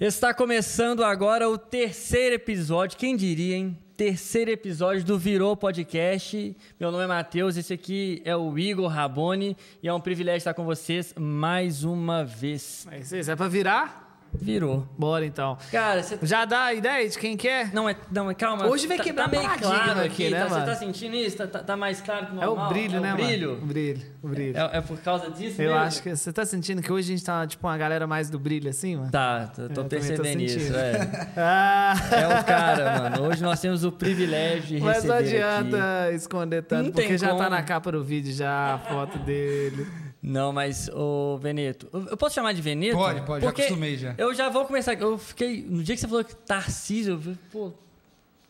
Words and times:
Está 0.00 0.32
começando 0.32 1.04
agora 1.04 1.46
o 1.46 1.58
terceiro 1.58 2.34
episódio, 2.34 2.96
quem 2.96 3.14
diria, 3.14 3.54
hein? 3.54 3.76
Terceiro 3.98 4.50
episódio 4.50 5.04
do 5.04 5.18
Virou 5.18 5.54
Podcast. 5.54 6.56
Meu 6.80 6.90
nome 6.90 7.04
é 7.04 7.06
Matheus, 7.06 7.58
esse 7.58 7.74
aqui 7.74 8.22
é 8.24 8.34
o 8.34 8.58
Igor 8.58 8.88
Raboni 8.88 9.54
e 9.82 9.88
é 9.88 9.92
um 9.92 10.00
privilégio 10.00 10.38
estar 10.38 10.54
com 10.54 10.64
vocês 10.64 11.14
mais 11.18 11.84
uma 11.84 12.24
vez. 12.24 12.86
Aí, 12.90 13.02
é 13.28 13.36
pra 13.36 13.46
virar? 13.46 14.09
Virou. 14.32 14.86
Bora 14.98 15.24
então. 15.26 15.58
Cara, 15.72 16.02
você 16.02 16.18
Já 16.22 16.44
dá 16.44 16.64
a 16.66 16.74
ideia 16.74 17.08
de 17.08 17.18
quem 17.18 17.36
quer? 17.36 17.72
Não, 17.74 17.88
é, 17.88 17.96
não, 18.10 18.30
é 18.30 18.34
calma. 18.34 18.66
Hoje 18.66 18.86
vai 18.86 18.96
tá, 18.96 19.04
quebrar 19.04 19.28
tá 19.28 19.36
meio 19.38 19.48
claro 19.58 19.90
aqui, 20.00 20.00
aqui, 20.26 20.30
né, 20.30 20.38
tá, 20.40 20.44
Você 20.48 20.54
mano? 20.54 20.66
tá 20.66 20.74
sentindo 20.76 21.16
isso? 21.16 21.36
Tá, 21.36 21.46
tá- 21.46 21.58
tá 21.60 21.76
mais 21.76 22.00
claro 22.00 22.26
que 22.26 22.32
É 22.32 22.34
normal? 22.46 22.66
o 22.66 22.68
brilho, 22.72 22.96
é 22.96 23.00
né, 23.00 23.08
o 23.14 23.16
mano? 23.16 23.26
brilho? 23.26 23.52
O 23.52 23.66
brilho, 23.66 24.02
o 24.22 24.28
brilho. 24.28 24.56
É, 24.56 24.78
é 24.78 24.80
por 24.80 24.98
causa 25.00 25.30
disso 25.30 25.60
Eu 25.60 25.70
mesmo? 25.72 25.84
acho 25.84 26.02
que 26.02 26.14
você 26.16 26.32
tá 26.32 26.44
sentindo 26.46 26.80
que 26.82 26.92
hoje 26.92 27.12
a 27.12 27.16
gente 27.16 27.24
tá 27.24 27.46
tipo 27.46 27.66
uma 27.66 27.76
galera 27.76 28.06
mais 28.06 28.30
do 28.30 28.38
brilho 28.38 28.70
assim, 28.70 28.96
mano? 28.96 29.10
Tá, 29.10 29.50
tô, 29.54 29.68
tô 29.68 29.84
percebendo 29.84 30.40
isso, 30.42 30.58
sentindo. 30.60 30.76
é. 30.78 31.30
Ah, 31.36 31.94
É 32.12 32.40
o 32.40 32.44
cara, 32.44 32.98
mano. 33.10 33.28
Hoje 33.28 33.42
nós 33.42 33.60
temos 33.60 33.84
o 33.84 33.92
privilégio 33.92 34.78
de 34.78 34.80
mas 34.80 35.04
não 35.04 35.16
receber 35.16 35.42
adianta 35.42 36.04
aqui. 36.06 36.14
esconder 36.16 36.62
tanto, 36.62 36.84
Não 36.84 36.92
tem 36.92 37.04
porque 37.04 37.18
já 37.18 37.28
como. 37.28 37.40
tá 37.40 37.50
na 37.50 37.62
capa 37.62 37.92
do 37.92 38.02
vídeo 38.04 38.32
já 38.32 38.74
a 38.74 38.78
foto 38.78 39.18
dele. 39.18 39.86
Não, 40.22 40.52
mas, 40.52 40.88
ô, 40.90 41.38
Veneto, 41.38 41.88
eu 41.92 42.16
posso 42.16 42.34
chamar 42.34 42.52
de 42.52 42.60
Veneto? 42.60 42.96
Pode, 42.96 43.22
pode, 43.22 43.44
já 43.44 43.50
acostumei 43.50 43.96
já. 43.96 44.14
Eu 44.18 44.34
já 44.34 44.50
vou 44.50 44.66
começar. 44.66 44.92
Eu 44.94 45.16
fiquei. 45.16 45.62
No 45.62 45.82
dia 45.82 45.94
que 45.94 46.00
você 46.00 46.08
falou 46.08 46.22
que 46.22 46.34
Tarcísio, 46.34 47.14
eu 47.14 47.20
falei, 47.20 47.38
pô, 47.50 47.72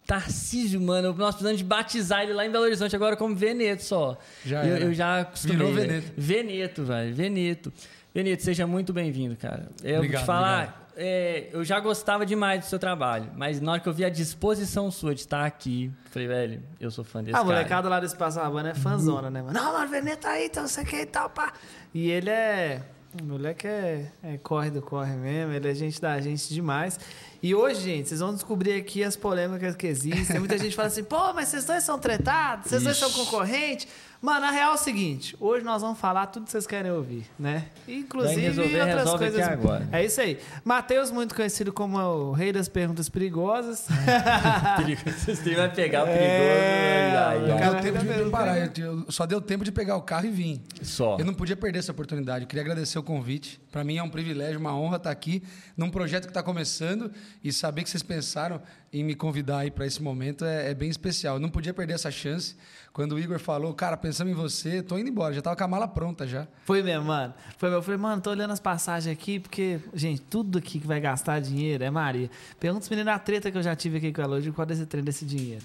Tarcísio, 0.04 0.80
mano, 0.80 1.14
nós 1.14 1.36
precisamos 1.36 1.58
de 1.58 1.64
batizar 1.64 2.22
ele 2.22 2.32
lá 2.32 2.44
em 2.44 2.50
Belo 2.50 2.64
Horizonte 2.64 2.96
agora 2.96 3.16
como 3.16 3.36
Veneto 3.36 3.84
só. 3.84 4.18
Já 4.44 4.66
eu, 4.66 4.88
eu 4.88 4.94
já 4.94 5.20
acostumei. 5.20 5.56
Virou. 5.58 5.72
Veneto. 5.72 6.12
Veneto, 6.16 6.84
velho. 6.84 7.14
Veneto. 7.14 7.72
Veneto, 8.12 8.42
seja 8.42 8.66
muito 8.66 8.92
bem-vindo, 8.92 9.36
cara. 9.36 9.68
Eu 9.84 9.90
vou 9.90 9.98
Obrigado, 9.98 10.22
te 10.22 10.26
falar, 10.26 10.79
é, 10.96 11.48
eu 11.52 11.64
já 11.64 11.78
gostava 11.80 12.24
demais 12.26 12.60
do 12.60 12.66
seu 12.66 12.78
trabalho, 12.78 13.30
mas 13.36 13.60
na 13.60 13.72
hora 13.72 13.80
que 13.80 13.88
eu 13.88 13.92
vi 13.92 14.04
a 14.04 14.08
disposição 14.10 14.90
sua 14.90 15.14
de 15.14 15.20
estar 15.22 15.44
aqui, 15.44 15.90
falei, 16.10 16.28
velho, 16.28 16.62
eu 16.78 16.90
sou 16.90 17.04
fã 17.04 17.22
desse 17.22 17.34
Ah, 17.36 17.40
cara. 17.40 17.44
molecada 17.44 17.88
lá 17.88 18.00
do 18.00 18.06
Espaço 18.06 18.38
Havana 18.40 18.70
é 18.70 18.74
fãzona, 18.74 19.30
né, 19.30 19.42
mano? 19.42 19.52
Não, 19.52 19.72
mano, 19.72 19.86
o 19.86 19.88
Veneto 19.88 20.22
tá 20.22 20.30
aí, 20.30 20.46
então 20.46 20.66
você 20.66 20.84
quer 20.84 21.02
e 21.02 21.06
tal, 21.06 21.30
pá. 21.30 21.52
E 21.94 22.10
ele 22.10 22.30
é. 22.30 22.82
O 23.20 23.24
moleque 23.24 23.66
é, 23.66 24.06
é 24.22 24.38
corre 24.38 24.70
do 24.70 24.80
corre 24.80 25.14
mesmo, 25.16 25.52
ele 25.52 25.68
é 25.68 25.74
gente 25.74 26.00
da 26.00 26.20
gente 26.20 26.54
demais. 26.54 26.96
E 27.42 27.52
hoje, 27.54 27.80
gente, 27.80 28.08
vocês 28.08 28.20
vão 28.20 28.32
descobrir 28.32 28.74
aqui 28.74 29.02
as 29.02 29.16
polêmicas 29.16 29.74
que 29.74 29.88
existem. 29.88 30.24
Tem 30.26 30.38
muita 30.38 30.56
gente 30.56 30.76
fala 30.76 30.86
assim, 30.86 31.02
pô, 31.02 31.32
mas 31.32 31.48
vocês 31.48 31.64
dois 31.64 31.82
são 31.82 31.98
tretados, 31.98 32.66
vocês 32.68 32.84
dois 32.84 32.96
são 32.96 33.08
Ixi. 33.08 33.18
concorrentes. 33.18 33.88
Mano, 34.22 34.44
a 34.44 34.50
real 34.50 34.72
é 34.72 34.74
o 34.74 34.76
seguinte: 34.78 35.34
hoje 35.40 35.64
nós 35.64 35.80
vamos 35.80 35.98
falar 35.98 36.26
tudo 36.26 36.44
que 36.44 36.50
vocês 36.52 36.66
querem 36.66 36.90
ouvir, 36.90 37.24
né? 37.38 37.66
Inclusive 37.88 38.38
resolver, 38.40 38.80
outras 38.80 38.98
resolve 38.98 39.18
coisas. 39.24 39.40
aqui 39.42 39.52
agora. 39.54 39.88
É 39.90 40.04
isso 40.04 40.20
aí. 40.20 40.38
Matheus, 40.62 41.10
muito 41.10 41.34
conhecido 41.34 41.72
como 41.72 41.98
o 41.98 42.32
rei 42.32 42.52
das 42.52 42.68
perguntas 42.68 43.08
perigosas. 43.08 43.86
Perigo- 44.76 45.00
Você 45.10 45.54
vai 45.54 45.72
pegar 45.72 46.02
o 46.02 46.06
perigoso. 46.06 46.28
É, 46.28 47.16
ai, 47.16 47.50
ai, 47.50 47.58
cara 47.58 47.80
tempo 47.82 47.98
de 48.24 48.30
parar. 48.30 48.58
eu- 48.58 48.84
eu- 48.84 49.06
Só 49.10 49.24
deu 49.24 49.40
tempo 49.40 49.64
de 49.64 49.72
pegar 49.72 49.96
o 49.96 50.02
carro 50.02 50.26
e 50.26 50.30
vim. 50.30 50.62
Só. 50.82 51.16
Eu 51.18 51.24
não 51.24 51.32
podia 51.32 51.56
perder 51.56 51.78
essa 51.78 51.92
oportunidade. 51.92 52.44
Eu 52.44 52.48
queria 52.48 52.62
agradecer 52.62 52.98
o 52.98 53.02
convite. 53.02 53.58
Para 53.72 53.82
mim 53.82 53.96
é 53.96 54.02
um 54.02 54.10
privilégio, 54.10 54.60
uma 54.60 54.76
honra 54.76 54.96
estar 54.98 55.10
aqui 55.10 55.42
num 55.74 55.90
projeto 55.90 56.24
que 56.24 56.30
está 56.30 56.42
começando 56.42 57.10
e 57.42 57.50
saber 57.52 57.84
que 57.84 57.90
vocês 57.90 58.02
pensaram 58.02 58.60
em 58.92 59.02
me 59.02 59.14
convidar 59.14 59.58
aí 59.60 59.70
para 59.70 59.86
esse 59.86 60.02
momento 60.02 60.44
é, 60.44 60.70
é 60.70 60.74
bem 60.74 60.90
especial. 60.90 61.36
Eu 61.36 61.40
não 61.40 61.48
podia 61.48 61.72
perder 61.72 61.94
essa 61.94 62.10
chance. 62.10 62.54
Quando 63.00 63.12
o 63.12 63.18
Igor 63.18 63.38
falou, 63.38 63.72
cara, 63.72 63.96
pensamos 63.96 64.30
em 64.30 64.36
você, 64.36 64.82
tô 64.82 64.98
indo 64.98 65.08
embora. 65.08 65.32
Já 65.32 65.40
tava 65.40 65.56
com 65.56 65.64
a 65.64 65.66
mala 65.66 65.88
pronta 65.88 66.26
já. 66.26 66.46
Foi 66.66 66.82
mesmo, 66.82 67.06
mano. 67.06 67.32
Foi 67.56 67.70
mesmo. 67.70 67.78
Eu 67.78 67.82
falei, 67.82 67.98
mano, 67.98 68.20
tô 68.20 68.28
olhando 68.28 68.50
as 68.50 68.60
passagens 68.60 69.10
aqui, 69.10 69.40
porque, 69.40 69.80
gente, 69.94 70.20
tudo 70.20 70.58
aqui 70.58 70.78
que 70.78 70.86
vai 70.86 71.00
gastar 71.00 71.40
dinheiro 71.40 71.82
é 71.82 71.90
Maria. 71.90 72.30
Pergunta 72.58 72.82
os 72.82 72.90
meninos 72.90 73.10
a 73.14 73.18
treta 73.18 73.50
que 73.50 73.56
eu 73.56 73.62
já 73.62 73.74
tive 73.74 73.96
aqui 73.96 74.12
com 74.12 74.20
ela 74.20 74.36
hoje, 74.36 74.52
qual 74.52 74.66
desse 74.66 74.84
trem 74.84 75.02
desse 75.02 75.24
dinheiro. 75.24 75.64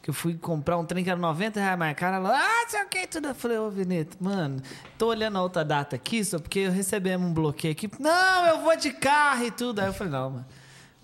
Que 0.00 0.08
eu 0.08 0.14
fui 0.14 0.38
comprar 0.38 0.78
um 0.78 0.84
trem 0.86 1.04
que 1.04 1.10
era 1.10 1.20
90 1.20 1.60
reais 1.60 1.78
mais 1.78 1.94
caro, 1.94 2.16
ela, 2.16 2.34
ah, 2.34 2.66
sei 2.66 2.82
o 2.82 2.88
que, 2.88 3.06
tudo. 3.06 3.28
Eu 3.28 3.34
falei, 3.34 3.58
ô, 3.58 3.68
Veneto, 3.68 4.16
mano, 4.18 4.62
tô 4.96 5.08
olhando 5.08 5.36
a 5.36 5.42
outra 5.42 5.62
data 5.62 5.96
aqui, 5.96 6.24
só 6.24 6.38
porque 6.38 6.66
recebemos 6.70 7.28
um 7.28 7.34
bloqueio 7.34 7.72
aqui. 7.72 7.90
Não, 8.00 8.46
eu 8.46 8.62
vou 8.62 8.74
de 8.74 8.90
carro 8.90 9.44
e 9.44 9.50
tudo. 9.50 9.80
Aí 9.80 9.86
eu 9.86 9.92
falei, 9.92 10.14
não, 10.14 10.30
mano, 10.30 10.46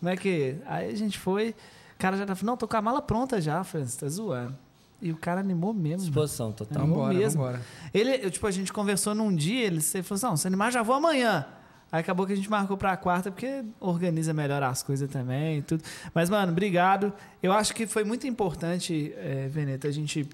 como 0.01 0.11
é 0.11 0.17
que. 0.17 0.57
Aí 0.65 0.91
a 0.91 0.97
gente 0.97 1.19
foi, 1.19 1.51
o 1.51 1.99
cara 1.99 2.17
já 2.17 2.25
falando, 2.25 2.45
não, 2.45 2.57
tô 2.57 2.67
com 2.67 2.79
a 2.79 2.81
mala 2.81 3.03
pronta 3.03 3.43
já. 3.43 3.59
Eu 3.59 3.65
falei, 3.65 3.87
tá 3.87 4.09
zoando. 4.09 4.65
E 5.01 5.13
o 5.13 5.17
cara 5.17 5.41
animou 5.41 5.75
mesmo. 5.75 6.07
Disposição 6.07 6.53
total. 6.53 6.83
Animou 6.83 6.99
Vambora, 7.01 7.19
mesmo. 7.19 7.43
vambora. 7.43 7.63
Ele, 7.93 8.11
eu, 8.23 8.31
tipo, 8.31 8.47
a 8.47 8.51
gente 8.51 8.73
conversou 8.73 9.15
num 9.15 9.35
dia, 9.35 9.67
ele, 9.67 9.77
ele 9.77 10.03
falou 10.03 10.17
assim, 10.17 10.27
não, 10.27 10.37
se 10.37 10.47
animar 10.47 10.73
já 10.73 10.83
vou 10.83 10.95
amanhã. 10.97 11.47
Aí 11.93 12.01
acabou 12.01 12.27
que 12.27 12.33
a 12.33 12.37
gente 12.37 12.51
marcou 12.51 12.77
pra 12.77 12.97
quarta, 12.97 13.31
porque 13.31 13.63
organiza 13.79 14.33
melhor 14.35 14.63
as 14.63 14.83
coisas 14.83 15.09
também 15.09 15.59
e 15.59 15.63
tudo. 15.63 15.85
Mas, 16.13 16.29
mano, 16.29 16.51
obrigado. 16.51 17.13
Eu 17.43 17.53
acho 17.53 17.75
que 17.75 17.87
foi 17.87 18.05
muito 18.05 18.27
importante, 18.27 19.13
é, 19.17 19.47
Veneto, 19.49 19.87
a 19.87 19.91
gente 19.91 20.29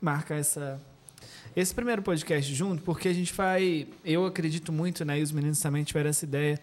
marcar 0.00 0.36
essa, 0.36 0.80
esse 1.54 1.74
primeiro 1.74 2.00
podcast 2.00 2.54
junto, 2.54 2.82
porque 2.82 3.08
a 3.08 3.12
gente 3.12 3.34
vai. 3.34 3.86
Eu 4.04 4.24
acredito 4.24 4.72
muito, 4.72 5.04
né? 5.04 5.18
E 5.18 5.22
os 5.22 5.30
meninos 5.30 5.60
também 5.60 5.84
tiveram 5.84 6.10
essa 6.10 6.24
ideia. 6.24 6.58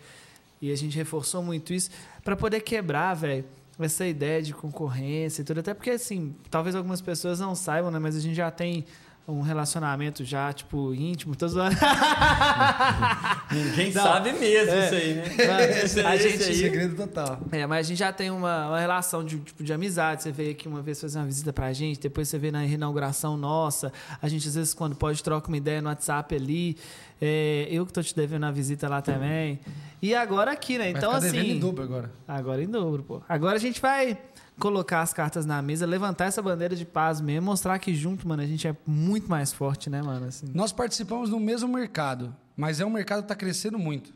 E 0.61 0.72
a 0.72 0.75
gente 0.75 0.95
reforçou 0.95 1.44
muito 1.44 1.73
isso 1.73 1.90
para 2.23 2.35
poder 2.35 2.61
quebrar, 2.61 3.13
velho, 3.16 3.45
essa 3.85 4.05
ideia 4.05 4.41
de 4.41 4.53
concorrência 4.53 5.41
e 5.41 5.45
tudo. 5.45 5.59
Até 5.59 5.73
porque, 5.73 5.91
assim, 5.91 6.35
talvez 6.49 6.75
algumas 6.75 7.01
pessoas 7.01 7.39
não 7.39 7.55
saibam, 7.55 7.91
né? 7.91 7.99
Mas 7.99 8.15
a 8.15 8.19
gente 8.19 8.35
já 8.35 8.51
tem 8.51 8.85
um 9.27 9.41
relacionamento 9.41 10.25
já, 10.25 10.51
tipo, 10.51 10.93
íntimo. 10.93 11.35
Tô 11.35 11.47
zoando. 11.47 11.75
Ninguém 13.51 13.91
Não. 13.93 14.03
sabe 14.03 14.33
mesmo 14.33 14.71
É. 14.73 14.85
isso 14.85 14.95
aí, 14.95 15.13
né? 15.13 15.83
Esse- 15.83 15.99
a 16.05 16.15
gente- 16.17 16.43
aí- 16.43 16.55
Segredo 16.55 16.95
total. 16.95 17.39
É, 17.51 17.65
mas 17.65 17.85
a 17.85 17.89
gente 17.89 17.97
já 17.99 18.11
tem 18.11 18.29
uma, 18.31 18.67
uma 18.69 18.79
relação 18.79 19.23
de, 19.23 19.39
tipo, 19.39 19.63
de 19.63 19.71
amizade. 19.73 20.23
Você 20.23 20.31
veio 20.31 20.51
aqui 20.51 20.67
uma 20.67 20.81
vez 20.81 20.99
fazer 20.99 21.19
uma 21.19 21.25
visita 21.25 21.53
pra 21.53 21.71
gente, 21.73 21.99
depois 21.99 22.27
você 22.27 22.37
veio 22.37 22.53
na 22.53 22.65
inauguração 22.65 23.37
nossa. 23.37 23.91
A 24.21 24.27
gente, 24.27 24.47
às 24.47 24.55
vezes, 24.55 24.73
quando 24.73 24.95
pode, 24.95 25.21
troca 25.23 25.47
uma 25.47 25.57
ideia 25.57 25.81
no 25.81 25.89
WhatsApp 25.89 26.35
ali. 26.35 26.77
É, 27.21 27.67
eu 27.69 27.85
que 27.85 27.93
tô 27.93 28.01
te 28.01 28.15
devendo 28.15 28.45
a 28.47 28.51
visita 28.51 28.89
lá 28.89 29.01
também. 29.01 29.59
E 30.01 30.15
agora 30.15 30.51
aqui, 30.51 30.77
né? 30.79 30.85
Vai 30.91 30.93
Então, 30.99 31.11
ficar 31.13 31.19
devendo 31.25 31.41
assim. 31.41 31.51
em 31.51 31.59
dobro 31.59 31.83
agora. 31.83 32.11
Agora 32.27 32.63
em 32.63 32.67
dobro, 32.67 33.03
pô. 33.03 33.21
Agora 33.29 33.57
a 33.57 33.59
gente 33.59 33.79
vai 33.79 34.17
colocar 34.61 35.01
as 35.01 35.11
cartas 35.11 35.45
na 35.45 35.61
mesa, 35.61 35.85
levantar 35.85 36.25
essa 36.25 36.41
bandeira 36.41 36.75
de 36.75 36.85
paz 36.85 37.19
mesmo, 37.19 37.47
mostrar 37.47 37.79
que 37.79 37.95
junto, 37.95 38.27
mano, 38.27 38.44
a 38.44 38.45
gente 38.45 38.67
é 38.67 38.77
muito 38.85 39.27
mais 39.27 39.51
forte, 39.51 39.89
né, 39.89 40.01
mano? 40.01 40.27
Assim. 40.27 40.45
Nós 40.53 40.72
participamos 40.72 41.31
do 41.31 41.39
mesmo 41.39 41.67
mercado, 41.67 42.33
mas 42.55 42.79
é 42.79 42.85
um 42.85 42.89
mercado 42.89 43.19
que 43.19 43.25
está 43.25 43.35
crescendo 43.35 43.79
muito. 43.79 44.13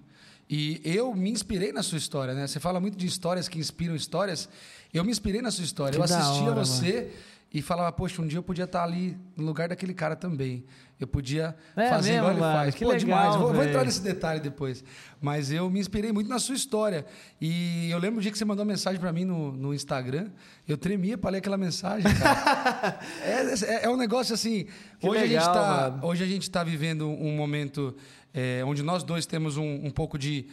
E 0.47 0.79
eu 0.85 1.15
me 1.15 1.31
inspirei 1.31 1.73
na 1.73 1.81
sua 1.81 1.97
história, 1.97 2.35
né? 2.35 2.45
Você 2.45 2.59
fala 2.59 2.79
muito 2.79 2.95
de 2.95 3.07
histórias 3.07 3.47
que 3.47 3.57
inspiram 3.57 3.95
histórias. 3.95 4.47
Eu 4.93 5.03
me 5.03 5.09
inspirei 5.09 5.41
na 5.41 5.49
sua 5.49 5.63
história. 5.63 5.97
Que 5.97 6.03
eu 6.03 6.07
da 6.07 6.19
assistia 6.19 6.51
hora, 6.51 6.53
você 6.53 7.11
e 7.57 7.61
falava, 7.61 7.89
poxa, 7.93 8.21
um 8.21 8.27
dia 8.27 8.37
eu 8.37 8.43
podia 8.43 8.65
estar 8.65 8.83
ali 8.83 9.17
no 9.33 9.45
lugar 9.45 9.69
daquele 9.69 9.93
cara 9.93 10.13
também. 10.13 10.65
Eu 10.99 11.07
podia 11.07 11.55
É 11.73 11.87
fazer 11.89 12.09
mesmo, 12.11 12.17
igual 12.23 12.31
ele 12.33 12.41
mano? 12.41 12.53
faz. 12.53 12.75
Que 12.75 12.83
Pô, 12.83 12.91
legal, 12.91 12.99
demais. 12.99 13.35
Vou, 13.37 13.53
vou 13.53 13.63
entrar 13.63 13.85
nesse 13.85 14.01
detalhe 14.01 14.41
depois. 14.41 14.83
Mas 15.21 15.49
eu 15.51 15.69
me 15.69 15.79
inspirei 15.79 16.11
muito 16.11 16.29
na 16.29 16.37
sua 16.37 16.53
história. 16.53 17.05
E 17.39 17.89
eu 17.89 17.97
lembro 17.97 18.19
o 18.19 18.21
dia 18.21 18.29
que 18.29 18.37
você 18.37 18.43
mandou 18.43 18.65
uma 18.65 18.71
mensagem 18.73 18.99
para 18.99 19.13
mim 19.13 19.23
no, 19.23 19.53
no 19.53 19.73
Instagram. 19.73 20.31
Eu 20.67 20.77
tremia 20.77 21.17
para 21.17 21.29
ler 21.31 21.37
aquela 21.37 21.55
mensagem, 21.57 22.13
cara. 22.13 22.99
é, 23.23 23.53
é- 23.73 23.85
é 23.85 23.89
um 23.89 23.95
negócio 23.95 24.33
assim. 24.35 24.67
Que 24.99 25.07
hoje, 25.07 25.19
a 25.19 25.27
gente 25.27 25.31
legal, 25.47 25.53
tá, 25.53 25.99
hoje 26.05 26.23
a 26.25 26.27
gente 26.27 26.43
está 26.43 26.61
vivendo 26.61 27.07
um 27.07 27.37
momento 27.37 27.95
é, 28.33 28.63
onde 28.65 28.83
nós 28.83 29.01
dois 29.01 29.25
temos 29.25 29.55
um, 29.55 29.85
um 29.85 29.91
pouco 29.91 30.17
de 30.19 30.45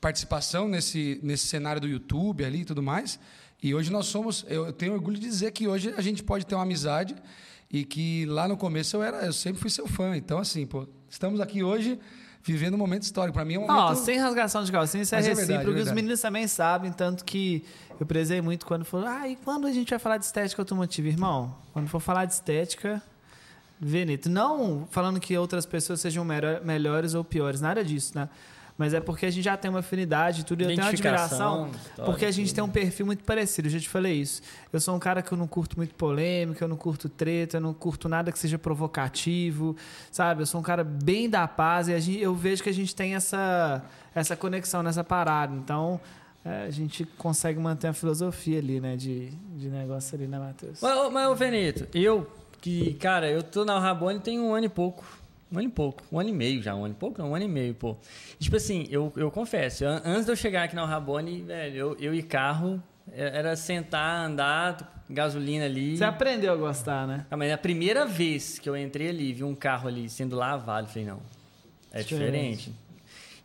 participação 0.00 0.66
nesse, 0.68 1.20
nesse 1.22 1.46
cenário 1.46 1.80
do 1.80 1.86
YouTube 1.86 2.44
ali 2.44 2.62
e 2.62 2.64
tudo 2.64 2.82
mais. 2.82 3.20
E 3.62 3.74
hoje 3.74 3.90
nós 3.92 4.06
somos. 4.06 4.44
Eu, 4.48 4.72
tenho 4.72 4.92
orgulho 4.94 5.16
de 5.18 5.26
dizer 5.26 5.50
que 5.52 5.68
hoje 5.68 5.92
a 5.96 6.00
gente 6.00 6.22
pode 6.22 6.46
ter 6.46 6.54
uma 6.54 6.62
amizade 6.64 7.14
e 7.70 7.84
que 7.84 8.24
lá 8.26 8.48
no 8.48 8.56
começo 8.56 8.96
eu 8.96 9.02
era, 9.02 9.24
eu 9.26 9.32
sempre 9.32 9.60
fui 9.60 9.70
seu 9.70 9.86
fã. 9.86 10.16
Então, 10.16 10.38
assim, 10.38 10.66
pô, 10.66 10.86
estamos 11.08 11.40
aqui 11.40 11.62
hoje 11.62 11.98
vivendo 12.42 12.72
um 12.74 12.78
momento 12.78 13.02
histórico. 13.02 13.34
Para 13.34 13.44
mim 13.44 13.54
é 13.54 13.58
um 13.58 13.66
momento. 13.66 13.78
Ó, 13.78 13.94
sem 13.94 14.18
rasgação 14.18 14.64
de 14.64 14.72
calcinha, 14.72 15.02
isso 15.02 15.14
é 15.14 15.18
Mas 15.18 15.26
é 15.26 15.28
recíproco. 15.30 15.56
verdade, 15.56 15.68
é 15.68 15.70
e 15.70 15.74
os 15.82 15.84
verdade. 15.84 15.94
meninos 15.96 16.20
também 16.20 16.46
sabem, 16.48 16.90
tanto 16.90 17.22
que 17.24 17.62
eu 18.00 18.06
prezei 18.06 18.40
muito 18.40 18.64
quando 18.64 18.84
falou, 18.84 19.06
ah, 19.06 19.28
e 19.28 19.36
quando 19.36 19.66
a 19.66 19.72
gente 19.72 19.90
vai 19.90 19.98
falar 19.98 20.16
de 20.16 20.24
estética 20.24 20.62
automotiva? 20.62 21.06
Irmão, 21.08 21.54
quando 21.74 21.86
for 21.88 22.00
falar 22.00 22.24
de 22.24 22.32
estética, 22.32 23.02
Veneto. 23.82 24.28
Não 24.28 24.86
falando 24.90 25.18
que 25.20 25.36
outras 25.38 25.64
pessoas 25.64 26.00
sejam 26.00 26.22
melhor- 26.24 26.62
melhores 26.64 27.14
ou 27.14 27.22
piores, 27.24 27.60
nada 27.62 27.82
disso, 27.84 28.12
né? 28.14 28.28
Mas 28.80 28.94
é 28.94 29.00
porque 29.00 29.26
a 29.26 29.30
gente 29.30 29.44
já 29.44 29.58
tem 29.58 29.70
uma 29.70 29.80
afinidade 29.80 30.40
e 30.40 30.44
tudo. 30.44 30.62
E 30.62 30.64
eu 30.64 30.68
tenho 30.68 30.80
uma 30.80 30.88
admiração, 30.88 31.70
porque 32.06 32.24
a 32.24 32.30
gente 32.30 32.46
tudo. 32.48 32.54
tem 32.54 32.64
um 32.64 32.68
perfil 32.70 33.04
muito 33.04 33.22
parecido. 33.24 33.68
Eu 33.68 33.72
já 33.72 33.78
te 33.78 33.90
falei 33.90 34.14
isso. 34.14 34.40
Eu 34.72 34.80
sou 34.80 34.96
um 34.96 34.98
cara 34.98 35.20
que 35.20 35.30
eu 35.30 35.36
não 35.36 35.46
curto 35.46 35.76
muito 35.76 35.94
polêmica, 35.94 36.64
eu 36.64 36.68
não 36.68 36.78
curto 36.78 37.06
treta, 37.06 37.58
eu 37.58 37.60
não 37.60 37.74
curto 37.74 38.08
nada 38.08 38.32
que 38.32 38.38
seja 38.38 38.58
provocativo, 38.58 39.76
sabe? 40.10 40.40
Eu 40.40 40.46
sou 40.46 40.60
um 40.60 40.62
cara 40.64 40.82
bem 40.82 41.28
da 41.28 41.46
paz 41.46 41.88
e 41.88 41.92
a 41.92 42.00
gente- 42.00 42.20
eu 42.22 42.34
vejo 42.34 42.62
que 42.62 42.70
a 42.70 42.72
gente 42.72 42.94
tem 42.96 43.14
essa, 43.14 43.84
essa 44.14 44.34
conexão 44.34 44.82
nessa 44.82 45.04
parada. 45.04 45.54
Então, 45.54 46.00
é, 46.42 46.62
a 46.64 46.70
gente 46.70 47.04
consegue 47.18 47.60
manter 47.60 47.88
a 47.88 47.92
filosofia 47.92 48.60
ali, 48.60 48.80
né? 48.80 48.96
De, 48.96 49.28
de 49.58 49.68
negócio 49.68 50.16
ali, 50.16 50.26
né, 50.26 50.38
Matheus? 50.38 50.80
Mas, 50.80 51.12
mas, 51.12 51.28
ô, 51.28 51.34
Veneto, 51.34 51.86
eu, 51.92 52.26
que, 52.62 52.94
cara, 52.94 53.28
eu 53.30 53.42
tô 53.42 53.62
na 53.62 53.78
Rabone 53.78 54.20
tem 54.20 54.40
um 54.40 54.54
ano 54.54 54.64
e 54.64 54.70
pouco. 54.70 55.04
Um 55.52 55.58
ano 55.58 55.68
e 55.68 55.70
pouco. 55.70 56.02
Um 56.12 56.20
ano 56.20 56.28
e 56.28 56.32
meio 56.32 56.62
já. 56.62 56.74
Um 56.74 56.84
ano 56.84 56.94
e 56.94 56.96
pouco? 56.96 57.20
Não, 57.20 57.30
um 57.30 57.34
ano 57.34 57.44
e 57.44 57.48
meio, 57.48 57.74
pô. 57.74 57.96
E, 58.38 58.44
tipo 58.44 58.56
assim, 58.56 58.86
eu, 58.90 59.12
eu 59.16 59.30
confesso, 59.30 59.84
an- 59.84 60.00
antes 60.04 60.26
de 60.26 60.32
eu 60.32 60.36
chegar 60.36 60.62
aqui 60.64 60.76
na 60.76 60.84
Rabone, 60.86 61.42
velho, 61.42 61.76
eu, 61.76 61.96
eu 61.98 62.14
e 62.14 62.22
carro, 62.22 62.80
é- 63.12 63.38
era 63.38 63.56
sentar, 63.56 64.26
andar, 64.26 65.04
gasolina 65.10 65.64
ali. 65.64 65.96
Você 65.96 66.04
aprendeu 66.04 66.52
a 66.52 66.56
gostar, 66.56 67.06
né? 67.06 67.26
Ah, 67.30 67.36
mas 67.36 67.50
a 67.52 67.58
primeira 67.58 68.06
vez 68.06 68.58
que 68.60 68.68
eu 68.68 68.76
entrei 68.76 69.08
ali, 69.08 69.32
vi 69.32 69.42
um 69.42 69.54
carro 69.54 69.88
ali 69.88 70.08
sendo 70.08 70.36
lavado, 70.36 70.86
eu 70.86 70.90
falei, 70.92 71.08
não, 71.08 71.20
é 71.92 72.02
diferente. 72.02 72.72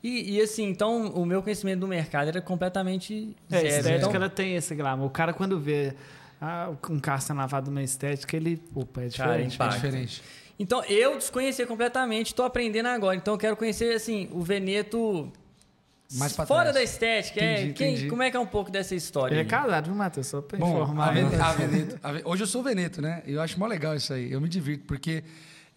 E, 0.04 0.36
e, 0.36 0.42
assim, 0.42 0.66
então, 0.70 1.08
o 1.08 1.26
meu 1.26 1.42
conhecimento 1.42 1.80
do 1.80 1.88
mercado 1.88 2.28
era 2.28 2.40
completamente 2.40 3.36
É, 3.50 3.56
a 3.56 3.60
zero. 3.62 3.68
estética 3.78 3.96
Então, 3.98 4.12
ela 4.16 4.30
tem 4.30 4.56
esse 4.56 4.76
glamour. 4.76 5.08
O 5.08 5.10
cara, 5.10 5.34
quando 5.34 5.60
vê 5.60 5.96
ah, 6.40 6.70
um 6.92 7.00
carro 7.00 7.22
sendo 7.24 7.38
lavado 7.38 7.72
numa 7.72 7.82
estética, 7.82 8.38
ele. 8.38 8.62
Opa, 8.76 9.02
é 9.02 9.10
Cara, 9.10 9.42
diferente. 9.42 9.52
É 9.54 9.56
impacta. 9.56 9.76
diferente. 9.78 10.22
Então, 10.58 10.84
eu 10.86 11.16
desconhecia 11.16 11.66
completamente, 11.68 12.28
estou 12.28 12.46
aprendendo 12.46 12.88
agora. 12.88 13.16
Então, 13.16 13.34
eu 13.34 13.38
quero 13.38 13.56
conhecer, 13.58 13.94
assim, 13.96 14.30
o 14.32 14.42
Veneto 14.42 15.32
Mais 16.14 16.34
pra 16.34 16.46
fora 16.46 16.72
trás. 16.72 16.76
da 16.76 16.84
estética. 16.84 17.40
é, 17.44 17.54
Entendi, 17.62 17.74
quem- 17.74 17.92
entendi. 17.94 18.10
como 18.10 18.24
é 18.24 18.32
que 18.32 18.38
é 18.38 18.40
um 18.40 18.46
pouco 18.46 18.72
dessa 18.72 18.96
história? 18.96 19.34
Ele 19.34 19.42
é 19.42 19.44
aí? 19.44 19.50
casado, 19.50 19.86
viu, 19.88 19.96
Matheus? 19.96 20.28
Só 20.28 20.42
pra 20.42 20.58
Bom, 20.58 20.74
informar. 20.82 21.10
a 21.10 21.14
né? 21.14 21.22
a 21.42 21.52
Veneto- 21.54 22.00
a 22.02 22.12
Ve- 22.12 22.22
hoje 22.26 22.44
eu 22.44 22.48
sou 22.48 22.64
Veneto, 22.64 23.02
né? 23.02 23.22
E 23.26 23.34
eu 23.34 23.42
acho 23.42 23.60
mó 23.60 23.66
legal 23.68 23.96
isso 23.96 24.14
aí. 24.14 24.32
Eu 24.32 24.40
me 24.40 24.48
divirto, 24.48 24.86
porque 24.86 25.24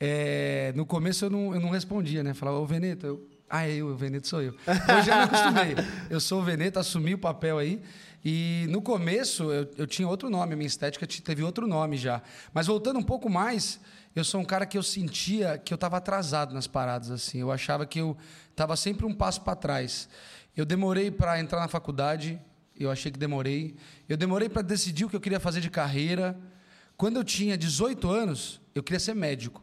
é, 0.00 0.72
no 0.76 0.86
começo 0.86 1.24
eu 1.24 1.30
não, 1.30 1.54
eu 1.54 1.60
não 1.60 1.70
respondia, 1.70 2.22
né? 2.22 2.34
Falava, 2.34 2.58
ô 2.58 2.66
Veneto, 2.66 3.06
eu, 3.06 3.28
ah, 3.50 3.66
é 3.66 3.72
eu, 3.76 3.86
o 3.88 3.96
Veneto 3.96 4.28
sou 4.28 4.42
eu. 4.42 4.52
Hoje 4.66 5.06
já 5.06 5.16
me 5.16 5.22
acostumei. 5.24 5.74
Eu 6.10 6.20
sou 6.20 6.40
o 6.40 6.44
Veneto, 6.44 6.78
assumi 6.78 7.14
o 7.14 7.18
papel 7.18 7.56
aí. 7.58 7.80
E 8.24 8.66
no 8.68 8.82
começo 8.82 9.44
eu, 9.50 9.66
eu 9.78 9.86
tinha 9.86 10.06
outro 10.06 10.28
nome, 10.28 10.52
a 10.52 10.56
minha 10.56 10.66
estética 10.66 11.06
te- 11.06 11.22
teve 11.22 11.42
outro 11.42 11.66
nome 11.66 11.96
já. 11.96 12.20
Mas 12.52 12.66
voltando 12.66 12.98
um 12.98 13.02
pouco 13.02 13.30
mais, 13.30 13.80
eu 14.18 14.24
sou 14.24 14.40
um 14.40 14.44
cara 14.44 14.66
que 14.66 14.76
eu 14.76 14.82
sentia 14.82 15.58
que 15.58 15.72
eu 15.72 15.76
estava 15.76 15.96
atrasado 15.96 16.52
nas 16.52 16.66
paradas, 16.66 17.10
assim. 17.10 17.38
Eu 17.38 17.52
achava 17.52 17.86
que 17.86 18.00
eu 18.00 18.16
estava 18.50 18.76
sempre 18.76 19.06
um 19.06 19.14
passo 19.14 19.40
para 19.42 19.54
trás. 19.54 20.08
Eu 20.56 20.64
demorei 20.64 21.10
para 21.10 21.38
entrar 21.38 21.60
na 21.60 21.68
faculdade, 21.68 22.40
eu 22.78 22.90
achei 22.90 23.12
que 23.12 23.18
demorei. 23.18 23.76
Eu 24.08 24.16
demorei 24.16 24.48
para 24.48 24.62
decidir 24.62 25.04
o 25.04 25.08
que 25.08 25.16
eu 25.16 25.20
queria 25.20 25.38
fazer 25.38 25.60
de 25.60 25.70
carreira. 25.70 26.38
Quando 26.96 27.16
eu 27.16 27.24
tinha 27.24 27.56
18 27.56 28.10
anos, 28.10 28.60
eu 28.74 28.82
queria 28.82 28.98
ser 28.98 29.14
médico. 29.14 29.62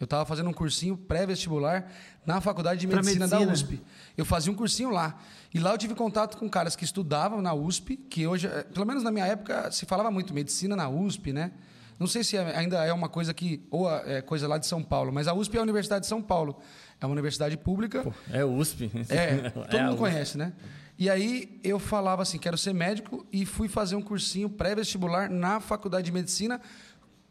Eu 0.00 0.04
estava 0.04 0.26
fazendo 0.26 0.50
um 0.50 0.52
cursinho 0.52 0.96
pré-vestibular 0.96 1.88
na 2.26 2.40
Faculdade 2.40 2.80
de 2.80 2.88
Pra 2.88 2.96
Medicina, 2.96 3.28
da 3.28 3.38
medicina. 3.38 3.70
USP. 3.70 3.82
Eu 4.16 4.24
fazia 4.24 4.52
um 4.52 4.56
cursinho 4.56 4.90
lá. 4.90 5.18
E 5.52 5.60
lá 5.60 5.70
eu 5.72 5.78
tive 5.78 5.94
contato 5.94 6.36
com 6.36 6.50
caras 6.50 6.74
que 6.74 6.84
estudavam 6.84 7.40
na 7.40 7.54
USP, 7.54 7.96
que 7.96 8.26
hoje, 8.26 8.48
eh, 8.48 8.64
pelo 8.64 8.84
menos 8.84 9.04
na 9.04 9.12
minha 9.12 9.24
época, 9.24 9.70
se 9.70 9.86
falava 9.86 10.10
muito 10.10 10.34
medicina 10.34 10.74
na 10.74 10.88
USP, 10.88 11.32
né? 11.32 11.52
Não 11.98 12.06
sei 12.06 12.24
se 12.24 12.36
é- 12.36 12.56
ainda 12.56 12.84
é 12.84 12.92
uma 12.92 13.08
coisa 13.08 13.32
que, 13.32 13.62
ou 13.70 13.90
é 13.90 14.20
coisa 14.20 14.48
lá 14.48 14.58
de 14.58 14.66
São 14.66 14.82
Paulo, 14.82 15.12
mas 15.12 15.28
a 15.28 15.34
USP 15.34 15.56
é 15.56 15.60
a 15.60 15.62
Universidade 15.62 16.02
de 16.02 16.08
São 16.08 16.20
Paulo. 16.20 16.58
É 17.00 17.06
uma 17.06 17.12
universidade 17.12 17.56
pública. 17.56 18.02
Pô, 18.02 18.12
é 18.30 18.44
USP. 18.44 18.90
É, 19.08 19.50
todo 19.50 19.74
a 19.76 19.82
mundo 19.84 19.96
conhece, 19.98 20.36
né? 20.38 20.52
E 20.98 21.10
aí 21.10 21.60
eu 21.62 21.78
falava 21.78 22.22
assim, 22.22 22.38
quero 22.38 22.56
ser 22.56 22.72
médico 22.72 23.26
e 23.32 23.44
fui 23.44 23.68
fazer 23.68 23.96
um 23.96 24.02
cursinho 24.02 24.48
pré-vestibular 24.48 25.28
na 25.28 25.58
Faculdade 25.60 26.04
de 26.06 26.12
Medicina, 26.12 26.60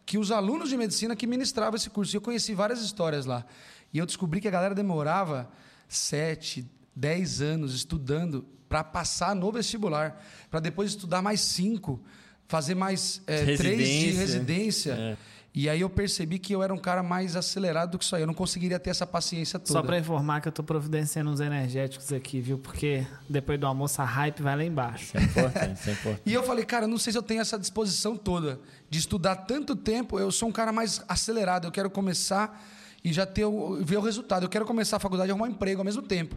que 0.06 0.18
os 0.18 0.32
alunos 0.32 0.70
de 0.70 0.76
medicina 0.76 1.16
que 1.16 1.26
ministravam 1.26 1.76
esse 1.78 1.90
curso. 1.90 2.14
E 2.14 2.18
eu 2.18 2.22
conheci 2.22 2.54
várias 2.54 2.82
histórias 2.82 3.26
lá. 3.26 3.46
E 3.94 3.98
eu 3.98 4.06
descobri 4.06 4.42
que 4.42 4.48
a 4.48 4.52
galera 4.52 4.76
demorava 4.76 5.50
sete, 5.88 6.70
dez 6.96 7.42
anos 7.42 7.74
estudando 7.74 8.46
para 8.68 8.84
passar 8.84 9.36
no 9.36 9.52
vestibular, 9.52 10.22
para 10.50 10.60
depois 10.60 10.90
estudar 10.90 11.22
mais 11.22 11.40
cinco, 11.40 12.02
fazer 12.48 12.76
mais 12.76 13.22
é, 13.28 13.56
três 13.56 13.88
de 13.88 14.12
Residência. 14.12 14.94
É. 14.94 15.18
E 15.56 15.70
aí 15.70 15.82
eu 15.82 15.90
percebi 15.90 16.40
que 16.40 16.54
eu 16.54 16.64
era 16.64 16.74
um 16.74 16.80
cara 16.80 17.04
mais 17.04 17.36
acelerado 17.36 17.92
do 17.92 18.00
que 18.00 18.04
isso 18.04 18.16
aí. 18.16 18.24
Eu 18.24 18.28
não 18.28 18.34
conseguiria 18.34 18.80
ter 18.80 18.90
essa 18.90 19.06
paciência 19.06 19.60
toda. 19.60 19.80
Só 19.80 19.84
pra 19.84 20.00
informar 20.00 20.42
que 20.42 20.48
eu 20.48 20.52
tô 20.52 20.64
providenciando 20.64 21.30
uns 21.30 21.40
energéticos 21.40 22.12
aqui, 22.12 22.42
viu? 22.42 22.58
Porque 22.58 23.06
depois 23.30 23.60
do 23.60 23.68
almoço 23.68 24.02
a 24.02 24.06
hype 24.06 24.42
vai 24.42 24.56
lá 24.56 24.64
embaixo. 24.64 25.04
Isso 25.04 25.18
é 25.18 25.22
importante, 25.22 25.80
isso 25.80 25.90
é 25.90 25.94
importante. 25.94 26.22
E 26.26 26.34
eu 26.34 26.44
falei, 26.44 26.66
cara, 26.66 26.88
não 26.88 26.98
sei 26.98 27.14
se 27.14 27.20
eu 27.20 27.22
tenho 27.22 27.40
essa 27.40 27.60
disposição 27.60 28.18
toda 28.18 28.60
de 28.90 28.98
estudar 28.98 29.36
tanto 29.36 29.76
tempo. 29.76 30.18
Eu 30.18 30.32
sou 30.32 30.50
um 30.50 30.52
cara 30.52 30.72
mais 30.72 31.04
acelerado. 31.08 31.68
Eu 31.68 31.72
quero 31.72 31.90
começar 31.90 32.60
e 33.04 33.14
já 33.14 33.26
ter 33.26 33.46
o, 33.46 33.76
ver 33.84 33.98
o 33.98 34.02
resultado. 34.02 34.44
Eu 34.44 34.50
quero 34.50 34.66
começar 34.66 34.98
a 34.98 35.00
faculdade 35.00 35.30
e 35.30 35.32
arrumar 35.32 35.46
um 35.46 35.52
emprego 35.52 35.82
ao 35.82 35.86
mesmo 35.86 36.02
tempo. 36.02 36.36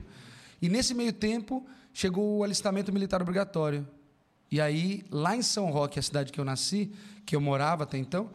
E 0.61 0.69
nesse 0.69 0.93
meio 0.93 1.13
tempo 1.15 1.67
chegou 1.91 2.39
o 2.39 2.45
alistamento 2.45 2.93
militar 2.93 3.23
obrigatório. 3.23 3.89
E 4.51 4.61
aí, 4.61 5.05
lá 5.11 5.37
em 5.37 5.43
São 5.43 5.71
Roque, 5.71 5.99
a 5.99 6.03
cidade 6.03 6.33
que 6.33 6.41
eu 6.41 6.45
nasci, 6.45 6.93
que 7.25 7.35
eu 7.35 7.41
morava 7.41 7.85
até 7.85 7.99
então, 7.99 8.31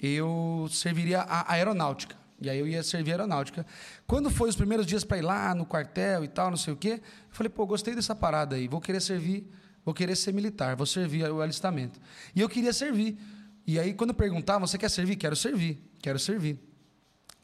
eu 0.00 0.66
serviria 0.70 1.20
a 1.20 1.52
aeronáutica. 1.52 2.16
E 2.40 2.50
aí 2.50 2.58
eu 2.58 2.66
ia 2.66 2.82
servir 2.82 3.12
aeronáutica. 3.12 3.64
Quando 4.04 4.28
foi 4.28 4.48
os 4.48 4.56
primeiros 4.56 4.84
dias 4.84 5.04
para 5.04 5.18
ir 5.18 5.22
lá 5.22 5.54
no 5.54 5.64
quartel 5.64 6.24
e 6.24 6.28
tal, 6.28 6.50
não 6.50 6.56
sei 6.56 6.72
o 6.72 6.76
quê, 6.76 7.00
eu 7.00 7.34
falei, 7.34 7.48
pô, 7.48 7.64
gostei 7.64 7.94
dessa 7.94 8.14
parada 8.14 8.56
aí, 8.56 8.66
vou 8.66 8.80
querer 8.80 9.00
servir, 9.00 9.48
vou 9.84 9.94
querer 9.94 10.16
ser 10.16 10.32
militar, 10.32 10.74
vou 10.74 10.86
servir 10.86 11.30
o 11.30 11.40
alistamento. 11.40 12.00
E 12.34 12.40
eu 12.40 12.48
queria 12.48 12.72
servir. 12.72 13.16
E 13.64 13.78
aí, 13.78 13.94
quando 13.94 14.12
perguntavam, 14.12 14.66
você 14.66 14.76
quer 14.76 14.90
servir? 14.90 15.14
Quero 15.14 15.36
servir, 15.36 15.80
quero 16.00 16.18
servir. 16.18 16.58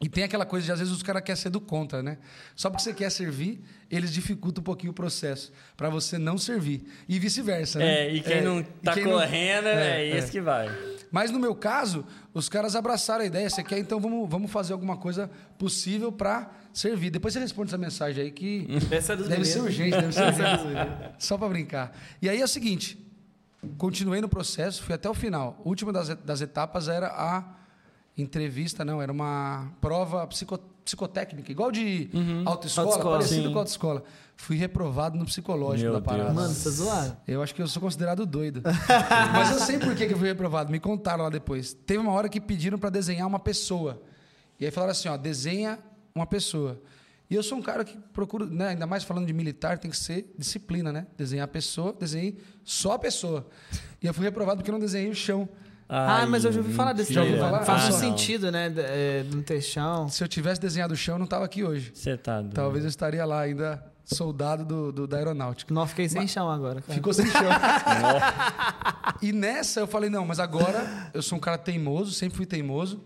E 0.01 0.09
tem 0.09 0.23
aquela 0.23 0.47
coisa 0.47 0.65
de, 0.65 0.71
às 0.73 0.79
vezes, 0.79 0.95
os 0.95 1.03
caras 1.03 1.23
querem 1.23 1.41
ser 1.41 1.51
do 1.51 1.61
contra, 1.61 2.01
né? 2.03 2.19
Só 2.55 2.71
porque 2.71 2.85
você 2.85 2.95
quer 2.95 3.11
servir, 3.11 3.61
eles 3.91 4.13
dificultam 4.13 4.61
um 4.61 4.65
pouquinho 4.65 4.93
o 4.93 4.95
processo, 4.95 5.53
para 5.77 5.91
você 5.91 6.17
não 6.17 6.39
servir. 6.39 6.85
E 7.09 7.19
vice-versa, 7.19 7.81
né? 7.81 8.07
É, 8.07 8.15
e 8.15 8.21
quem 8.21 8.41
não 8.41 8.61
e 8.61 8.63
tá 8.63 8.95
quem 8.95 9.05
não- 9.05 9.13
correndo, 9.13 9.67
é, 9.67 10.03
é, 10.03 10.17
esse 10.17 10.29
é. 10.29 10.31
que 10.31 10.41
vai. 10.41 10.71
Mas 11.11 11.33
no 11.33 11.39
meu 11.41 11.53
caso, 11.53 12.07
os 12.33 12.49
caras 12.49 12.77
abraçaram 12.77 13.25
a 13.25 13.27
ideia. 13.27 13.51
Você 13.51 13.65
quer, 13.65 13.79
então 13.79 13.99
vamos, 13.99 14.31
vamos 14.31 14.53
fazer 14.53 14.73
alguma 14.73 14.97
coisa 14.97 15.29
possível 15.59 16.13
para 16.13 16.49
servir. 16.73 17.11
Depois 17.11 17.35
você 17.35 17.41
responde 17.41 17.71
essa 17.71 17.79
mensagem 17.79 18.23
aí 18.23 18.31
que 18.31 18.69
Essa 18.93 19.15
é 19.15 19.17
dos 19.17 19.27
deve 19.27 19.45
ser 19.45 19.61
urgente, 19.61 19.97
deve 19.97 20.13
ser 20.13 20.23
é 20.23 20.29
urgente. 20.29 21.15
Só 21.19 21.37
para 21.37 21.49
brincar. 21.49 21.99
E 22.23 22.29
aí 22.29 22.41
é 22.41 22.45
o 22.45 22.49
seguinte: 22.49 23.05
continuei 23.77 24.21
no 24.21 24.29
processo, 24.29 24.83
fui 24.85 24.95
até 24.95 25.11
o 25.11 25.15
final. 25.15 25.61
A 25.65 25.69
última 25.69 25.93
das, 25.93 26.09
das 26.09 26.41
etapas 26.41 26.87
era 26.87 27.09
a 27.09 27.58
entrevista, 28.23 28.85
não, 28.85 29.01
era 29.01 29.13
uma 29.13 29.71
prova 29.81 30.27
psico- 30.27 30.59
psicotécnica, 30.85 31.53
igual 31.53 31.71
de 31.71 32.09
autoescola, 32.47 32.89
Autoescola, 32.89 33.17
parecido 33.19 33.47
sim. 33.49 33.53
com 33.53 33.59
autoescola. 33.59 34.05
Fui 34.37 34.57
reprovado 34.57 35.19
no 35.19 35.25
psicológico 35.25 35.91
Meu 35.91 36.01
da 36.01 36.01
parada. 36.01 36.25
Deus. 36.31 36.35
Mano, 36.37 36.55
você 36.55 36.65
tá 36.65 36.71
zoado? 36.71 37.17
Eu 37.27 37.43
acho 37.43 37.55
que 37.55 37.61
eu 37.61 37.67
sou 37.67 37.83
considerado 37.83 38.25
doido. 38.25 38.63
Mas 39.33 39.51
eu 39.53 39.59
sei 39.61 39.79
por 39.79 39.95
que 39.95 40.07
que 40.07 40.15
eu 40.15 40.19
fui 40.19 40.29
reprovado. 40.29 40.71
Me 40.71 40.79
contaram 40.81 41.25
lá 41.25 41.31
depois. 41.31 41.73
Teve 41.75 41.99
uma 42.01 42.13
hora 42.13 42.29
que 42.29 42.41
pediram 42.41 42.79
para 42.79 42.89
desenhar 42.91 43.27
uma 43.27 43.39
pessoa. 43.39 44.01
E 44.59 44.65
aí 44.65 44.71
falaram 44.71 44.93
assim, 44.93 45.09
ó, 45.09 45.17
desenha 45.17 45.79
uma 46.15 46.27
pessoa. 46.27 46.81
E 47.31 47.35
eu 47.35 47.43
sou 47.43 47.59
um 47.59 47.63
cara 47.63 47.85
que 47.85 47.97
procuro, 48.13 48.47
né, 48.47 48.69
ainda 48.69 48.87
mais 48.87 49.05
falando 49.05 49.27
de 49.27 49.33
militar, 49.35 49.77
tem 49.79 49.91
que 49.91 49.97
ser 49.97 50.33
disciplina, 50.39 50.91
né? 50.91 51.07
Desenhar 51.17 51.45
a 51.45 51.49
pessoa, 51.49 51.93
desenhei 51.93 52.39
só 52.65 52.93
a 52.93 52.99
pessoa. 52.99 53.47
E 54.03 54.07
eu 54.07 54.15
fui 54.15 54.25
reprovado 54.25 54.59
porque 54.59 54.71
eu 54.71 54.73
não 54.73 54.81
desenhei 54.81 55.11
o 55.11 55.15
chão. 55.15 55.47
Ah, 55.89 56.19
Ai, 56.19 56.27
mas 56.27 56.45
eu 56.45 56.53
já 56.53 56.61
ouvi 56.61 56.75
falar 56.75 56.93
desse 56.93 57.15
falar? 57.15 57.63
Faz 57.65 57.85
Ah, 57.85 57.87
um 57.87 57.91
não. 57.93 57.99
sentido, 57.99 58.51
né? 58.53 58.71
É, 58.77 59.25
não 59.33 59.43
ter 59.43 59.61
chão. 59.63 60.09
Se 60.09 60.23
eu 60.23 60.29
tivesse 60.29 60.61
desenhado 60.61 60.93
o 60.93 60.97
chão, 60.97 61.15
eu 61.15 61.19
não 61.19 61.25
estava 61.25 61.45
aqui 61.47 61.65
hoje. 61.65 61.93
Você 61.95 62.17
tá 62.17 62.41
doido. 62.41 62.53
Talvez 62.53 62.85
eu 62.85 62.91
estaria 62.91 63.25
lá 63.25 63.41
ainda 63.41 63.83
soldado 64.05 64.65
do, 64.67 64.93
do- 64.93 65.07
da 65.07 65.17
aeronáutica. 65.17 65.73
Não, 65.73 65.87
fiquei 65.87 66.07
sem 66.09 66.27
chão 66.29 66.51
agora. 66.51 66.83
cara. 66.83 66.95
Ficou 66.95 67.13
sem 67.15 67.27
chão. 67.27 67.41
e 69.23 69.33
nessa 69.33 69.81
eu 69.81 69.87
falei, 69.87 70.11
não, 70.11 70.27
mas 70.27 70.39
agora 70.39 71.11
eu 71.15 71.23
sou 71.23 71.39
um 71.39 71.41
cara 71.41 71.57
teimoso, 71.59 72.13
sempre 72.13 72.37
fui 72.37 72.47
teimoso. 72.47 73.03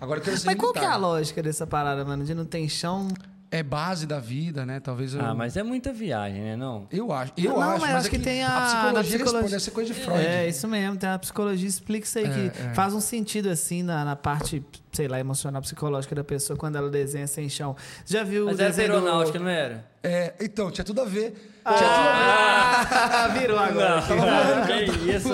Agora 0.00 0.18
eu 0.20 0.24
quero 0.24 0.36
ser 0.36 0.46
Mas 0.46 0.56
qual 0.56 0.72
que 0.72 0.80
é 0.80 0.86
a 0.86 0.96
lógica 0.96 1.42
dessa 1.42 1.66
parada, 1.66 2.04
mano? 2.04 2.24
De 2.24 2.34
não 2.34 2.44
ter 2.44 2.66
chão. 2.68 3.08
É 3.54 3.62
base 3.62 4.06
da 4.06 4.18
vida, 4.18 4.64
né? 4.64 4.80
Talvez 4.80 5.12
eu... 5.12 5.20
Ah, 5.20 5.34
mas 5.34 5.58
é 5.58 5.62
muita 5.62 5.92
viagem, 5.92 6.40
né? 6.42 6.56
Não. 6.56 6.86
Eu 6.90 7.12
acho. 7.12 7.34
Eu 7.36 7.52
Não, 7.52 7.60
acho, 7.60 7.70
mas 7.72 7.80
mas 7.82 7.94
acho 7.98 8.06
é 8.06 8.10
que 8.10 8.18
tem 8.18 8.42
a- 8.42 8.48
a 8.56 8.60
psicologia 8.62 9.02
psicologia- 9.18 9.40
responde, 9.42 9.62
ser 9.62 9.70
coisa 9.72 9.92
de 9.94 10.00
Freud. 10.00 10.20
É, 10.26 10.48
isso 10.48 10.66
mesmo. 10.66 10.96
Tem 10.96 11.10
a 11.10 11.18
psicologia 11.18 11.68
explica 11.68 12.06
isso 12.06 12.18
aí, 12.18 12.24
que 12.30 12.58
é. 12.62 12.72
faz 12.74 12.94
um 12.94 13.00
sentido, 13.00 13.50
assim, 13.50 13.82
na, 13.82 14.06
na 14.06 14.16
parte, 14.16 14.64
sei 14.90 15.06
lá, 15.06 15.20
emocional, 15.20 15.60
psicológica 15.60 16.14
da 16.14 16.24
pessoa, 16.24 16.56
quando 16.58 16.76
ela 16.76 16.88
desenha 16.88 17.26
sem 17.26 17.46
chão. 17.50 17.76
Já 18.06 18.24
viu 18.24 18.46
Mas 18.46 18.56
o 18.56 18.60
era 18.62 18.70
desenho 18.70 18.88
do- 18.88 18.94
aeronáutica, 18.94 19.38
não 19.38 19.48
era? 19.48 19.84
É, 20.02 20.32
então, 20.40 20.70
tinha 20.70 20.84
tudo 20.84 21.02
a 21.02 21.04
ver. 21.04 21.60
Ah, 21.64 23.28
virou 23.38 23.58
agora. 23.58 24.00
Não, 24.00 24.66
que 24.66 25.10
isso. 25.10 25.28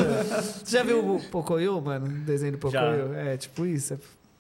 Você 0.65 0.77
já 0.77 0.83
viu 0.83 1.15
o 1.17 1.21
Pocoyo, 1.31 1.81
mano? 1.81 2.07
O 2.07 2.09
desenho 2.25 2.53
do 2.53 2.59
Pocoyo? 2.59 3.15
É, 3.15 3.37
tipo 3.37 3.65
isso. 3.65 3.99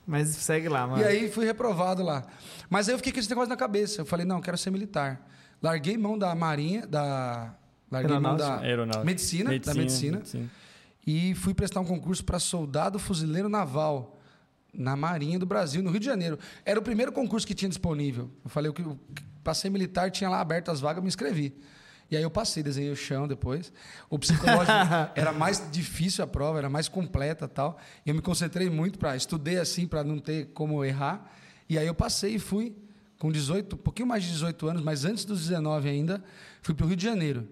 Mas 0.08 0.28
segue 0.28 0.70
lá, 0.70 0.86
mano. 0.86 1.02
E 1.02 1.04
aí 1.04 1.30
fui 1.30 1.44
reprovado 1.44 2.02
lá. 2.02 2.24
Mas 2.70 2.88
aí 2.88 2.94
eu 2.94 2.98
fiquei 2.98 3.12
com 3.12 3.20
esse 3.20 3.28
negócio 3.28 3.50
na 3.50 3.56
cabeça. 3.58 4.00
Eu 4.00 4.06
falei, 4.06 4.24
não, 4.24 4.36
eu 4.36 4.42
quero 4.42 4.56
ser 4.56 4.70
militar. 4.70 5.20
Larguei 5.62 5.98
mão 5.98 6.16
da 6.18 6.34
marinha, 6.34 6.86
da... 6.86 7.54
Larguei 7.90 8.18
mão 8.18 8.34
da 8.34 8.58
Aeronáutica. 8.60 9.04
medicina, 9.04 9.58
da 9.58 9.74
medicina. 9.74 10.22
e 11.06 11.34
fui 11.34 11.52
prestar 11.52 11.80
um 11.80 11.84
concurso 11.84 12.24
para 12.24 12.38
soldado 12.38 12.98
fuzileiro 12.98 13.50
naval 13.50 14.18
na 14.72 14.96
Marinha 14.96 15.38
do 15.38 15.44
Brasil, 15.44 15.82
no 15.82 15.90
Rio 15.90 16.00
de 16.00 16.06
Janeiro. 16.06 16.38
Era 16.64 16.78
o 16.80 16.82
primeiro 16.82 17.12
concurso 17.12 17.46
que 17.46 17.54
tinha 17.54 17.68
disponível. 17.68 18.30
Eu 18.42 18.50
falei, 18.50 18.70
eu 18.70 18.98
passei 19.44 19.70
militar, 19.70 20.10
tinha 20.10 20.30
lá 20.30 20.40
aberto 20.40 20.70
as 20.70 20.80
vagas, 20.80 21.02
me 21.02 21.08
inscrevi. 21.08 21.54
E 22.10 22.16
aí 22.16 22.22
eu 22.22 22.30
passei, 22.30 22.62
desenhei 22.62 22.90
o 22.90 22.96
chão 22.96 23.28
depois. 23.28 23.72
O 24.08 24.18
psicológico 24.18 24.72
era 25.14 25.32
mais 25.32 25.70
difícil 25.70 26.24
a 26.24 26.26
prova, 26.26 26.58
era 26.58 26.70
mais 26.70 26.88
completa 26.88 27.46
tal. 27.46 27.78
E 28.04 28.08
eu 28.08 28.14
me 28.14 28.22
concentrei 28.22 28.70
muito 28.70 28.98
para 28.98 29.14
estudei 29.14 29.58
assim 29.58 29.86
para 29.86 30.02
não 30.02 30.18
ter 30.18 30.46
como 30.54 30.84
errar. 30.84 31.30
E 31.68 31.78
aí 31.78 31.86
eu 31.86 31.94
passei 31.94 32.36
e 32.36 32.38
fui 32.38 32.74
com 33.18 33.30
18, 33.30 33.76
um 33.76 33.78
pouquinho 33.78 34.08
mais 34.08 34.24
de 34.24 34.30
18 34.30 34.68
anos, 34.68 34.82
mas 34.82 35.04
antes 35.04 35.24
dos 35.24 35.40
19 35.48 35.88
ainda, 35.88 36.22
fui 36.62 36.74
para 36.74 36.84
o 36.84 36.88
Rio 36.88 36.96
de 36.96 37.04
Janeiro, 37.04 37.48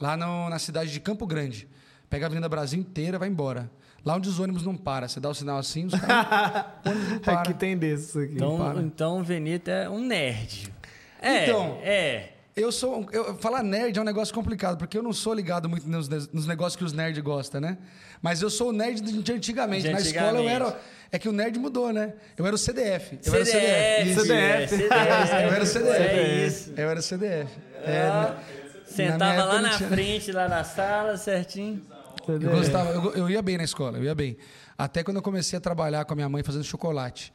lá 0.00 0.16
no, 0.16 0.48
na 0.48 0.58
cidade 0.58 0.92
de 0.92 1.00
Campo 1.00 1.26
Grande. 1.26 1.68
Pega 2.08 2.26
a 2.26 2.28
Avenida 2.28 2.48
Brasil 2.48 2.78
inteira, 2.78 3.18
vai 3.18 3.28
embora. 3.28 3.70
Lá 4.04 4.14
onde 4.14 4.28
os 4.28 4.38
ônibus 4.38 4.62
não 4.64 4.76
param. 4.76 5.08
Você 5.08 5.18
dá 5.18 5.28
o 5.28 5.34
sinal 5.34 5.58
assim, 5.58 5.86
os 5.86 5.94
caras. 5.94 6.66
o 6.86 6.88
ônibus 6.88 7.10
não 7.10 7.18
para. 7.18 7.40
Aqui 7.40 7.54
tem 7.54 7.76
desses 7.76 8.16
aqui. 8.16 8.34
Então, 8.34 8.80
então 8.80 9.18
o 9.18 9.24
Venito 9.24 9.68
é 9.68 9.90
um 9.90 9.98
nerd. 9.98 10.72
É, 11.20 11.44
Então. 11.44 11.78
é. 11.82 12.35
Eu 12.56 12.72
sou. 12.72 13.06
Eu, 13.12 13.36
falar 13.36 13.62
nerd 13.62 13.98
é 13.98 14.00
um 14.00 14.04
negócio 14.04 14.34
complicado, 14.34 14.78
porque 14.78 14.96
eu 14.96 15.02
não 15.02 15.12
sou 15.12 15.34
ligado 15.34 15.68
muito 15.68 15.86
nos, 15.86 16.08
nos 16.08 16.46
negócios 16.46 16.74
que 16.74 16.84
os 16.84 16.92
nerds 16.94 17.22
gostam, 17.22 17.60
né? 17.60 17.76
Mas 18.22 18.40
eu 18.40 18.48
sou 18.48 18.70
o 18.70 18.72
nerd 18.72 19.00
de, 19.02 19.22
de 19.22 19.32
antigamente. 19.32 19.82
De 19.82 19.92
Na 19.92 20.00
escola 20.00 20.40
eu 20.40 20.48
era. 20.48 20.80
É 21.12 21.18
que 21.18 21.28
o 21.28 21.32
nerd 21.32 21.58
mudou, 21.58 21.92
né? 21.92 22.14
Eu 22.36 22.46
era 22.46 22.54
o 22.54 22.58
CDF. 22.58 23.18
Eu 23.24 23.34
era 23.34 23.42
o 23.42 23.46
CDF, 23.46 23.60
é, 23.62 24.04
CDF. 24.06 24.68
CDF. 24.68 24.90
Eu 24.90 25.52
era 25.52 25.62
o 25.62 25.66
CDF. 25.66 26.00
É 26.00 26.46
isso. 26.46 26.72
Eu 26.76 26.90
era 26.90 26.98
o 26.98 27.02
CDF. 27.02 27.52
É, 27.84 28.08
na- 28.08 28.22
na 28.22 28.36
Sentava 28.86 29.44
lá 29.44 29.60
na 29.60 29.76
tinha- 29.76 29.88
frente, 29.90 30.32
lá 30.32 30.48
na 30.48 30.64
sala, 30.64 31.16
certinho. 31.18 31.82
Eu 32.26 32.40
gostava, 32.40 32.90
eu, 32.90 33.12
eu 33.14 33.30
ia 33.30 33.42
bem 33.42 33.58
na 33.58 33.64
escola, 33.64 33.98
eu 33.98 34.04
ia 34.04 34.14
bem. 34.14 34.36
Até 34.78 35.04
quando 35.04 35.18
eu 35.18 35.22
comecei 35.22 35.56
a 35.56 35.60
trabalhar 35.60 36.04
com 36.06 36.12
a 36.14 36.16
minha 36.16 36.28
mãe 36.28 36.42
fazendo 36.42 36.64
chocolate. 36.64 37.32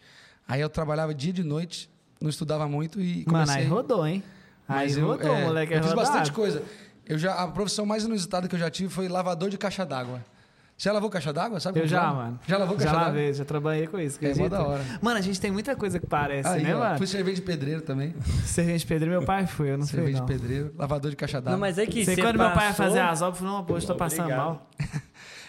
Aí 0.48 0.60
eu 0.60 0.70
trabalhava 0.70 1.14
dia 1.14 1.30
e 1.30 1.34
de 1.34 1.44
noite, 1.44 1.90
não 2.20 2.30
estudava 2.30 2.68
muito 2.68 3.00
e 3.00 3.18
Mano, 3.28 3.46
comecei... 3.46 3.62
aí 3.62 3.68
rodou, 3.68 4.06
hein? 4.06 4.22
Aí 4.72 4.88
Mas 4.88 4.98
eu, 4.98 5.08
rodou, 5.08 5.36
é, 5.36 5.44
moleque. 5.46 5.74
é 5.74 5.78
Eu 5.78 5.84
fiz 5.84 5.92
rodado. 5.92 6.08
bastante 6.08 6.32
coisa. 6.32 6.64
Eu 7.06 7.18
já, 7.18 7.34
a 7.34 7.48
profissão 7.48 7.86
mais 7.86 8.04
inusitada 8.04 8.48
que 8.48 8.56
eu 8.56 8.60
já 8.60 8.70
tive 8.70 8.90
foi 8.90 9.08
lavador 9.08 9.50
de 9.50 9.58
caixa 9.58 9.86
d'água. 9.86 10.22
Você 10.78 10.90
já 10.90 10.94
lavou 10.94 11.10
caixa 11.12 11.32
d'água? 11.32 11.60
Sabe 11.60 11.80
Eu 11.80 11.88
já, 11.88 12.12
mano. 12.12 12.40
Já 12.48 12.58
lavou 12.58 12.76
caixa 12.76 12.88
Já 12.90 12.94
d'água? 12.94 13.08
lavei, 13.10 13.34
já 13.36 13.46
trabalhei 13.46 13.86
com 13.88 14.00
isso. 14.00 14.18
É, 14.20 14.26
mó 14.26 14.32
acredita? 14.32 14.50
da 14.58 14.64
hora. 14.68 14.84
Mano, 15.00 15.18
a 15.18 15.22
gente 15.22 15.40
tem 15.40 15.52
muita 15.52 15.76
coisa 15.76 16.00
que 16.00 16.08
parece, 16.08 16.48
Aí, 16.50 16.64
né, 16.64 16.76
ó, 16.76 16.80
mano? 16.80 16.98
Fui 16.98 17.06
servente 17.06 17.36
de 17.36 17.42
pedreiro 17.44 17.82
também. 17.82 18.16
Servente 18.46 18.80
de 18.80 18.88
pedreiro, 18.88 19.12
meu 19.20 19.24
pai 19.26 19.46
foi, 19.46 19.70
eu 19.72 19.78
não 19.78 19.86
fui, 19.86 19.96
Servente 19.98 20.18
não. 20.20 20.26
de 20.26 20.34
pedreiro, 20.34 20.74
lavador 20.76 21.12
de 21.12 21.18
caixa 21.18 21.40
d'água. 21.40 21.52
Não, 21.52 21.60
mas 21.60 21.78
é 21.78 21.86
que 21.86 22.04
Sei 22.04 22.16
você 22.16 22.22
quando 22.22 22.38
meu 22.40 22.50
pai 22.52 22.66
ia 22.70 22.74
passou- 22.74 22.86
fazer 22.86 23.00
as 23.00 23.22
obras, 23.22 23.40
eu 23.42 23.46
falei, 23.46 23.60
não, 23.60 23.66
pô, 23.66 23.78
eu 23.78 23.86
tô 23.86 23.96
passando 23.96 24.22
Obrigado. 24.22 24.38
mal. 24.46 24.70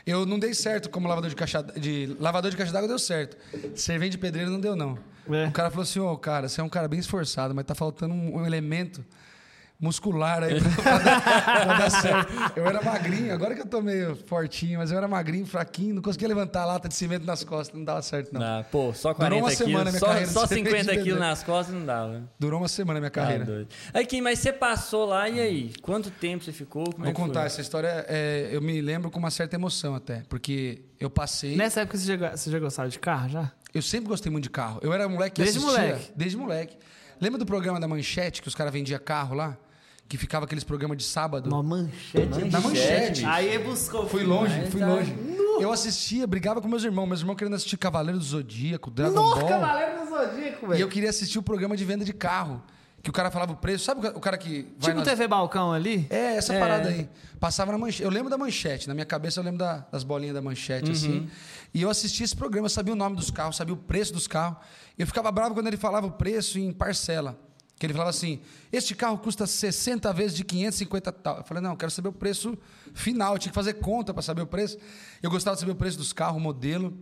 Eu 0.07 0.27
não 0.27 0.39
dei 0.39 0.53
certo 0.55 0.91
como 0.91 1.09
lavador 1.09 1.31
de 1.31 1.37
caixa 1.37 1.63
de 1.63 2.17
lavador 2.19 2.51
de 2.51 2.57
caixa 2.57 2.73
d'água 2.73 2.89
deu 2.89 2.99
certo. 2.99 3.37
Servente 3.75 4.13
de 4.13 4.19
pedreiro 4.19 4.51
não 4.51 4.61
deu 4.61 4.75
não. 4.75 4.99
É. 5.31 5.47
O 5.47 5.53
cara 5.53 5.71
falou 5.71 5.85
assim: 5.85 6.01
"Ô, 6.01 6.17
cara, 6.17 6.49
você 6.49 6.61
é 6.61 6.65
um 6.65 6.69
cara 6.69 6.89
bem 6.89 6.99
esforçado, 6.99 7.55
mas 7.55 7.65
tá 7.65 7.75
faltando 7.75 8.13
um, 8.13 8.37
um 8.37 8.47
elemento 8.47 9.05
muscular 9.83 10.43
aí 10.45 10.61
pra, 10.61 10.71
pra 10.83 10.99
dar, 10.99 11.23
pra 11.65 11.79
dar 11.79 11.91
certo". 11.91 12.33
Eu 12.57 12.65
era 12.67 12.81
magrinho, 12.81 13.35
agora 13.35 13.55
que 13.55 13.61
eu 13.61 13.67
tô 13.67 13.83
meio 13.83 14.17
fortinho, 14.27 14.79
mas 14.79 14.91
eu 14.93 14.97
era 14.97 15.09
magrinho, 15.09 15.45
fraquinho, 15.45 15.97
não 15.97 16.01
conseguia 16.03 16.29
levantar 16.29 16.63
a 16.63 16.67
lata 16.67 16.89
de 16.89 16.95
cimento 16.95 17.27
nas 17.27 17.43
costas, 17.45 17.77
não 17.77 17.85
dava 17.85 18.01
certo 18.01 18.33
não. 18.33 18.41
Ah, 18.41 18.65
pô, 18.71 18.93
só 18.95 19.13
Durou 19.13 19.41
40 19.41 19.45
uma 19.45 19.51
semana 19.51 19.67
quilos. 19.73 19.91
minha 19.93 20.01
Só, 20.01 20.07
carreira 20.07 20.31
só 20.31 20.43
de 20.45 20.49
servente 20.49 20.71
50 20.71 20.97
de 20.97 21.03
quilos 21.03 21.21
nas 21.21 21.43
costas 21.43 21.75
não 21.75 21.85
dava. 21.85 22.23
Durou 22.39 22.61
uma 22.61 22.69
semana 22.69 22.99
a 22.99 23.01
minha 23.01 23.11
Tá 23.11 23.21
carreira. 23.23 23.45
doido. 23.45 23.69
Aqui, 23.93 24.21
mas 24.23 24.39
você 24.39 24.53
passou 24.53 25.05
lá 25.05 25.29
e 25.29 25.41
aí? 25.41 25.73
Quanto 25.83 26.11
tempo 26.11 26.45
você 26.45 26.53
ficou? 26.53 26.85
Como 26.85 26.99
Vou 27.05 27.09
é 27.11 27.13
contar 27.13 27.41
foi? 27.41 27.47
essa 27.49 27.61
história, 27.61 28.07
é, 28.09 28.49
eu 28.53 28.63
me 28.63 28.81
lembro 28.81 29.11
com 29.11 29.19
uma 29.19 29.31
certa 29.31 29.57
emoção 29.57 29.95
até, 29.97 30.23
porque 30.29 30.83
eu 31.01 31.11
passei 31.11 31.57
Nessa 31.57 31.81
época 31.81 31.99
você 31.99 32.17
já, 32.17 32.31
você 32.37 32.51
já 32.51 32.59
gostava 32.61 32.89
de 32.89 32.99
carro, 32.99 33.29
já? 33.29 33.51
Eu 33.75 33.83
sempre 33.83 34.09
gostei 34.09 34.31
muito 34.31 34.45
de 34.45 34.51
carro. 34.51 34.79
Eu 34.83 34.93
era 34.93 35.09
moleque 35.09 35.37
que 35.37 35.43
Desde 35.43 35.59
assistia. 35.59 35.81
moleque? 35.83 36.13
Desde 36.15 36.37
moleque. 36.37 36.77
Lembra 37.21 37.39
do 37.39 37.47
programa 37.47 37.81
da 37.81 37.89
Manchete, 37.89 38.43
que 38.43 38.49
os 38.49 38.55
caras 38.55 38.73
vendiam 38.73 39.01
carro 39.01 39.35
lá? 39.35 39.57
Que 40.13 40.19
ficava 40.19 40.45
aqueles 40.45 40.63
programas 40.63 40.99
de 40.99 41.05
sábado? 41.05 41.49
Uma 41.49 41.63
manchete. 41.63 42.45
Na 42.51 42.61
Manchete. 42.61 43.25
Aí 43.25 43.59
buscou. 43.59 44.07
Fui 44.07 44.23
longe, 44.23 44.55
Mas 44.61 44.69
fui 44.69 44.79
tá- 44.81 44.87
longe. 44.87 45.17
Eu 45.59 45.73
assistia, 45.73 46.27
brigava 46.27 46.61
com 46.61 46.69
meus 46.69 46.85
irmãos. 46.85 47.07
Meus 47.07 47.21
irmãos 47.21 47.35
querendo 47.35 47.55
assistir 47.57 47.79
Cavaleiro 47.79 48.19
do 48.19 48.25
Zodíaco, 48.27 48.91
Dragon 48.91 49.15
Nossa, 49.15 49.41
Ball. 49.41 49.49
Cavaleiro 49.49 50.01
do 50.05 50.11
Zodíaco, 50.11 50.67
E 50.67 50.69
velho. 50.69 50.81
eu 50.83 50.89
queria 50.91 51.09
assistir 51.09 51.39
o 51.39 51.43
programa 51.43 51.75
de 51.79 51.85
venda 51.87 52.05
de 52.05 52.13
carro. 52.13 52.63
Que 53.03 53.09
o 53.09 53.13
cara 53.13 53.31
falava 53.31 53.53
o 53.53 53.57
preço. 53.57 53.87
Sabe 53.87 54.07
o 54.07 54.21
cara 54.21 54.37
que 54.37 54.65
vai 54.79 54.91
Tipo 54.91 54.99
nas- 54.99 55.09
TV 55.09 55.27
Balcão 55.27 55.73
ali? 55.73 56.07
É, 56.11 56.37
essa 56.37 56.53
É. 56.53 56.61
parada 56.61 56.91
aí. 56.91 57.09
Passava 57.41 57.73
na 57.73 57.79
manchete. 57.79 58.03
Eu 58.03 58.11
lembro 58.11 58.29
da 58.29 58.37
manchete. 58.37 58.87
Na 58.89 58.93
minha 58.93 59.07
cabeça 59.07 59.41
eu 59.41 59.45
lembro 59.45 59.61
da- 59.61 59.87
das 59.91 60.05
bolinhas 60.05 60.35
da 60.35 60.43
manchete, 60.43 60.89
Uhum. 60.89 60.93
assim. 60.93 61.31
E 61.73 61.81
eu 61.81 61.89
assistia 61.89 62.23
esse 62.27 62.37
programa, 62.37 62.67
eu 62.67 62.71
sabia 62.71 62.93
o 62.93 62.97
nome 62.97 63.17
dos 63.17 63.31
carros, 63.31 63.57
sabia 63.57 63.73
o 63.73 63.79
preço 63.79 64.13
dos 64.13 64.27
carros. 64.27 64.59
Eu 64.99 65.07
ficava 65.07 65.33
bravo 65.33 65.55
quando 65.55 65.69
ele 65.69 65.79
falava 65.79 66.07
o 66.07 66.13
preço 66.13 66.59
em 66.59 66.71
parcela. 66.71 67.35
Que 67.83 67.87
ele 67.87 67.95
falava 67.95 68.11
assim: 68.11 68.39
este 68.71 68.95
carro 68.95 69.19
custa 69.19 69.45
60 69.45 70.13
vezes 70.13 70.37
de 70.37 70.45
550 70.45 71.11
tal. 71.11 71.39
Eu 71.39 71.43
falei, 71.43 71.61
não, 71.61 71.73
eu 71.73 71.77
quero 71.77 71.91
saber 71.91 72.11
o 72.11 72.13
preço 72.13 72.57
final. 72.95 73.33
Eu 73.33 73.41
tinha 73.41 73.51
que 73.51 73.57
fazer 73.57 73.73
conta 73.73 74.15
para 74.15 74.23
saber 74.23 74.41
o 74.41 74.47
preço. 74.47 74.79
Eu 75.21 75.29
gostava 75.29 75.57
de 75.57 75.61
saber 75.63 75.73
o 75.73 75.75
preço 75.75 75.99
dos 75.99 76.13
carros, 76.13 76.41
modelo. 76.41 76.97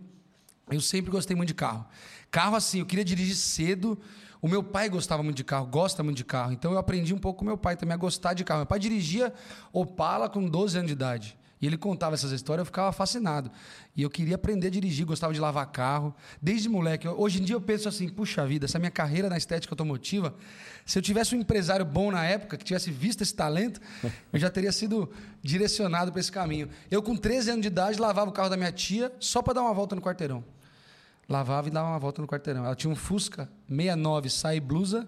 Eu 0.71 0.81
sempre 0.81 1.11
gostei 1.11 1.35
muito 1.35 1.49
de 1.49 1.53
carro. 1.53 1.85
Carro, 2.31 2.55
assim, 2.55 2.79
eu 2.79 2.85
queria 2.87 3.05
dirigir 3.05 3.35
cedo. 3.35 3.95
O 4.41 4.47
meu 4.47 4.63
pai 4.63 4.89
gostava 4.89 5.21
muito 5.21 5.37
de 5.37 5.43
carro, 5.43 5.67
gosta 5.67 6.01
muito 6.01 6.17
de 6.17 6.25
carro. 6.25 6.51
Então 6.51 6.71
eu 6.71 6.79
aprendi 6.79 7.13
um 7.13 7.19
pouco 7.19 7.37
com 7.37 7.45
meu 7.45 7.59
pai 7.59 7.77
também 7.77 7.93
a 7.93 7.97
gostar 7.97 8.33
de 8.33 8.43
carro. 8.43 8.61
Meu 8.61 8.65
pai 8.65 8.79
dirigia 8.79 9.31
Opala 9.71 10.27
com 10.27 10.49
12 10.49 10.79
anos 10.79 10.87
de 10.87 10.93
idade. 10.93 11.37
E 11.61 11.67
ele 11.67 11.77
contava 11.77 12.15
essas 12.15 12.31
histórias, 12.31 12.61
eu 12.61 12.65
ficava 12.65 12.91
fascinado. 12.91 13.51
E 13.95 14.01
eu 14.01 14.09
queria 14.09 14.33
aprender 14.33 14.67
a 14.67 14.69
dirigir, 14.71 15.05
gostava 15.05 15.31
de 15.31 15.39
lavar 15.39 15.67
carro. 15.67 16.13
Desde 16.41 16.67
moleque. 16.67 17.07
Hoje 17.07 17.39
em 17.39 17.45
dia 17.45 17.55
eu 17.55 17.61
penso 17.61 17.87
assim, 17.87 18.09
puxa 18.09 18.45
vida, 18.47 18.65
essa 18.65 18.79
minha 18.79 18.89
carreira 18.89 19.29
na 19.29 19.37
estética 19.37 19.71
automotiva, 19.73 20.33
se 20.85 20.97
eu 20.97 21.03
tivesse 21.03 21.35
um 21.35 21.39
empresário 21.39 21.85
bom 21.85 22.09
na 22.09 22.25
época, 22.25 22.57
que 22.57 22.63
tivesse 22.63 22.89
visto 22.89 23.21
esse 23.21 23.35
talento, 23.35 23.79
eu 24.33 24.39
já 24.39 24.49
teria 24.49 24.71
sido 24.71 25.11
direcionado 25.43 26.11
para 26.11 26.19
esse 26.19 26.31
caminho. 26.31 26.67
Eu 26.89 27.03
com 27.03 27.15
13 27.15 27.51
anos 27.51 27.61
de 27.61 27.67
idade 27.67 27.99
lavava 27.99 28.29
o 28.29 28.33
carro 28.33 28.49
da 28.49 28.57
minha 28.57 28.71
tia 28.71 29.11
só 29.19 29.43
para 29.43 29.53
dar 29.53 29.61
uma 29.61 29.73
volta 29.73 29.95
no 29.95 30.01
quarteirão. 30.01 30.43
Lavava 31.29 31.67
e 31.67 31.71
dava 31.71 31.89
uma 31.89 31.99
volta 31.99 32.21
no 32.21 32.27
quarteirão. 32.27 32.65
Ela 32.65 32.75
tinha 32.75 32.91
um 32.91 32.95
Fusca 32.95 33.47
69 33.69 34.29
sai 34.31 34.59
blusa 34.59 35.07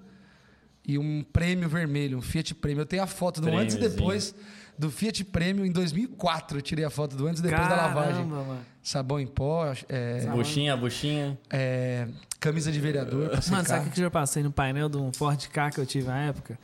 e 0.86 0.98
um 0.98 1.24
prêmio 1.24 1.68
vermelho, 1.68 2.18
um 2.18 2.22
Fiat 2.22 2.54
Prêmio. 2.56 2.82
Eu 2.82 2.86
tenho 2.86 3.02
a 3.02 3.08
foto 3.08 3.42
do 3.42 3.50
antes 3.50 3.76
e 3.76 3.80
depois 3.80 4.36
do 4.78 4.90
Fiat 4.92 5.24
Prêmio 5.26 5.66
em 5.66 5.72
2004. 5.72 6.58
Eu 6.58 6.62
tirei 6.62 6.84
a 6.86 6.90
foto 6.90 7.16
do 7.16 7.28
antes 7.28 7.40
e 7.40 7.44
depois 7.44 7.68
da 7.68 7.76
lavagem. 7.76 8.14
Caramba, 8.28 8.44
mano. 8.44 8.60
Sabão 8.82 9.20
em 9.20 9.28
pó, 9.28 9.74
é, 9.88 10.26
Buchinha, 10.28 10.76
buchinha. 10.76 11.38
é, 11.50 12.06
camisa 12.38 12.70
de 12.70 12.82
vereador 12.82 13.30
Mano, 13.50 13.66
sabe 13.66 13.88
o 13.88 13.92
que 13.92 13.98
eu 14.02 14.04
já 14.04 14.12
passei 14.12 14.44
no 14.44 14.52
painel 14.52 14.90
de 14.90 14.98
um 14.98 15.14
Ford 15.14 15.42
Ka 15.48 15.70
que 15.72 15.80
eu 15.80 15.86
tive 15.86 16.08
na 16.08 16.20
época? 16.24 16.60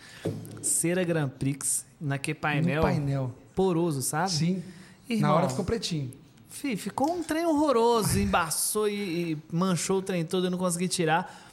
Cera 0.62 1.02
Grand 1.06 1.30
Prix, 1.30 1.86
naquele 2.00 2.36
painel, 2.38 2.82
No 2.82 2.82
painel. 2.82 3.36
poroso, 3.56 4.02
sabe? 4.02 4.32
Sim. 4.32 4.64
Irmão, 5.10 5.30
Na 5.32 5.36
hora 5.38 5.50
ficou 5.50 5.64
pretinho. 5.64 6.12
Fih, 6.50 6.76
ficou 6.76 7.10
um 7.14 7.24
trem 7.24 7.46
horroroso, 7.46 8.20
embaçou 8.20 8.90
e, 8.90 9.32
e 9.32 9.38
manchou 9.50 10.00
o 10.00 10.02
trem 10.02 10.26
todo, 10.26 10.48
eu 10.48 10.52
não 10.52 10.58
consegui 10.58 10.88
tirar. 10.90 11.49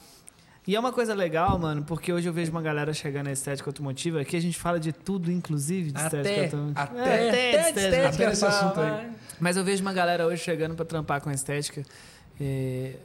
E 0.67 0.75
é 0.75 0.79
uma 0.79 0.91
coisa 0.91 1.13
legal, 1.15 1.57
mano, 1.57 1.81
porque 1.83 2.11
hoje 2.11 2.27
eu 2.27 2.33
vejo 2.33 2.51
uma 2.51 2.61
galera 2.61 2.93
chegando 2.93 3.27
na 3.27 3.31
estética 3.31 3.69
automotiva, 3.69 4.19
aqui 4.19 4.35
a 4.35 4.41
gente 4.41 4.57
fala 4.59 4.77
de 4.79 4.91
tudo, 4.91 5.31
inclusive 5.31 5.91
de 5.91 6.01
Até- 6.01 6.17
estética 6.17 6.43
automotiva. 6.57 6.81
até- 6.81 6.99
É, 6.99 7.29
até 7.29 7.71
de 7.71 7.79
estética. 7.79 8.07
Até 8.09 8.31
esse 8.33 8.45
assunto 8.45 8.79
aí. 8.81 9.09
Mas 9.39 9.55
eu 9.55 9.63
vejo 9.63 9.81
uma 9.81 9.93
galera 9.93 10.27
hoje 10.27 10.43
chegando 10.43 10.75
pra 10.75 10.83
trampar 10.83 11.21
com 11.21 11.29
a 11.29 11.33
estética, 11.33 11.83
é, 12.41 12.95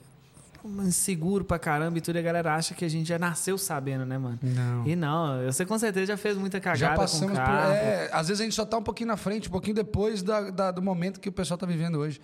inseguro 0.84 1.44
pra 1.44 1.58
caramba 1.58 1.98
e 1.98 2.00
tudo, 2.00 2.16
e 2.16 2.18
a 2.18 2.22
galera 2.22 2.54
acha 2.54 2.74
que 2.74 2.84
a 2.84 2.88
gente 2.88 3.08
já 3.08 3.18
nasceu 3.18 3.56
sabendo, 3.58 4.04
né, 4.04 4.18
mano? 4.18 4.38
Não. 4.42 4.86
E 4.86 4.96
não, 4.96 5.44
você 5.44 5.64
com 5.64 5.78
certeza 5.78 6.06
já 6.06 6.16
fez 6.16 6.36
muita 6.36 6.58
cagada 6.60 6.78
Já 6.78 6.90
com 6.94 7.00
passamos 7.00 7.36
por. 7.38 7.44
carro. 7.44 7.72
é, 7.74 8.08
às 8.12 8.28
vezes 8.28 8.40
a 8.40 8.44
gente 8.44 8.54
só 8.56 8.62
está 8.64 8.76
um 8.76 8.82
pouquinho 8.82 9.08
na 9.08 9.16
frente, 9.16 9.48
um 9.48 9.52
pouquinho 9.52 9.74
depois 9.76 10.20
da- 10.22 10.50
da- 10.50 10.70
do 10.72 10.82
momento 10.82 11.20
que 11.20 11.28
o 11.28 11.32
pessoal 11.32 11.54
está 11.56 11.66
vivendo 11.66 11.98
hoje. 11.98 12.20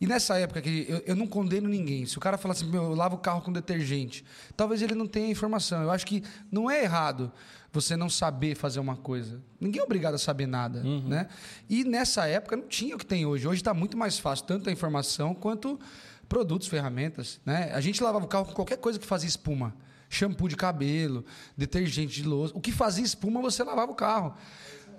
E 0.00 0.06
nessa 0.06 0.38
época 0.38 0.60
que 0.60 0.86
eu, 0.88 1.02
eu 1.06 1.16
não 1.16 1.26
condeno 1.26 1.68
ninguém. 1.68 2.04
Se 2.04 2.16
o 2.18 2.20
cara 2.20 2.36
falar 2.36 2.52
assim, 2.52 2.68
meu, 2.68 2.82
eu 2.82 2.94
lavo 2.94 3.16
o 3.16 3.18
carro 3.18 3.40
com 3.40 3.52
detergente, 3.52 4.24
talvez 4.56 4.82
ele 4.82 4.94
não 4.94 5.06
tenha 5.06 5.30
informação. 5.30 5.82
Eu 5.82 5.90
acho 5.90 6.04
que 6.06 6.22
não 6.50 6.70
é 6.70 6.82
errado 6.82 7.32
você 7.72 7.96
não 7.96 8.08
saber 8.08 8.54
fazer 8.54 8.78
uma 8.78 8.96
coisa. 8.96 9.40
Ninguém 9.60 9.80
é 9.80 9.84
obrigado 9.84 10.14
a 10.14 10.18
saber 10.18 10.46
nada, 10.46 10.82
né? 11.08 11.28
E 11.68 11.84
nessa 11.84 12.26
época 12.26 12.56
não 12.56 12.68
tinha 12.68 12.94
o 12.94 12.98
que 12.98 13.06
tem 13.06 13.26
hoje. 13.26 13.48
Hoje 13.48 13.60
está 13.60 13.74
muito 13.74 13.96
mais 13.96 14.18
fácil, 14.18 14.44
tanto 14.46 14.68
a 14.68 14.72
informação 14.72 15.34
quanto 15.34 15.78
produtos, 16.28 16.68
ferramentas, 16.68 17.40
né? 17.44 17.70
A 17.74 17.80
gente 17.80 18.02
lavava 18.02 18.24
o 18.24 18.28
carro 18.28 18.46
com 18.46 18.52
qualquer 18.52 18.78
coisa 18.78 18.98
que 18.98 19.06
fazia 19.06 19.28
espuma. 19.28 19.74
Shampoo 20.08 20.48
de 20.48 20.56
cabelo, 20.56 21.24
detergente 21.56 22.22
de 22.22 22.28
louça. 22.28 22.56
O 22.56 22.60
que 22.60 22.70
fazia 22.70 23.04
espuma, 23.04 23.40
você 23.40 23.64
lavava 23.64 23.90
o 23.90 23.94
carro. 23.94 24.34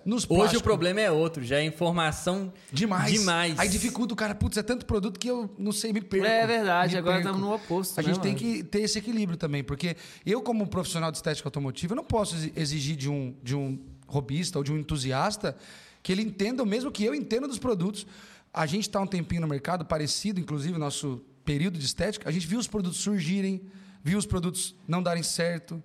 Nos 0.06 0.24
Hoje 0.24 0.28
plásticos, 0.28 0.60
o 0.62 0.64
problema 0.64 1.02
é 1.02 1.10
outro, 1.12 1.44
já 1.44 1.58
é 1.58 1.66
informação 1.66 2.54
Demais. 2.72 3.12
demais. 3.12 3.58
Aí 3.58 3.68
dificulta 3.68 4.14
o 4.14 4.16
cara, 4.16 4.36
putz, 4.36 4.56
é 4.56 4.62
tanto 4.62 4.86
produto 4.86 5.20
que 5.20 5.28
eu 5.28 5.50
não 5.58 5.72
sei, 5.72 5.92
me 5.92 6.00
perco. 6.00 6.26
É 6.28 6.46
verdade, 6.46 6.96
agora 6.96 7.18
estamos 7.18 7.42
no 7.42 7.52
oposto, 7.54 7.98
A 8.00 8.04
né, 8.04 8.10
gente 8.10 8.22
tem 8.22 8.34
mano? 8.34 8.46
que 8.46 8.64
ter 8.64 8.82
esse 8.82 9.00
equilíbrio 9.00 9.36
também, 9.36 9.64
porque 9.64 9.98
eu, 10.24 10.42
como 10.44 10.68
profissional 10.68 11.10
de 11.12 11.18
estética 11.18 11.48
automotiva, 11.48 11.94
eu 11.94 11.96
não 11.96 12.04
posso 12.04 12.36
exi- 12.36 12.54
exigir 12.56 12.96
de 12.96 13.10
um, 13.10 13.36
de 13.42 13.56
um 13.56 13.80
robista 14.08 14.60
ou 14.60 14.64
de 14.64 14.72
um 14.72 14.78
entusiasta 14.78 15.58
que 16.04 16.12
ele 16.12 16.22
entenda 16.22 16.62
o 16.62 16.68
mesmo 16.68 16.92
que 16.92 17.04
eu 17.04 17.16
entendo 17.16 17.48
dos 17.48 17.58
produtos. 17.58 18.06
A 18.54 18.68
gente 18.68 18.84
está 18.84 19.02
um 19.02 19.08
tempinho 19.08 19.42
no 19.42 19.48
mercado, 19.48 19.84
parecido, 19.84 20.40
inclusive, 20.40 20.78
nosso 20.78 21.20
período 21.44 21.80
de 21.80 21.86
estética, 21.86 22.30
a 22.30 22.32
gente 22.32 22.46
viu 22.46 22.60
os 22.60 22.68
produtos 22.68 23.00
surgirem, 23.00 23.64
viu 24.04 24.20
os 24.20 24.26
produtos 24.28 24.76
não 24.88 25.02
darem 25.02 25.24
certo. 25.24 25.82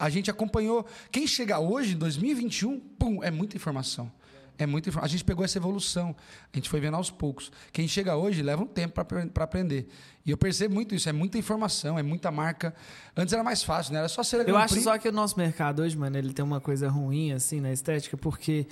A 0.00 0.08
gente 0.08 0.30
acompanhou. 0.30 0.86
Quem 1.12 1.26
chega 1.26 1.58
hoje, 1.58 1.92
em 1.92 1.98
2021, 1.98 2.80
pum, 2.80 3.22
é 3.22 3.30
muita 3.30 3.54
informação. 3.54 4.10
É 4.58 4.64
muita. 4.66 4.90
A 4.98 5.06
gente 5.06 5.22
pegou 5.22 5.44
essa 5.44 5.58
evolução. 5.58 6.16
A 6.50 6.56
gente 6.56 6.70
foi 6.70 6.80
vendo 6.80 6.96
aos 6.96 7.10
poucos. 7.10 7.52
Quem 7.70 7.86
chega 7.86 8.16
hoje 8.16 8.42
leva 8.42 8.62
um 8.62 8.66
tempo 8.66 8.94
para 9.04 9.44
aprender. 9.44 9.88
E 10.24 10.30
eu 10.30 10.38
percebo 10.38 10.74
muito 10.74 10.94
isso. 10.94 11.06
É 11.08 11.12
muita 11.12 11.36
informação, 11.36 11.98
é 11.98 12.02
muita 12.02 12.30
marca. 12.30 12.74
Antes 13.14 13.34
era 13.34 13.44
mais 13.44 13.62
fácil, 13.62 13.92
né? 13.92 13.98
Era 13.98 14.08
só 14.08 14.22
ser 14.22 14.48
Eu 14.48 14.56
acho 14.56 14.80
só 14.80 14.96
que 14.96 15.08
o 15.08 15.12
nosso 15.12 15.38
mercado 15.38 15.82
hoje, 15.82 15.96
mano, 15.96 16.16
ele 16.16 16.32
tem 16.32 16.44
uma 16.44 16.60
coisa 16.60 16.88
ruim, 16.88 17.32
assim, 17.32 17.60
na 17.60 17.70
estética, 17.70 18.16
porque 18.16 18.66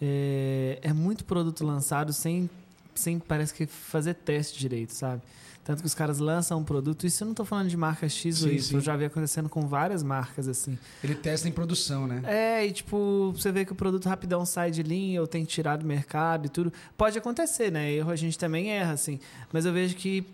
é, 0.00 0.78
é 0.82 0.92
muito 0.92 1.24
produto 1.24 1.64
lançado 1.64 2.12
sem, 2.12 2.48
sem, 2.94 3.18
parece 3.18 3.54
que, 3.54 3.66
fazer 3.66 4.14
teste 4.14 4.58
direito, 4.58 4.92
sabe? 4.92 5.22
Tanto 5.64 5.80
que 5.80 5.86
os 5.86 5.94
caras 5.94 6.18
lançam 6.18 6.58
um 6.58 6.64
produto, 6.64 7.06
isso 7.06 7.22
eu 7.22 7.26
não 7.26 7.32
estou 7.32 7.46
falando 7.46 7.68
de 7.68 7.76
marca 7.76 8.06
X 8.06 8.42
ou 8.42 8.52
Y, 8.52 8.76
eu 8.76 8.80
já 8.82 8.94
vi 8.94 9.06
acontecendo 9.06 9.48
com 9.48 9.66
várias 9.66 10.02
marcas 10.02 10.46
assim. 10.46 10.78
Ele 11.02 11.14
testa 11.14 11.48
em 11.48 11.52
produção, 11.52 12.06
né? 12.06 12.20
É, 12.26 12.66
e 12.66 12.70
tipo, 12.70 13.32
você 13.34 13.50
vê 13.50 13.64
que 13.64 13.72
o 13.72 13.74
produto 13.74 14.06
rapidão 14.06 14.44
sai 14.44 14.70
de 14.70 14.82
linha 14.82 15.22
ou 15.22 15.26
tem 15.26 15.42
que 15.42 15.50
tirar 15.50 15.76
do 15.76 15.86
mercado 15.86 16.46
e 16.46 16.48
tudo. 16.50 16.70
Pode 16.98 17.16
acontecer, 17.16 17.72
né? 17.72 17.90
Erro 17.90 18.10
a 18.10 18.16
gente 18.16 18.38
também 18.38 18.72
erra, 18.72 18.92
assim. 18.92 19.18
Mas 19.50 19.64
eu 19.64 19.72
vejo 19.72 19.96
que, 19.96 20.26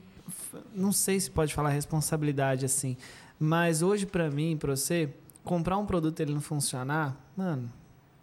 não 0.75 0.91
sei 0.91 1.21
se 1.21 1.31
pode 1.31 1.55
falar 1.55 1.71
responsabilidade 1.71 2.67
assim, 2.67 2.97
mas 3.39 3.83
hoje 3.83 4.07
para 4.07 4.29
mim, 4.29 4.57
para 4.57 4.75
você, 4.75 5.09
comprar 5.45 5.79
um 5.79 5.87
produto 5.87 6.19
e 6.19 6.23
ele 6.25 6.35
não 6.35 6.41
funcionar, 6.41 7.17
mano, 7.37 7.71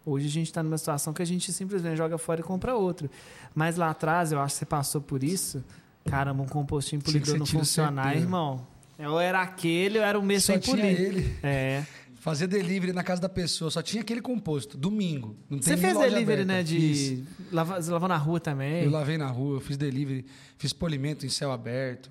Hoje 0.08 0.26
a 0.26 0.30
gente 0.30 0.46
está 0.46 0.62
numa 0.62 0.78
situação 0.78 1.12
que 1.12 1.20
a 1.20 1.24
gente 1.26 1.52
simplesmente 1.52 1.98
joga 1.98 2.16
fora 2.16 2.40
e 2.40 2.42
compra 2.42 2.74
outro. 2.74 3.10
Mas 3.54 3.76
lá 3.76 3.90
atrás, 3.90 4.32
eu 4.32 4.40
acho 4.40 4.54
que 4.54 4.60
você 4.60 4.64
passou 4.64 5.02
por 5.02 5.22
isso. 5.22 5.62
Caramba, 6.10 6.42
um 6.42 6.46
compostinho 6.46 7.02
polidor 7.02 7.38
não 7.38 7.46
funcionar, 7.46 8.16
irmão. 8.16 8.66
Ou 8.98 9.20
era 9.20 9.40
aquele 9.42 9.98
ou 9.98 10.04
era 10.04 10.18
o 10.18 10.22
mesmo 10.22 10.46
só 10.46 10.52
sem 10.54 10.60
polir. 10.60 10.96
Tinha 10.96 11.08
ele. 11.08 11.36
É. 11.42 11.84
Fazia 12.16 12.48
delivery 12.48 12.92
na 12.92 13.04
casa 13.04 13.22
da 13.22 13.28
pessoa, 13.28 13.70
só 13.70 13.80
tinha 13.80 14.02
aquele 14.02 14.20
composto, 14.20 14.76
domingo. 14.76 15.36
Não 15.48 15.62
Você 15.62 15.76
fez 15.76 15.96
delivery, 15.96 16.42
aberta. 16.42 16.44
né? 16.44 16.62
De. 16.64 17.22
Lava, 17.52 17.80
você 17.80 17.90
lavou 17.90 18.08
na 18.08 18.16
rua 18.16 18.40
também? 18.40 18.84
Eu 18.84 18.90
lavei 18.90 19.16
na 19.16 19.28
rua, 19.28 19.56
eu 19.56 19.60
fiz 19.60 19.76
delivery, 19.76 20.26
fiz 20.56 20.72
polimento 20.72 21.24
em 21.24 21.28
céu 21.28 21.52
aberto. 21.52 22.10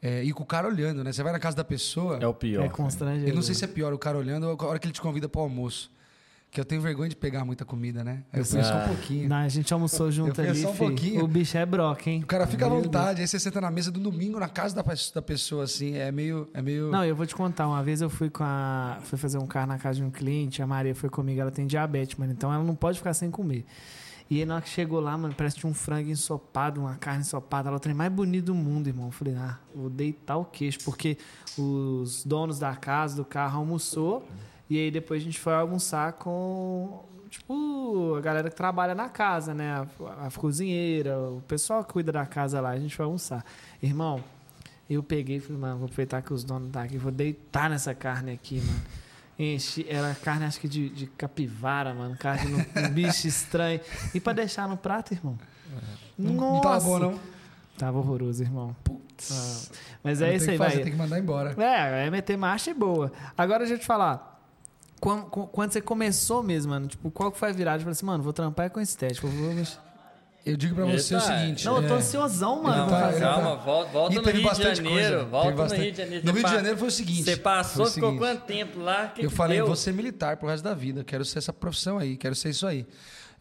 É, 0.00 0.22
e 0.22 0.32
com 0.32 0.42
o 0.42 0.46
cara 0.46 0.68
olhando, 0.68 1.02
né? 1.02 1.12
Você 1.12 1.22
vai 1.22 1.32
na 1.32 1.38
casa 1.40 1.56
da 1.56 1.64
pessoa. 1.64 2.18
É 2.20 2.26
o 2.26 2.34
pior. 2.34 2.64
É 2.64 2.68
constrangedor. 2.68 3.28
Eu 3.28 3.34
não 3.34 3.42
sei 3.42 3.54
se 3.54 3.64
é 3.64 3.66
pior 3.66 3.92
o 3.92 3.98
cara 3.98 4.16
olhando 4.18 4.46
ou 4.48 4.56
a 4.60 4.66
hora 4.66 4.78
que 4.78 4.86
ele 4.86 4.92
te 4.92 5.00
convida 5.00 5.28
para 5.28 5.40
o 5.40 5.44
almoço. 5.44 5.90
Que 6.50 6.58
eu 6.58 6.64
tenho 6.64 6.80
vergonha 6.80 7.10
de 7.10 7.16
pegar 7.16 7.44
muita 7.44 7.64
comida, 7.64 8.02
né? 8.02 8.24
Aí 8.32 8.40
eu 8.40 8.44
fui 8.44 8.62
só 8.62 8.74
um 8.78 8.88
pouquinho. 8.88 9.28
Não, 9.28 9.36
a 9.36 9.48
gente 9.48 9.72
almoçou 9.72 10.10
junto 10.10 10.40
ali, 10.40 10.62
só 10.62 10.70
um 10.70 10.76
pouquinho. 10.76 11.22
O 11.22 11.28
bicho 11.28 11.58
é 11.58 11.66
broca, 11.66 12.08
hein? 12.08 12.22
O 12.22 12.26
cara 12.26 12.46
fica 12.46 12.64
à 12.64 12.68
vontade, 12.70 13.20
aí 13.20 13.28
você 13.28 13.38
senta 13.38 13.60
na 13.60 13.70
mesa 13.70 13.92
do 13.92 14.00
domingo 14.00 14.40
na 14.40 14.48
casa 14.48 14.74
da, 14.74 14.82
da 14.82 15.22
pessoa, 15.22 15.64
assim, 15.64 15.94
é 15.96 16.10
meio, 16.10 16.48
é 16.54 16.62
meio... 16.62 16.90
Não, 16.90 17.04
eu 17.04 17.14
vou 17.14 17.26
te 17.26 17.34
contar, 17.34 17.68
uma 17.68 17.82
vez 17.82 18.00
eu 18.00 18.08
fui 18.08 18.30
com 18.30 18.44
a... 18.44 18.98
Fui 19.02 19.18
fazer 19.18 19.36
um 19.36 19.46
carro 19.46 19.66
na 19.66 19.78
casa 19.78 19.98
de 19.98 20.04
um 20.04 20.10
cliente, 20.10 20.62
a 20.62 20.66
Maria 20.66 20.94
foi 20.94 21.10
comigo, 21.10 21.38
ela 21.38 21.50
tem 21.50 21.66
diabetes, 21.66 22.16
mano, 22.16 22.32
então 22.32 22.52
ela 22.52 22.64
não 22.64 22.74
pode 22.74 22.96
ficar 22.96 23.12
sem 23.12 23.30
comer. 23.30 23.66
E 24.30 24.40
aí, 24.40 24.46
na 24.46 24.56
hora 24.56 24.62
que 24.62 24.68
chegou 24.68 25.00
lá, 25.00 25.16
mano, 25.16 25.34
parece 25.34 25.56
que 25.56 25.60
tinha 25.60 25.70
um 25.70 25.74
frango 25.74 26.10
ensopado, 26.10 26.82
uma 26.82 26.96
carne 26.96 27.20
ensopada. 27.20 27.68
Ela 27.68 27.76
é 27.76 27.78
o 27.78 27.80
trem 27.80 27.94
mais 27.94 28.12
bonito 28.12 28.46
do 28.46 28.54
mundo, 28.54 28.86
irmão. 28.86 29.06
Eu 29.06 29.10
falei, 29.10 29.34
ah, 29.34 29.58
vou 29.74 29.88
deitar 29.88 30.36
o 30.36 30.44
queixo, 30.44 30.80
porque 30.84 31.16
os 31.56 32.24
donos 32.26 32.58
da 32.58 32.76
casa, 32.76 33.16
do 33.16 33.24
carro, 33.24 33.60
almoçou. 33.60 34.28
E 34.68 34.78
aí 34.78 34.90
depois 34.90 35.22
a 35.22 35.24
gente 35.24 35.38
foi 35.38 35.54
almoçar 35.54 36.12
com 36.14 37.04
tipo, 37.28 38.14
a 38.16 38.20
galera 38.20 38.50
que 38.50 38.56
trabalha 38.56 38.94
na 38.94 39.08
casa, 39.08 39.54
né? 39.54 39.72
A, 39.72 40.26
a, 40.26 40.30
cozinheira, 40.30 41.18
o 41.18 41.42
pessoal 41.46 41.84
que 41.84 41.92
cuida 41.92 42.10
da 42.10 42.26
casa 42.26 42.60
lá, 42.60 42.70
a 42.70 42.78
gente 42.78 42.94
foi 42.94 43.04
almoçar. 43.04 43.44
Irmão, 43.82 44.22
eu 44.88 45.02
peguei 45.02 45.36
e 45.36 45.40
falei, 45.40 45.58
mano, 45.60 45.76
vou 45.78 45.84
aproveitar 45.84 46.22
que 46.22 46.32
os 46.32 46.44
donos 46.44 46.68
estão 46.68 46.82
tá 46.82 46.86
aqui, 46.86 46.98
vou 46.98 47.12
deitar 47.12 47.68
nessa 47.68 47.94
carne 47.94 48.32
aqui, 48.32 48.60
mano. 48.60 48.80
Enche, 49.38 49.86
era 49.88 50.14
carne, 50.16 50.46
acho 50.46 50.58
que 50.58 50.66
de, 50.66 50.88
de 50.88 51.06
capivara, 51.06 51.94
mano. 51.94 52.16
Carne 52.16 52.56
de 52.56 52.80
um, 52.80 52.88
bicho 52.90 53.28
estranho. 53.28 53.80
E 54.12 54.18
pra 54.18 54.32
deixar 54.32 54.68
no 54.68 54.76
prato, 54.76 55.14
irmão. 55.14 55.38
Não, 56.18 56.32
não 56.32 56.60
tava 56.60 56.80
bom, 56.80 56.98
não? 56.98 57.20
Tava 57.76 57.98
horroroso, 57.98 58.42
irmão. 58.42 58.74
Putz. 58.82 59.30
Ah, 59.30 59.76
mas 60.02 60.20
é 60.20 60.34
isso 60.34 60.50
aí, 60.50 60.56
vai. 60.56 60.78
Tem 60.78 60.90
que 60.90 60.96
mandar 60.96 61.20
embora. 61.20 61.54
É, 61.56 62.06
é 62.06 62.10
meter 62.10 62.36
marcha 62.36 62.72
e 62.72 62.74
boa. 62.74 63.12
Agora 63.36 63.60
deixa 63.60 63.74
eu 63.74 63.78
te 63.78 63.86
falar. 63.86 64.37
Quando, 65.00 65.26
quando, 65.26 65.72
você 65.72 65.80
começou 65.80 66.42
mesmo, 66.42 66.70
mano, 66.70 66.86
tipo, 66.86 67.10
qual 67.10 67.30
que 67.30 67.38
foi 67.38 67.50
a 67.50 67.52
virada? 67.52 67.78
Falei 67.78 67.92
assim, 67.92 68.06
mano, 68.06 68.22
vou 68.22 68.32
trampar 68.32 68.70
com 68.70 68.80
estética, 68.80 69.26
vou 69.26 69.54
Eu 70.44 70.56
digo 70.56 70.74
pra 70.74 70.84
você 70.84 71.14
Eita, 71.14 71.24
o 71.24 71.26
seguinte. 71.26 71.64
Não, 71.64 71.76
eu 71.80 71.88
tô 71.88 71.94
é... 71.94 71.96
ansiosão, 71.98 72.62
mano. 72.62 72.82
Não, 72.82 72.88
tá, 72.88 73.12
calma, 73.12 73.56
tá... 73.56 73.62
volta, 73.62 73.90
volta 73.92 74.14
no 74.14 74.30
Rio 74.30 74.50
de 74.52 74.62
Janeiro. 74.62 74.90
Coisa. 74.90 75.24
Volta 75.24 75.52
bastante... 75.52 75.78
no 75.78 75.84
Rio 75.84 75.92
de 75.92 75.98
Janeiro. 75.98 76.26
No 76.26 76.32
Rio 76.32 76.44
de 76.44 76.50
Janeiro 76.50 76.78
foi 76.78 76.88
o 76.88 76.90
seguinte. 76.90 77.24
Você 77.24 77.36
passou, 77.36 77.86
ficou 77.86 78.10
seguinte. 78.10 78.18
quanto 78.18 78.44
tempo 78.44 78.80
lá? 78.80 79.08
Que 79.08 79.24
eu 79.24 79.30
que 79.30 79.36
falei, 79.36 79.58
deu? 79.58 79.66
vou 79.66 79.76
ser 79.76 79.92
militar 79.92 80.36
pro 80.36 80.48
resto 80.48 80.64
da 80.64 80.74
vida. 80.74 81.04
Quero 81.04 81.24
ser 81.24 81.38
essa 81.38 81.52
profissão 81.52 81.98
aí, 81.98 82.16
quero 82.16 82.34
ser 82.34 82.50
isso 82.50 82.66
aí. 82.66 82.86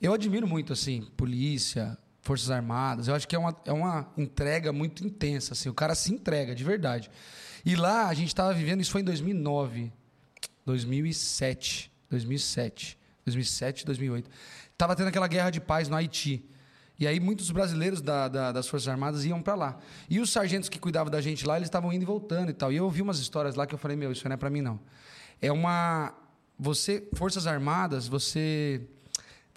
Eu 0.01 0.13
admiro 0.13 0.47
muito, 0.47 0.73
assim, 0.73 1.01
polícia, 1.17 1.97
Forças 2.21 2.51
Armadas. 2.51 3.07
Eu 3.07 3.15
acho 3.15 3.27
que 3.27 3.35
é 3.35 3.39
uma, 3.39 3.55
é 3.65 3.71
uma 3.71 4.05
entrega 4.17 4.71
muito 4.73 5.05
intensa, 5.05 5.53
assim. 5.53 5.69
O 5.69 5.73
cara 5.73 5.95
se 5.95 6.13
entrega, 6.13 6.53
de 6.53 6.63
verdade. 6.63 7.09
E 7.65 7.75
lá 7.75 8.07
a 8.07 8.13
gente 8.13 8.27
estava 8.27 8.53
vivendo, 8.53 8.81
isso 8.81 8.91
foi 8.91 9.01
em 9.01 9.05
2009, 9.05 9.91
2007. 10.67 11.89
2007. 12.09 12.99
2007, 13.25 13.85
2008. 13.85 14.29
Tava 14.77 14.95
tendo 14.95 15.07
aquela 15.07 15.27
guerra 15.27 15.49
de 15.49 15.61
paz 15.61 15.87
no 15.87 15.95
Haiti. 15.95 16.45
E 16.99 17.07
aí 17.07 17.19
muitos 17.19 17.49
brasileiros 17.51 18.01
da, 18.01 18.27
da, 18.27 18.51
das 18.51 18.67
Forças 18.67 18.87
Armadas 18.89 19.23
iam 19.23 19.41
para 19.41 19.55
lá. 19.55 19.77
E 20.09 20.19
os 20.19 20.29
sargentos 20.29 20.67
que 20.67 20.77
cuidavam 20.77 21.09
da 21.09 21.21
gente 21.21 21.45
lá, 21.45 21.55
eles 21.55 21.67
estavam 21.67 21.93
indo 21.93 22.01
e 22.01 22.05
voltando 22.05 22.49
e 22.49 22.53
tal. 22.53 22.71
E 22.71 22.75
eu 22.75 22.83
ouvi 22.83 23.01
umas 23.01 23.17
histórias 23.19 23.55
lá 23.55 23.65
que 23.65 23.73
eu 23.73 23.79
falei, 23.79 23.95
meu, 23.95 24.11
isso 24.11 24.27
não 24.27 24.33
é 24.33 24.37
para 24.37 24.49
mim 24.49 24.61
não. 24.61 24.77
É 25.41 25.51
uma 25.51 26.13
você 26.59 27.07
Forças 27.13 27.47
Armadas, 27.47 28.07
você 28.07 28.81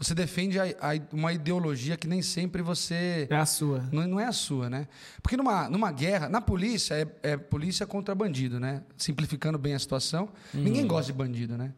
você 0.00 0.14
defende 0.14 0.58
a, 0.58 0.64
a, 0.64 0.92
uma 1.12 1.30
ideologia 1.30 1.94
que 1.94 2.08
nem 2.08 2.22
sempre 2.22 2.62
você. 2.62 3.28
É 3.28 3.36
a 3.36 3.44
sua. 3.44 3.86
Não, 3.92 4.08
não 4.08 4.18
é 4.18 4.24
a 4.24 4.32
sua, 4.32 4.70
né? 4.70 4.88
Porque 5.22 5.36
numa, 5.36 5.68
numa 5.68 5.92
guerra, 5.92 6.26
na 6.26 6.40
polícia, 6.40 6.94
é, 6.94 7.32
é 7.32 7.36
polícia 7.36 7.86
contra 7.86 8.14
bandido, 8.14 8.58
né? 8.58 8.82
Simplificando 8.96 9.58
bem 9.58 9.74
a 9.74 9.78
situação. 9.78 10.30
Uhum. 10.54 10.62
Ninguém 10.62 10.86
gosta 10.86 11.12
de 11.12 11.18
bandido, 11.18 11.58
né? 11.58 11.74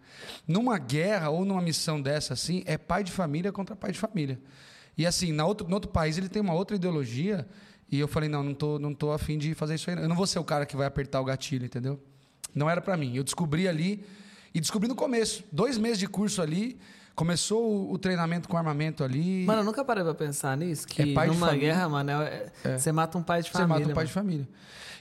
Numa 0.46 0.78
guerra 0.78 1.30
ou 1.30 1.44
numa 1.44 1.60
missão 1.60 2.00
dessa, 2.00 2.34
assim, 2.34 2.62
é 2.64 2.78
pai 2.78 3.02
de 3.02 3.10
família 3.10 3.50
contra 3.50 3.74
pai 3.74 3.90
de 3.90 3.98
família. 3.98 4.40
E 4.96 5.04
assim, 5.04 5.32
na 5.32 5.44
outro, 5.44 5.66
no 5.66 5.74
outro 5.74 5.90
país 5.90 6.16
ele 6.16 6.28
tem 6.28 6.40
uma 6.40 6.54
outra 6.54 6.76
ideologia. 6.76 7.44
E 7.90 7.98
eu 7.98 8.06
falei, 8.06 8.28
não, 8.28 8.44
não 8.44 8.54
tô, 8.54 8.78
não 8.78 8.94
tô 8.94 9.10
afim 9.10 9.36
de 9.36 9.52
fazer 9.52 9.74
isso 9.74 9.90
aí. 9.90 9.96
Eu 9.96 10.08
não 10.08 10.16
vou 10.16 10.28
ser 10.28 10.38
o 10.38 10.44
cara 10.44 10.64
que 10.64 10.76
vai 10.76 10.86
apertar 10.86 11.20
o 11.20 11.24
gatilho, 11.24 11.66
entendeu? 11.66 12.00
Não 12.54 12.70
era 12.70 12.80
para 12.80 12.96
mim. 12.96 13.16
Eu 13.16 13.24
descobri 13.24 13.66
ali, 13.66 14.04
e 14.54 14.60
descobri 14.60 14.88
no 14.88 14.94
começo. 14.94 15.42
Dois 15.50 15.76
meses 15.76 15.98
de 15.98 16.06
curso 16.06 16.40
ali 16.40 16.78
Começou 17.14 17.92
o, 17.92 17.98
treinamento 17.98 18.48
com 18.48 18.56
armamento 18.56 19.04
ali. 19.04 19.44
Mano, 19.44 19.60
eu 19.60 19.64
nunca 19.64 19.84
parei 19.84 20.02
pra 20.02 20.14
pensar 20.14 20.56
nisso. 20.56 20.86
Que 20.86 21.02
é 21.02 21.14
pai 21.14 21.28
numa 21.28 21.54
guerra, 21.54 21.88
mano, 21.88 22.10
é, 22.10 22.50
é. 22.64 22.78
você 22.78 22.90
mata 22.90 23.18
um 23.18 23.22
pai 23.22 23.42
de 23.42 23.50
família. 23.50 23.74
Você 23.74 23.80
mata 23.80 23.90
um 23.90 23.94
pai 23.94 24.04
mano. 24.04 24.06
de 24.06 24.12
família. 24.12 24.48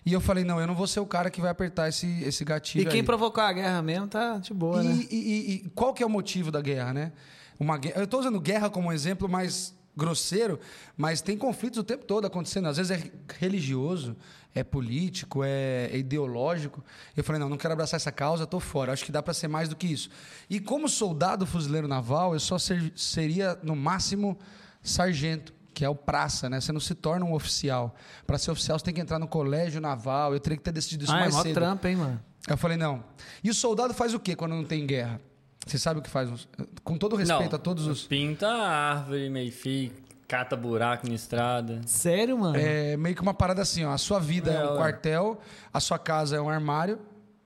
E 0.05 0.11
eu 0.11 0.19
falei, 0.19 0.43
não, 0.43 0.59
eu 0.59 0.67
não 0.67 0.75
vou 0.75 0.87
ser 0.87 0.99
o 0.99 1.05
cara 1.05 1.29
que 1.29 1.39
vai 1.39 1.51
apertar 1.51 1.87
esse, 1.87 2.23
esse 2.23 2.43
gatilho. 2.43 2.83
E 2.83 2.85
quem 2.85 3.01
aí. 3.01 3.05
provocou 3.05 3.43
a 3.43 3.53
guerra 3.53 3.81
mesmo 3.81 4.07
tá 4.07 4.37
de 4.39 4.53
boa, 4.53 4.83
e, 4.83 4.87
né? 4.87 5.07
E, 5.09 5.15
e, 5.15 5.53
e, 5.53 5.69
qual 5.69 5.93
que 5.93 6.03
é 6.03 6.05
o 6.05 6.09
motivo 6.09 6.51
da 6.51 6.59
guerra, 6.59 6.93
né? 6.93 7.11
Uma 7.59 7.77
guerra, 7.77 7.99
eu 7.99 8.05
estou 8.05 8.19
usando 8.19 8.39
guerra 8.39 8.69
como 8.69 8.89
um 8.89 8.91
exemplo 8.91 9.29
mais 9.29 9.73
grosseiro, 9.95 10.59
mas 10.97 11.21
tem 11.21 11.37
conflitos 11.37 11.77
o 11.79 11.83
tempo 11.83 12.05
todo 12.05 12.25
acontecendo. 12.25 12.67
Às 12.67 12.77
vezes 12.77 12.91
é 12.91 13.11
religioso, 13.37 14.15
é 14.53 14.63
político, 14.63 15.43
é, 15.43 15.89
é 15.91 15.97
ideológico. 15.97 16.83
Eu 17.15 17.23
falei, 17.23 17.39
não, 17.39 17.49
não 17.49 17.57
quero 17.57 17.73
abraçar 17.73 17.97
essa 17.97 18.11
causa, 18.11 18.43
estou 18.43 18.59
fora. 18.59 18.91
Acho 18.91 19.05
que 19.05 19.11
dá 19.11 19.23
para 19.23 19.33
ser 19.33 19.47
mais 19.47 19.69
do 19.69 19.75
que 19.75 19.87
isso. 19.87 20.09
E 20.49 20.59
como 20.59 20.89
soldado 20.89 21.45
fuzileiro 21.45 21.87
naval, 21.87 22.33
eu 22.33 22.39
só 22.39 22.57
ser, 22.57 22.91
seria, 22.95 23.57
no 23.63 23.75
máximo, 23.75 24.37
sargento 24.83 25.53
que 25.73 25.85
é 25.85 25.89
o 25.89 25.95
praça, 25.95 26.49
né? 26.49 26.59
Você 26.59 26.71
não 26.71 26.81
se 26.81 26.93
torna 26.93 27.25
um 27.25 27.33
oficial. 27.33 27.95
Para 28.27 28.37
ser 28.37 28.51
oficial, 28.51 28.77
você 28.77 28.85
tem 28.85 28.93
que 28.93 28.99
entrar 28.99 29.17
no 29.17 29.27
colégio 29.27 29.79
naval. 29.79 30.33
Eu 30.33 30.39
teria 30.39 30.57
que 30.57 30.63
ter 30.63 30.73
decidido 30.73 31.05
isso 31.05 31.13
ah, 31.13 31.19
mais 31.19 31.35
é 31.35 31.41
cedo. 31.43 31.53
trampa, 31.53 31.89
hein, 31.89 31.95
mano? 31.95 32.21
Eu 32.47 32.57
falei, 32.57 32.75
não. 32.75 33.03
E 33.43 33.49
o 33.49 33.53
soldado 33.53 33.93
faz 33.93 34.13
o 34.13 34.19
quê 34.19 34.35
quando 34.35 34.53
não 34.53 34.65
tem 34.65 34.85
guerra? 34.85 35.21
Você 35.65 35.77
sabe 35.77 35.99
o 35.99 36.03
que 36.03 36.09
faz? 36.09 36.47
Com 36.83 36.97
todo 36.97 37.15
respeito 37.15 37.51
não, 37.51 37.55
a 37.55 37.59
todos 37.59 37.85
os. 37.87 38.05
Pinta 38.05 38.47
a 38.47 38.91
árvore 38.97 39.29
meio 39.29 39.51
fio, 39.51 39.91
cata 40.31 40.55
buraco 40.55 41.05
na 41.09 41.13
estrada. 41.13 41.81
Sério, 41.85 42.37
mano? 42.37 42.55
É 42.55 42.95
meio 42.95 43.13
que 43.13 43.21
uma 43.21 43.33
parada 43.33 43.61
assim, 43.61 43.83
ó. 43.83 43.91
A 43.91 43.97
sua 43.97 44.17
vida 44.17 44.49
é, 44.49 44.55
é 44.55 44.65
um 44.65 44.77
quartel, 44.77 45.41
a 45.73 45.79
sua 45.81 45.99
casa 45.99 46.37
é 46.37 46.41
um 46.41 46.49
armário. 46.49 46.99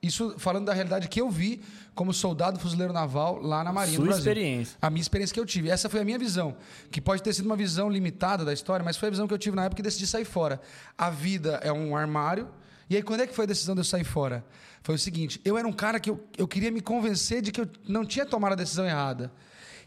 Isso 0.04 0.36
falando 0.38 0.66
da 0.66 0.74
realidade 0.74 1.08
que 1.08 1.20
eu 1.20 1.28
vi 1.28 1.64
como 1.96 2.14
soldado 2.14 2.60
fuzileiro 2.60 2.94
naval 2.94 3.42
lá 3.42 3.64
na 3.64 3.74
Marinha 3.74 3.96
Sua 3.96 4.04
do 4.04 4.10
Brasil. 4.10 4.32
experiência. 4.32 4.78
A 4.80 4.92
minha 4.92 5.02
experiência 5.02 5.34
que 5.34 5.40
eu 5.40 5.48
tive. 5.48 5.68
Essa 5.68 5.90
foi 5.90 6.02
a 6.02 6.06
minha 6.06 6.20
visão. 6.20 6.56
Que 6.92 7.02
pode 7.02 7.24
ter 7.24 7.34
sido 7.34 7.48
uma 7.48 7.56
visão 7.56 7.90
limitada 7.90 8.46
da 8.46 8.54
história, 8.54 8.86
mas 8.86 8.98
foi 8.98 9.08
a 9.08 9.10
visão 9.10 9.28
que 9.28 9.34
eu 9.34 9.40
tive 9.40 9.56
na 9.56 9.64
época 9.64 9.78
que 9.78 9.82
decidi 9.82 10.06
sair 10.06 10.26
fora. 10.26 10.62
A 10.96 11.10
vida 11.10 11.60
é 11.64 11.74
um 11.74 11.98
armário. 11.98 12.48
E 12.88 12.96
aí, 12.96 13.02
quando 13.02 13.22
é 13.22 13.26
que 13.26 13.34
foi 13.34 13.46
a 13.46 13.48
decisão 13.48 13.74
de 13.74 13.82
eu 13.82 13.86
sair 13.86 14.04
fora? 14.04 14.46
Foi 14.84 14.94
o 14.94 15.00
seguinte: 15.00 15.42
eu 15.44 15.58
era 15.58 15.68
um 15.68 15.74
cara 15.74 16.00
que 16.00 16.12
eu, 16.12 16.24
eu 16.38 16.48
queria 16.48 16.70
me 16.70 16.82
convencer 16.82 17.42
de 17.42 17.52
que 17.52 17.62
eu 17.62 17.68
não 17.88 18.06
tinha 18.06 18.28
tomado 18.28 18.52
a 18.52 18.56
decisão 18.56 18.86
errada. 18.86 19.32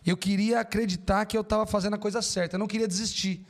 Eu 0.08 0.16
queria 0.16 0.60
acreditar 0.60 1.26
que 1.26 1.36
eu 1.36 1.42
estava 1.42 1.66
fazendo 1.66 1.92
a 1.92 1.98
coisa 1.98 2.22
certa. 2.22 2.56
Eu 2.56 2.58
não 2.58 2.66
queria 2.66 2.88
desistir. 2.88 3.46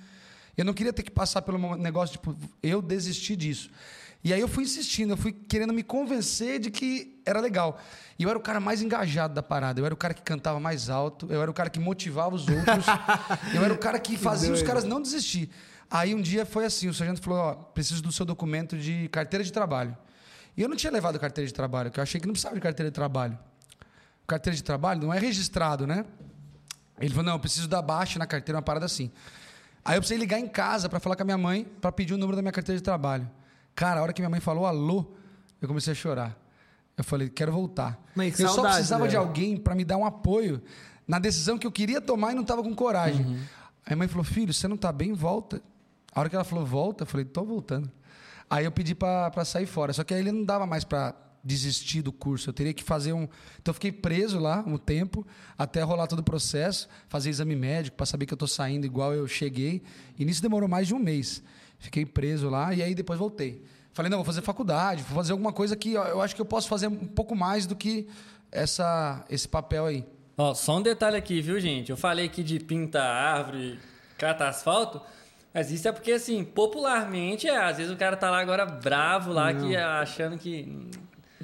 Eu 0.56 0.64
não 0.64 0.74
queria 0.74 0.92
ter 0.92 1.04
que 1.04 1.10
passar 1.10 1.40
pelo 1.42 1.76
negócio 1.76 2.14
de, 2.14 2.18
tipo, 2.18 2.36
eu 2.60 2.82
desisti 2.82 3.36
disso. 3.36 3.70
E 4.24 4.34
aí 4.34 4.40
eu 4.40 4.48
fui 4.48 4.64
insistindo, 4.64 5.12
eu 5.12 5.16
fui 5.16 5.30
querendo 5.30 5.72
me 5.72 5.84
convencer 5.84 6.58
de 6.58 6.68
que 6.68 7.22
era 7.24 7.40
legal. 7.40 7.80
E 8.18 8.24
eu 8.24 8.28
era 8.28 8.36
o 8.36 8.42
cara 8.42 8.58
mais 8.58 8.82
engajado 8.82 9.34
da 9.34 9.42
parada, 9.42 9.80
eu 9.80 9.86
era 9.86 9.94
o 9.94 9.96
cara 9.96 10.12
que 10.12 10.20
cantava 10.22 10.58
mais 10.58 10.90
alto, 10.90 11.28
eu 11.30 11.40
era 11.40 11.48
o 11.48 11.54
cara 11.54 11.70
que 11.70 11.78
motivava 11.78 12.34
os 12.34 12.48
outros, 12.48 12.86
eu 13.54 13.64
era 13.64 13.72
o 13.72 13.78
cara 13.78 14.00
que 14.00 14.16
fazia 14.16 14.52
os 14.52 14.60
caras 14.60 14.82
não 14.82 15.00
desistir. 15.00 15.48
Aí 15.88 16.12
um 16.12 16.20
dia 16.20 16.44
foi 16.44 16.64
assim, 16.64 16.88
o 16.88 16.92
sargento 16.92 17.22
falou, 17.22 17.38
ó, 17.38 17.54
preciso 17.54 18.02
do 18.02 18.10
seu 18.10 18.26
documento 18.26 18.76
de 18.76 19.08
carteira 19.10 19.44
de 19.44 19.52
trabalho. 19.52 19.96
E 20.56 20.62
eu 20.62 20.68
não 20.68 20.74
tinha 20.74 20.92
levado 20.92 21.20
carteira 21.20 21.46
de 21.46 21.54
trabalho, 21.54 21.88
porque 21.88 22.00
eu 22.00 22.02
achei 22.02 22.20
que 22.20 22.26
não 22.26 22.32
precisava 22.32 22.56
de 22.56 22.60
carteira 22.60 22.90
de 22.90 22.94
trabalho. 22.94 23.38
Carteira 24.26 24.56
de 24.56 24.64
trabalho 24.64 25.00
não 25.00 25.14
é 25.14 25.20
registrado, 25.20 25.86
né? 25.86 26.04
Ele 27.00 27.10
falou, 27.10 27.24
não, 27.24 27.32
eu 27.34 27.38
preciso 27.38 27.68
dar 27.68 27.82
baixa 27.82 28.18
na 28.18 28.26
carteira, 28.26 28.56
uma 28.56 28.62
parada 28.62 28.86
assim. 28.86 29.10
Aí 29.84 29.96
eu 29.96 30.00
precisei 30.00 30.18
ligar 30.18 30.38
em 30.38 30.48
casa 30.48 30.88
para 30.88 31.00
falar 31.00 31.16
com 31.16 31.22
a 31.22 31.24
minha 31.24 31.38
mãe, 31.38 31.64
para 31.80 31.90
pedir 31.92 32.14
o 32.14 32.18
número 32.18 32.36
da 32.36 32.42
minha 32.42 32.52
carteira 32.52 32.78
de 32.78 32.82
trabalho. 32.82 33.28
Cara, 33.74 34.00
a 34.00 34.02
hora 34.02 34.12
que 34.12 34.20
minha 34.20 34.30
mãe 34.30 34.40
falou 34.40 34.66
alô, 34.66 35.14
eu 35.62 35.68
comecei 35.68 35.92
a 35.92 35.94
chorar. 35.94 36.36
Eu 36.96 37.04
falei, 37.04 37.28
quero 37.28 37.52
voltar. 37.52 37.98
Mãe, 38.14 38.30
que 38.30 38.42
eu 38.42 38.48
só 38.48 38.54
saudade 38.56 38.74
precisava 38.74 39.06
de 39.06 39.12
dela. 39.12 39.24
alguém 39.24 39.56
para 39.56 39.74
me 39.74 39.84
dar 39.84 39.96
um 39.96 40.04
apoio 40.04 40.60
na 41.06 41.18
decisão 41.18 41.56
que 41.56 41.66
eu 41.66 41.72
queria 41.72 42.00
tomar 42.00 42.32
e 42.32 42.34
não 42.34 42.42
estava 42.42 42.62
com 42.62 42.74
coragem. 42.74 43.24
Uhum. 43.24 43.40
Aí 43.86 43.92
a 43.94 43.96
mãe 43.96 44.08
falou, 44.08 44.24
filho, 44.24 44.52
você 44.52 44.66
não 44.66 44.74
está 44.74 44.92
bem? 44.92 45.12
Volta. 45.12 45.62
A 46.12 46.20
hora 46.20 46.28
que 46.28 46.34
ela 46.34 46.44
falou, 46.44 46.66
volta, 46.66 47.04
eu 47.04 47.06
falei, 47.06 47.24
tô 47.24 47.44
voltando. 47.44 47.90
Aí 48.50 48.64
eu 48.64 48.72
pedi 48.72 48.94
para 48.94 49.44
sair 49.44 49.66
fora. 49.66 49.92
Só 49.92 50.02
que 50.02 50.12
aí 50.12 50.20
ele 50.20 50.32
não 50.32 50.44
dava 50.44 50.66
mais 50.66 50.82
para 50.82 51.14
desistir 51.42 52.02
do 52.02 52.12
curso. 52.12 52.50
Eu 52.50 52.52
teria 52.52 52.74
que 52.74 52.82
fazer 52.82 53.12
um. 53.12 53.22
Então 53.60 53.70
eu 53.70 53.74
fiquei 53.74 53.92
preso 53.92 54.38
lá 54.38 54.62
um 54.66 54.76
tempo, 54.76 55.26
até 55.56 55.82
rolar 55.82 56.06
todo 56.06 56.20
o 56.20 56.24
processo, 56.24 56.88
fazer 57.08 57.30
exame 57.30 57.56
médico 57.56 57.96
para 57.96 58.06
saber 58.06 58.26
que 58.26 58.32
eu 58.32 58.36
estou 58.36 58.48
saindo 58.48 58.84
igual 58.84 59.14
eu 59.14 59.26
cheguei. 59.26 59.82
E 60.18 60.24
nisso 60.24 60.42
demorou 60.42 60.68
mais 60.68 60.86
de 60.86 60.94
um 60.94 60.98
mês. 60.98 61.42
Fiquei 61.78 62.04
preso 62.04 62.48
lá 62.48 62.74
e 62.74 62.82
aí 62.82 62.94
depois 62.94 63.18
voltei. 63.18 63.62
Falei, 63.92 64.10
não, 64.10 64.18
vou 64.18 64.24
fazer 64.24 64.42
faculdade, 64.42 65.02
vou 65.02 65.16
fazer 65.16 65.32
alguma 65.32 65.52
coisa 65.52 65.74
que 65.74 65.94
eu 65.94 66.20
acho 66.20 66.34
que 66.34 66.40
eu 66.40 66.46
posso 66.46 66.68
fazer 66.68 66.86
um 66.86 67.06
pouco 67.06 67.34
mais 67.34 67.66
do 67.66 67.74
que 67.74 68.06
essa, 68.52 69.24
esse 69.28 69.48
papel 69.48 69.86
aí. 69.86 70.06
Ó, 70.36 70.54
só 70.54 70.76
um 70.76 70.82
detalhe 70.82 71.16
aqui, 71.16 71.40
viu, 71.40 71.58
gente? 71.58 71.90
Eu 71.90 71.96
falei 71.96 72.26
aqui 72.26 72.44
de 72.44 72.60
pintar 72.60 73.04
árvore, 73.04 73.78
cata 74.16 74.46
asfalto, 74.46 75.00
mas 75.52 75.72
isso 75.72 75.88
é 75.88 75.92
porque, 75.92 76.12
assim, 76.12 76.44
popularmente, 76.44 77.48
é, 77.48 77.56
às 77.56 77.78
vezes 77.78 77.92
o 77.92 77.96
cara 77.96 78.16
tá 78.16 78.30
lá 78.30 78.38
agora 78.38 78.64
bravo 78.64 79.32
lá, 79.32 79.52
que 79.52 79.74
achando 79.76 80.38
que... 80.38 80.88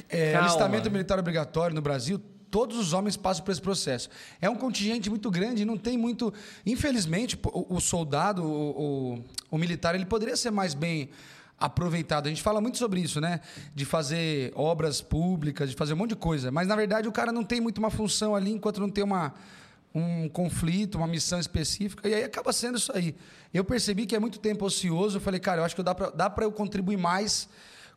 É, 0.08 0.34
alistamento 0.34 0.90
militar 0.90 1.18
obrigatório 1.18 1.74
no 1.74 1.82
Brasil, 1.82 2.20
todos 2.50 2.78
os 2.78 2.92
homens 2.92 3.16
passam 3.16 3.44
por 3.44 3.50
esse 3.50 3.60
processo. 3.60 4.08
É 4.40 4.48
um 4.48 4.54
contingente 4.54 5.10
muito 5.10 5.30
grande, 5.30 5.64
não 5.64 5.76
tem 5.76 5.98
muito. 5.98 6.32
Infelizmente, 6.64 7.38
o, 7.46 7.76
o 7.76 7.80
soldado, 7.80 8.44
o, 8.44 9.16
o, 9.16 9.24
o 9.50 9.58
militar, 9.58 9.94
ele 9.94 10.06
poderia 10.06 10.36
ser 10.36 10.50
mais 10.52 10.72
bem 10.72 11.10
aproveitado. 11.58 12.26
A 12.26 12.28
gente 12.28 12.42
fala 12.42 12.60
muito 12.60 12.78
sobre 12.78 13.00
isso, 13.00 13.20
né? 13.20 13.40
De 13.74 13.84
fazer 13.84 14.52
obras 14.54 15.00
públicas, 15.00 15.70
de 15.70 15.76
fazer 15.76 15.94
um 15.94 15.96
monte 15.96 16.10
de 16.10 16.16
coisa. 16.16 16.50
Mas, 16.50 16.68
na 16.68 16.76
verdade, 16.76 17.08
o 17.08 17.12
cara 17.12 17.32
não 17.32 17.42
tem 17.42 17.60
muito 17.60 17.78
uma 17.78 17.90
função 17.90 18.36
ali 18.36 18.52
enquanto 18.52 18.80
não 18.80 18.88
tem 18.88 19.02
uma, 19.02 19.34
um 19.92 20.28
conflito, 20.28 20.96
uma 20.96 21.06
missão 21.06 21.40
específica. 21.40 22.08
E 22.08 22.14
aí 22.14 22.24
acaba 22.24 22.52
sendo 22.52 22.78
isso 22.78 22.92
aí. 22.94 23.16
Eu 23.52 23.64
percebi 23.64 24.06
que 24.06 24.14
é 24.14 24.20
muito 24.20 24.38
tempo 24.38 24.64
ocioso. 24.64 25.16
Eu 25.16 25.20
falei, 25.20 25.40
cara, 25.40 25.60
eu 25.60 25.64
acho 25.64 25.74
que 25.74 25.82
dá 25.82 26.30
pra 26.30 26.44
eu 26.44 26.52
contribuir 26.52 26.96
mais 26.96 27.48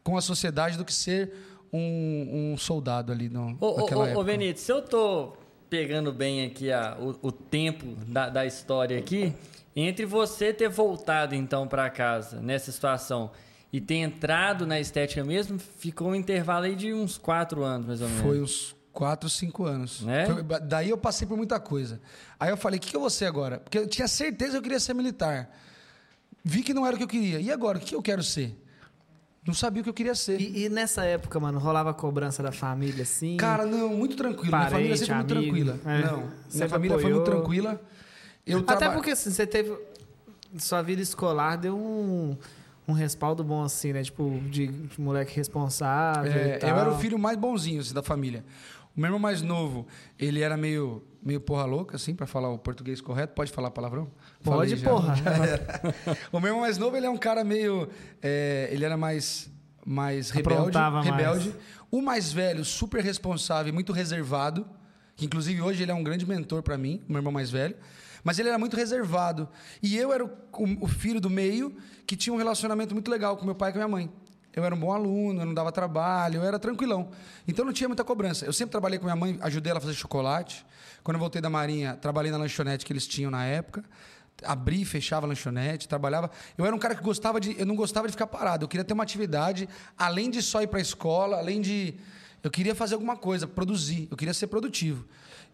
com 0.03 0.17
a 0.17 0.21
sociedade 0.21 0.77
do 0.77 0.85
que 0.85 0.93
ser 0.93 1.33
um, 1.71 2.51
um 2.53 2.57
soldado 2.57 3.11
ali 3.11 3.29
no, 3.29 3.57
Ô, 3.59 3.77
naquela 3.77 4.01
ô, 4.01 4.05
época. 4.05 4.19
ô, 4.19 4.23
Benito, 4.23 4.59
se 4.59 4.71
eu 4.71 4.81
tô 4.81 5.33
pegando 5.69 6.11
bem 6.13 6.45
aqui 6.45 6.71
a, 6.71 6.97
o, 6.99 7.27
o 7.27 7.31
tempo 7.31 7.85
da, 8.07 8.29
da 8.29 8.45
história 8.45 8.97
aqui, 8.97 9.33
entre 9.75 10.05
você 10.05 10.53
ter 10.53 10.69
voltado 10.69 11.35
então 11.35 11.67
para 11.67 11.89
casa 11.89 12.41
nessa 12.41 12.71
situação 12.71 13.31
e 13.71 13.81
ter 13.81 13.95
entrado 13.95 14.65
na 14.65 14.79
estética 14.79 15.23
mesmo, 15.23 15.59
ficou 15.59 16.09
um 16.09 16.15
intervalo 16.15 16.65
aí 16.65 16.75
de 16.75 16.93
uns 16.93 17.17
quatro 17.17 17.63
anos, 17.63 17.85
mais 17.87 18.01
ou 18.01 18.07
menos. 18.07 18.23
Foi 18.23 18.41
uns 18.41 18.75
4, 18.93 19.29
5 19.29 19.65
anos. 19.65 20.01
Né? 20.01 20.25
Foi- 20.25 20.59
daí 20.61 20.89
eu 20.89 20.97
passei 20.97 21.27
por 21.27 21.37
muita 21.37 21.59
coisa. 21.59 22.01
Aí 22.39 22.49
eu 22.49 22.57
falei, 22.57 22.79
o 22.79 22.81
que, 22.81 22.89
que 22.89 22.95
eu 22.95 23.01
vou 23.01 23.09
ser 23.09 23.25
agora? 23.25 23.59
Porque 23.59 23.77
eu 23.77 23.87
tinha 23.87 24.07
certeza 24.07 24.53
que 24.53 24.57
eu 24.57 24.61
queria 24.63 24.79
ser 24.79 24.95
militar. 24.95 25.49
Vi 26.43 26.63
que 26.63 26.73
não 26.73 26.85
era 26.85 26.95
o 26.95 26.97
que 26.97 27.03
eu 27.03 27.07
queria. 27.07 27.39
E 27.39 27.51
agora, 27.51 27.77
o 27.77 27.81
que 27.81 27.93
eu 27.93 28.01
quero 28.01 28.23
ser? 28.23 28.55
Não 29.47 29.53
sabia 29.53 29.79
o 29.81 29.83
que 29.83 29.89
eu 29.89 29.93
queria 29.93 30.13
ser. 30.13 30.39
E, 30.41 30.65
e 30.65 30.69
nessa 30.69 31.05
época, 31.05 31.39
mano, 31.39 31.57
rolava 31.57 31.93
cobrança 31.93 32.43
da 32.43 32.51
família, 32.51 33.03
assim? 33.03 33.37
Cara, 33.37 33.65
não, 33.65 33.89
muito 33.89 34.15
tranquilo. 34.17 34.43
minha 34.55 34.69
Parente, 34.69 34.71
família 34.73 34.97
sempre 34.97 35.15
muito 35.15 35.33
amigo, 35.33 35.55
tranquila. 35.55 35.79
é. 35.85 36.01
Não, 36.05 36.17
minha 36.17 36.31
Sempre 36.49 36.67
família 36.69 36.99
foi 36.99 37.11
muito 37.11 37.21
apoiou. 37.23 37.41
tranquila. 37.41 37.81
Eu 38.45 38.59
Até 38.59 38.75
traba- 38.75 38.93
porque, 38.95 39.11
assim, 39.11 39.31
você 39.31 39.47
teve... 39.47 39.75
Sua 40.57 40.81
vida 40.81 41.01
escolar 41.01 41.57
deu 41.57 41.77
um, 41.77 42.37
um 42.87 42.93
respaldo 42.93 43.43
bom, 43.43 43.63
assim, 43.63 43.91
né? 43.93 44.01
Tipo, 44.03 44.39
de, 44.49 44.67
de 44.67 44.99
moleque 45.01 45.35
responsável 45.35 46.31
É, 46.31 46.59
eu 46.63 46.67
era 46.77 46.89
o 46.89 46.97
filho 46.97 47.17
mais 47.19 47.37
bonzinho 47.37 47.81
assim, 47.81 47.93
da 47.93 48.01
família. 48.03 48.43
O 48.95 48.99
meu 48.99 49.07
irmão 49.09 49.19
mais 49.19 49.41
novo, 49.41 49.85
ele 50.17 50.41
era 50.41 50.55
meio, 50.57 51.03
meio 51.21 51.39
porra 51.41 51.65
louca, 51.65 51.97
assim, 51.97 52.15
para 52.15 52.25
falar 52.25 52.49
o 52.49 52.57
português 52.57 52.99
correto. 53.01 53.33
Pode 53.33 53.51
falar 53.51 53.69
palavrão? 53.71 54.09
Pode, 54.51 54.75
Falei 54.77 54.93
porra. 54.93 55.15
o 56.31 56.39
meu 56.39 56.47
irmão 56.49 56.61
mais 56.61 56.77
novo, 56.77 56.95
ele 56.97 57.05
é 57.05 57.09
um 57.09 57.17
cara 57.17 57.43
meio. 57.43 57.89
é, 58.21 58.69
ele 58.71 58.83
era 58.85 58.97
mais, 58.97 59.49
mais 59.85 60.29
rebelde. 60.29 60.59
Aprontava 60.61 60.95
mais. 61.03 61.05
rebelde. 61.09 61.55
O 61.89 62.01
mais 62.01 62.31
velho, 62.31 62.65
super 62.65 63.03
responsável 63.03 63.69
e 63.69 63.73
muito 63.73 63.91
reservado. 63.93 64.65
Que 65.15 65.25
inclusive 65.25 65.61
hoje 65.61 65.81
ele 65.83 65.91
é 65.91 65.95
um 65.95 66.03
grande 66.03 66.27
mentor 66.27 66.61
para 66.61 66.77
mim, 66.77 67.01
o 67.07 67.11
meu 67.11 67.19
irmão 67.19 67.31
mais 67.33 67.49
velho. 67.49 67.75
Mas 68.23 68.37
ele 68.39 68.49
era 68.49 68.57
muito 68.59 68.75
reservado. 68.75 69.47
E 69.81 69.97
eu 69.97 70.11
era 70.13 70.23
o, 70.23 70.27
o- 70.27 70.83
o 70.85 70.87
filho 70.87 71.19
do 71.21 71.29
meio 71.29 71.75
que 72.05 72.15
tinha 72.15 72.33
um 72.33 72.37
relacionamento 72.37 72.93
muito 72.93 73.09
legal 73.09 73.35
com 73.37 73.45
meu 73.45 73.55
pai 73.55 73.69
e 73.69 73.73
com 73.73 73.79
minha 73.79 73.87
mãe. 73.87 74.11
Eu 74.53 74.63
era 74.65 74.73
um 74.73 74.79
bom 74.79 74.91
aluno, 74.91 75.41
eu 75.41 75.45
não 75.45 75.53
dava 75.53 75.71
trabalho, 75.71 76.37
eu 76.37 76.43
era 76.43 76.57
tranquilão. 76.59 77.09
Então 77.47 77.63
não 77.63 77.71
tinha 77.71 77.87
muita 77.87 78.03
cobrança. 78.03 78.43
Eu 78.45 78.51
sempre 78.53 78.71
trabalhei 78.71 78.97
com 78.99 79.05
minha 79.05 79.15
mãe, 79.15 79.37
ajudei 79.41 79.69
ela 79.69 79.77
a 79.77 79.81
fazer 79.81 79.93
chocolate. 79.93 80.65
Quando 81.03 81.15
eu 81.15 81.19
voltei 81.19 81.39
da 81.41 81.49
Marinha, 81.49 81.95
trabalhei 81.95 82.31
na 82.31 82.37
lanchonete 82.37 82.83
que 82.85 82.91
eles 82.91 83.07
tinham 83.07 83.29
na 83.31 83.45
época. 83.45 83.83
Abri 84.43 84.81
e 84.81 84.85
fechava 84.85 85.25
a 85.25 85.29
lanchonete, 85.29 85.87
trabalhava. 85.87 86.29
Eu 86.57 86.65
era 86.65 86.75
um 86.75 86.79
cara 86.79 86.95
que 86.95 87.01
gostava 87.01 87.39
de. 87.39 87.59
Eu 87.59 87.65
não 87.65 87.75
gostava 87.75 88.07
de 88.07 88.11
ficar 88.11 88.27
parado. 88.27 88.65
Eu 88.65 88.67
queria 88.67 88.83
ter 88.83 88.93
uma 88.93 89.03
atividade, 89.03 89.67
além 89.97 90.29
de 90.29 90.41
só 90.41 90.61
ir 90.61 90.67
para 90.67 90.79
a 90.79 90.81
escola, 90.81 91.37
além 91.37 91.61
de. 91.61 91.95
Eu 92.43 92.51
queria 92.51 92.75
fazer 92.75 92.93
alguma 92.93 93.17
coisa, 93.17 93.47
produzir. 93.47 94.07
Eu 94.11 94.17
queria 94.17 94.33
ser 94.33 94.47
produtivo. 94.47 95.05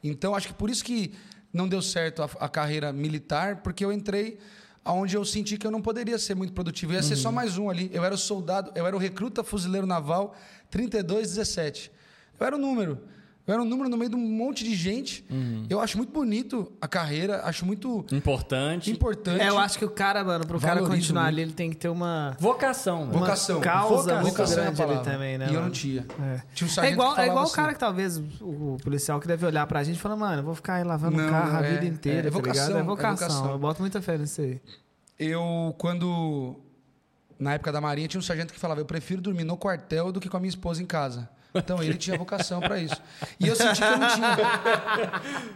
Então, 0.03 0.35
acho 0.35 0.49
que 0.49 0.53
por 0.53 0.69
isso 0.69 0.83
que 0.83 1.13
não 1.51 1.67
deu 1.67 1.81
certo 1.81 2.23
a, 2.23 2.29
a 2.39 2.49
carreira 2.49 2.91
militar, 2.91 3.57
porque 3.57 3.85
eu 3.85 3.91
entrei 3.91 4.37
aonde 4.83 5.15
eu 5.15 5.23
senti 5.23 5.57
que 5.57 5.65
eu 5.65 5.71
não 5.71 5.81
poderia 5.81 6.17
ser 6.17 6.35
muito 6.35 6.53
produtivo. 6.53 6.91
Eu 6.91 6.97
ia 6.97 7.03
ser 7.03 7.15
só 7.15 7.31
mais 7.31 7.57
um 7.57 7.69
ali. 7.69 7.89
Eu 7.93 8.03
era 8.03 8.13
o 8.13 8.17
soldado, 8.17 8.71
eu 8.75 8.85
era 8.85 8.95
o 8.95 8.99
recruta 8.99 9.43
fuzileiro 9.43 9.87
naval 9.87 10.35
3217. 10.69 11.91
Eu 12.39 12.45
era 12.45 12.55
o 12.55 12.59
número. 12.59 12.99
Eu 13.45 13.53
era 13.55 13.61
um 13.61 13.65
número 13.65 13.89
no 13.89 13.97
meio 13.97 14.09
de 14.09 14.15
um 14.15 14.19
monte 14.19 14.63
de 14.63 14.73
gente. 14.73 15.25
Eu 15.69 15.81
acho 15.81 15.97
muito 15.97 16.13
bonito 16.13 16.71
a 16.79 16.87
carreira, 16.87 17.41
acho 17.43 17.65
muito 17.65 18.05
Importante. 18.09 18.89
importante. 18.89 19.41
É, 19.41 19.49
eu 19.49 19.57
acho 19.59 19.77
que 19.77 19.83
o 19.83 19.89
cara, 19.89 20.23
mano, 20.23 20.47
pro 20.47 20.57
cara 20.61 20.75
Valorizo 20.75 20.97
continuar 21.01 21.23
muito. 21.23 21.33
ali, 21.33 21.41
ele 21.41 21.51
tem 21.51 21.69
que 21.69 21.75
ter 21.75 21.89
uma... 21.89 22.37
Vocação. 22.39 23.03
Uma 23.03 23.19
Vocação. 23.19 23.59
causa 23.59 24.21
muito 24.21 24.31
Vocação 24.31 24.59
é 24.59 24.61
a 24.61 24.63
grande 24.67 24.81
ali 24.81 24.91
palavra. 24.93 25.11
também, 25.11 25.37
né, 25.37 25.47
E 25.51 25.53
eu 25.55 25.61
não 25.61 25.69
tinha. 25.69 26.05
É. 26.21 26.41
Tinha 26.53 26.69
um 26.69 26.83
É 26.85 26.91
igual, 26.91 27.15
que 27.15 27.19
é 27.21 27.25
igual 27.25 27.39
o 27.39 27.47
assim, 27.47 27.55
cara 27.55 27.73
que 27.73 27.79
talvez 27.79 28.17
o, 28.17 28.23
o 28.45 28.77
policial 28.81 29.19
que 29.19 29.27
deve 29.27 29.45
olhar 29.45 29.67
pra 29.67 29.83
gente 29.83 29.97
e 29.97 29.99
falar, 29.99 30.15
mano, 30.15 30.39
eu 30.39 30.45
vou 30.45 30.55
ficar 30.55 30.75
aí 30.75 30.85
lavando 30.85 31.17
Não, 31.17 31.27
o 31.27 31.29
carro 31.29 31.57
a 31.57 31.65
é- 31.65 31.71
vida 31.73 31.85
inteira, 31.85 32.19
é 32.29 32.31
tá 32.31 32.37
vocação, 32.37 32.63
ligado? 32.67 32.77
É 32.77 32.79
é 32.79 32.83
vocação. 32.85 33.27
vocação. 33.27 33.51
Eu 33.51 33.59
boto 33.59 33.81
muita 33.81 34.01
fé 34.01 34.17
nisso 34.17 34.39
aí. 34.39 34.61
Eu, 35.19 35.75
quando. 35.77 36.55
Na 37.37 37.53
época 37.55 37.71
da 37.73 37.81
Marinha, 37.81 38.07
tinha 38.07 38.19
um 38.19 38.23
sargento 38.23 38.53
que 38.53 38.59
falava: 38.59 38.79
Eu 38.79 38.85
prefiro 38.85 39.21
dormir 39.21 39.43
no 39.43 39.57
quartel 39.57 40.11
do 40.13 40.19
que 40.21 40.29
com 40.29 40.37
a 40.37 40.39
minha 40.39 40.49
esposa 40.49 40.81
em 40.81 40.85
casa. 40.85 41.29
Então 41.53 41.81
ele 41.81 41.95
tinha 41.95 42.17
vocação 42.17 42.59
para 42.59 42.79
isso. 42.79 43.01
E 43.39 43.47
eu 43.47 43.55
senti 43.55 43.79
que 43.79 43.87
eu 43.87 43.97
não 43.97 44.07
tinha. 44.07 44.37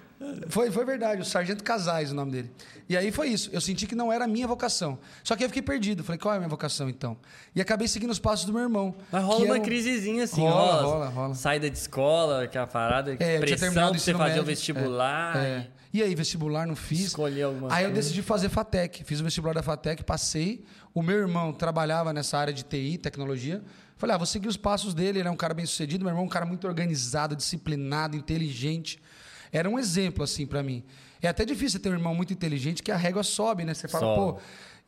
Foi, 0.49 0.71
foi 0.71 0.83
verdade, 0.83 1.21
o 1.21 1.25
Sargento 1.25 1.63
Casais, 1.63 2.11
o 2.11 2.15
nome 2.15 2.31
dele. 2.31 2.51
E 2.89 2.97
aí 2.97 3.11
foi 3.11 3.27
isso. 3.29 3.49
Eu 3.53 3.61
senti 3.61 3.85
que 3.85 3.93
não 3.93 4.11
era 4.11 4.25
a 4.25 4.27
minha 4.27 4.47
vocação. 4.47 4.97
Só 5.23 5.35
que 5.35 5.43
eu 5.43 5.47
fiquei 5.49 5.61
perdido. 5.61 6.03
Falei, 6.03 6.17
qual 6.17 6.33
é 6.33 6.37
a 6.37 6.39
minha 6.39 6.49
vocação 6.49 6.89
então? 6.89 7.15
E 7.55 7.61
acabei 7.61 7.87
seguindo 7.87 8.09
os 8.09 8.17
passos 8.17 8.45
do 8.45 8.51
meu 8.53 8.63
irmão. 8.63 8.95
Mas 9.11 9.23
rola 9.23 9.37
que 9.37 9.45
uma 9.45 9.55
um- 9.57 9.61
crisezinha 9.61 10.23
assim, 10.23 10.41
Rola, 10.41 10.81
rola. 10.81 11.07
rola. 11.09 11.35
Saída 11.35 11.69
de 11.69 11.77
escola, 11.77 12.43
aquela 12.43 12.65
parada, 12.65 13.15
É, 13.19 13.35
eu 13.37 13.41
pressão 13.41 13.71
pra 13.73 13.87
você 13.89 14.13
fazer 14.13 14.39
o 14.39 14.43
vestibular. 14.43 15.37
É. 15.37 15.67
E 15.93 16.01
aí, 16.01 16.13
vestibular 16.15 16.65
não 16.67 16.75
fiz. 16.75 17.01
Escolher 17.07 17.43
alguma 17.43 17.71
Aí 17.73 17.83
eu 17.83 17.89
coisa. 17.91 18.01
decidi 18.01 18.21
fazer 18.21 18.49
FATEC. 18.49 19.03
Fiz 19.03 19.19
o 19.21 19.23
vestibular 19.23 19.53
da 19.53 19.63
FATEC, 19.63 20.03
passei. 20.03 20.63
O 20.93 21.01
meu 21.01 21.17
irmão 21.17 21.53
trabalhava 21.53 22.11
nessa 22.11 22.37
área 22.37 22.53
de 22.53 22.63
TI, 22.63 22.97
tecnologia. 22.97 23.63
Falei, 23.97 24.15
ah, 24.15 24.17
vou 24.17 24.27
seguir 24.27 24.47
os 24.47 24.57
passos 24.57 24.93
dele. 24.93 25.19
Ele 25.19 25.27
é 25.27 25.31
um 25.31 25.35
cara 25.35 25.53
bem 25.53 25.65
sucedido. 25.65 26.03
Meu 26.03 26.11
irmão 26.11 26.23
é 26.23 26.25
um 26.25 26.29
cara 26.29 26.45
muito 26.45 26.67
organizado, 26.67 27.35
disciplinado, 27.35 28.15
inteligente. 28.15 28.99
Era 29.51 29.69
um 29.69 29.77
exemplo, 29.79 30.23
assim, 30.23 30.45
para 30.45 30.61
mim. 30.63 30.83
É 31.21 31.27
até 31.27 31.43
difícil 31.45 31.79
ter 31.79 31.89
um 31.89 31.93
irmão 31.93 32.13
muito 32.13 32.31
inteligente 32.33 32.83
que 32.83 32.91
a 32.91 32.97
régua 32.97 33.23
sobe, 33.23 33.63
né? 33.65 33.73
Você 33.73 33.87
fala, 33.87 34.15
Sobe. 34.15 34.33
pô. 34.33 34.39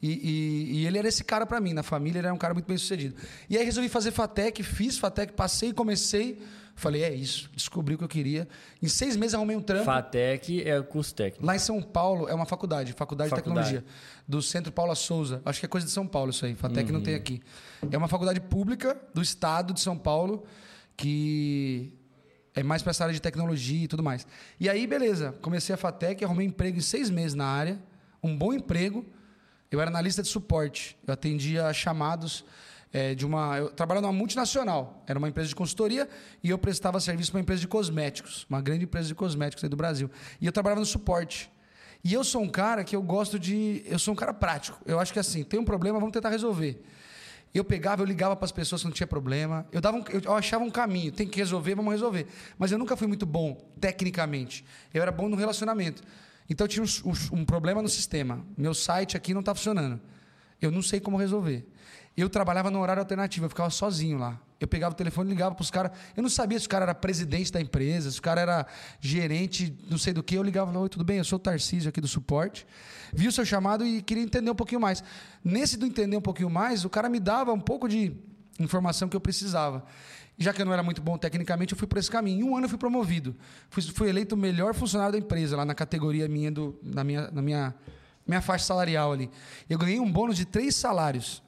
E, 0.01 0.07
e- 0.11 0.77
e 0.81 0.87
ele 0.87 0.97
era 0.97 1.07
esse 1.07 1.23
cara 1.23 1.45
pra 1.45 1.59
mim. 1.59 1.73
Na 1.73 1.83
família, 1.83 2.19
ele 2.19 2.27
era 2.27 2.33
um 2.33 2.37
cara 2.37 2.53
muito 2.53 2.67
bem 2.67 2.77
sucedido. 2.77 3.15
E 3.49 3.57
aí 3.57 3.65
resolvi 3.65 3.89
fazer 3.89 4.11
FATEC, 4.11 4.63
fiz 4.63 4.97
FATEC, 4.97 5.33
passei, 5.33 5.73
comecei. 5.73 6.39
Falei, 6.75 7.03
é 7.03 7.13
isso, 7.13 7.49
descobri 7.53 7.95
o 7.95 7.97
que 7.97 8.05
eu 8.05 8.07
queria. 8.07 8.47
Em 8.81 8.87
seis 8.87 9.17
meses 9.17 9.33
arrumei 9.33 9.53
um 9.57 9.61
trampo. 9.61 9.83
FATEC 9.83 10.61
é 10.65 10.81
curso 10.81 11.13
técnico. 11.13 11.45
Lá 11.45 11.53
em 11.53 11.59
São 11.59 11.81
Paulo 11.81 12.29
é 12.29 12.33
uma 12.33 12.45
faculdade, 12.45 12.93
Faculdade, 12.93 13.29
Faculdade. 13.31 13.67
de 13.67 13.73
Tecnologia, 13.79 13.85
do 14.25 14.41
Centro 14.41 14.71
Paula 14.71 14.95
Souza. 14.95 15.41
Acho 15.43 15.59
que 15.59 15.65
é 15.65 15.69
coisa 15.69 15.85
de 15.85 15.91
São 15.91 16.07
Paulo 16.07 16.29
isso 16.29 16.45
aí, 16.45 16.55
FATEC 16.55 16.87
Uhum. 16.89 16.99
não 16.99 17.03
tem 17.03 17.15
aqui. 17.15 17.41
É 17.91 17.97
uma 17.97 18.07
faculdade 18.07 18.39
pública 18.39 18.97
do 19.13 19.21
estado 19.21 19.73
de 19.73 19.81
São 19.81 19.97
Paulo 19.97 20.45
que 20.95 21.91
é 22.55 22.63
mais 22.63 22.81
para 22.81 22.91
essa 22.91 23.03
área 23.03 23.13
de 23.13 23.21
tecnologia 23.21 23.85
e 23.85 23.87
tudo 23.87 24.03
mais. 24.03 24.25
E 24.59 24.69
aí, 24.69 24.85
beleza, 24.87 25.35
comecei 25.41 25.73
a 25.73 25.77
FATEC, 25.77 26.23
arrumei 26.23 26.47
emprego 26.47 26.77
em 26.77 26.81
seis 26.81 27.09
meses 27.09 27.35
na 27.35 27.45
área, 27.45 27.79
um 28.21 28.35
bom 28.35 28.53
emprego. 28.53 29.05
Eu 29.71 29.79
era 29.79 29.89
analista 29.89 30.21
de 30.21 30.27
suporte, 30.27 30.97
eu 31.05 31.13
atendia 31.13 31.71
chamados 31.73 32.43
eh, 32.91 33.13
de 33.13 33.25
uma. 33.25 33.57
Eu 33.57 33.69
trabalhava 33.69 34.07
numa 34.07 34.17
multinacional, 34.17 35.03
era 35.05 35.19
uma 35.19 35.29
empresa 35.29 35.49
de 35.49 35.55
consultoria 35.55 36.09
e 36.43 36.49
eu 36.49 36.57
prestava 36.57 36.99
serviço 36.99 37.31
para 37.31 37.37
uma 37.37 37.43
empresa 37.43 37.61
de 37.61 37.67
cosméticos, 37.67 38.45
uma 38.49 38.61
grande 38.61 38.85
empresa 38.85 39.07
de 39.07 39.15
cosméticos 39.15 39.63
aí 39.63 39.69
do 39.69 39.77
Brasil. 39.77 40.09
E 40.41 40.45
eu 40.45 40.51
trabalhava 40.51 40.79
no 40.79 40.85
suporte. 40.85 41.51
E 42.03 42.13
eu 42.13 42.23
sou 42.23 42.41
um 42.41 42.49
cara 42.49 42.83
que 42.83 42.95
eu 42.95 43.01
gosto 43.01 43.37
de. 43.37 43.83
Eu 43.85 43.99
sou 43.99 44.13
um 44.13 44.17
cara 44.17 44.33
prático. 44.33 44.79
Eu 44.85 44.99
acho 44.99 45.13
que 45.13 45.19
assim, 45.19 45.43
tem 45.43 45.59
um 45.59 45.65
problema, 45.65 45.99
vamos 45.99 46.13
tentar 46.13 46.29
resolver. 46.29 46.81
Eu 47.53 47.63
pegava, 47.63 48.01
eu 48.03 48.05
ligava 48.05 48.35
para 48.35 48.45
as 48.45 48.51
pessoas 48.51 48.81
que 48.81 48.87
não 48.87 48.93
tinha 48.93 49.07
problema. 49.07 49.65
Eu, 49.71 49.81
dava 49.81 49.97
um- 49.97 50.03
eu, 50.23 50.33
achava 50.35 50.63
um 50.63 50.69
caminho, 50.69 51.11
tem 51.11 51.27
que 51.27 51.37
resolver, 51.39 51.73
vamos 51.75 51.91
resolver. 51.91 52.27
Mas 52.57 52.71
eu 52.71 52.77
nunca 52.77 52.95
fui 52.95 53.07
muito 53.07 53.25
bom 53.25 53.55
tecnicamente. 53.79 54.63
Eu 54.93 55.01
era 55.01 55.11
bom 55.11 55.27
no 55.27 55.35
relacionamento. 55.35 56.03
Então 56.49 56.65
eu 56.65 56.69
tinha 56.69 56.83
um- 56.83 57.39
um 57.39 57.45
problema 57.45 57.81
no 57.81 57.89
sistema. 57.89 58.45
Meu 58.57 58.73
site 58.73 59.17
aqui 59.17 59.33
não 59.33 59.39
está 59.39 59.53
funcionando. 59.55 59.99
Eu 60.61 60.69
não 60.71 60.81
sei 60.81 60.99
como 60.99 61.17
resolver. 61.17 61.67
Eu 62.15 62.29
trabalhava 62.29 62.69
no 62.69 62.79
horário 62.81 63.01
alternativo, 63.01 63.45
eu 63.45 63.49
ficava 63.49 63.69
sozinho 63.69 64.17
lá. 64.19 64.39
Eu 64.59 64.67
pegava 64.67 64.93
o 64.93 64.95
telefone 64.95 65.29
e 65.29 65.33
ligava 65.33 65.55
para 65.55 65.61
os 65.61 65.71
caras. 65.71 65.91
Eu 66.17 66.21
não 66.21 66.29
sabia 66.29 66.59
se 66.59 66.65
o 66.65 66.69
cara 66.69 66.83
era 66.83 66.93
presidente 66.93 67.51
da 67.51 67.61
empresa, 67.61 68.11
se 68.11 68.19
o 68.19 68.21
cara 68.21 68.41
era 68.41 68.67
gerente, 68.99 69.77
não 69.89 69.97
sei 69.97 70.11
do 70.11 70.21
que. 70.21 70.35
Eu 70.35 70.43
ligava 70.43 70.69
e 70.69 70.73
falava, 70.73 70.83
Oi, 70.83 70.89
tudo 70.89 71.05
bem? 71.05 71.17
Eu 71.17 71.23
sou 71.23 71.37
o 71.37 71.39
Tarcísio 71.39 71.89
aqui 71.89 72.01
do 72.01 72.07
suporte. 72.07 72.67
Vi 73.13 73.27
o 73.27 73.31
seu 73.31 73.45
chamado 73.45 73.85
e 73.85 74.01
queria 74.01 74.23
entender 74.23 74.51
um 74.51 74.55
pouquinho 74.55 74.81
mais. 74.81 75.01
Nesse 75.43 75.77
do 75.77 75.85
entender 75.85 76.17
um 76.17 76.21
pouquinho 76.21 76.49
mais, 76.49 76.83
o 76.83 76.89
cara 76.89 77.07
me 77.07 77.19
dava 77.19 77.53
um 77.53 77.59
pouco 77.59 77.87
de 77.87 78.13
informação 78.59 79.07
que 79.07 79.15
eu 79.15 79.21
precisava. 79.21 79.85
Já 80.37 80.53
que 80.53 80.61
eu 80.61 80.65
não 80.65 80.73
era 80.73 80.83
muito 80.83 81.01
bom 81.01 81.17
tecnicamente, 81.17 81.73
eu 81.73 81.77
fui 81.77 81.87
por 81.87 81.97
esse 81.97 82.11
caminho. 82.11 82.39
Em 82.39 82.49
um 82.49 82.55
ano 82.55 82.65
eu 82.65 82.69
fui 82.69 82.77
promovido. 82.77 83.35
Fui, 83.69 83.81
fui 83.83 84.09
eleito 84.09 84.35
o 84.35 84.37
melhor 84.37 84.73
funcionário 84.73 85.13
da 85.13 85.17
empresa, 85.17 85.55
lá 85.55 85.65
na 85.65 85.75
categoria 85.75 86.27
minha, 86.27 86.51
do, 86.51 86.79
na 86.81 87.03
minha, 87.03 87.29
na 87.31 87.41
minha, 87.41 87.75
minha 88.27 88.41
faixa 88.41 88.65
salarial 88.65 89.13
ali. 89.13 89.29
Eu 89.69 89.77
ganhei 89.77 89.99
um 89.99 90.11
bônus 90.11 90.35
de 90.37 90.45
três 90.45 90.75
salários. 90.75 91.41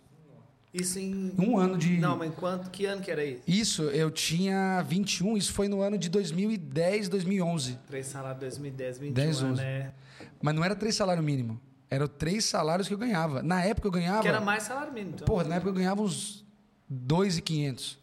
Isso 0.73 0.99
em. 0.99 1.33
Um 1.37 1.57
ano 1.57 1.77
de. 1.77 1.97
Não, 1.97 2.17
mas 2.17 2.33
quanto, 2.33 2.69
que 2.69 2.85
ano 2.85 3.01
que 3.01 3.11
era 3.11 3.23
isso? 3.23 3.43
Isso, 3.45 3.83
eu 3.83 4.09
tinha 4.09 4.81
21, 4.83 5.35
isso 5.37 5.53
foi 5.53 5.67
no 5.67 5.81
ano 5.81 5.97
de 5.97 6.09
2010, 6.09 7.09
2011. 7.09 7.77
Três 7.87 8.07
salários 8.07 8.39
2010, 8.39 8.97
21 8.99 9.13
10, 9.13 9.43
anos, 9.43 9.59
11. 9.59 9.61
né? 9.61 9.93
Mas 10.41 10.55
não 10.55 10.63
era 10.63 10.75
três 10.75 10.95
salários 10.95 11.25
mínimo. 11.25 11.59
Eram 11.89 12.07
três 12.07 12.45
salários 12.45 12.87
que 12.87 12.93
eu 12.93 12.97
ganhava. 12.97 13.43
Na 13.43 13.63
época 13.63 13.87
eu 13.87 13.91
ganhava. 13.91 14.21
Que 14.21 14.29
era 14.29 14.39
mais 14.39 14.63
salário 14.63 14.93
mínimo. 14.93 15.15
Então. 15.15 15.25
Porra, 15.25 15.43
na 15.43 15.55
época 15.55 15.71
eu 15.71 15.73
ganhava 15.73 16.01
uns 16.01 16.45
2,500. 16.87 17.99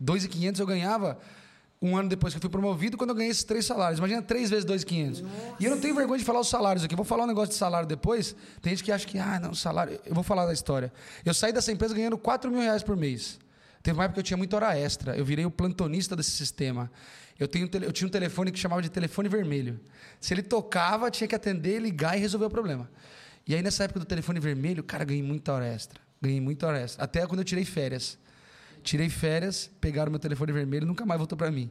2,500 0.00 0.60
eu 0.60 0.66
ganhava 0.66 1.18
um 1.80 1.96
ano 1.96 2.08
depois 2.08 2.34
que 2.34 2.38
eu 2.38 2.40
fui 2.40 2.50
promovido, 2.50 2.96
quando 2.96 3.10
eu 3.10 3.16
ganhei 3.16 3.30
esses 3.30 3.44
três 3.44 3.64
salários. 3.64 3.98
Imagina 3.98 4.20
três 4.20 4.50
vezes 4.50 4.64
2,500. 4.64 5.22
E 5.60 5.64
eu 5.64 5.70
não 5.70 5.80
tenho 5.80 5.94
vergonha 5.94 6.18
de 6.18 6.24
falar 6.24 6.40
os 6.40 6.48
salários 6.48 6.84
aqui. 6.84 6.96
Vou 6.96 7.04
falar 7.04 7.24
um 7.24 7.26
negócio 7.28 7.50
de 7.50 7.54
salário 7.54 7.86
depois. 7.86 8.34
Tem 8.60 8.70
gente 8.70 8.84
que 8.84 8.90
acha 8.90 9.06
que, 9.06 9.18
ah, 9.18 9.38
não, 9.38 9.54
salário. 9.54 9.98
Eu 10.04 10.14
vou 10.14 10.24
falar 10.24 10.46
da 10.46 10.52
história. 10.52 10.92
Eu 11.24 11.32
saí 11.32 11.52
dessa 11.52 11.70
empresa 11.70 11.94
ganhando 11.94 12.18
4 12.18 12.50
mil 12.50 12.60
reais 12.60 12.82
por 12.82 12.96
mês. 12.96 13.38
Teve 13.82 13.96
uma 13.96 14.04
época 14.04 14.14
que 14.14 14.20
eu 14.20 14.24
tinha 14.24 14.36
muita 14.36 14.56
hora 14.56 14.76
extra. 14.76 15.16
Eu 15.16 15.24
virei 15.24 15.44
o 15.44 15.50
plantonista 15.50 16.16
desse 16.16 16.32
sistema. 16.32 16.90
Eu, 17.38 17.46
tenho, 17.46 17.70
eu 17.82 17.92
tinha 17.92 18.08
um 18.08 18.10
telefone 18.10 18.50
que 18.50 18.58
chamava 18.58 18.82
de 18.82 18.88
telefone 18.88 19.28
vermelho. 19.28 19.78
Se 20.20 20.34
ele 20.34 20.42
tocava, 20.42 21.10
tinha 21.10 21.28
que 21.28 21.34
atender, 21.34 21.80
ligar 21.80 22.16
e 22.16 22.20
resolver 22.20 22.46
o 22.46 22.50
problema. 22.50 22.90
E 23.46 23.54
aí, 23.54 23.62
nessa 23.62 23.84
época 23.84 24.00
do 24.00 24.04
telefone 24.04 24.40
vermelho, 24.40 24.82
cara, 24.82 25.04
ganhei 25.04 25.22
muita 25.22 25.52
hora 25.52 25.66
extra. 25.66 26.00
Ganhei 26.20 26.40
muita 26.40 26.66
hora 26.66 26.80
extra. 26.80 27.04
Até 27.04 27.24
quando 27.26 27.38
eu 27.38 27.44
tirei 27.44 27.64
férias. 27.64 28.18
Tirei 28.88 29.10
férias, 29.10 29.70
pegaram 29.82 30.10
meu 30.10 30.18
telefone 30.18 30.50
vermelho 30.50 30.86
nunca 30.86 31.04
mais 31.04 31.18
voltou 31.18 31.36
pra 31.36 31.50
mim. 31.50 31.70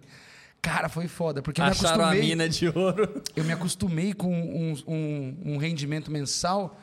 Cara, 0.61 0.87
foi 0.87 1.07
foda, 1.07 1.41
porque 1.41 1.59
eu 1.59 1.65
me 1.65 1.71
Acharam 1.71 2.03
a 2.03 2.07
acostumei, 2.09 2.29
mina 2.29 2.47
de 2.47 2.67
ouro. 2.67 3.21
eu 3.35 3.43
me 3.43 3.51
acostumei 3.53 4.13
com 4.13 4.31
um, 4.31 4.75
um- 4.87 5.37
um 5.53 5.57
rendimento 5.57 6.11
mensal 6.11 6.79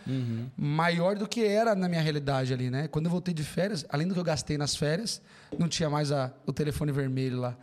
maior 0.56 1.14
do 1.16 1.28
que 1.28 1.44
era 1.44 1.74
na 1.76 1.88
minha 1.88 2.00
realidade 2.00 2.52
ali, 2.52 2.68
né? 2.68 2.88
Quando 2.88 3.04
eu 3.06 3.10
voltei 3.12 3.32
de 3.32 3.44
férias, 3.44 3.84
além 3.88 4.08
do 4.08 4.14
que 4.14 4.18
eu 4.18 4.24
gastei 4.24 4.58
nas 4.58 4.74
férias, 4.74 5.22
não 5.56 5.68
tinha 5.68 5.88
mais 5.88 6.10
a- 6.10 6.32
o 6.46 6.52
telefone 6.52 6.90
vermelho 6.90 7.38
lá. 7.40 7.56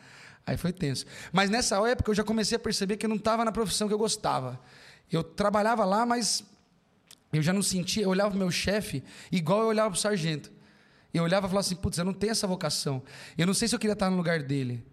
Aí 0.47 0.55
foi 0.55 0.71
tenso. 0.71 1.05
Mas 1.33 1.49
nessa 1.49 1.75
época 1.89 2.09
eu 2.11 2.15
já 2.15 2.23
comecei 2.23 2.55
a 2.55 2.59
perceber 2.59 2.95
que 2.95 3.05
eu 3.05 3.09
não 3.09 3.17
estava 3.17 3.43
na 3.43 3.51
profissão 3.51 3.87
que 3.89 3.93
eu 3.93 3.97
gostava. 3.97 4.59
Eu 5.11 5.23
trabalhava 5.23 5.83
lá, 5.83 6.05
mas 6.05 6.41
eu 7.33 7.41
já 7.41 7.51
não 7.51 7.61
sentia, 7.61 8.03
eu 8.03 8.09
olhava 8.09 8.29
pro 8.29 8.39
meu 8.39 8.49
chefe 8.51 9.03
igual 9.29 9.61
eu 9.61 9.67
olhava 9.67 9.89
pro 9.91 9.99
sargento. 9.99 10.49
Eu 11.13 11.23
olhava 11.23 11.45
e 11.45 11.49
falava 11.49 11.65
assim, 11.65 11.75
putz, 11.75 11.97
eu 11.97 12.05
não 12.05 12.13
tenho 12.13 12.31
essa 12.31 12.47
vocação. 12.47 13.01
Eu 13.37 13.45
não 13.47 13.53
sei 13.53 13.67
se 13.67 13.75
eu 13.75 13.79
queria 13.79 13.93
estar 13.93 14.09
no 14.09 14.17
lugar 14.17 14.41
dele. 14.43 14.83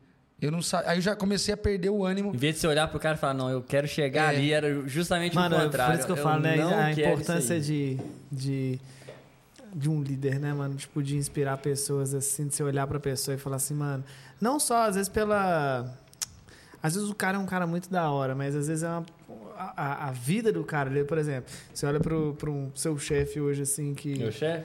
Eu 0.41 0.51
não 0.53 0.63
sa... 0.63 0.83
Aí 0.87 0.99
eu 0.99 1.03
já 1.03 1.17
comecei 1.17 1.53
a 1.53 1.57
perder 1.57 1.91
o 1.91 2.05
ânimo. 2.05 2.33
Em 2.35 2.37
vez 2.39 2.55
de 2.55 2.61
você 2.61 2.67
olhar 2.69 2.87
pro 2.89 2.99
cara 3.01 3.17
e 3.17 3.19
falar, 3.19 3.35
não, 3.35 3.51
eu 3.51 3.61
quero 3.63 3.87
chegar 3.89 4.33
É. 4.33 4.37
ali, 4.37 4.53
era 4.53 4.87
justamente 4.89 5.35
Mano, 5.35 5.57
o 5.57 5.59
é 5.61 5.65
contrário. 5.65 5.93
por 5.95 5.99
isso 5.99 6.07
que 6.07 6.13
eu 6.13 6.23
falo, 6.23 6.41
né? 6.43 6.63
A 6.63 6.93
importância 6.93 7.61
de, 7.61 7.99
de, 8.31 8.79
de 9.75 9.89
um 9.91 10.01
líder, 10.03 10.39
né, 10.39 10.53
mano? 10.53 10.75
Tipo, 10.77 11.03
de 11.03 11.17
inspirar 11.17 11.57
pessoas, 11.59 12.15
assim, 12.15 12.47
de 12.47 12.55
você 12.55 12.63
olhar 12.63 12.87
pra 12.87 13.01
pessoa 13.01 13.35
e 13.35 13.39
falar 13.39 13.57
assim, 13.57 13.75
mano. 13.75 14.05
Não 14.41 14.61
só, 14.61 14.85
às 14.89 14.95
vezes, 14.95 15.09
pela. 15.09 15.93
Às 16.81 16.95
vezes 16.95 17.09
o 17.11 17.15
cara 17.15 17.37
é 17.37 17.41
um 17.41 17.47
cara 17.47 17.67
muito 17.67 17.91
da 17.91 18.09
hora, 18.09 18.37
mas 18.37 18.55
às 18.55 18.69
vezes 18.69 18.85
é 18.85 18.89
uma. 18.89 19.05
A, 19.57 19.83
a- 20.05 20.09
a 20.09 20.13
vida 20.13 20.53
do 20.53 20.63
cara, 20.63 21.05
por 21.05 21.19
exemplo, 21.19 21.53
você 21.75 21.85
olha 21.85 21.99
pro, 21.99 22.35
pro 22.39 22.71
seu 22.77 22.97
chefe 22.97 23.41
hoje, 23.41 23.63
assim, 23.63 23.93
que 23.93 24.17
Meu 24.17 24.31
chefe? 24.31 24.65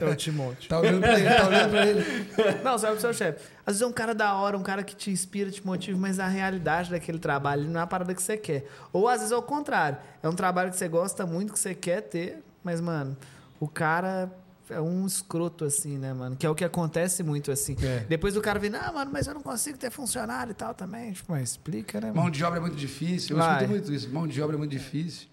É 0.00 0.04
o 0.04 0.14
Timóteo. 0.14 0.68
Tá 0.68 0.78
olhando 0.78 1.00
pra 1.00 1.18
ele, 1.18 1.28
tá 1.28 1.46
olhando 1.46 1.70
pra 1.70 1.86
ele. 1.86 2.04
Não, 2.62 2.78
você 2.78 2.86
olha 2.86 2.94
pro 2.94 3.00
seu 3.00 3.12
chefe. 3.12 3.40
Às 3.66 3.74
vezes 3.74 3.82
é 3.82 3.86
um 3.86 3.92
cara 3.92 4.14
da 4.14 4.34
hora, 4.34 4.56
um 4.56 4.62
cara 4.62 4.82
que 4.82 4.94
te 4.94 5.10
inspira, 5.10 5.50
te 5.50 5.64
motiva, 5.64 5.98
mas 5.98 6.18
a 6.18 6.28
realidade 6.28 6.90
daquele 6.90 7.18
trabalho 7.18 7.68
não 7.68 7.80
é 7.80 7.82
a 7.82 7.86
parada 7.86 8.14
que 8.14 8.22
você 8.22 8.36
quer. 8.36 8.66
Ou 8.92 9.08
às 9.08 9.18
vezes 9.18 9.32
é 9.32 9.36
o 9.36 9.42
contrário. 9.42 9.98
É 10.22 10.28
um 10.28 10.34
trabalho 10.34 10.70
que 10.70 10.76
você 10.76 10.88
gosta 10.88 11.26
muito, 11.26 11.52
que 11.52 11.58
você 11.58 11.74
quer 11.74 12.02
ter, 12.02 12.42
mas, 12.62 12.80
mano, 12.80 13.16
o 13.58 13.68
cara 13.68 14.30
é 14.70 14.80
um 14.80 15.06
escroto, 15.06 15.64
assim, 15.64 15.98
né, 15.98 16.12
mano? 16.12 16.36
Que 16.36 16.46
é 16.46 16.50
o 16.50 16.54
que 16.54 16.64
acontece 16.64 17.22
muito, 17.22 17.50
assim. 17.50 17.76
É. 17.82 18.00
Depois 18.08 18.36
o 18.36 18.40
cara 18.40 18.58
vem, 18.58 18.70
ah, 18.74 18.92
mano, 18.92 19.10
mas 19.12 19.26
eu 19.26 19.34
não 19.34 19.42
consigo 19.42 19.76
ter 19.76 19.90
funcionário 19.90 20.52
e 20.52 20.54
tal 20.54 20.74
também. 20.74 21.12
Tipo, 21.12 21.32
mas 21.32 21.50
explica, 21.50 22.00
né, 22.00 22.08
mano? 22.08 22.22
Mão 22.22 22.30
de 22.30 22.42
obra 22.44 22.58
é 22.58 22.60
muito 22.62 22.76
difícil. 22.76 23.36
Eu 23.36 23.42
Vai. 23.42 23.56
escuto 23.56 23.70
muito 23.70 23.92
isso. 23.92 24.10
Mão 24.10 24.26
de 24.26 24.40
obra 24.40 24.56
é 24.56 24.58
muito 24.58 24.70
difícil. 24.70 25.28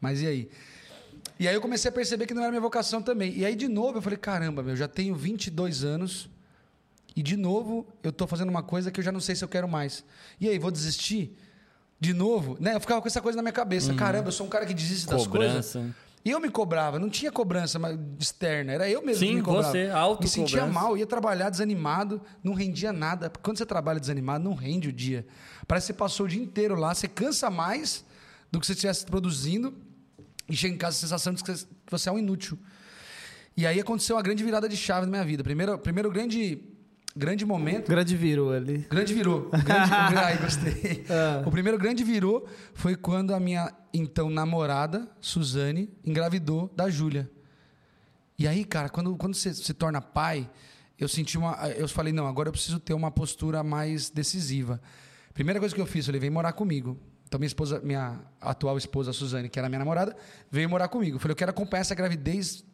Mas 0.00 0.22
e 0.22 0.26
aí? 0.26 0.50
E 1.40 1.48
aí 1.48 1.54
eu 1.54 1.60
comecei 1.62 1.88
a 1.88 1.92
perceber 1.92 2.26
que 2.26 2.34
não 2.34 2.42
era 2.42 2.50
minha 2.50 2.60
vocação 2.60 3.00
também. 3.00 3.32
E 3.34 3.46
aí, 3.46 3.56
de 3.56 3.66
novo, 3.66 3.96
eu 3.96 4.02
falei, 4.02 4.18
caramba, 4.18 4.62
meu, 4.62 4.76
já 4.76 4.86
tenho 4.86 5.14
22 5.14 5.82
anos. 5.82 6.28
E, 7.16 7.22
de 7.22 7.34
novo, 7.34 7.86
eu 8.02 8.12
tô 8.12 8.26
fazendo 8.26 8.50
uma 8.50 8.62
coisa 8.62 8.90
que 8.90 9.00
eu 9.00 9.04
já 9.04 9.10
não 9.10 9.20
sei 9.20 9.34
se 9.34 9.42
eu 9.42 9.48
quero 9.48 9.66
mais. 9.66 10.04
E 10.38 10.46
aí, 10.46 10.58
vou 10.58 10.70
desistir? 10.70 11.34
De 11.98 12.12
novo? 12.12 12.58
Né? 12.60 12.74
Eu 12.74 12.80
ficava 12.80 13.00
com 13.00 13.08
essa 13.08 13.22
coisa 13.22 13.36
na 13.36 13.42
minha 13.42 13.54
cabeça. 13.54 13.94
Caramba, 13.94 14.28
eu 14.28 14.32
sou 14.32 14.46
um 14.46 14.50
cara 14.50 14.66
que 14.66 14.74
desiste 14.74 15.06
das 15.06 15.26
coisas. 15.26 15.78
E 16.22 16.30
eu 16.30 16.38
me 16.38 16.50
cobrava, 16.50 16.98
não 16.98 17.08
tinha 17.08 17.32
cobrança 17.32 17.80
externa, 18.18 18.72
era 18.72 18.86
eu 18.86 19.00
mesmo 19.02 19.20
Sim, 19.20 19.28
que 19.28 19.34
me 19.36 19.42
cobrava. 19.42 19.70
você, 19.70 19.88
autocobrança. 19.88 20.40
Me 20.40 20.46
sentia 20.46 20.66
mal, 20.66 20.94
ia 20.94 21.06
trabalhar 21.06 21.48
desanimado, 21.48 22.20
não 22.44 22.52
rendia 22.52 22.92
nada. 22.92 23.32
Quando 23.42 23.56
você 23.56 23.64
trabalha 23.64 23.98
desanimado, 23.98 24.44
não 24.44 24.52
rende 24.52 24.90
o 24.90 24.92
dia. 24.92 25.26
Parece 25.66 25.86
que 25.86 25.94
você 25.94 25.98
passou 25.98 26.26
o 26.26 26.28
dia 26.28 26.42
inteiro 26.42 26.74
lá, 26.74 26.92
você 26.92 27.08
cansa 27.08 27.48
mais 27.48 28.04
do 28.52 28.60
que 28.60 28.66
se 28.66 28.74
você 28.74 28.76
estivesse 28.76 29.06
produzindo 29.06 29.74
e 30.50 30.56
chega 30.56 30.74
em 30.74 30.78
casa 30.78 30.96
a 30.96 31.00
sensação 31.00 31.32
de 31.32 31.42
que 31.42 31.52
você- 31.90 32.08
é 32.08 32.12
um 32.12 32.18
inútil. 32.18 32.58
E 33.56 33.66
aí 33.66 33.80
aconteceu 33.80 34.16
uma 34.16 34.22
grande 34.22 34.44
virada 34.44 34.68
de 34.68 34.76
chave 34.76 35.06
na 35.06 35.10
minha 35.12 35.24
vida. 35.24 35.42
Primeiro, 35.42 35.78
primeiro 35.78 36.10
grande, 36.10 36.62
grande 37.16 37.44
momento 37.44 37.88
Grande 37.88 38.16
virou 38.16 38.52
ali. 38.52 38.78
Grande 38.90 39.12
virou. 39.14 39.46
O 39.48 39.50
grande, 39.50 40.40
gostei. 40.42 41.04
Ah. 41.10 41.42
O 41.46 41.50
primeiro 41.50 41.78
grande 41.78 42.04
virou 42.04 42.48
foi 42.74 42.96
quando 42.96 43.34
a 43.34 43.40
minha 43.40 43.72
então 43.92 44.30
namorada, 44.30 45.08
Suzane, 45.20 45.90
engravidou 46.04 46.72
da 46.76 46.88
Júlia. 46.88 47.30
E 48.38 48.46
aí, 48.48 48.64
cara, 48.64 48.88
quando, 48.88 49.14
quando 49.16 49.34
você 49.34 49.52
se 49.52 49.74
torna 49.74 50.00
pai, 50.00 50.48
eu 50.98 51.08
senti 51.08 51.36
uma. 51.36 51.56
Eu 51.76 51.88
falei, 51.88 52.12
não, 52.12 52.26
agora 52.26 52.48
eu 52.48 52.52
preciso 52.52 52.78
ter 52.78 52.94
uma 52.94 53.10
postura 53.10 53.62
mais 53.62 54.08
decisiva. 54.10 54.80
Primeira 55.34 55.60
coisa 55.60 55.74
que 55.74 55.80
eu 55.80 55.86
fiz, 55.86 56.04
eu 56.04 56.06
falei, 56.06 56.20
vem 56.20 56.30
morar 56.30 56.52
comigo. 56.52 56.98
Então, 57.30 57.38
minha 57.38 57.46
esposa, 57.46 57.78
minha 57.78 58.18
atual 58.40 58.76
esposa, 58.76 59.12
Suzane, 59.12 59.48
que 59.48 59.56
era 59.56 59.68
minha 59.68 59.78
namorada, 59.78 60.16
veio 60.50 60.68
morar 60.68 60.88
comigo. 60.88 61.14
Eu 61.14 61.20
falei, 61.20 61.30
eu 61.30 61.36
quero 61.36 61.52
acompanhar 61.52 61.82
essa 61.82 61.94
gravidez 61.94 62.64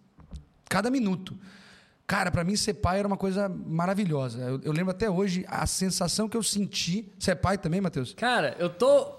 cada 0.67 0.89
minuto. 0.89 1.39
Cara, 2.07 2.31
pra 2.31 2.43
mim 2.43 2.57
ser 2.57 2.73
pai 2.73 3.01
era 3.01 3.07
uma 3.07 3.19
coisa 3.19 3.51
maravilhosa. 3.51 4.41
Eu, 4.41 4.61
eu 4.65 4.73
lembro 4.73 4.93
até 4.93 5.11
hoje 5.11 5.45
a 5.47 5.67
sensação 5.67 6.27
que 6.27 6.39
eu 6.39 6.43
senti. 6.43 7.07
Você 7.19 7.33
é 7.33 7.35
pai 7.35 7.59
também, 7.59 7.83
Matheus? 7.83 8.15
Cara, 8.15 8.57
eu 8.59 8.71
tô 8.71 9.13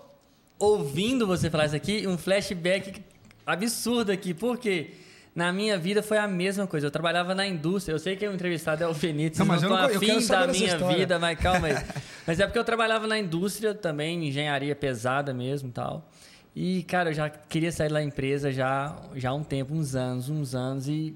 ouvindo 0.58 1.28
você 1.28 1.52
falar 1.52 1.68
isso 1.68 1.76
aqui, 1.76 2.08
um 2.08 2.18
flashback 2.18 3.04
absurdo 3.46 4.12
aqui, 4.12 4.34
porque 4.34 4.96
na 5.38 5.54
minha 5.54 5.78
vida 5.78 6.02
foi 6.02 6.18
a 6.18 6.28
mesma 6.28 6.66
coisa. 6.66 6.88
Eu 6.88 6.92
trabalhava 6.92 7.36
na 7.36 7.46
indústria. 7.46 7.94
Eu 7.94 8.00
sei 8.00 8.16
que 8.16 8.28
o 8.28 8.34
entrevistado 8.34 8.84
é 8.84 8.88
o 8.88 8.94
Fenito, 8.96 9.38
Não, 9.38 9.46
mas 9.46 9.62
eu 9.62 9.70
não 9.70 9.78
não 9.78 9.88
tô 9.88 9.96
afim 9.98 10.28
da 10.28 10.48
minha 10.48 10.66
história. 10.66 10.98
vida, 10.98 11.20
mas 11.20 11.40
calma 11.40 11.68
aí. 11.68 11.76
mas 12.26 12.40
é 12.40 12.46
porque 12.48 12.58
eu 12.58 12.64
trabalhava 12.64 13.06
na 13.06 13.20
indústria 13.20 13.76
também, 13.76 14.28
engenharia 14.28 14.76
pesada 14.76 15.36
mesmo 15.36 15.70
e 15.70 15.72
tal. 15.72 16.10
E, 16.56 16.82
cara, 16.84 17.12
eu 17.12 17.14
já 17.14 17.30
queria 17.30 17.72
sair 17.72 17.90
da 17.92 18.02
empresa 18.02 18.52
já, 18.52 18.96
já 19.16 19.30
há 19.30 19.34
um 19.36 19.44
tempo, 19.44 19.76
uns 19.76 19.94
anos, 19.96 20.28
uns 20.28 20.56
anos, 20.56 20.88
e 20.88 21.16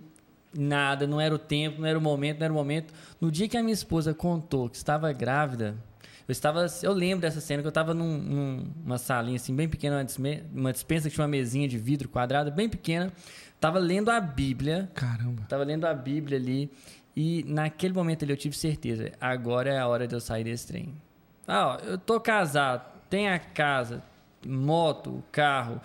nada, 0.55 1.07
não 1.07 1.19
era 1.19 1.33
o 1.33 1.39
tempo, 1.39 1.81
não 1.81 1.87
era 1.87 1.97
o 1.97 2.01
momento, 2.01 2.37
não 2.37 2.43
era 2.45 2.53
o 2.53 2.55
momento. 2.55 2.93
No 3.19 3.31
dia 3.31 3.47
que 3.49 3.57
a 3.57 3.63
minha 3.63 3.73
esposa 3.73 4.13
contou 4.13 4.69
que 4.69 4.77
estava 4.77 5.11
grávida, 5.11 5.75
eu 6.27 6.31
estava, 6.31 6.67
eu 6.83 6.93
lembro 6.93 7.21
dessa 7.21 7.41
cena 7.41 7.63
que 7.63 7.67
eu 7.67 7.69
estava 7.69 7.91
num, 7.91 8.17
num- 8.19 8.67
numa 8.85 8.99
salinha 8.99 9.37
assim 9.37 9.55
bem 9.55 9.67
pequena, 9.67 10.05
uma 10.53 10.71
dispensa 10.71 11.09
que 11.09 11.15
tinha 11.15 11.23
uma 11.23 11.27
mesinha 11.31 11.67
de 11.67 11.77
vidro 11.79 12.07
quadrada 12.07 12.51
bem 12.51 12.69
pequena, 12.69 13.11
estava 13.61 13.77
lendo 13.77 14.09
a 14.09 14.19
Bíblia, 14.19 14.89
Caramba. 14.95 15.43
estava 15.43 15.63
lendo 15.63 15.85
a 15.85 15.93
Bíblia 15.93 16.39
ali 16.39 16.71
e 17.15 17.43
naquele 17.47 17.93
momento 17.93 18.23
ali 18.23 18.33
eu 18.33 18.37
tive 18.37 18.55
certeza, 18.57 19.11
agora 19.21 19.69
é 19.69 19.77
a 19.77 19.87
hora 19.87 20.07
de 20.07 20.15
eu 20.15 20.19
sair 20.19 20.43
desse 20.43 20.65
trem. 20.67 20.95
Ah, 21.47 21.77
ó, 21.77 21.85
eu 21.85 21.95
tô 21.99 22.19
casado, 22.19 22.83
tenho 23.07 23.31
a 23.31 23.37
casa, 23.37 24.01
moto, 24.43 25.23
carro 25.31 25.79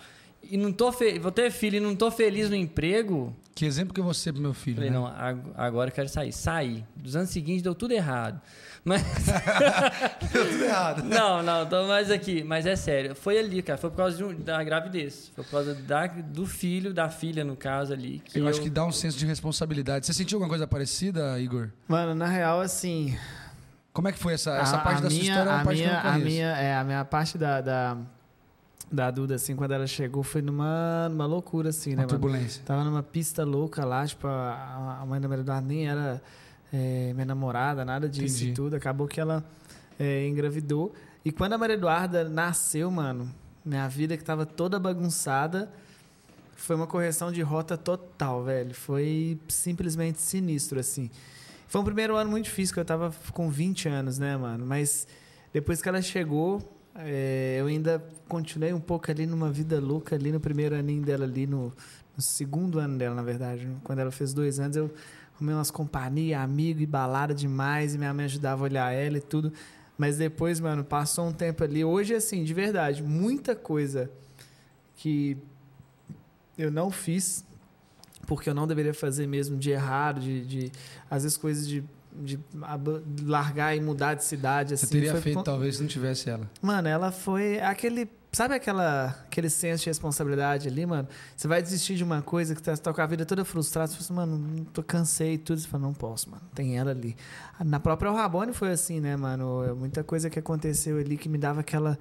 e 0.51 0.57
não 0.57 0.71
tô 0.71 0.91
fe... 0.91 1.17
vou 1.19 1.31
ter 1.31 1.51
filho 1.51 1.77
e 1.77 1.79
não 1.79 1.95
tô 1.95 2.09
feliz 2.11 2.49
no 2.49 2.55
emprego. 2.55 3.35
Que 3.55 3.65
exemplo 3.65 3.91
que 3.93 3.99
eu 3.99 4.03
vou 4.03 4.13
ser 4.13 4.33
pro 4.33 4.41
meu 4.41 4.53
filho, 4.53 4.75
Falei, 4.75 4.89
né? 4.91 4.95
não, 4.95 5.07
ag- 5.07 5.41
agora 5.55 5.89
eu 5.89 5.93
quero 5.93 6.07
sair. 6.07 6.31
Saí. 6.31 6.85
Dos 6.95 7.15
anos 7.15 7.31
seguintes 7.31 7.63
deu 7.63 7.73
tudo 7.73 7.91
errado. 7.93 8.39
Mas. 8.85 9.01
Deu 10.31 10.45
tudo 10.51 10.63
errado. 10.63 11.03
não, 11.09 11.41
não, 11.43 11.65
tô 11.65 11.87
mais 11.87 12.09
aqui. 12.11 12.43
Mas 12.43 12.65
é 12.65 12.75
sério. 12.75 13.15
Foi 13.15 13.37
ali, 13.37 13.61
cara. 13.61 13.77
Foi 13.77 13.89
por 13.89 13.97
causa 13.97 14.15
de 14.15 14.23
um- 14.23 14.33
da 14.39 14.63
gravidez. 14.63 15.31
Foi 15.35 15.43
por 15.43 15.51
causa 15.51 15.73
da, 15.73 16.07
do 16.07 16.45
filho, 16.45 16.93
da 16.93 17.09
filha, 17.09 17.43
no 17.43 17.55
caso 17.55 17.91
ali. 17.93 18.21
Que 18.23 18.39
Eu, 18.39 18.47
acho 18.47 18.61
que 18.61 18.69
dá 18.69 18.85
um 18.85 18.91
senso 18.91 19.17
de 19.17 19.25
responsabilidade. 19.25 20.05
Você 20.05 20.13
sentiu 20.13 20.37
alguma 20.37 20.49
coisa 20.49 20.67
parecida, 20.67 21.39
Igor? 21.39 21.69
Mano, 21.87 22.13
na 22.15 22.27
real, 22.27 22.61
assim. 22.61 23.17
Como 23.91 24.07
é 24.07 24.11
que 24.11 24.19
foi 24.19 24.33
essa, 24.35 24.55
essa 24.57 24.77
a- 24.77 24.81
parte 24.81 24.99
a 24.99 25.01
da 25.01 25.09
sua 25.09 25.19
minha- 25.19 25.31
história? 25.31 25.49
É 25.49 25.53
a 25.53 25.63
parte 25.63 25.81
eu 25.81 25.87
minha, 25.87 25.99
a 26.01 26.17
minha, 26.19 26.47
é, 26.57 26.75
a 26.77 26.83
minha 26.83 27.03
parte 27.05 27.37
da, 27.37 27.59
da, 27.61 27.97
da 28.91 29.11
Duda, 29.11 29.35
assim, 29.35 29.55
quando 29.55 29.71
ela 29.73 29.85
chegou, 29.85 30.23
foi 30.23 30.41
numa, 30.41 31.09
numa 31.09 31.25
loucura, 31.25 31.69
assim, 31.69 31.91
Uma 31.91 31.95
né, 31.97 32.01
mano? 32.03 32.09
turbulência. 32.09 32.63
Tava 32.65 32.83
numa 32.83 33.03
pista 33.03 33.43
louca 33.43 33.83
lá, 33.83 34.05
tipo, 34.05 34.27
a, 34.27 34.99
a 35.01 35.05
mãe 35.05 35.19
da 35.19 35.27
Maria 35.27 35.41
Eduarda 35.41 35.67
nem 35.67 35.87
era 35.89 36.21
é, 36.71 37.11
minha 37.13 37.25
namorada, 37.25 37.83
nada 37.83 38.07
disso 38.07 38.37
Entendi. 38.37 38.51
e 38.51 38.53
tudo. 38.53 38.75
Acabou 38.75 39.07
que 39.07 39.19
ela 39.19 39.43
é, 39.99 40.25
engravidou. 40.27 40.93
E 41.23 41.31
quando 41.31 41.53
a 41.53 41.57
Maria 41.57 41.75
Eduarda 41.75 42.29
nasceu, 42.29 42.89
mano, 42.89 43.29
minha 43.65 43.87
vida 43.89 44.15
que 44.15 44.23
tava 44.23 44.45
toda 44.45 44.79
bagunçada, 44.79 45.69
foi 46.55 46.75
uma 46.75 46.87
correção 46.87 47.31
de 47.31 47.41
rota 47.41 47.77
total, 47.77 48.43
velho. 48.43 48.73
Foi 48.73 49.37
simplesmente 49.49 50.21
sinistro, 50.21 50.79
assim. 50.79 51.09
Foi 51.67 51.81
um 51.81 51.83
primeiro 51.83 52.15
ano 52.15 52.31
muito 52.31 52.45
difícil, 52.45 52.73
que 52.73 52.79
eu 52.79 52.85
tava 52.85 53.13
com 53.33 53.49
20 53.49 53.89
anos, 53.89 54.17
né, 54.17 54.37
mano? 54.37 54.65
Mas 54.65 55.05
depois 55.51 55.81
que 55.81 55.89
ela 55.89 56.01
chegou, 56.01 56.76
é, 56.99 57.57
eu 57.59 57.67
ainda 57.67 58.03
continuei 58.27 58.73
um 58.73 58.79
pouco 58.79 59.09
ali 59.11 59.25
numa 59.25 59.51
vida 59.51 59.79
louca 59.79 60.15
ali 60.15 60.31
no 60.31 60.39
primeiro 60.39 60.75
aninho 60.75 61.03
dela 61.03 61.25
ali, 61.25 61.45
no, 61.45 61.73
no 62.15 62.21
segundo 62.21 62.79
ano 62.79 62.97
dela, 62.97 63.13
na 63.13 63.21
verdade. 63.21 63.67
Quando 63.83 63.99
ela 63.99 64.11
fez 64.11 64.33
dois 64.33 64.59
anos, 64.59 64.75
eu 64.75 64.91
arrumei 65.35 65.53
umas 65.53 65.69
companhias, 65.69 66.41
amigo 66.41 66.81
e 66.81 66.85
balada 66.85 67.33
demais, 67.33 67.93
e 67.93 67.97
minha 67.97 68.13
mãe 68.13 68.25
ajudava 68.25 68.63
a 68.63 68.65
olhar 68.65 68.91
ela 68.91 69.17
e 69.17 69.21
tudo. 69.21 69.53
Mas 69.97 70.17
depois, 70.17 70.59
mano, 70.59 70.83
passou 70.83 71.27
um 71.27 71.33
tempo 71.33 71.63
ali. 71.63 71.83
Hoje, 71.83 72.15
assim, 72.15 72.43
de 72.43 72.53
verdade, 72.53 73.03
muita 73.03 73.55
coisa 73.55 74.09
que 74.95 75.37
eu 76.57 76.71
não 76.71 76.89
fiz 76.89 77.45
porque 78.25 78.49
eu 78.49 78.53
não 78.53 78.67
deveria 78.67 78.93
fazer 78.93 79.25
mesmo 79.25 79.57
de 79.57 79.71
errado, 79.71 80.19
de, 80.19 80.45
de 80.45 80.71
às 81.09 81.23
vezes 81.23 81.37
coisas 81.37 81.67
de, 81.67 81.83
de 82.21 82.39
largar 83.23 83.75
e 83.75 83.79
mudar 83.79 84.13
de 84.13 84.23
cidade. 84.23 84.77
Você 84.77 84.85
assim, 84.85 84.93
teria 84.93 85.11
foi 85.11 85.21
feito, 85.21 85.43
talvez, 85.43 85.75
se 85.75 85.81
não 85.81 85.87
tivesse 85.87 86.29
ela. 86.29 86.49
Mano, 86.61 86.87
ela 86.87 87.11
foi 87.11 87.59
aquele. 87.59 88.09
Sabe 88.31 88.53
aquela, 88.53 89.07
aquele 89.25 89.49
senso 89.49 89.83
de 89.83 89.89
responsabilidade 89.89 90.67
ali, 90.67 90.85
mano? 90.85 91.07
Você 91.35 91.47
vai 91.47 91.61
desistir 91.61 91.95
de 91.95 92.03
uma 92.03 92.21
coisa 92.21 92.53
que 92.53 92.61
tá, 92.61 92.75
você 92.75 92.81
tá 92.81 92.93
com 92.93 93.01
a 93.01 93.05
vida 93.05 93.25
toda 93.25 93.43
frustrada. 93.45 93.87
Você 93.87 93.95
fala 93.95 94.23
assim, 94.23 94.35
mano, 94.35 94.65
tô 94.73 94.83
cansei 94.83 95.35
e 95.35 95.37
tudo. 95.37 95.59
Você 95.59 95.67
fala, 95.67 95.83
não 95.83 95.93
posso, 95.93 96.29
mano. 96.29 96.43
Tem 96.53 96.77
ela 96.77 96.91
ali. 96.91 97.15
Na 97.63 97.79
própria 97.79 98.11
Rabone 98.11 98.53
foi 98.53 98.71
assim, 98.71 98.99
né, 98.99 99.15
mano? 99.15 99.75
Muita 99.75 100.03
coisa 100.03 100.29
que 100.29 100.37
aconteceu 100.37 100.97
ali 100.97 101.17
que 101.17 101.29
me 101.29 101.37
dava 101.37 101.61
aquela. 101.61 101.97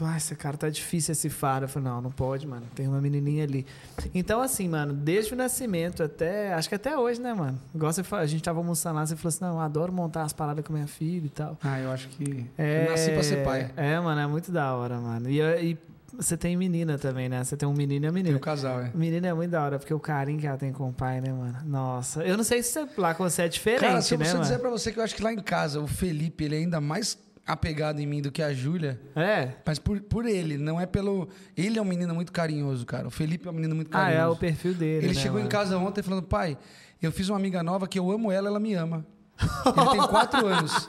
Ai, 0.00 0.16
esse 0.16 0.34
cara 0.36 0.56
tá 0.56 0.68
difícil 0.70 1.12
esse 1.12 1.28
faro. 1.28 1.64
Eu 1.64 1.68
falei, 1.68 1.88
não, 1.88 2.00
não 2.00 2.10
pode, 2.10 2.46
mano. 2.46 2.62
Tem 2.74 2.86
uma 2.86 3.00
menininha 3.00 3.44
ali. 3.44 3.66
Então, 4.14 4.40
assim, 4.40 4.68
mano, 4.68 4.92
desde 4.94 5.34
o 5.34 5.36
nascimento 5.36 6.02
até. 6.02 6.54
Acho 6.54 6.68
que 6.68 6.74
até 6.74 6.96
hoje, 6.96 7.20
né, 7.20 7.34
mano? 7.34 7.58
Igual 7.74 7.92
você 7.92 8.02
falou, 8.02 8.22
a 8.22 8.26
gente 8.26 8.42
tava 8.42 8.58
almoçando 8.60 8.96
lá, 8.96 9.04
você 9.06 9.16
falou 9.16 9.28
assim, 9.28 9.44
não, 9.44 9.54
eu 9.54 9.60
adoro 9.60 9.92
montar 9.92 10.22
as 10.22 10.32
paradas 10.32 10.64
com 10.64 10.72
minha 10.72 10.86
filha 10.86 11.26
e 11.26 11.30
tal. 11.30 11.58
Ah, 11.62 11.80
eu 11.80 11.90
acho 11.90 12.08
que. 12.08 12.46
É, 12.56 12.86
Eu 12.86 12.90
nasci 12.92 13.10
pra 13.10 13.22
ser 13.22 13.44
pai. 13.44 13.70
É, 13.76 13.98
mano, 14.00 14.20
é 14.20 14.26
muito 14.26 14.50
da 14.52 14.72
hora, 14.74 14.98
mano. 15.00 15.28
E, 15.28 15.40
e 15.40 15.76
você 16.16 16.36
tem 16.36 16.56
menina 16.56 16.96
também, 16.96 17.28
né? 17.28 17.44
Você 17.44 17.56
tem 17.56 17.68
um 17.68 17.74
menino 17.74 18.06
e 18.06 18.08
uma 18.08 18.14
Tem 18.14 18.22
menina. 18.22 18.38
o 18.38 18.40
casal, 18.40 18.80
é. 18.80 18.90
Menina 18.94 19.26
é 19.28 19.34
muito 19.34 19.50
da 19.50 19.62
hora, 19.62 19.78
porque 19.78 19.92
o 19.92 20.00
carinho 20.00 20.38
que 20.40 20.46
ela 20.46 20.56
tem 20.56 20.72
com 20.72 20.88
o 20.88 20.92
pai, 20.92 21.20
né, 21.20 21.32
mano? 21.32 21.58
Nossa. 21.66 22.22
Eu 22.24 22.36
não 22.36 22.44
sei 22.44 22.62
se 22.62 22.78
lá 22.96 23.14
com 23.14 23.24
você 23.28 23.42
é 23.42 23.48
diferente, 23.48 23.80
Cara, 23.82 24.00
se 24.00 24.14
eu 24.14 24.18
né, 24.18 24.26
mano? 24.28 24.40
dizer 24.40 24.58
pra 24.58 24.70
você 24.70 24.90
que 24.92 24.98
eu 24.98 25.04
acho 25.04 25.14
que 25.14 25.22
lá 25.22 25.32
em 25.32 25.40
casa, 25.40 25.80
o 25.80 25.86
Felipe, 25.86 26.44
ele 26.44 26.54
é 26.54 26.58
ainda 26.60 26.80
mais 26.80 27.18
apegado 27.48 27.98
em 28.00 28.06
mim 28.06 28.20
do 28.22 28.30
que 28.30 28.42
a 28.42 28.52
Júlia. 28.52 29.00
É? 29.16 29.48
Mas 29.64 29.78
por, 29.78 30.00
por 30.02 30.26
ele, 30.26 30.56
não 30.58 30.80
é 30.80 30.86
pelo. 30.86 31.28
Ele 31.56 31.78
é 31.78 31.82
um 31.82 31.84
menino 31.84 32.14
muito 32.14 32.30
carinhoso, 32.32 32.84
cara. 32.86 33.08
O 33.08 33.10
Felipe 33.10 33.48
é 33.48 33.50
um 33.50 33.54
menino 33.54 33.74
muito 33.74 33.88
Ah, 33.88 34.00
carinhoso. 34.02 34.22
é 34.22 34.28
o 34.28 34.36
perfil 34.36 34.74
dele, 34.74 35.06
Ele 35.06 35.14
né, 35.14 35.20
chegou 35.20 35.38
em 35.38 35.42
mano? 35.44 35.50
casa 35.50 35.76
ontem 35.78 36.02
falando, 36.02 36.22
pai, 36.22 36.56
eu 37.02 37.10
fiz 37.10 37.28
uma 37.28 37.38
amiga 37.38 37.62
nova 37.62 37.88
que 37.88 37.98
eu 37.98 38.10
amo 38.10 38.30
ela, 38.30 38.48
ela 38.48 38.60
me 38.60 38.74
ama. 38.74 39.04
Ele 39.76 39.90
tem 39.90 40.06
quatro 40.08 40.46
anos. 40.46 40.88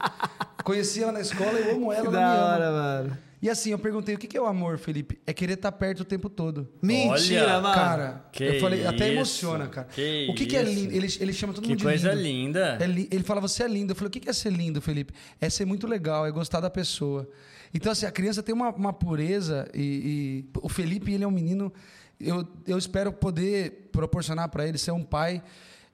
Conheci 0.63 1.02
ela 1.04 1.12
na 1.12 1.22
escola, 1.22 1.52
eu 1.60 1.76
amo 1.76 1.93
ela, 1.93 2.02
Que 2.02 2.08
ela 2.08 2.17
me 2.17 2.24
da 2.24 2.34
ama. 2.34 2.54
hora, 2.54 2.72
mano. 2.72 3.17
E 3.41 3.49
assim, 3.49 3.71
eu 3.71 3.80
perguntei, 3.80 4.15
o 4.15 4.17
que 4.17 4.28
que 4.28 4.38
é 4.38 4.41
o 4.41 4.45
amor, 4.45 4.78
Felipe? 4.78 5.17
É 5.25 5.32
querer 5.32 5.54
estar 5.54 5.71
perto 5.71 6.02
o 6.02 6.06
tempo 6.06 6.30
todo. 6.30 6.67
Mentira, 6.82 7.43
Olha, 7.43 7.62
mano. 7.62 7.73
Cara, 7.75 8.25
que 8.34 8.43
eu 8.43 8.60
falei, 8.60 8.86
até 8.86 9.06
isso, 9.08 9.13
emociona, 9.45 9.67
cara. 9.67 9.88
que 9.88 10.28
o 10.30 10.34
que, 10.36 10.45
que 10.45 10.58
é 10.58 10.63
isso. 10.63 10.73
lindo? 10.73 10.93
Ele, 10.93 11.08
ele 11.21 11.34
chama 11.34 11.54
todo 11.54 11.63
Que 11.63 11.69
mundo 11.69 11.78
de 11.80 11.84
coisa 11.86 12.12
lindo. 12.13 12.21
linda. 12.23 12.78
É 12.82 12.86
li- 12.86 13.08
ele 13.10 13.23
fala, 13.23 13.39
você 13.39 13.63
é 13.63 13.67
lindo. 13.67 13.91
Eu 13.93 13.95
falei, 13.95 14.10
o 14.10 14.12
que 14.12 14.19
que 14.19 14.30
é 14.30 14.34
ser 14.34 14.52
lindo, 14.52 14.82
Felipe? 14.82 15.13
É 15.39 15.49
ser 15.49 15.63
muito 15.65 15.88
legal, 15.88 16.25
é 16.28 16.32
gostar 16.32 16.60
da 16.60 16.69
pessoa. 16.69 17.30
Então, 17.73 17.91
assim, 17.93 18.06
a 18.06 18.12
criança 18.12 18.43
tem 18.43 18.54
uma, 18.54 18.69
uma 18.71 18.91
pureza 18.91 19.69
e, 19.73 20.43
e 20.54 20.60
o 20.62 20.67
Felipe, 20.67 21.13
ele 21.13 21.23
é 21.23 21.28
um 21.28 21.32
menino... 21.32 21.71
Eu, 22.19 22.45
eu 22.67 22.78
espero 22.78 23.13
poder 23.13 23.88
proporcionar 23.93 24.49
para 24.49 24.67
ele 24.67 24.78
ser 24.78 24.91
um 24.91 25.04
pai 25.06 25.41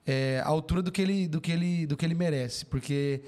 é, 0.04 0.40
à 0.44 0.48
altura 0.48 0.82
do 0.82 0.90
que, 0.90 1.00
ele, 1.00 1.28
do, 1.28 1.40
que 1.40 1.52
ele, 1.52 1.86
do 1.86 1.96
que 1.96 2.04
ele 2.04 2.16
merece. 2.16 2.66
Porque 2.66 3.20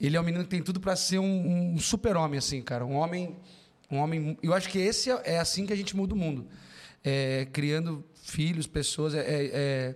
ele 0.00 0.16
é 0.16 0.20
um 0.20 0.24
menino 0.24 0.44
que 0.44 0.50
tem 0.50 0.62
tudo 0.62 0.80
para 0.80 0.94
ser 0.96 1.18
um, 1.18 1.74
um 1.74 1.78
super-homem, 1.78 2.38
assim, 2.38 2.60
cara. 2.62 2.84
Um 2.84 2.94
homem... 2.96 3.36
Um 3.90 3.98
homem... 3.98 4.36
Eu 4.42 4.52
acho 4.52 4.68
que 4.68 4.78
esse 4.78 5.10
é, 5.10 5.22
é 5.24 5.38
assim 5.38 5.64
que 5.64 5.72
a 5.72 5.76
gente 5.76 5.96
muda 5.96 6.12
o 6.14 6.16
mundo. 6.16 6.46
É, 7.04 7.46
criando 7.52 8.04
filhos, 8.22 8.66
pessoas... 8.66 9.14
é- 9.14 9.20
é- 9.20 9.50
é, 9.54 9.94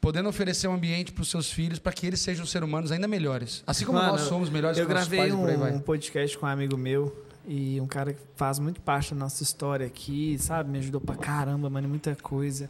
podendo 0.00 0.28
oferecer 0.28 0.68
um 0.68 0.74
ambiente 0.74 1.12
para 1.12 1.22
os 1.22 1.30
seus 1.30 1.50
filhos 1.50 1.78
para 1.78 1.90
que 1.90 2.06
eles 2.06 2.20
sejam 2.20 2.44
seres 2.44 2.68
humanos 2.68 2.92
ainda 2.92 3.08
melhores. 3.08 3.64
Assim 3.66 3.86
como 3.86 3.98
Mano, 3.98 4.12
nós 4.12 4.20
somos 4.22 4.50
melhores 4.50 4.76
Eu 4.76 4.86
que 4.86 4.92
nossos 4.92 5.08
pais 5.08 5.32
e 5.32 5.36
por 5.36 5.48
aí 5.48 5.56
um, 5.56 5.58
vai. 5.58 5.72
um 5.72 5.80
podcast 5.80 6.36
com 6.36 6.44
um 6.44 6.48
amigo 6.50 6.76
meu 6.76 7.24
e 7.48 7.80
um 7.80 7.86
cara 7.86 8.12
que 8.12 8.20
faz 8.36 8.58
muito 8.58 8.82
parte 8.82 9.14
da 9.14 9.20
nossa 9.20 9.42
história 9.42 9.86
aqui, 9.86 10.36
sabe? 10.38 10.70
Me 10.70 10.78
ajudou 10.78 11.00
pra 11.00 11.16
caramba, 11.16 11.70
mano, 11.70 11.88
muita 11.88 12.14
coisa. 12.16 12.68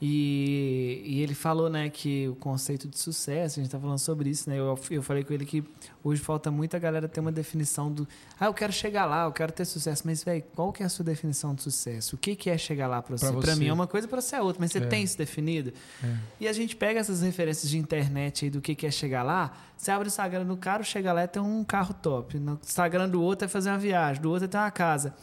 E, 0.00 1.02
e 1.06 1.22
ele 1.22 1.34
falou, 1.34 1.70
né, 1.70 1.88
que 1.88 2.28
o 2.28 2.34
conceito 2.34 2.86
de 2.86 2.98
sucesso, 2.98 3.58
a 3.58 3.62
gente 3.62 3.72
tá 3.72 3.80
falando 3.80 3.98
sobre 3.98 4.28
isso, 4.28 4.48
né? 4.50 4.58
Eu, 4.58 4.78
eu 4.90 5.02
falei 5.02 5.24
com 5.24 5.32
ele 5.32 5.46
que 5.46 5.64
hoje 6.04 6.20
falta 6.20 6.50
muita 6.50 6.78
galera 6.78 7.08
ter 7.08 7.18
uma 7.20 7.32
definição 7.32 7.90
do. 7.90 8.06
Ah, 8.38 8.44
eu 8.44 8.52
quero 8.52 8.72
chegar 8.74 9.06
lá, 9.06 9.24
eu 9.24 9.32
quero 9.32 9.52
ter 9.52 9.64
sucesso. 9.64 10.02
Mas, 10.04 10.22
velho, 10.22 10.44
qual 10.54 10.70
que 10.70 10.82
é 10.82 10.86
a 10.86 10.88
sua 10.90 11.02
definição 11.04 11.54
de 11.54 11.62
sucesso? 11.62 12.14
O 12.14 12.18
que, 12.18 12.36
que 12.36 12.50
é 12.50 12.58
chegar 12.58 12.86
lá 12.88 13.00
pra 13.00 13.16
você? 13.16 13.26
Pra 13.30 13.40
Pra 13.40 13.54
você. 13.54 13.58
mim 13.60 13.68
é 13.68 13.72
uma 13.72 13.86
coisa, 13.86 14.06
pra 14.06 14.20
você 14.20 14.36
é 14.36 14.42
outra. 14.42 14.60
Mas 14.60 14.70
você 14.72 14.78
É. 14.78 14.86
tem 14.86 15.02
isso 15.02 15.16
definido? 15.16 15.72
É. 16.04 16.14
E 16.40 16.48
a 16.48 16.52
gente 16.52 16.76
pega 16.76 17.00
essas 17.00 17.22
referências 17.22 17.70
de 17.70 17.78
internet 17.78 18.44
aí 18.44 18.50
do 18.50 18.60
que, 18.60 18.74
que 18.74 18.86
é 18.86 18.90
chegar 18.90 19.22
lá. 19.22 19.56
Você 19.78 19.90
abre 19.90 20.06
o 20.06 20.10
Instagram 20.10 20.44
do 20.44 20.56
cara, 20.58 20.82
chega 20.82 21.10
lá 21.12 21.24
e 21.24 21.28
tem 21.28 21.40
um 21.40 21.64
carro 21.64 21.94
top. 21.94 22.38
No 22.38 22.60
Instagram 22.62 23.08
do 23.08 23.22
outro 23.22 23.46
é 23.46 23.48
fazer 23.48 23.70
uma 23.70 23.78
viagem, 23.78 24.20
do 24.22 24.28
outro 24.30 24.44
é 24.44 24.48
ter 24.48 24.58
uma 24.58 24.70
casa. 24.70 25.14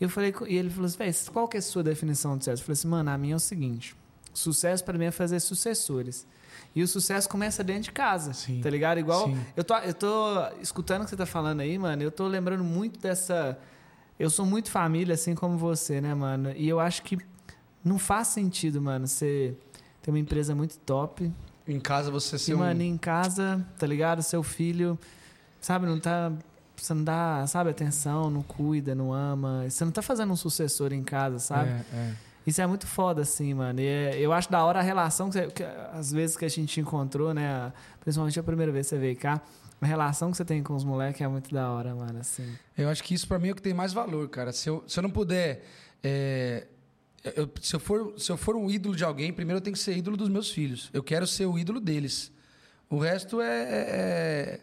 E 0.00 0.04
eu 0.04 0.08
falei, 0.08 0.32
e 0.46 0.56
ele 0.56 0.70
falou 0.70 0.86
assim, 0.86 0.98
"Véi, 0.98 1.12
qual 1.32 1.48
que 1.48 1.56
é 1.56 1.60
a 1.60 1.62
sua 1.62 1.82
definição 1.82 2.36
de 2.36 2.44
sucesso? 2.44 2.62
Eu 2.62 2.66
falei 2.66 2.72
assim, 2.74 2.88
mano, 2.88 3.10
a 3.10 3.18
minha 3.18 3.34
é 3.34 3.36
o 3.36 3.40
seguinte: 3.40 3.96
sucesso 4.32 4.84
para 4.84 4.96
mim 4.96 5.06
é 5.06 5.10
fazer 5.10 5.40
sucessores. 5.40 6.26
E 6.74 6.82
o 6.82 6.88
sucesso 6.88 7.28
começa 7.28 7.64
dentro 7.64 7.84
de 7.84 7.92
casa, 7.92 8.32
Sim. 8.32 8.60
tá 8.60 8.68
ligado? 8.70 8.98
Igual 8.98 9.26
Sim. 9.28 9.38
eu 9.56 9.64
tô, 9.64 9.76
eu 9.78 9.94
tô 9.94 10.48
escutando 10.60 11.02
o 11.02 11.04
que 11.04 11.10
você 11.10 11.16
tá 11.16 11.26
falando 11.26 11.60
aí, 11.60 11.78
mano. 11.78 12.02
Eu 12.02 12.10
tô 12.10 12.26
lembrando 12.28 12.62
muito 12.62 13.00
dessa. 13.00 13.58
Eu 14.18 14.28
sou 14.30 14.44
muito 14.44 14.70
família, 14.70 15.14
assim 15.14 15.34
como 15.34 15.56
você, 15.56 16.00
né, 16.00 16.14
mano? 16.14 16.52
E 16.56 16.68
eu 16.68 16.78
acho 16.80 17.02
que 17.02 17.18
não 17.84 17.98
faz 17.98 18.28
sentido, 18.28 18.82
mano, 18.82 19.06
você 19.06 19.56
ter 20.02 20.10
uma 20.10 20.18
empresa 20.18 20.54
muito 20.54 20.76
top, 20.78 21.32
Em 21.66 21.78
casa 21.80 22.10
você 22.10 22.36
e, 22.36 22.38
ser 22.38 22.54
um... 22.54 22.58
mano, 22.58 22.82
em 22.82 22.98
casa, 22.98 23.64
tá 23.78 23.86
ligado? 23.86 24.22
Seu 24.22 24.42
filho, 24.42 24.98
sabe, 25.60 25.86
não 25.86 25.98
tá 26.00 26.32
você 26.80 26.94
não 26.94 27.04
dá, 27.04 27.46
sabe, 27.46 27.70
atenção, 27.70 28.30
não 28.30 28.42
cuida, 28.42 28.94
não 28.94 29.12
ama. 29.12 29.64
Você 29.68 29.84
não 29.84 29.92
tá 29.92 30.02
fazendo 30.02 30.32
um 30.32 30.36
sucessor 30.36 30.92
em 30.92 31.02
casa, 31.02 31.38
sabe? 31.38 31.70
É, 31.70 31.84
é. 31.96 32.12
Isso 32.46 32.62
é 32.62 32.66
muito 32.66 32.86
foda, 32.86 33.22
assim, 33.22 33.52
mano. 33.52 33.78
E 33.80 33.86
é- 33.86 34.18
eu 34.18 34.32
acho 34.32 34.50
da 34.50 34.64
hora 34.64 34.78
a 34.78 34.82
relação 34.82 35.28
que, 35.28 35.34
você, 35.38 35.46
que 35.48 35.62
às 35.92 36.10
vezes 36.10 36.36
que 36.36 36.44
a 36.44 36.48
gente 36.48 36.80
encontrou, 36.80 37.34
né? 37.34 37.72
Principalmente 38.00 38.40
a 38.40 38.42
primeira 38.42 38.72
vez 38.72 38.86
que 38.86 38.90
você 38.90 38.98
veio 38.98 39.16
cá. 39.16 39.40
A 39.80 39.86
relação 39.86 40.30
que 40.30 40.36
você 40.36 40.44
tem 40.44 40.62
com 40.62 40.74
os 40.74 40.82
moleques 40.82 41.20
é 41.20 41.28
muito 41.28 41.52
da 41.54 41.70
hora, 41.70 41.94
mano, 41.94 42.18
assim. 42.18 42.56
Eu 42.76 42.88
acho 42.88 43.02
que 43.04 43.14
isso 43.14 43.28
pra 43.28 43.38
mim 43.38 43.48
é 43.48 43.52
o 43.52 43.54
que 43.54 43.62
tem 43.62 43.74
mais 43.74 43.92
valor, 43.92 44.28
cara. 44.28 44.52
Se 44.52 44.68
eu, 44.68 44.82
se 44.86 44.98
eu 44.98 45.02
não 45.02 45.10
puder. 45.10 45.62
é, 46.02 46.66
eu- 47.36 47.50
se, 47.60 47.74
eu 47.76 47.80
for, 47.80 48.14
se 48.18 48.30
eu 48.32 48.36
for 48.36 48.56
um 48.56 48.70
ídolo 48.70 48.96
de 48.96 49.04
alguém, 49.04 49.32
primeiro 49.32 49.58
eu 49.58 49.60
tenho 49.62 49.74
que 49.74 49.82
ser 49.82 49.96
ídolo 49.96 50.16
dos 50.16 50.28
meus 50.28 50.50
filhos. 50.50 50.88
Eu 50.92 51.02
quero 51.02 51.26
ser 51.26 51.44
o 51.46 51.58
ídolo 51.58 51.78
deles. 51.80 52.32
O 52.88 52.98
resto 52.98 53.40
é. 53.42 54.60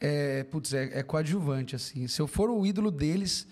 É, 0.00 0.44
putz, 0.44 0.72
é, 0.74 0.98
é 0.98 1.02
coadjuvante, 1.02 1.74
assim. 1.76 2.06
Se 2.06 2.20
eu 2.20 2.26
for 2.26 2.50
o 2.50 2.64
ídolo 2.66 2.90
deles, 2.90 3.46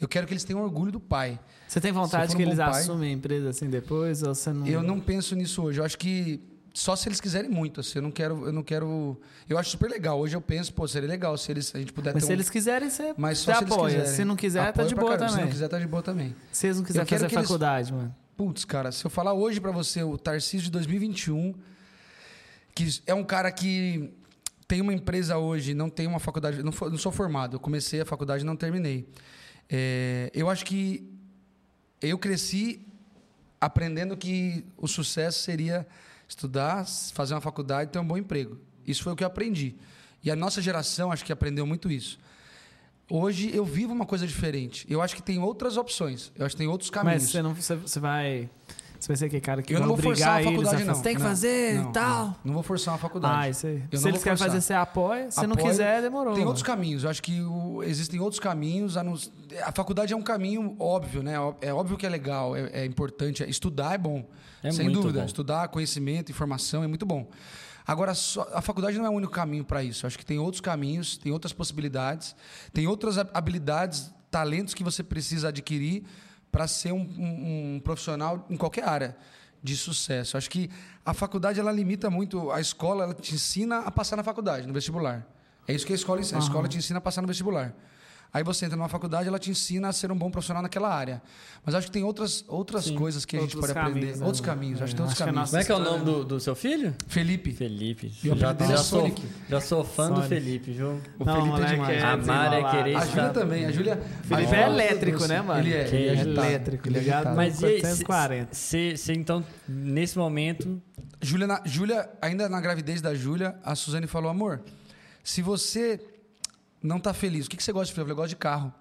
eu 0.00 0.06
quero 0.08 0.26
que 0.26 0.32
eles 0.32 0.44
tenham 0.44 0.62
orgulho 0.62 0.92
do 0.92 1.00
pai. 1.00 1.38
Você 1.66 1.80
tem 1.80 1.90
vontade 1.92 2.36
que 2.36 2.42
um 2.42 2.44
bom 2.44 2.50
eles 2.52 2.58
pai- 2.58 2.80
assumem 2.82 3.10
a 3.10 3.12
empresa 3.12 3.48
assim 3.50 3.68
depois? 3.68 4.22
Ou 4.22 4.34
você 4.34 4.52
não. 4.52 4.66
Eu 4.66 4.82
não 4.82 5.00
penso 5.00 5.34
nisso 5.34 5.62
hoje. 5.62 5.80
Eu 5.80 5.84
acho 5.84 5.98
que 5.98 6.40
só 6.74 6.94
se 6.94 7.08
eles 7.08 7.20
quiserem 7.20 7.50
muito. 7.50 7.80
Assim, 7.80 7.92
eu 7.98 8.02
não 8.02 8.10
quero. 8.10 8.46
Eu 8.46 8.52
não 8.52 8.62
quero. 8.62 9.18
Eu 9.48 9.56
acho 9.58 9.70
super 9.70 9.90
legal. 9.90 10.18
Hoje 10.20 10.36
eu 10.36 10.40
penso, 10.40 10.72
pô, 10.74 10.86
seria 10.86 11.08
legal 11.08 11.36
se 11.38 11.50
eles, 11.50 11.74
a 11.74 11.78
gente 11.78 11.92
puder 11.92 12.12
Mas 12.14 12.24
se 12.24 12.30
um- 12.30 12.32
eles 12.34 12.50
quiserem, 12.50 12.90
você, 12.90 13.14
Mas 13.16 13.38
só 13.38 13.52
se 13.54 13.64
eles 13.64 13.72
apoia. 13.72 13.94
quiserem. 13.96 14.14
Se 14.16 14.24
não 14.24 14.36
quiser, 14.36 14.72
tá 14.72 14.84
de 14.84 14.94
boa 14.94 15.12
caramba. 15.12 15.28
Se 15.28 15.32
também. 15.32 15.44
não 15.46 15.52
quiser, 15.52 15.68
tá 15.68 15.78
de 15.78 15.86
boa 15.86 16.02
também. 16.02 16.36
Se 16.52 16.66
eles 16.66 16.76
não 16.76 16.84
quiserem 16.84 17.06
fazer 17.08 17.26
que 17.28 17.34
eles- 17.34 17.46
faculdade, 17.46 17.92
mano. 17.92 18.14
Putz, 18.36 18.64
cara, 18.66 18.92
se 18.92 19.02
eu 19.04 19.10
falar 19.10 19.32
hoje 19.32 19.58
pra 19.60 19.72
você 19.72 20.02
o 20.02 20.18
Tarcísio 20.18 20.66
de 20.66 20.70
2021, 20.70 21.54
que 22.74 23.00
é 23.06 23.14
um 23.14 23.24
cara 23.24 23.50
que 23.50 24.12
tem 24.68 24.80
uma 24.80 24.92
empresa 24.92 25.38
hoje, 25.38 25.74
não 25.74 25.88
tem 25.88 26.06
uma 26.06 26.18
faculdade, 26.18 26.62
não, 26.62 26.72
fo- 26.72 26.90
não 26.90 26.98
sou 26.98 27.12
formado, 27.12 27.56
eu 27.56 27.60
comecei 27.60 28.00
a 28.00 28.04
faculdade 28.04 28.42
e 28.42 28.46
não 28.46 28.56
terminei. 28.56 29.08
É, 29.68 30.30
eu 30.34 30.48
acho 30.50 30.64
que 30.64 31.08
eu 32.00 32.18
cresci 32.18 32.84
aprendendo 33.60 34.16
que 34.16 34.64
o 34.76 34.86
sucesso 34.86 35.40
seria 35.42 35.86
estudar, 36.28 36.84
fazer 37.12 37.34
uma 37.34 37.40
faculdade 37.40 37.88
e 37.90 37.92
ter 37.92 37.98
um 37.98 38.06
bom 38.06 38.16
emprego. 38.16 38.58
Isso 38.86 39.02
foi 39.02 39.12
o 39.12 39.16
que 39.16 39.22
eu 39.24 39.28
aprendi. 39.28 39.74
E 40.22 40.30
a 40.30 40.36
nossa 40.36 40.60
geração 40.60 41.12
acho 41.12 41.24
que 41.24 41.32
aprendeu 41.32 41.66
muito 41.66 41.90
isso. 41.90 42.18
Hoje 43.08 43.54
eu 43.54 43.64
vivo 43.64 43.92
uma 43.92 44.04
coisa 44.04 44.26
diferente. 44.26 44.84
Eu 44.90 45.00
acho 45.00 45.14
que 45.14 45.22
tem 45.22 45.38
outras 45.38 45.76
opções. 45.76 46.32
Eu 46.34 46.44
acho 46.44 46.56
que 46.56 46.58
tem 46.58 46.66
outros 46.66 46.90
caminhos. 46.90 47.22
Mas 47.22 47.30
você 47.30 47.42
não. 47.42 47.54
Você, 47.54 47.76
você 47.76 48.00
vai. 48.00 48.50
Você 49.06 49.12
vai 49.12 49.16
ser 49.18 49.26
aquele 49.26 49.40
cara 49.40 49.62
que 49.62 49.72
Eu 49.72 49.78
vai 49.78 49.86
não 49.86 49.94
vou 49.94 50.02
forçar 50.02 50.32
obrigar 50.32 50.34
a 50.34 50.40
a 50.40 50.52
faculdade, 50.52 50.76
fazer. 50.78 50.84
não. 50.88 50.94
Você 50.96 51.02
tem 51.04 51.14
que 51.14 51.22
Não, 51.22 51.28
fazer 51.28 51.80
e 51.80 51.92
tal. 51.92 52.24
Não, 52.26 52.36
não 52.44 52.54
vou 52.54 52.62
forçar 52.64 52.92
uma 52.94 52.98
faculdade. 52.98 53.34
Ah, 53.38 53.48
isso 53.48 53.66
aí. 53.68 53.84
Eu 53.92 53.98
Se 54.00 54.08
eles 54.08 54.24
querem 54.24 54.36
fazer, 54.36 54.60
você 54.60 54.74
apoia. 54.74 55.30
Se 55.30 55.46
não 55.46 55.54
quiser, 55.54 56.02
demorou. 56.02 56.32
Tem 56.32 56.40
mano. 56.40 56.48
outros 56.48 56.64
caminhos. 56.64 57.04
Eu 57.04 57.10
acho 57.10 57.22
que 57.22 57.40
o- 57.40 57.84
existem 57.84 58.18
outros 58.18 58.40
caminhos. 58.40 58.96
A, 58.96 59.04
não- 59.04 59.14
a 59.64 59.70
faculdade 59.70 60.12
é 60.12 60.16
um 60.16 60.22
caminho 60.22 60.74
óbvio, 60.80 61.22
né? 61.22 61.34
É 61.60 61.72
óbvio 61.72 61.96
que 61.96 62.04
é 62.04 62.08
legal, 62.08 62.56
é, 62.56 62.68
é 62.80 62.84
importante. 62.84 63.44
é- 63.44 63.48
Estudar 63.48 63.94
é 63.94 63.98
bom. 63.98 64.28
É 64.60 64.72
sem 64.72 64.86
muito 64.86 65.00
dúvida. 65.02 65.20
bom. 65.20 65.26
Estudar, 65.26 65.68
conhecimento, 65.68 66.32
informação 66.32 66.82
é 66.82 66.88
muito 66.88 67.06
bom. 67.06 67.28
Agora, 67.86 68.12
só- 68.12 68.48
a 68.52 68.60
faculdade 68.60 68.98
não 68.98 69.06
é 69.06 69.08
o 69.08 69.12
único 69.12 69.32
caminho 69.32 69.64
para 69.64 69.84
isso. 69.84 70.04
Eu 70.04 70.08
acho 70.08 70.18
que 70.18 70.26
tem 70.26 70.40
outros 70.40 70.60
caminhos, 70.60 71.16
tem 71.16 71.30
outras 71.30 71.52
possibilidades, 71.52 72.34
tem 72.72 72.88
outras 72.88 73.16
hab- 73.16 73.30
habilidades, 73.32 74.10
talentos 74.32 74.74
que 74.74 74.82
você 74.82 75.04
precisa 75.04 75.50
adquirir 75.50 76.02
para 76.56 76.66
ser 76.66 76.90
um, 76.90 77.00
um- 77.18 77.74
um 77.76 77.80
profissional 77.80 78.46
em 78.48 78.56
qualquer 78.56 78.88
área 78.88 79.14
de 79.62 79.76
sucesso. 79.76 80.38
Acho 80.38 80.48
que 80.48 80.70
a 81.04 81.12
faculdade 81.12 81.60
ela 81.60 81.70
limita 81.70 82.08
muito, 82.08 82.50
a 82.50 82.58
escola 82.62 83.04
ela 83.04 83.12
te 83.12 83.34
ensina 83.34 83.80
a 83.80 83.90
passar 83.90 84.16
na 84.16 84.22
faculdade, 84.22 84.66
no 84.66 84.72
vestibular. 84.72 85.26
É 85.68 85.74
isso 85.74 85.84
que 85.84 85.92
a 85.92 85.96
escola 85.96 86.18
ensina. 86.22 86.38
A 86.38 86.42
escola 86.42 86.66
te 86.66 86.78
ensina 86.78 86.96
a 86.98 87.00
passar 87.02 87.20
no 87.20 87.28
vestibular. 87.28 87.74
Aí 88.32 88.44
você 88.44 88.66
entra 88.66 88.76
numa 88.76 88.88
faculdade, 88.88 89.26
ela 89.28 89.38
te 89.38 89.50
ensina 89.50 89.88
a 89.88 89.92
ser 89.92 90.12
um 90.12 90.16
bom 90.16 90.30
profissional 90.30 90.62
naquela 90.62 90.92
área. 90.94 91.22
Mas 91.64 91.74
acho 91.74 91.86
que 91.86 91.92
tem 91.92 92.02
outras, 92.04 92.44
outras 92.48 92.84
Sim. 92.84 92.94
coisas 92.94 93.24
que 93.24 93.36
a 93.36 93.40
gente 93.40 93.56
pode 93.56 93.72
aprender. 93.72 93.92
caminhos, 94.00 94.20
né, 94.20 94.26
outros 94.26 94.40
caminhos. 94.44 94.82
Acho 94.82 94.94
que 94.94 95.00
É, 95.00 95.04
tem 95.04 95.04
outros 95.04 95.22
a 95.22 95.24
caminhos. 95.24 95.50
Como 95.50 95.62
é 95.62 95.64
que 95.64 95.72
é 95.72 95.74
o 95.74 95.78
nome 95.78 95.98
História, 95.98 96.18
do, 96.18 96.24
do 96.24 96.40
seu 96.40 96.54
filho? 96.54 96.94
Felipe. 97.08 97.52
Felipe. 97.52 98.12
E 98.22 98.30
o 98.30 98.36
Já, 98.36 98.50
é 98.50 98.66
já, 98.68 98.76
sou, 98.76 99.14
já 99.48 99.60
sou 99.60 99.84
fã 99.84 100.08
do 100.10 100.16
Sonic. 100.16 100.28
Felipe, 100.28 100.70
viu? 100.72 101.00
O 101.18 101.24
Não, 101.24 101.34
Felipe 101.34 101.62
é 101.62 101.66
demais. 101.74 101.96
é 101.96 102.02
Amar 102.02 102.12
é 102.12 102.16
desenrolado. 102.50 102.76
querer 102.76 102.96
A 102.96 103.06
Júlia 103.06 103.28
também. 103.30 103.64
A 103.66 103.72
Júlia. 103.72 103.96
Felipe 104.22 104.54
a 104.54 104.58
é 104.58 104.66
elétrico, 104.66 105.26
né, 105.26 105.42
mano? 105.42 105.60
Ele 105.60 105.72
é. 105.72 105.88
Ele 105.88 106.08
é. 106.08 106.20
Elétrico, 106.22 106.88
Ele 106.88 106.98
é 106.98 107.00
ligado? 107.00 107.34
Mas 107.34 107.62
e 107.62 107.66
aí, 107.66 107.80
440. 107.80 108.54
você 108.54 109.12
então, 109.14 109.44
nesse 109.66 110.18
momento, 110.18 110.80
Júlia, 111.22 112.08
ainda 112.20 112.48
na 112.48 112.60
gravidez 112.60 113.00
da 113.00 113.14
Júlia, 113.14 113.56
a 113.64 113.74
Suzane 113.74 114.06
falou: 114.06 114.30
amor, 114.30 114.60
se 115.24 115.40
você 115.42 115.98
não 116.86 116.98
tá 117.00 117.12
feliz, 117.12 117.46
o 117.46 117.50
que, 117.50 117.56
que 117.56 117.62
você 117.62 117.72
gosta 117.72 117.86
de 117.86 117.92
fazer? 117.92 118.02
Eu 118.02 118.06
falei, 118.06 118.12
eu 118.12 118.16
gosto 118.16 118.28
de 118.30 118.36
carro. 118.36 118.72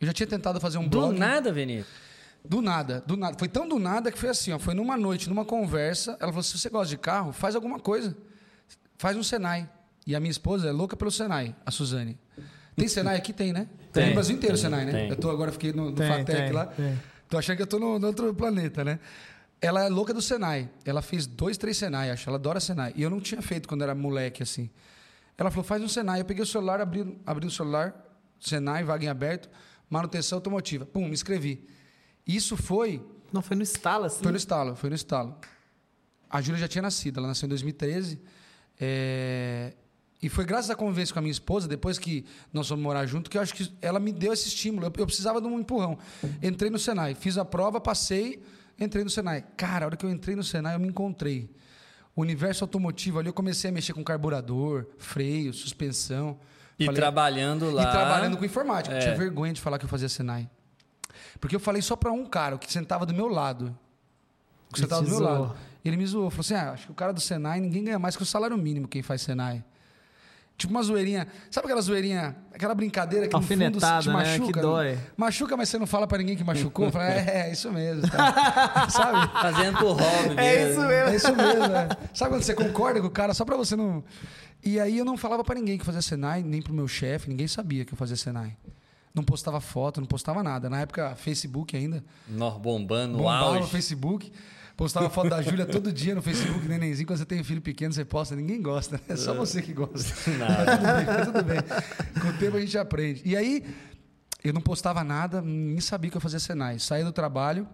Eu 0.00 0.06
já 0.06 0.12
tinha 0.12 0.26
tentado 0.26 0.60
fazer 0.60 0.78
um 0.78 0.84
do 0.88 0.98
blog. 0.98 1.18
nada, 1.18 1.52
Venito. 1.52 1.86
Do 2.44 2.60
nada, 2.60 3.02
do 3.06 3.16
nada. 3.16 3.38
Foi 3.38 3.46
tão 3.48 3.68
do 3.68 3.78
nada 3.78 4.10
que 4.10 4.18
foi 4.18 4.28
assim, 4.28 4.52
ó. 4.52 4.58
Foi 4.58 4.74
numa 4.74 4.96
noite, 4.96 5.28
numa 5.28 5.44
conversa. 5.44 6.16
Ela 6.20 6.32
falou: 6.32 6.42
se 6.42 6.58
você 6.58 6.68
gosta 6.68 6.88
de 6.88 6.96
carro, 6.98 7.32
faz 7.32 7.54
alguma 7.54 7.78
coisa. 7.78 8.16
Faz 8.98 9.16
um 9.16 9.22
Senai. 9.22 9.68
E 10.04 10.16
a 10.16 10.18
minha 10.20 10.30
esposa 10.30 10.68
é 10.68 10.72
louca 10.72 10.96
pelo 10.96 11.10
Senai, 11.12 11.54
a 11.64 11.70
Suzane. 11.70 12.18
Tem 12.74 12.88
Senai 12.88 13.16
aqui? 13.16 13.32
Tem, 13.32 13.52
né? 13.52 13.68
Tem, 13.92 14.02
Tem, 14.02 14.06
no 14.08 14.14
Brasil 14.14 14.34
inteiro 14.34 14.56
tem, 14.56 14.62
Senai, 14.64 14.84
né? 14.84 14.90
tem. 14.92 15.08
Eu 15.10 15.16
tô 15.16 15.30
agora, 15.30 15.52
fiquei 15.52 15.72
no, 15.72 15.90
no 15.90 15.92
Tem, 15.96 16.08
Fatec 16.08 16.52
lá. 16.52 16.66
tem. 16.66 17.00
Tô 17.28 17.38
achando 17.38 17.56
que 17.56 17.62
eu 17.62 17.66
tô 17.66 17.78
no, 17.78 17.98
no 18.00 18.06
outro 18.08 18.34
planeta, 18.34 18.82
né? 18.84 18.98
Ela 19.60 19.84
é 19.84 19.88
louca 19.88 20.12
do 20.12 20.20
Senai. 20.20 20.68
Ela 20.84 21.00
fez 21.00 21.24
dois, 21.26 21.56
três 21.56 21.76
Senai, 21.76 22.10
acho. 22.10 22.28
Ela 22.28 22.38
adora 22.38 22.58
Senai. 22.58 22.92
E 22.96 23.02
eu 23.02 23.08
não 23.10 23.20
tinha 23.20 23.40
feito 23.40 23.68
quando 23.68 23.82
era 23.82 23.94
moleque, 23.94 24.42
assim. 24.42 24.68
Ela 25.42 25.50
falou, 25.50 25.64
faz 25.64 25.82
um 25.82 25.88
Senai. 25.88 26.20
Eu 26.20 26.24
peguei 26.24 26.42
o 26.42 26.46
celular, 26.46 26.80
abri, 26.80 27.18
abri 27.26 27.46
o 27.46 27.50
celular, 27.50 27.94
Senai, 28.40 28.84
vaga 28.84 29.04
em 29.04 29.08
aberto, 29.08 29.50
manutenção 29.90 30.38
automotiva. 30.38 30.86
Pum, 30.86 31.04
me 31.06 31.12
inscrevi. 31.12 31.66
Isso 32.26 32.56
foi 32.56 33.04
Não, 33.32 33.42
foi 33.42 33.56
no 33.56 33.62
estalo, 33.64 34.04
assim. 34.04 34.22
foi 34.22 34.30
no 34.30 34.36
estalo, 34.38 34.76
foi 34.76 34.88
no 34.90 34.94
estalo. 34.96 35.36
A 36.30 36.40
Júlia 36.40 36.60
já 36.60 36.68
tinha 36.68 36.82
nascido, 36.82 37.18
ela 37.18 37.26
nasceu 37.26 37.46
em 37.46 37.48
2013. 37.50 38.20
é, 38.80 39.74
E 40.22 40.28
foi 40.28 40.44
graças 40.44 40.70
à 40.70 40.76
convivência 40.76 41.12
com 41.12 41.18
a 41.18 41.22
minha 41.22 41.32
esposa, 41.32 41.66
depois 41.66 41.98
que 41.98 42.24
nós 42.52 42.68
fomos 42.68 42.82
morar 42.82 43.04
junto, 43.06 43.28
que 43.28 43.36
eu 43.36 43.42
acho 43.42 43.52
que 43.52 43.70
ela 43.82 43.98
me 43.98 44.12
deu 44.12 44.32
esse 44.32 44.46
estímulo. 44.48 44.86
Eu, 44.86 44.92
eu 44.96 45.06
precisava 45.06 45.40
de 45.40 45.46
um 45.48 45.58
empurrão. 45.58 45.98
Entrei 46.40 46.70
no 46.70 46.78
Senai, 46.78 47.14
fiz 47.16 47.36
a 47.36 47.44
prova, 47.44 47.80
passei, 47.80 48.40
entrei 48.78 49.02
no 49.02 49.10
Senai. 49.10 49.44
Cara, 49.56 49.84
a 49.84 49.88
hora 49.88 49.96
que 49.96 50.06
eu 50.06 50.10
entrei 50.10 50.36
no 50.36 50.44
Senai, 50.44 50.76
eu 50.76 50.80
me 50.80 50.86
encontrei. 50.88 51.50
O 52.14 52.20
universo 52.20 52.64
automotivo 52.64 53.18
ali, 53.18 53.28
eu 53.28 53.32
comecei 53.32 53.70
a 53.70 53.72
mexer 53.72 53.92
com 53.94 54.04
carburador, 54.04 54.86
freio, 54.98 55.52
suspensão. 55.52 56.38
E 56.78 56.84
Falei- 56.84 57.00
trabalhando 57.00 57.70
lá. 57.70 57.82
e 57.82 57.90
trabalhando 57.90 58.36
com 58.36 58.44
informática. 58.44 58.94
É. 58.94 58.98
Eu 58.98 59.02
tinha 59.02 59.16
vergonha 59.16 59.52
de 59.52 59.60
falar 59.60 59.78
que 59.78 59.84
eu 59.84 59.88
fazia 59.88 60.08
Senai. 60.08 60.48
Porque 61.40 61.54
eu 61.56 61.60
falei 61.60 61.80
só 61.82 61.96
para 61.96 62.12
um 62.12 62.24
cara, 62.26 62.56
o 62.56 62.58
que 62.58 62.70
sentava 62.72 63.06
do 63.06 63.14
meu 63.14 63.28
lado. 63.28 63.76
O 64.70 64.74
que 64.74 64.80
sentava 64.80 65.02
do 65.02 65.08
meu 65.08 65.18
zoou. 65.18 65.30
lado. 65.30 65.56
Ele 65.84 65.96
me 65.96 66.06
zoou. 66.06 66.30
Falou 66.30 66.40
assim: 66.40 66.54
ah, 66.54 66.72
acho 66.72 66.86
que 66.86 66.92
o 66.92 66.94
cara 66.94 67.12
do 67.12 67.20
Senai, 67.20 67.60
ninguém 67.60 67.84
ganha 67.84 67.98
mais 67.98 68.16
que 68.16 68.22
o 68.22 68.26
salário 68.26 68.56
mínimo 68.56 68.86
quem 68.88 69.02
faz 69.02 69.22
Senai. 69.22 69.64
Tipo 70.56 70.72
uma 70.72 70.82
zoeirinha. 70.82 71.26
Sabe 71.50 71.66
aquela 71.66 71.80
zoeirinha, 71.80 72.36
aquela 72.54 72.74
brincadeira 72.74 73.26
que 73.26 73.34
no 73.34 73.42
fundo 73.42 73.52
Alfinetada, 73.64 74.02
te 74.02 74.08
né? 74.08 74.14
machuca? 74.14 74.52
Que 74.52 74.60
dói. 74.60 74.98
Machuca, 75.16 75.56
mas 75.56 75.68
você 75.68 75.78
não 75.78 75.86
fala 75.86 76.06
para 76.06 76.18
ninguém 76.18 76.36
que 76.36 76.44
machucou? 76.44 76.90
Fala, 76.92 77.04
é, 77.10 77.48
é, 77.48 77.52
isso 77.52 77.72
mesmo. 77.72 78.08
tá?" 78.08 78.86
Sabe? 78.90 79.32
Fazendo 79.40 79.78
por 79.78 79.92
hobby 80.00 80.36
É 80.38 80.70
isso 80.70 80.80
mesmo. 80.80 80.92
É 81.10 81.16
isso 81.16 81.34
mesmo, 81.36 81.66
né? 81.68 81.88
Sabe 82.14 82.30
quando 82.34 82.42
você 82.42 82.54
concorda 82.54 83.00
com 83.00 83.06
o 83.06 83.10
cara 83.10 83.34
só 83.34 83.44
pra 83.44 83.56
você 83.56 83.74
não. 83.74 84.04
E 84.62 84.78
aí 84.78 84.98
eu 84.98 85.04
não 85.04 85.16
falava 85.16 85.42
pra 85.42 85.54
ninguém 85.56 85.76
que 85.78 85.84
fazia 85.84 86.02
Senai, 86.02 86.42
nem 86.42 86.62
pro 86.62 86.72
meu 86.72 86.86
chefe, 86.86 87.28
ninguém 87.28 87.48
sabia 87.48 87.84
que 87.84 87.92
eu 87.94 87.98
fazia 87.98 88.14
Senai. 88.16 88.56
Não 89.14 89.24
postava 89.24 89.60
foto, 89.60 90.00
não 90.00 90.06
postava 90.06 90.42
nada. 90.42 90.70
Na 90.70 90.80
época, 90.80 91.14
Facebook 91.16 91.76
ainda. 91.76 92.02
Nós 92.28 92.56
bombando 92.56 93.18
Bombava 93.18 93.50
no 93.52 93.56
auge. 93.58 93.70
Facebook. 93.70 94.32
Postava 94.82 95.08
foto 95.08 95.30
da 95.30 95.40
Júlia 95.40 95.64
todo 95.64 95.92
dia 95.92 96.12
no 96.12 96.20
Facebook, 96.20 96.66
nenenzinho. 96.66 97.06
Quando 97.06 97.20
você 97.20 97.24
tem 97.24 97.44
filho 97.44 97.62
pequeno, 97.62 97.94
você 97.94 98.04
posta. 98.04 98.34
Ninguém 98.34 98.60
gosta, 98.60 98.96
né? 98.96 99.02
É 99.10 99.14
só 99.16 99.32
você 99.32 99.62
que 99.62 99.72
gosta. 99.72 100.12
Nada. 100.36 100.76
Mas 100.76 101.26
tudo 101.26 101.44
bem, 101.44 101.58
tudo 101.62 101.70
bem. 101.70 102.20
Com 102.20 102.28
o 102.28 102.32
tempo 102.32 102.56
a 102.56 102.60
gente 102.60 102.76
aprende. 102.76 103.22
E 103.24 103.36
aí, 103.36 103.64
eu 104.42 104.52
não 104.52 104.60
postava 104.60 105.04
nada, 105.04 105.40
nem 105.40 105.78
sabia 105.78 106.10
que 106.10 106.16
eu 106.16 106.20
fazia 106.20 106.40
Senai. 106.40 106.80
Saí 106.80 107.04
do 107.04 107.12
trabalho, 107.12 107.68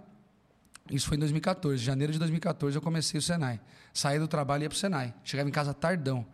isso 0.90 1.08
foi 1.08 1.16
em 1.16 1.20
2014. 1.20 1.82
Janeiro 1.82 2.12
de 2.12 2.18
2014 2.18 2.76
eu 2.76 2.82
comecei 2.82 3.16
o 3.16 3.22
Senai. 3.22 3.58
Saí 3.94 4.18
do 4.18 4.28
trabalho 4.28 4.60
e 4.60 4.64
ia 4.64 4.68
pro 4.68 4.76
Senai. 4.76 5.14
Chegava 5.24 5.48
em 5.48 5.52
casa 5.52 5.72
tardão. 5.72 6.26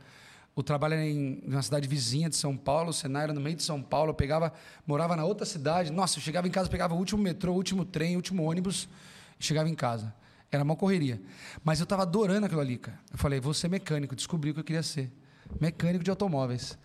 O 0.57 0.63
trabalho 0.65 0.95
era 0.95 1.07
em 1.07 1.41
uma 1.47 1.63
cidade 1.63 1.87
vizinha 1.87 2.29
de 2.29 2.35
São 2.35 2.57
Paulo, 2.57 2.91
o 2.91 2.93
Senai 2.93 3.23
era 3.23 3.33
no 3.33 3.41
meio 3.41 3.55
de 3.55 3.63
São 3.63 3.81
Paulo. 3.81 4.11
Eu 4.11 4.15
pegava, 4.15 4.53
morava 4.85 5.15
na 5.15 5.25
outra 5.25 5.47
cidade. 5.47 5.93
Nossa, 5.93 6.19
eu 6.19 6.23
chegava 6.23 6.49
em 6.49 6.51
casa, 6.51 6.69
pegava 6.69 6.95
o 6.95 6.99
último 6.99 7.23
metrô, 7.23 7.53
o 7.53 7.57
último 7.57 7.85
trem, 7.85 8.15
o 8.15 8.17
último 8.17 8.43
ônibus 8.43 8.89
e 9.39 9.45
chegava 9.45 9.69
em 9.69 9.75
casa. 9.77 10.13
Era 10.55 10.65
uma 10.65 10.77
correria. 10.77 11.21
Mas 11.63 11.81
eu 11.81 11.85
estava 11.85 12.03
adorando 12.03 12.47
aquilo 12.47 12.61
ali, 12.61 12.79
cara. 12.79 12.99
Eu 13.13 13.19
falei, 13.19 13.41
vou 13.41 13.53
ser 13.53 13.69
mecânico. 13.69 14.15
Descobri 14.15 14.51
o 14.51 14.55
que 14.55 14.61
eu 14.61 14.65
queria 14.65 14.83
ser. 14.83 15.11
Mecânico 15.61 16.05
de 16.05 16.11
automóveis. 16.11 16.79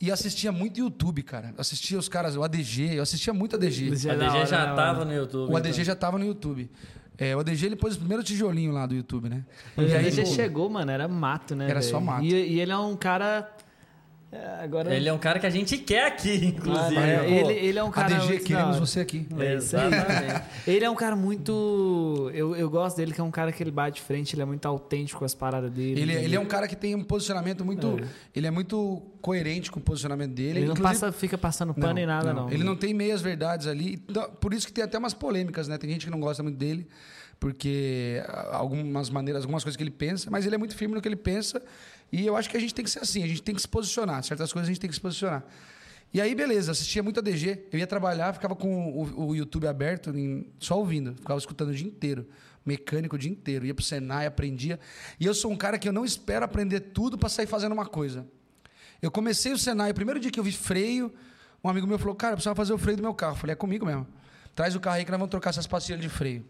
E 0.00 0.10
assistia 0.10 0.52
muito 0.52 0.78
YouTube, 0.78 1.22
cara. 1.22 1.54
Eu 1.56 1.60
assistia 1.60 1.98
os 1.98 2.08
caras, 2.08 2.36
o 2.36 2.42
ADG, 2.42 2.96
eu 2.96 3.02
assistia 3.02 3.32
muito 3.32 3.56
ADG. 3.56 3.88
ADG. 3.88 4.10
A 4.10 4.12
é 4.12 4.16
da 4.16 4.26
DG 4.26 4.36
hora, 4.36 4.46
já 4.46 4.74
tava 4.74 4.98
mano? 4.98 5.10
no 5.10 5.16
YouTube. 5.16 5.52
O 5.52 5.56
ADG 5.56 5.70
então. 5.70 5.84
já 5.84 5.92
estava 5.94 6.18
no 6.18 6.24
YouTube. 6.24 6.70
É, 7.18 7.34
o 7.34 7.40
ADG 7.40 7.66
ele 7.66 7.76
pôs 7.76 7.94
o 7.94 7.98
primeiro 7.98 8.22
tijolinho 8.22 8.72
lá 8.72 8.84
do 8.84 8.94
YouTube, 8.94 9.30
né? 9.30 9.44
E 9.78 9.94
aí, 9.94 10.14
pô, 10.14 10.26
chegou, 10.26 10.68
mano, 10.68 10.90
era 10.90 11.08
mato, 11.08 11.56
né? 11.56 11.64
Era 11.64 11.80
velho? 11.80 11.90
só 11.90 11.98
mato. 11.98 12.24
E, 12.24 12.34
e 12.34 12.60
ele 12.60 12.72
é 12.72 12.76
um 12.76 12.94
cara 12.94 13.50
É, 14.30 14.64
agora... 14.64 14.94
Ele 14.94 15.08
é 15.08 15.12
um 15.12 15.18
cara 15.18 15.38
que 15.38 15.46
a 15.46 15.50
gente 15.50 15.78
quer 15.78 16.06
aqui, 16.06 16.34
inclusive. 16.56 16.98
Ah, 16.98 17.06
é, 17.06 17.30
ele, 17.30 17.52
ele 17.52 17.78
é 17.78 17.84
um 17.84 17.90
cara. 17.90 18.16
ADG, 18.16 18.28
muito 18.28 18.44
queremos 18.44 18.78
você 18.78 19.00
aqui. 19.00 19.26
É. 19.38 19.54
Exatamente. 19.54 20.42
Ele 20.66 20.84
é 20.84 20.90
um 20.90 20.94
cara 20.94 21.14
muito. 21.14 22.30
Eu, 22.34 22.56
eu 22.56 22.68
gosto 22.68 22.96
dele, 22.96 23.12
que 23.12 23.20
é 23.20 23.24
um 23.24 23.30
cara 23.30 23.52
que 23.52 23.62
ele 23.62 23.70
bate 23.70 23.96
de 23.96 24.02
frente, 24.02 24.34
ele 24.34 24.42
é 24.42 24.44
muito 24.44 24.66
autêntico 24.66 25.20
com 25.20 25.24
as 25.24 25.34
paradas 25.34 25.70
dele. 25.70 26.00
Ele, 26.00 26.12
ele 26.12 26.36
é 26.36 26.40
um 26.40 26.46
cara 26.46 26.66
que 26.66 26.74
tem 26.74 26.94
um 26.94 27.04
posicionamento 27.04 27.64
muito. 27.64 27.98
Ele 28.34 28.46
é 28.46 28.50
muito 28.50 29.00
coerente 29.22 29.70
com 29.70 29.78
o 29.78 29.82
posicionamento 29.82 30.32
dele. 30.32 30.60
Ele 30.60 30.68
não 30.68 30.76
passa, 30.76 31.12
fica 31.12 31.38
passando 31.38 31.72
pano 31.72 31.98
e 31.98 32.06
nada, 32.06 32.34
não. 32.34 32.50
Ele 32.50 32.64
não 32.64 32.76
tem 32.76 32.92
meias 32.92 33.22
verdades 33.22 33.66
ali. 33.66 34.02
Então, 34.08 34.28
por 34.40 34.52
isso 34.52 34.66
que 34.66 34.72
tem 34.72 34.84
até 34.84 34.98
umas 34.98 35.14
polêmicas, 35.14 35.68
né? 35.68 35.78
Tem 35.78 35.88
gente 35.90 36.04
que 36.04 36.10
não 36.10 36.20
gosta 36.20 36.42
muito 36.42 36.56
dele, 36.56 36.88
porque 37.38 38.22
algumas 38.50 39.08
maneiras, 39.08 39.44
algumas 39.44 39.62
coisas 39.62 39.76
que 39.76 39.82
ele 39.82 39.90
pensa, 39.90 40.30
mas 40.30 40.46
ele 40.46 40.56
é 40.56 40.58
muito 40.58 40.74
firme 40.74 40.94
no 40.94 41.00
que 41.00 41.08
ele 41.08 41.16
pensa. 41.16 41.62
E 42.12 42.24
eu 42.26 42.36
acho 42.36 42.48
que 42.48 42.56
a 42.56 42.60
gente 42.60 42.74
tem 42.74 42.84
que 42.84 42.90
ser 42.90 43.00
assim, 43.00 43.22
a 43.22 43.26
gente 43.26 43.42
tem 43.42 43.54
que 43.54 43.60
se 43.60 43.68
posicionar. 43.68 44.22
Certas 44.22 44.52
coisas 44.52 44.68
a 44.68 44.72
gente 44.72 44.80
tem 44.80 44.88
que 44.88 44.94
se 44.94 45.00
posicionar. 45.00 45.44
E 46.12 46.20
aí, 46.20 46.34
beleza, 46.34 46.72
assistia 46.72 47.02
muito 47.02 47.20
a 47.20 47.22
DG. 47.22 47.66
Eu 47.72 47.78
ia 47.78 47.86
trabalhar, 47.86 48.32
ficava 48.32 48.54
com 48.54 48.90
o, 48.90 49.28
o 49.28 49.36
YouTube 49.36 49.66
aberto, 49.66 50.12
só 50.58 50.78
ouvindo. 50.78 51.14
Ficava 51.16 51.38
escutando 51.38 51.70
o 51.70 51.74
dia 51.74 51.86
inteiro. 51.86 52.26
Mecânico 52.64 53.16
o 53.16 53.18
dia 53.18 53.30
inteiro. 53.30 53.66
Ia 53.66 53.74
pro 53.74 53.84
Senai, 53.84 54.26
aprendia. 54.26 54.80
E 55.20 55.26
eu 55.26 55.34
sou 55.34 55.50
um 55.50 55.56
cara 55.56 55.78
que 55.78 55.88
eu 55.88 55.92
não 55.92 56.04
espero 56.04 56.44
aprender 56.44 56.80
tudo 56.80 57.18
para 57.18 57.28
sair 57.28 57.46
fazendo 57.46 57.72
uma 57.72 57.86
coisa. 57.86 58.26
Eu 59.02 59.10
comecei 59.10 59.52
o 59.52 59.58
Senai, 59.58 59.90
o 59.90 59.94
primeiro 59.94 60.18
dia 60.18 60.30
que 60.30 60.40
eu 60.40 60.44
vi 60.44 60.52
freio, 60.52 61.12
um 61.62 61.68
amigo 61.68 61.86
meu 61.86 61.98
falou, 61.98 62.14
cara, 62.14 62.32
eu 62.32 62.36
precisava 62.36 62.56
fazer 62.56 62.72
o 62.72 62.78
freio 62.78 62.96
do 62.96 63.02
meu 63.02 63.12
carro. 63.12 63.34
Eu 63.34 63.38
falei, 63.38 63.52
é 63.52 63.56
comigo 63.56 63.84
mesmo. 63.84 64.06
Traz 64.54 64.74
o 64.74 64.80
carro 64.80 64.96
aí 64.96 65.04
que 65.04 65.10
nós 65.10 65.18
vamos 65.18 65.30
trocar 65.30 65.50
essas 65.50 65.66
pastilhas 65.66 66.00
de 66.00 66.08
freio. 66.08 66.46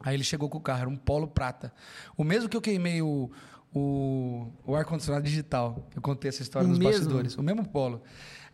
Aí 0.00 0.14
ele 0.14 0.22
chegou 0.22 0.48
com 0.48 0.58
o 0.58 0.60
carro, 0.60 0.82
era 0.82 0.88
um 0.88 0.96
polo 0.96 1.26
prata. 1.26 1.72
O 2.16 2.22
mesmo 2.22 2.48
que 2.48 2.56
eu 2.56 2.60
queimei 2.60 3.02
o, 3.02 3.30
o, 3.78 4.50
o 4.64 4.74
ar-condicionado 4.74 5.24
digital. 5.24 5.86
Eu 5.94 6.00
contei 6.00 6.30
essa 6.30 6.42
história 6.42 6.66
O 6.66 6.70
nos 6.70 6.78
mesmo? 6.78 6.92
bastidores. 6.92 7.36
O 7.36 7.42
mesmo 7.42 7.66
polo. 7.68 8.02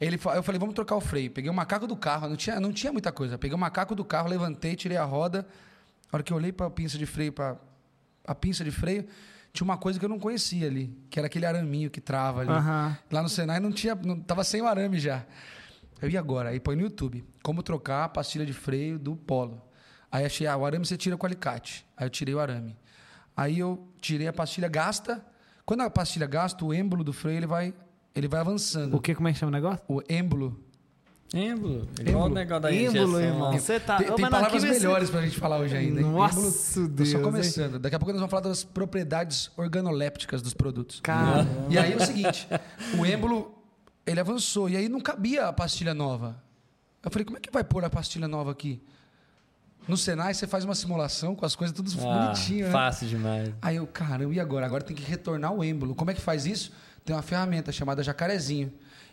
Ele, 0.00 0.16
eu 0.16 0.42
falei, 0.42 0.58
vamos 0.58 0.74
trocar 0.74 0.96
o 0.96 1.00
freio. 1.00 1.30
Peguei 1.30 1.48
o 1.48 1.54
macaco 1.54 1.86
do 1.86 1.96
carro, 1.96 2.28
não 2.28 2.34
tinha, 2.36 2.58
não 2.58 2.72
tinha 2.72 2.92
muita 2.92 3.12
coisa. 3.12 3.38
Peguei 3.38 3.54
o 3.54 3.58
macaco 3.58 3.94
do 3.94 4.04
carro, 4.04 4.28
levantei, 4.28 4.74
tirei 4.74 4.96
a 4.96 5.04
roda. 5.04 5.46
Na 6.10 6.16
hora 6.16 6.22
que 6.24 6.32
eu 6.32 6.36
olhei 6.36 6.50
para 6.50 6.66
a 6.66 6.70
pinça 6.70 6.98
de 6.98 7.06
freio, 7.06 7.32
para 7.32 7.56
a 8.26 8.34
pinça 8.34 8.64
de 8.64 8.72
freio, 8.72 9.06
tinha 9.52 9.64
uma 9.64 9.76
coisa 9.78 9.98
que 9.98 10.04
eu 10.04 10.08
não 10.08 10.18
conhecia 10.18 10.66
ali, 10.66 10.92
que 11.08 11.20
era 11.20 11.26
aquele 11.26 11.46
araminho 11.46 11.88
que 11.88 12.00
trava 12.00 12.40
ali. 12.40 12.50
Lá 13.10 13.22
no 13.22 13.28
Senai 13.28 13.60
não 13.60 13.70
tinha, 13.70 13.94
não, 13.94 14.18
tava 14.18 14.42
sem 14.42 14.60
o 14.60 14.66
arame 14.66 14.98
já. 14.98 15.24
Eu 16.00 16.10
ia 16.10 16.18
agora, 16.18 16.48
aí 16.48 16.58
põe 16.58 16.74
no 16.74 16.82
YouTube, 16.82 17.24
como 17.44 17.62
trocar 17.62 18.04
a 18.04 18.08
pastilha 18.08 18.44
de 18.44 18.52
freio 18.52 18.98
do 18.98 19.14
Polo. 19.14 19.62
Aí 20.10 20.24
achei, 20.24 20.48
ah, 20.48 20.56
o 20.56 20.66
arame 20.66 20.84
você 20.84 20.96
tira 20.96 21.16
com 21.16 21.24
alicate. 21.24 21.86
Aí 21.96 22.06
eu 22.06 22.10
tirei 22.10 22.34
o 22.34 22.40
arame. 22.40 22.76
Aí 23.36 23.58
eu 23.58 23.86
tirei 24.00 24.28
a 24.28 24.32
pastilha, 24.32 24.68
gasta. 24.68 25.24
Quando 25.64 25.80
a 25.82 25.90
pastilha 25.90 26.26
gasta, 26.26 26.64
o 26.64 26.72
êmbolo 26.74 27.02
do 27.04 27.12
freio 27.12 27.38
ele 27.38 27.46
vai, 27.46 27.72
ele 28.14 28.28
vai 28.28 28.40
avançando. 28.40 28.94
O 28.96 29.00
que, 29.00 29.14
como 29.14 29.28
é 29.28 29.32
que 29.32 29.38
chama 29.38 29.50
o 29.50 29.52
negócio? 29.52 29.82
O 29.88 30.02
êmbolo. 30.08 30.58
Êmbolo. 31.34 31.88
Igual 31.98 32.24
o 32.24 32.26
Êmbolo. 32.26 32.34
negócio 32.34 32.62
da 32.62 32.72
Êmbolo, 32.74 32.98
injeção. 32.98 33.20
irmão. 33.22 33.40
lá. 33.50 33.52
Você 33.58 33.80
tá. 33.80 33.96
tem 33.96 34.10
Ô, 34.10 34.14
tem 34.16 34.28
palavras 34.28 34.62
melhores 34.64 35.08
pra 35.08 35.22
gente 35.22 35.38
falar 35.38 35.58
hoje 35.60 35.74
ainda. 35.74 36.00
hein? 36.00 36.06
Nossa, 36.06 36.78
Êmbolo, 36.80 36.88
Deus, 36.94 37.08
Tô 37.08 37.12
só 37.12 37.18
hein? 37.18 37.24
começando. 37.24 37.78
Daqui 37.78 37.96
a 37.96 37.98
pouco 37.98 38.12
nós 38.12 38.20
vamos 38.20 38.30
falar 38.30 38.42
das 38.42 38.64
propriedades 38.64 39.50
organolépticas 39.56 40.42
dos 40.42 40.52
produtos. 40.52 41.00
Cara. 41.00 41.46
E 41.70 41.78
aí 41.78 41.92
é 41.94 41.96
o 41.96 42.00
seguinte, 42.04 42.46
o 42.98 43.06
êmbolo, 43.06 43.54
ele 44.04 44.20
avançou 44.20 44.68
e 44.68 44.76
aí 44.76 44.90
não 44.90 45.00
cabia 45.00 45.46
a 45.48 45.52
pastilha 45.54 45.94
nova. 45.94 46.36
Eu 47.02 47.10
falei, 47.10 47.24
como 47.24 47.38
é 47.38 47.40
que 47.40 47.50
vai 47.50 47.64
pôr 47.64 47.82
a 47.82 47.88
pastilha 47.88 48.28
nova 48.28 48.50
aqui? 48.52 48.82
No 49.88 49.96
Senai 49.96 50.32
você 50.32 50.46
faz 50.46 50.64
uma 50.64 50.74
simulação 50.74 51.34
com 51.34 51.44
as 51.44 51.56
coisas 51.56 51.74
tudo 51.76 51.90
Ah, 52.08 52.26
bonitinho, 52.26 52.66
né? 52.66 52.72
fácil 52.72 53.08
demais. 53.08 53.50
Aí 53.60 53.76
eu, 53.76 53.86
caramba, 53.86 54.32
e 54.32 54.38
agora? 54.40 54.64
Agora 54.64 54.82
tem 54.84 54.94
que 54.96 55.02
retornar 55.02 55.52
o 55.52 55.62
êmbolo. 55.64 55.94
Como 55.94 56.10
é 56.10 56.14
que 56.14 56.20
faz 56.20 56.46
isso? 56.46 56.72
Tem 57.04 57.14
uma 57.14 57.22
ferramenta 57.22 57.72
chamada 57.72 58.02
jacarezinho. 58.02 58.72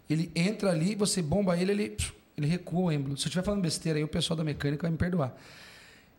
Ele 0.09 0.31
entra 0.35 0.69
ali, 0.71 0.93
você 0.95 1.21
bomba 1.21 1.57
ele, 1.57 1.71
ele, 1.71 1.97
ele 2.37 2.47
recua 2.47 2.81
o 2.81 2.91
êmbolo. 2.91 3.17
Se 3.17 3.23
eu 3.23 3.29
estiver 3.29 3.43
falando 3.43 3.61
besteira 3.61 3.97
aí, 3.97 4.03
o 4.03 4.07
pessoal 4.07 4.37
da 4.37 4.43
mecânica 4.43 4.83
vai 4.83 4.91
me 4.91 4.97
perdoar. 4.97 5.35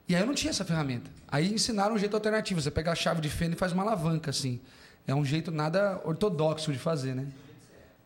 E 0.08 0.14
aí 0.16 0.20
eu 0.20 0.26
não 0.26 0.34
tinha 0.34 0.50
essa 0.50 0.64
ferramenta. 0.64 1.08
Aí 1.28 1.52
ensinaram 1.52 1.94
um 1.94 1.98
jeito 1.98 2.14
alternativo. 2.16 2.60
Você 2.60 2.70
pega 2.72 2.90
a 2.90 2.94
chave 2.96 3.20
de 3.20 3.28
fenda 3.28 3.54
e 3.54 3.58
faz 3.58 3.72
uma 3.72 3.82
alavanca, 3.84 4.30
assim. 4.30 4.60
É 5.06 5.14
um 5.14 5.24
jeito 5.24 5.52
nada 5.52 6.00
ortodoxo 6.04 6.72
de 6.72 6.78
fazer, 6.78 7.14
né? 7.14 7.26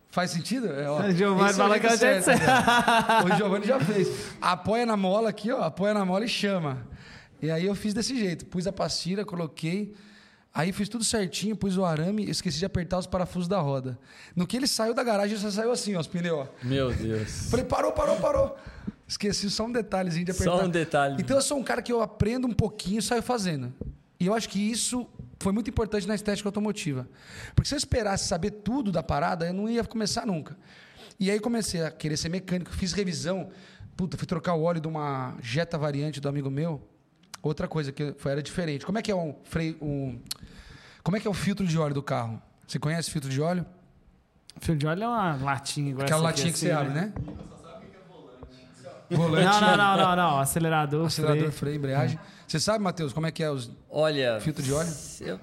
Faz 0.09 0.31
sentido? 0.31 0.67
É, 0.71 0.89
ó, 0.89 1.01
O 1.07 1.11
Giovanni 1.11 1.49
é 1.49 1.53
o 1.53 1.55
fala 1.55 1.79
que 1.79 1.85
é 1.87 1.93
o 1.93 1.97
jeito 1.97 2.23
certo, 2.23 2.39
né? 2.41 2.53
O 3.33 3.37
Giovanni 3.37 3.65
já 3.67 3.79
fez. 3.79 4.07
Apoia 4.41 4.85
na 4.85 4.95
mola 4.95 5.29
aqui, 5.29 5.51
ó. 5.51 5.61
Apoia 5.61 5.93
na 5.93 6.05
mola 6.05 6.23
e 6.23 6.29
chama. 6.29 6.87
E 7.41 7.51
aí 7.51 7.65
eu 7.65 7.75
fiz 7.75 7.93
desse 7.93 8.17
jeito. 8.17 8.45
Pus 8.45 8.65
a 8.65 8.71
pastilha, 8.71 9.25
coloquei. 9.25 9.93
Aí 10.53 10.71
fiz 10.71 10.87
tudo 10.87 11.03
certinho, 11.03 11.53
pus 11.53 11.75
o 11.75 11.83
arame, 11.83 12.29
esqueci 12.29 12.59
de 12.59 12.65
apertar 12.65 12.97
os 12.97 13.05
parafusos 13.05 13.45
da 13.49 13.59
roda. 13.59 13.99
No 14.33 14.47
que 14.47 14.55
ele 14.55 14.67
saiu 14.67 14.93
da 14.93 15.03
garagem, 15.03 15.33
ele 15.35 15.41
só 15.43 15.51
saiu 15.51 15.69
assim, 15.69 15.95
ó, 15.95 15.99
os 15.99 16.07
pneus. 16.07 16.47
ó. 16.47 16.65
Meu 16.65 16.93
Deus. 16.93 17.49
Falei, 17.49 17.65
parou, 17.65 17.91
parou, 17.91 18.15
parou. 18.21 18.55
Esqueci 19.05 19.49
só 19.51 19.65
um 19.65 19.71
detalhezinho 19.71 20.23
de 20.23 20.31
apertar. 20.31 20.57
Só 20.57 20.63
um 20.63 20.69
detalhe. 20.69 21.17
Então 21.19 21.35
eu 21.35 21.41
sou 21.41 21.57
um 21.59 21.63
cara 21.63 21.81
que 21.81 21.91
eu 21.91 22.01
aprendo 22.01 22.47
um 22.47 22.53
pouquinho 22.53 22.99
e 22.99 23.01
saio 23.01 23.21
fazendo. 23.21 23.73
E 24.17 24.27
eu 24.27 24.33
acho 24.33 24.47
que 24.47 24.57
isso 24.57 25.05
foi 25.45 25.53
muito 25.53 25.69
importante 25.69 26.07
na 26.07 26.15
estética 26.15 26.49
automotiva. 26.49 27.07
Porque 27.53 27.69
se 27.69 27.75
eu 27.75 27.77
esperasse 27.77 28.27
saber 28.27 28.49
tudo 28.49 28.91
da 28.91 29.03
parada, 29.03 29.45
eu 29.45 29.53
não 29.53 29.69
ia 29.69 29.83
começar 29.83 30.25
nunca. 30.25 30.57
E 31.19 31.29
aí 31.29 31.39
comecei 31.39 31.83
a 31.83 31.91
querer 31.91 32.17
ser 32.17 32.29
mecânico, 32.29 32.71
fiz 32.71 32.93
revisão. 32.93 33.51
Puta, 33.95 34.17
fui 34.17 34.25
trocar 34.25 34.55
o 34.55 34.63
óleo 34.63 34.81
de 34.81 34.87
uma 34.87 35.35
Jetta 35.43 35.77
variante 35.77 36.19
do 36.19 36.27
amigo 36.27 36.49
meu. 36.49 36.81
Outra 37.43 37.67
coisa 37.67 37.91
que 37.91 38.15
foi, 38.17 38.31
era 38.31 38.41
diferente. 38.41 38.87
Como 38.87 38.97
é 38.97 39.03
que 39.03 39.11
é 39.11 39.15
um 39.15 39.35
freio. 39.43 39.77
Um, 39.79 40.19
como 41.03 41.15
é 41.15 41.19
que 41.19 41.27
é 41.27 41.29
o 41.29 41.33
filtro 41.33 41.67
de 41.67 41.77
óleo 41.77 41.93
do 41.93 42.01
carro? 42.01 42.41
Você 42.67 42.79
conhece 42.79 43.11
filtro 43.11 43.29
de 43.29 43.39
óleo? 43.39 43.63
Fio 44.59 44.75
de 44.75 44.87
óleo 44.87 45.03
é 45.03 45.07
uma 45.07 45.35
latinha 45.35 45.91
igual 45.91 46.05
Aquela 46.05 46.21
essa 46.21 46.29
aqui, 46.29 46.41
latinha 46.41 46.53
que 46.53 46.57
você 46.57 46.71
assim, 46.71 46.89
abre, 46.89 46.93
né? 46.93 47.13
Não, 49.09 49.17
Volante. 49.17 49.61
não, 49.61 49.77
não, 49.77 49.97
não, 49.97 50.15
não. 50.15 50.39
Acelerador, 50.39 51.05
Acelerador, 51.05 51.39
freio. 51.43 51.51
freio, 51.53 51.75
embreagem. 51.75 52.19
Você 52.47 52.59
sabe, 52.59 52.83
Matheus, 52.83 53.13
como 53.13 53.27
é 53.27 53.31
que 53.31 53.43
é 53.43 53.49
os 53.51 53.71
Olha. 53.89 54.39
Filtro 54.41 54.63
de 54.63 54.71
óleo? 54.73 54.89
Eu... 55.21 55.39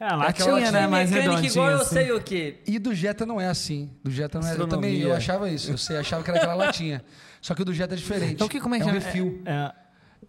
É 0.00 0.06
a 0.08 0.16
latinha, 0.16 0.52
latinha 0.52 0.72
né? 0.72 0.86
Mais 0.86 1.08
mecânica 1.10 1.30
redondinha. 1.36 1.52
igual 1.52 1.70
eu 1.70 1.80
assim. 1.80 1.94
sei 1.94 2.12
o 2.12 2.20
quê. 2.20 2.56
E 2.66 2.78
do 2.78 2.94
Jetta 2.94 3.24
não 3.24 3.40
é 3.40 3.46
assim. 3.46 3.90
Do 4.02 4.10
Jetta 4.10 4.40
não 4.40 4.48
é. 4.48 4.54
Eu 4.56 4.66
também 4.66 5.00
eu 5.00 5.14
achava 5.14 5.48
isso. 5.48 5.70
Eu 5.70 5.78
sei, 5.78 5.96
achava 5.96 6.22
que 6.22 6.30
era 6.30 6.38
aquela 6.40 6.54
latinha. 6.54 7.02
Só 7.40 7.54
que 7.54 7.62
o 7.62 7.64
do 7.64 7.72
Jetta 7.72 7.94
é 7.94 7.96
diferente. 7.96 8.34
Então, 8.34 8.46
o 8.46 8.50
que, 8.50 8.60
como 8.60 8.74
é 8.74 8.80
que 8.80 8.84
é 8.84 8.90
um 8.90 8.92
refil. 8.94 9.40
É, 9.46 9.72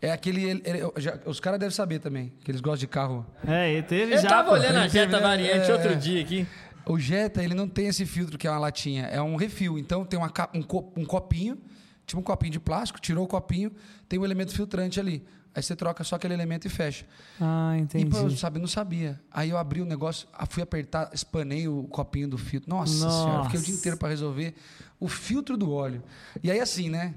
É, 0.01 0.11
aquele. 0.11 0.43
ele- 0.43 0.61
ele- 0.65 0.91
já- 0.97 1.17
os 1.25 1.39
caras 1.39 1.59
devem 1.59 1.73
saber 1.73 1.99
também, 1.99 2.31
que 2.43 2.51
eles 2.51 2.61
gostam 2.61 2.79
de 2.79 2.87
carro. 2.87 3.25
é, 3.47 3.71
ele 3.71 3.83
teve 3.83 4.13
Eu 4.13 4.21
já. 4.21 4.29
tava 4.29 4.49
pô. 4.49 4.53
olhando 4.53 4.75
a 4.77 4.81
ele 4.81 4.89
teve, 4.91 5.05
Jetta 5.05 5.17
né? 5.17 5.23
variante 5.23 5.69
É, 5.69 5.73
outro 5.73 5.91
é. 5.91 5.95
dia 5.95 6.21
aqui. 6.21 6.47
O 6.85 6.99
Jetta, 6.99 7.43
ele 7.43 7.55
não 7.55 7.67
tem 7.67 7.87
esse 7.87 8.05
filtro 8.05 8.37
que 8.37 8.45
é 8.47 8.51
uma 8.51 8.59
latinha, 8.59 9.05
é 9.07 9.19
um 9.21 9.35
refil. 9.35 9.79
Então 9.79 10.05
tem 10.05 10.19
uma, 10.19 10.31
um, 10.53 10.61
co- 10.61 10.93
um 10.95 11.03
copinho, 11.05 11.57
tipo 12.05 12.19
um 12.19 12.23
copinho 12.23 12.51
de 12.53 12.59
plástico, 12.59 12.99
tirou 12.99 13.23
o 13.25 13.27
copinho, 13.27 13.71
tem 14.07 14.19
um 14.19 14.25
elemento 14.25 14.53
filtrante 14.53 14.99
ali. 14.99 15.23
Aí 15.53 15.63
você 15.63 15.73
troca 15.73 16.03
só 16.03 16.17
aquele 16.17 16.33
elemento 16.33 16.67
e 16.67 16.69
fecha. 16.69 17.05
Ah, 17.39 17.77
entendi. 17.77 18.05
E, 18.05 18.09
pô, 18.09 18.17
eu 18.17 18.31
sabe, 18.31 18.59
não 18.59 18.67
sabia. 18.67 19.21
Aí 19.31 19.49
eu 19.51 19.57
abri 19.57 19.81
o 19.81 19.85
negócio, 19.85 20.27
fui 20.49 20.61
apertar, 20.61 21.09
espanei 21.13 21.65
o 21.67 21.83
copinho 21.83 22.27
do 22.27 22.37
filtro. 22.37 22.69
Nossa, 22.69 23.05
Nossa. 23.05 23.23
senhora, 23.23 23.43
fiquei 23.45 23.59
o 23.61 23.63
dia 23.63 23.73
inteiro 23.75 23.97
para 23.97 24.09
resolver 24.09 24.53
o 24.99 25.07
filtro 25.07 25.55
do 25.55 25.71
óleo. 25.71 26.03
E 26.43 26.51
aí 26.51 26.59
assim, 26.59 26.89
né? 26.89 27.15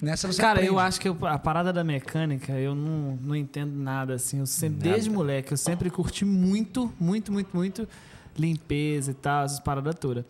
Nessa 0.00 0.26
você 0.26 0.40
Cara, 0.40 0.60
eu 0.60 0.72
aprende. 0.78 0.88
acho 0.88 1.00
que 1.00 1.08
eu- 1.08 1.26
a 1.26 1.38
parada 1.38 1.72
da 1.74 1.84
mecânica, 1.84 2.52
eu 2.52 2.74
não, 2.74 3.16
não 3.22 3.36
entendo 3.36 3.74
nada, 3.76 4.14
assim. 4.14 4.38
Eu 4.38 4.46
sempre, 4.46 4.78
desde 4.78 5.08
moleque, 5.10 5.52
eu 5.52 5.56
sempre 5.56 5.88
curti 5.90 6.24
muito, 6.24 6.92
muito, 6.98 7.30
muito, 7.30 7.54
muito 7.54 7.88
limpeza 8.36 9.10
e 9.12 9.14
tal, 9.14 9.44
essas 9.44 9.60
paradas 9.60 9.94
todas. 9.94 10.24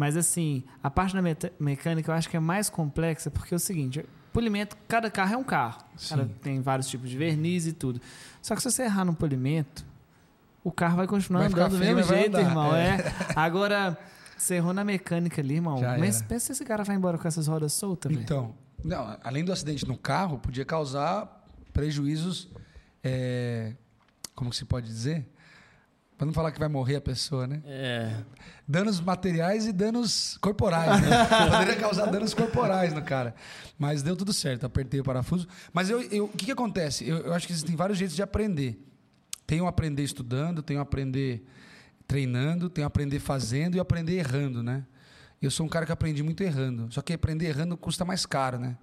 Mas, 0.00 0.16
assim, 0.16 0.64
a 0.82 0.90
parte 0.90 1.14
da 1.14 1.20
mecânica 1.58 2.10
eu 2.10 2.14
acho 2.14 2.26
que 2.26 2.34
é 2.34 2.40
mais 2.40 2.70
complexa, 2.70 3.30
porque 3.30 3.52
é 3.52 3.56
o 3.56 3.60
seguinte, 3.60 4.02
polimento, 4.32 4.74
cada 4.88 5.10
carro 5.10 5.34
é 5.34 5.36
um 5.36 5.44
carro. 5.44 5.84
Cara, 6.08 6.24
Sim. 6.24 6.30
tem 6.40 6.60
vários 6.62 6.88
tipos 6.88 7.10
de 7.10 7.18
verniz 7.18 7.66
e 7.66 7.74
tudo. 7.74 8.00
Só 8.40 8.56
que 8.56 8.62
se 8.62 8.70
você 8.70 8.84
errar 8.84 9.04
no 9.04 9.14
polimento, 9.14 9.84
o 10.64 10.72
carro 10.72 10.96
vai 10.96 11.06
continuar 11.06 11.40
Vai 11.40 11.48
andando 11.48 11.72
do 11.72 11.78
mesmo 11.78 12.02
jeito, 12.02 12.34
andar, 12.34 12.48
irmão. 12.48 12.74
é. 12.74 12.96
É. 12.96 13.14
Agora, 13.36 13.98
você 14.38 14.54
errou 14.54 14.72
na 14.72 14.82
mecânica 14.84 15.42
ali, 15.42 15.56
irmão. 15.56 15.76
Já 15.76 15.98
Mas 15.98 16.16
era. 16.16 16.24
pensa 16.28 16.46
se 16.46 16.52
esse 16.52 16.64
cara 16.64 16.82
vai 16.82 16.96
embora 16.96 17.18
com 17.18 17.28
essas 17.28 17.46
rodas 17.46 17.74
soltas, 17.74 18.10
velho. 18.10 18.22
Então, 18.22 18.54
não, 18.82 19.18
além 19.22 19.44
do 19.44 19.52
acidente 19.52 19.86
no 19.86 19.98
carro, 19.98 20.38
podia 20.38 20.64
causar 20.64 21.44
prejuízos. 21.74 22.48
é, 23.04 23.74
como 24.34 24.48
que 24.48 24.56
se 24.56 24.64
pode 24.64 24.86
dizer? 24.86 25.29
Para 26.20 26.26
não 26.26 26.34
falar 26.34 26.52
que 26.52 26.58
vai 26.60 26.68
morrer 26.68 26.96
a 26.96 27.00
pessoa, 27.00 27.46
né? 27.46 27.62
É. 27.64 28.14
Danos 28.68 29.00
materiais 29.00 29.66
e 29.66 29.72
danos 29.72 30.36
corporais, 30.36 31.00
né? 31.00 31.08
Poderia 31.50 31.76
causar 31.76 32.10
danos 32.10 32.34
corporais 32.34 32.92
no 32.92 33.00
cara. 33.00 33.34
Mas 33.78 34.02
deu 34.02 34.14
tudo 34.14 34.30
certo, 34.30 34.66
apertei 34.66 35.00
o 35.00 35.02
parafuso. 35.02 35.48
Mas 35.72 35.88
eu, 35.88 36.02
eu- 36.12 36.26
o 36.26 36.28
que, 36.28 36.44
que 36.44 36.52
acontece? 36.52 37.08
Eu, 37.08 37.20
eu 37.20 37.32
acho 37.32 37.46
que 37.46 37.54
existem 37.54 37.74
vários 37.74 37.96
jeitos 37.98 38.14
de 38.14 38.22
aprender. 38.22 38.78
Tem 39.46 39.66
aprender 39.66 40.02
estudando, 40.02 40.62
tem 40.62 40.76
aprender 40.76 41.42
treinando, 42.06 42.68
tem 42.68 42.84
aprender 42.84 43.18
fazendo 43.18 43.76
e 43.78 43.80
aprender 43.80 44.18
errando, 44.18 44.62
né? 44.62 44.84
Eu 45.40 45.50
sou 45.50 45.64
um 45.64 45.70
cara 45.70 45.86
que 45.86 45.92
aprendi 45.92 46.22
muito 46.22 46.42
errando. 46.42 46.92
Só 46.92 47.00
que 47.00 47.14
aprender 47.14 47.46
errando 47.46 47.78
custa 47.78 48.04
mais 48.04 48.26
caro, 48.26 48.58
né? 48.58 48.76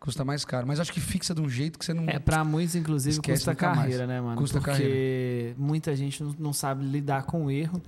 Custa 0.00 0.24
mais 0.24 0.44
caro. 0.44 0.66
Mas 0.66 0.80
acho 0.80 0.92
que 0.92 1.00
fixa 1.00 1.34
de 1.34 1.40
um 1.40 1.48
jeito 1.48 1.78
que 1.78 1.84
você 1.84 1.94
não. 1.94 2.04
É, 2.08 2.18
pra 2.18 2.44
muitos, 2.44 2.74
inclusive, 2.74 3.20
custa 3.22 3.52
nunca 3.52 3.66
mais. 3.68 3.78
carreira, 3.80 4.06
né, 4.06 4.20
mano? 4.20 4.36
Custa 4.36 4.60
Porque 4.60 5.54
muita 5.56 5.96
gente 5.96 6.22
não, 6.38 6.52
sabe 6.52 6.84
lidar 6.84 7.22
com 7.24 7.46
o 7.46 7.50
erro. 7.50 7.80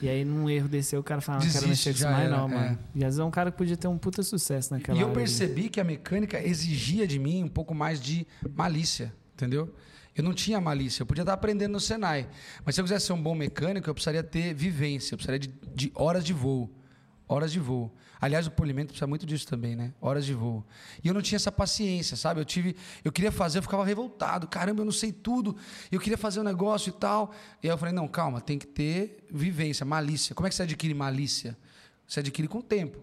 E 0.00 0.08
aí, 0.08 0.24
num 0.24 0.48
erro 0.48 0.68
desse, 0.68 0.96
o 0.96 1.02
cara 1.02 1.20
fala, 1.20 1.42
não 1.44 1.50
quero 1.50 1.68
mexer 1.68 1.90
com 1.90 1.96
isso 1.96 2.08
mais, 2.08 2.30
não, 2.30 2.48
é. 2.48 2.54
mano. 2.54 2.78
E 2.94 2.98
às 2.98 3.04
vezes 3.04 3.20
é 3.20 3.24
um 3.24 3.30
cara 3.30 3.50
que 3.50 3.58
podia 3.58 3.76
ter 3.76 3.88
um 3.88 3.98
puta 3.98 4.22
sucesso 4.22 4.72
naquela 4.74 4.96
E 4.96 5.00
eu 5.00 5.08
ali. 5.08 5.14
percebi 5.16 5.68
que 5.68 5.80
a 5.80 5.84
mecânica 5.84 6.40
exigia 6.42 7.06
de 7.06 7.18
mim 7.18 7.42
um 7.42 7.48
pouco 7.48 7.74
mais 7.74 8.00
de 8.00 8.26
malícia, 8.54 9.12
entendeu? 9.34 9.72
Eu 10.14 10.24
não 10.24 10.34
tinha 10.34 10.60
malícia, 10.60 11.02
eu 11.02 11.06
podia 11.06 11.22
estar 11.22 11.32
aprendendo 11.32 11.72
no 11.72 11.80
Senai. 11.80 12.28
Mas 12.64 12.74
se 12.74 12.80
eu 12.80 12.84
quisesse 12.84 13.06
ser 13.06 13.12
um 13.12 13.22
bom 13.22 13.34
mecânico, 13.34 13.88
eu 13.88 13.94
precisaria 13.94 14.22
ter 14.22 14.54
vivência, 14.54 15.14
eu 15.14 15.18
precisaria 15.18 15.38
de, 15.38 15.54
de 15.74 15.92
horas 15.94 16.24
de 16.24 16.32
voo. 16.32 16.70
Horas 17.28 17.52
de 17.52 17.60
voo. 17.60 17.94
Aliás, 18.20 18.46
o 18.46 18.50
polimento 18.50 18.88
precisa 18.88 19.06
muito 19.06 19.24
disso 19.24 19.46
também, 19.46 19.74
né? 19.74 19.94
Horas 20.00 20.26
de 20.26 20.34
voo. 20.34 20.62
E 21.02 21.08
eu 21.08 21.14
não 21.14 21.22
tinha 21.22 21.36
essa 21.36 21.50
paciência, 21.50 22.16
sabe? 22.16 22.40
Eu 22.40 22.44
tive, 22.44 22.76
eu 23.02 23.10
queria 23.10 23.32
fazer, 23.32 23.58
eu 23.58 23.62
ficava 23.62 23.84
revoltado. 23.84 24.46
Caramba, 24.46 24.82
eu 24.82 24.84
não 24.84 24.92
sei 24.92 25.10
tudo. 25.10 25.56
Eu 25.90 25.98
queria 25.98 26.18
fazer 26.18 26.40
um 26.40 26.42
negócio 26.44 26.90
e 26.90 26.92
tal. 26.92 27.32
E 27.62 27.66
aí 27.66 27.72
eu 27.72 27.78
falei, 27.78 27.94
não, 27.94 28.06
calma, 28.06 28.40
tem 28.40 28.58
que 28.58 28.66
ter 28.66 29.24
vivência, 29.30 29.86
malícia. 29.86 30.34
Como 30.34 30.46
é 30.46 30.50
que 30.50 30.54
você 30.54 30.64
adquire 30.64 30.92
malícia? 30.92 31.56
Você 32.06 32.20
adquire 32.20 32.46
com 32.46 32.58
o 32.58 32.62
tempo, 32.62 32.98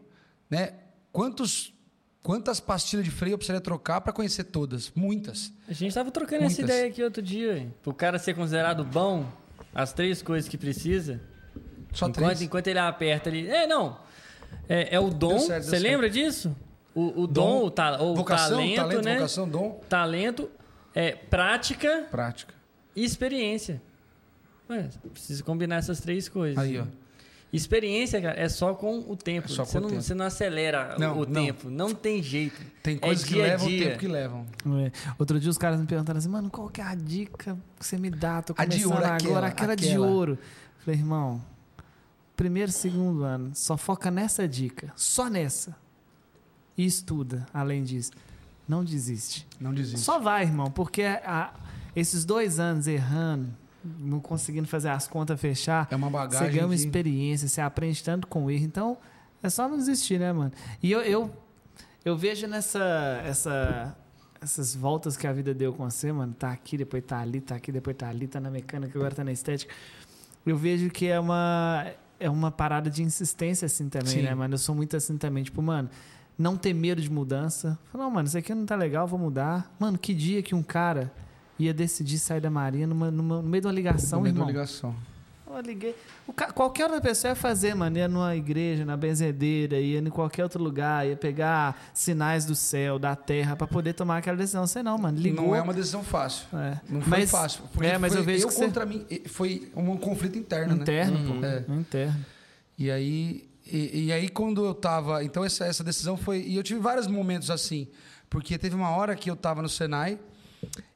né? 0.50 0.74
Quantos 1.12 1.74
quantas 2.22 2.60
pastilhas 2.60 3.06
de 3.06 3.10
freio 3.12 3.34
eu 3.34 3.38
precisaria 3.38 3.62
trocar 3.62 4.02
para 4.02 4.12
conhecer 4.12 4.44
todas? 4.44 4.92
Muitas. 4.94 5.52
A 5.68 5.74
gente 5.74 5.94
tava 5.94 6.12
trocando 6.12 6.44
essa 6.44 6.62
Muitas. 6.62 6.76
ideia 6.76 6.92
aqui 6.92 7.02
outro 7.02 7.22
dia. 7.22 7.58
hein? 7.58 7.74
Pro 7.82 7.94
cara 7.94 8.20
ser 8.20 8.36
considerado 8.36 8.84
bom, 8.84 9.26
as 9.74 9.94
três 9.94 10.22
coisas 10.22 10.50
que 10.50 10.58
precisa. 10.58 11.22
Só 11.94 12.08
enquanto, 12.08 12.26
três. 12.26 12.42
enquanto 12.42 12.68
ele 12.68 12.80
aperta 12.80 13.30
ali. 13.30 13.48
É, 13.48 13.66
não. 13.66 14.06
É, 14.70 14.96
é 14.96 15.00
o 15.00 15.10
dom. 15.10 15.30
Deu 15.30 15.40
certo, 15.40 15.50
deu 15.50 15.64
Você 15.64 15.70
certo. 15.72 15.84
lembra 15.84 16.10
disso? 16.10 16.56
O, 16.96 17.22
o 17.24 17.28
dom, 17.28 17.64
o, 17.66 17.72
ta, 17.72 18.02
o 18.02 18.16
vocação, 18.16 18.58
talento, 18.58 18.76
talento, 18.76 19.06
né? 19.06 19.16
vocação, 19.18 19.48
dom, 19.48 19.80
Talento, 19.88 20.50
é, 20.96 21.12
prática 21.12 22.08
prática. 22.10 22.54
e 22.96 23.04
experiência. 23.04 23.82
Ué, 24.70 24.90
precisa 25.14 25.44
combinar 25.44 25.78
essas 25.78 26.00
três 26.00 26.28
coisas. 26.28 26.58
Aí, 26.58 26.80
ó. 26.80 26.86
Experiência, 27.54 28.22
cara, 28.22 28.38
é 28.38 28.50
só 28.50 28.74
com 28.74 29.00
o 29.08 29.16
tempo. 29.16 29.46
É 29.48 29.50
só 29.50 29.64
com 29.64 29.70
você, 29.72 29.78
o 29.78 29.82
não, 29.82 29.90
tempo. 29.90 30.02
você 30.02 30.14
não 30.14 30.26
acelera 30.26 30.96
o- 30.98 31.00
Não, 31.00 31.18
o 31.20 31.26
não. 31.26 31.46
tempo. 31.46 31.70
Não 31.70 31.94
tem 31.94 32.22
jeito. 32.22 32.60
Tem 32.84 32.96
É 32.98 33.00
coisas 33.00 33.24
que 33.24 33.34
dia 33.36 33.44
a 33.44 33.48
levam 33.48 33.68
o 33.68 33.70
tempo 33.70 33.98
que 34.00 34.08
levam. 34.08 34.46
É. 34.86 34.92
Outro 35.18 35.40
dia 35.40 35.50
os 35.50 35.58
caras 35.58 35.80
me 35.80 35.86
perguntaram 35.88 36.18
assim, 36.18 36.28
mano, 36.28 36.50
qual 36.50 36.68
que 36.68 36.82
é 36.82 36.84
a 36.84 36.94
dica 36.96 37.58
que 37.80 37.86
você 37.86 37.98
me 37.98 38.10
dá? 38.10 38.42
Tô 38.42 38.54
A 38.58 38.66
de 38.66 38.82
começando 38.84 38.92
ouro, 38.92 39.06
agora, 39.06 39.18
aquela, 39.18 39.48
aquela, 39.48 39.76
de 39.76 39.88
aquela. 39.88 40.08
ouro. 40.08 40.38
Falei, 40.84 41.00
irmão, 41.00 41.42
primeiro, 42.38 42.72
segundo 42.72 43.24
ano, 43.24 43.52
só 43.54 43.76
foca 43.76 44.10
nessa 44.10 44.48
dica, 44.48 44.94
só 44.96 45.30
nessa. 45.30 45.76
E 46.78 46.86
estuda, 46.86 47.46
além 47.54 47.84
disso. 47.84 48.12
Não 48.68 48.84
desiste. 48.84 49.46
Não 49.60 49.74
desiste. 49.74 50.00
Só 50.00 50.20
vai, 50.20 50.44
irmão, 50.44 50.70
porque 50.72 51.02
a- 51.04 51.54
esses 51.96 52.24
dois 52.24 52.60
anos 52.60 52.88
errando, 52.88 53.50
não 54.00 54.20
conseguindo 54.20 54.68
fazer 54.68 54.90
as 54.90 55.08
contas 55.08 55.40
fechar, 55.40 55.88
É 55.90 55.96
uma 55.96 56.08
você 56.08 56.14
bagagem 56.14 56.52
ganha 56.52 56.66
uma 56.66 56.76
que- 56.76 56.82
experiência, 56.82 57.48
você 57.48 57.60
aprende 57.62 58.04
tanto 58.04 58.28
com 58.28 58.46
o 58.46 58.52
erro. 58.52 58.64
Então, 58.66 58.98
é 59.42 59.50
só 59.50 59.68
não 59.68 59.78
desistir, 59.78 60.20
né, 60.20 60.32
mano? 60.32 60.52
E 60.84 60.92
eu, 60.92 61.02
eu, 61.02 61.32
eu 62.06 62.16
vejo 62.18 62.46
nessa 62.46 62.80
essa, 63.26 63.98
essas 64.40 64.76
voltas 64.76 65.18
que 65.18 65.26
a 65.26 65.34
vida 65.34 65.54
deu 65.54 65.74
com 65.74 65.90
você, 65.90 66.12
mano. 66.12 66.34
Tá 66.34 66.52
aqui, 66.52 66.78
depois 66.78 67.04
tá 67.04 67.20
ali, 67.20 67.42
tá 67.42 67.56
aqui, 67.56 67.72
depois 67.72 67.96
tá 67.98 68.08
ali, 68.10 68.28
tá 68.28 68.40
na 68.40 68.52
mecânica, 68.52 68.96
agora 69.00 69.16
tá 69.16 69.24
na 69.24 69.32
estética. 69.32 69.74
Eu 70.46 70.56
vejo 70.58 70.90
que 70.92 71.08
é 71.08 71.20
uma, 71.20 71.86
é 72.20 72.30
uma 72.30 72.52
parada 72.52 72.90
de 72.90 73.04
insistência, 73.04 73.66
assim, 73.66 73.90
também, 73.90 74.08
Sim. 74.08 74.22
né, 74.24 74.34
mano? 74.36 74.54
Eu 74.56 74.58
sou 74.58 74.74
muito 74.76 74.96
assim 74.98 75.18
também. 75.18 75.44
Tipo, 75.44 75.62
mano, 75.62 75.90
não 76.38 76.56
ter 76.58 76.74
medo 76.74 77.02
de 77.02 77.10
mudança. 77.12 77.78
Falar, 77.92 78.04
não, 78.06 78.12
mano, 78.12 78.28
isso 78.28 78.38
aqui 78.38 78.54
não 78.54 78.66
tá 78.66 78.76
legal, 78.76 79.08
vou 79.08 79.20
mudar. 79.20 79.74
Mano, 79.80 79.98
que 79.98 80.14
dia 80.14 80.42
que 80.42 80.54
um 80.56 80.64
cara 80.64 81.12
ia 81.60 81.74
decidir 81.74 82.20
sair 82.20 82.40
da 82.42 82.50
Marinha 82.52 82.86
numa, 82.88 83.10
numa- 83.10 83.42
no 83.42 83.48
meio 83.50 83.62
de 83.62 83.68
uma 83.68 83.74
ligação, 83.74 84.20
No 84.20 84.24
meio 84.24 84.34
irmão? 84.34 84.48
ligação. 84.48 84.96
Eu 85.50 85.62
liguei. 85.62 85.96
Ca- 86.36 86.52
qualquer 86.52 86.86
outra 86.86 87.02
pessoa 87.02 87.30
ia 87.32 87.36
fazer, 87.36 87.74
mano. 87.74 87.98
Ia 87.98 88.08
numa 88.08 88.36
igreja, 88.36 88.84
na 88.86 88.96
benzedeira, 88.98 89.80
ia 89.80 90.00
em 90.00 90.10
qualquer 90.10 90.44
outro 90.44 90.62
lugar, 90.62 91.08
ia 91.08 91.16
pegar 91.16 91.90
sinais 91.94 92.46
do 92.46 92.54
céu, 92.56 93.00
da 93.00 93.16
terra, 93.16 93.56
pra 93.56 93.66
poder 93.66 93.94
tomar 93.94 94.18
aquela 94.18 94.38
decisão. 94.38 94.68
Você 94.68 94.84
não, 94.84 94.98
mano. 94.98 95.18
Ligou. 95.20 95.48
Não 95.48 95.56
é 95.56 95.62
uma 95.62 95.74
decisão 95.74 96.04
fácil. 96.04 96.46
É. 96.54 96.80
Não 96.90 97.02
foi 97.02 97.20
Mas- 97.20 97.32
fácil. 97.32 97.64
Porque 97.74 97.88
é, 97.88 97.98
mas 97.98 98.14
foi 98.14 98.22
eu 98.22 98.26
vejo 98.26 98.44
eu 98.44 98.48
que 98.50 98.54
você- 98.54 98.66
contra 98.66 98.86
mim. 98.86 99.06
Foi 99.28 99.72
um 99.76 99.98
conflito 99.98 100.38
interno, 100.38 100.76
né? 100.76 100.82
interno, 100.82 101.40
pô. 101.40 101.46
É. 101.46 101.64
Interno. 101.80 102.26
E 102.78 102.92
aí, 102.92 103.50
e, 103.66 104.06
e 104.08 104.12
aí 104.14 104.30
quando 104.30 104.64
eu 104.66 104.74
tava. 104.74 105.24
Então, 105.24 105.44
essa, 105.44 105.66
essa 105.66 105.84
decisão 105.84 106.16
foi. 106.18 106.42
E 106.42 106.56
eu 106.56 106.64
tive 106.64 106.80
vários 106.80 107.08
momentos 107.08 107.50
assim. 107.50 107.88
Porque 108.30 108.58
teve 108.58 108.76
uma 108.76 108.90
hora 108.92 109.16
que 109.16 109.32
eu 109.32 109.36
tava 109.36 109.62
no 109.62 109.70
Senai 109.70 110.20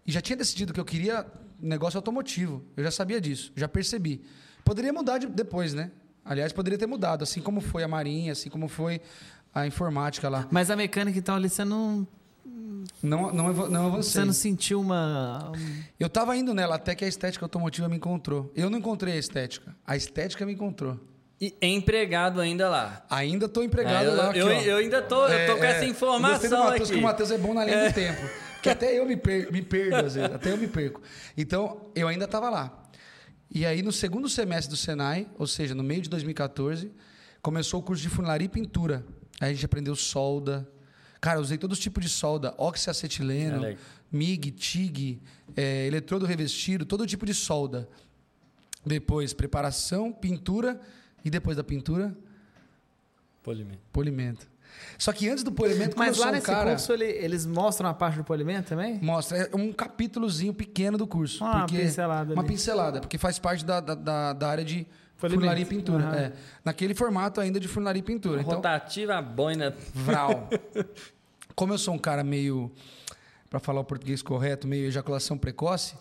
e 0.05 0.11
já 0.11 0.19
tinha 0.19 0.35
decidido 0.35 0.73
que 0.73 0.79
eu 0.79 0.85
queria 0.85 1.25
negócio 1.61 1.97
automotivo. 1.97 2.63
Eu 2.75 2.83
já 2.83 2.91
sabia 2.91 3.19
disso, 3.21 3.51
já 3.55 3.67
percebi. 3.67 4.21
Poderia 4.63 4.91
mudar 4.93 5.17
de- 5.17 5.27
depois, 5.27 5.73
né? 5.73 5.91
Aliás, 6.23 6.51
poderia 6.53 6.77
ter 6.77 6.85
mudado, 6.87 7.23
assim 7.23 7.41
como 7.41 7.59
foi 7.61 7.83
a 7.83 7.87
Marinha, 7.87 8.31
assim 8.33 8.49
como 8.49 8.67
foi 8.67 9.01
a 9.53 9.65
informática 9.65 10.29
lá. 10.29 10.47
Mas 10.51 10.69
a 10.69 10.75
mecânica, 10.75 11.17
então, 11.17 11.35
ali 11.35 11.49
você 11.49 11.65
não, 11.65 12.07
Não, 13.01 13.31
não, 13.33 13.53
não 13.69 13.85
avancei. 13.87 14.11
você 14.21 14.25
não 14.25 14.33
sentiu 14.33 14.79
uma. 14.81 15.51
Eu 15.99 16.09
tava 16.09 16.35
indo 16.37 16.53
nela 16.53 16.75
até 16.75 16.93
que 16.95 17.03
a 17.03 17.07
estética 17.07 17.43
automotiva 17.45 17.87
me 17.89 17.95
encontrou. 17.97 18.51
Eu 18.55 18.69
não 18.69 18.77
encontrei 18.79 19.15
a 19.15 19.17
estética. 19.17 19.75
A 19.85 19.95
estética 19.95 20.45
me 20.45 20.53
encontrou. 20.53 20.99
E 21.39 21.55
é 21.59 21.67
empregado 21.67 22.39
ainda 22.39 22.69
lá. 22.69 23.03
Ainda 23.09 23.49
tô 23.49 23.63
empregado 23.63 24.05
É, 24.05 24.07
eu, 24.07 24.15
lá. 24.15 24.29
aqui, 24.29 24.39
eu, 24.39 24.45
ó. 24.45 24.49
eu 24.51 24.77
ainda 24.77 25.01
tô, 25.01 25.25
eu 25.27 25.47
tô 25.47 25.57
com 25.57 25.63
essa 25.63 25.73
Gostei 25.73 25.87
do 25.87 25.91
informação 25.91 26.59
Matheus, 26.65 26.81
aqui. 26.89 26.91
que 26.93 26.99
o 26.99 27.01
Matheus 27.01 27.31
é 27.31 27.37
bom 27.39 27.53
na 27.55 27.65
linha 27.65 27.87
do 27.89 27.93
tempo. 27.95 28.21
Que 28.61 28.69
até 28.69 28.97
eu 28.97 29.05
me, 29.05 29.17
per- 29.17 29.51
me 29.51 29.61
perdo, 29.61 29.95
às 30.05 30.15
vezes. 30.15 30.31
Até 30.33 30.51
eu 30.51 30.57
me 30.57 30.67
perco. 30.67 31.01
Então, 31.35 31.89
eu 31.95 32.07
ainda 32.07 32.25
estava 32.25 32.49
lá. 32.49 32.89
E 33.49 33.65
aí, 33.65 33.81
no 33.81 33.91
segundo 33.91 34.29
semestre 34.29 34.69
do 34.69 34.77
Senai, 34.77 35.27
ou 35.37 35.45
seja, 35.47 35.73
no 35.75 35.83
meio 35.83 36.01
de 36.01 36.09
2014, 36.09 36.91
começou 37.41 37.79
o 37.79 37.83
curso 37.83 38.01
de 38.01 38.09
funilaria 38.09 38.45
e 38.45 38.49
pintura. 38.49 39.05
Aí 39.39 39.49
a 39.49 39.53
gente 39.53 39.65
aprendeu 39.65 39.95
solda. 39.95 40.69
Cara, 41.19 41.37
eu 41.37 41.41
usei 41.41 41.57
todos 41.57 41.77
os 41.77 41.83
tipos 41.83 42.03
de 42.03 42.09
solda. 42.09 42.53
Oxiacetileno, 42.57 43.57
É 43.57 43.59
legal. 43.69 43.83
MIG, 44.11 44.51
TIG, 44.51 45.21
é, 45.55 45.87
eletrodo 45.87 46.25
revestido, 46.25 46.85
todo 46.85 47.05
tipo 47.07 47.25
de 47.25 47.33
solda. 47.33 47.89
Depois, 48.85 49.33
preparação, 49.33 50.11
pintura. 50.11 50.79
E 51.23 51.29
depois 51.29 51.55
da 51.55 51.63
pintura, 51.63 52.15
Polimento. 53.43 53.79
polimento. 53.91 54.47
Só 54.97 55.11
que 55.11 55.27
antes 55.29 55.43
do 55.43 55.51
polimento, 55.51 55.97
Mas 55.97 56.17
lá 56.17 56.27
um 56.27 56.31
nesse 56.31 56.45
cara... 56.45 56.69
curso 56.71 56.93
ele- 56.93 57.05
eles 57.05 57.45
mostram 57.45 57.89
a 57.89 57.93
parte 57.93 58.17
do 58.17 58.23
polimento 58.23 58.69
também? 58.69 58.99
Mostra, 59.01 59.37
é 59.37 59.55
um 59.55 59.71
capítulozinho 59.73 60.53
pequeno 60.53 60.97
do 60.97 61.07
curso. 61.07 61.43
Ah, 61.43 61.57
uma 61.57 61.65
pincelada 61.65 62.33
Uma 62.33 62.41
ali. 62.43 62.49
pincelada, 62.51 62.99
porque 63.01 63.17
faz 63.17 63.39
parte 63.39 63.65
da, 63.65 63.79
da, 63.79 64.33
da- 64.33 64.47
área 64.47 64.63
de 64.63 64.85
Polimento. 65.19 65.39
funilaria 65.41 65.63
e 65.63 65.67
pintura. 65.67 66.03
Aham. 66.03 66.15
é. 66.17 66.31
Naquele 66.65 66.93
formato 66.95 67.39
ainda 67.41 67.59
de 67.59 67.67
funilaria 67.67 67.99
e 67.99 68.03
pintura. 68.03 68.41
Então, 68.41 68.55
Rotativa, 68.55 69.15
a 69.15 69.21
boina. 69.21 69.75
vral. 69.93 70.49
Como 71.55 71.73
eu 71.73 71.77
sou 71.77 71.93
um 71.93 71.99
cara 71.99 72.23
meio, 72.23 72.71
para 73.49 73.59
falar 73.59 73.81
o 73.81 73.83
português 73.83 74.21
correto, 74.21 74.67
meio 74.67 74.87
ejaculação 74.87 75.37
precoce, 75.37 75.93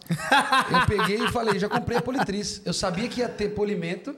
eu 0.70 0.86
peguei 0.86 1.22
e 1.24 1.28
falei, 1.32 1.58
já 1.58 1.68
comprei 1.68 1.98
a 1.98 2.02
politriz. 2.02 2.62
Eu 2.64 2.72
sabia 2.72 3.08
que 3.08 3.20
ia 3.20 3.28
ter 3.28 3.50
polimento, 3.50 4.14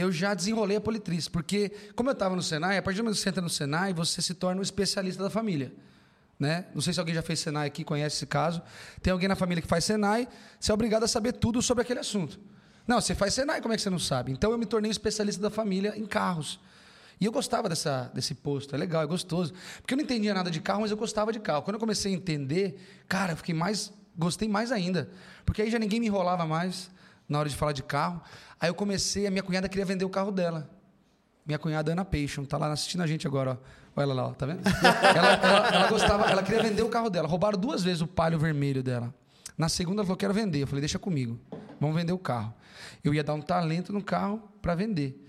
eu 0.00 0.10
já 0.10 0.34
desenrolei 0.34 0.76
a 0.76 0.80
politriz. 0.80 1.28
Porque, 1.28 1.70
como 1.94 2.10
eu 2.10 2.12
estava 2.14 2.34
no 2.34 2.42
Senai, 2.42 2.78
a 2.78 2.82
partir 2.82 2.98
do 2.98 3.04
momento 3.04 3.16
que 3.16 3.22
você 3.22 3.28
entra 3.28 3.42
no 3.42 3.48
Senai, 3.48 3.94
você 3.94 4.20
se 4.20 4.34
torna 4.34 4.60
um 4.60 4.62
especialista 4.62 5.22
da 5.22 5.30
família. 5.30 5.72
Né? 6.38 6.66
Não 6.74 6.82
sei 6.82 6.92
se 6.92 6.98
alguém 6.98 7.14
já 7.14 7.22
fez 7.22 7.38
Senai 7.38 7.68
aqui, 7.68 7.84
conhece 7.84 8.16
esse 8.16 8.26
caso. 8.26 8.60
Tem 9.00 9.12
alguém 9.12 9.28
na 9.28 9.36
família 9.36 9.62
que 9.62 9.68
faz 9.68 9.84
Senai, 9.84 10.26
você 10.58 10.72
é 10.72 10.74
obrigado 10.74 11.04
a 11.04 11.08
saber 11.08 11.32
tudo 11.32 11.62
sobre 11.62 11.82
aquele 11.82 12.00
assunto. 12.00 12.40
Não, 12.86 13.00
você 13.00 13.14
faz 13.14 13.34
Senai, 13.34 13.62
como 13.62 13.72
é 13.72 13.76
que 13.76 13.82
você 13.82 13.90
não 13.90 13.98
sabe? 13.98 14.32
Então 14.32 14.50
eu 14.50 14.58
me 14.58 14.66
tornei 14.66 14.88
um 14.88 14.92
especialista 14.92 15.40
da 15.40 15.48
família 15.48 15.94
em 15.96 16.04
carros. 16.04 16.60
E 17.20 17.24
eu 17.24 17.32
gostava 17.32 17.68
dessa, 17.68 18.10
desse 18.12 18.34
posto, 18.34 18.74
é 18.74 18.78
legal, 18.78 19.02
é 19.02 19.06
gostoso. 19.06 19.54
Porque 19.80 19.94
eu 19.94 19.96
não 19.96 20.04
entendia 20.04 20.34
nada 20.34 20.50
de 20.50 20.60
carro, 20.60 20.80
mas 20.80 20.90
eu 20.90 20.96
gostava 20.96 21.32
de 21.32 21.38
carro. 21.38 21.62
Quando 21.62 21.74
eu 21.74 21.80
comecei 21.80 22.12
a 22.12 22.16
entender, 22.16 22.76
cara, 23.08 23.32
eu 23.32 23.36
fiquei 23.36 23.54
mais. 23.54 23.92
Gostei 24.16 24.48
mais 24.48 24.70
ainda. 24.70 25.08
Porque 25.44 25.62
aí 25.62 25.70
já 25.70 25.78
ninguém 25.78 26.00
me 26.00 26.06
enrolava 26.06 26.44
mais 26.46 26.90
na 27.28 27.38
hora 27.38 27.48
de 27.48 27.56
falar 27.56 27.72
de 27.72 27.82
carro. 27.82 28.20
Aí 28.60 28.68
eu 28.68 28.74
comecei, 28.74 29.26
a 29.26 29.30
minha 29.30 29.42
cunhada 29.42 29.68
queria 29.68 29.84
vender 29.84 30.04
o 30.04 30.10
carro 30.10 30.30
dela. 30.30 30.70
Minha 31.46 31.58
cunhada 31.58 31.92
Ana 31.92 32.04
Peixon, 32.04 32.44
tá 32.44 32.56
lá 32.56 32.72
assistindo 32.72 33.02
a 33.02 33.06
gente 33.06 33.26
agora, 33.26 33.52
ó. 33.60 33.84
Olha 33.96 34.04
ela 34.04 34.14
lá, 34.14 34.26
ó, 34.28 34.30
tá 34.32 34.46
vendo? 34.46 34.60
ela, 35.16 35.32
ela- 35.34 35.68
ela 35.68 35.88
gostava, 35.88 36.24
ela 36.30 36.42
queria 36.42 36.62
vender 36.62 36.82
o 36.82 36.88
carro 36.88 37.08
dela. 37.10 37.28
Roubaram 37.28 37.58
duas 37.58 37.82
vezes 37.82 38.00
o 38.00 38.06
palio 38.06 38.38
vermelho 38.38 38.82
dela. 38.82 39.14
Na 39.56 39.68
segunda 39.68 40.00
ela 40.00 40.04
falou, 40.06 40.16
quero 40.16 40.34
vender. 40.34 40.60
Eu 40.62 40.66
falei, 40.66 40.80
deixa 40.80 40.98
comigo. 40.98 41.38
Vamos 41.80 41.94
vender 41.94 42.12
o 42.12 42.18
carro. 42.18 42.52
Eu 43.04 43.14
ia 43.14 43.22
dar 43.22 43.34
um 43.34 43.40
talento 43.42 43.92
no 43.92 44.02
carro 44.02 44.42
para 44.60 44.74
vender. 44.74 45.20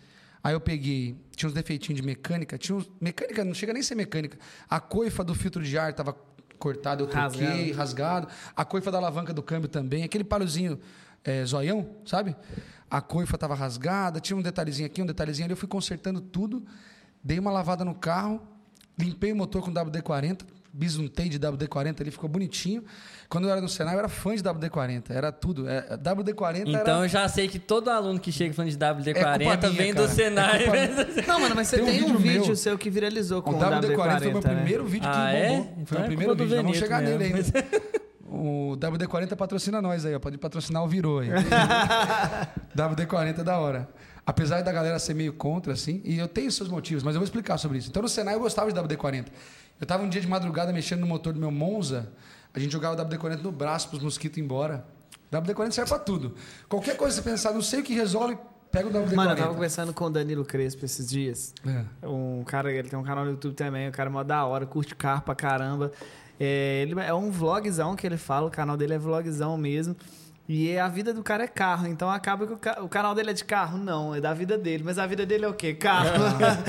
Aí 0.43 0.53
eu 0.53 0.59
peguei, 0.61 1.15
tinha 1.35 1.47
uns 1.47 1.53
defeitinhos 1.53 1.99
de 1.99 2.05
mecânica, 2.05 2.57
tinha 2.57 2.75
uns, 2.75 2.89
mecânica, 3.01 3.43
não 3.43 3.53
chega 3.53 3.73
nem 3.73 3.81
a 3.81 3.83
ser 3.83 3.95
mecânica. 3.95 4.37
A 4.69 4.79
coifa 4.79 5.23
do 5.23 5.35
filtro 5.35 5.61
de 5.61 5.77
ar 5.77 5.91
estava 5.91 6.15
cortada, 6.57 7.03
eu 7.03 7.07
troquei, 7.07 7.71
Rasgado. 7.71 7.73
rasgado. 7.75 8.27
A 8.55 8.63
coifa 8.65 8.91
da 8.91 8.97
alavanca 8.97 9.33
do 9.33 9.43
câmbio 9.43 9.67
também, 9.67 10.03
aquele 10.03 10.23
paliozinho 10.23 10.79
é, 11.25 11.43
zoião, 11.45 11.89
sabe? 12.05 12.35
A 12.89 13.01
coifa 13.01 13.35
estava 13.35 13.55
rasgada, 13.55 14.19
tinha 14.19 14.37
um 14.37 14.41
detalhezinho 14.41 14.85
aqui, 14.85 15.01
um 15.01 15.05
detalhezinho 15.05 15.45
ali. 15.45 15.53
Eu 15.53 15.57
fui 15.57 15.67
consertando 15.67 16.21
tudo, 16.21 16.63
dei 17.23 17.39
uma 17.39 17.51
lavada 17.51 17.83
no 17.83 17.95
carro, 17.95 18.41
limpei 18.97 19.31
o 19.31 19.35
motor 19.35 19.61
com 19.63 19.71
WD-40, 19.73 20.41
bisuntei 20.71 21.27
de 21.27 21.39
WD-40 21.39 22.01
ali, 22.01 22.11
ficou 22.11 22.29
bonitinho. 22.29 22.83
Quando 23.27 23.45
eu 23.45 23.51
era 23.51 23.59
no 23.59 23.67
Senai, 23.67 23.95
eu 23.95 23.99
era 23.99 24.07
fã 24.07 24.35
de 24.35 24.43
WD-40. 24.43 25.05
Era 25.09 25.31
tudo. 25.31 25.67
É, 25.67 25.97
WD-40 25.97 26.63
Então 26.67 26.79
era... 26.97 27.05
eu 27.05 27.07
já 27.07 27.27
sei 27.27 27.47
que 27.47 27.57
todo 27.57 27.89
aluno 27.89 28.19
que 28.19 28.31
chega 28.31 28.53
falando 28.53 28.71
de 28.71 28.77
É 28.77 28.93
WD-40 28.93 29.43
culpa 29.43 29.67
minha, 29.69 29.81
vem 29.81 29.93
cara. 29.93 30.07
do 30.07 30.13
Senai. 30.13 30.63
É 30.65 31.21
Não, 31.27 31.39
mano, 31.39 31.55
mas 31.55 31.67
você 31.69 31.77
Tem 31.77 31.85
um 31.85 31.87
tem, 31.87 32.03
um 32.03 32.05
vídeo 32.07 32.19
vídeo, 32.19 32.45
meu. 32.47 32.55
seu 32.55 32.77
que 32.77 32.89
viralizou 32.89 33.41
com 33.41 33.51
O 33.51 33.55
o 33.55 33.59
WD-40 33.59 34.19
foi 34.19 34.27
o 34.27 34.31
meu 34.33 34.41
né? 34.41 34.55
primeiro 34.55 34.85
vídeo 34.85 35.09
que 35.09 35.17
Ah, 35.17 35.31
é? 35.31 35.47
bombou. 35.49 35.73
Então 35.73 35.85
Foi 35.85 35.97
o 35.97 36.01
é 36.01 36.05
primeiro 36.05 36.35
vídeo. 36.35 36.55
Vamos 36.57 36.77
chegar 36.77 37.01
nele 37.01 37.23
ainda. 37.23 37.41
O 38.25 38.75
WD-40 38.77 39.35
patrocina 39.35 39.81
nós 39.81 40.05
aí, 40.05 40.15
ó. 40.15 40.19
Pode 40.19 40.37
patrocinar 40.37 40.83
o 40.83 40.87
Virou 40.87 41.19
aí. 41.19 41.29
WD-40 42.75 43.39
é 43.39 43.43
da 43.43 43.59
hora. 43.59 43.87
Apesar 44.25 44.61
da 44.63 44.71
galera 44.71 44.97
ser 44.97 45.13
meio 45.13 45.33
contra, 45.33 45.73
assim, 45.73 46.01
e 46.03 46.17
eu 46.17 46.27
tenho 46.27 46.51
seus 46.51 46.67
motivos, 46.67 47.03
mas 47.03 47.13
eu 47.13 47.19
vou 47.19 47.25
explicar 47.25 47.59
sobre 47.59 47.77
isso. 47.77 47.89
Então 47.89 48.01
no 48.01 48.09
Senai 48.09 48.33
eu 48.33 48.39
gostava 48.39 48.71
de 48.71 48.79
WD-40. 48.79 49.27
Eu 49.79 49.85
tava 49.85 50.03
um 50.03 50.09
dia 50.09 50.19
de 50.19 50.27
madrugada 50.27 50.73
mexendo 50.73 51.01
no 51.01 51.07
motor 51.07 51.31
do 51.31 51.39
meu 51.39 51.51
Monza, 51.51 52.11
a 52.53 52.59
gente 52.59 52.71
jogava 52.71 52.95
WD-40 53.05 53.41
no 53.41 53.51
braço 53.51 53.89
para 53.89 53.97
os 53.97 54.03
mosquitos 54.03 54.37
ir 54.37 54.41
embora. 54.41 54.85
WD-40 55.31 55.71
serve 55.71 55.89
para 55.89 55.99
tudo. 55.99 56.33
Qualquer 56.69 56.95
coisa 56.95 57.17
que 57.17 57.23
você 57.23 57.29
pensar, 57.29 57.53
não 57.53 57.61
sei 57.61 57.81
o 57.81 57.83
que 57.83 57.93
resolve, 57.93 58.37
pega 58.71 58.87
o 58.87 58.91
WD-40. 58.91 59.15
Mano, 59.15 59.31
eu 59.31 59.35
tava 59.35 59.53
conversando 59.53 59.93
com 59.93 60.05
o 60.05 60.09
Danilo 60.09 60.45
Crespo 60.45 60.85
esses 60.85 61.07
dias. 61.07 61.53
É. 61.65 62.07
Um 62.07 62.43
cara, 62.45 62.71
ele 62.71 62.89
tem 62.89 62.97
um 62.97 63.03
canal 63.03 63.25
no 63.25 63.31
YouTube 63.31 63.53
também, 63.53 63.89
o 63.89 63.91
cara 63.91 64.09
é 64.09 64.11
mó 64.11 64.23
da 64.23 64.45
hora, 64.45 64.65
curte 64.65 64.95
carro 64.95 65.21
pra 65.21 65.35
caramba. 65.35 65.91
É, 66.39 66.81
ele 66.81 66.99
é 66.99 67.13
um 67.13 67.31
vlogzão 67.31 67.95
que 67.95 68.05
ele 68.05 68.17
fala, 68.17 68.47
o 68.47 68.51
canal 68.51 68.75
dele 68.77 68.93
é 68.93 68.97
vlogzão 68.97 69.57
mesmo. 69.57 69.95
E 70.47 70.77
a 70.77 70.87
vida 70.87 71.11
do 71.11 71.23
cara 71.23 71.45
é 71.45 71.47
carro, 71.47 71.87
então 71.87 72.07
acaba 72.07 72.45
que 72.45 72.53
o, 72.53 72.57
ca- 72.57 72.77
o 72.83 72.87
canal 72.87 73.15
dele 73.15 73.31
é 73.31 73.33
de 73.33 73.43
carro? 73.43 73.79
Não, 73.79 74.13
é 74.13 74.21
da 74.21 74.31
vida 74.31 74.55
dele. 74.57 74.83
Mas 74.85 74.99
a 74.99 75.07
vida 75.07 75.25
dele 75.25 75.43
é 75.45 75.47
o 75.47 75.55
quê? 75.55 75.73
Carro. 75.73 76.09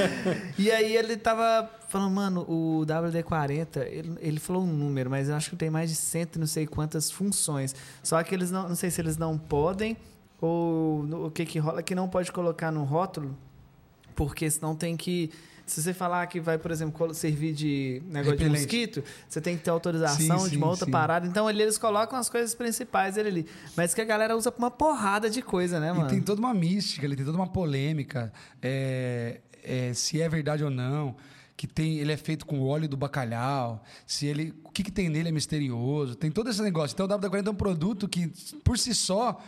e 0.59 0.71
aí 0.71 0.97
ele 0.97 1.15
tava 1.17 1.69
falando, 1.89 2.11
mano, 2.15 2.41
o 2.49 2.87
WD-40, 2.87 3.77
ele, 3.87 4.17
ele 4.21 4.41
falou 4.41 4.63
um 4.63 4.67
número, 4.67 5.11
mas 5.11 5.29
eu 5.29 5.35
acho 5.35 5.51
que 5.51 5.57
tem 5.57 5.69
mais 5.69 5.91
de 5.91 5.97
cento 5.97 6.37
e 6.37 6.39
não 6.39 6.47
sei 6.47 6.67
quantas 6.67 7.11
funções. 7.11 7.75
Só 8.03 8.23
que 8.23 8.35
eles 8.35 8.51
não, 8.51 8.67
não 8.71 8.75
sei 8.77 8.91
se 8.91 8.99
eles 9.01 9.19
não 9.19 9.37
podem 9.37 9.95
ou 10.41 11.27
o 11.27 11.31
que 11.31 11.45
que 11.45 11.59
rola, 11.59 11.83
que 11.83 11.95
não 11.95 12.09
pode 12.09 12.33
colocar 12.33 12.71
no 12.71 12.83
rótulo, 12.85 13.37
porque 14.15 14.51
senão 14.51 14.75
tem 14.75 14.97
que. 14.97 15.31
Se 15.67 15.83
você 15.83 15.93
falar 15.93 16.25
que 16.29 16.39
vai, 16.39 16.57
por 16.57 16.71
exemplo, 16.71 17.13
servir 17.13 17.53
de 17.53 18.01
negócio 18.07 18.37
de 18.37 18.45
Repelente. 18.45 18.61
mosquito, 18.61 19.05
você 19.29 19.41
tem 19.41 19.57
que 19.57 19.65
ter 19.65 19.71
autorização 19.71 20.39
Sim, 20.39 20.45
de 20.45 20.51
sim, 20.51 20.57
uma 20.57 20.69
outra 20.69 20.85
sim. 20.85 20.93
parada. 20.93 21.27
Então 21.27 21.49
ali 21.49 21.61
eles 21.61 21.77
colocam 21.77 22.17
as 22.17 22.31
coisas 22.31 22.55
principais 22.55 23.17
dele 23.17 23.29
ali. 23.29 23.47
Mas 23.77 23.93
que 23.93 24.01
a 24.01 24.05
galera 24.05 24.37
usa 24.37 24.53
pra 24.53 24.65
uma 24.65 24.71
porrada 24.71 25.29
de 25.29 25.43
coisa, 25.43 25.81
né, 25.81 25.93
mano? 25.93 26.07
E 26.07 26.11
tem 26.11 26.23
toda 26.23 26.41
uma 26.41 26.55
mística, 26.55 27.05
ele 27.05 27.17
tem 27.17 27.25
toda 27.25 27.37
uma 27.37 27.49
polêmica, 27.49 28.33
é, 28.63 29.41
é, 29.65 29.93
se 29.93 30.23
é 30.23 30.29
verdade 30.29 30.63
ou 30.63 30.71
não, 30.71 31.17
que 31.57 31.67
tem, 31.67 31.99
ele 31.99 32.13
é 32.13 32.17
feito 32.17 32.47
com 32.47 32.61
óleo 32.61 32.89
do 32.89 32.97
bacalhau, 32.97 33.83
se 34.07 34.27
ele, 34.27 34.55
o 34.63 34.71
que, 34.71 34.85
que 34.85 34.93
tem 34.93 35.09
nele 35.09 35.31
é 35.31 35.33
misterioso, 35.33 36.15
tem 36.15 36.31
todo 36.31 36.49
esse 36.49 36.63
negócio. 36.63 36.95
Então 36.95 37.07
o 37.07 37.09
WD-40 37.09 37.47
é 37.47 37.51
um 37.51 37.55
produto 37.55 38.07
que, 38.07 38.29
por 38.63 38.79
si 38.79 38.95
só, 38.95 39.43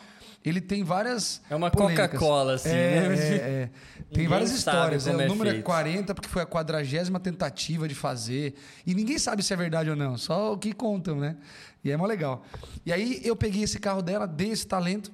ele 0.48 0.60
tem 0.60 0.82
várias 0.84 1.40
É 1.50 1.54
uma. 1.56 1.70
Coca-Cola, 1.70 2.54
assim, 2.54 2.70
É, 2.70 3.08
né? 3.08 3.14
é, 3.16 3.36
é. 3.36 3.70
Tem 4.12 4.26
várias 4.26 4.50
histórias. 4.50 5.06
É, 5.06 5.14
o 5.14 5.20
é 5.20 5.26
número 5.26 5.50
é 5.50 5.52
feito. 5.52 5.64
40 5.66 6.14
porque 6.14 6.28
foi 6.30 6.40
a 6.40 6.46
quadragésima 6.46 7.20
tentativa 7.20 7.86
de 7.86 7.94
fazer. 7.94 8.54
E 8.86 8.94
ninguém 8.94 9.18
sabe 9.18 9.42
se 9.42 9.52
é 9.52 9.56
verdade 9.56 9.90
ou 9.90 9.96
não, 9.96 10.16
só 10.16 10.54
o 10.54 10.58
que 10.58 10.72
contam, 10.72 11.16
né? 11.20 11.36
E 11.84 11.90
é 11.90 11.96
mó 11.96 12.06
legal. 12.06 12.42
E 12.86 12.92
aí 12.92 13.20
eu 13.22 13.36
peguei 13.36 13.62
esse 13.64 13.78
carro 13.78 14.00
dela, 14.00 14.26
dei 14.26 14.48
esse 14.50 14.66
talento 14.66 15.12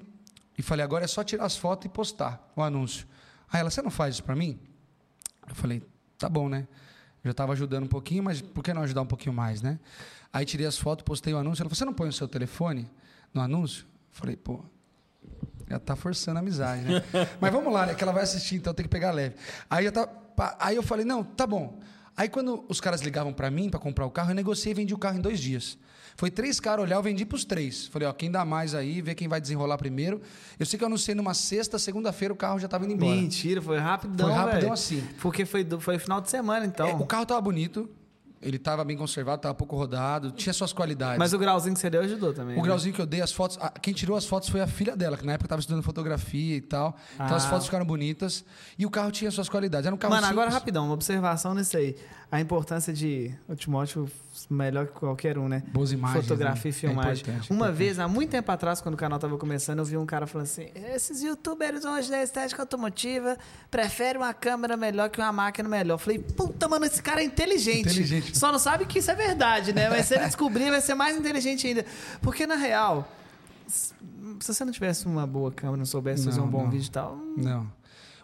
e 0.57 0.61
falei, 0.61 0.83
agora 0.83 1.03
é 1.03 1.07
só 1.07 1.23
tirar 1.23 1.45
as 1.45 1.57
fotos 1.57 1.85
e 1.85 1.89
postar 1.89 2.51
o 2.55 2.61
anúncio. 2.61 3.05
Aí 3.51 3.59
ela, 3.59 3.69
você 3.69 3.81
não 3.81 3.91
faz 3.91 4.15
isso 4.15 4.23
pra 4.23 4.35
mim? 4.35 4.57
Eu 5.47 5.55
falei, 5.55 5.83
tá 6.17 6.29
bom, 6.29 6.47
né? 6.47 6.67
Eu 7.23 7.29
já 7.29 7.31
estava 7.31 7.51
ajudando 7.53 7.83
um 7.83 7.89
pouquinho, 7.89 8.23
mas 8.23 8.41
por 8.41 8.63
que 8.63 8.73
não 8.73 8.83
ajudar 8.83 9.01
um 9.01 9.05
pouquinho 9.05 9.33
mais, 9.33 9.61
né? 9.61 9.79
Aí 10.31 10.45
tirei 10.45 10.65
as 10.65 10.77
fotos, 10.77 11.03
postei 11.03 11.33
o 11.33 11.37
anúncio. 11.37 11.61
Ela 11.61 11.69
falou, 11.69 11.75
você 11.75 11.85
não 11.85 11.93
põe 11.93 12.07
o 12.07 12.13
seu 12.13 12.27
telefone 12.27 12.89
no 13.33 13.41
anúncio? 13.41 13.83
Eu 13.83 13.89
falei, 14.11 14.35
pô, 14.35 14.63
já 15.69 15.79
tá 15.79 15.95
forçando 15.95 16.37
a 16.37 16.41
amizade, 16.41 16.81
né? 16.83 17.03
Mas 17.41 17.51
vamos 17.51 17.73
lá, 17.73 17.85
né? 17.87 17.95
Que 17.95 18.03
ela 18.03 18.13
vai 18.13 18.23
assistir, 18.23 18.55
então 18.55 18.73
tem 18.73 18.83
que 18.83 18.89
pegar 18.89 19.11
leve. 19.11 19.35
Aí 19.69 19.85
eu, 19.85 19.91
pá, 20.35 20.55
aí 20.59 20.75
eu 20.75 20.83
falei, 20.83 21.05
não, 21.05 21.23
tá 21.23 21.45
bom. 21.47 21.79
Aí 22.17 22.29
quando 22.29 22.63
os 22.69 22.79
caras 22.79 23.01
ligavam 23.01 23.33
para 23.33 23.49
mim 23.51 23.69
para 23.69 23.79
comprar 23.79 24.05
o 24.05 24.11
carro, 24.11 24.31
eu 24.31 24.35
negociei 24.35 24.71
e 24.71 24.73
vendi 24.75 24.93
o 24.93 24.97
carro 24.97 25.17
em 25.17 25.21
dois 25.21 25.39
dias. 25.39 25.77
Foi 26.17 26.31
três 26.31 26.61
caras 26.61 26.85
olhar, 26.85 26.95
eu 26.95 27.03
vendi 27.03 27.25
pros 27.25 27.43
três. 27.43 27.87
Falei, 27.87 28.07
ó, 28.07 28.13
quem 28.13 28.31
dá 28.31 28.45
mais 28.45 28.73
aí, 28.73 29.01
vê 29.01 29.13
quem 29.13 29.27
vai 29.27 29.41
desenrolar 29.41 29.77
primeiro. 29.77 30.21
Eu 30.57 30.65
sei 30.65 30.77
que 30.77 30.83
eu 30.83 30.87
anunciei 30.87 31.13
numa 31.13 31.33
sexta, 31.33 31.77
segunda-feira 31.77 32.33
o 32.33 32.37
carro 32.37 32.57
já 32.57 32.69
tava 32.69 32.85
indo 32.85 32.93
embora. 32.93 33.13
Mentira, 33.13 33.61
foi 33.61 33.77
rapidão, 33.79 34.27
Foi 34.27 34.35
rapidão 34.37 34.59
velho. 34.61 34.71
assim. 34.73 35.05
Porque 35.19 35.43
foi, 35.43 35.65
do- 35.65 35.81
foi 35.81 35.99
final 35.99 36.21
de 36.21 36.29
semana, 36.29 36.65
então. 36.65 36.87
É, 36.87 36.93
o 36.93 37.05
carro 37.05 37.25
tava 37.25 37.41
bonito, 37.41 37.89
ele 38.45 38.59
tava 38.59 38.85
bem 38.85 38.95
conservado, 38.95 39.41
tava 39.41 39.53
pouco 39.55 39.75
rodado, 39.75 40.31
tinha 40.31 40.53
suas 40.53 40.71
qualidades. 40.71 41.17
Mas 41.17 41.33
o 41.33 41.39
grauzinho 41.39 41.73
que 41.73 41.79
você 41.79 41.89
deu 41.89 42.01
ajudou 42.01 42.31
também. 42.33 42.53
O 42.55 42.57
né? 42.59 42.63
grauzinho 42.63 42.93
que 42.93 43.01
eu 43.01 43.05
dei, 43.05 43.21
as 43.21 43.31
fotos. 43.31 43.57
a- 43.59 43.69
quem 43.71 43.93
tirou 43.93 44.15
as 44.15 44.25
fotos 44.25 44.49
foi 44.49 44.61
a 44.61 44.67
filha 44.67 44.95
dela, 44.95 45.17
que 45.17 45.25
na 45.25 45.33
época 45.33 45.47
estava 45.47 45.59
estudando 45.59 45.81
fotografia 45.83 46.55
e 46.55 46.61
tal. 46.61 46.95
Então 47.15 47.35
as 47.35 47.45
Ah. 47.45 47.49
fotos 47.49 47.65
ficaram 47.65 47.85
bonitas. 47.85 48.45
E 48.77 48.85
o 48.85 48.89
carro 48.89 49.11
tinha 49.11 49.31
suas 49.31 49.49
qualidades. 49.49 49.85
Era 49.87 49.95
um 49.95 49.97
carro 49.97 50.13
Mano, 50.13 50.27
agora 50.27 50.47
simples. 50.47 50.59
rapidão, 50.61 50.85
uma 50.85 50.93
observação 50.93 51.53
nisso 51.55 51.75
aí. 51.75 51.95
A 52.31 52.39
importância 52.39 52.93
de 52.93 53.33
o 53.47 53.55
Timóteo 53.55 54.09
melhor 54.49 54.87
que 54.87 54.93
qualquer 54.93 55.37
um, 55.37 55.47
né? 55.47 55.63
Boas 55.71 55.91
imagens, 55.91 56.25
Fotografia 56.25 56.69
né? 56.71 56.77
e 56.77 56.79
filmagem. 56.79 57.25
É 57.49 57.53
uma 57.53 57.71
vez, 57.71 57.99
há 57.99 58.07
muito 58.07 58.29
tempo 58.31 58.51
atrás, 58.51 58.81
quando 58.81 58.95
o 58.95 58.97
canal 58.97 59.17
tava 59.19 59.37
começando, 59.37 59.79
eu 59.79 59.85
vi 59.85 59.97
um 59.97 60.05
cara 60.05 60.27
falando 60.27 60.45
assim: 60.45 60.67
esses 60.75 61.21
youtubers 61.21 61.85
hoje 61.85 62.09
da 62.09 62.21
estética 62.21 62.61
automotiva 62.61 63.37
preferem 63.71 64.21
uma 64.21 64.33
câmera 64.33 64.75
melhor 64.77 65.09
que 65.09 65.19
uma 65.19 65.31
máquina 65.31 65.67
melhor. 65.67 65.95
Eu 65.95 65.99
falei, 65.99 66.19
puta, 66.19 66.67
mano, 66.67 66.85
esse 66.85 67.01
cara 67.01 67.21
é 67.21 67.25
inteligente. 67.25 67.89
Inteligente. 67.89 68.37
Só 68.37 68.51
não 68.51 68.59
sabe 68.59 68.85
que 68.85 68.99
isso 68.99 69.11
é 69.11 69.15
verdade, 69.15 69.73
né? 69.73 69.89
Mas 69.89 70.05
se 70.07 70.15
ele 70.15 70.25
descobrir, 70.25 70.69
vai 70.69 70.81
ser 70.81 70.95
mais 70.95 71.17
inteligente 71.17 71.67
ainda. 71.67 71.85
Porque, 72.21 72.45
na 72.45 72.55
real, 72.55 73.07
se 73.67 73.93
você 74.53 74.65
não 74.65 74.71
tivesse 74.71 75.05
uma 75.05 75.25
boa 75.25 75.51
câmera, 75.51 75.77
não 75.77 75.85
soubesse 75.85 76.25
fazer 76.25 76.39
Não, 76.39 76.47
um 76.47 76.49
bom 76.49 76.63
não. 76.63 76.69
vídeo 76.69 76.87
e 76.87 76.91
tal, 76.91 77.17
Não. 77.37 77.71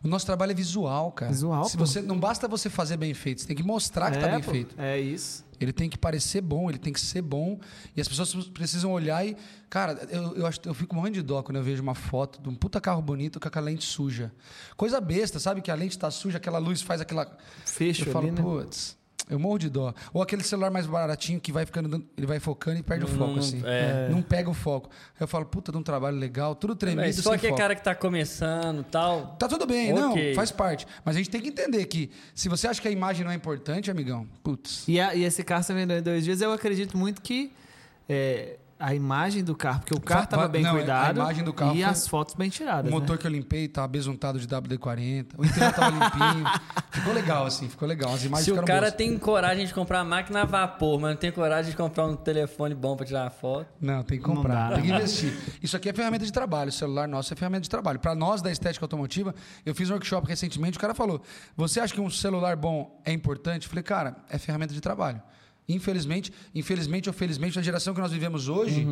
O 0.03 0.07
nosso 0.07 0.25
trabalho 0.25 0.51
é 0.51 0.55
visual, 0.55 1.11
cara. 1.11 1.31
Visual, 1.31 1.63
Se 1.65 1.77
pô. 1.77 1.85
você 1.85 2.01
Não 2.01 2.19
basta 2.19 2.47
você 2.47 2.69
fazer 2.69 2.97
bem 2.97 3.13
feito, 3.13 3.41
você 3.41 3.47
tem 3.47 3.55
que 3.55 3.63
mostrar 3.63 4.09
que 4.11 4.17
tá 4.17 4.27
é, 4.27 4.31
bem 4.31 4.41
pô, 4.41 4.51
feito. 4.51 4.75
É 4.77 4.99
isso. 4.99 5.45
Ele 5.63 5.73
tem 5.73 5.89
que 5.89 5.97
parecer 5.97 6.41
bom, 6.41 6.69
ele 6.69 6.79
tem 6.79 6.91
que 6.91 6.99
ser 6.99 7.21
bom. 7.21 7.59
E 7.95 8.01
as 8.01 8.07
pessoas 8.07 8.33
precisam 8.49 8.91
olhar 8.91 9.25
e. 9.25 9.35
Cara, 9.69 10.07
eu, 10.09 10.35
eu, 10.35 10.45
acho, 10.45 10.59
eu 10.65 10.73
fico 10.73 10.95
morrendo 10.95 11.13
de 11.13 11.21
dó 11.21 11.41
quando 11.41 11.57
eu 11.57 11.63
vejo 11.63 11.81
uma 11.81 11.95
foto 11.95 12.41
de 12.41 12.49
um 12.49 12.55
puta 12.55 12.81
carro 12.81 13.01
bonito 13.01 13.39
com 13.39 13.47
aquela 13.47 13.65
lente 13.65 13.85
suja. 13.85 14.31
Coisa 14.75 14.99
besta, 14.99 15.39
sabe? 15.39 15.61
Que 15.61 15.71
a 15.71 15.75
lente 15.75 15.97
tá 15.97 16.11
suja, 16.11 16.37
aquela 16.37 16.57
luz 16.57 16.81
faz 16.81 16.99
aquela. 16.99 17.37
Fecho 17.65 18.09
eu 18.09 18.11
falo, 18.11 18.27
ali, 18.27 18.35
né? 18.35 18.41
putz, 18.41 18.97
eu 19.29 19.39
morro 19.39 19.57
de 19.57 19.69
dó. 19.69 19.93
Ou 20.13 20.21
aquele 20.21 20.43
celular 20.43 20.69
mais 20.71 20.85
baratinho 20.85 21.39
que 21.39 21.51
vai 21.51 21.65
ficando, 21.65 21.87
dando- 21.89 22.05
ele 22.17 22.27
vai 22.27 22.39
focando 22.39 22.79
e 22.79 22.83
perde 22.83 23.05
o 23.05 23.07
Não- 23.09 23.17
foco, 23.17 23.31
não- 23.31 23.39
assim. 23.39 23.61
é. 23.65 24.09
Não 24.09 24.21
pega 24.21 24.49
o 24.49 24.53
foco. 24.53 24.89
Aí 25.15 25.21
eu 25.21 25.27
falo, 25.27 25.45
puta, 25.45 25.71
de 25.71 25.77
um 25.77 25.83
trabalho 25.83 26.17
legal, 26.17 26.53
tudo 26.55 26.75
tremido, 26.75 27.01
Véi, 27.03 27.13
só 27.13 27.31
sem 27.31 27.39
que 27.39 27.45
é 27.47 27.49
foco. 27.49 27.61
cara 27.61 27.75
que 27.75 27.83
tá 27.83 27.95
começando 27.95 28.81
e 28.81 28.83
tal. 28.85 29.35
Tá 29.39 29.47
tudo 29.47 29.65
bem, 29.65 29.93
Ok. 29.93 30.29
não, 30.29 30.35
faz 30.35 30.51
parte. 30.51 30.85
Mas 31.05 31.15
a 31.15 31.19
gente 31.19 31.29
tem 31.29 31.41
que 31.41 31.49
entender 31.49 31.85
que 31.85 32.09
se 32.35 32.49
você 32.49 32.67
acha 32.67 32.81
que 32.81 32.87
a 32.87 32.91
imagem 32.91 33.23
não 33.25 33.31
é 33.31 33.35
importante, 33.35 33.89
amigão, 33.91 34.27
putz. 34.43 34.87
E, 34.87 34.99
a- 34.99 35.15
e 35.15 35.23
esse 35.23 35.43
carro 35.43 35.63
você 35.63 35.73
vendeu 35.73 35.97
em 35.97 36.01
dois 36.03 36.23
dias, 36.23 36.41
eu 36.41 36.51
acredito 36.51 36.97
muito 36.97 37.21
que 37.21 37.51
é, 38.09 38.57
a 38.81 38.95
imagem 38.95 39.43
do 39.43 39.55
carro, 39.55 39.79
porque 39.81 39.93
o 39.93 40.01
carro 40.01 40.19
Va- 40.21 40.23
estava 40.25 40.41
va- 40.43 40.47
bem 40.49 40.63
não, 40.63 40.71
a 40.71 40.73
cuidado 40.73 41.19
imagem 41.19 41.43
do 41.43 41.53
carro 41.53 41.71
e 41.75 41.81
foi- 41.81 41.83
as 41.83 42.07
fotos 42.07 42.35
bem 42.35 42.49
O 42.49 42.51
tiradas. 42.51 42.91
motor 42.91 43.11
né? 43.15 43.17
que 43.21 43.27
eu 43.27 43.31
limpei 43.31 43.67
tava 43.67 43.87
besuntado 43.87 44.39
de 44.39 44.47
WD-40. 44.47 45.27
O 45.37 45.45
interior 45.45 45.71
tava 45.73 45.89
limpinho. 45.91 46.45
ficou 46.91 47.13
legal, 47.13 47.45
assim, 47.45 47.69
ficou 47.69 47.87
legal. 47.87 48.13
As 48.13 48.23
imagens 48.23 48.45
Se 48.45 48.51
o 48.51 48.63
cara 48.63 48.81
boas. 48.81 48.93
tem 48.95 49.17
coragem 49.17 49.65
de 49.65 49.73
comprar 49.73 49.99
uma 49.99 50.05
máquina 50.05 50.41
a 50.41 50.45
vapor, 50.45 50.99
mas 50.99 51.11
não 51.11 51.17
tem 51.17 51.31
coragem 51.31 51.71
de 51.71 51.77
comprar 51.77 52.05
um 52.05 52.15
telefone 52.15 52.73
bom 52.75 52.95
pra 52.95 53.05
tirar 53.05 53.29
foto. 53.29 53.67
Não, 53.79 54.03
tem 54.03 54.17
que 54.17 54.23
comprar, 54.23 54.69
dá, 54.71 54.75
tem 54.75 54.85
que 54.85 54.91
investir. 54.91 55.33
Isso 55.61 55.77
aqui 55.77 55.89
é 55.89 55.93
ferramenta 55.93 56.25
de 56.25 56.31
trabalho. 56.33 56.69
O 56.69 56.73
celular 56.73 57.07
nosso 57.07 57.33
é 57.33 57.35
ferramenta 57.35 57.61
de 57.63 57.69
trabalho. 57.69 57.99
Para 57.99 58.15
nós 58.15 58.41
da 58.41 58.51
estética 58.51 58.83
automotiva, 58.83 59.33
eu 59.65 59.75
fiz 59.75 59.89
um 59.89 59.93
workshop 59.93 60.27
recentemente, 60.27 60.77
o 60.77 60.81
cara 60.81 60.93
falou: 60.93 61.21
Você 61.55 61.79
acha 61.79 61.93
que 61.93 62.01
um 62.01 62.09
celular 62.09 62.55
bom 62.55 62.99
é 63.05 63.11
importante? 63.11 63.63
Eu 63.65 63.69
falei, 63.69 63.83
cara, 63.83 64.15
é 64.29 64.37
ferramenta 64.37 64.73
de 64.73 64.81
trabalho. 64.81 65.21
Infelizmente, 65.67 66.31
infelizmente 66.53 67.07
ou 67.09 67.13
felizmente, 67.13 67.55
na 67.55 67.61
geração 67.61 67.93
que 67.93 68.01
nós 68.01 68.11
vivemos 68.11 68.47
hoje. 68.49 68.87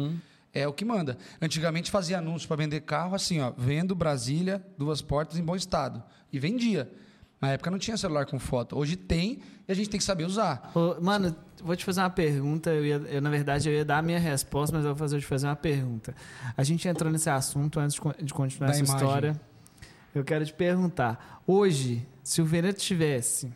É 0.52 0.68
o 0.68 0.74
que 0.74 0.84
manda. 0.84 1.16
Antigamente 1.40 1.92
fazia 1.92 2.18
anúncio 2.18 2.48
para 2.48 2.58
vender 2.58 2.82
carro 2.82 3.14
assim, 3.14 3.40
ó, 3.40 3.52
vendo 3.56 3.94
Brasília, 3.94 4.66
duas 4.78 5.00
portas 5.00 5.38
em 5.38 5.44
bom 5.44 5.56
estado. 5.56 6.02
E 6.34 6.40
vendia. 6.40 6.92
Na 7.40 7.50
época 7.52 7.70
não 7.70 7.78
tinha 7.78 7.96
celular 7.96 8.26
com 8.26 8.40
foto. 8.40 8.76
Hoje 8.78 8.96
tem 8.96 9.40
e 9.68 9.72
a 9.72 9.76
gente 9.76 9.90
tem 9.90 10.00
que 10.00 10.04
saber 10.04 10.26
usar. 10.26 10.72
Ô, 10.74 11.00
mano, 11.00 11.36
vou 11.64 11.76
te 11.76 11.86
fazer 11.86 12.02
uma 12.02 12.10
pergunta. 12.10 12.72
Eu, 12.72 12.84
ia- 12.84 12.96
eu, 13.10 13.22
na 13.22 13.30
verdade, 13.30 13.70
eu 13.70 13.74
ia 13.76 13.86
dar 13.86 14.00
a 14.00 14.02
minha 14.02 14.18
resposta, 14.20 14.76
mas 14.76 14.84
eu 14.84 14.92
vou 14.96 14.98
fazer 15.00 15.20
te 15.20 15.26
fazer 15.28 15.46
uma 15.48 15.56
pergunta. 15.56 16.16
A 16.58 16.64
gente 16.64 16.88
entrou 16.88 17.12
nesse 17.12 17.30
assunto 17.30 17.80
antes 17.80 18.00
de 18.22 18.34
continuar 18.34 18.68
Da 18.70 18.74
essa 18.74 18.84
imagem. 18.84 18.96
história. 19.08 19.42
Eu 20.16 20.24
quero 20.24 20.44
te 20.44 20.54
perguntar. 20.54 21.44
Hoje, 21.46 22.06
se 22.24 22.42
o 22.42 22.46
Veneto 22.46 22.80
tivesse 22.82 23.52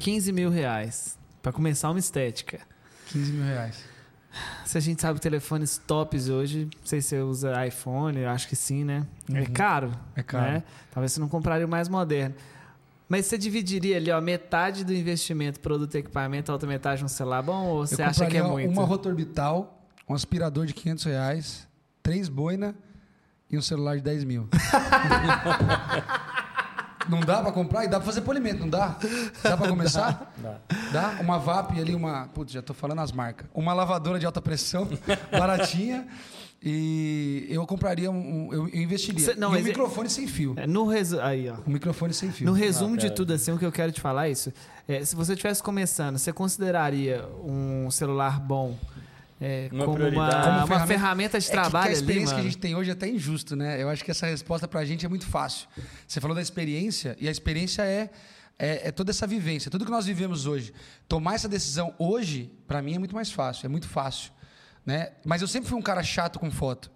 15 0.00 0.32
mil 0.32 0.50
reais 0.50 1.18
para 1.42 1.52
começar 1.52 1.90
uma 1.90 1.98
estética, 1.98 2.60
15 3.06 3.32
mil 3.32 3.44
reais. 3.44 3.84
Se 4.64 4.78
a 4.78 4.80
gente 4.80 5.02
sabe 5.02 5.20
telefones 5.20 5.78
tops 5.78 6.28
hoje, 6.28 6.66
não 6.66 6.86
sei 6.86 7.00
se 7.00 7.08
você 7.08 7.20
usa 7.20 7.66
iPhone, 7.66 8.20
eu 8.20 8.30
acho 8.30 8.46
que 8.46 8.54
sim, 8.54 8.84
né? 8.84 9.04
É 9.32 9.44
caro. 9.46 9.90
É 10.14 10.22
caro. 10.22 10.52
Né? 10.52 10.62
Talvez 10.92 11.12
você 11.12 11.20
não 11.20 11.28
compraria 11.28 11.66
o 11.66 11.68
mais 11.68 11.88
moderno. 11.88 12.36
Mas 13.08 13.26
você 13.26 13.36
dividiria 13.36 13.96
ali, 13.96 14.12
ó, 14.12 14.20
metade 14.20 14.84
do 14.84 14.94
investimento, 14.94 15.58
produto 15.58 15.96
e 15.96 15.98
equipamento, 15.98 16.52
a 16.52 16.54
outra 16.54 16.68
metade 16.68 17.04
um 17.04 17.08
celular 17.08 17.42
bom? 17.42 17.66
Ou 17.66 17.84
você 17.84 18.00
eu 18.00 18.06
acha 18.06 18.24
que 18.26 18.36
é 18.36 18.42
muito? 18.42 18.70
uma 18.70 18.84
rotorbital, 18.84 19.84
um 20.08 20.14
aspirador 20.14 20.64
de 20.64 20.74
500 20.74 21.04
reais, 21.04 21.68
três 22.04 22.28
boina 22.28 22.72
e 23.50 23.58
um 23.58 23.62
celular 23.62 23.96
de 23.96 24.02
10 24.02 24.22
mil. 24.22 24.48
não 27.08 27.18
dá 27.18 27.42
pra 27.42 27.50
comprar? 27.50 27.84
E 27.84 27.88
dá 27.88 27.98
pra 27.98 28.06
fazer 28.06 28.20
polimento, 28.20 28.60
não 28.60 28.68
dá? 28.68 28.96
Dá 29.42 29.56
pra 29.56 29.66
começar? 29.66 30.32
Dá. 30.38 30.60
Dá? 30.68 30.79
Uma 31.20 31.38
VAP 31.38 31.78
ali, 31.78 31.94
uma... 31.94 32.26
Putz, 32.34 32.52
já 32.52 32.62
tô 32.62 32.74
falando 32.74 33.00
as 33.00 33.12
marcas. 33.12 33.48
Uma 33.54 33.72
lavadora 33.72 34.18
de 34.18 34.26
alta 34.26 34.40
pressão, 34.42 34.88
baratinha. 35.30 36.06
E 36.62 37.46
eu 37.48 37.66
compraria 37.66 38.10
um... 38.10 38.52
eu, 38.52 38.68
investiria. 38.68 39.24
Cê- 39.24 39.34
não, 39.34 39.52
e 39.54 39.56
um 39.56 39.60
é- 39.60 39.62
microfone 39.62 40.10
sem 40.10 40.26
fio. 40.26 40.54
É, 40.58 40.66
No 40.66 40.86
resu... 40.86 41.18
Aí, 41.20 41.48
ó. 41.48 41.54
Um 41.66 41.72
microfone 41.72 42.12
sem 42.12 42.30
fio. 42.30 42.46
No 42.46 42.52
resumo 42.52 42.96
de 42.96 43.04
pera. 43.04 43.14
tudo, 43.14 43.32
assim, 43.32 43.50
o 43.52 43.58
que 43.58 43.64
eu 43.64 43.72
quero 43.72 43.90
te 43.92 44.00
falar 44.00 44.28
é 44.28 44.32
isso. 44.32 44.52
É, 44.86 45.02
se 45.04 45.16
você 45.16 45.32
estivesse 45.32 45.62
começando, 45.62 46.18
você 46.18 46.32
consideraria 46.32 47.24
um 47.42 47.90
celular 47.90 48.38
bom 48.38 48.76
é, 49.40 49.70
Uma 49.72 49.84
como, 49.86 49.96
prioridade. 49.96 50.34
uma, 50.34 50.42
Como 50.42 50.50
uma 50.58 50.66
ferramenta- 50.66 50.86
ferramenta 50.86 51.38
de 51.40 51.46
É 51.46 51.48
que- 51.50 51.56
que 51.56 51.62
trabalho 51.62 51.84
a 51.84 51.86
ali, 51.88 51.94
experiência 51.94 52.26
que 52.26 52.32
mano? 52.34 52.48
a 52.48 52.50
gente 52.50 52.58
tem 52.60 52.74
hoje 52.76 52.90
é 52.90 52.92
até 52.92 53.08
injusto, 53.08 53.56
né? 53.56 53.82
Eu 53.82 53.88
acho 53.88 54.04
que 54.04 54.10
essa 54.10 54.26
resposta 54.26 54.68
pra 54.68 54.84
gente 54.84 55.06
é 55.06 55.08
muito 55.08 55.24
fácil. 55.26 55.66
Você 56.06 56.20
falou 56.20 56.34
da 56.36 56.42
experiência, 56.42 57.16
e 57.18 57.26
a 57.26 57.30
experiência 57.30 57.80
é, 57.80 58.10
é, 58.60 58.88
é 58.88 58.92
toda 58.92 59.10
essa 59.10 59.26
vivência, 59.26 59.70
tudo 59.70 59.84
que 59.86 59.90
nós 59.90 60.04
vivemos 60.04 60.46
hoje. 60.46 60.72
Tomar 61.08 61.34
essa 61.34 61.48
decisão 61.48 61.94
hoje, 61.98 62.52
pra 62.68 62.82
mim, 62.82 62.94
é 62.94 62.98
muito 62.98 63.14
mais 63.14 63.32
fácil, 63.32 63.64
é 63.64 63.68
muito 63.68 63.88
fácil. 63.88 64.30
Né? 64.84 65.12
Mas 65.24 65.40
eu 65.40 65.48
sempre 65.48 65.68
fui 65.68 65.78
um 65.78 65.82
cara 65.82 66.02
chato 66.02 66.38
com 66.38 66.50
foto. 66.50 66.90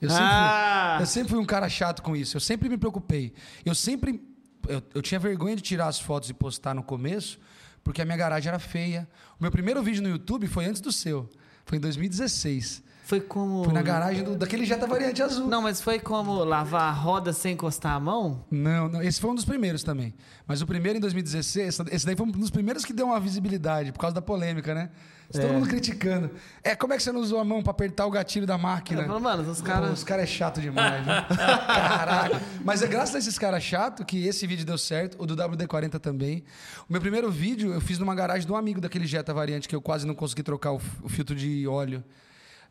Eu 0.00 0.08
sempre, 0.08 0.24
Ah! 0.24 0.96
eu 1.00 1.06
sempre 1.06 1.28
fui 1.30 1.38
um 1.38 1.44
cara 1.44 1.68
chato 1.68 2.02
com 2.02 2.16
isso. 2.16 2.36
Eu 2.36 2.40
sempre 2.40 2.68
me 2.70 2.78
preocupei. 2.78 3.34
Eu 3.64 3.74
sempre. 3.74 4.22
Eu, 4.66 4.82
eu 4.94 5.02
tinha 5.02 5.18
vergonha 5.20 5.54
de 5.56 5.62
tirar 5.62 5.88
as 5.88 6.00
fotos 6.00 6.30
e 6.30 6.34
postar 6.34 6.74
no 6.74 6.82
começo, 6.82 7.38
porque 7.84 8.00
a 8.00 8.04
minha 8.04 8.16
garagem 8.16 8.48
era 8.48 8.58
feia. 8.58 9.06
O 9.38 9.42
meu 9.42 9.50
primeiro 9.50 9.82
vídeo 9.82 10.02
no 10.02 10.08
YouTube 10.08 10.46
foi 10.46 10.64
antes 10.64 10.80
do 10.80 10.90
seu. 10.90 11.28
Foi 11.66 11.76
em 11.76 11.80
2016. 11.80 12.82
Foi 13.10 13.20
como... 13.20 13.64
Foi 13.64 13.72
na 13.72 13.82
garagem 13.82 14.22
do- 14.22 14.36
daquele 14.36 14.64
Jetta 14.64 14.86
Variante 14.86 15.20
Azul. 15.20 15.48
Não, 15.48 15.60
mas 15.62 15.80
foi 15.82 15.98
como 15.98 16.44
lavar 16.44 16.82
a 16.82 16.92
roda 16.92 17.32
sem 17.32 17.54
encostar 17.54 17.94
a 17.96 17.98
mão? 17.98 18.44
Não, 18.48 18.88
não, 18.88 19.02
esse 19.02 19.20
foi 19.20 19.30
um 19.30 19.34
dos 19.34 19.44
primeiros 19.44 19.82
também. 19.82 20.14
Mas 20.46 20.62
o 20.62 20.66
primeiro 20.66 20.98
em 20.98 21.00
2016, 21.00 21.66
essa- 21.66 21.84
esse 21.90 22.06
daí 22.06 22.14
foi 22.14 22.24
um 22.24 22.30
dos 22.30 22.50
primeiros 22.50 22.84
que 22.84 22.92
deu 22.92 23.06
uma 23.06 23.18
visibilidade, 23.18 23.90
por 23.90 23.98
causa 23.98 24.14
da 24.14 24.22
polêmica, 24.22 24.72
né? 24.76 24.90
Todo 25.32 25.42
É. 25.44 25.52
mundo 25.52 25.66
criticando. 25.68 26.30
É, 26.62 26.76
como 26.76 26.92
é 26.92 26.96
que 26.96 27.02
você 27.02 27.10
não 27.10 27.20
usou 27.20 27.40
a 27.40 27.44
mão 27.44 27.62
pra 27.64 27.72
apertar 27.72 28.06
o 28.06 28.10
gatilho 28.12 28.46
da 28.46 28.56
máquina? 28.56 29.02
Falo, 29.04 29.20
mano, 29.20 29.50
os 29.50 29.60
caras... 29.60 29.90
Os 29.92 30.04
caras 30.04 30.22
é 30.24 30.26
chato 30.28 30.60
demais, 30.60 31.04
né? 31.04 31.26
Caraca. 31.66 32.40
Mas 32.64 32.80
é 32.82 32.86
graças 32.86 33.16
a 33.16 33.18
esses 33.18 33.36
caras 33.40 33.62
chatos 33.62 34.04
que 34.06 34.24
esse 34.24 34.46
vídeo 34.46 34.64
deu 34.64 34.78
certo, 34.78 35.16
o 35.20 35.26
do 35.26 35.34
WD-40 35.36 35.98
também. 35.98 36.44
O 36.88 36.92
meu 36.92 37.00
primeiro 37.00 37.28
vídeo 37.28 37.72
eu 37.72 37.80
fiz 37.80 37.98
numa 37.98 38.14
garagem 38.14 38.46
de 38.46 38.52
um 38.52 38.56
amigo 38.56 38.80
daquele 38.80 39.04
Jetta 39.06 39.34
variante 39.34 39.68
que 39.68 39.74
eu 39.74 39.82
quase 39.82 40.06
não 40.06 40.14
consegui 40.14 40.44
trocar 40.44 40.72
o, 40.72 40.80
o 41.02 41.08
filtro 41.08 41.34
de 41.34 41.66
óleo. 41.66 42.04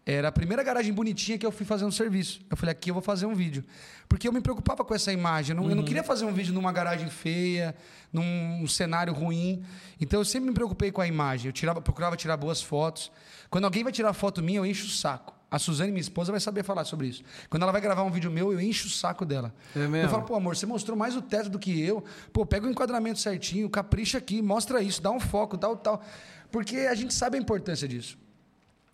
Era 0.05 0.29
a 0.29 0.31
primeira 0.31 0.63
garagem 0.63 0.91
bonitinha 0.91 1.37
que 1.37 1.45
eu 1.45 1.51
fui 1.51 1.65
fazer 1.65 1.85
um 1.85 1.91
serviço. 1.91 2.41
Eu 2.49 2.57
falei, 2.57 2.71
aqui 2.71 2.89
eu 2.89 2.93
vou 2.93 3.03
fazer 3.03 3.25
um 3.25 3.35
vídeo. 3.35 3.63
Porque 4.07 4.27
eu 4.27 4.33
me 4.33 4.41
preocupava 4.41 4.83
com 4.83 4.95
essa 4.95 5.13
imagem. 5.13 5.55
Eu 5.55 5.61
não, 5.61 5.69
eu 5.69 5.75
não 5.75 5.83
queria 5.83 6.03
fazer 6.03 6.25
um 6.25 6.33
vídeo 6.33 6.53
numa 6.53 6.71
garagem 6.71 7.09
feia, 7.09 7.75
num 8.11 8.65
cenário 8.67 9.13
ruim. 9.13 9.63
Então 10.01 10.19
eu 10.19 10.25
sempre 10.25 10.49
me 10.49 10.55
preocupei 10.55 10.91
com 10.91 10.99
a 10.99 11.07
imagem. 11.07 11.49
Eu 11.49 11.53
tirava, 11.53 11.79
procurava 11.79 12.17
tirar 12.17 12.37
boas 12.37 12.61
fotos. 12.61 13.11
Quando 13.49 13.65
alguém 13.65 13.83
vai 13.83 13.93
tirar 13.93 14.13
foto 14.13 14.41
minha, 14.41 14.57
eu 14.57 14.65
encho 14.65 14.87
o 14.87 14.89
saco. 14.89 15.35
A 15.51 15.57
Suzane, 15.57 15.91
minha 15.91 16.01
esposa, 16.01 16.31
vai 16.31 16.39
saber 16.39 16.63
falar 16.63 16.85
sobre 16.85 17.07
isso. 17.07 17.23
Quando 17.49 17.63
ela 17.63 17.71
vai 17.71 17.81
gravar 17.81 18.03
um 18.03 18.11
vídeo 18.11 18.29
meu, 18.29 18.53
eu 18.53 18.61
encho 18.61 18.87
o 18.87 18.89
saco 18.89 19.25
dela. 19.25 19.53
É 19.75 19.79
mesmo? 19.79 19.97
Eu 19.97 20.09
falo, 20.09 20.23
pô, 20.23 20.35
amor, 20.35 20.55
você 20.55 20.65
mostrou 20.65 20.95
mais 20.95 21.15
o 21.15 21.21
teto 21.21 21.49
do 21.49 21.57
que 21.57 21.81
eu. 21.81 22.03
Pô, 22.31 22.45
pega 22.45 22.67
o 22.67 22.69
enquadramento 22.69 23.19
certinho, 23.19 23.67
capricha 23.69 24.19
aqui, 24.19 24.41
mostra 24.43 24.81
isso, 24.81 25.01
dá 25.01 25.09
um 25.09 25.19
foco, 25.19 25.57
tal, 25.57 25.75
tal. 25.75 26.03
Porque 26.51 26.77
a 26.77 26.93
gente 26.93 27.13
sabe 27.13 27.37
a 27.37 27.41
importância 27.41 27.87
disso. 27.87 28.17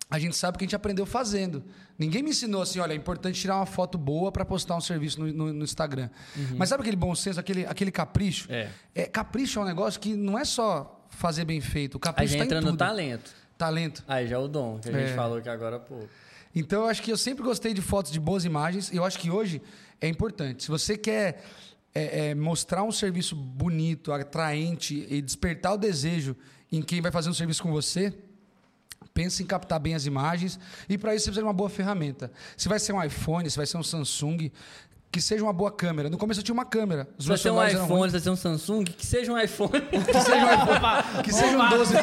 A 0.08 0.18
gente 0.20 0.36
sabe 0.36 0.56
que 0.56 0.64
a 0.64 0.66
gente 0.66 0.76
aprendeu 0.76 1.04
fazendo. 1.04 1.64
Ninguém 1.98 2.22
me 2.22 2.30
ensinou 2.30 2.62
assim, 2.62 2.78
olha, 2.78 2.92
é 2.92 2.96
importante 2.96 3.40
tirar 3.40 3.56
uma 3.56 3.66
foto 3.66 3.98
boa 3.98 4.30
para 4.30 4.44
postar 4.44 4.76
um 4.76 4.80
serviço 4.80 5.20
no, 5.20 5.32
no- 5.32 5.52
no 5.52 5.64
Instagram. 5.64 6.08
Mas 6.56 6.68
sabe 6.68 6.82
aquele 6.82 6.96
bom 6.96 7.12
senso, 7.14 7.40
aquele, 7.40 7.66
aquele 7.66 7.90
capricho? 7.90 8.46
É. 8.50 8.70
Capricho 9.06 9.58
é 9.58 9.62
um 9.62 9.66
negócio 9.66 9.98
que 10.00 10.14
não 10.14 10.38
é 10.38 10.44
só 10.44 11.04
fazer 11.10 11.44
bem 11.44 11.60
feito. 11.60 11.94
O 11.94 11.98
Aí 11.98 12.00
capricho 12.02 12.32
já 12.34 12.38
tá 12.38 12.44
entra 12.44 12.60
no 12.60 12.76
talento. 12.76 13.34
Talento. 13.58 14.04
Aí 14.06 14.28
já 14.28 14.36
é 14.36 14.38
o 14.38 14.46
dom, 14.46 14.78
que 14.78 14.88
a 14.88 14.92
gente 14.92 15.10
É. 15.10 15.14
falou 15.16 15.40
que 15.42 15.48
agora, 15.48 15.80
pô. 15.80 15.98
Então 16.54 16.82
eu 16.82 16.88
acho 16.88 17.02
que 17.02 17.10
eu 17.10 17.16
sempre 17.16 17.42
gostei 17.42 17.74
de 17.74 17.82
fotos 17.82 18.12
de 18.12 18.20
boas 18.20 18.44
imagens. 18.44 18.92
E 18.92 18.96
eu 18.96 19.04
acho 19.04 19.18
que 19.18 19.30
hoje 19.30 19.60
é 20.00 20.06
importante. 20.08 20.62
Se 20.62 20.68
você 20.68 20.96
quer 20.96 21.42
é, 21.94 22.28
é, 22.28 22.34
mostrar 22.34 22.82
um 22.84 22.92
serviço 22.92 23.34
bonito, 23.34 24.12
atraente 24.12 25.04
e 25.10 25.20
despertar 25.20 25.72
o 25.74 25.76
desejo 25.78 26.36
em 26.70 26.80
quem 26.82 27.00
vai 27.00 27.10
fazer 27.10 27.28
um 27.30 27.34
serviço 27.34 27.62
com 27.62 27.72
você, 27.72 28.12
pense 29.16 29.42
em 29.42 29.46
captar 29.46 29.80
bem 29.80 29.94
as 29.94 30.04
imagens. 30.04 30.60
E 30.86 30.98
para 30.98 31.14
isso 31.14 31.24
você 31.24 31.30
precisa 31.30 31.40
de 31.40 31.46
uma 31.46 31.54
boa 31.54 31.70
ferramenta. 31.70 32.30
Se 32.54 32.68
vai 32.68 32.78
ser 32.78 32.92
um 32.92 33.02
iPhone, 33.02 33.50
se 33.50 33.56
vai 33.56 33.64
ser 33.64 33.78
um 33.78 33.82
Samsung, 33.82 34.50
que 35.10 35.20
seja 35.22 35.42
uma 35.42 35.52
boa 35.52 35.70
câmera. 35.70 36.10
No 36.10 36.18
começo 36.18 36.40
eu 36.40 36.44
tinha 36.44 36.52
uma 36.52 36.64
câmera. 36.64 37.08
Os 37.16 37.26
meus 37.26 37.40
você 37.40 37.48
é 37.48 37.52
um 37.52 37.66
iPhone, 37.66 38.10
você 38.10 38.28
é 38.28 38.32
um 38.32 38.36
Samsung, 38.36 38.84
que 38.84 39.06
seja 39.06 39.32
um 39.32 39.38
iPhone. 39.38 39.70
Que 40.06 40.20
seja 40.20 40.36
um 40.36 40.54
iPhone. 40.54 41.22
Que 41.24 41.32
seja 41.32 41.58
um 41.58 41.68
12 41.70 41.94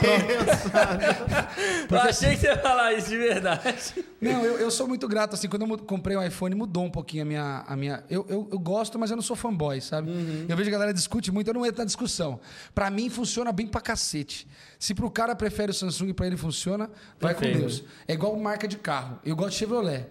Pro. 1.88 1.98
Eu 1.98 2.02
achei 2.02 2.32
que 2.32 2.38
você 2.38 2.48
ia 2.48 2.58
falar 2.58 2.94
isso 2.94 3.10
de 3.10 3.18
verdade. 3.18 4.06
Não, 4.20 4.44
eu, 4.44 4.58
eu 4.58 4.72
sou 4.72 4.88
muito 4.88 5.08
grato, 5.08 5.36
assim, 5.36 5.48
quando 5.48 5.64
eu 5.64 5.78
comprei 5.80 6.16
o 6.16 6.24
iPhone, 6.24 6.56
mudou 6.56 6.86
um 6.86 6.90
pouquinho 6.90 7.24
a 7.24 7.26
minha... 7.26 7.64
A 7.68 7.76
minha 7.76 8.04
eu, 8.10 8.26
eu, 8.30 8.48
eu 8.52 8.58
gosto, 8.60 8.98
mas 8.98 9.12
eu 9.12 9.16
não 9.16 9.22
sou 9.22 9.36
fanboy, 9.36 9.80
sabe? 9.82 10.10
Eu 10.48 10.56
vejo 10.56 10.70
que 10.70 10.76
a 10.76 10.80
galera 10.80 10.94
discute 10.94 11.32
muito, 11.32 11.48
eu 11.50 11.54
não 11.54 11.66
entro 11.66 11.80
na 11.80 11.86
discussão. 11.86 12.40
Pra 12.74 12.90
mim, 12.90 13.10
funciona 13.10 13.52
bem 13.52 13.68
pra 13.68 13.82
cacete. 13.82 14.48
Se 14.80 14.94
pro 14.96 15.12
cara 15.12 15.36
prefere 15.36 15.72
o 15.72 15.74
Samsung 15.74 16.10
e 16.10 16.14
pra 16.14 16.26
ele 16.26 16.38
funciona, 16.38 16.90
vai 17.20 17.34
Perfeito. 17.34 17.54
com 17.54 17.60
Deus. 17.62 17.84
É 18.08 18.14
igual 18.14 18.36
marca 18.38 18.68
de 18.68 18.78
carro. 18.78 19.20
Eu 19.24 19.36
gosto 19.36 19.52
de 19.52 19.58
Chevrolet. 19.58 20.08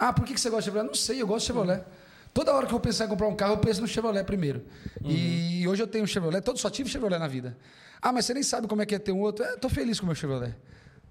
Ah, 0.00 0.14
por 0.14 0.24
que 0.24 0.32
você 0.38 0.48
gosta 0.48 0.62
de 0.62 0.64
Chevrolet? 0.64 0.86
Não 0.88 0.94
sei, 0.94 1.20
eu 1.20 1.26
gosto 1.26 1.40
de 1.40 1.46
Chevrolet. 1.48 1.84
Toda 2.32 2.54
hora 2.54 2.62
que 2.64 2.70
eu 2.72 2.78
vou 2.78 2.80
pensar 2.80 3.04
em 3.04 3.08
comprar 3.08 3.28
um 3.28 3.36
carro, 3.36 3.52
eu 3.52 3.58
penso 3.58 3.82
no 3.82 3.86
Chevrolet 3.86 4.24
primeiro. 4.24 4.64
E 5.04 5.66
hoje 5.68 5.82
eu 5.82 5.86
tenho 5.86 6.04
um 6.04 6.06
Chevrolet, 6.06 6.40
todo, 6.42 6.58
só 6.58 6.70
tive 6.70 6.88
Chevrolet 6.88 7.18
na 7.18 7.28
vida. 7.28 7.56
Ah, 8.00 8.12
mas 8.12 8.24
você 8.24 8.32
nem 8.32 8.42
sabe 8.42 8.66
como 8.66 8.80
é 8.80 8.86
que 8.86 8.94
é 8.94 8.98
ter 8.98 9.12
um 9.12 9.20
outro. 9.20 9.44
É, 9.44 9.56
tô 9.56 9.68
feliz 9.68 10.00
com 10.00 10.04
o 10.04 10.06
meu 10.06 10.14
Chevrolet. 10.14 10.54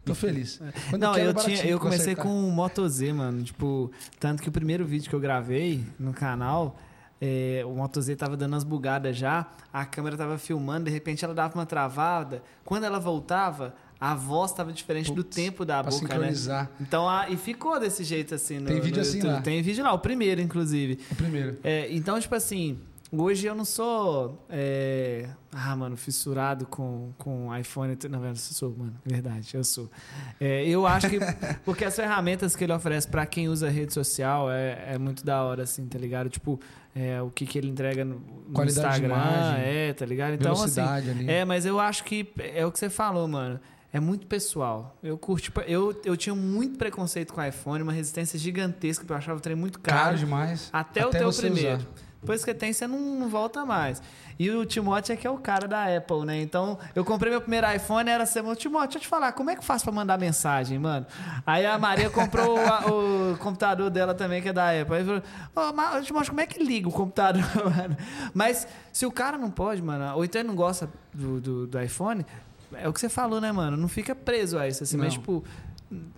Tô 0.04 0.16
feliz. 0.16 0.60
Quando 0.90 1.04
Não, 1.04 1.14
quero, 1.14 1.26
eu, 1.26 1.32
é 1.32 1.34
tinha, 1.44 1.66
eu 1.66 1.80
comecei 1.80 2.14
acertar. 2.14 2.26
com 2.26 2.48
o 2.48 2.52
Moto 2.52 2.88
Z, 2.90 3.14
mano. 3.14 3.44
Tipo, 3.44 3.92
tanto 4.20 4.42
que 4.42 4.50
o 4.50 4.52
primeiro 4.52 4.84
vídeo 4.86 5.08
que 5.08 5.16
eu 5.16 5.20
gravei 5.20 5.86
no 6.00 6.14
canal, 6.14 6.80
é, 7.22 7.62
o 7.66 7.76
Moto 7.76 8.02
Z 8.02 8.16
tava 8.16 8.36
dando 8.36 8.54
umas 8.54 8.64
bugadas 8.64 9.16
já, 9.16 9.46
a 9.72 9.86
câmera 9.86 10.18
tava 10.18 10.38
filmando, 10.40 10.86
de 10.86 10.92
repente 10.92 11.24
ela 11.24 11.34
dava 11.36 11.54
uma 11.54 11.66
travada. 11.66 12.42
Quando 12.66 12.86
ela 12.86 13.00
voltava, 13.00 13.76
a 14.00 14.16
voz 14.16 14.54
tava 14.54 14.72
diferente 14.72 15.12
do 15.12 15.24
Putz, 15.24 15.36
tempo 15.36 15.66
da 15.66 15.84
boca, 15.84 15.92
né? 15.92 16.00
sincronizar. 16.00 16.72
Então, 16.80 17.08
a- 17.10 17.30
e 17.30 17.36
ficou 17.36 17.80
desse 17.80 18.04
jeito 18.04 18.34
assim 18.34 18.60
no 18.60 18.68
Tem 18.68 18.80
vídeo 18.80 18.96
no 18.96 19.02
assim 19.02 19.18
YouTube. 19.18 19.34
lá. 19.34 19.42
Tem 19.42 19.62
vídeo 19.62 19.84
lá, 19.84 19.94
o 19.94 20.00
primeiro, 20.00 20.40
inclusive. 20.42 21.00
O 21.12 21.16
primeiro. 21.16 21.58
É, 21.64 21.88
então, 21.92 22.18
tipo 22.20 22.34
assim, 22.34 22.80
hoje 23.12 23.46
eu 23.46 23.54
não 23.54 23.66
sou. 23.66 24.46
é, 24.50 25.28
ah, 25.52 25.76
mano, 25.76 25.98
fissurado 25.98 26.66
com, 26.66 27.12
com 27.18 27.54
iPhone. 27.58 27.98
Não, 28.10 28.24
eu 28.24 28.36
sou, 28.38 28.74
mano, 28.78 28.94
verdade, 29.06 29.50
eu 29.54 29.64
sou. 29.66 29.90
É, 30.40 30.66
eu 30.66 30.88
acho 30.88 31.10
que. 31.10 31.20
Porque 31.66 31.84
as 31.84 31.96
ferramentas 31.96 32.56
que 32.56 32.64
ele 32.64 32.72
oferece 32.72 33.06
pra 33.08 33.26
quem 33.26 33.50
usa 33.50 33.68
rede 33.70 33.94
social 33.94 34.50
é, 34.50 34.94
é 34.94 34.98
muito 34.98 35.26
da 35.26 35.44
hora, 35.44 35.64
assim, 35.64 35.86
tá 35.88 36.00
ligado? 36.00 36.30
Tipo, 36.30 36.58
é, 36.96 37.22
o 37.22 37.30
que, 37.30 37.46
que 37.46 37.58
ele 37.58 37.68
entrega 37.68 38.06
no, 38.06 38.22
Instagram. 38.64 39.08
imagem, 39.08 39.62
é, 39.66 39.94
tá 39.94 40.06
ligado? 40.06 40.36
Então, 40.36 40.54
assim. 40.54 40.80
Ali. 40.80 41.30
É, 41.30 41.44
mas 41.44 41.66
eu 41.66 41.80
acho 41.82 42.06
que 42.06 42.32
é 42.38 42.66
o 42.66 42.72
que 42.72 42.80
você 42.80 42.90
falou, 42.90 43.28
mano. 43.28 43.60
É 43.92 44.00
muito 44.00 44.28
pessoal. 44.28 44.96
Eu 45.02 45.18
curto, 45.18 45.44
tipo, 45.46 45.62
eu, 45.62 46.00
eu 46.06 46.16
tinha 46.16 46.36
muito 46.36 46.78
preconceito 46.78 47.34
com 47.34 47.42
o 47.42 47.44
iPhone, 47.44 47.82
uma 47.84 47.94
resistência 47.94 48.38
gigantesca, 48.38 49.04
porque 49.04 49.14
eu 49.14 49.18
achava 49.18 49.38
o 49.40 49.42
trem 49.42 49.56
muito 49.56 49.80
Caro 49.80 49.98
caro. 50.00 50.18
demais. 50.18 50.70
Até, 50.72 51.06
o 51.06 51.10
teu 51.10 51.32
primeiro. 51.32 51.78
usar. 51.78 51.88
Depois 52.22 52.44
que 52.44 52.54
tem, 52.54 52.74
você 52.74 52.86
não, 52.86 53.00
não 53.00 53.30
volta 53.30 53.66
mais. 53.66 54.02
E 54.38 54.50
o 54.52 54.66
Timote 54.66 55.10
é 55.12 55.16
que 55.16 55.26
é 55.26 55.30
o 55.32 55.38
cara 55.38 55.70
da 55.70 55.86
Apple, 55.98 56.26
né? 56.26 56.42
Então, 56.42 56.78
eu 56.94 57.04
comprei 57.06 57.32
meu 57.32 57.40
primeiro 57.40 57.66
iPhone, 57.74 58.10
era 58.10 58.24
assim, 58.24 58.42
Timote, 58.56 58.88
deixa 58.88 58.98
eu 58.98 59.02
te 59.02 59.08
falar, 59.08 59.32
como 59.32 59.50
é 59.50 59.56
que 59.56 59.64
faz 59.64 59.82
pra 59.84 59.92
mandar 59.94 60.20
mensagem, 60.20 60.78
mano? 60.78 61.06
Aí 61.46 61.66
a 61.66 61.78
Maria 61.80 62.10
comprou 62.10 62.58
o, 62.60 63.32
o 63.34 63.38
computador 63.38 63.90
dela 63.90 64.14
também, 64.14 64.42
que 64.42 64.50
é 64.50 64.54
da 64.54 64.70
Apple. 64.70 64.96
Aí 64.98 65.06
falou, 65.54 65.74
Ma- 65.74 66.02
Timote, 66.02 66.30
como 66.30 66.42
é 66.42 66.46
que 66.46 66.62
liga 66.62 66.90
o 66.90 66.92
computador, 66.92 67.42
mano? 67.76 67.96
Mas 68.34 68.68
se 68.92 69.06
o 69.06 69.12
cara 69.12 69.38
não 69.38 69.50
pode, 69.50 69.82
mano, 69.82 70.16
ou 70.18 70.24
então 70.26 70.42
ele 70.42 70.50
não 70.50 70.56
gosta 70.56 70.90
do, 71.14 71.40
do, 71.40 71.68
do 71.68 71.82
iPhone, 71.82 72.26
é 72.74 72.88
o 72.88 72.94
que 72.94 73.00
você 73.00 73.10
falou, 73.10 73.40
né, 73.42 73.52
mano? 73.52 73.76
Não 73.78 73.88
fica 73.88 74.14
preso 74.16 74.58
a 74.58 74.68
isso, 74.68 74.84
assim, 74.84 74.98
mas 74.98 75.14
Não. 75.14 75.22
tipo... 75.22 75.44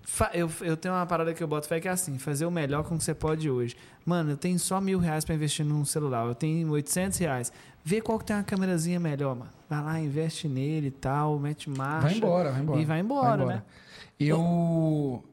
Fa- 0.03 0.31
Eu, 0.33 0.51
eu 0.61 0.75
tenho 0.75 0.93
uma 0.93 1.05
parada 1.05 1.33
que 1.33 1.41
eu 1.41 1.47
boto 1.47 1.65
fé 1.65 1.79
que 1.79 1.87
é 1.87 1.91
assim, 1.91 2.17
fazer 2.17 2.45
o 2.45 2.51
melhor 2.51 2.83
com 2.83 2.95
o 2.95 2.97
que 2.97 3.03
você 3.05 3.13
pode 3.13 3.49
hoje. 3.49 3.75
Mano, 4.05 4.31
eu 4.31 4.37
tenho 4.37 4.59
só 4.59 4.81
mil 4.81 4.99
reais 4.99 5.23
pra 5.23 5.33
investir 5.33 5.65
num 5.65 5.85
celular, 5.85 6.27
eu 6.27 6.35
tenho 6.35 6.69
800 6.71 7.17
reais. 7.19 7.53
Vê 7.83 8.01
qual 8.01 8.19
que 8.19 8.25
tem 8.25 8.35
uma 8.35 8.43
câmerazinha 8.43 8.99
melhor, 8.99 9.33
mano. 9.33 9.49
Vai 9.69 9.81
lá, 9.81 9.99
investe 9.99 10.49
nele 10.49 10.87
e 10.87 10.91
tal, 10.91 11.39
mete 11.39 11.69
marcha. 11.69 12.07
Vai 12.09 12.17
embora, 12.17 12.51
vai 12.51 12.61
embora. 12.61 12.81
E 12.81 12.85
vai 12.85 12.99
embora, 12.99 13.45
né? 13.45 13.63
Eu, 14.19 15.23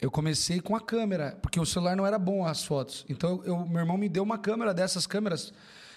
eu 0.00 0.10
comecei 0.10 0.60
com 0.60 0.74
a 0.74 0.80
câmera, 0.80 1.38
porque 1.40 1.58
o 1.60 1.64
celular 1.64 1.96
não 1.96 2.04
era 2.06 2.18
bom 2.18 2.44
as 2.44 2.64
fotos. 2.64 3.04
Então, 3.08 3.42
eu, 3.44 3.64
meu 3.66 3.78
irmão 3.80 3.96
me 3.96 4.08
deu 4.08 4.22
uma 4.22 4.38
câmera 4.38 4.74
dessas 4.74 5.06
câmeras 5.06 5.52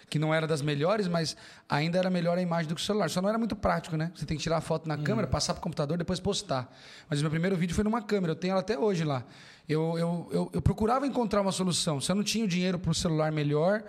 que 0.10 0.18
não 0.18 0.34
era 0.34 0.47
das 0.47 0.62
melhores, 0.62 1.08
mas 1.08 1.36
ainda 1.68 1.97
era 1.97 2.10
melhor 2.10 2.38
a 2.38 2.41
imagem 2.41 2.70
do 2.70 2.76
que 2.76 2.82
o 2.82 2.84
celular. 2.84 3.10
Só 3.10 3.22
não 3.22 3.30
era 3.30 3.38
muito 3.38 3.55
prático, 3.55 3.97
né? 3.97 4.12
Você 4.16 4.26
tem 4.26 4.38
que 4.38 4.43
tirar 4.43 4.58
a 4.58 4.62
foto 4.62 4.88
na 4.88 4.97
câmera, 4.97 5.28
passar 5.28 5.53
para 5.53 5.60
o 5.60 5.64
computador, 5.64 5.97
depois 5.97 6.20
postar. 6.20 6.74
Mas 7.10 7.20
o 7.20 7.24
meu 7.24 7.30
primeiro 7.30 7.55
vídeo 7.58 7.76
foi 7.76 7.84
numa 7.84 8.01
câmera, 8.01 8.32
eu 8.32 8.36
tenho 8.36 8.51
ela 8.51 8.62
até 8.62 8.78
hoje 8.78 9.03
lá. 9.03 9.24
Eu, 9.68 9.97
eu, 9.97 10.30
eu, 10.32 10.49
eu 10.53 10.62
procurava 10.62 11.05
encontrar 11.05 11.41
uma 11.41 11.51
solução. 11.51 11.99
Se 11.99 12.10
eu 12.12 12.16
não 12.16 12.24
tinha 12.24 12.45
o 12.45 12.47
dinheiro 12.47 12.80
para 12.80 12.91
o 12.91 12.95
celular 12.95 13.34
melhor, 13.34 13.84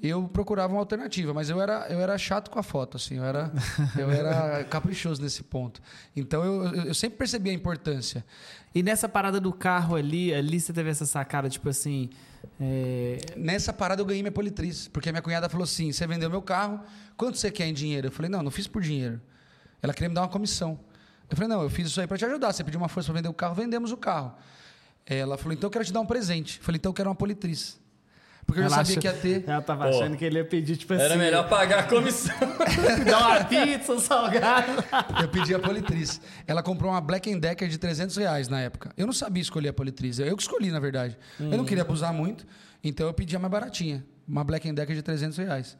eu 0.00 0.28
procurava 0.28 0.72
uma 0.72 0.80
alternativa, 0.80 1.34
mas 1.34 1.50
eu 1.50 1.60
era, 1.60 1.86
eu 1.88 1.98
era 2.00 2.16
chato 2.18 2.50
com 2.50 2.58
a 2.58 2.62
foto, 2.62 2.96
assim, 2.96 3.16
eu 3.16 3.24
era, 3.24 3.50
eu 3.98 4.10
era 4.10 4.62
caprichoso 4.64 5.20
nesse 5.22 5.42
ponto. 5.42 5.80
Então 6.14 6.44
eu, 6.44 6.64
eu, 6.66 6.84
eu 6.86 6.94
sempre 6.94 7.18
percebi 7.18 7.50
a 7.50 7.52
importância. 7.52 8.24
E 8.74 8.82
nessa 8.82 9.08
parada 9.08 9.40
do 9.40 9.52
carro 9.52 9.96
ali, 9.96 10.32
ali 10.32 10.60
você 10.60 10.72
teve 10.72 10.90
essa 10.90 11.06
sacada, 11.06 11.48
tipo 11.48 11.68
assim. 11.68 12.10
É, 12.60 13.18
Nessa 13.36 13.72
parada 13.72 14.00
eu 14.00 14.06
ganhei 14.06 14.22
minha 14.22 14.32
politriz, 14.32 14.88
porque 14.88 15.10
minha 15.10 15.22
cunhada 15.22 15.48
falou 15.48 15.64
assim: 15.64 15.92
você 15.92 16.06
vendeu 16.06 16.30
meu 16.30 16.42
carro, 16.42 16.80
quanto 17.16 17.38
você 17.38 17.50
quer 17.50 17.66
em 17.66 17.72
dinheiro? 17.72 18.08
Eu 18.08 18.12
falei: 18.12 18.30
não, 18.30 18.42
não 18.42 18.50
fiz 18.50 18.66
por 18.66 18.82
dinheiro. 18.82 19.20
Ela 19.82 19.92
queria 19.92 20.08
me 20.08 20.14
dar 20.14 20.22
uma 20.22 20.28
comissão. 20.28 20.78
Eu 21.28 21.36
falei: 21.36 21.48
não, 21.48 21.62
eu 21.62 21.70
fiz 21.70 21.88
isso 21.88 22.00
aí 22.00 22.06
para 22.06 22.16
te 22.16 22.24
ajudar. 22.24 22.52
Você 22.52 22.62
pediu 22.62 22.80
uma 22.80 22.88
força 22.88 23.12
para 23.12 23.18
vender 23.18 23.28
o 23.28 23.34
carro, 23.34 23.54
vendemos 23.54 23.92
o 23.92 23.96
carro. 23.96 24.34
Ela 25.06 25.36
falou: 25.36 25.52
então 25.52 25.68
eu 25.68 25.70
quero 25.70 25.84
te 25.84 25.92
dar 25.92 26.00
um 26.00 26.06
presente. 26.06 26.58
Eu 26.58 26.64
falei: 26.64 26.78
então 26.78 26.90
eu 26.90 26.94
quero 26.94 27.08
uma 27.08 27.16
politriz. 27.16 27.80
Porque 28.46 28.60
eu 28.60 28.68
já 28.68 28.76
ela 28.76 28.84
sabia 28.84 28.98
achou- 28.98 29.00
que 29.00 29.28
ia 29.28 29.38
ter. 29.40 29.48
Ela 29.50 29.62
tava 29.62 29.84
Pô. 29.88 29.90
achando 29.96 30.16
que 30.16 30.24
ele 30.24 30.38
ia 30.38 30.44
pedir, 30.44 30.76
tipo 30.76 30.92
assim. 30.94 31.02
Era 31.02 31.16
melhor 31.16 31.48
pagar 31.48 31.80
a 31.80 31.82
comissão. 31.84 32.34
dar 33.06 33.18
uma 33.18 33.44
pizza, 33.44 33.92
um 33.92 33.98
salgado. 33.98 34.72
Eu 35.20 35.28
pedi 35.28 35.54
a 35.54 35.58
politriz. 35.58 36.20
Ela 36.46 36.62
comprou 36.62 36.90
uma 36.90 37.00
Black 37.00 37.34
Decker 37.38 37.68
de 37.68 37.78
300 37.78 38.16
reais 38.16 38.48
na 38.48 38.60
época. 38.60 38.90
Eu 38.96 39.06
não 39.06 39.12
sabia 39.12 39.40
escolher 39.42 39.68
a 39.68 39.72
politriz. 39.72 40.18
Eu 40.18 40.36
que 40.36 40.42
escolhi, 40.42 40.70
na 40.70 40.78
verdade. 40.80 41.16
Eu 41.40 41.56
não 41.56 41.64
queria 41.64 41.82
abusar 41.82 42.12
muito, 42.12 42.46
então 42.82 43.06
eu 43.06 43.14
pedi 43.14 43.34
a 43.34 43.38
mais 43.38 43.50
baratinha. 43.50 44.04
Uma 44.26 44.44
Black 44.44 44.70
Decker 44.72 44.94
de 44.94 45.02
300 45.02 45.36
reais. 45.38 45.76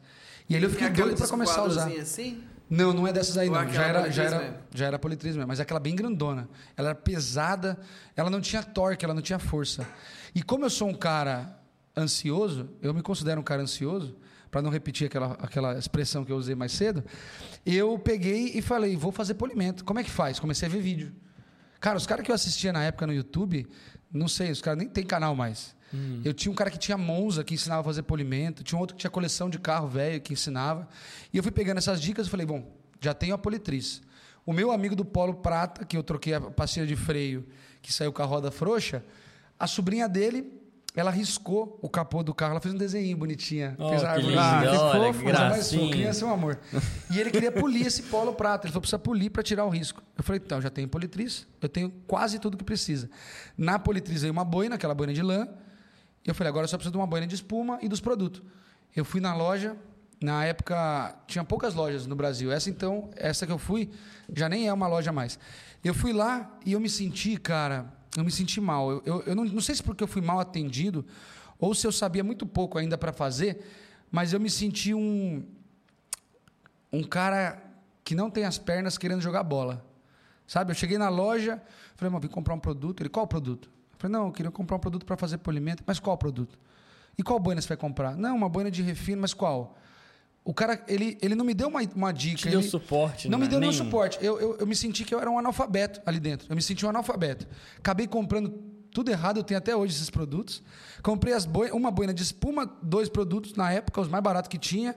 E 0.49 0.55
aí 0.55 0.61
eu 0.61 0.69
fiquei 0.69 0.89
doido 0.89 1.17
para 1.17 1.27
começar 1.27 1.61
a 1.61 1.63
usar. 1.65 1.87
Assim? 1.91 2.43
Não, 2.69 2.93
não 2.93 3.07
é 3.07 3.13
dessas 3.13 3.37
aí 3.37 3.47
Ou 3.47 3.55
não. 3.55 3.69
Já 3.71 3.83
era, 3.83 3.93
já, 3.93 4.01
politriz 4.01 4.17
era, 4.19 4.39
mesmo? 4.39 4.55
já 4.73 4.85
era 4.87 4.99
politriz 4.99 5.35
mesmo. 5.35 5.47
Mas 5.47 5.59
é 5.59 5.63
aquela 5.63 5.79
bem 5.79 5.95
grandona. 5.95 6.49
Ela 6.75 6.89
era 6.89 6.95
pesada, 6.95 7.77
ela 8.15 8.29
não 8.29 8.41
tinha 8.41 8.61
torque, 8.63 9.05
ela 9.05 9.13
não 9.13 9.21
tinha 9.21 9.37
força. 9.39 9.87
E 10.33 10.41
como 10.43 10.65
eu 10.65 10.69
sou 10.69 10.87
um 10.89 10.93
cara 10.93 11.59
ansioso, 11.97 12.69
eu 12.81 12.93
me 12.93 13.01
considero 13.01 13.39
um 13.39 13.43
cara 13.43 13.61
ansioso, 13.61 14.15
para 14.51 14.61
não 14.61 14.69
repetir 14.69 15.07
aquela, 15.07 15.33
aquela 15.33 15.77
expressão 15.77 16.23
que 16.23 16.31
eu 16.31 16.37
usei 16.37 16.55
mais 16.55 16.71
cedo, 16.71 17.03
eu 17.65 17.99
peguei 17.99 18.51
e 18.55 18.61
falei, 18.61 18.95
vou 18.95 19.11
fazer 19.11 19.33
polimento. 19.33 19.83
Como 19.83 19.99
é 19.99 20.03
que 20.03 20.09
faz? 20.09 20.39
Comecei 20.39 20.67
a 20.67 20.71
ver 20.71 20.81
vídeo. 20.81 21.13
Cara, 21.79 21.97
os 21.97 22.07
caras 22.07 22.23
que 22.23 22.31
eu 22.31 22.35
assistia 22.35 22.71
na 22.71 22.83
época 22.83 23.05
no 23.05 23.13
YouTube, 23.13 23.67
não 24.11 24.27
sei, 24.27 24.51
os 24.51 24.61
caras 24.61 24.79
nem 24.79 24.87
tem 24.87 25.05
canal 25.05 25.35
mais. 25.35 25.75
Eu 26.23 26.33
tinha 26.33 26.51
um 26.51 26.55
cara 26.55 26.69
que 26.69 26.77
tinha 26.77 26.97
Monza, 26.97 27.43
que 27.43 27.53
ensinava 27.53 27.81
a 27.81 27.83
fazer 27.83 28.03
polimento, 28.03 28.63
tinha 28.63 28.77
um 28.77 28.81
outro 28.81 28.95
que 28.95 29.01
tinha 29.01 29.09
coleção 29.11 29.49
de 29.49 29.59
carro 29.59 29.87
velho, 29.87 30.19
que 30.19 30.33
ensinava. 30.33 30.87
E 31.31 31.37
eu 31.37 31.43
fui 31.43 31.51
pegando 31.51 31.77
essas 31.77 32.01
dicas 32.01 32.27
e 32.27 32.29
falei, 32.29 32.45
bom, 32.45 32.75
já 32.99 33.13
tenho 33.13 33.33
a 33.33 33.37
politriz. 33.37 34.01
O 34.45 34.51
meu 34.51 34.71
amigo 34.71 34.95
do 34.95 35.05
Polo 35.05 35.35
Prata, 35.35 35.85
que 35.85 35.95
eu 35.95 36.03
troquei 36.03 36.33
a 36.33 36.41
pastilha 36.41 36.85
de 36.85 36.95
freio, 36.95 37.47
que 37.81 37.93
saiu 37.93 38.11
com 38.11 38.21
a 38.21 38.25
roda 38.25 38.51
frouxa, 38.51 39.03
a 39.59 39.67
sobrinha 39.67 40.09
dele, 40.09 40.51
ela 40.95 41.11
riscou 41.11 41.77
o 41.81 41.89
capô 41.89 42.23
do 42.23 42.33
carro, 42.33 42.51
ela 42.51 42.61
fez 42.61 42.73
um 42.73 42.77
desenho 42.77 43.17
bonitinha. 43.17 43.75
Oh, 43.77 43.89
fez 43.89 44.03
a 44.03 44.11
árvore. 44.11 44.37
Ah, 44.37 44.61
que 44.61 44.77
fofo. 44.77 45.13
fofa, 45.13 45.23
gracinha. 45.23 45.91
criança 45.91 46.23
é 46.23 46.27
um 46.27 46.33
amor. 46.33 46.59
E 47.11 47.19
ele 47.19 47.31
queria 47.31 47.51
polir 47.51 47.85
esse 47.85 48.03
polo 48.03 48.33
prata. 48.33 48.65
Ele 48.65 48.71
falou: 48.71 48.81
precisa 48.81 48.97
polir 48.97 49.29
para 49.29 49.43
tirar 49.43 49.65
o 49.65 49.69
risco. 49.69 50.01
Eu 50.17 50.23
falei: 50.23 50.41
então, 50.43 50.61
já 50.61 50.69
tenho 50.69 50.87
politriz, 50.87 51.45
eu 51.61 51.67
tenho 51.67 51.91
quase 52.07 52.39
tudo 52.39 52.55
que 52.55 52.63
precisa. 52.63 53.09
Na 53.57 53.77
politriz 53.77 54.21
veio 54.21 54.31
uma 54.31 54.45
boina, 54.45 54.75
aquela 54.75 54.95
boina 54.95 55.13
de 55.13 55.21
lã. 55.21 55.47
E 56.25 56.29
eu 56.29 56.33
falei: 56.33 56.49
agora 56.49 56.63
eu 56.63 56.69
só 56.69 56.77
preciso 56.77 56.93
de 56.93 56.97
uma 56.97 57.07
boina 57.07 57.27
de 57.27 57.35
espuma 57.35 57.77
e 57.81 57.89
dos 57.89 57.99
produtos. 57.99 58.41
Eu 58.95 59.03
fui 59.03 59.19
na 59.19 59.35
loja, 59.35 59.75
na 60.23 60.45
época 60.45 61.13
tinha 61.27 61.43
poucas 61.43 61.73
lojas 61.73 62.07
no 62.07 62.15
Brasil. 62.15 62.53
Essa 62.53 62.69
então, 62.69 63.09
essa 63.17 63.45
que 63.45 63.51
eu 63.51 63.57
fui, 63.57 63.91
já 64.33 64.47
nem 64.47 64.67
é 64.67 64.73
uma 64.73 64.87
loja 64.87 65.11
mais. 65.11 65.37
Eu 65.83 65.93
fui 65.93 66.13
lá 66.13 66.57
e 66.65 66.71
eu 66.71 66.79
me 66.79 66.89
senti, 66.89 67.37
cara, 67.37 67.93
eu 68.15 68.23
me 68.23 68.31
senti 68.31 68.61
mal. 68.61 68.91
Eu, 68.91 69.03
eu, 69.05 69.21
eu 69.23 69.35
não, 69.35 69.45
não 69.45 69.61
sei 69.61 69.75
se 69.75 69.83
porque 69.83 70.03
eu 70.03 70.07
fui 70.07 70.21
mal 70.21 70.39
atendido 70.39 71.05
ou 71.59 71.73
se 71.73 71.85
eu 71.85 71.91
sabia 71.91 72.23
muito 72.23 72.45
pouco 72.45 72.77
ainda 72.77 72.97
para 72.97 73.13
fazer, 73.13 73.65
mas 74.11 74.33
eu 74.33 74.39
me 74.39 74.49
senti 74.49 74.93
um 74.93 75.43
um 76.91 77.03
cara 77.03 77.61
que 78.03 78.15
não 78.15 78.29
tem 78.29 78.45
as 78.45 78.57
pernas 78.57 78.97
querendo 78.97 79.21
jogar 79.21 79.43
bola. 79.43 79.85
Sabe? 80.47 80.71
Eu 80.71 80.75
cheguei 80.75 80.97
na 80.97 81.09
loja, 81.09 81.61
falei, 81.95 82.11
mano, 82.11 82.21
vim 82.21 82.27
comprar 82.27 82.53
um 82.53 82.59
produto. 82.59 83.01
Ele, 83.01 83.09
qual 83.09 83.27
produto? 83.27 83.69
Eu 83.93 83.97
falei, 83.97 84.13
não, 84.17 84.27
eu 84.27 84.31
queria 84.31 84.51
comprar 84.51 84.77
um 84.77 84.79
produto 84.79 85.05
para 85.05 85.17
fazer 85.17 85.39
polimento. 85.39 85.83
Mas 85.85 85.99
qual 85.99 86.17
produto? 86.17 86.57
E 87.17 87.23
qual 87.23 87.39
boina 87.39 87.61
você 87.61 87.67
vai 87.67 87.77
comprar? 87.77 88.15
Não, 88.15 88.35
uma 88.35 88.47
boina 88.47 88.69
de 88.69 88.81
refino, 88.81 89.21
mas 89.21 89.33
qual? 89.33 89.77
O 90.45 90.53
cara, 90.53 90.79
ele, 90.87 91.17
ele 91.23 91.33
não 91.33 91.43
me 91.43 91.55
deu 91.55 91.67
uma, 91.67 91.81
uma 91.95 92.11
dica. 92.11 92.37
Te 92.37 92.49
deu 92.49 92.59
ele, 92.59 92.69
suporte, 92.69 93.27
Não 93.27 93.39
né? 93.39 93.45
me 93.45 93.49
deu 93.49 93.59
nenhum 93.59 93.73
suporte. 93.73 94.19
Eu, 94.21 94.39
eu, 94.39 94.57
eu 94.59 94.67
me 94.67 94.75
senti 94.75 95.03
que 95.03 95.13
eu 95.13 95.19
era 95.19 95.29
um 95.29 95.39
analfabeto 95.39 95.99
ali 96.05 96.19
dentro. 96.19 96.45
Eu 96.47 96.55
me 96.55 96.61
senti 96.61 96.85
um 96.85 96.89
analfabeto. 96.89 97.47
Acabei 97.79 98.05
comprando 98.05 98.51
tudo 98.93 99.09
errado, 99.09 99.37
eu 99.37 99.43
tenho 99.43 99.57
até 99.57 99.75
hoje 99.75 99.95
esses 99.95 100.11
produtos. 100.11 100.61
Comprei 101.01 101.33
as 101.33 101.47
boi 101.47 101.71
uma 101.71 101.89
boina 101.89 102.13
de 102.13 102.21
espuma, 102.21 102.71
dois 102.81 103.09
produtos 103.09 103.55
na 103.55 103.71
época, 103.71 103.99
os 103.99 104.07
mais 104.07 104.23
baratos 104.23 104.47
que 104.47 104.59
tinha. 104.59 104.95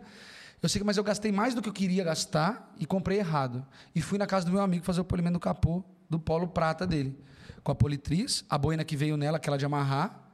Eu 0.62 0.68
sei 0.68 0.80
que, 0.80 0.84
mas 0.86 0.98
eu 0.98 1.02
gastei 1.02 1.32
mais 1.32 1.54
do 1.54 1.62
que 1.62 1.68
eu 1.70 1.72
queria 1.72 2.04
gastar 2.04 2.74
e 2.78 2.84
comprei 2.84 3.18
errado. 3.18 3.64
E 3.94 4.02
fui 4.02 4.18
na 4.18 4.26
casa 4.26 4.44
do 4.44 4.52
meu 4.52 4.60
amigo 4.60 4.84
fazer 4.84 5.00
o 5.00 5.04
polimento 5.04 5.34
do 5.34 5.40
capô 5.40 5.82
do 6.10 6.18
polo 6.18 6.46
prata 6.46 6.86
dele. 6.86 7.18
Com 7.64 7.72
a 7.72 7.74
politriz, 7.74 8.44
a 8.50 8.58
boina 8.58 8.84
que 8.84 8.96
veio 8.96 9.16
nela, 9.16 9.38
aquela 9.38 9.56
de 9.56 9.64
amarrar, 9.64 10.28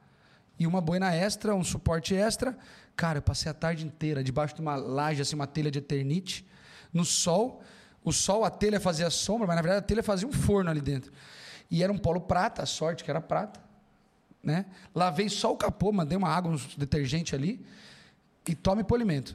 e 0.58 0.66
uma 0.66 0.80
boina 0.80 1.14
extra, 1.14 1.54
um 1.54 1.64
suporte 1.64 2.14
extra. 2.14 2.56
Cara, 2.96 3.18
eu 3.18 3.22
passei 3.22 3.50
a 3.50 3.54
tarde 3.54 3.84
inteira 3.84 4.22
debaixo 4.22 4.54
de 4.54 4.60
uma 4.60 4.76
laje, 4.76 5.20
assim, 5.20 5.34
uma 5.34 5.46
telha 5.46 5.70
de 5.70 5.78
eternite, 5.78 6.46
no 6.92 7.04
sol. 7.04 7.62
O 8.04 8.12
sol, 8.12 8.44
a 8.44 8.50
telha 8.50 8.78
fazia 8.80 9.08
sombra, 9.10 9.46
mas 9.46 9.56
na 9.56 9.62
verdade 9.62 9.84
a 9.84 9.86
telha 9.86 10.02
fazia 10.02 10.28
um 10.28 10.32
forno 10.32 10.70
ali 10.70 10.80
dentro. 10.80 11.10
E 11.70 11.82
era 11.82 11.92
um 11.92 11.98
polo 11.98 12.20
prata, 12.20 12.62
a 12.62 12.66
sorte 12.66 13.02
que 13.02 13.10
era 13.10 13.20
prata. 13.20 13.60
Né? 14.42 14.66
Lavei 14.94 15.28
só 15.28 15.52
o 15.52 15.56
capô, 15.56 15.90
mandei 15.90 16.16
uma 16.16 16.28
água, 16.28 16.52
um 16.52 16.58
detergente 16.76 17.34
ali 17.34 17.64
e 18.46 18.54
tome 18.54 18.84
polimento. 18.84 19.34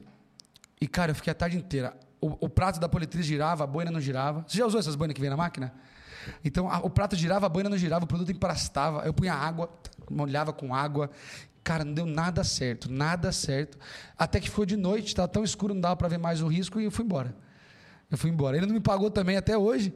E, 0.80 0.88
cara, 0.88 1.12
eu 1.12 1.16
fiquei 1.16 1.32
a 1.32 1.36
tarde 1.36 1.58
inteira. 1.58 1.98
O, 2.22 2.46
o 2.46 2.50
prato 2.50 2.80
da 2.80 2.88
politriz 2.88 3.26
girava, 3.26 3.64
a 3.64 3.68
boina 3.68 3.90
não 3.92 4.00
girava. 4.00 4.46
Você 4.48 4.58
já 4.58 4.66
usou 4.66 4.80
essas 4.80 4.96
boinas 4.96 5.16
que 5.16 5.22
vem 5.22 5.30
na 5.30 5.36
máquina? 5.38 5.74
Então, 6.46 6.70
a- 6.70 6.80
o 6.80 6.90
prato 6.90 7.16
girava, 7.16 7.48
a 7.48 7.50
boina 7.50 7.70
não 7.70 7.78
girava, 7.78 8.06
o 8.06 8.08
produto 8.08 8.32
emprastava. 8.32 9.02
Eu 9.04 9.14
punha 9.14 9.34
água, 9.34 9.70
molhava 10.12 10.54
com 10.54 10.76
água. 10.76 11.10
Cara, 11.64 11.84
não 11.86 11.94
deu 11.94 12.06
nada 12.06 12.44
certo, 12.44 12.92
nada 12.92 13.32
certo. 13.32 13.78
Até 14.18 14.40
que 14.40 14.50
foi 14.50 14.66
de 14.66 14.76
noite, 14.78 15.08
estava 15.08 15.28
tão 15.28 15.44
escuro, 15.44 15.74
não 15.74 15.82
dava 15.82 15.96
para 15.96 16.08
ver 16.08 16.18
mais 16.18 16.42
o 16.42 16.48
risco 16.48 16.80
e 16.80 16.86
eu 16.86 16.92
fui 16.92 17.06
embora. 17.06 17.36
Eu 18.10 18.18
fui 18.18 18.30
embora. 18.30 18.58
Ele 18.58 18.66
não 18.66 18.74
me 18.74 18.80
pagou 18.80 19.12
também 19.12 19.38
até 19.38 19.58
hoje. 19.58 19.94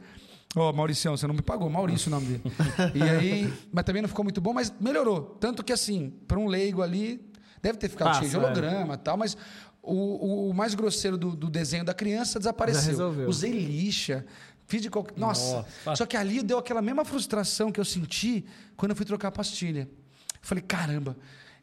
Ô, 0.56 0.72
Mauricião, 0.72 1.18
você 1.18 1.26
não 1.26 1.34
me 1.34 1.42
pagou. 1.42 1.68
Maurício 1.70 2.10
o 2.10 2.12
nome 2.12 2.28
dele. 2.28 2.44
e 2.94 3.02
aí, 3.02 3.54
mas 3.72 3.84
também 3.84 4.02
não 4.04 4.10
ficou 4.10 4.24
muito 4.24 4.40
bom, 4.40 4.54
mas 4.54 4.72
melhorou. 4.80 5.36
Tanto 5.40 5.64
que, 5.64 5.74
assim, 5.74 6.12
para 6.28 6.38
um 6.38 6.46
leigo 6.46 6.84
ali, 6.84 7.28
deve 7.60 7.80
ter 7.80 7.90
ficado 7.90 8.10
Passa, 8.10 8.20
cheio 8.20 8.30
de 8.32 8.36
é. 8.36 8.40
holograma 8.40 8.94
e 8.94 8.98
tal, 8.98 9.18
mas 9.18 9.36
o, 9.82 10.50
o- 10.50 10.54
mais 10.54 10.76
grosseiro 10.76 11.18
do, 11.18 11.36
do 11.36 11.50
desenho 11.50 11.84
da 11.84 11.94
criança 11.94 12.38
desapareceu. 12.38 13.10
Usei 13.28 13.52
lixa, 13.52 14.24
fiz 14.68 14.80
de 14.82 14.92
qualquer. 14.92 15.18
Nossa. 15.18 15.66
Nossa. 15.86 15.96
Só 15.96 16.06
que 16.06 16.16
ali 16.16 16.44
deu 16.44 16.60
aquela 16.60 16.84
mesma 16.84 17.04
frustração 17.04 17.72
que 17.72 17.80
eu 17.80 17.86
senti 17.86 18.46
quando 18.78 18.92
eu 18.92 18.96
fui 18.96 19.06
trocar 19.08 19.30
a 19.30 19.32
pastilha. 19.32 19.90
Eu 20.34 20.40
falei, 20.42 20.64
caramba, 20.64 21.18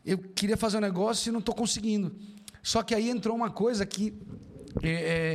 eu 0.05 0.19
queria 0.19 0.57
fazer 0.57 0.79
um 0.79 0.81
negócio 0.81 1.31
e 1.31 1.33
não 1.33 1.41
estou 1.41 1.55
conseguindo. 1.55 2.15
Só 2.63 2.83
que 2.83 2.95
aí 2.95 3.09
entrou 3.09 3.37
uma 3.37 3.51
coisa 3.51 3.87
que 3.87 4.15
é, 4.83 4.89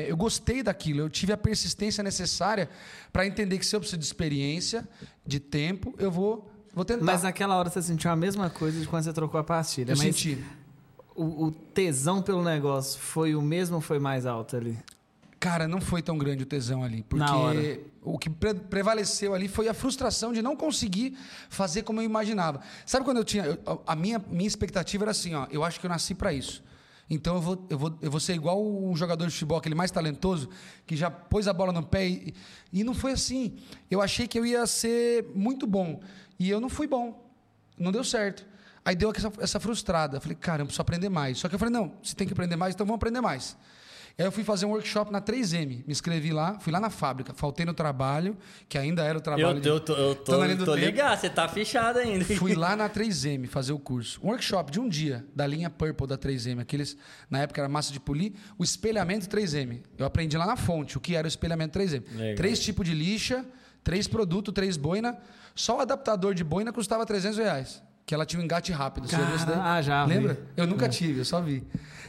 é, 0.05 0.11
eu 0.11 0.16
gostei 0.16 0.63
daquilo, 0.63 1.01
eu 1.01 1.09
tive 1.09 1.34
a 1.34 1.38
persistência 1.38 2.03
necessária 2.03 2.70
para 3.11 3.26
entender 3.26 3.57
que 3.57 3.66
se 3.66 3.76
eu 3.76 3.80
preciso 3.80 3.99
de 3.99 4.05
experiência, 4.05 4.88
de 5.26 5.39
tempo, 5.39 5.93
eu 5.97 6.09
vou, 6.09 6.49
vou 6.74 6.86
tentar. 6.86 7.03
Mas 7.03 7.24
naquela 7.24 7.55
hora 7.55 7.70
você 7.70 7.82
sentiu 7.82 8.09
a 8.11 8.16
mesma 8.16 8.49
coisa 8.49 8.80
de 8.80 8.88
quando 8.88 9.03
você 9.03 9.13
trocou 9.13 9.39
a 9.39 9.43
pastilha. 9.43 9.91
eu 9.91 9.97
mas 9.97 10.05
senti. 10.05 10.43
O, 11.16 11.45
o 11.45 11.51
tesão 11.51 12.22
pelo 12.22 12.43
negócio 12.43 12.99
foi 12.99 13.36
o 13.36 13.41
mesmo 13.41 13.76
ou 13.76 13.82
foi 13.82 13.99
mais 13.99 14.26
alto 14.26 14.57
ali? 14.57 14.78
Cara, 15.49 15.67
não 15.67 15.79
foi 15.79 16.01
tão 16.01 16.17
grande 16.17 16.43
o 16.43 16.45
tesão 16.45 16.83
ali. 16.83 17.03
Porque 17.03 17.23
o 18.01 18.17
que 18.17 18.29
pre- 18.29 18.53
prevaleceu 18.55 19.33
ali 19.33 19.47
foi 19.47 19.67
a 19.67 19.73
frustração 19.73 20.33
de 20.33 20.41
não 20.41 20.55
conseguir 20.55 21.15
fazer 21.49 21.83
como 21.83 22.01
eu 22.01 22.05
imaginava. 22.05 22.61
Sabe 22.85 23.05
quando 23.05 23.17
eu 23.17 23.23
tinha. 23.23 23.45
eu- 23.45 23.81
a 23.85 23.95
minha, 23.95 24.17
minha 24.29 24.47
expectativa 24.47 25.03
era 25.03 25.11
assim, 25.11 25.35
ó. 25.35 25.45
Eu 25.51 25.63
acho 25.63 25.79
que 25.79 25.85
eu 25.85 25.89
nasci 25.89 26.15
para 26.15 26.33
isso. 26.33 26.63
Então 27.07 27.35
eu 27.35 27.41
vou, 27.41 27.65
eu, 27.69 27.77
vou, 27.77 27.97
eu 28.01 28.09
vou 28.09 28.19
ser 28.19 28.33
igual 28.33 28.59
um 28.65 28.95
jogador 28.95 29.25
de 29.27 29.31
futebol, 29.31 29.59
aquele 29.59 29.75
mais 29.75 29.91
talentoso, 29.91 30.49
que 30.87 30.95
já 30.95 31.11
pôs 31.11 31.47
a 31.47 31.53
bola 31.53 31.71
no 31.71 31.83
pé. 31.83 32.07
E, 32.07 32.33
e 32.73 32.83
não 32.83 32.95
foi 32.95 33.11
assim. 33.11 33.55
Eu 33.91 34.01
achei 34.01 34.27
que 34.27 34.39
eu 34.39 34.45
ia 34.45 34.65
ser 34.65 35.25
muito 35.35 35.67
bom. 35.67 36.01
E 36.39 36.49
eu 36.49 36.59
não 36.59 36.69
fui 36.69 36.87
bom. 36.87 37.23
Não 37.77 37.91
deu 37.91 38.03
certo. 38.03 38.43
Aí 38.83 38.95
deu 38.95 39.11
essa, 39.15 39.31
essa 39.39 39.59
frustrada. 39.59 40.19
Falei, 40.19 40.35
cara, 40.35 40.63
eu 40.63 40.65
preciso 40.65 40.81
aprender 40.81 41.09
mais. 41.09 41.37
Só 41.37 41.47
que 41.47 41.53
eu 41.53 41.59
falei, 41.59 41.71
não, 41.73 41.93
você 42.01 42.15
tem 42.15 42.25
que 42.25 42.33
aprender 42.33 42.55
mais, 42.55 42.73
então 42.73 42.85
vamos 42.85 42.97
aprender 42.97 43.21
mais. 43.21 43.55
Aí 44.18 44.24
eu 44.26 44.32
fui 44.32 44.45
fazer 44.45 44.66
um 44.66 44.70
workshop 44.70 45.11
na 45.11 45.20
3M. 45.22 45.84
Me 45.86 45.91
inscrevi 45.91 46.32
lá, 46.32 46.57
fui 46.59 46.72
lá 46.72 46.80
na 46.80 46.89
fábrica. 46.89 47.34
Faltei 47.34 47.66
no 47.66 47.74
trabalho, 47.74 48.38
que 48.70 48.78
ainda 48.78 49.03
era 49.03 49.18
o 49.18 49.22
trabalho. 49.22 49.57
Eu, 49.57 49.59
de- 49.61 49.68
eu 49.68 49.80
tô, 49.82 49.93
eu 49.93 50.16
tô, 50.16 50.32
Tô 50.55 50.66
tô 50.66 50.76
ligado, 50.76 51.20
você 51.20 51.30
tá 51.30 51.49
fechado 51.49 51.99
ainda. 51.99 52.24
Fui 52.24 52.55
lá 52.55 52.78
na 52.78 52.89
3M 52.89 53.45
fazer 53.47 53.74
o 53.74 53.80
curso. 53.80 54.20
Um 54.24 54.28
workshop 54.30 54.72
de 54.72 54.80
um 54.80 54.88
dia, 54.88 55.26
da 55.36 55.45
linha 55.45 55.70
Purple 55.70 56.07
da 56.07 56.18
3M. 56.18 56.59
Aqueles, 56.61 56.95
na 57.30 57.39
época 57.39 57.59
era 57.59 57.68
massa 57.68 57.91
de 57.91 57.99
polir, 57.99 58.32
o 58.57 58.63
espelhamento 58.63 59.28
3M. 59.28 59.82
Eu 59.97 60.05
aprendi 60.05 60.38
lá 60.38 60.45
na 60.45 60.55
fonte 60.55 60.97
o 60.97 61.01
que 61.01 61.13
era 61.13 61.26
o 61.26 61.28
espelhamento 61.28 61.78
3M. 61.78 62.03
Legal. 62.16 62.36
Três 62.36 62.59
tipos 62.61 62.86
de 62.88 62.93
lixa, 62.95 63.45
três 63.84 64.07
produtos, 64.07 64.53
três 64.53 64.78
boina. 64.78 65.18
Só 65.53 65.78
o 65.78 65.82
adaptador 65.82 66.34
de 66.34 66.43
boina 66.43 66.72
custava 66.72 67.05
300 67.05 67.38
reais. 67.38 67.84
Que 68.05 68.13
ela 68.13 68.26
tinha 68.26 68.39
um 68.39 68.43
engate 68.45 68.72
rápido. 68.72 69.07
Você 69.09 69.16
já 69.18 69.24
viu 69.26 69.36
isso 69.36 69.45
daí? 69.47 69.55
Cara, 69.55 69.74
ah, 69.74 69.82
já 69.82 70.05
vi. 70.05 70.13
Lembra? 70.13 70.39
Eu 70.55 70.68
nunca 70.68 70.88
tive, 70.88 71.20
eu 71.22 71.26
só 71.26 71.41
vi. 71.41 71.66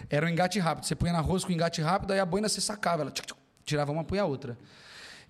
Era 0.09 0.27
um 0.27 0.29
engate 0.29 0.59
rápido. 0.59 0.85
Você 0.85 0.95
punha 0.95 1.13
na 1.13 1.19
arroz 1.19 1.45
com 1.45 1.53
engate 1.53 1.81
rápido, 1.81 2.13
aí 2.13 2.21
a 2.21 2.27
boina 2.27 2.49
você 2.49 2.61
sacava. 2.61 3.03
Ela 3.03 3.13
tirava 3.65 3.93
uma, 3.93 4.05
punha 4.05 4.23
a 4.23 4.27
outra. 4.27 4.59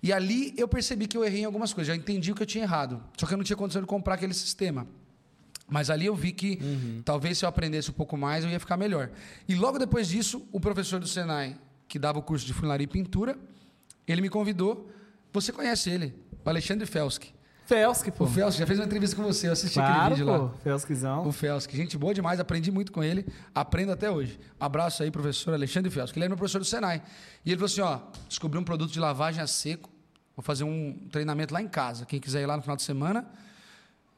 E 0.01 0.13
ali 0.13 0.53
eu 0.57 0.67
percebi 0.67 1.07
que 1.07 1.17
eu 1.17 1.25
errei 1.25 1.41
em 1.41 1.45
algumas 1.45 1.73
coisas. 1.73 1.87
Já 1.87 1.95
entendi 1.95 2.31
o 2.31 2.35
que 2.35 2.43
eu 2.43 2.47
tinha 2.47 2.63
errado. 2.63 3.03
Só 3.17 3.25
que 3.25 3.33
eu 3.33 3.37
não 3.37 3.43
tinha 3.43 3.57
condição 3.57 3.81
de 3.81 3.87
comprar 3.87 4.15
aquele 4.15 4.33
sistema. 4.33 4.87
Mas 5.67 5.89
ali 5.89 6.05
eu 6.05 6.15
vi 6.15 6.31
que 6.31 6.59
talvez 7.03 7.37
se 7.37 7.45
eu 7.45 7.49
aprendesse 7.49 7.89
um 7.89 7.93
pouco 7.93 8.15
mais 8.15 8.43
eu 8.43 8.49
ia 8.49 8.59
ficar 8.59 8.77
melhor. 8.77 9.09
E 9.47 9.55
logo 9.55 9.77
depois 9.77 10.07
disso, 10.07 10.47
o 10.51 10.59
professor 10.59 10.99
do 10.99 11.07
Senai, 11.07 11.57
que 11.87 11.99
dava 11.99 12.19
o 12.19 12.21
curso 12.21 12.45
de 12.45 12.53
funilaria 12.53 12.85
e 12.85 12.87
pintura, 12.87 13.37
ele 14.07 14.21
me 14.21 14.29
convidou. 14.29 14.89
Você 15.33 15.51
conhece 15.51 15.89
ele, 15.89 16.15
o 16.45 16.49
Alexandre 16.49 16.85
Felski. 16.85 17.36
Felsk, 17.67 18.09
pô. 18.11 18.23
O 18.23 18.27
Felski 18.27 18.59
já 18.59 18.65
fez 18.65 18.79
uma 18.79 18.85
entrevista 18.85 19.15
com 19.15 19.23
você, 19.23 19.47
eu 19.47 19.51
assisti 19.51 19.77
aquele 19.79 19.93
Claro, 19.95 20.15
vídeo 20.15 20.27
lá. 20.27 20.39
pô. 20.39 20.49
Felskzão. 20.63 21.27
O 21.27 21.31
Felski, 21.31 21.75
gente 21.75 21.97
boa 21.97 22.13
demais, 22.13 22.39
aprendi 22.39 22.71
muito 22.71 22.91
com 22.91 23.03
ele, 23.03 23.25
aprendo 23.53 23.91
até 23.91 24.09
hoje. 24.09 24.39
Abraço 24.59 25.03
aí, 25.03 25.11
professor 25.11 25.53
Alexandre 25.53 25.91
Felski, 25.91 26.17
ele 26.17 26.23
era 26.25 26.29
meu 26.29 26.37
professor 26.37 26.59
do 26.59 26.65
Senai. 26.65 27.01
E 27.45 27.49
ele 27.51 27.57
falou 27.57 27.65
assim: 27.65 27.81
ó, 27.81 27.99
descobri 28.27 28.57
um 28.57 28.63
produto 28.63 28.91
de 28.91 28.99
lavagem 28.99 29.41
a 29.41 29.47
seco, 29.47 29.89
vou 30.35 30.43
fazer 30.43 30.63
um 30.63 30.97
treinamento 31.11 31.53
lá 31.53 31.61
em 31.61 31.67
casa. 31.67 32.05
Quem 32.05 32.19
quiser 32.21 32.41
ir 32.41 32.45
lá 32.45 32.55
no 32.55 32.61
final 32.61 32.77
de 32.77 32.83
semana, 32.83 33.25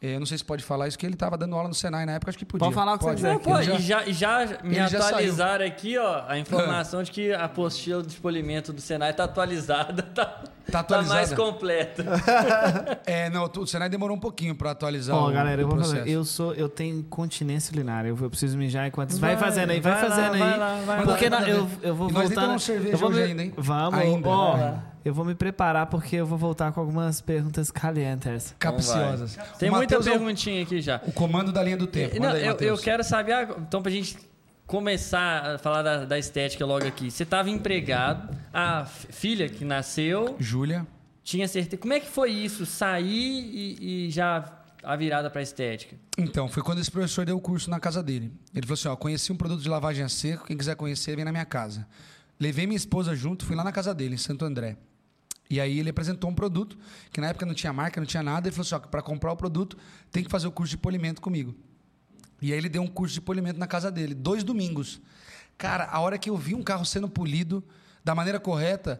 eu 0.02 0.20
não 0.20 0.26
sei 0.26 0.38
se 0.38 0.45
pode 0.45 0.64
falar 0.64 0.88
isso, 0.88 0.97
que 0.97 1.06
ele 1.06 1.16
estava 1.16 1.38
dando 1.38 1.56
aula 1.56 1.68
no 1.68 1.74
Senai 1.74 2.06
na 2.06 2.14
época, 2.14 2.30
acho 2.30 2.38
que 2.38 2.45
podia. 2.45 2.66
Pode 2.66 2.76
falar 2.76 2.93
o 2.93 2.97
que 3.00 3.04
você 3.04 3.39
quiser, 3.39 3.78
e 3.78 3.82
já, 3.82 4.06
e 4.06 4.14
já 4.14 4.45
me 4.64 4.78
ele 4.78 4.88
já 4.88 5.00
atualizaram 5.06 5.66
aqui, 5.66 5.97
ó, 5.97 6.24
a 6.28 6.38
informação 6.39 7.02
de 7.04 7.12
que 7.12 7.34
a 7.34 7.45
apostila 7.45 8.02
de 8.04 8.16
polimento 8.18 8.72
do 8.72 8.80
Senai 8.80 9.12
tá 9.14 9.24
atualizada, 9.26 10.04
tá, 10.16 10.43
Tá 10.70 10.84
tá 10.84 10.97
mais 10.97 11.09
atualizada? 11.11 11.36
completa. 11.41 12.05
É, 13.05 13.30
não, 13.30 13.49
o 13.57 13.65
Senai 13.65 13.89
demorou 13.89 14.15
um 14.15 14.20
pouquinho 14.20 14.55
para 14.55 14.72
atualizar 14.72 15.15
Ó, 15.15 15.30
o, 15.30 15.32
galera, 15.32 15.61
eu 15.61 15.65
o 15.65 15.70
vou 15.70 15.78
processo. 15.78 15.99
falar. 16.01 16.09
Eu 16.11 16.24
sou, 16.26 16.53
eu 16.53 16.70
tenho 16.70 16.99
incontinência 16.99 17.74
urinária. 17.74 18.09
Eu, 18.09 18.15
vou- 18.15 18.26
eu 18.28 18.30
preciso 18.30 18.57
mijar 18.57 18.88
enquanto. 18.88 19.15
Vai, 19.17 19.36
fazendo 19.38 19.72
aí, 19.72 19.80
vai, 19.80 19.93
vai 19.93 20.01
lá, 20.03 20.09
fazendo 20.09 20.34
aí. 20.34 20.39
vai 20.39 20.57
lá, 20.57 20.82
vai 20.86 21.03
porque 21.05 21.30
lá. 21.30 21.39
na- 21.39 21.49
eu, 21.49 21.67
eu 21.82 21.95
vou 21.95 22.09
E 22.09 22.13
nós 22.13 22.30
nem 22.30 22.38
voltar. 22.39 22.59
cerveja 22.59 22.93
eu 22.93 22.97
vou 22.99 23.09
me- 23.09 23.22
ainda, 23.22 23.43
hein? 23.43 23.53
Vamos, 23.57 23.99
Ainda. 23.99 24.28
ó. 24.30 24.51
Vai 24.53 24.61
lá. 24.61 24.84
Eu 25.03 25.13
vou 25.13 25.24
me 25.26 25.34
preparar 25.34 25.86
porque 25.88 26.17
eu 26.17 26.26
vou 26.26 26.38
voltar 26.38 26.72
com 26.74 26.80
algumas 26.82 27.22
perguntas 27.22 27.72
calientes. 27.72 28.53
Capciosas. 28.59 29.38
Tem 29.57 29.72
muita 29.72 29.95
é 29.95 29.97
o- 29.97 30.03
perguntinha 30.03 30.61
aqui 30.61 30.82
já. 30.82 31.01
O 31.07 31.11
comando 31.11 31.51
da 31.51 31.63
linha 31.63 31.78
do 31.78 31.88
tempo. 31.88 32.20
Não, 32.22 32.30
aí, 32.32 32.45
eu, 32.45 32.55
eu 32.55 32.78
quero 32.78 33.03
saber, 33.03 33.32
ag- 33.34 33.55
então, 33.59 33.82
pra 33.82 33.91
gente 33.91 34.17
começar 34.70 35.55
a 35.55 35.57
falar 35.57 35.82
da, 35.82 36.05
da 36.05 36.20
estética 36.20 36.63
logo 36.63 36.86
aqui. 36.86 37.09
Você 37.09 37.24
estava 37.24 37.49
empregado, 37.49 38.38
a 38.53 38.86
filha 38.86 39.49
que 39.49 39.65
nasceu, 39.65 40.36
Júlia. 40.39 40.86
tinha 41.24 41.47
certeza. 41.47 41.82
Como 41.82 41.91
é 41.91 41.99
que 41.99 42.07
foi 42.07 42.30
isso? 42.30 42.67
Sair 42.67 43.03
e, 43.09 44.05
e 44.05 44.11
já 44.11 44.45
a 44.84 44.95
virada 44.95 45.28
pra 45.28 45.41
estética? 45.41 45.97
Então, 46.15 46.47
foi 46.47 46.61
quando 46.61 46.80
esse 46.80 46.91
professor 46.91 47.26
deu 47.26 47.36
o 47.36 47.41
curso 47.41 47.67
na 47.67 47.80
casa 47.80 48.03
dele. 48.03 48.32
Ele 48.53 48.67
falou 48.67 48.76
assim: 48.76 48.88
ó, 48.88 48.95
conheci 48.95 49.32
um 49.32 49.36
produto 49.36 49.61
de 49.61 49.70
lavagem 49.70 50.05
a 50.05 50.09
seco, 50.09 50.45
quem 50.45 50.55
quiser 50.55 50.76
conhecer, 50.76 51.15
vem 51.15 51.26
na 51.26 51.32
minha 51.32 51.45
casa. 51.45 51.88
Levei 52.39 52.67
minha 52.67 52.78
esposa 52.78 53.15
junto, 53.15 53.45
fui 53.45 53.55
lá 53.55 53.63
na 53.63 53.72
casa 53.72 53.93
dele, 53.93 54.13
em 54.13 54.20
Santo 54.20 54.45
André. 54.45 54.78
E 55.49 55.59
aí 55.59 55.80
ele 55.80 55.89
apresentou 55.89 56.30
um 56.30 56.36
produto, 56.36 56.78
que 57.11 57.20
na 57.20 57.30
época 57.30 57.43
não 57.43 57.55
tinha 57.55 57.74
marca, 57.74 57.99
não 57.99 58.05
tinha 58.05 58.22
nada. 58.22 58.47
Ele 58.47 58.55
falou 58.55 58.67
assim: 58.67 58.76
ó, 58.76 58.80
para 58.88 59.01
comprar 59.01 59.32
o 59.32 59.36
produto, 59.36 59.76
tem 60.11 60.24
que 60.24 60.30
fazer 60.30 60.47
o 60.47 60.51
curso 60.51 60.70
de 60.70 60.78
polimento 60.78 61.22
comigo. 61.22 61.55
E 62.41 62.51
aí 62.51 62.57
ele 62.57 62.69
deu 62.69 62.81
um 62.81 62.87
curso 62.87 63.13
de 63.13 63.21
polimento 63.21 63.59
na 63.59 63.67
casa 63.67 63.91
dele, 63.91 64.13
dois 64.13 64.43
domingos. 64.43 65.01
Cara, 65.57 65.85
a 65.91 65.99
hora 65.99 66.17
que 66.17 66.29
eu 66.29 66.37
vi 66.37 66.55
um 66.55 66.63
carro 66.63 66.85
sendo 66.85 67.09
polido 67.09 67.63
da 68.03 68.15
maneira 68.15 68.39
correta, 68.39 68.99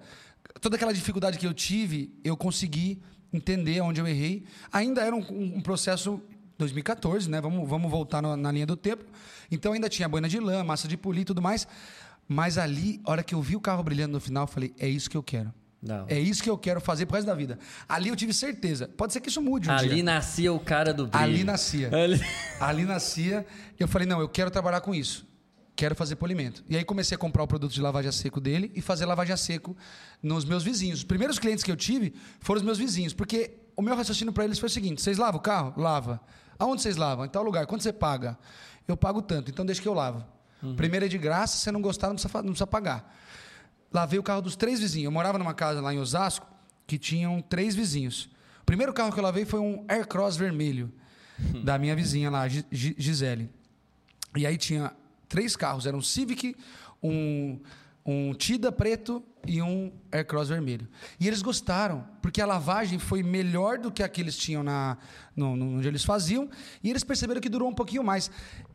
toda 0.59 0.75
aquela 0.75 0.93
dificuldade 0.93 1.37
que 1.37 1.47
eu 1.47 1.53
tive, 1.53 2.13
eu 2.23 2.35
consegui 2.35 3.01
entender 3.31 3.79
onde 3.81 4.01
eu 4.01 4.07
errei. 4.07 4.43
Ainda 4.71 5.01
era 5.01 5.15
um, 5.15 5.19
um- 5.29 5.61
processo 5.61 6.21
2014, 6.57 7.29
né? 7.29 7.39
Vamos, 7.39 7.67
vamos 7.69 7.89
voltar 7.89 8.21
no- 8.21 8.35
na 8.35 8.51
linha 8.51 8.65
do 8.65 8.75
tempo. 8.75 9.05
Então 9.49 9.71
ainda 9.71 9.87
tinha 9.87 10.09
boina 10.09 10.27
de 10.27 10.39
lã, 10.39 10.63
massa 10.63 10.87
de 10.87 10.97
polir 10.97 11.21
e 11.21 11.25
tudo 11.25 11.41
mais. 11.41 11.65
Mas 12.27 12.57
ali, 12.57 12.99
a 13.05 13.11
hora 13.11 13.23
que 13.23 13.33
eu 13.33 13.41
vi 13.41 13.55
o 13.55 13.61
carro 13.61 13.81
brilhando 13.83 14.13
no 14.13 14.19
final, 14.19 14.43
eu 14.43 14.47
falei: 14.47 14.73
é 14.77 14.87
isso 14.87 15.09
que 15.09 15.15
eu 15.17 15.23
quero. 15.23 15.53
Não. 15.82 16.05
É 16.09 16.19
isso 16.19 16.43
que 16.43 16.49
eu 16.49 16.57
quero 16.57 16.82
fazer 16.82 17.05
pro 17.05 17.15
resto 17.15 17.27
da 17.27 17.34
vida. 17.34 17.57
Ali 17.88 18.09
eu 18.09 18.15
tive 18.15 18.34
certeza. 18.34 18.88
Pode 18.97 19.13
ser 19.13 19.21
que 19.21 19.30
isso 19.30 19.41
mude 19.41 19.69
um 19.69 19.73
Ali 19.73 19.89
dia. 19.95 20.03
nascia 20.03 20.51
o 20.51 20.59
cara 20.59 20.93
do 20.93 21.07
brilho. 21.07 21.23
Ali 21.23 21.43
nascia. 21.43 21.89
Ali- 21.95 22.21
Ali 22.59 22.84
nascia. 22.84 23.45
Eu 23.80 23.88
falei, 23.88 24.05
não, 24.07 24.19
eu 24.19 24.27
quero 24.27 24.51
trabalhar 24.51 24.82
com 24.82 24.93
isso. 24.93 25.25
Quero 25.77 25.95
fazer 25.95 26.17
polimento. 26.17 26.61
E 26.67 26.75
aí 26.75 26.84
comecei 26.84 27.15
a 27.15 27.17
comprar 27.17 27.41
o 27.43 27.47
produto 27.47 27.71
de 27.71 27.80
lavagem 27.82 28.09
a 28.09 28.11
seco 28.11 28.41
dele 28.41 28.69
e 28.75 28.82
fazer 28.82 29.05
lavagem 29.05 29.34
a 29.34 29.38
seco 29.38 29.77
nos 30.21 30.43
meus 30.43 30.61
vizinhos. 30.63 30.99
Os 30.99 31.05
primeiros 31.05 31.39
clientes 31.39 31.63
que 31.63 31.71
eu 31.71 31.77
tive 31.77 32.13
foram 32.41 32.59
os 32.59 32.65
meus 32.65 32.77
vizinhos, 32.77 33.13
porque 33.13 33.51
o 33.77 33.82
meu 33.82 33.95
raciocínio 33.95 34.34
para 34.34 34.43
eles 34.43 34.59
foi 34.59 34.67
o 34.67 34.69
seguinte: 34.69 35.01
vocês 35.01 35.17
lavam 35.17 35.39
o 35.39 35.41
carro? 35.41 35.73
Lava. 35.77 36.19
Aonde 36.59 36.82
vocês 36.82 36.97
lavam? 36.97 37.23
Em 37.23 37.30
tal 37.30 37.41
lugar. 37.43 37.65
Quanto 37.65 37.82
você 37.84 37.93
paga? 37.93 38.38
Eu 38.86 38.97
pago 38.97 39.21
tanto, 39.21 39.49
então 39.49 39.65
deixa 39.65 39.82
que 39.82 39.88
eu 39.88 39.93
lavo. 39.93 40.25
Primeiro 40.75 41.05
é 41.05 41.07
de 41.07 41.17
graça, 41.17 41.55
se 41.55 41.63
você 41.63 41.71
não 41.71 41.82
gostar, 41.82 42.07
não 42.09 42.15
precisa, 42.15 42.34
não 42.39 42.49
precisa 42.49 42.67
pagar. 42.67 43.15
Lavei 43.91 44.19
o 44.19 44.23
carro 44.23 44.41
dos 44.41 44.55
três 44.55 44.79
vizinhos. 44.79 45.05
Eu 45.05 45.11
morava 45.11 45.37
numa 45.37 45.53
casa 45.53 45.81
lá 45.81 45.93
em 45.93 45.99
Osasco 45.99 46.45
que 46.85 46.97
tinham 46.97 47.41
três 47.41 47.75
vizinhos. 47.75 48.29
O 48.61 48.65
primeiro 48.65 48.93
carro 48.93 49.11
que 49.11 49.19
eu 49.19 49.23
lavei 49.23 49.45
foi 49.45 49.59
um 49.59 49.83
Aircross 49.87 50.35
vermelho 50.37 50.91
da 51.63 51.77
minha 51.77 51.95
vizinha 51.95 52.29
lá, 52.29 52.47
Gi- 52.47 52.65
Gi- 52.71 52.95
Gisele. 52.97 53.49
E 54.35 54.45
aí 54.45 54.57
tinha 54.57 54.91
três 55.27 55.55
carros, 55.55 55.85
era 55.87 55.95
um 55.97 56.01
Civic, 56.01 56.55
um, 57.01 57.59
um 58.05 58.33
Tida 58.33 58.71
preto 58.71 59.23
e 59.47 59.59
um 59.61 59.91
Aircross 60.11 60.49
vermelho. 60.49 60.87
E 61.19 61.27
eles 61.27 61.41
gostaram, 61.41 62.05
porque 62.21 62.41
a 62.41 62.45
lavagem 62.45 62.99
foi 62.99 63.23
melhor 63.23 63.77
do 63.79 63.91
que 63.91 64.03
a 64.03 64.09
que 64.09 64.21
eles 64.21 64.37
tinham 64.37 64.61
na, 64.61 64.97
no, 65.35 65.55
no- 65.55 65.77
onde 65.77 65.87
eles 65.87 66.03
faziam, 66.03 66.47
e 66.83 66.89
eles 66.91 67.03
perceberam 67.03 67.41
que 67.41 67.49
durou 67.49 67.67
um 67.69 67.73
pouquinho 67.73 68.03
mais. 68.03 68.29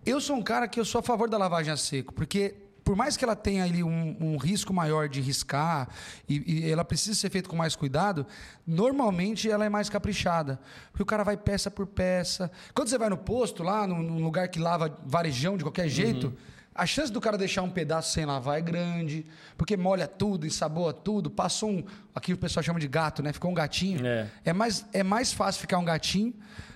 Eu 0.04 0.20
sou 0.20 0.36
um 0.36 0.42
cara 0.42 0.66
que 0.66 0.80
eu 0.80 0.84
sou 0.84 0.98
a 0.98 1.02
favor 1.02 1.28
da 1.28 1.38
lavagem 1.38 1.72
a 1.72 1.76
seco, 1.76 2.12
porque 2.14 2.54
por 2.84 2.94
mais 2.94 3.16
que 3.16 3.24
ela 3.24 3.34
tenha 3.34 3.64
ali 3.64 3.82
um, 3.82 4.16
um 4.20 4.36
risco 4.36 4.72
maior 4.72 5.08
de 5.08 5.20
riscar 5.20 5.88
e, 6.28 6.66
e 6.66 6.70
ela 6.70 6.84
precisa 6.84 7.14
ser 7.14 7.30
feita 7.30 7.48
com 7.48 7.56
mais 7.56 7.74
cuidado, 7.74 8.26
normalmente 8.66 9.50
ela 9.50 9.64
é 9.64 9.68
mais 9.68 9.88
caprichada. 9.88 10.60
Porque 10.90 11.02
o 11.02 11.06
cara 11.06 11.24
vai 11.24 11.36
peça 11.36 11.70
por 11.70 11.86
peça. 11.86 12.50
Quando 12.74 12.88
você 12.88 12.98
vai 12.98 13.08
no 13.08 13.16
posto, 13.16 13.62
lá, 13.62 13.86
num, 13.86 14.02
num 14.02 14.22
lugar 14.22 14.48
que 14.48 14.58
lava 14.58 14.96
varejão 15.06 15.56
de 15.56 15.64
qualquer 15.64 15.88
jeito, 15.88 16.34
a 16.74 16.84
chance 16.84 17.10
do 17.10 17.20
cara 17.20 17.38
deixar 17.38 17.62
um 17.62 17.70
pedaço 17.70 18.12
sem 18.12 18.26
lavar 18.26 18.58
é 18.58 18.60
grande, 18.60 19.24
porque 19.56 19.76
molha 19.76 20.06
tudo, 20.06 20.46
ensaboa 20.46 20.92
tudo, 20.92 21.30
passa 21.30 21.64
um. 21.64 21.84
Aqui 22.14 22.32
o 22.32 22.36
pessoal 22.36 22.62
chama 22.62 22.80
de 22.80 22.88
gato, 22.88 23.22
né? 23.22 23.32
Ficou 23.32 23.50
um 23.50 23.54
gatinho. 23.54 24.04
É. 24.04 24.28
É 24.44 24.52
mais, 24.52 24.84
é 24.92 25.02
mais 25.02 25.32
fácil 25.32 25.60
ficar 25.60 25.78
um 25.78 25.84
gatinho 25.84 26.34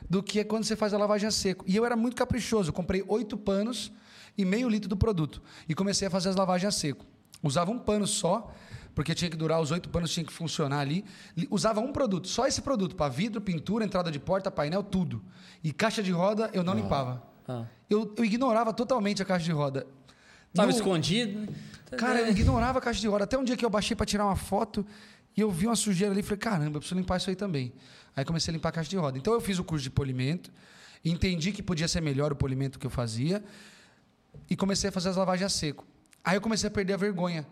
do 0.09 0.23
que 0.23 0.43
quando 0.45 0.65
você 0.65 0.77
faz 0.77 0.95
a 0.95 0.99
lavagem 0.99 1.29
a 1.29 1.31
seco. 1.31 1.65
E 1.67 1.77
eu 1.77 1.85
era 1.85 1.97
muito 1.97 2.17
caprichoso. 2.17 2.71
Eu 2.71 2.73
comprei 2.73 3.05
oito 3.09 3.37
panos 3.37 3.93
e 4.39 4.45
meio 4.45 4.69
litro 4.69 4.89
do 4.89 4.97
produto. 4.97 5.43
E 5.69 5.75
comecei 5.75 6.07
a 6.09 6.11
fazer 6.11 6.29
as 6.31 6.37
lavagens 6.37 6.75
a 6.75 6.79
seco. 6.79 7.05
Usava 7.43 7.71
um 7.71 7.79
pano 7.79 8.07
só, 8.07 8.51
porque 8.95 9.15
tinha 9.15 9.31
que 9.31 9.37
durar, 9.37 9.61
os 9.61 9.71
oito 9.71 9.89
panos 9.89 10.13
tinham 10.13 10.25
que 10.25 10.33
funcionar 10.33 10.79
ali. 10.81 11.05
Li- 11.37 11.47
Usava 11.51 11.81
um 11.81 11.93
produto, 11.93 12.27
só 12.29 12.47
esse 12.47 12.63
produto, 12.63 12.97
para 12.97 13.09
vidro, 13.11 13.41
pintura, 13.41 13.85
entrada 13.85 14.11
de 14.11 14.19
porta, 14.19 14.51
painel, 14.51 14.83
tudo. 14.83 15.23
E 15.63 15.73
caixa 15.73 16.03
de 16.03 16.11
roda 16.13 16.51
eu 16.55 16.63
não 16.63 16.75
limpava. 16.75 17.23
Ah. 17.47 17.65
Eu, 17.91 18.15
eu 18.17 18.25
ignorava 18.25 18.73
totalmente 18.73 19.21
a 19.23 19.25
caixa 19.25 19.45
de 19.45 19.53
roda. 19.53 19.87
Tava 20.55 20.69
No- 20.71 20.75
escondido, 20.77 21.41
né? 21.41 21.49
Cara, 21.97 22.21
eu 22.21 22.31
ignorava 22.31 22.79
a 22.79 22.83
caixa 22.83 23.01
de 23.01 23.07
roda. 23.09 23.25
Até 23.25 23.37
um 23.39 23.45
dia 23.45 23.57
que 23.57 23.65
eu 23.65 23.71
baixei 23.71 23.95
para 23.97 24.05
tirar 24.07 24.25
uma 24.27 24.37
foto 24.37 24.85
e 25.37 25.41
eu 25.41 25.51
vi 25.51 25.67
uma 25.67 25.77
sujeira 25.77 26.13
ali 26.13 26.21
e 26.21 26.23
falei, 26.23 26.39
caramba, 26.39 26.77
eu 26.77 26.81
preciso 26.81 26.99
limpar 26.99 27.17
isso 27.19 27.31
aí 27.31 27.37
também. 27.37 27.73
Aí 28.17 28.25
comecei 28.25 28.51
a 28.51 28.55
limpar 28.55 28.71
a 28.71 28.73
caixa 28.73 28.91
de 28.91 28.97
roda. 28.97 29.17
Então 29.17 29.33
eu 29.33 29.41
fiz 29.41 29.59
o 29.59 29.65
curso 29.65 29.85
de 29.85 29.91
polimento, 29.91 30.51
entendi 31.05 31.53
que 31.53 31.63
podia 31.63 31.87
ser 31.87 32.01
melhor 32.01 32.33
o 32.33 32.37
polimento 32.37 32.79
que 32.79 32.87
eu 32.87 32.91
fazia 32.91 33.45
e 34.49 34.57
comecei 34.57 34.89
a 34.89 34.93
fazer 34.93 35.09
as 35.11 35.17
lavagens 35.17 35.47
a 35.47 35.49
seco. 35.55 35.87
Aí 36.25 36.37
eu 36.37 36.41
comecei 36.41 36.69
a 36.69 36.71
perder 36.71 36.95
a 36.95 36.97
vergonha. 36.97 37.47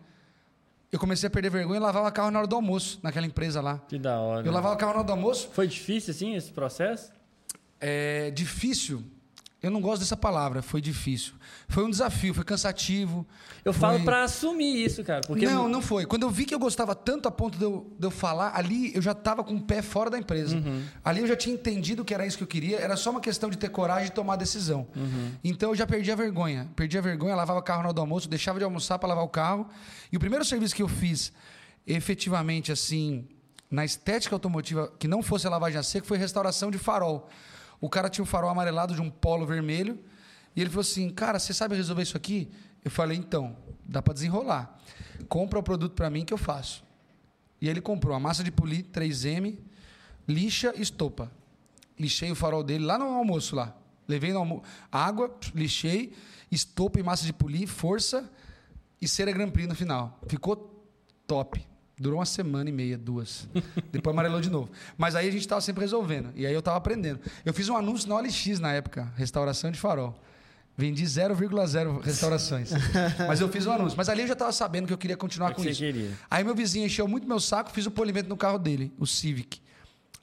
Eu 0.91 0.99
comecei 0.99 1.27
a 1.27 1.31
perder 1.31 1.51
vergonha 1.51 1.79
e 1.79 1.83
lavava 1.83 2.11
carro 2.13 2.31
na 2.31 2.39
hora 2.39 2.49
do 2.49 2.55
almoço, 2.55 2.99
naquela 3.03 3.27
empresa 3.27 3.61
lá. 3.61 3.79
Que 3.89 3.99
da 3.99 4.19
hora. 4.19 4.47
Eu 4.47 4.53
lavava 4.53 4.77
carro 4.77 4.93
na 4.93 4.99
hora 4.99 5.07
do 5.07 5.13
almoço. 5.13 5.49
Foi 5.53 5.67
difícil, 5.67 6.13
assim, 6.13 6.35
esse 6.35 6.51
processo? 6.51 7.13
É 7.81 8.31
difícil. 8.31 9.05
Eu 9.67 9.73
não 9.73 9.81
gosto 9.81 10.03
dessa 10.03 10.17
palavra, 10.17 10.62
foi 10.62 10.81
difícil. 10.81 11.33
Foi 11.68 11.84
um 11.84 11.91
desafio, 11.91 12.33
foi 12.33 12.45
cansativo. 12.45 13.26
Eu 13.64 13.72
foi... 13.72 13.80
falo 13.80 14.05
pra 14.05 14.22
assumir 14.22 14.84
isso, 14.84 15.03
cara. 15.03 15.22
Porque 15.26 15.45
Não, 15.45 15.68
não 15.68 15.83
foi. 15.83 16.07
Quando 16.07 16.22
eu 16.22 16.30
vi 16.30 16.45
que 16.45 16.55
eu 16.55 16.59
gostava 16.59 16.95
tanto 16.95 17.26
a 17.26 17.33
ponto 17.33 17.59
de 17.59 17.64
eu, 17.64 17.93
de 17.99 18.07
eu 18.07 18.11
falar, 18.13 18.53
ali 18.55 18.95
eu 18.95 19.03
já 19.03 19.11
estava 19.11 19.43
com 19.43 19.55
o 19.55 19.61
pé 19.61 19.83
fora 19.83 20.09
da 20.09 20.17
empresa. 20.17 20.57
Uhum. 20.57 20.84
Ali 21.05 21.21
eu 21.21 21.26
já 21.26 21.34
tinha 21.34 21.53
entendido 21.53 22.05
que 22.05 22.14
era 22.14 22.25
isso 22.25 22.37
que 22.37 22.45
eu 22.45 22.47
queria, 22.47 22.79
era 22.79 22.97
só 22.97 23.11
uma 23.11 23.21
questão 23.21 23.51
de 23.51 23.59
ter 23.59 23.68
coragem 23.68 24.05
de 24.05 24.13
tomar 24.13 24.34
a 24.34 24.37
decisão. 24.37 24.87
Uhum. 24.95 25.33
Então 25.43 25.71
eu 25.71 25.75
já 25.75 25.84
perdi 25.84 26.13
a 26.13 26.14
vergonha. 26.14 26.68
Perdi 26.76 26.97
a 26.97 27.01
vergonha, 27.01 27.34
lavava 27.34 27.59
o 27.59 27.63
carro 27.63 27.93
do 27.93 28.01
almoço, 28.01 28.29
deixava 28.29 28.61
de 28.61 28.64
almoçar 28.64 29.01
para 29.01 29.09
lavar 29.09 29.25
o 29.25 29.29
carro. 29.29 29.68
E 30.13 30.17
o 30.17 30.21
primeiro 30.21 30.45
serviço 30.45 30.76
que 30.76 30.83
eu 30.83 30.88
fiz, 30.88 31.33
efetivamente, 31.84 32.71
assim, 32.71 33.26
na 33.68 33.84
estética 33.84 34.33
automotiva, 34.37 34.93
que 34.97 35.09
não 35.09 35.25
fosse 35.25 35.45
a 35.45 35.51
lavagem 35.51 35.80
a 35.80 35.83
seco, 35.83 36.07
foi 36.07 36.18
restauração 36.18 36.71
de 36.71 36.79
farol. 36.79 37.29
O 37.81 37.89
cara 37.89 38.09
tinha 38.09 38.23
um 38.23 38.27
farol 38.27 38.51
amarelado 38.51 38.95
de 38.95 39.01
um 39.01 39.11
polo 39.11 39.47
vermelho. 39.47 39.99
E 40.55 40.61
ele 40.61 40.71
falou 40.71 40.83
assim: 40.83 41.11
Cara, 41.11 41.39
você 41.39 41.53
sabe 41.53 41.77
resolver 41.77 42.03
isso 42.03 42.17
aqui? 42.17 42.51
Eu 42.85 42.91
falei: 42.91 43.17
Então, 43.19 43.57
dá 43.85 44.01
para 44.03 44.15
desenrolar. 44.15 44.81
Compra 45.29 45.59
o 45.59 45.63
produto 45.63 45.95
para 45.95 46.09
mim 46.11 46.25
que 46.25 46.33
eu 46.33 46.39
faço. 46.39 46.85
E 47.61 47.69
ele 47.69 47.81
comprou 47.81 48.15
a 48.15 48.21
massa 48.21 48.45
de 48.45 48.51
polir 48.51 48.85
3M, 48.85 49.59
lixa 50.29 50.73
e 50.77 50.83
estopa. 50.83 51.31
Lixei 51.99 52.31
o 52.31 52.35
farol 52.35 52.63
dele 52.63 52.85
lá 52.85 52.99
no 52.99 53.07
almoço 53.07 53.57
lá. 53.57 53.75
Levei 54.07 54.33
no 54.33 54.41
almoço. 54.41 54.63
Água, 54.93 55.35
lixei, 55.55 56.13
estopa 56.51 57.01
e 57.01 57.03
massa 57.03 57.25
de 57.25 57.33
polir, 57.33 57.67
força 57.67 58.31
e 59.01 59.09
cera 59.09 59.33
Grand 59.33 59.51
Prix 59.51 59.69
no 59.69 59.75
final. 59.75 60.19
Ficou 60.29 60.85
top. 61.27 61.67
Durou 61.99 62.18
uma 62.18 62.27
semana 62.27 62.68
e 62.68 62.73
meia, 62.73 62.99
duas. 62.99 63.49
Depois 63.91 64.13
amarelou 64.13 64.41
de 64.41 64.51
novo. 64.51 64.71
Mas 64.99 65.14
aí 65.14 65.29
a 65.29 65.31
gente 65.31 65.41
estava 65.41 65.61
sempre 65.63 65.81
resolvendo. 65.81 66.31
E 66.35 66.47
aí 66.47 66.53
eu 66.53 66.59
estava 66.59 66.77
aprendendo. 66.77 67.21
Eu 67.45 67.55
fiz 67.55 67.68
um 67.71 67.77
anúncio 67.77 68.07
na 68.09 68.17
OLX 68.17 68.61
na 68.61 68.73
época, 68.73 69.11
restauração 69.17 69.71
de 69.71 69.79
farol. 69.79 70.14
Vendi 70.77 71.03
0,0 71.05 72.03
restaurações. 72.03 72.71
Mas 73.27 73.41
eu 73.41 73.49
fiz 73.49 73.64
um 73.64 73.73
anúncio. 73.73 73.97
Mas 73.97 74.11
ali 74.11 74.21
eu 74.21 74.27
já 74.27 74.35
estava 74.35 74.53
sabendo 74.53 74.87
que 74.87 74.93
eu 74.93 74.99
queria 74.99 75.17
continuar 75.17 75.53
É 75.53 75.55
com 75.55 75.64
isso. 75.64 75.79
queria. 75.81 76.11
Aí 76.31 76.45
meu 76.45 76.55
vizinho 76.55 76.85
encheu 76.85 77.09
muito 77.09 77.27
meu 77.27 77.41
saco, 77.41 77.71
fiz 77.71 77.87
o 77.87 77.91
polimento 77.91 78.29
no 78.29 78.37
carro 78.37 78.59
dele, 78.59 78.93
o 78.99 79.07
Civic. 79.07 79.63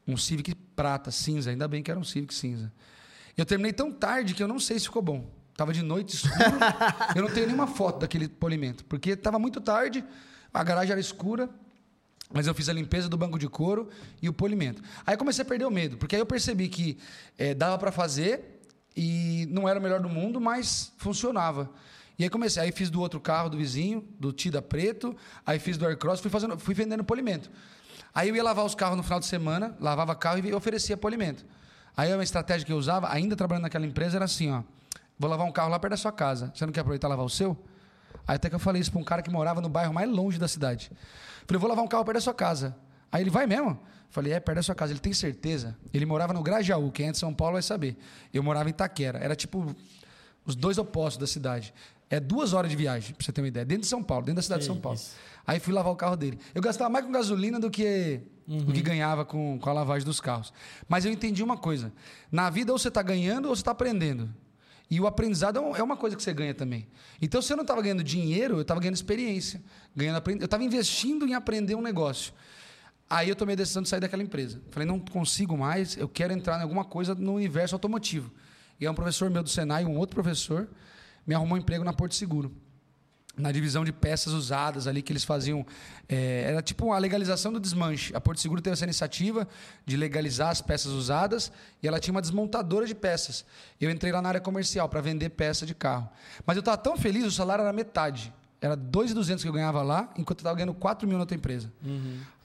Um 0.08 0.16
Civic 0.16 0.54
prata, 0.76 1.10
cinza. 1.10 1.50
Ainda 1.50 1.68
bem 1.68 1.82
que 1.82 1.90
era 1.90 2.00
um 2.00 2.04
Civic 2.04 2.36
cinza. 2.36 2.72
Eu 3.36 3.48
terminei 3.48 3.74
tão 3.74 3.92
tarde 3.92 4.36
que 4.36 4.44
eu 4.44 4.48
não 4.48 4.60
sei 4.60 4.78
se 4.78 4.86
ficou 4.86 5.02
bom. 5.02 5.28
Tava 5.58 5.74
de 5.74 5.82
noite 5.82 6.18
escuro. 6.18 6.36
eu 7.16 7.24
não 7.24 7.32
tenho 7.32 7.48
nenhuma 7.48 7.66
foto 7.66 8.02
daquele 8.02 8.28
polimento, 8.28 8.86
porque 8.86 9.10
estava 9.12 9.40
muito 9.40 9.60
tarde, 9.60 10.06
a 10.54 10.64
garagem 10.64 10.92
era 10.92 11.02
escura. 11.02 11.50
Mas 12.34 12.48
eu 12.48 12.54
fiz 12.54 12.68
a 12.68 12.74
limpeza 12.74 13.08
do 13.08 13.16
banco 13.16 13.38
de 13.38 13.48
couro 13.48 13.90
e 14.20 14.28
o 14.28 14.34
polimento. 14.34 14.82
Aí 15.06 15.16
comecei 15.16 15.44
a 15.44 15.46
perder 15.46 15.66
o 15.66 15.72
medo, 15.72 15.98
porque 15.98 16.16
aí 16.16 16.22
eu 16.22 16.26
percebi 16.26 16.68
que 16.68 16.98
eh, 17.38 17.54
dava 17.54 17.78
para 17.78 17.92
fazer 17.92 18.60
e 18.98 19.48
não 19.52 19.70
era 19.70 19.80
o 19.80 19.82
melhor 19.82 20.02
do 20.02 20.10
mundo, 20.10 20.42
mas 20.42 20.92
funcionava. 20.98 21.70
E 22.18 22.24
aí 22.24 22.30
comecei, 22.30 22.62
aí 22.62 22.72
fiz 22.72 22.90
do 22.90 23.00
outro 23.00 23.20
carro 23.20 23.50
do 23.50 23.58
vizinho, 23.58 24.08
do 24.20 24.32
Tida 24.34 24.62
Preto, 24.62 25.16
aí 25.46 25.60
fiz 25.60 25.78
do 25.78 25.86
Aircross, 25.86 26.20
fui 26.20 26.30
fazendo, 26.30 26.58
fui 26.58 26.74
vendendo 26.74 27.04
polimento. 27.04 27.52
Aí 28.14 28.30
eu 28.30 28.36
ia 28.36 28.44
lavar 28.44 28.66
os 28.66 28.76
carros 28.76 28.98
no 28.98 29.04
final 29.04 29.20
de 29.20 29.26
semana, 29.26 29.76
lavava 29.80 30.16
carro 30.16 30.40
e 30.40 30.54
oferecia 30.54 30.98
polimento. 30.98 31.46
Aí 31.96 32.10
a 32.12 32.16
minha 32.16 32.24
estratégia 32.24 32.66
que 32.66 32.74
eu 32.74 32.78
usava, 32.78 33.12
ainda 33.12 33.36
trabalhando 33.36 33.64
naquela 33.64 33.86
empresa, 33.86 34.18
era 34.18 34.26
assim, 34.26 34.52
ó, 34.52 34.64
vou 35.18 35.30
lavar 35.30 35.46
um 35.46 35.52
carro 35.52 35.70
lá 35.70 35.80
perto 35.80 35.92
da 35.92 35.98
sua 35.98 36.12
casa. 36.12 36.52
Você 36.54 36.66
não 36.66 36.74
quer 36.74 36.82
aproveitar 36.82 37.08
e 37.08 37.10
lavar 37.10 37.26
o 37.26 37.30
seu? 37.30 37.58
Aí 38.28 38.36
até 38.36 38.50
que 38.50 38.56
eu 38.56 38.60
falei 38.60 38.82
isso 38.82 38.92
para 38.92 39.02
um 39.02 39.04
cara 39.04 39.22
que 39.22 39.30
morava 39.30 39.62
no 39.62 39.70
bairro 39.70 39.94
mais 39.94 40.10
longe 40.10 40.40
da 40.40 40.48
cidade. 40.48 40.92
Falei, 41.48 41.60
vou 41.60 41.70
lavar 41.70 41.84
um 41.84 41.88
carro 41.88 42.06
perto 42.06 42.16
da 42.16 42.22
sua 42.22 42.34
casa. 42.34 42.76
Aí 43.12 43.24
ele, 43.24 43.30
vai 43.30 43.46
mesmo? 43.46 43.80
Falei, 44.10 44.34
é, 44.34 44.40
perto 44.40 44.58
da 44.58 44.64
sua 44.64 44.76
casa. 44.76 44.94
Ele 44.94 45.00
tem 45.00 45.14
certeza? 45.14 45.78
Ele 45.94 46.06
morava 46.06 46.34
no 46.34 46.42
Grajaú, 46.42 46.92
quem 46.92 47.10
é 47.10 47.12
de 47.12 47.18
São 47.18 47.34
Paulo 47.34 47.54
vai 47.54 47.62
saber. 47.62 47.98
Eu 48.34 48.44
morava 48.44 48.70
em 48.70 48.72
Itaquera. 48.72 49.20
Era 49.20 49.36
tipo 49.36 49.76
os 50.46 50.56
dois 50.56 50.78
opostos 50.78 51.18
da 51.20 51.28
cidade. 51.28 51.74
É 52.10 52.20
duas 52.20 52.54
horas 52.54 52.70
de 52.70 52.78
viagem, 52.78 53.16
pra 53.16 53.26
você 53.26 53.32
ter 53.32 53.42
uma 53.42 53.48
ideia. 53.48 53.66
Dentro 53.66 53.82
de 53.84 53.88
São 53.88 54.04
Paulo, 54.04 54.26
dentro 54.26 54.38
da 54.38 54.42
cidade 54.44 54.62
de 54.62 54.68
São 54.68 54.78
Paulo. 54.80 54.98
isso. 54.98 55.16
Aí 55.46 55.60
fui 55.60 55.74
lavar 55.74 55.92
o 55.92 55.96
carro 55.96 56.16
dele. 56.16 56.38
Eu 56.54 56.62
gastava 56.62 56.90
mais 56.90 57.06
com 57.06 57.12
gasolina 57.12 57.60
do 57.60 57.70
que, 57.70 58.22
do 58.48 58.72
que 58.72 58.82
ganhava 58.82 59.26
com, 59.26 59.60
com 59.60 59.70
a 59.70 59.74
lavagem 59.74 60.06
dos 60.06 60.22
carros. 60.22 60.54
Mas 60.88 61.06
eu 61.06 61.12
entendi 61.12 61.44
uma 61.44 61.58
coisa. 61.58 61.92
Na 62.32 62.50
vida, 62.50 62.72
ou 62.72 62.78
você 62.78 62.88
está 62.88 63.02
ganhando 63.02 63.50
ou 63.50 63.56
você 63.56 63.62
está 63.62 63.72
aprendendo. 63.72 64.30
E 64.94 65.02
o 65.02 65.08
aprendizado 65.08 65.58
é 65.58 65.80
é 65.80 65.84
uma 65.84 65.98
coisa 65.98 66.16
que 66.16 66.22
você 66.22 66.32
ganha 66.32 66.54
também. 66.54 66.88
Então, 67.20 67.42
se 67.42 67.52
eu 67.52 67.58
não 67.58 67.64
estava 67.64 67.82
ganhando 67.82 68.04
dinheiro, 68.04 68.58
eu 68.58 68.62
estava 68.62 68.80
ganhando 68.80 68.94
experiência. 68.94 69.60
Ganhando. 69.96 70.22
Eu 70.30 70.46
estava 70.46 70.64
investindo 70.64 71.28
em 71.28 71.34
aprender 71.34 71.74
um 71.74 71.82
negócio. 71.82 72.32
Aí 73.10 73.28
eu 73.28 73.36
tomei 73.36 73.54
a 73.54 73.56
decisão 73.56 73.82
de 73.82 73.90
sair 73.90 74.02
daquela 74.02 74.22
empresa. 74.22 74.62
Falei, 74.70 74.88
não 74.88 75.00
consigo 75.00 75.58
mais, 75.58 75.98
eu 75.98 76.08
quero 76.08 76.32
entrar 76.32 76.60
em 76.60 76.62
alguma 76.62 76.86
coisa 76.86 77.16
no 77.16 77.34
universo 77.34 77.74
automotivo. 77.74 78.32
E 78.80 78.86
aí 78.86 78.92
um 78.92 78.94
professor 78.94 79.32
meu 79.32 79.42
do 79.42 79.50
Senai, 79.50 79.84
um 79.84 79.98
outro 79.98 80.14
professor, 80.14 80.70
me 81.26 81.34
arrumou 81.34 81.58
um 81.58 81.62
emprego 81.62 81.84
na 81.84 81.92
Porto 81.92 82.14
Seguro 82.14 82.56
na 83.36 83.52
divisão 83.52 83.84
de 83.84 83.92
peças 83.92 84.32
usadas 84.32 84.88
ali 84.88 85.02
que 85.02 85.12
eles 85.12 85.24
faziam. 85.24 85.66
é, 86.08 86.44
era 86.48 86.62
tipo 86.62 86.92
a 86.94 86.98
legalização 87.00 87.52
do 87.52 87.60
desmanche. 87.60 88.16
A 88.16 88.22
Porto 88.22 88.40
Seguro 88.40 88.62
teve 88.62 88.74
essa 88.74 88.84
iniciativa 88.84 89.48
de 89.86 89.98
legalizar 89.98 90.50
as 90.50 90.62
peças 90.62 90.92
usadas 90.92 91.52
e 91.82 91.88
ela 91.88 92.00
tinha 92.00 92.14
uma 92.14 92.22
desmontadora 92.22 92.86
de 92.86 92.94
peças. 92.94 93.44
Eu 93.82 93.90
entrei 93.90 94.12
lá 94.12 94.22
na 94.22 94.30
área 94.30 94.42
comercial 94.42 94.88
para 94.88 95.02
vender 95.02 95.30
peça 95.30 95.66
de 95.66 95.74
carro. 95.74 96.08
Mas 96.46 96.56
eu 96.58 96.60
estava 96.60 96.78
tão 96.78 96.96
feliz, 96.96 97.26
o 97.26 97.32
salário 97.32 97.64
era 97.64 97.74
metade. 97.74 98.32
Era 98.62 98.78
2.200 98.78 99.42
que 99.42 99.48
eu 99.48 99.54
ganhava 99.54 99.82
lá, 99.82 100.10
enquanto 100.18 100.40
eu 100.40 100.44
estava 100.44 100.56
ganhando 100.56 100.74
4 100.74 101.08
mil 101.08 101.18
na 101.18 101.24
outra 101.24 101.36
empresa. 101.36 101.72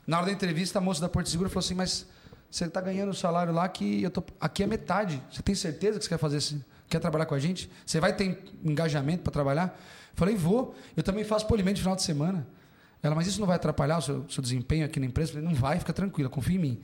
Na 0.05 0.17
hora 0.17 0.25
da 0.25 0.31
entrevista, 0.31 0.79
a 0.79 0.81
moça 0.81 0.99
da 0.99 1.07
Porto 1.07 1.29
Seguro 1.29 1.49
falou 1.49 1.63
assim: 1.63 1.75
Mas 1.75 2.07
você 2.49 2.65
está 2.65 2.81
ganhando 2.81 3.09
o 3.09 3.13
salário 3.13 3.53
lá 3.53 3.69
que 3.69 4.01
eu 4.01 4.09
tô... 4.09 4.23
aqui 4.41 4.63
é 4.63 4.67
metade. 4.67 5.21
Você 5.31 5.41
tem 5.43 5.53
certeza 5.53 5.99
que 5.99 6.03
você 6.03 6.09
quer 6.09 6.17
fazer 6.17 6.37
esse... 6.37 6.65
quer 6.89 6.99
trabalhar 6.99 7.25
com 7.27 7.35
a 7.35 7.39
gente? 7.39 7.69
Você 7.85 7.99
vai 7.99 8.11
ter 8.11 8.43
engajamento 8.63 9.21
para 9.23 9.31
trabalhar? 9.31 9.79
Falei, 10.19 10.35
vou. 10.35 10.75
Eu 10.97 11.01
também 11.01 11.23
faço 11.23 11.47
polimento 11.47 11.77
no 11.77 11.79
final 11.79 11.95
de 11.95 12.03
semana. 12.03 12.45
Ela, 13.01 13.15
mas 13.15 13.25
isso 13.25 13.39
não 13.39 13.47
vai 13.47 13.55
atrapalhar 13.55 13.99
o 13.99 14.01
seu, 14.01 14.29
seu 14.29 14.43
desempenho 14.43 14.85
aqui 14.85 14.99
na 14.99 15.05
empresa? 15.05 15.31
Falei, 15.31 15.47
não 15.47 15.55
vai, 15.55 15.79
fica 15.79 15.93
tranquila, 15.93 16.29
confia 16.29 16.57
em 16.57 16.59
mim. 16.59 16.81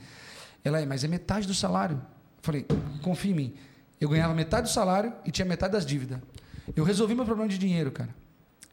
Ela, 0.63 0.79
é, 0.79 0.85
mas 0.85 1.03
é 1.03 1.07
metade 1.09 1.45
do 1.45 1.53
salário. 1.53 2.01
Falei, 2.41 2.65
confia 3.01 3.31
em 3.31 3.33
mim. 3.33 3.53
Eu 3.99 4.07
ganhava 4.07 4.33
metade 4.33 4.69
do 4.69 4.73
salário 4.73 5.11
e 5.25 5.31
tinha 5.31 5.45
metade 5.45 5.73
das 5.73 5.85
dívidas. 5.85 6.19
Eu 6.73 6.85
resolvi 6.85 7.13
meu 7.13 7.25
problema 7.25 7.49
de 7.49 7.57
dinheiro, 7.57 7.91
cara. 7.91 8.15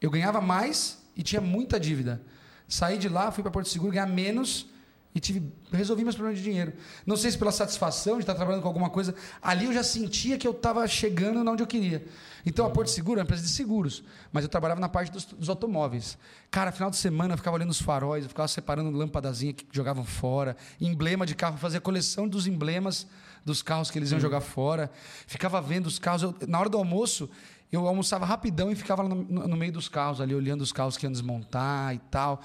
Eu 0.00 0.08
ganhava 0.10 0.40
mais 0.40 1.02
e 1.16 1.24
tinha 1.24 1.40
muita 1.40 1.80
dívida. 1.80 2.22
Saí 2.68 2.98
de 2.98 3.08
lá, 3.08 3.32
fui 3.32 3.42
para 3.42 3.50
Porto 3.50 3.68
Seguro 3.68 3.90
ganhar 3.90 4.06
menos 4.06 4.70
e 5.14 5.20
tive, 5.20 5.42
resolvi 5.70 6.02
meus 6.04 6.14
problemas 6.16 6.42
de 6.42 6.48
dinheiro. 6.48 6.72
Não 7.06 7.16
sei 7.16 7.30
se 7.30 7.36
pela 7.38 7.52
satisfação 7.52 8.14
de 8.16 8.22
estar 8.22 8.34
trabalhando 8.34 8.62
com 8.62 8.68
alguma 8.68 8.88
coisa, 8.88 9.14
ali 9.42 9.66
eu 9.66 9.72
já 9.72 9.82
sentia 9.82 10.38
que 10.38 10.46
eu 10.46 10.52
estava 10.52 10.86
chegando 10.88 11.48
onde 11.50 11.62
eu 11.62 11.66
queria. 11.66 12.04
Então 12.46 12.64
a 12.64 12.70
Porto 12.70 12.88
Seguro 12.88 13.18
é 13.18 13.22
uma 13.22 13.24
empresa 13.24 13.42
de 13.42 13.50
seguros, 13.50 14.02
mas 14.32 14.42
eu 14.42 14.48
trabalhava 14.48 14.80
na 14.80 14.88
parte 14.88 15.12
dos, 15.12 15.24
dos 15.26 15.48
automóveis. 15.48 16.16
Cara, 16.50 16.72
final 16.72 16.90
de 16.90 16.96
semana 16.96 17.34
eu 17.34 17.38
ficava 17.38 17.56
olhando 17.56 17.70
os 17.70 17.80
faróis, 17.80 18.24
eu 18.24 18.28
ficava 18.30 18.48
separando 18.48 18.90
lâmpadazinha 18.90 19.52
que 19.52 19.66
jogavam 19.70 20.04
fora, 20.04 20.56
emblema 20.80 21.26
de 21.26 21.34
carro, 21.34 21.58
fazia 21.58 21.80
coleção 21.80 22.26
dos 22.26 22.46
emblemas 22.46 23.06
dos 23.44 23.60
carros 23.62 23.90
que 23.90 23.98
eles 23.98 24.10
iam 24.12 24.20
jogar 24.20 24.40
fora. 24.40 24.90
Ficava 25.26 25.60
vendo 25.60 25.86
os 25.86 25.98
carros. 25.98 26.22
Eu- 26.22 26.34
na 26.48 26.58
hora 26.58 26.68
do 26.68 26.78
almoço, 26.78 27.28
eu 27.70 27.86
almoçava 27.88 28.24
rapidão 28.24 28.70
e 28.70 28.74
ficava 28.74 29.02
no, 29.02 29.14
no- 29.16 29.48
no 29.48 29.56
meio 29.56 29.72
dos 29.72 29.88
carros 29.88 30.20
ali, 30.20 30.34
olhando 30.34 30.60
os 30.62 30.72
carros 30.72 30.96
que 30.96 31.04
iam 31.06 31.12
desmontar 31.12 31.94
e 31.94 31.98
tal. 32.10 32.40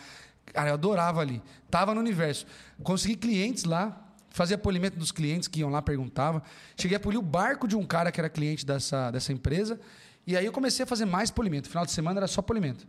Cara, 0.54 0.70
eu 0.70 0.74
adorava 0.74 1.22
ali. 1.22 1.42
Tava 1.70 1.94
no 1.94 2.02
universo. 2.02 2.46
Consegui 2.84 3.16
clientes 3.16 3.64
lá, 3.64 4.08
fazia 4.30 4.58
polimento 4.58 4.98
dos 4.98 5.12
clientes 5.12 5.48
que 5.48 5.60
iam 5.60 5.70
lá, 5.70 5.82
perguntava. 5.82 6.42
Cheguei 6.76 6.98
a 6.98 7.00
polir 7.00 7.20
o 7.20 7.22
barco 7.22 7.68
de 7.68 7.76
um 7.76 7.86
cara 7.86 8.12
que 8.12 8.20
era 8.20 8.30
cliente 8.30 8.66
dessa, 8.66 9.12
dessa 9.12 9.32
empresa. 9.34 9.80
E 10.26 10.36
aí 10.36 10.46
eu 10.46 10.52
comecei 10.52 10.84
a 10.84 10.86
fazer 10.86 11.06
mais 11.06 11.32
polimento. 11.32 11.70
Final 11.70 11.86
de 11.86 11.92
semana 11.92 12.20
era 12.20 12.28
só 12.28 12.42
polimento. 12.42 12.88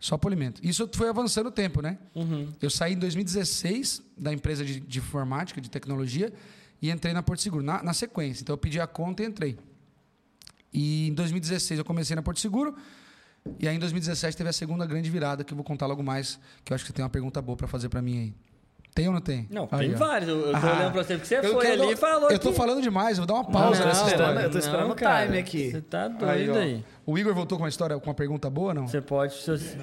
Só 0.00 0.16
polimento. 0.16 0.60
Isso 0.64 0.88
foi 0.94 1.08
avançando 1.08 1.48
o 1.48 1.50
tempo, 1.50 1.82
né? 1.82 1.98
Eu 2.62 2.70
saí 2.70 2.92
em 2.92 2.98
2016 2.98 4.02
da 4.16 4.32
empresa 4.32 4.64
de, 4.64 4.80
de 4.80 4.98
informática, 4.98 5.60
de 5.60 5.68
tecnologia, 5.68 6.32
e 6.80 6.90
entrei 6.90 7.12
na 7.12 7.22
Porto 7.22 7.42
Seguro, 7.42 7.64
na, 7.64 7.82
na 7.82 7.92
sequência. 7.92 8.42
Então 8.42 8.54
eu 8.54 8.58
pedi 8.58 8.80
a 8.80 8.86
conta 8.86 9.22
e 9.22 9.26
entrei. 9.26 9.58
E 10.72 11.08
em 11.08 11.14
2016 11.14 11.78
eu 11.78 11.84
comecei 11.84 12.14
na 12.14 12.22
Porto 12.22 12.38
Seguro. 12.38 12.76
E 13.58 13.68
aí 13.68 13.76
em 13.76 13.78
2017 13.78 14.36
teve 14.36 14.48
a 14.50 14.52
segunda 14.52 14.84
grande 14.86 15.08
virada, 15.10 15.44
que 15.44 15.52
eu 15.52 15.56
vou 15.56 15.64
contar 15.64 15.86
logo 15.86 16.02
mais, 16.02 16.38
que 16.64 16.72
eu 16.72 16.74
acho 16.74 16.84
que 16.84 16.88
você 16.88 16.94
tem 16.94 17.02
uma 17.04 17.10
pergunta 17.10 17.40
boa 17.42 17.56
para 17.56 17.66
fazer 17.68 17.88
para 17.88 18.00
mim 18.02 18.18
aí. 18.18 18.34
Tem 18.94 19.06
ou 19.06 19.14
não 19.14 19.20
tem? 19.20 19.46
Não, 19.50 19.68
Aí, 19.70 19.86
tem 19.86 19.94
ó. 19.94 19.98
vários. 19.98 20.28
Eu, 20.28 20.40
eu 20.46 20.50
tô 20.60 20.66
Ah, 20.66 20.72
olhando 20.76 20.92
pra 20.92 21.04
você 21.04 21.14
porque 21.18 21.28
você 21.40 21.42
foi 21.52 21.64
quero 21.66 21.82
ali 21.84 21.92
e 21.92 21.96
falou 21.96 22.30
Eu 22.30 22.38
tô 22.38 22.50
que- 22.50 22.56
falando 22.56 22.82
demais, 22.82 23.16
eu 23.16 23.24
vou 23.24 23.26
dar 23.26 23.34
uma 23.34 23.44
pausa 23.44 23.80
Não, 23.80 23.86
nessa 23.86 24.00
não, 24.02 24.08
história. 24.08 24.40
eu 24.40 24.50
tô 24.50 24.58
esperando 24.58 24.90
o 24.90 24.94
time 24.96 25.38
aqui. 25.38 25.70
Você 25.70 25.80
tá 25.82 26.04
Aí, 26.06 26.46
doido 26.46 26.52
ó. 26.56 26.58
aí. 26.58 26.84
O 27.06 27.16
Igor 27.18 27.32
voltou 27.32 27.56
com 27.58 27.62
uma 27.64 27.68
história, 27.68 27.96
com 28.00 28.08
uma 28.08 28.14
pergunta 28.14 28.50
boa, 28.50 28.74
não? 28.74 28.88
Você 28.88 29.00
pode... 29.00 29.34
se 29.34 29.50
você- 29.50 29.78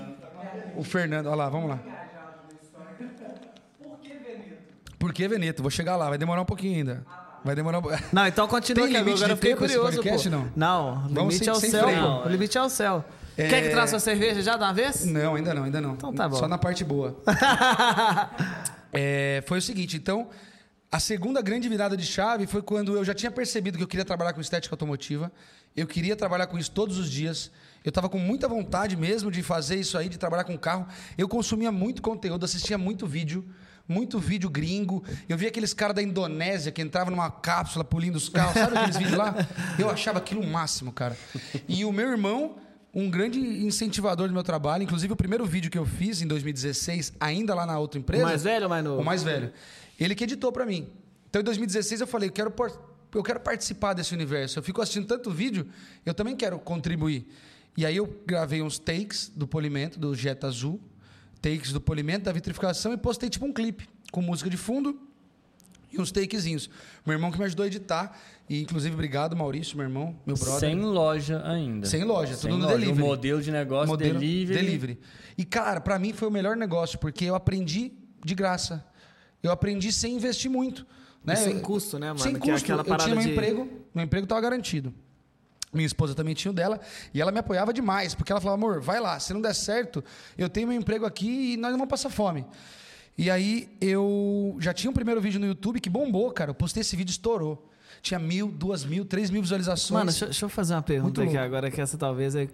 O 0.76 0.84
Fernando, 0.84 1.28
olha 1.28 1.36
lá, 1.36 1.50
vamos 1.50 1.70
lá. 1.70 1.80
Por 5.00 5.14
que 5.14 5.28
Veneto? 5.28 5.62
Vou 5.62 5.70
chegar 5.72 5.96
lá, 5.96 6.10
vai 6.10 6.18
demorar 6.18 6.42
um 6.42 6.46
pouquinho 6.46 6.78
ainda. 6.78 7.06
Vai 7.44 7.56
demorar 7.56 7.80
um. 7.80 7.84
Não, 8.12 8.26
então 8.28 8.48
continua 8.48 8.86
Tem 8.88 8.94
que 8.96 9.00
limite 9.00 9.18
agora 9.18 9.34
eu 9.34 9.38
fiquei 9.38 9.56
curioso, 9.56 9.98
podcast, 9.98 10.30
pô. 10.30 10.36
não? 10.36 10.52
Não, 10.56 11.08
limite 11.08 11.38
sem- 11.46 11.48
é 11.48 11.52
o 11.52 11.56
sem 11.56 11.70
céu, 11.70 11.84
freio. 11.84 12.02
pô. 12.02 12.26
O 12.26 12.30
limite 12.30 12.58
é 12.58 12.62
o 12.62 12.70
céu. 12.70 13.06
É. 13.38 13.48
Quer 13.50 13.64
que 13.64 13.70
traga 13.70 13.88
sua 13.88 14.00
cerveja 14.00 14.42
já 14.42 14.56
de 14.56 14.64
uma 14.64 14.74
vez? 14.74 15.06
Não, 15.06 15.36
ainda 15.36 15.54
não, 15.54 15.64
ainda 15.64 15.82
não. 15.82 15.94
Então 15.94 16.14
tá 16.14 16.28
bom. 16.30 16.38
Só 16.38 16.48
na 16.48 16.58
parte 16.58 16.84
boa. 16.84 17.22
É, 18.98 19.44
foi 19.46 19.58
o 19.58 19.62
seguinte, 19.62 19.98
então, 19.98 20.30
A 20.96 21.00
segunda 21.00 21.42
grande 21.42 21.68
virada 21.68 21.98
de 21.98 22.06
chave 22.06 22.48
foi 22.48 22.62
quando 22.62 22.96
eu 22.96 23.04
já 23.04 23.14
tinha 23.14 23.30
percebido 23.30 23.78
que 23.78 23.84
eu 23.84 23.88
queria 23.88 24.06
trabalhar 24.06 24.32
com 24.32 24.40
estética 24.40 24.74
automotiva. 24.74 25.30
Eu 25.76 25.86
queria 25.86 26.16
trabalhar 26.16 26.48
com 26.48 26.58
isso 26.58 26.72
todos 26.72 26.98
os 26.98 27.12
dias. 27.12 27.52
Eu 27.84 27.90
estava 27.90 28.08
com 28.08 28.18
muita 28.18 28.48
vontade 28.48 28.96
mesmo 28.96 29.30
de 29.30 29.44
fazer 29.44 29.76
isso 29.76 29.98
aí, 29.98 30.08
de 30.08 30.18
trabalhar 30.18 30.46
com 30.46 30.58
carro. 30.58 30.88
Eu 31.18 31.28
consumia 31.28 31.70
muito 31.70 32.02
conteúdo, 32.02 32.46
assistia 32.46 32.78
muito 32.78 33.06
vídeo, 33.06 33.44
muito 33.86 34.18
vídeo 34.20 34.50
gringo. 34.50 35.04
Eu 35.28 35.38
via 35.38 35.50
aqueles 35.50 35.74
caras 35.74 35.96
da 35.98 36.02
Indonésia 36.02 36.72
que 36.72 36.82
entravam 36.82 37.12
numa 37.12 37.30
cápsula 37.30 37.84
polindo 37.84 38.16
os 38.16 38.30
carros. 38.30 38.54
Sabe 38.54 38.78
aqueles 38.78 38.96
vídeos 38.96 39.18
lá? 39.18 39.36
Eu 39.78 39.90
achava 39.90 40.20
aquilo 40.20 40.40
o 40.40 40.48
máximo, 40.48 40.94
cara. 40.94 41.18
E 41.68 41.84
o 41.84 41.92
meu 41.92 42.10
irmão, 42.10 42.56
um 42.96 43.10
grande 43.10 43.38
incentivador 43.40 44.30
do 44.30 44.34
meu 44.34 44.42
trabalho, 44.42 44.84
inclusive 44.84 45.12
o 45.12 45.18
primeiro 45.18 45.46
vídeo 45.46 45.70
que 45.70 45.78
eu 45.78 45.86
fiz 45.86 46.22
em 46.22 46.28
2016, 46.28 47.12
ainda 47.20 47.54
lá 47.54 47.66
na 47.66 47.78
outra 47.78 48.00
empresa. 48.00 48.24
O 48.24 48.26
mais 48.26 48.44
velho 48.44 48.64
ou 48.64 48.70
mais 48.70 48.84
novo? 48.86 49.02
O 49.02 49.06
mais 49.06 49.22
velho. 49.22 49.52
Ele 50.00 50.16
que 50.16 50.24
editou 50.24 50.50
para 50.50 50.66
mim. 50.66 50.88
Então, 51.30 51.42
em 51.42 51.44
2016, 51.44 52.00
eu 52.00 52.08
falei, 52.08 52.30
eu 52.30 52.34
quero, 52.34 52.54
eu 53.14 53.24
quero 53.24 53.42
participar 53.42 53.92
desse 53.92 54.14
universo. 54.14 54.58
Eu 54.60 54.64
fico 54.64 54.82
assistindo 54.82 55.06
tanto 55.06 55.30
vídeo, 55.30 55.68
eu 56.06 56.14
também 56.14 56.38
quero 56.38 56.58
contribuir. 56.58 57.28
E 57.76 57.86
aí 57.86 57.98
eu 57.98 58.08
gravei 58.26 58.62
uns 58.62 58.80
takes 58.80 59.30
do 59.36 59.46
polimento, 59.46 60.00
do 60.00 60.16
Jetta 60.16 60.48
Azul, 60.48 60.80
takes 61.42 61.74
do 61.74 61.82
polimento, 61.82 62.24
da 62.24 62.32
vitrificação, 62.32 62.94
e 62.94 62.98
postei 62.98 63.30
tipo 63.30 63.46
um 63.46 63.52
clipe, 63.52 63.90
com 64.10 64.22
música 64.22 64.50
de 64.50 64.56
fundo 64.56 64.98
e 65.92 66.00
uns 66.00 66.12
takezinhos. 66.12 66.70
Meu 67.06 67.14
irmão 67.14 67.30
que 67.30 67.38
me 67.38 67.44
ajudou 67.44 67.66
a 67.66 67.68
editar. 67.68 68.18
E, 68.48 68.62
inclusive, 68.62 68.94
obrigado, 68.94 69.36
Maurício, 69.36 69.76
meu 69.76 69.88
irmão, 69.88 70.16
meu 70.26 70.36
brother. 70.36 70.60
Sem 70.60 70.80
loja 70.80 71.42
ainda. 71.48 71.88
Sem 71.88 72.04
loja, 72.04 72.36
Sem 72.36 72.52
tudo 72.52 72.60
no 72.62 72.66
loja. 72.68 72.78
delivery. 72.78 73.02
O 73.04 73.06
modelo 73.08 73.42
de 73.42 73.52
negócio, 73.52 73.88
Modelo 73.88 74.20
delivery. 74.20 74.60
delivery. 74.66 75.00
E, 75.38 75.44
cara, 75.44 75.82
para 75.82 75.98
mim 75.98 76.14
foi 76.14 76.28
o 76.28 76.32
melhor 76.32 76.56
negócio, 76.56 77.00
porque 77.00 77.26
eu 77.26 77.34
aprendi 77.34 77.92
de 78.24 78.36
graça. 78.36 78.86
Eu 79.42 79.52
aprendi 79.52 79.92
sem 79.92 80.16
investir 80.16 80.50
muito. 80.50 80.86
Né? 81.24 81.34
E 81.34 81.38
sem 81.38 81.60
custo, 81.60 81.98
né, 81.98 82.08
mano? 82.10 82.20
Sem 82.20 82.36
Que 82.36 82.50
é 82.50 82.54
custo. 82.54 82.72
aquela 82.72 82.84
eu 82.88 82.98
tinha 83.04 83.16
meu 83.16 83.24
de- 83.24 83.32
emprego, 83.32 83.68
meu 83.96 84.04
emprego 84.06 84.26
estava 84.26 84.42
garantido. 84.42 84.94
Minha 85.74 85.88
esposa 85.88 86.14
também 86.14 86.36
tinha 86.36 86.52
o 86.52 86.54
dela, 86.54 86.80
e 87.14 87.20
ela 87.20 87.32
me 87.32 87.40
apoiava 87.40 87.74
demais, 87.74 88.14
porque 88.14 88.32
ela 88.32 88.40
falava, 88.40 88.62
amor, 88.64 88.80
vai 88.80 89.00
lá, 89.02 89.20
se 89.20 89.34
não 89.34 89.42
der 89.42 89.56
certo, 89.56 90.04
eu 90.38 90.48
tenho 90.48 90.68
meu 90.68 90.78
emprego 90.78 91.04
aqui 91.06 91.54
e 91.54 91.58
nós 91.58 91.72
não 91.72 91.80
vamos 91.80 91.90
passar 91.90 92.10
fome. 92.12 92.46
E 93.18 93.30
aí 93.32 93.68
eu 93.82 94.56
já 94.60 94.72
tinha 94.72 94.90
um 94.90 94.94
primeiro 94.94 95.20
vídeo 95.20 95.40
no 95.40 95.48
YouTube 95.48 95.80
que 95.82 95.90
bombou, 95.90 96.32
cara. 96.32 96.52
Eu 96.52 96.56
postei 96.56 96.82
esse 96.82 96.96
vídeo, 96.96 97.12
estourou. 97.12 97.70
Tinha 98.06 98.20
mil, 98.20 98.50
duas 98.52 98.86
mil, 98.86 99.04
três 99.04 99.32
mil 99.32 99.42
visualizações. 99.42 99.90
Mano, 99.92 100.06
deixa, 100.12 100.26
deixa 100.26 100.46
eu 100.46 100.50
fazer 100.50 100.76
uma 100.76 100.84
pergunta 100.84 101.24
aqui 101.24 101.36
agora, 101.38 101.72
que 101.72 101.82
essa 101.82 101.98
talvez 101.98 102.36
é. 102.36 102.48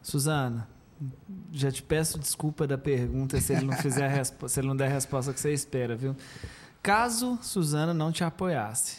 Suzana, 0.00 0.68
já 1.52 1.70
te 1.72 1.82
peço 1.82 2.18
desculpa 2.20 2.66
da 2.68 2.78
pergunta 2.78 3.40
se 3.40 3.52
ele 3.52 3.66
não 3.66 3.72
fizer 3.76 4.06
respo- 4.14 4.48
se 4.48 4.60
ele 4.60 4.68
não 4.68 4.76
der 4.76 4.86
a 4.86 4.94
resposta 4.94 5.32
que 5.32 5.40
você 5.40 5.52
espera, 5.52 5.96
viu? 5.96 6.14
Caso 6.82 7.36
Suzana 7.42 7.92
não 7.92 8.12
te 8.12 8.22
apoiasse, 8.22 8.98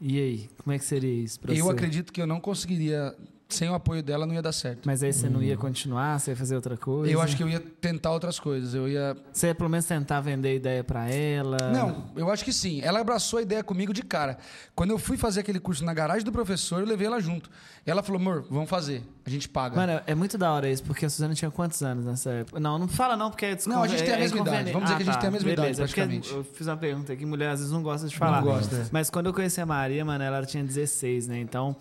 e 0.00 0.18
aí? 0.18 0.50
Como 0.56 0.74
é 0.74 0.78
que 0.78 0.84
seria 0.86 1.22
isso 1.22 1.38
pra 1.38 1.52
eu 1.54 1.66
você? 1.66 1.72
acredito 1.72 2.10
que 2.12 2.20
eu 2.22 2.26
não 2.26 2.40
conseguiria, 2.40 3.14
sem 3.48 3.68
o 3.68 3.74
apoio 3.74 4.02
dela, 4.02 4.26
não 4.26 4.34
ia 4.34 4.42
dar 4.42 4.52
certo. 4.52 4.80
Mas 4.84 5.02
aí 5.02 5.12
você 5.12 5.28
não 5.28 5.42
ia 5.42 5.56
continuar, 5.56 6.18
você 6.18 6.32
ia 6.32 6.36
fazer 6.36 6.56
outra 6.56 6.76
coisa? 6.76 7.12
Eu 7.12 7.20
acho 7.20 7.36
que 7.36 7.42
eu 7.42 7.48
ia 7.48 7.60
tentar 7.60 8.10
outras 8.10 8.38
coisas. 8.38 8.74
Eu 8.74 8.88
ia. 8.88 9.16
Você 9.32 9.48
ia 9.48 9.54
pelo 9.54 9.68
menos 9.70 9.84
tentar 9.84 10.20
vender 10.20 10.48
a 10.48 10.54
ideia 10.54 10.84
pra 10.84 11.08
ela? 11.08 11.56
Não, 11.72 12.06
eu 12.16 12.30
acho 12.30 12.44
que 12.44 12.52
sim. 12.52 12.80
Ela 12.82 13.00
abraçou 13.00 13.38
a 13.38 13.42
ideia 13.42 13.62
comigo 13.62 13.92
de 13.92 14.02
cara. 14.02 14.38
Quando 14.74 14.90
eu 14.90 14.98
fui 14.98 15.16
fazer 15.16 15.40
aquele 15.40 15.60
curso 15.60 15.84
na 15.84 15.94
garagem 15.94 16.24
do 16.24 16.32
professor, 16.32 16.80
eu 16.80 16.86
levei 16.86 17.06
ela 17.06 17.20
junto. 17.20 17.50
Ela 17.86 18.02
falou, 18.02 18.20
amor, 18.20 18.46
vamos 18.50 18.68
fazer. 18.68 19.02
A 19.26 19.30
gente 19.30 19.48
paga. 19.48 19.76
Mano, 19.76 20.00
é 20.06 20.14
muito 20.14 20.38
da 20.38 20.52
hora 20.52 20.68
isso, 20.68 20.82
porque 20.82 21.04
a 21.04 21.10
Suzana 21.10 21.34
tinha 21.34 21.50
quantos 21.50 21.82
anos 21.82 22.04
nessa 22.06 22.30
época? 22.30 22.58
Não, 22.58 22.78
não 22.78 22.88
fala 22.88 23.16
não, 23.16 23.30
porque 23.30 23.44
é 23.44 23.58
Não, 23.66 23.82
a 23.82 23.88
gente 23.88 24.02
tem 24.02 24.14
a 24.14 24.16
é 24.16 24.20
mesma 24.20 24.38
idade. 24.38 24.70
inconveniente. 24.70 24.72
Vamos 24.72 24.88
dizer 24.90 24.96
que 24.96 25.02
a 25.02 25.12
gente 25.12 25.20
tem 25.20 25.28
a 25.28 25.32
mesma 25.32 25.50
idade, 25.50 25.62
beleza, 25.62 25.82
é 25.82 25.86
porque 25.86 26.00
praticamente. 26.00 26.32
Eu 26.32 26.44
fiz 26.44 26.66
uma 26.66 26.76
pergunta 26.76 27.12
aqui, 27.12 27.26
mulher 27.26 27.50
às 27.50 27.58
vezes 27.60 27.72
não 27.72 27.82
gosta 27.82 28.08
de 28.08 28.16
falar. 28.16 28.40
Não 28.40 28.48
gosta, 28.48 28.76
é. 28.76 28.86
Mas 28.90 29.10
quando 29.10 29.26
eu 29.26 29.34
conheci 29.34 29.60
a 29.60 29.66
Maria, 29.66 30.04
mano, 30.04 30.24
ela 30.24 30.44
tinha 30.46 30.64
16, 30.64 31.28
né? 31.28 31.38
Então, 31.38 31.76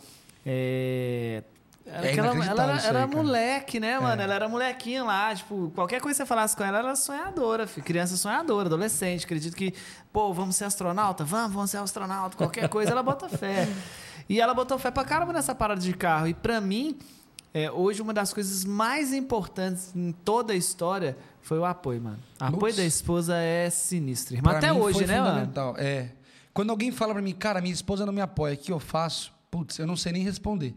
é... 0.46 1.44
Era 1.86 2.08
É 2.08 2.12
aquela- 2.12 2.28
ela 2.28 2.36
inacreditável 2.38 2.76
era, 2.76 2.88
era 2.88 3.04
aí, 3.04 3.10
moleque, 3.16 3.80
né, 3.80 4.00
mano? 4.00 4.22
Ela 4.22 4.34
era 4.34 4.48
molequinha 4.50 5.04
lá, 5.04 5.36
tipo, 5.36 5.70
qualquer 5.76 6.00
coisa 6.00 6.16
que 6.18 6.24
você 6.24 6.26
falasse 6.26 6.56
com 6.56 6.64
ela, 6.64 6.78
ela 6.80 6.88
era 6.90 6.96
sonhadora, 6.96 7.68
filho. 7.68 7.86
criança 7.86 8.16
sonhadora, 8.16 8.68
adolescente. 8.68 9.26
Acredito 9.26 9.56
que, 9.56 9.74
pô, 10.12 10.34
vamos 10.34 10.56
ser 10.56 10.64
astronauta? 10.66 11.24
Vamos, 11.26 11.54
vamos 11.54 11.70
ser 11.72 11.78
astronauta. 11.78 12.38
Qualquer 12.38 12.70
coisa, 12.70 12.92
ela 12.92 13.04
bota 13.04 13.28
fé. 13.30 13.68
E 14.30 14.40
ela 14.40 14.54
botou 14.54 14.80
fé 14.80 14.90
pra 14.90 15.04
caramba 15.04 15.34
nessa 15.34 15.54
parada 15.54 15.82
de 15.82 15.92
carro. 15.94 16.30
E 16.30 16.34
pra 16.34 16.62
mim, 16.62 16.98
é, 17.54 17.70
hoje, 17.70 18.02
uma 18.02 18.14
das 18.14 18.34
coisas 18.34 18.64
mais 18.64 19.12
importantes 19.12 19.94
em 19.94 20.14
toda 20.14 20.54
a 20.54 20.56
história 20.56 21.18
foi 21.42 21.60
o 21.60 21.66
apoio, 21.66 22.02
mano. 22.02 22.20
O 22.40 22.44
apoio 22.46 22.72
Nossa. 22.72 22.78
da 22.78 22.86
esposa 22.88 23.36
é 23.36 23.70
sinistro, 23.70 24.36
irmão. 24.36 24.52
Pra 24.52 24.60
Até 24.60 24.72
hoje, 24.72 25.06
né, 25.06 25.20
mano? 25.20 25.32
fundamental. 25.32 25.76
É. 25.78 26.08
Quando 26.54 26.70
alguém 26.70 26.90
fala 26.90 27.12
pra 27.12 27.22
mim, 27.22 27.34
cara, 27.34 27.60
minha 27.60 27.74
esposa 27.74 28.06
não 28.06 28.14
me 28.14 28.22
apoia, 28.22 28.54
o 28.54 28.58
que 28.58 28.72
eu 28.72 28.80
faço? 28.80 29.34
Putz, 29.52 29.78
eu 29.78 29.86
não 29.86 29.98
sei 29.98 30.14
nem 30.14 30.24
responder. 30.24 30.74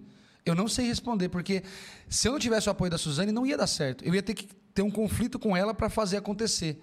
Eu 0.46 0.54
não 0.54 0.68
sei 0.68 0.86
responder, 0.86 1.28
porque 1.28 1.62
se 2.08 2.28
eu 2.28 2.32
não 2.32 2.38
tivesse 2.38 2.68
o 2.68 2.70
apoio 2.72 2.90
da 2.90 2.96
Suzane, 2.96 3.32
não 3.32 3.44
ia 3.44 3.56
dar 3.58 3.66
certo. 3.66 4.04
Eu 4.04 4.14
ia 4.14 4.22
ter 4.22 4.32
que 4.32 4.46
ter 4.72 4.82
um 4.82 4.90
conflito 4.90 5.38
com 5.40 5.56
ela 5.56 5.74
pra 5.74 5.90
fazer 5.90 6.16
acontecer. 6.18 6.80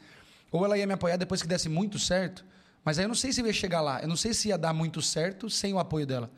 Ou 0.51 0.65
ela 0.65 0.77
ia 0.77 0.85
me 0.85 0.93
apoiar 0.93 1.15
depois 1.15 1.41
que 1.41 1.47
desse 1.47 1.69
muito 1.69 1.97
certo, 1.97 2.45
mas 2.83 2.99
aí 2.99 3.05
eu 3.05 3.07
não 3.07 3.15
sei 3.15 3.31
se 3.31 3.39
eu 3.39 3.47
ia 3.47 3.53
chegar 3.53 3.79
lá. 3.79 4.01
Eu 4.01 4.07
não 4.09 4.17
sei 4.17 4.33
se 4.33 4.49
ia 4.49 4.57
dar 4.57 4.73
muito 4.73 5.01
certo 5.01 5.49
sem 5.49 5.73
o 5.73 5.79
apoio 5.79 6.05
dela. 6.05 6.29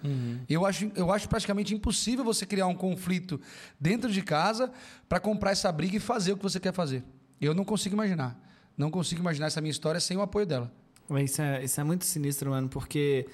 Eu, 0.47 0.65
acho, 0.65 0.91
eu 0.95 1.11
acho 1.11 1.27
praticamente 1.27 1.73
impossível 1.73 2.23
você 2.23 2.45
criar 2.45 2.67
um 2.67 2.75
conflito 2.75 3.41
dentro 3.79 4.11
de 4.11 4.21
casa 4.21 4.71
pra 5.09 5.19
comprar 5.19 5.51
essa 5.51 5.71
briga 5.71 5.97
e 5.97 5.99
fazer 5.99 6.33
o 6.33 6.37
que 6.37 6.43
você 6.43 6.59
quer 6.59 6.73
fazer. 6.73 7.03
Eu 7.41 7.55
não 7.55 7.65
consigo 7.65 7.95
imaginar. 7.95 8.39
Não 8.77 8.91
consigo 8.91 9.21
imaginar 9.21 9.47
essa 9.47 9.59
minha 9.59 9.71
história 9.71 9.99
sem 9.99 10.15
o 10.15 10.21
apoio 10.21 10.45
dela. 10.45 10.71
Mas 11.09 11.31
Isso 11.31 11.41
é, 11.41 11.63
isso 11.63 11.81
é 11.81 11.83
muito 11.83 12.05
sinistro, 12.05 12.51
mano, 12.51 12.69
porque 12.69 13.25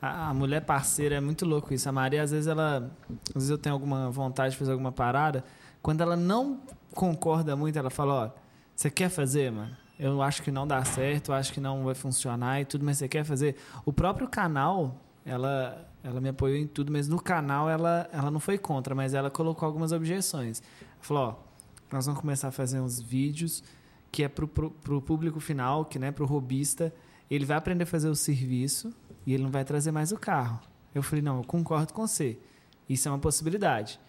a, 0.00 0.30
a 0.30 0.34
mulher 0.34 0.64
parceira 0.64 1.16
é 1.16 1.20
muito 1.20 1.44
louco 1.44 1.74
isso. 1.74 1.88
A 1.88 1.92
Maria, 1.92 2.22
às 2.22 2.30
vezes, 2.30 2.46
ela. 2.46 2.90
Às 3.28 3.34
vezes 3.34 3.50
eu 3.50 3.58
tenho 3.58 3.74
alguma 3.74 4.10
vontade 4.10 4.52
de 4.52 4.58
fazer 4.58 4.72
alguma 4.72 4.92
parada. 4.92 5.44
Quando 5.82 6.00
ela 6.00 6.16
não 6.16 6.60
concorda 6.94 7.56
muito, 7.56 7.78
ela 7.78 7.90
fala: 7.90 8.26
Ó, 8.26 8.30
você 8.74 8.90
quer 8.90 9.08
fazer, 9.08 9.50
mano? 9.50 9.76
Eu 9.98 10.22
acho 10.22 10.42
que 10.42 10.52
não 10.52 10.66
dá 10.66 10.84
certo, 10.84 11.32
acho 11.32 11.52
que 11.52 11.60
não 11.60 11.84
vai 11.84 11.94
funcionar 11.94 12.60
e 12.60 12.64
tudo, 12.64 12.84
mas 12.84 12.98
você 12.98 13.08
quer 13.08 13.24
fazer? 13.24 13.56
O 13.84 13.92
próprio 13.92 14.28
canal, 14.28 14.94
ela, 15.26 15.90
ela 16.04 16.20
me 16.20 16.28
apoiou 16.28 16.56
em 16.56 16.68
tudo, 16.68 16.92
mas 16.92 17.08
no 17.08 17.20
canal 17.20 17.68
ela, 17.68 18.08
ela 18.12 18.30
não 18.30 18.38
foi 18.38 18.56
contra, 18.56 18.94
mas 18.94 19.12
ela 19.12 19.28
colocou 19.28 19.66
algumas 19.66 19.90
objeções. 19.90 20.62
Ela 20.80 21.02
falou: 21.02 21.22
Ó, 21.24 21.34
nós 21.90 22.06
vamos 22.06 22.20
começar 22.20 22.48
a 22.48 22.52
fazer 22.52 22.80
uns 22.80 23.00
vídeos 23.00 23.64
que 24.12 24.22
é 24.22 24.28
pro, 24.28 24.46
pro, 24.46 24.70
pro 24.70 25.02
público 25.02 25.40
final, 25.40 25.84
que 25.84 25.98
né, 25.98 26.12
pro 26.12 26.24
robista, 26.24 26.94
ele 27.28 27.44
vai 27.44 27.56
aprender 27.56 27.82
a 27.82 27.86
fazer 27.86 28.08
o 28.08 28.14
serviço 28.14 28.94
e 29.28 29.34
ele 29.34 29.42
não 29.42 29.50
vai 29.50 29.62
trazer 29.62 29.90
mais 29.90 30.10
o 30.10 30.16
carro. 30.16 30.58
Eu 30.94 31.02
falei, 31.02 31.20
não, 31.20 31.36
eu 31.36 31.44
concordo 31.44 31.92
com 31.92 32.06
você. 32.06 32.38
Isso 32.88 33.06
é 33.08 33.10
uma 33.12 33.18
possibilidade. 33.18 34.00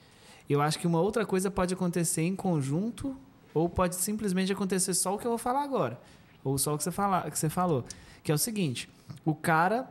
Eu 0.49 0.61
acho 0.61 0.79
que 0.79 0.87
uma 0.87 1.01
outra 1.01 1.25
coisa 1.25 1.51
pode 1.51 1.73
acontecer 1.73 2.21
em 2.21 2.33
conjunto 2.33 3.17
ou 3.53 3.67
pode 3.67 3.97
simplesmente 3.97 4.53
acontecer 4.53 4.93
só 4.93 5.13
o 5.13 5.17
que 5.17 5.27
eu 5.27 5.31
vou 5.31 5.37
falar 5.37 5.61
agora. 5.61 5.99
Ou 6.41 6.57
só 6.57 6.73
o 6.73 6.77
que 6.77 6.85
você, 6.85 6.91
fala, 6.91 7.29
que 7.29 7.37
você 7.37 7.49
falou. 7.49 7.83
Que 8.23 8.31
é 8.31 8.33
o 8.33 8.37
seguinte, 8.37 8.89
o 9.25 9.35
cara, 9.35 9.89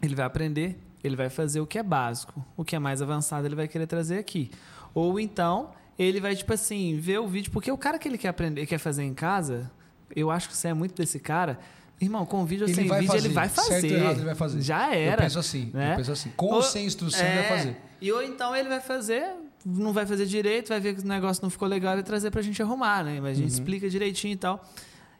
ele 0.00 0.14
vai 0.14 0.24
aprender, 0.24 0.80
ele 1.04 1.16
vai 1.16 1.28
fazer 1.28 1.60
o 1.60 1.66
que 1.66 1.78
é 1.78 1.82
básico. 1.82 2.42
O 2.56 2.64
que 2.64 2.74
é 2.74 2.78
mais 2.78 3.02
avançado 3.02 3.46
ele 3.46 3.56
vai 3.56 3.68
querer 3.68 3.86
trazer 3.86 4.16
aqui. 4.16 4.50
Ou 4.94 5.20
então, 5.20 5.72
ele 5.98 6.18
vai, 6.18 6.34
tipo 6.34 6.54
assim, 6.54 6.98
ver 6.98 7.18
o 7.18 7.28
vídeo. 7.28 7.52
Porque 7.52 7.70
o 7.70 7.76
cara 7.76 7.98
que 7.98 8.08
ele 8.08 8.16
quer 8.16 8.28
aprender, 8.28 8.64
quer 8.64 8.78
fazer 8.78 9.02
em 9.02 9.12
casa, 9.12 9.70
eu 10.14 10.30
acho 10.30 10.48
que 10.48 10.56
você 10.56 10.68
é 10.68 10.72
muito 10.72 10.94
desse 10.94 11.20
cara. 11.20 11.58
Irmão, 12.00 12.26
com 12.26 12.44
vídeo 12.44 12.66
ou 12.66 12.74
sem 12.74 12.84
vídeo, 12.84 13.06
fazer. 13.06 13.18
ele 13.18 13.34
vai 13.34 13.48
fazer. 13.48 13.80
Certo 13.80 13.92
ou 13.92 13.98
errado, 13.98 14.16
ele 14.16 14.24
vai 14.26 14.34
fazer. 14.34 14.60
Já 14.60 14.94
era. 14.94 15.22
Eu 15.22 15.24
penso 15.24 15.38
assim. 15.38 15.70
né? 15.72 15.92
Eu 15.92 15.96
penso 15.96 16.12
assim. 16.12 16.32
Com 16.36 16.46
ou 16.46 16.62
sem 16.62 16.84
instrução, 16.84 17.24
ele 17.24 17.34
vai 17.34 17.44
é, 17.44 17.48
fazer. 17.48 17.76
E 18.00 18.12
ou 18.12 18.22
então 18.22 18.54
ele 18.54 18.68
vai 18.68 18.80
fazer, 18.80 19.24
não 19.64 19.92
vai 19.92 20.04
fazer 20.04 20.26
direito, 20.26 20.68
vai 20.68 20.80
ver 20.80 20.94
que 20.94 21.02
o 21.02 21.06
negócio 21.06 21.42
não 21.42 21.48
ficou 21.48 21.66
legal 21.66 21.98
e 21.98 22.02
trazer 22.02 22.30
pra 22.30 22.42
gente 22.42 22.60
arrumar, 22.62 23.02
né? 23.02 23.18
Mas 23.20 23.38
a 23.38 23.40
gente 23.40 23.50
explica 23.50 23.88
direitinho 23.88 24.34
e 24.34 24.36
tal. 24.36 24.62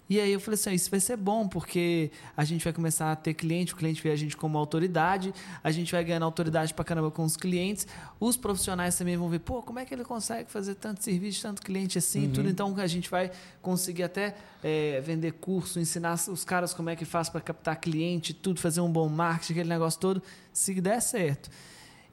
E 0.09 0.20
aí 0.20 0.33
eu 0.33 0.39
falei 0.39 0.55
assim, 0.55 0.70
ó, 0.70 0.73
isso 0.73 0.91
vai 0.91 1.01
ser 1.01 1.16
bom, 1.16 1.49
porque 1.49 2.11
a 2.37 2.45
gente 2.45 2.62
vai 2.62 2.73
começar 2.73 3.11
a 3.11 3.16
ter 3.16 3.35
cliente, 3.35 3.74
o 3.74 3.77
cliente 3.77 4.01
vê 4.03 4.11
a 4.11 4.16
gente 4.16 4.37
como 4.37 4.57
autoridade, 4.57 5.35
a 5.65 5.70
gente 5.70 5.91
vai 5.91 6.05
ganhando 6.05 6.24
autoridade 6.24 6.73
pra 6.73 6.85
caramba 6.85 7.11
com 7.11 7.24
os 7.24 7.37
clientes, 7.37 7.89
os 8.20 8.37
profissionais 8.37 8.97
também 8.97 9.16
vão 9.16 9.28
ver, 9.28 9.41
pô, 9.41 9.62
como 9.62 9.81
é 9.81 9.85
que 9.85 9.93
ele 9.93 10.05
consegue 10.05 10.51
fazer 10.51 10.77
tanto 10.77 11.03
serviço, 11.03 11.43
tanto 11.43 11.61
cliente 11.61 11.99
assim, 11.99 12.31
tudo. 12.31 12.49
Então 12.49 12.74
a 12.78 12.87
gente 12.87 13.11
vai 13.11 13.33
conseguir 13.61 14.05
até 14.05 14.37
é, 14.62 15.01
vender 15.01 15.33
curso, 15.33 15.81
ensinar 15.81 16.15
os 16.28 16.45
caras 16.45 16.73
como 16.73 16.89
é 16.89 16.95
que 16.95 17.05
faz 17.05 17.28
para 17.28 17.41
captar 17.41 17.77
cliente, 17.77 18.33
tudo, 18.33 18.61
fazer 18.61 18.81
um 18.81 18.91
bom 18.91 19.09
marketing, 19.09 19.55
aquele 19.55 19.69
negócio 19.69 19.99
todo, 19.99 20.23
se 20.53 20.73
der 20.81 21.01
certo. 21.01 21.51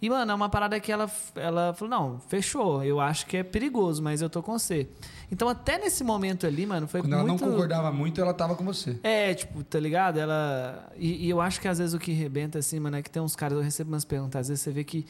E, 0.03 0.09
mano, 0.09 0.33
é 0.33 0.35
uma 0.35 0.49
parada 0.49 0.77
que 0.81 0.91
ela, 0.91 1.09
ela 1.33 1.73
falou: 1.73 1.89
não, 1.89 2.19
fechou. 2.27 2.83
Eu 2.83 2.99
acho 2.99 3.25
que 3.25 3.37
é 3.37 3.43
perigoso, 3.43 4.03
mas 4.03 4.21
eu 4.21 4.29
tô 4.29 4.43
com 4.43 4.59
você. 4.59 4.85
Então, 5.31 5.47
até 5.47 5.77
nesse 5.77 6.03
momento 6.03 6.45
ali, 6.45 6.65
mano, 6.65 6.89
foi 6.89 6.99
Quando 6.99 7.13
ela 7.13 7.23
muito. 7.23 7.41
não 7.41 7.51
concordava 7.51 7.89
muito, 7.89 8.19
ela 8.19 8.33
tava 8.33 8.53
com 8.53 8.65
você. 8.65 8.99
É, 9.01 9.33
tipo, 9.33 9.63
tá 9.63 9.79
ligado? 9.79 10.17
Ela. 10.19 10.91
E, 10.97 11.25
e 11.25 11.29
eu 11.29 11.39
acho 11.39 11.61
que 11.61 11.69
às 11.69 11.77
vezes 11.79 11.93
o 11.93 11.99
que 11.99 12.11
rebenta, 12.11 12.59
assim, 12.59 12.81
mano, 12.81 12.97
é 12.97 13.01
que 13.01 13.09
tem 13.09 13.21
uns 13.21 13.33
caras, 13.33 13.57
eu 13.57 13.63
recebo 13.63 13.93
umas 13.93 14.03
perguntas, 14.03 14.41
às 14.41 14.47
vezes 14.49 14.61
você 14.61 14.71
vê 14.71 14.83
que 14.83 15.05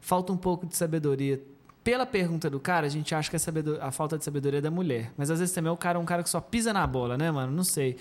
falta 0.00 0.32
um 0.32 0.36
pouco 0.36 0.66
de 0.66 0.76
sabedoria. 0.76 1.40
Pela 1.84 2.04
pergunta 2.04 2.50
do 2.50 2.58
cara, 2.58 2.86
a 2.88 2.90
gente 2.90 3.14
acha 3.14 3.30
que 3.30 3.36
a, 3.36 3.86
a 3.86 3.92
falta 3.92 4.18
de 4.18 4.24
sabedoria 4.24 4.58
é 4.58 4.62
da 4.62 4.70
mulher. 4.70 5.12
Mas 5.16 5.30
às 5.30 5.38
vezes 5.38 5.54
também 5.54 5.70
o 5.70 5.76
cara 5.76 5.96
é 5.96 6.02
um 6.02 6.04
cara 6.04 6.24
que 6.24 6.28
só 6.28 6.40
pisa 6.40 6.72
na 6.72 6.84
bola, 6.88 7.16
né, 7.16 7.30
mano? 7.30 7.52
Não 7.52 7.62
sei. 7.62 7.98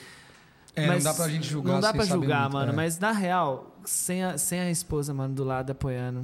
É, 0.75 0.87
não 0.87 0.97
dá 0.97 1.13
pra 1.13 1.29
gente 1.29 1.47
julgar 1.47 1.73
Não 1.73 1.79
dá 1.79 1.93
pra 1.93 2.03
julgar, 2.05 2.41
muito, 2.43 2.53
mano. 2.53 2.71
é. 2.71 2.75
Mas 2.75 2.97
na 2.97 3.11
real, 3.11 3.72
sem 3.85 4.23
a, 4.23 4.37
sem 4.37 4.59
a 4.59 4.69
esposa, 4.69 5.13
mano, 5.13 5.33
do 5.33 5.43
lado 5.43 5.71
apoiando. 5.71 6.21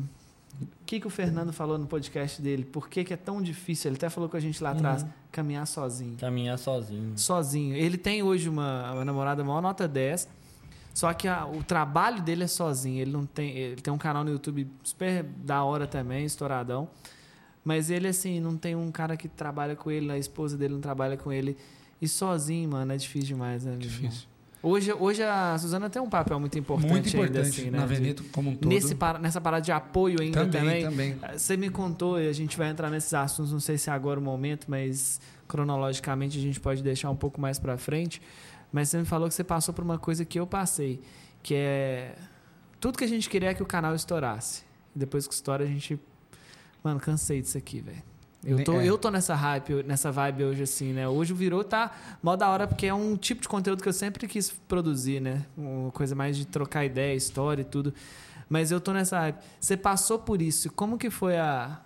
O 0.61 0.68
que, 0.86 0.99
que 0.99 1.07
o 1.07 1.10
Fernando 1.10 1.53
falou 1.53 1.77
no 1.77 1.86
podcast 1.88 2.41
dele? 2.41 2.65
Por 2.65 2.90
que, 2.90 3.03
que 3.03 3.14
é 3.14 3.18
tão 3.18 3.41
difícil? 3.41 3.90
Ele 3.90 3.95
até 3.98 4.10
falou 4.10 4.27
com 4.30 4.36
a 4.36 4.40
gente 4.40 4.61
lá 4.61 4.72
atrás, 4.72 5.03
Uhum. 5.03 5.10
caminhar 5.31 5.65
sozinho. 5.65 6.18
Caminhar 6.18 6.57
sozinho. 6.57 7.18
Sozinho. 7.18 7.76
Ele 7.76 7.98
tem 7.98 8.22
hoje 8.23 8.49
uma, 8.49 8.91
uma 8.94 9.06
namorada 9.06 9.44
maior 9.44 9.61
nota 9.61 9.88
10. 9.88 10.27
Só 10.94 11.14
que 11.14 11.27
a- 11.27 11.45
o 11.45 11.64
trabalho 11.64 12.22
dele 12.22 12.44
é 12.44 12.48
sozinho. 12.48 12.99
Ele 12.99 13.11
não 13.11 13.26
tem. 13.26 13.56
Ele 13.56 13.81
tem 13.81 13.94
um 13.94 13.98
canal 13.98 14.23
no 14.23 14.31
YouTube 14.31 14.68
super 14.84 15.23
da 15.23 15.64
hora 15.64 15.88
também, 15.88 16.26
estouradão. 16.26 16.90
Mas 17.64 17.90
ele, 17.90 18.07
assim, 18.07 18.40
não 18.40 18.57
tem 18.57 18.76
um 18.76 18.91
cara 18.91 19.15
que 19.15 19.27
trabalha 19.30 19.76
com 19.76 19.90
ele, 19.91 20.11
a 20.11 20.18
esposa 20.18 20.57
dele 20.57 20.73
não 20.73 20.81
trabalha 20.81 21.15
com 21.15 21.31
ele. 21.31 21.56
E 22.02 22.07
sozinho, 22.07 22.69
mano, 22.72 22.91
é 22.91 22.98
difícil 22.98 23.27
demais, 23.27 23.64
né? 23.64 23.76
Difícil. 23.77 24.27
Hoje, 24.61 24.91
hoje 24.91 25.23
a 25.23 25.57
Suzana 25.57 25.90
tem 25.90 26.02
um 26.02 26.10
papel 26.10 26.38
muito 26.40 26.60
importante, 26.60 26.91
Muito 26.91 27.07
importante 27.07 27.38
ainda, 27.38 27.41
assim, 27.49 27.69
né? 27.72 27.77
na 27.80 27.86
Veneto 27.86 28.23
como 28.26 28.49
um 28.49 28.56
todo. 28.56 28.68
Nesse, 28.69 28.94
para- 28.94 29.18
nessa 29.18 29.40
parada 29.40 29.61
de 29.64 29.72
apoio 29.72 30.22
ainda 30.22 30.45
também, 30.45 30.84
também. 30.84 31.14
também. 31.15 31.38
Você 31.38 31.56
me 31.56 31.69
contou, 31.69 32.19
e 32.19 32.27
a 32.27 32.34
gente 32.34 32.57
vai 32.57 32.69
entrar 32.69 32.90
nesses 32.90 33.14
assuntos, 33.14 33.53
não 33.53 33.60
sei 33.61 33.77
se 33.77 33.90
é 33.90 33.94
agora 33.94 34.19
o 34.19 34.23
momento, 34.23 34.65
mas 34.69 35.22
cronologicamente 35.48 36.38
a 36.38 36.41
gente 36.41 36.60
pode 36.60 36.84
deixar 36.84 37.10
um 37.10 37.15
pouco 37.15 37.40
mais 37.40 37.57
pra 37.57 37.77
frente. 37.77 38.22
Mas 38.72 38.90
você 38.90 38.98
me 38.98 39.06
falou 39.06 39.30
que 39.30 39.34
você 39.34 39.44
passou 39.45 39.73
por 39.73 39.84
uma 39.84 39.98
coisa 39.98 40.26
que 40.26 40.38
eu 40.40 40.45
passei, 40.45 40.99
que 41.41 41.56
é 41.56 42.14
tudo 42.81 42.98
que 42.98 43.03
a 43.06 43.07
gente 43.07 43.30
queria 43.30 43.52
é 43.52 43.53
que 43.53 43.64
o 43.64 43.65
canal 43.65 43.95
estourasse. 43.95 44.64
Depois 44.94 45.26
que 45.26 45.34
estoura, 45.34 45.64
a 45.64 45.68
gente. 45.68 45.98
Mano, 46.84 46.99
cansei 46.99 47.41
disso 47.41 47.57
aqui, 47.57 47.80
velho. 47.80 48.03
Eu 48.44 48.64
tô, 48.64 48.80
É. 48.80 48.86
eu 48.88 48.98
tô 48.98 49.10
nessa 49.11 49.36
hype, 49.36 49.84
nessa 49.84 50.11
vibe 50.11 50.45
hoje, 50.45 50.64
assim, 50.64 50.94
né? 50.94 51.07
Hoje 51.07 51.34
Virou 51.34 51.64
tá 51.64 51.91
mó 52.24 52.36
da 52.36 52.49
hora, 52.49 52.68
porque 52.68 52.86
é 52.88 52.94
um 52.94 53.18
tipo 53.18 53.41
de 53.41 53.48
conteúdo 53.49 53.84
que 53.84 53.90
eu 53.90 53.94
sempre 53.94 54.28
quis 54.28 54.49
produzir, 54.49 55.20
né? 55.20 55.45
Uma 55.57 55.91
coisa 55.91 56.16
mais 56.16 56.38
de 56.38 56.45
trocar 56.45 56.86
ideia, 56.86 57.14
história 57.16 57.61
e 57.61 57.66
tudo. 57.66 57.94
Mas 58.48 58.72
eu 58.72 58.80
tô 58.80 58.94
nessa 58.94 59.20
hype. 59.20 59.38
Você 59.60 59.76
passou 59.78 60.20
por 60.20 60.41
isso. 60.41 60.72
Como 60.72 60.98
que 60.98 61.10
foi 61.10 61.38
a. 61.38 61.82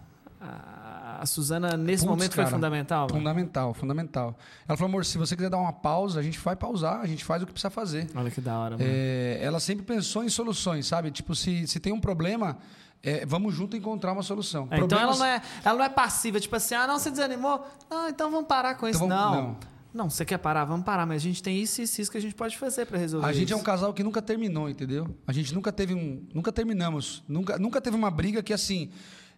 A, 0.45 1.19
a 1.21 1.25
Suzana, 1.25 1.77
nesse 1.77 2.03
Putz, 2.03 2.09
momento, 2.17 2.33
foi 2.35 2.43
cara, 2.43 2.53
fundamental? 2.53 3.01
mano? 3.07 3.13
Fundamental, 3.17 3.73
fundamental. 3.73 4.37
Ela 4.67 4.77
falou, 4.77 4.89
amor, 4.89 5.05
se 5.05 5.17
você 5.17 5.37
quiser 5.37 5.49
dar 5.49 5.57
uma 5.57 5.71
pausa, 5.71 6.19
a 6.19 6.23
gente 6.23 6.37
vai 6.37 6.53
pausar, 6.53 6.99
a 6.99 7.05
gente 7.07 7.23
faz 7.23 7.41
o 7.41 7.45
que 7.45 7.53
precisa 7.53 7.69
fazer. 7.69 8.07
Olha 8.13 8.29
que 8.29 8.41
da 8.41 8.57
hora, 8.59 8.77
mano. 8.77 8.83
É, 8.85 9.39
ela 9.41 9.61
sempre 9.61 9.85
pensou 9.85 10.21
em 10.21 10.27
soluções, 10.27 10.85
sabe? 10.85 11.11
Tipo, 11.11 11.33
se, 11.33 11.65
se 11.65 11.79
tem 11.79 11.93
um 11.93 11.99
problema, 11.99 12.57
é, 13.03 13.25
vamos 13.25 13.53
junto 13.53 13.75
encontrar 13.75 14.13
uma 14.13 14.23
solução. 14.23 14.65
É, 14.71 14.79
então 14.79 14.97
ela 14.97 15.15
não, 15.15 15.25
é, 15.25 15.41
ela 15.63 15.77
não 15.77 15.83
é 15.85 15.89
passiva, 15.89 16.39
tipo 16.39 16.55
assim, 16.55 16.73
ah, 16.73 16.87
não, 16.87 16.97
você 16.97 17.11
desanimou? 17.11 17.67
Ah, 17.91 18.07
então 18.09 18.31
vamos 18.31 18.47
parar 18.47 18.75
com 18.75 18.87
isso. 18.87 19.03
Então 19.03 19.09
vamos- 19.09 19.35
não. 19.35 19.43
não. 19.43 19.57
não. 19.93 20.09
você 20.09 20.23
quer 20.23 20.37
parar? 20.37 20.63
Vamos 20.63 20.85
parar, 20.85 21.05
mas 21.05 21.17
a 21.17 21.25
gente 21.25 21.43
tem 21.43 21.59
isso 21.59 21.81
e 21.81 21.83
isso, 21.83 21.99
isso 21.99 22.09
que 22.09 22.17
a 22.17 22.21
gente 22.21 22.33
pode 22.33 22.57
fazer 22.57 22.85
pra 22.85 22.97
resolver 22.97 23.27
A 23.27 23.33
gente 23.33 23.49
isso. 23.49 23.53
é 23.53 23.57
um 23.57 23.63
casal 23.63 23.93
que 23.93 24.01
nunca 24.03 24.21
terminou, 24.21 24.69
entendeu? 24.69 25.13
A 25.27 25.33
gente 25.33 25.53
nunca 25.53 25.69
teve 25.69 25.93
um. 25.93 26.25
Nunca 26.33 26.49
terminamos. 26.51 27.21
Nunca, 27.27 27.59
nunca 27.59 27.81
teve 27.81 27.97
uma 27.97 28.09
briga 28.09 28.41
que 28.41 28.53
assim. 28.53 28.89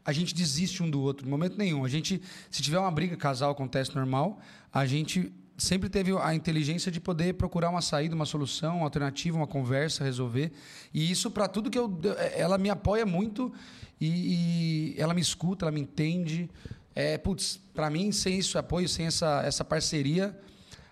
A 0.07 0.11
gente 0.11 0.35
desiste 0.35 0.83
um 0.83 0.89
do 0.89 1.01
outro, 1.01 1.25
em 1.25 1.29
momento 1.31 1.57
nenhum. 1.57 1.83
A 1.83 1.87
gente, 1.87 2.21
se 2.51 2.61
tiver 2.61 2.77
uma 2.77 2.91
briga, 2.91 3.17
casal 3.17 3.49
acontece 3.49 3.95
normal, 3.95 4.39
a 4.71 4.85
gente 4.85 5.33
sempre 5.57 5.89
teve 5.89 6.11
a 6.17 6.33
inteligência 6.35 6.91
de 6.91 6.99
poder 6.99 7.33
procurar 7.35 7.69
uma 7.69 7.81
saída, 7.81 8.13
uma 8.15 8.25
solução, 8.25 8.77
uma 8.77 8.85
alternativa, 8.85 9.37
uma 9.37 9.47
conversa, 9.47 10.03
resolver. 10.03 10.51
E 10.93 11.09
isso 11.09 11.31
para 11.31 11.47
tudo 11.47 11.69
que 11.69 11.77
eu. 11.79 11.99
Ela 12.35 12.57
me 12.57 12.69
apoia 12.69 13.05
muito 13.05 13.51
e, 13.99 14.93
e 14.95 15.01
ela 15.01 15.13
me 15.13 15.21
escuta, 15.21 15.65
ela 15.65 15.71
me 15.71 15.81
entende. 15.81 16.49
É, 16.93 17.17
putz, 17.17 17.59
para 17.73 17.89
mim, 17.89 18.11
sem 18.11 18.37
esse 18.39 18.57
apoio, 18.57 18.87
sem 18.87 19.05
essa, 19.05 19.41
essa 19.43 19.63
parceria. 19.65 20.37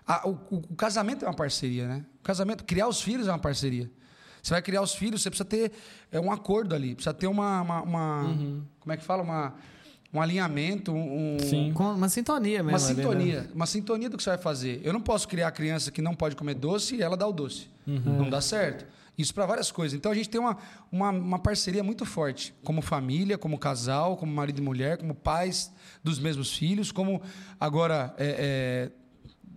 a- 0.05 0.27
o, 0.27 0.31
o- 0.51 0.75
casamento 0.75 1.23
é 1.23 1.27
uma 1.27 1.33
parceria, 1.35 1.87
né? 1.87 2.05
O 2.19 2.23
casamento, 2.23 2.63
criar 2.65 2.87
os 2.87 3.01
filhos 3.01 3.27
é 3.27 3.31
uma 3.31 3.39
parceria. 3.39 3.89
Você 4.41 4.53
vai 4.53 4.61
criar 4.61 4.81
os 4.81 4.93
filhos, 4.93 5.21
você 5.21 5.29
precisa 5.29 5.45
ter 5.47 5.71
é, 6.11 6.19
um 6.19 6.29
acordo 6.29 6.75
ali, 6.75 6.93
precisa 6.95 7.13
ter 7.13 7.27
uma. 7.27 7.61
uma- 7.61 7.81
uma- 7.81 8.37
Como 8.81 8.91
é 8.91 8.97
que 8.97 9.03
fala? 9.03 9.23
Uma, 9.23 9.55
um 10.13 10.21
alinhamento, 10.21 10.93
um, 10.93 11.37
Sim. 11.39 11.71
Com 11.73 11.91
uma 11.93 12.07
sintonia 12.07 12.61
mesmo. 12.61 12.77
uma 12.77 12.77
ali, 12.77 12.95
né? 12.95 13.03
sintonia, 13.03 13.51
uma 13.55 13.65
sintonia 13.65 14.09
do 14.09 14.17
que 14.17 14.23
você 14.23 14.29
vai 14.29 14.39
fazer. 14.39 14.79
Eu 14.83 14.93
não 14.93 15.01
posso 15.01 15.27
criar 15.27 15.47
a 15.47 15.51
criança 15.51 15.91
que 15.91 16.01
não 16.01 16.13
pode 16.13 16.35
comer 16.35 16.53
doce 16.53 16.95
e 16.95 17.01
ela 17.01 17.17
dá 17.17 17.27
o 17.27 17.33
doce. 17.33 17.67
Não 17.85 18.29
dá 18.29 18.39
certo. 18.39 18.85
Isso 19.17 19.33
para 19.33 19.45
várias 19.45 19.71
coisas. 19.71 19.95
Então 19.95 20.11
a 20.11 20.15
gente 20.15 20.29
tem 20.29 20.39
uma, 20.39 20.57
uma, 20.91 21.09
uma 21.09 21.39
parceria 21.39 21.83
muito 21.83 22.05
forte, 22.05 22.53
como 22.63 22.81
família, 22.81 23.37
como 23.37 23.57
casal, 23.59 24.17
como 24.17 24.31
marido 24.31 24.59
e 24.59 24.61
mulher, 24.61 24.97
como 24.97 25.13
pais 25.13 25.71
dos 26.03 26.19
mesmos 26.19 26.55
filhos, 26.55 26.91
como 26.91 27.21
agora 27.59 28.13
é, 28.17 28.35
é, 28.39 28.91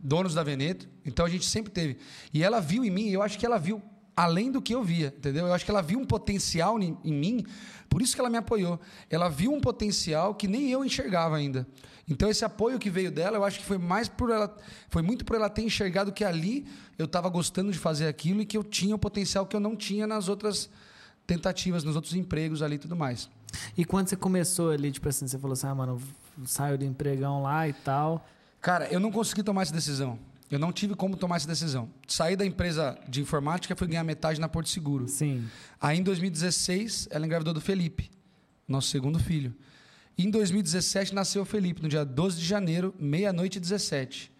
donos 0.03 0.35
da 0.35 0.43
Veneto. 0.43 0.89
Então 1.05 1.24
a 1.24 1.28
gente 1.28 1.47
sempre 1.47 1.73
teve. 1.73 1.99
E 2.35 2.43
ela 2.43 2.61
viu 2.61 2.85
em 2.85 2.91
mim, 2.91 3.09
eu 3.09 3.23
acho 3.23 3.39
que 3.39 3.47
ela 3.47 3.59
viu 3.59 3.83
além 4.16 4.51
do 4.51 4.62
que 4.62 4.74
eu 4.74 4.82
via, 4.82 5.14
entendeu? 5.16 5.47
Eu 5.47 5.52
acho 5.52 5.64
que 5.64 5.70
ela 5.70 5.82
viu 5.82 5.98
um 5.98 6.06
potencial 6.06 6.80
em, 6.80 6.97
em 7.05 7.12
mim, 7.12 7.47
por 7.88 8.01
isso 8.01 8.14
que 8.14 8.20
ela 8.20 8.30
me 8.30 8.38
apoiou. 8.38 8.80
Ela 9.10 9.28
viu 9.28 9.52
um 9.52 9.60
potencial 9.60 10.34
que 10.34 10.48
nem 10.48 10.70
eu 10.70 10.84
enxergava 10.84 11.36
ainda. 11.36 11.66
Então 12.09 12.30
esse 12.30 12.44
apoio 12.44 12.78
que 12.78 12.88
veio 12.88 13.10
dela, 13.10 13.36
eu 13.36 13.44
acho 13.44 13.59
que 13.59 13.64
foi 13.64 13.78
mais 13.78 14.09
por 14.09 14.30
ela, 14.30 14.56
foi 14.88 15.02
muito 15.02 15.24
por 15.24 15.36
ela 15.36 15.51
ter 15.51 15.62
enxergado 15.62 16.12
que 16.12 16.24
ali 16.24 16.66
eu 16.98 17.05
estava 17.05 17.28
gostando 17.28 17.70
de 17.70 17.78
fazer 17.78 18.06
aquilo 18.06 18.40
e 18.40 18.47
que 18.47 18.56
eu 18.56 18.64
tinha 18.64 18.94
o 18.94 18.98
potencial 18.98 19.44
que 19.44 19.55
eu 19.55 19.60
não 19.60 19.76
tinha 19.76 20.06
nas 20.06 20.28
outras 20.28 20.70
tentativas, 21.26 21.84
nos 21.84 21.97
outros 21.97 22.14
empregos 22.14 22.62
ali 22.62 22.76
e 22.76 22.78
tudo 22.78 22.97
mais. 22.97 23.28
E 23.76 23.84
quando 23.84 24.09
você 24.09 24.16
começou 24.16 24.70
ali, 24.70 24.93
tipo 24.93 25.09
assim, 25.09 25.26
você 25.26 25.38
falou 25.38 25.52
assim, 25.52 25.66
ah, 25.66 25.74
mano, 25.74 26.01
saio 26.44 26.78
do 26.78 26.84
empregão 26.84 27.43
lá 27.43 27.68
e 27.68 27.72
tal. 27.72 28.26
Cara, 28.60 28.86
eu 28.88 29.01
não 29.01 29.10
consegui 29.10 29.43
tomar 29.43 29.62
essa 29.62 29.72
decisão. 29.72 30.18
Eu 30.51 30.59
não 30.59 30.73
tive 30.73 30.94
como 30.94 31.16
tomar 31.16 31.36
essa 31.36 31.48
decisão. 31.48 31.90
Sair 32.06 32.36
da 32.36 32.47
empresa 32.47 32.97
de 33.09 33.20
informática 33.20 33.74
foi 33.74 33.86
ganhar 33.89 34.05
metade 34.05 34.40
na 34.40 34.48
Porto 34.48 34.68
Seguro. 34.68 35.09
Sim. 35.09 35.44
Aí 35.81 35.98
em 35.98 36.02
2016, 36.02 37.09
ela 37.10 37.27
engravidou 37.27 37.52
do 37.52 37.60
Felipe, 37.60 38.10
nosso 38.68 38.89
segundo 38.89 39.18
filho. 39.18 39.55
E 40.16 40.24
em 40.24 40.31
2017 40.31 41.14
nasceu 41.14 41.43
o 41.43 41.44
Felipe, 41.44 41.82
no 41.82 41.89
dia 41.89 42.05
12 42.05 42.39
de 42.39 42.44
janeiro, 42.44 42.94
meia-noite 42.98 43.59
e 43.59 43.60
17. 43.60 44.32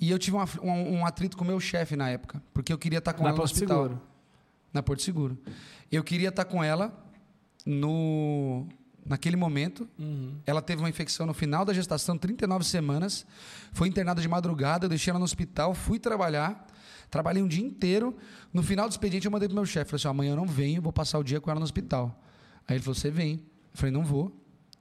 E 0.00 0.10
eu 0.10 0.18
tive 0.18 0.36
um, 0.36 0.40
af- 0.40 0.58
um- 0.62 0.94
um 0.98 1.06
atrito 1.06 1.36
com 1.36 1.44
o 1.44 1.46
meu 1.46 1.60
chefe 1.60 1.96
na 1.96 2.08
época, 2.08 2.42
porque 2.52 2.72
eu 2.72 2.78
queria 2.78 2.98
estar 2.98 3.12
com 3.12 3.22
Na 3.22 3.28
ela 3.30 3.36
no 3.36 3.42
Porto 3.42 3.52
hospital. 3.52 3.82
Seguro. 3.84 4.02
Na 4.72 4.82
Porto 4.82 5.02
Seguro. 5.02 5.38
Eu 5.92 6.02
queria 6.02 6.28
estar 6.30 6.44
com 6.46 6.62
ela 6.64 6.92
no 7.64 8.66
naquele 9.08 9.36
momento. 9.36 9.88
Ela 10.44 10.60
teve 10.62 10.82
uma 10.82 10.88
infecção 10.88 11.26
no 11.26 11.34
final 11.34 11.64
da 11.64 11.72
gestação, 11.72 12.16
39 12.18 12.64
semanas. 12.64 13.26
Foi 13.72 13.88
internada 13.88 14.20
de 14.20 14.28
madrugada, 14.28 14.86
eu 14.86 14.88
deixei 14.88 15.10
ela 15.10 15.18
no 15.18 15.24
hospital, 15.24 15.74
fui 15.74 15.98
trabalhar. 15.98 16.66
Trabalhei 17.10 17.42
um 17.42 17.48
dia 17.48 17.64
inteiro. 17.64 18.16
No 18.52 18.62
final 18.62 18.88
do 18.88 18.92
expediente, 18.92 19.26
eu 19.26 19.30
mandei 19.30 19.48
pro 19.48 19.54
meu 19.54 19.64
chefe. 19.64 19.90
Falei 19.90 20.00
assim: 20.00 20.08
"Ó, 20.08 20.10
amanhã 20.10 20.32
eu 20.32 20.36
não 20.36 20.46
venho, 20.46 20.82
vou 20.82 20.92
passar 20.92 21.18
o 21.18 21.22
dia 21.22 21.40
com 21.40 21.50
ela 21.50 21.60
no 21.60 21.64
hospital. 21.64 22.20
Aí 22.66 22.76
ele 22.76 22.82
falou: 22.82 22.94
você 22.94 23.10
vem. 23.10 23.34
Eu 23.34 23.40
falei: 23.74 23.92
não 23.92 24.04
vou. 24.04 24.32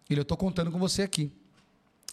Ele, 0.10 0.20
eu 0.20 0.24
estou 0.24 0.36
contando 0.38 0.72
com 0.72 0.80
você 0.80 1.04
aqui. 1.04 1.32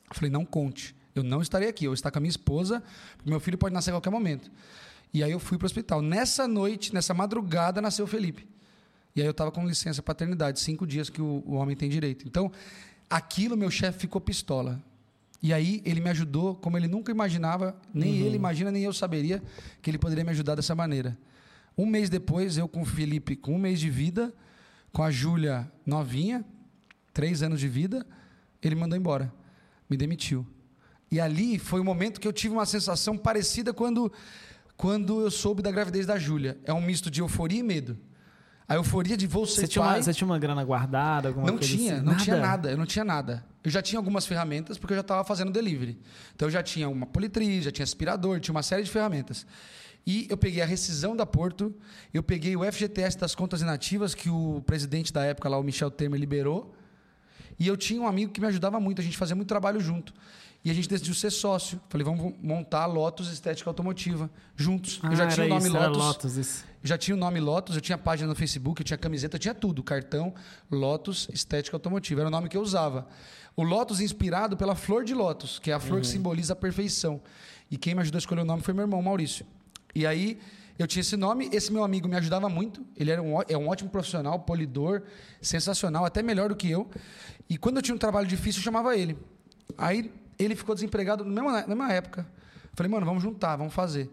Eu 0.08 0.14
falei: 0.14 0.30
não 0.30 0.44
conte. 0.44 0.94
Eu 1.14 1.22
não 1.22 1.40
estarei 1.40 1.68
aqui. 1.68 1.86
Eu 1.86 1.90
vou 1.90 1.94
estar 1.94 2.10
com 2.10 2.18
a 2.18 2.20
minha 2.20 2.30
esposa, 2.30 2.82
porque 3.16 3.30
meu 3.30 3.40
filho 3.40 3.56
pode 3.56 3.74
nascer 3.74 3.90
a 3.90 3.94
qualquer 3.94 4.10
momento. 4.10 4.50
E 5.14 5.22
aí 5.22 5.30
eu 5.30 5.38
fui 5.38 5.58
para 5.58 5.64
o 5.64 5.66
hospital. 5.66 6.00
Nessa 6.00 6.48
noite, 6.48 6.92
nessa 6.94 7.12
madrugada, 7.12 7.80
nasceu 7.80 8.04
o 8.04 8.08
Felipe. 8.08 8.46
E 9.14 9.20
aí 9.20 9.26
eu 9.26 9.32
estava 9.32 9.50
com 9.50 9.66
licença 9.66 10.02
paternidade, 10.02 10.60
cinco 10.60 10.86
dias 10.86 11.10
que 11.10 11.20
o, 11.20 11.42
o 11.46 11.54
homem 11.54 11.76
tem 11.76 11.88
direito. 11.88 12.26
Então, 12.26 12.50
aquilo 13.08 13.56
meu 13.56 13.70
chefe 13.70 14.00
ficou 14.00 14.20
pistola. 14.20 14.82
E 15.42 15.52
aí 15.52 15.82
ele 15.84 16.00
me 16.00 16.08
ajudou 16.10 16.54
como 16.54 16.76
ele 16.76 16.86
nunca 16.86 17.10
imaginava, 17.10 17.76
nem 17.92 18.18
ele 18.18 18.36
imagina, 18.36 18.70
nem 18.70 18.84
eu 18.84 18.92
saberia 18.92 19.42
que 19.82 19.90
ele 19.90 19.98
poderia 19.98 20.24
me 20.24 20.30
ajudar 20.30 20.54
dessa 20.54 20.74
maneira. 20.74 21.18
Um 21.76 21.84
mês 21.84 22.08
depois, 22.08 22.56
eu 22.56 22.68
com 22.68 22.82
o 22.82 22.84
Felipe, 22.84 23.34
com 23.34 23.56
um 23.56 23.58
mês 23.58 23.80
de 23.80 23.90
vida, 23.90 24.32
com 24.92 25.02
a 25.02 25.10
Júlia 25.10 25.70
novinha, 25.84 26.44
três 27.12 27.42
anos 27.42 27.58
de 27.58 27.66
vida, 27.66 28.06
ele 28.62 28.74
mandou 28.76 28.96
embora, 28.96 29.32
me 29.90 29.96
demitiu. 29.96 30.46
E 31.10 31.20
ali 31.20 31.58
foi 31.58 31.80
o 31.80 31.84
momento 31.84 32.20
que 32.20 32.28
eu 32.28 32.32
tive 32.32 32.54
uma 32.54 32.64
sensação 32.64 33.18
parecida 33.18 33.72
quando, 33.72 34.12
quando 34.76 35.20
eu 35.20 35.30
soube 35.30 35.60
da 35.60 35.70
gravidez 35.70 36.06
da 36.06 36.18
Júlia. 36.18 36.56
É 36.64 36.72
um 36.72 36.80
misto 36.80 37.10
de 37.10 37.20
euforia 37.20 37.60
e 37.60 37.62
medo. 37.62 37.98
A 38.72 38.76
euforia 38.76 39.18
de 39.18 39.26
vou 39.26 39.44
ser 39.46 39.60
Você 39.62 39.68
tinha, 39.68 39.84
pai. 39.84 39.96
uma, 39.98 40.02
você 40.02 40.14
tinha 40.14 40.26
uma 40.26 40.38
grana 40.38 40.64
guardada, 40.64 41.28
alguma 41.28 41.46
Não 41.46 41.58
coisa 41.58 41.76
tinha, 41.76 41.96
assim? 41.96 42.04
não 42.06 42.16
tinha 42.16 42.36
nada, 42.38 42.70
eu 42.70 42.76
não 42.78 42.86
tinha 42.86 43.04
nada. 43.04 43.44
Eu 43.62 43.70
já 43.70 43.82
tinha 43.82 43.98
algumas 43.98 44.24
ferramentas 44.26 44.78
porque 44.78 44.94
eu 44.94 44.96
já 44.96 45.02
estava 45.02 45.22
fazendo 45.24 45.52
delivery. 45.52 45.98
Então 46.34 46.48
eu 46.48 46.52
já 46.52 46.62
tinha 46.62 46.88
uma 46.88 47.04
politriz, 47.04 47.64
já 47.64 47.70
tinha 47.70 47.84
aspirador, 47.84 48.40
tinha 48.40 48.54
uma 48.54 48.62
série 48.62 48.82
de 48.82 48.90
ferramentas. 48.90 49.46
E 50.06 50.26
eu 50.30 50.38
peguei 50.38 50.62
a 50.62 50.64
rescisão 50.66 51.14
da 51.14 51.26
Porto, 51.26 51.74
eu 52.14 52.22
peguei 52.22 52.56
o 52.56 52.64
FGTS 52.64 53.18
das 53.18 53.34
contas 53.34 53.60
inativas 53.60 54.14
que 54.14 54.30
o 54.30 54.62
presidente 54.66 55.12
da 55.12 55.22
época 55.22 55.50
lá, 55.50 55.58
o 55.58 55.62
Michel 55.62 55.90
Temer, 55.90 56.18
liberou. 56.18 56.74
E 57.58 57.68
eu 57.68 57.76
tinha 57.76 58.00
um 58.00 58.06
amigo 58.06 58.32
que 58.32 58.40
me 58.40 58.46
ajudava 58.46 58.80
muito, 58.80 59.02
a 59.02 59.04
gente 59.04 59.18
fazia 59.18 59.36
muito 59.36 59.48
trabalho 59.48 59.80
junto. 59.80 60.14
E 60.64 60.70
a 60.70 60.74
gente 60.74 60.88
decidiu 60.88 61.14
ser 61.14 61.30
sócio. 61.30 61.80
Falei, 61.88 62.04
vamos 62.04 62.34
montar 62.40 62.82
a 62.82 62.86
Lotus 62.86 63.32
Estética 63.32 63.68
Automotiva 63.68 64.30
juntos. 64.54 65.00
Ah, 65.02 65.08
eu 65.10 65.16
já 65.16 65.26
tinha 65.26 65.46
o 65.46 65.48
nome 65.48 65.66
isso, 65.66 65.76
Lotus. 65.76 65.98
Lotus 65.98 66.36
isso. 66.36 66.64
Eu 66.82 66.88
já 66.88 66.98
tinha 66.98 67.16
o 67.16 67.18
nome 67.18 67.40
Lotus, 67.40 67.74
eu 67.74 67.80
tinha 67.80 67.98
página 67.98 68.28
no 68.28 68.34
Facebook, 68.34 68.80
eu 68.80 68.84
tinha 68.84 68.98
camiseta, 68.98 69.36
eu 69.36 69.40
tinha 69.40 69.54
tudo, 69.54 69.82
cartão, 69.82 70.34
Lotus 70.70 71.28
Estética 71.32 71.76
Automotiva, 71.76 72.20
era 72.20 72.28
o 72.28 72.30
nome 72.30 72.48
que 72.48 72.56
eu 72.56 72.62
usava. 72.62 73.06
O 73.56 73.62
Lotus 73.62 74.00
inspirado 74.00 74.56
pela 74.56 74.74
flor 74.74 75.04
de 75.04 75.14
lótus, 75.14 75.58
que 75.58 75.70
é 75.70 75.74
a 75.74 75.80
flor 75.80 76.00
que 76.00 76.06
simboliza 76.06 76.54
a 76.54 76.56
perfeição. 76.56 77.20
E 77.70 77.76
quem 77.76 77.94
me 77.94 78.00
ajudou 78.00 78.18
a 78.18 78.20
escolher 78.20 78.42
o 78.42 78.44
nome 78.44 78.62
foi 78.62 78.72
meu 78.72 78.84
irmão 78.84 79.02
Maurício. 79.02 79.44
E 79.94 80.06
aí 80.06 80.38
Eu 80.78 80.86
tinha 80.86 81.00
esse 81.00 81.16
nome, 81.16 81.48
esse 81.52 81.72
meu 81.72 81.84
amigo 81.84 82.08
me 82.08 82.16
ajudava 82.16 82.48
muito. 82.48 82.84
Ele 82.96 83.10
era 83.10 83.22
um, 83.22 83.40
é 83.48 83.56
um 83.56 83.68
ótimo 83.68 83.90
profissional, 83.90 84.40
polidor, 84.40 85.02
sensacional, 85.40 86.04
até 86.04 86.22
melhor 86.22 86.48
do 86.48 86.56
que 86.56 86.70
eu. 86.70 86.90
E 87.48 87.58
quando 87.58 87.76
eu 87.76 87.82
tinha 87.82 87.94
um 87.94 87.98
trabalho 87.98 88.26
difícil, 88.26 88.60
eu 88.60 88.64
chamava 88.64 88.96
ele. 88.96 89.16
Aí 89.76 90.10
ele 90.38 90.54
ficou 90.54 90.74
desempregado 90.74 91.24
na 91.24 91.42
mesma, 91.42 91.60
na 91.62 91.66
mesma 91.68 91.92
época. 91.92 92.26
Falei, 92.74 92.90
mano, 92.90 93.04
vamos 93.04 93.22
juntar, 93.22 93.56
vamos 93.56 93.74
fazer. 93.74 94.10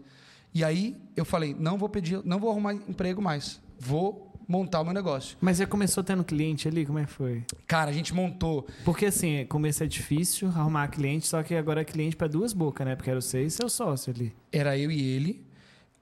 E 0.52 0.64
aí 0.64 0.96
eu 1.16 1.24
falei, 1.24 1.54
não 1.58 1.78
vou 1.78 1.88
pedir, 1.88 2.20
não 2.24 2.38
vou 2.38 2.50
arrumar 2.50 2.74
emprego 2.74 3.22
mais. 3.22 3.60
Vou 3.78 4.30
montar 4.50 4.80
o 4.80 4.84
meu 4.84 4.92
negócio. 4.92 5.38
Mas 5.40 5.58
você 5.58 5.66
começou 5.66 6.02
tendo 6.02 6.24
cliente 6.24 6.66
ali? 6.66 6.84
Como 6.84 6.98
é 6.98 7.04
que 7.04 7.12
foi? 7.12 7.44
Cara, 7.68 7.90
a 7.90 7.94
gente 7.94 8.12
montou. 8.12 8.66
Porque 8.84 9.06
assim, 9.06 9.46
começo 9.46 9.84
é 9.84 9.86
difícil 9.86 10.48
arrumar 10.48 10.88
cliente, 10.88 11.28
só 11.28 11.40
que 11.42 11.54
agora 11.54 11.82
é 11.82 11.84
cliente 11.84 12.16
pra 12.16 12.26
duas 12.26 12.52
bocas, 12.52 12.84
né? 12.84 12.96
Porque 12.96 13.08
era 13.08 13.20
você 13.20 13.44
e 13.44 13.50
seu 13.50 13.68
sócio 13.68 14.12
ali. 14.12 14.34
Era 14.50 14.76
eu 14.76 14.90
e 14.90 15.00
ele. 15.00 15.46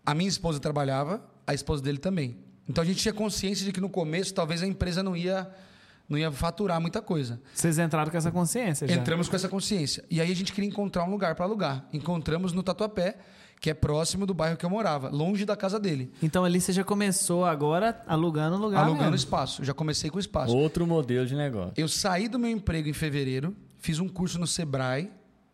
A 0.04 0.14
minha 0.14 0.28
esposa 0.28 0.58
trabalhava, 0.58 1.22
a 1.46 1.52
esposa 1.52 1.82
dele 1.82 1.98
também. 1.98 2.38
Então 2.66 2.82
a 2.82 2.86
gente 2.86 3.00
tinha 3.00 3.12
consciência 3.12 3.66
de 3.66 3.72
que 3.72 3.80
no 3.80 3.90
começo 3.90 4.32
talvez 4.32 4.62
a 4.62 4.66
empresa 4.66 5.02
não 5.02 5.14
ia, 5.14 5.50
não 6.08 6.16
ia 6.16 6.30
faturar 6.32 6.80
muita 6.80 7.02
coisa. 7.02 7.40
Vocês 7.52 7.78
entraram 7.78 8.10
com 8.10 8.16
essa 8.16 8.30
consciência 8.30 8.88
já? 8.88 8.94
Entramos 8.94 9.28
com 9.28 9.36
essa 9.36 9.48
consciência. 9.48 10.04
E 10.10 10.20
aí 10.20 10.32
a 10.32 10.34
gente 10.34 10.52
queria 10.52 10.68
encontrar 10.68 11.04
um 11.04 11.10
lugar 11.10 11.34
para 11.34 11.44
alugar. 11.44 11.86
Encontramos 11.92 12.52
no 12.52 12.62
Tatuapé, 12.62 13.18
que 13.60 13.68
é 13.68 13.74
próximo 13.74 14.24
do 14.24 14.32
bairro 14.32 14.56
que 14.56 14.64
eu 14.64 14.70
morava, 14.70 15.08
longe 15.10 15.44
da 15.44 15.56
casa 15.56 15.78
dele. 15.78 16.10
Então 16.22 16.44
ali 16.44 16.60
você 16.60 16.72
já 16.72 16.84
começou 16.84 17.44
agora 17.44 18.00
alugando 18.06 18.56
o 18.56 18.60
lugar 18.60 18.84
alugando 18.84 19.10
mesmo. 19.10 19.16
espaço. 19.16 19.64
Já 19.64 19.74
comecei 19.74 20.10
com 20.10 20.16
o 20.16 20.20
espaço. 20.20 20.56
Outro 20.56 20.86
modelo 20.86 21.26
de 21.26 21.34
negócio. 21.34 21.72
Eu 21.76 21.88
saí 21.88 22.28
do 22.28 22.38
meu 22.38 22.50
emprego 22.50 22.88
em 22.88 22.92
fevereiro, 22.92 23.54
fiz 23.78 23.98
um 23.98 24.08
curso 24.08 24.38
no 24.38 24.46
Sebrae, 24.46 25.10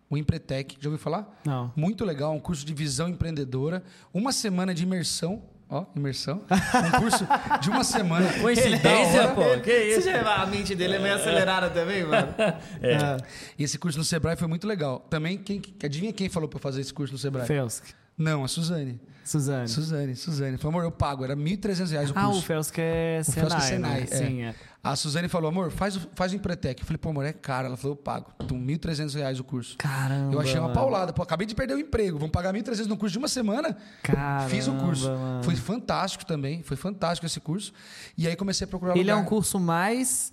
o 0.08 0.16
Empretec, 0.16 0.76
já 0.78 0.88
ouviu 0.88 1.02
falar? 1.02 1.40
Não. 1.44 1.72
Muito 1.74 2.04
legal, 2.04 2.32
um 2.32 2.38
curso 2.38 2.64
de 2.64 2.74
visão 2.74 3.08
empreendedora, 3.08 3.82
uma 4.12 4.32
semana 4.32 4.74
de 4.74 4.82
imersão, 4.84 5.42
ó, 5.68 5.84
imersão, 5.94 6.42
um 6.50 7.00
curso 7.00 7.26
de 7.60 7.70
uma 7.70 7.84
semana. 7.84 8.32
Coincidência, 8.40 9.28
pô. 9.34 9.60
Que 9.62 9.72
isso? 9.72 10.02
Você 10.02 10.12
já, 10.12 10.34
a 10.42 10.46
mente 10.46 10.74
dele 10.74 10.96
é 10.96 10.98
meio 10.98 11.14
acelerada 11.14 11.70
também, 11.70 12.04
mano? 12.04 12.34
É. 12.82 13.16
E 13.58 13.64
esse 13.64 13.78
curso 13.78 13.98
no 13.98 14.04
Sebrae 14.04 14.36
foi 14.36 14.48
muito 14.48 14.66
legal. 14.66 15.00
Também, 15.10 15.38
quem, 15.38 15.60
adivinha 15.82 16.12
quem 16.12 16.28
falou 16.28 16.48
para 16.48 16.58
fazer 16.58 16.80
esse 16.80 16.92
curso 16.92 17.12
no 17.12 17.18
Sebrae? 17.18 17.46
Felsk. 17.46 17.84
Não, 18.16 18.44
a 18.44 18.48
Suzane. 18.48 19.00
Suzane. 19.24 19.68
Suzane, 19.68 20.14
Suzane. 20.16 20.58
Falou, 20.58 20.78
amor, 20.78 20.84
eu 20.84 20.92
pago, 20.92 21.24
era 21.24 21.34
1.300 21.34 21.90
reais 21.90 22.10
o 22.10 22.12
Ah, 22.14 22.28
o 22.28 22.32
curso. 22.32 22.46
Felsk 22.46 22.78
é 22.78 23.20
O 23.26 23.32
Felsk 23.32 23.56
é 23.56 23.60
Senai, 23.60 23.68
Senai, 23.68 24.00
né? 24.00 24.06
é. 24.10 24.16
Sim, 24.16 24.42
é. 24.42 24.54
A 24.84 24.94
Suzane 24.96 25.28
falou, 25.28 25.48
amor, 25.48 25.70
faz, 25.70 25.96
o- 25.96 26.08
faz 26.14 26.32
o 26.32 26.36
Empretec. 26.36 26.82
Eu 26.82 26.86
falei, 26.86 26.98
pô, 26.98 27.08
amor, 27.08 27.24
é 27.24 27.32
caro. 27.32 27.68
Ela 27.68 27.76
falou, 27.78 27.96
eu 27.96 28.02
pago. 28.02 28.30
Então, 28.38 28.58
1.300 28.58 29.14
reais 29.14 29.40
o 29.40 29.44
curso. 29.44 29.78
Caramba. 29.78 30.34
Eu 30.34 30.38
achei 30.40 30.60
uma 30.60 30.74
paulada. 30.74 31.10
Pô, 31.10 31.22
acabei 31.22 31.46
de 31.46 31.54
perder 31.54 31.72
o 31.74 31.78
emprego. 31.78 32.18
Vamos 32.18 32.30
pagar 32.32 32.52
1.300 32.52 32.84
no 32.86 32.96
curso 32.98 33.14
de 33.14 33.18
uma 33.18 33.26
semana? 33.28 33.74
Caramba, 34.02 34.46
Fiz 34.50 34.68
o 34.68 34.74
curso. 34.74 35.08
mano. 35.08 35.42
Foi 35.42 35.56
fantástico 35.56 36.26
também. 36.26 36.62
Foi 36.62 36.76
fantástico 36.76 37.24
esse 37.24 37.40
curso. 37.40 37.72
E 38.18 38.28
aí 38.28 38.36
comecei 38.36 38.66
a 38.66 38.68
procurar 38.68 38.94
Ele 38.94 39.10
é 39.10 39.14
lugar. 39.14 39.24
um 39.26 39.28
curso 39.28 39.58
mais 39.58 40.30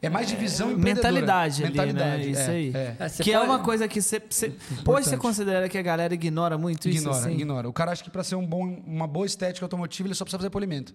É 0.00 0.08
mais 0.10 0.26
de 0.26 0.34
visão 0.34 0.72
empreendedora. 0.72 1.12
mentalidade 1.12 1.62
ali, 1.64 1.70
Mentalidade, 1.72 2.22
né? 2.24 2.26
Isso 2.32 2.40
é, 2.40 2.48
aí. 2.48 2.72
é. 2.98 3.08
Você 3.08 3.22
que 3.22 3.32
é 3.32 3.38
uma 3.38 3.60
coisa 3.60 3.86
que 3.86 4.02
você, 4.02 4.20
você 4.28 4.52
hoje 4.84 5.08
você 5.10 5.16
considera 5.16 5.68
que 5.68 5.78
a 5.78 5.82
galera 5.82 6.12
ignora 6.12 6.58
muito 6.58 6.88
Ignora, 6.88 7.16
isso 7.18 7.26
assim? 7.28 7.36
ignora. 7.36 7.68
O 7.68 7.72
cara 7.72 7.92
acha 7.92 8.02
que 8.02 8.10
para 8.10 8.24
ser 8.24 8.34
um 8.34 8.44
bom, 8.44 8.82
uma 8.84 9.06
boa 9.06 9.26
estética 9.26 9.64
automotiva, 9.64 10.08
ele 10.08 10.14
só 10.16 10.24
precisa 10.24 10.38
fazer 10.40 10.50
polimento. 10.50 10.92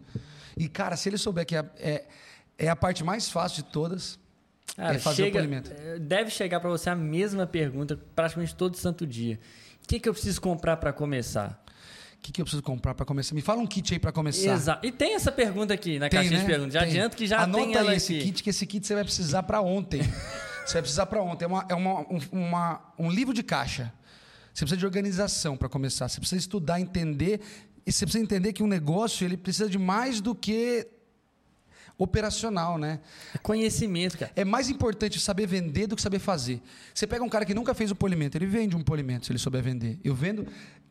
E, 0.58 0.68
cara, 0.68 0.98
se 0.98 1.08
ele 1.08 1.18
souber 1.18 1.46
que 1.46 1.56
é, 1.56 2.04
é, 2.58 2.70
a 2.70 2.76
parte 2.76 3.04
mais 3.04 3.30
fácil 3.30 3.64
de 3.64 3.70
todas, 3.70 4.20
Cara, 4.76 4.96
é 4.96 5.00
fazer 5.00 5.24
o 5.24 5.26
chega, 5.26 5.40
polimento. 5.40 5.72
eh, 5.76 6.00
deve 6.00 6.30
chegar 6.32 6.60
pra 6.60 6.70
você 6.70 6.90
a 6.90 6.96
mesma 6.96 7.46
pergunta 7.48 8.00
praticamente 8.16 8.56
todo 8.56 8.76
santo 8.78 9.06
dia. 9.08 9.40
O 9.84 9.88
que, 9.88 10.00
que 10.00 10.08
eu 10.10 10.14
preciso 10.14 10.42
comprar 10.42 10.78
pra 10.78 10.92
começar? 10.94 11.64
O 12.16 12.20
que, 12.22 12.32
que 12.32 12.42
eu 12.42 12.46
preciso 12.46 12.64
comprar 12.64 12.94
para 12.94 13.06
começar? 13.06 13.34
Me 13.36 13.42
fala 13.42 13.62
um 13.62 13.68
kit 13.68 13.94
aí 13.94 14.00
para 14.00 14.12
começar. 14.12 14.52
Exato. 14.54 14.86
E 14.86 14.92
tem 14.92 15.14
essa 15.16 15.32
pergunta 15.32 15.74
aqui 15.74 15.98
na 16.00 16.10
Tem, 16.10 16.18
caixinha 16.20 16.40
né? 16.40 16.44
de 16.46 16.50
perguntas. 16.52 16.74
Já 16.74 16.80
Tem. 16.82 16.90
adianto 16.90 17.16
que 17.16 17.28
já 17.28 17.42
Anota 17.44 17.64
tem 17.64 17.76
ela 17.76 17.92
aí 17.92 17.98
esse 17.98 18.16
aqui. 18.16 18.26
kit, 18.26 18.44
que 18.44 18.50
esse 18.50 18.66
kit 18.66 18.86
você 18.86 18.96
vai 18.96 19.04
precisar 19.04 19.44
para 19.44 19.62
ontem. 19.62 20.02
você 20.66 20.74
vai 20.74 20.82
precisar 20.82 21.06
para 21.06 21.22
ontem. 21.22 21.46
É, 21.46 21.48
uma, 21.48 21.66
é 21.70 21.74
uma, 21.76 22.00
um, 22.02 22.20
uma- 22.32 22.82
um 23.00 23.10
livro 23.10 23.34
de 23.34 23.44
caixa. 23.44 23.94
Você 24.54 24.66
precisa 24.66 24.78
de 24.78 24.86
organização 24.86 25.56
para 25.56 25.70
começar. 25.70 26.10
Você 26.10 26.20
precisa 26.20 26.40
estudar, 26.40 26.82
entender. 26.82 27.40
E 27.86 27.92
você 27.92 28.04
precisa 28.06 28.24
entender 28.24 28.52
que 28.52 28.64
um 28.64 28.68
negócio 28.68 29.24
ele 29.24 29.38
precisa 29.38 29.70
de 29.70 29.78
mais 29.78 30.20
do 30.20 30.34
que 30.36 30.86
operacional, 31.98 32.78
né? 32.78 33.00
É 33.34 33.38
Conhecimento, 33.38 34.18
cara. 34.18 34.32
É 34.36 34.46
mais 34.46 34.70
importante 34.70 35.20
saber 35.20 35.48
vender 35.48 35.88
do 35.88 35.96
que 35.96 36.02
saber 36.02 36.20
fazer. 36.20 36.62
Você 36.94 37.08
pega 37.08 37.24
um 37.24 37.30
cara 37.30 37.46
que 37.46 37.54
nunca 37.54 37.74
fez 37.74 37.92
o 37.92 37.96
polimento, 37.96 38.38
ele 38.38 38.46
vende 38.46 38.76
um 38.76 38.84
polimento 38.84 39.26
se 39.26 39.32
ele 39.32 39.40
souber 39.40 39.64
vender. 39.64 40.00
Eu 40.04 40.14
vendo. 40.14 40.48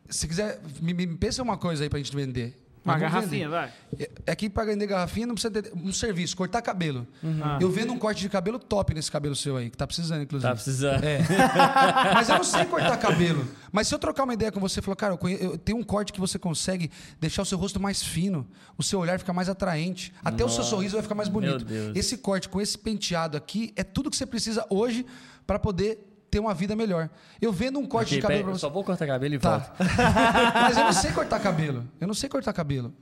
Se 0.09 0.27
quiser, 0.27 0.61
me, 0.81 0.93
me 0.95 1.07
pensa 1.17 1.43
uma 1.43 1.57
coisa 1.57 1.85
aí 1.85 1.91
pra 1.91 1.99
gente 1.99 2.15
vender. 2.15 2.66
Uma 2.93 2.99
garrafinha, 2.99 3.49
vai. 3.49 3.73
É- 3.99 4.11
É 4.27 4.35
que 4.37 4.49
para 4.49 4.65
vender 4.65 4.87
garrafinha 4.87 5.27
não 5.27 5.35
precisa 5.35 5.63
ter 5.63 5.73
um 5.75 5.93
serviço, 5.93 6.37
cortar 6.37 6.63
cabelo. 6.63 7.07
Ah. 7.43 7.59
Eu 7.61 7.71
vendo 7.71 7.93
um 7.93 7.99
corte 7.99 8.21
de 8.21 8.29
cabelo 8.29 8.59
top 8.59 8.95
nesse 8.95 9.11
cabelo 9.11 9.35
seu 9.37 9.57
aí, 9.57 9.69
que 9.71 9.77
tá 9.77 9.87
precisando, 9.87 10.23
inclusive. 10.23 10.49
Tá 10.49 10.55
precisando. 10.55 11.05
É. 11.05 11.19
Mas 12.15 12.29
eu 12.29 12.37
não 12.37 12.45
sei 12.45 12.65
cortar 12.65 12.97
cabelo. 12.97 13.47
Mas 13.73 13.89
se 13.89 13.95
eu 13.95 13.99
trocar 13.99 14.25
uma 14.25 14.35
ideia 14.35 14.51
com 14.53 14.61
você 14.61 14.81
e 14.81 14.83
falar, 14.83 14.97
cara, 14.97 15.13
eu, 15.15 15.19
conhe- 15.19 15.39
eu 15.41 15.59
tenho 15.59 15.79
um 15.79 15.83
corte 15.83 16.13
que 16.13 16.21
você 16.21 16.39
consegue 16.39 16.91
deixar 17.21 17.43
o 17.43 17.45
seu 17.45 17.59
rosto 17.59 17.79
mais 17.81 18.03
fino, 18.03 18.47
o 18.79 18.83
seu 18.83 18.99
olhar 18.99 19.19
fica 19.19 19.33
mais 19.33 19.49
atraente, 19.49 20.13
até 20.25 20.45
o 20.45 20.49
seu 20.49 20.65
sorriso 20.65 20.95
vai 20.95 21.03
ficar 21.03 21.15
mais 21.15 21.29
bonito. 21.29 21.65
Deus. 21.65 21.97
Esse 21.97 22.17
corte 22.17 22.49
com 22.49 22.61
esse 22.61 22.79
penteado 22.79 23.37
aqui 23.37 23.73
é 23.77 23.83
tudo 23.83 24.11
que 24.11 24.17
você 24.17 24.27
precisa 24.27 24.65
hoje 24.71 25.05
para 25.47 25.59
poder 25.59 25.99
ter 26.37 26.41
uma 26.41 26.55
vida 26.55 26.77
melhor. 26.77 27.09
Eu 27.41 27.51
vendo 27.53 27.79
um 27.79 27.87
corte 27.87 28.09
Aqui, 28.09 28.17
de 28.17 28.23
cabelo 28.23 28.39
pera- 28.41 28.45
pra 28.45 28.53
eu 28.53 28.57
você. 28.57 28.61
só 28.61 28.69
vou 28.71 28.85
cortar 28.85 29.07
cabelo 29.07 29.35
e 29.35 29.39
Tá. 29.39 29.59
volto. 29.59 29.73
mas 30.55 30.77
eu 30.77 30.85
não 30.85 30.93
sei 30.93 31.11
cortar 31.13 31.41
cabelo. 31.41 31.85
Eu 32.01 32.07
não 32.07 32.15
sei 32.15 32.29
cortar 32.29 32.53
cabelo. 32.53 32.93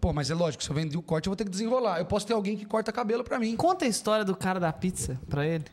Pô, 0.00 0.12
mas 0.12 0.30
é 0.30 0.34
lógico, 0.34 0.62
se 0.62 0.70
eu 0.70 0.76
vender 0.76 0.96
o 0.96 1.02
corte, 1.02 1.26
eu 1.26 1.30
vou 1.30 1.36
ter 1.36 1.44
que 1.44 1.50
desenrolar. 1.50 1.98
Eu 1.98 2.04
posso 2.04 2.26
ter 2.26 2.32
alguém 2.32 2.56
que 2.56 2.64
corta 2.64 2.92
cabelo 2.92 3.24
pra 3.24 3.38
mim. 3.38 3.56
Conta 3.56 3.84
a 3.84 3.88
história 3.88 4.24
do 4.24 4.36
cara 4.36 4.60
da 4.60 4.72
pizza 4.72 5.18
pra 5.28 5.44
ele. 5.46 5.64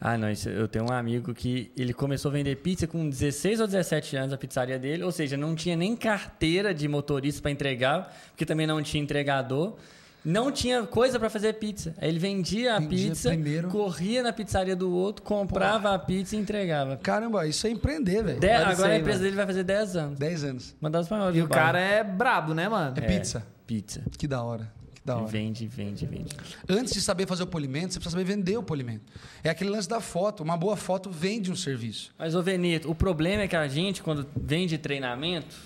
Ah, 0.00 0.16
não, 0.16 0.30
isso- 0.30 0.48
eu 0.48 0.66
tenho 0.66 0.86
um 0.90 0.92
amigo 0.92 1.34
que 1.34 1.70
ele 1.76 1.92
começou 1.92 2.30
a 2.30 2.32
vender 2.32 2.56
pizza 2.56 2.86
com 2.86 3.08
16 3.08 3.60
ou 3.60 3.66
17 3.66 4.16
anos, 4.16 4.32
a 4.32 4.38
pizzaria 4.38 4.78
dele, 4.78 5.04
ou 5.04 5.12
seja, 5.12 5.36
não 5.36 5.54
tinha 5.54 5.76
nem 5.76 5.94
carteira 5.94 6.72
de 6.74 6.88
motorista 6.88 7.42
para 7.42 7.50
entregar, 7.50 8.16
porque 8.30 8.46
também 8.46 8.66
não 8.66 8.82
tinha 8.82 9.02
entregador. 9.02 9.76
Não 10.24 10.50
tinha 10.52 10.82
coisa 10.84 11.18
para 11.18 11.30
fazer 11.30 11.54
pizza. 11.54 11.94
Aí 11.98 12.08
ele 12.08 12.18
vendia 12.18 12.76
a 12.76 12.78
Vendia 12.78 13.08
pizza, 13.10 13.30
primeiro. 13.30 13.68
corria 13.68 14.22
na 14.22 14.32
pizzaria 14.32 14.76
do 14.76 14.90
outro, 14.92 15.22
comprava 15.24 15.94
a 15.94 15.98
pizza 15.98 16.36
e 16.36 16.38
entregava. 16.38 16.96
Caramba, 16.98 17.46
isso 17.46 17.66
é 17.66 17.70
empreender, 17.70 18.22
velho. 18.22 18.38
Agora 18.66 18.88
aí, 18.88 18.96
a 18.96 18.98
empresa 18.98 19.18
mano. 19.18 19.24
dele 19.24 19.36
vai 19.36 19.46
fazer 19.46 19.64
10 19.64 19.96
anos. 19.96 20.18
10 20.18 20.44
anos. 20.44 20.76
Uma 20.80 20.90
das 20.90 21.08
maiores 21.08 21.38
E 21.38 21.42
o 21.42 21.48
cara 21.48 21.80
é 21.80 22.04
brabo, 22.04 22.52
né, 22.54 22.68
mano? 22.68 22.94
É 22.96 23.00
pizza. 23.00 23.46
Pizza. 23.66 24.02
Que 24.18 24.26
da 24.26 24.42
hora. 24.42 24.70
Que 24.94 25.00
da 25.06 25.14
E 25.14 25.16
hora. 25.16 25.26
vende, 25.26 25.66
vende, 25.66 26.04
vende. 26.04 26.36
Antes 26.68 26.92
de 26.92 27.00
saber 27.00 27.26
fazer 27.26 27.44
o 27.44 27.46
polimento, 27.46 27.94
você 27.94 27.98
precisa 28.00 28.10
saber 28.10 28.24
vender 28.24 28.58
o 28.58 28.62
polimento. 28.62 29.04
É 29.42 29.48
aquele 29.48 29.70
lance 29.70 29.88
da 29.88 30.00
foto. 30.00 30.42
Uma 30.42 30.56
boa 30.56 30.76
foto 30.76 31.08
vende 31.10 31.50
um 31.50 31.56
serviço. 31.56 32.12
Mas, 32.18 32.34
ô 32.34 32.42
Veneto, 32.42 32.90
o 32.90 32.94
problema 32.94 33.44
é 33.44 33.48
que 33.48 33.56
a 33.56 33.66
gente, 33.68 34.02
quando 34.02 34.26
vem 34.36 34.66
de 34.66 34.76
treinamento, 34.76 35.56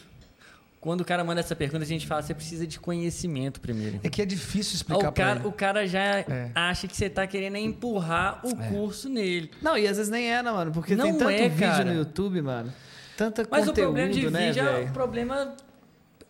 quando 0.85 1.01
o 1.01 1.05
cara 1.05 1.25
manda 1.25 1.41
essa 1.41 1.57
pergunta, 1.57 1.83
a 1.83 1.87
gente 1.87 2.07
fala, 2.07 2.21
você 2.21 2.35
precisa 2.35 2.67
de 2.67 2.79
conhecimento 2.79 3.59
primeiro. 3.59 4.01
É 4.03 4.11
que 4.11 4.21
é 4.21 4.27
difícil 4.27 4.73
Ah, 4.75 4.77
explicar 4.77 5.09
o, 5.09 5.13
pra 5.13 5.25
cara, 5.25 5.39
ele. 5.41 5.49
o 5.49 5.53
cara 5.53 5.87
já 5.87 5.99
É. 6.19 6.51
acha 6.55 6.87
que 6.87 6.95
você 6.95 7.09
tá 7.09 7.27
querendo 7.27 7.57
empurrar 7.57 8.41
o 8.47 8.55
curso 8.55 9.09
nele. 9.09 9.51
Não, 9.63 9.79
e 9.79 9.89
às 9.89 9.97
vezes 9.97 10.13
nem 10.13 10.31
é, 10.31 10.43
né, 10.43 10.53
mano? 10.53 10.71
Porque 10.73 10.95
Não 10.95 11.07
tem 11.07 11.15
tanto 11.17 11.31
é, 11.31 11.49
vídeo 11.49 11.59
cara. 11.71 11.85
no 11.87 11.95
YouTube, 11.95 12.43
mano. 12.43 12.71
Tanta 13.17 13.47
Mas 13.51 13.65
conteúdo, 13.65 13.79
o 13.79 13.93
problema 13.95 14.13
de 14.13 14.29
né, 14.31 14.47
vídeo 14.49 14.63
é 14.63 14.81
o 14.85 14.93
problema. 14.93 15.55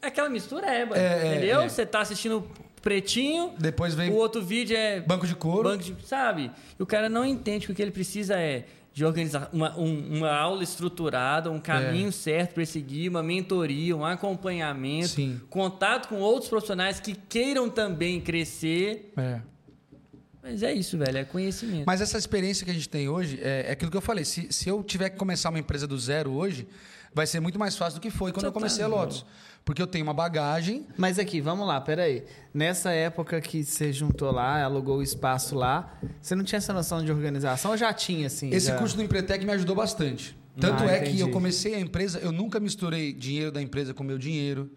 É 0.01 0.06
aquela 0.06 0.28
mistureba, 0.28 0.97
É, 0.97 1.01
é, 1.01 1.26
entendeu? 1.32 1.62
é. 1.62 1.68
Você 1.68 1.85
tá 1.85 2.01
assistindo 2.02 2.48
pretinho, 2.81 3.55
Depois 3.59 3.93
vem 3.94 4.10
o 4.10 4.14
outro 4.14 4.40
vídeo 4.40 4.76
é 4.76 5.01
banco 5.01 5.26
de 5.26 5.35
couro. 5.35 5.68
banco 5.70 5.82
de, 5.82 5.97
sabe? 6.06 6.51
E 6.78 6.82
o 6.82 6.86
cara 6.86 7.09
não 7.09 7.24
entende 7.24 7.66
que 7.66 7.72
o 7.72 7.74
que 7.74 7.82
ele 7.82 7.90
precisa 7.90 8.39
é 8.39 8.66
de 8.95 9.05
organizar 9.05 9.51
uma, 9.53 9.77
um- 9.77 10.19
uma 10.19 10.31
aula 10.33 10.62
estruturada, 10.62 11.51
um 11.51 11.59
caminho 11.61 12.12
certo 12.12 12.55
para 12.55 12.65
seguir, 12.65 13.09
uma 13.09 13.25
mentoria, 13.25 13.95
um 13.97 14.05
acompanhamento, 14.05 15.09
Sim. 15.09 15.41
contato 15.51 16.09
com 16.09 16.21
outros 16.21 16.49
profissionais 16.49 17.01
que 17.01 17.12
queiram 17.15 17.69
também 17.69 18.21
crescer. 18.21 19.12
É. 19.16 19.41
Mas 20.41 20.62
é 20.62 20.73
isso, 20.73 20.97
velho, 20.97 21.19
é 21.19 21.25
conhecimento. 21.25 21.85
Mas 21.87 22.01
essa 22.01 22.16
experiência 22.16 22.65
que 22.65 22.71
a 22.71 22.75
gente 22.75 22.89
tem 22.89 23.09
hoje 23.09 23.41
é, 23.43 23.65
é 23.69 23.73
aquilo 23.73 23.91
que 23.91 23.97
eu 23.97 24.01
falei. 24.03 24.25
Se, 24.25 24.47
se 24.53 24.69
eu 24.69 24.83
tiver 24.85 25.11
que 25.11 25.16
começar 25.16 25.49
uma 25.51 25.59
empresa 25.59 25.87
do 25.89 25.99
zero 25.99 26.31
hoje, 26.33 26.69
vai 27.12 27.27
ser 27.27 27.41
muito 27.41 27.59
mais 27.59 27.77
fácil 27.77 27.99
do 27.99 28.03
que 28.03 28.11
foi 28.11 28.31
quando 28.31 28.43
Você 28.43 28.47
eu 28.49 28.53
comecei 28.53 28.79
tá 28.81 28.85
a 28.85 28.89
Lotus. 28.89 29.27
Porque 29.65 29.81
eu 29.81 29.86
tenho 29.86 30.05
uma 30.05 30.12
bagagem. 30.12 30.86
Mas 30.97 31.19
aqui, 31.19 31.41
vamos 31.41 31.66
lá, 31.66 31.81
peraí. 31.81 32.24
Nessa 32.53 32.93
época 32.93 33.41
que 33.41 33.65
você 33.65 33.93
juntou 33.93 34.31
lá, 34.31 34.62
alugou 34.62 34.99
o 34.99 35.03
espaço 35.03 35.55
lá, 35.55 35.99
você 36.20 36.35
não 36.35 36.45
tinha 36.45 36.59
essa 36.59 36.73
noção 36.73 37.03
de 37.03 37.11
organização 37.11 37.70
ou 37.70 37.77
já 37.77 37.93
tinha, 37.93 38.27
assim? 38.27 38.51
Esse 38.51 38.66
já? 38.66 38.77
curso 38.77 38.95
do 38.97 39.03
Empretec 39.03 39.45
me 39.45 39.53
ajudou 39.53 39.74
bastante. 39.74 40.36
Tanto 40.61 40.85
Ah, 40.85 40.91
é 40.91 40.99
que 40.99 41.05
entendi. 41.07 41.20
eu 41.20 41.31
comecei 41.31 41.74
a 41.74 41.81
empresa, 41.81 42.19
eu 42.19 42.31
nunca 42.31 42.61
misturei 42.61 43.12
dinheiro 43.12 43.51
da 43.51 43.61
empresa 43.62 43.95
com 43.95 44.05
meu 44.05 44.19
dinheiro. 44.19 44.70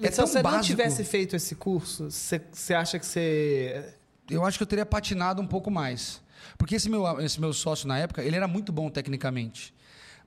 É 0.00 0.08
Então, 0.08 0.16
tão 0.16 0.26
se 0.26 0.32
você 0.32 0.42
não 0.42 0.60
tivesse 0.60 1.04
feito 1.04 1.34
esse 1.36 1.54
curso, 1.54 2.10
você, 2.10 2.40
você 2.52 2.74
acha 2.74 2.98
que 2.98 3.06
você... 3.06 3.94
eu 4.28 4.44
acho 4.44 4.58
que 4.58 4.62
eu 4.62 4.66
teria 4.66 4.84
patinado 4.84 5.40
um 5.40 5.46
pouco 5.46 5.70
mais. 5.70 6.20
Porque 6.58 6.74
esse 6.74 6.90
meu, 6.90 7.18
esse 7.20 7.40
meu 7.40 7.52
sócio 7.52 7.86
na 7.88 7.96
época, 7.98 8.22
ele 8.22 8.36
era 8.36 8.46
muito 8.48 8.72
bom 8.72 8.90
tecnicamente. 8.90 9.72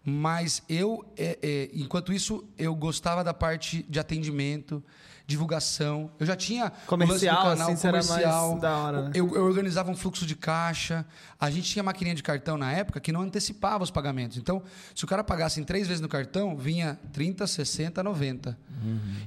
Mas 0.03 0.63
eu, 0.69 1.05
é, 1.17 1.38
é, 1.41 1.69
enquanto 1.73 2.13
isso, 2.13 2.43
eu 2.57 2.73
gostava 2.73 3.23
da 3.23 3.34
parte 3.34 3.85
de 3.89 3.99
atendimento, 3.99 4.84
divulgação. 5.30 6.09
Eu 6.19 6.26
já 6.26 6.35
tinha 6.35 6.73
o 6.85 6.88
Comercial, 6.88 7.43
canal, 7.43 7.71
assim, 7.71 7.88
comercial. 7.88 8.57
da 8.57 8.77
hora, 8.77 9.01
né? 9.03 9.11
Eu, 9.13 9.35
eu 9.35 9.45
organizava 9.45 9.91
um 9.91 9.95
fluxo 9.95 10.26
de 10.26 10.35
caixa. 10.35 11.05
A 11.39 11.51
gente 11.51 11.69
tinha 11.69 11.84
maquininha 11.84 12.15
de 12.15 12.23
cartão 12.23 12.57
na 12.57 12.71
época 12.71 12.99
que 12.99 13.11
não 13.11 13.21
antecipava 13.21 13.84
os 13.84 13.91
pagamentos. 13.91 14.38
Então, 14.38 14.63
se 14.95 15.05
o 15.05 15.07
cara 15.07 15.23
pagasse 15.23 15.61
em 15.61 15.63
três 15.63 15.88
vezes 15.88 16.01
no 16.01 16.09
cartão, 16.09 16.57
vinha 16.57 16.99
30, 17.13 17.45
60, 17.45 18.01
90. 18.01 18.57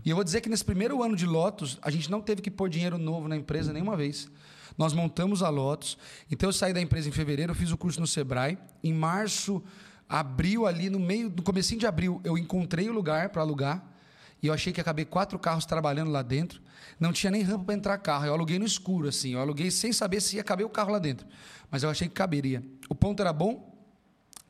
E 0.05 0.11
eu 0.11 0.17
vou 0.17 0.25
dizer 0.25 0.41
que 0.41 0.49
nesse 0.49 0.65
primeiro 0.65 1.03
ano 1.03 1.15
de 1.15 1.25
Lotus, 1.25 1.79
a 1.81 1.91
gente 1.91 2.11
não 2.11 2.21
teve 2.21 2.43
que 2.43 2.51
pôr 2.51 2.69
dinheiro 2.69 2.99
novo 2.99 3.29
na 3.29 3.37
empresa 3.37 3.73
nenhuma 3.73 3.97
vez. 3.97 4.29
Nós 4.77 4.93
montamos 4.93 5.43
a 5.43 5.51
Lotus. 5.51 5.97
Então, 6.29 6.49
eu 6.49 6.53
saí 6.53 6.73
da 6.73 6.81
empresa 6.81 7.09
em 7.09 7.13
fevereiro, 7.13 7.55
fiz 7.55 7.71
o 7.71 7.77
curso 7.77 8.01
no 8.01 8.07
Sebrae. 8.09 8.59
Em 8.83 8.93
março, 8.93 9.63
abril, 10.21 10.67
ali 10.67 10.91
no 10.91 10.99
meio, 11.01 11.31
no 11.35 11.43
comecinho 11.43 11.81
de 11.81 11.87
abril, 11.87 12.21
eu 12.23 12.37
encontrei 12.37 12.89
o 12.89 12.93
lugar 12.93 13.31
para 13.31 13.43
alugar. 13.43 13.83
E 14.43 14.47
eu 14.49 14.53
achei 14.53 14.73
que 14.73 14.81
acabei 14.81 15.05
quatro 15.05 15.39
carros 15.39 15.65
trabalhando 15.65 16.11
lá 16.11 16.21
dentro. 16.21 16.61
Não 16.99 17.13
tinha 17.13 17.31
nem 17.31 17.43
rampa 17.43 17.65
para 17.65 17.75
entrar 17.75 17.97
carro. 17.99 18.27
Eu 18.27 18.35
aluguei 18.35 18.59
no 18.59 18.65
escuro, 18.67 19.09
assim. 19.09 19.35
Eu 19.35 19.41
aluguei 19.41 19.71
sem 19.71 19.93
saber 19.93 20.21
se 20.21 20.37
ia 20.37 20.45
caber 20.45 20.67
o 20.67 20.69
carro 20.69 20.91
lá 20.93 20.99
dentro. 20.99 21.27
Mas 21.71 21.83
eu 21.85 21.89
achei 21.91 22.09
que 22.09 22.15
caberia. 22.15 22.63
O 22.89 22.95
ponto 22.95 23.21
era 23.21 23.33
bom 23.33 23.73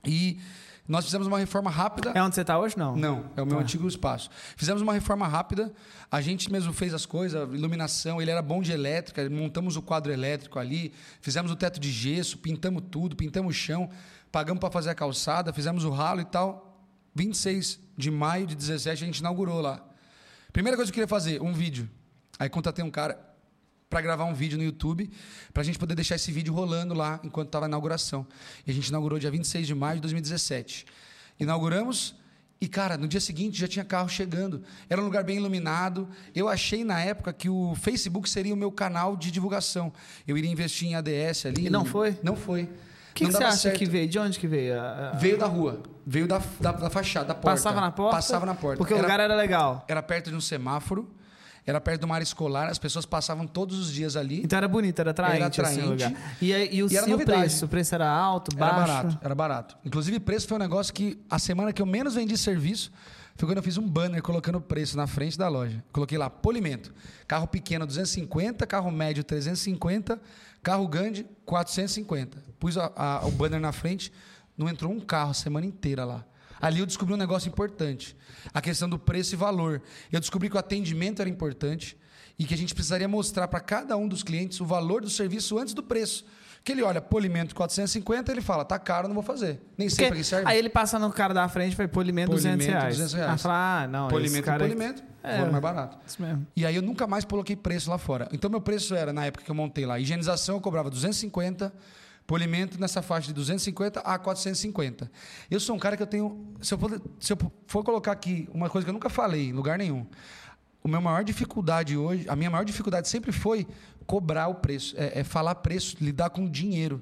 e 0.05 0.41
nós 0.89 1.05
fizemos 1.05 1.27
uma 1.27 1.39
reforma 1.39 1.71
rápida. 1.71 2.11
É 2.15 2.23
onde 2.23 2.35
você 2.35 2.45
tá 2.45 2.59
hoje, 2.59 2.77
não? 2.77 2.97
Não, 2.97 3.31
é 3.37 3.43
o 3.43 3.47
meu 3.47 3.57
Tá. 3.59 3.63
antigo 3.63 3.87
espaço. 3.87 4.31
Fizemos 4.57 4.83
uma 4.83 4.93
reforma 4.93 5.29
rápida, 5.29 5.73
a 6.11 6.21
gente 6.21 6.51
mesmo 6.51 6.73
fez 6.73 6.93
as 6.93 7.07
coisas, 7.07 7.49
iluminação, 7.55 8.21
ele 8.21 8.31
era 8.31 8.43
bom 8.43 8.61
de 8.61 8.73
elétrica, 8.73 9.29
montamos 9.31 9.77
o 9.77 9.83
quadro 9.83 10.11
elétrico 10.13 10.59
ali, 10.59 10.93
fizemos 11.21 11.53
o 11.53 11.57
teto 11.57 11.79
de 11.79 11.91
gesso, 11.91 12.39
pintamos 12.39 12.83
tudo, 12.91 13.15
pintamos 13.15 13.55
o 13.55 13.57
chão, 13.57 13.89
pagamos 14.33 14.59
para 14.59 14.71
fazer 14.71 14.91
a 14.91 14.95
calçada, 14.95 15.53
fizemos 15.53 15.85
o 15.85 15.91
ralo 15.91 16.23
e 16.23 16.25
tal. 16.25 16.71
26 17.15 17.79
de 17.97 18.11
maio 18.11 18.47
de 18.47 18.55
17 18.55 19.05
a 19.05 19.07
gente 19.07 19.19
inaugurou 19.19 19.61
lá. 19.61 19.87
Primeira 20.53 20.77
coisa 20.77 20.91
que 20.91 20.99
eu 20.99 21.03
queria 21.03 21.09
fazer, 21.09 21.41
um 21.43 21.53
vídeo. 21.53 21.89
Aí 22.39 22.49
contatei 22.49 22.83
um 22.83 22.91
cara 22.91 23.21
para 23.91 24.01
gravar 24.01 24.25
um 24.25 24.33
vídeo 24.33 24.57
no 24.57 24.65
YouTube, 24.65 25.11
para 25.53 25.61
a 25.61 25.65
gente 25.65 25.79
poder 25.79 25.95
deixar 25.95 26.15
esse 26.15 26.33
vídeo 26.33 26.55
rolando 26.55 26.95
lá 26.95 27.21
enquanto 27.23 27.49
estava 27.49 27.67
a 27.67 27.69
inauguração. 27.69 28.27
E 28.67 28.71
a 28.71 28.75
gente 28.75 28.89
inaugurou 28.89 29.19
dia 29.19 29.31
26 29.31 29.67
de 29.67 29.75
maio 29.75 29.97
de 29.97 30.03
2017. 30.03 30.87
Inauguramos 31.39 32.15
e, 32.59 32.69
cara, 32.69 32.97
no 32.97 33.07
dia 33.07 33.21
seguinte 33.21 33.59
já 33.59 33.69
tinha 33.69 33.85
carro 33.85 34.09
chegando. 34.09 34.63
Era 34.89 35.01
um 35.01 35.05
lugar 35.05 35.25
bem 35.25 35.37
iluminado. 35.37 36.09
Eu 36.35 36.49
achei 36.49 36.85
na 36.85 37.01
época 37.01 37.33
que 37.35 37.51
o 37.51 37.75
Facebook 37.75 38.31
seria 38.31 38.55
o 38.55 38.57
meu 38.57 38.73
canal 38.73 39.15
de 39.15 39.31
divulgação. 39.31 39.93
Eu 40.27 40.39
iria 40.39 40.51
investir 40.51 40.89
em 40.89 40.95
ADS 40.95 41.47
ali. 41.47 41.67
E 41.67 41.71
não 41.71 41.85
foi? 41.85 42.19
Não 42.23 42.35
foi. 42.35 42.71
O 43.13 43.15
que, 43.15 43.27
você 43.27 43.45
acha 43.45 43.57
certo. 43.57 43.79
que 43.79 43.87
veio? 43.87 44.09
De 44.09 44.19
onde 44.19 44.39
que 44.39 44.47
veio? 44.49 44.81
A- 44.81 45.13
Veio 45.19 45.39
da 45.39 45.47
rua. 45.47 45.83
Veio 46.05 46.27
da, 46.27 46.41
da, 46.59 46.73
da 46.73 46.91
fachada, 46.91 47.27
da 47.27 47.35
porta. 47.35 47.51
Passava 47.51 47.81
na 47.81 47.91
porta? 47.93 48.17
Passava 48.17 48.47
na 48.47 48.55
porta. 48.55 48.79
Porque 48.79 48.93
o 48.93 48.97
Era- 48.97 49.03
lugar 49.07 49.21
era 49.21 49.35
legal. 49.37 49.85
era 49.87 50.03
perto 50.03 50.31
de 50.31 50.37
um 50.37 50.41
semáforo, 50.41 51.09
era 51.65 51.81
perto 51.81 52.01
de 52.01 52.07
uma 52.07 52.15
área 52.17 52.25
escolar, 52.25 52.69
as 52.69 52.79
pessoas 52.79 53.07
passavam 53.07 53.47
todos 53.47 53.79
os 53.79 53.93
dias 53.93 54.17
ali. 54.17 54.43
Então 54.43 54.57
era 54.57 54.67
bonito, 54.67 54.99
era 54.99 55.13
atraente, 55.13 55.61
Era 55.61 55.69
assim, 55.69 55.81
o 55.83 55.93
atraente. 55.93 56.05
lugar. 56.15 56.37
E, 56.41 56.53
aí- 56.53 56.69
e 56.73 56.83
o, 56.83 56.91
E 56.91 56.97
era 56.97 57.07
e 57.07 57.09
o 57.11 57.13
novidade. 57.13 57.41
preço? 57.41 57.65
O 57.65 57.69
preço 57.69 57.95
era 57.95 58.11
alto, 58.11 58.57
Era 58.57 58.67
baixo? 58.73 58.93
barato, 58.93 59.19
era 59.23 59.35
barato. 59.35 59.77
Inclusive, 59.85 60.19
preço 60.19 60.49
foi 60.49 60.57
um 60.57 60.61
negócio 60.61 60.93
que 60.93 61.21
a 61.31 61.39
semana 61.39 61.73
que 61.73 61.81
eu 61.81 61.87
menos 61.87 62.15
vendi 62.17 62.37
serviço 62.37 62.91
foi 63.37 63.47
quando 63.49 63.59
eu 63.59 63.63
fiz 63.63 63.79
um 63.79 63.87
banner 63.89 64.21
colocando 64.23 64.57
o 64.57 64.61
preço 64.61 64.97
na 64.97 65.07
frente 65.07 65.39
da 65.39 65.49
loja. 65.49 65.85
Coloquei 65.93 66.19
lá, 66.19 66.29
polimento. 66.29 66.93
Carro 67.29 67.47
pequeno 67.47 67.87
250, 67.87 68.67
carro 68.67 68.91
médio 68.91 69.23
350, 69.23 70.21
carro 70.63 70.87
grande 70.89 71.27
450. 71.45 72.39
Pus 72.59 72.77
a- 72.79 72.93
a- 72.95 73.27
o 73.27 73.31
banner 73.31 73.61
na 73.61 73.73
frente, 73.73 74.13
não 74.57 74.69
entrou 74.69 74.93
um 74.93 75.01
carro 75.01 75.31
a 75.31 75.35
semana 75.35 75.67
inteira 75.67 76.05
lá. 76.05 76.25
Ali 76.61 76.79
eu 76.79 76.87
descobri 76.87 77.13
um 77.13 77.17
negócio 77.17 77.49
importante. 77.49 78.17
A 78.55 78.61
questão 78.61 78.89
do 78.89 78.99
preço 78.99 79.35
e 79.35 79.37
valor. 79.37 79.83
Eu 80.13 80.21
descobri 80.21 80.49
que 80.49 80.55
o 80.55 80.59
atendimento 80.59 81.21
era 81.21 81.29
importante 81.29 81.97
e 82.39 82.45
que 82.45 82.55
a 82.55 82.57
gente 82.57 82.73
precisaria 82.73 83.09
mostrar 83.09 83.49
para 83.49 83.59
cada 83.61 83.97
um 83.97 84.07
dos 84.07 84.23
clientes 84.23 84.61
o 84.61 84.65
valor 84.65 85.03
do 85.03 85.11
serviço 85.11 85.59
antes 85.59 85.75
do 85.75 85.83
preço. 85.83 86.25
Que 86.63 86.71
ele 86.71 86.83
olha, 86.83 87.01
polimento 87.01 87.57
450, 87.57 88.31
ele 88.31 88.41
fala, 88.41 88.65
tá 88.65 88.79
caro, 88.79 89.09
não 89.09 89.15
vou 89.15 89.25
fazer. 89.25 89.61
Nem 89.77 89.89
sei 89.89 90.07
para 90.07 90.17
que 90.17 90.23
serve. 90.23 90.49
Aí 90.49 90.57
ele 90.57 90.69
passa 90.69 90.97
no 90.97 91.11
cara 91.13 91.35
da 91.35 91.49
frente 91.49 91.73
e 91.73 91.77
foi 91.77 91.89
polimento, 91.89 92.31
Polimento, 92.31 92.59
200 92.59 92.67
reais. 92.69 92.95
200 92.97 93.15
reais. 93.15 93.33
Aí 93.33 93.39
fala, 93.39 93.83
ah, 93.83 93.89
não, 93.89 94.07
esse 94.07 94.11
polimento 94.15 94.45
cara 94.45 94.63
e 94.63 94.67
aqui- 94.67 94.77
polimento, 94.77 95.03
É. 95.23 95.39
foram 95.39 95.53
mais 95.53 95.63
barato. 95.63 95.99
Isso 96.07 96.21
mesmo. 96.21 96.47
E 96.57 96.67
aí 96.67 96.75
eu 96.75 96.83
nunca 96.83 97.07
mais 97.07 97.25
coloquei 97.25 97.55
preço 97.57 97.89
lá 97.91 97.99
fora. 97.99 98.29
Então 98.33 98.51
meu 98.51 98.61
preço 98.61 98.95
era, 98.95 99.13
na 99.13 99.25
época 99.27 99.45
que 99.45 99.51
eu 99.51 99.55
montei 99.55 99.87
lá, 99.87 99.99
higienização 100.01 100.57
eu 100.57 100.61
cobrava 100.61 100.91
250, 100.91 101.73
polimento 102.27 102.81
nessa 102.81 103.03
faixa 103.03 103.29
de 103.29 103.35
250 103.35 104.01
a 104.01 104.19
450. 104.19 105.11
Eu 105.51 105.61
sou 105.61 105.75
um 105.77 105.79
cara 105.79 105.97
que 105.97 106.03
eu 106.03 106.07
tenho, 106.07 106.55
se 106.61 106.75
eu 106.75 106.79
for, 106.79 107.03
se 107.21 107.33
eu 107.33 107.39
for 107.67 107.85
colocar 107.85 108.13
aqui 108.13 108.49
uma 108.53 108.69
coisa 108.71 108.85
que 108.85 108.91
eu 108.91 108.95
nunca 108.95 109.09
falei 109.11 109.49
em 109.49 109.53
lugar 109.53 109.79
nenhum, 109.79 110.07
o 110.83 110.89
meu 110.89 111.01
maior 111.01 111.23
dificuldade 111.25 111.97
hoje, 111.97 112.29
a 112.29 112.35
minha 112.35 112.51
maior 112.51 112.65
dificuldade 112.65 113.09
sempre 113.09 113.31
foi 113.33 113.67
cobrar 114.07 114.49
o 114.49 114.57
preço, 114.57 114.95
é, 114.99 115.21
é 115.21 115.25
falar 115.25 115.55
preço, 115.57 115.97
lidar 116.01 116.31
com 116.31 116.49
dinheiro. 116.49 117.01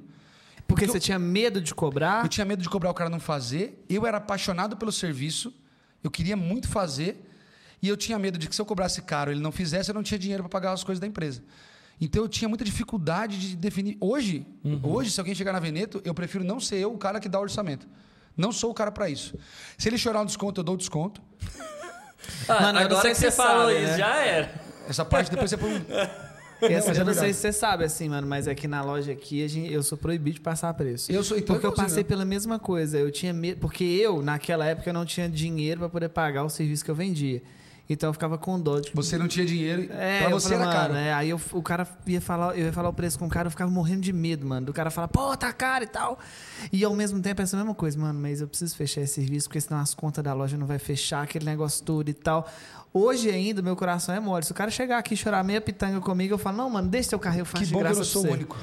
Porque 0.67 0.85
eu- 0.85 0.89
você 0.93 1.01
tinha 1.01 1.19
medo 1.19 1.61
de 1.61 1.75
cobrar. 1.75 2.25
Eu 2.25 2.29
tinha 2.29 2.45
medo 2.45 2.63
de 2.63 2.69
cobrar 2.69 2.91
o 2.91 2.95
cara 2.95 3.09
não 3.11 3.19
fazer. 3.19 3.85
Eu 3.89 4.07
era 4.07 4.19
apaixonado 4.19 4.77
pelo 4.77 4.93
serviço. 4.93 5.53
Eu 6.05 6.11
queria 6.11 6.37
muito 6.37 6.69
fazer. 6.69 7.27
E 7.83 7.89
eu 7.89 7.97
tinha 7.97 8.19
medo 8.19 8.39
de 8.39 8.49
que 8.49 8.55
se 8.55 8.61
eu 8.61 8.67
cobrasse 8.67 9.01
caro 9.03 9.31
ele 9.31 9.41
não 9.41 9.51
fizesse, 9.53 9.91
eu 9.91 9.95
não 9.95 10.03
tinha 10.03 10.19
dinheiro 10.19 10.43
para 10.43 10.51
pagar 10.51 10.73
as 10.73 10.85
coisas 10.85 11.01
da 11.01 11.07
empresa. 11.07 11.43
Então 12.01 12.23
eu 12.23 12.29
tinha 12.29 12.49
muita 12.49 12.65
dificuldade 12.65 13.39
de 13.39 13.57
definir. 13.57 13.97
Hoje, 14.01 14.47
hoje, 14.83 15.11
se 15.11 15.21
alguém 15.21 15.35
chegar 15.35 15.53
na 15.53 15.61
Veneto, 15.61 16.01
eu 16.05 16.15
prefiro 16.15 16.43
não 16.45 16.59
ser 16.61 16.77
eu 16.77 16.93
o 16.93 16.99
cara 16.99 17.21
que 17.21 17.29
dá 17.29 17.39
o 17.39 17.43
orçamento. 17.43 17.87
Não 18.37 18.53
sou 18.53 18.71
o 18.71 18.75
cara 18.75 18.91
para 18.91 19.09
isso. 19.11 19.35
Se 19.77 19.89
ele 19.89 19.99
chorar 19.99 20.23
um 20.23 20.25
desconto, 20.25 20.61
eu 20.61 20.65
dou 20.65 20.75
o 20.75 20.79
desconto. 20.79 21.21
Ah, 22.49 22.61
Mano, 22.63 22.79
agora 22.79 23.09
que 23.09 23.15
se 23.15 23.21
você 23.23 23.31
você 23.31 23.37
falou 23.37 23.67
sabe, 23.71 23.83
isso, 23.83 23.93
né? 23.93 23.99
já 23.99 24.17
era. 24.17 24.55
Essa 24.89 25.05
parte 25.05 25.31
depois 25.31 25.51
você 25.51 25.57
põe 25.57 25.75
um. 25.75 25.81
Essa, 26.63 26.93
é 26.93 27.01
eu 27.01 27.05
não 27.07 27.15
sei 27.15 27.33
se 27.33 27.41
você 27.41 27.53
sabe, 27.53 27.85
assim, 27.85 28.11
mano, 28.11 28.27
mas 28.27 28.47
aqui 28.47 28.69
na 28.69 28.83
loja 28.83 29.13
aqui 29.13 29.43
a 29.43 29.49
gente- 29.49 29.73
eu 29.73 29.83
sou 29.83 29.97
proibido 29.97 30.35
de 30.35 30.41
passar 30.43 30.75
preço. 30.75 31.11
Eu 31.11 31.25
sou 31.25 31.39
então 31.39 31.55
Porque 31.55 31.67
eu 31.67 31.73
passei 31.73 32.03
né? 32.03 32.09
pela 32.09 32.23
mesma 32.25 32.59
coisa. 32.59 32.99
Eu 32.99 33.11
tinha 33.11 33.33
medo. 33.33 33.59
Porque 33.61 33.83
eu, 33.83 34.21
naquela 34.21 34.67
época, 34.67 34.91
eu 34.91 34.93
não 34.95 35.07
tinha 35.07 35.27
dinheiro 35.27 35.81
para 35.81 35.89
poder 35.89 36.11
pagar 36.11 36.45
o 36.45 36.51
serviço 36.51 36.85
que 36.85 36.91
eu 36.91 36.95
vendia. 36.95 37.43
Então 37.93 38.09
eu 38.09 38.13
ficava 38.13 38.39
com 38.39 38.59
dó 38.61 38.79
de. 38.79 38.91
Você 38.95 39.19
não 39.19 39.27
tinha 39.27 39.45
dinheiro. 39.45 39.89
É, 39.93 40.21
para 40.21 40.31
eu 40.31 40.39
você 40.41 40.51
falei, 40.55 40.63
era 40.69 40.73
caro. 40.73 40.95
é, 40.95 41.13
aí 41.13 41.31
eu- 41.31 41.41
o 41.53 41.61
cara 41.61 41.87
ia 42.07 42.21
falar, 42.21 42.57
eu 42.57 42.67
ia 42.67 42.73
falar 42.73 42.89
o 42.89 42.93
preço 42.93 43.19
com 43.19 43.27
o 43.27 43.29
cara, 43.29 43.49
eu 43.49 43.51
ficava 43.51 43.69
morrendo 43.71 44.03
de 44.03 44.13
medo, 44.13 44.47
mano. 44.47 44.67
Do 44.67 44.73
cara 44.73 44.91
falar, 44.91 45.09
pô, 45.09 45.37
tá 45.37 45.53
caro 45.53 45.83
e 45.83 45.89
tal. 45.89 46.19
E 46.73 46.85
ao 46.85 46.95
mesmo 46.95 47.21
tempo 47.21 47.43
essa 47.43 47.57
mesma 47.57 47.75
coisa, 47.75 47.99
mano, 47.99 48.19
mas 48.21 48.41
eu 48.41 48.47
preciso 48.47 48.77
fechar 48.77 49.01
esse 49.01 49.15
serviço, 49.15 49.49
porque 49.49 49.61
senão 49.61 49.81
as 49.81 49.93
contas 49.93 50.23
da 50.23 50.33
loja 50.33 50.57
não 50.57 50.67
vai 50.67 50.79
fechar, 50.79 51.23
aquele 51.25 51.45
negócio 51.45 51.85
todo 51.85 52.09
e 52.09 52.15
tal. 52.15 52.49
Hoje 52.95 53.29
ainda, 53.29 53.61
meu 53.61 53.75
coração 53.75 54.15
é 54.15 54.21
mole. 54.21 54.45
Se 54.45 54.53
o 54.53 54.55
cara 54.55 54.71
chegar 54.71 54.99
aqui 54.99 55.15
e 55.15 55.17
chorar 55.17 55.43
meia 55.43 55.61
pitanga 55.61 56.01
comigo, 56.01 56.35
eu 56.35 56.39
falo, 56.39 56.57
não, 56.59 56.71
mano, 56.71 56.89
deixa 56.89 57.11
teu 57.11 57.19
carro, 57.19 57.39
eu 57.41 57.45
faço 57.45 57.63
Que 57.65 57.69
de 57.69 57.73
bom 57.73 57.81
que 57.81 57.87
eu 57.87 57.89
graça 57.95 57.99
não 58.01 58.05
sou 58.07 58.23
o 58.23 58.25
pra 58.25 58.35
único. 58.35 58.57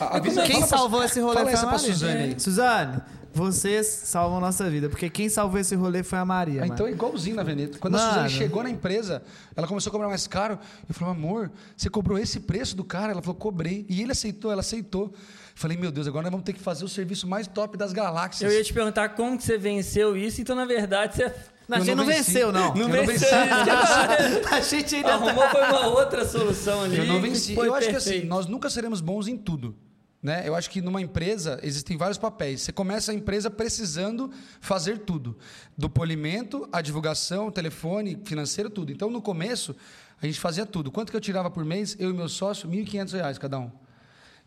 A- 0.00 0.16
avisa- 0.16 0.42
Quem 0.42 0.54
fala 0.54 0.66
pra- 0.68 0.78
salvou 0.78 1.04
esse 1.04 1.20
rolê 1.20 1.34
fala 1.36 1.48
a 1.48 1.52
essa 1.52 1.66
pra. 1.66 1.78
Suzane 1.78 2.22
aí. 2.22 2.40
Suzane, 2.40 3.00
vocês 3.34 3.86
salvam 3.86 4.40
nossa 4.40 4.68
vida, 4.68 4.88
porque 4.88 5.08
quem 5.08 5.28
salvou 5.28 5.58
esse 5.58 5.74
rolê 5.74 6.02
foi 6.02 6.18
a 6.18 6.24
Maria, 6.24 6.62
Ah, 6.62 6.66
então 6.66 6.86
é 6.86 6.90
igualzinho 6.90 7.36
na 7.36 7.42
Veneto. 7.42 7.78
Quando 7.78 7.96
a 7.96 7.98
Mano. 7.98 8.12
Suzane 8.12 8.30
chegou 8.30 8.62
na 8.62 8.70
empresa, 8.70 9.22
ela 9.56 9.66
começou 9.66 9.90
a 9.90 9.92
cobrar 9.92 10.08
mais 10.08 10.26
caro. 10.26 10.58
Eu 10.88 10.94
falei, 10.94 11.14
amor, 11.14 11.50
você 11.76 11.88
cobrou 11.88 12.18
esse 12.18 12.40
preço 12.40 12.76
do 12.76 12.84
cara? 12.84 13.12
Ela 13.12 13.22
falou, 13.22 13.36
cobrei. 13.36 13.86
E 13.88 14.02
ele 14.02 14.12
aceitou, 14.12 14.52
ela 14.52 14.60
aceitou. 14.60 15.12
Falei, 15.54 15.76
meu 15.76 15.90
Deus, 15.90 16.06
agora 16.06 16.24
nós 16.24 16.30
vamos 16.30 16.44
ter 16.44 16.52
que 16.52 16.60
fazer 16.60 16.84
o 16.84 16.88
serviço 16.88 17.26
mais 17.26 17.46
top 17.46 17.76
das 17.76 17.92
galáxias. 17.92 18.50
Eu 18.50 18.56
ia 18.56 18.64
te 18.64 18.72
perguntar 18.72 19.10
como 19.10 19.36
que 19.36 19.44
você 19.44 19.58
venceu 19.58 20.16
isso, 20.16 20.40
então 20.40 20.56
na 20.56 20.64
verdade 20.64 21.16
você 21.16 21.34
Não, 21.68 21.76
a 21.76 21.80
gente 21.80 21.94
não 21.94 22.04
não 22.04 22.12
venceu, 22.12 22.52
não. 22.52 22.74
não 22.74 22.88
Eu 22.88 22.88
não 22.88 23.06
venceu 23.06 23.28
a 24.50 24.60
gente 24.60 24.94
ainda 24.94 25.08
tá... 25.08 25.14
Arrumou 25.14 25.48
foi 25.48 25.62
uma 25.62 25.86
outra 25.88 26.26
solução 26.26 26.82
ali. 26.82 26.98
Eu 26.98 27.06
não 27.06 27.20
venci. 27.20 27.54
foi 27.54 27.68
Eu 27.68 27.74
acho 27.74 27.88
que 27.88 27.96
assim, 27.96 28.24
nós 28.24 28.46
nunca 28.46 28.68
seremos 28.68 29.00
bons 29.00 29.28
em 29.28 29.36
tudo. 29.36 29.76
Né? 30.22 30.46
Eu 30.46 30.54
acho 30.54 30.70
que 30.70 30.80
numa 30.80 31.00
empresa 31.00 31.58
existem 31.64 31.96
vários 31.96 32.16
papéis. 32.16 32.60
Você 32.62 32.70
começa 32.72 33.10
a 33.10 33.14
empresa 33.14 33.50
precisando 33.50 34.30
fazer 34.60 34.98
tudo. 34.98 35.36
Do 35.76 35.90
polimento, 35.90 36.68
a 36.72 36.80
divulgação, 36.80 37.50
telefone, 37.50 38.16
financeiro, 38.24 38.70
tudo. 38.70 38.92
Então, 38.92 39.10
no 39.10 39.20
começo, 39.20 39.74
a 40.22 40.26
gente 40.26 40.38
fazia 40.38 40.64
tudo. 40.64 40.92
Quanto 40.92 41.10
que 41.10 41.16
eu 41.16 41.20
tirava 41.20 41.50
por 41.50 41.64
mês? 41.64 41.96
Eu 41.98 42.10
e 42.10 42.12
meu 42.12 42.28
sócio, 42.28 42.68
1.500 42.68 43.12
reais 43.14 43.36
cada 43.38 43.58
um. 43.58 43.68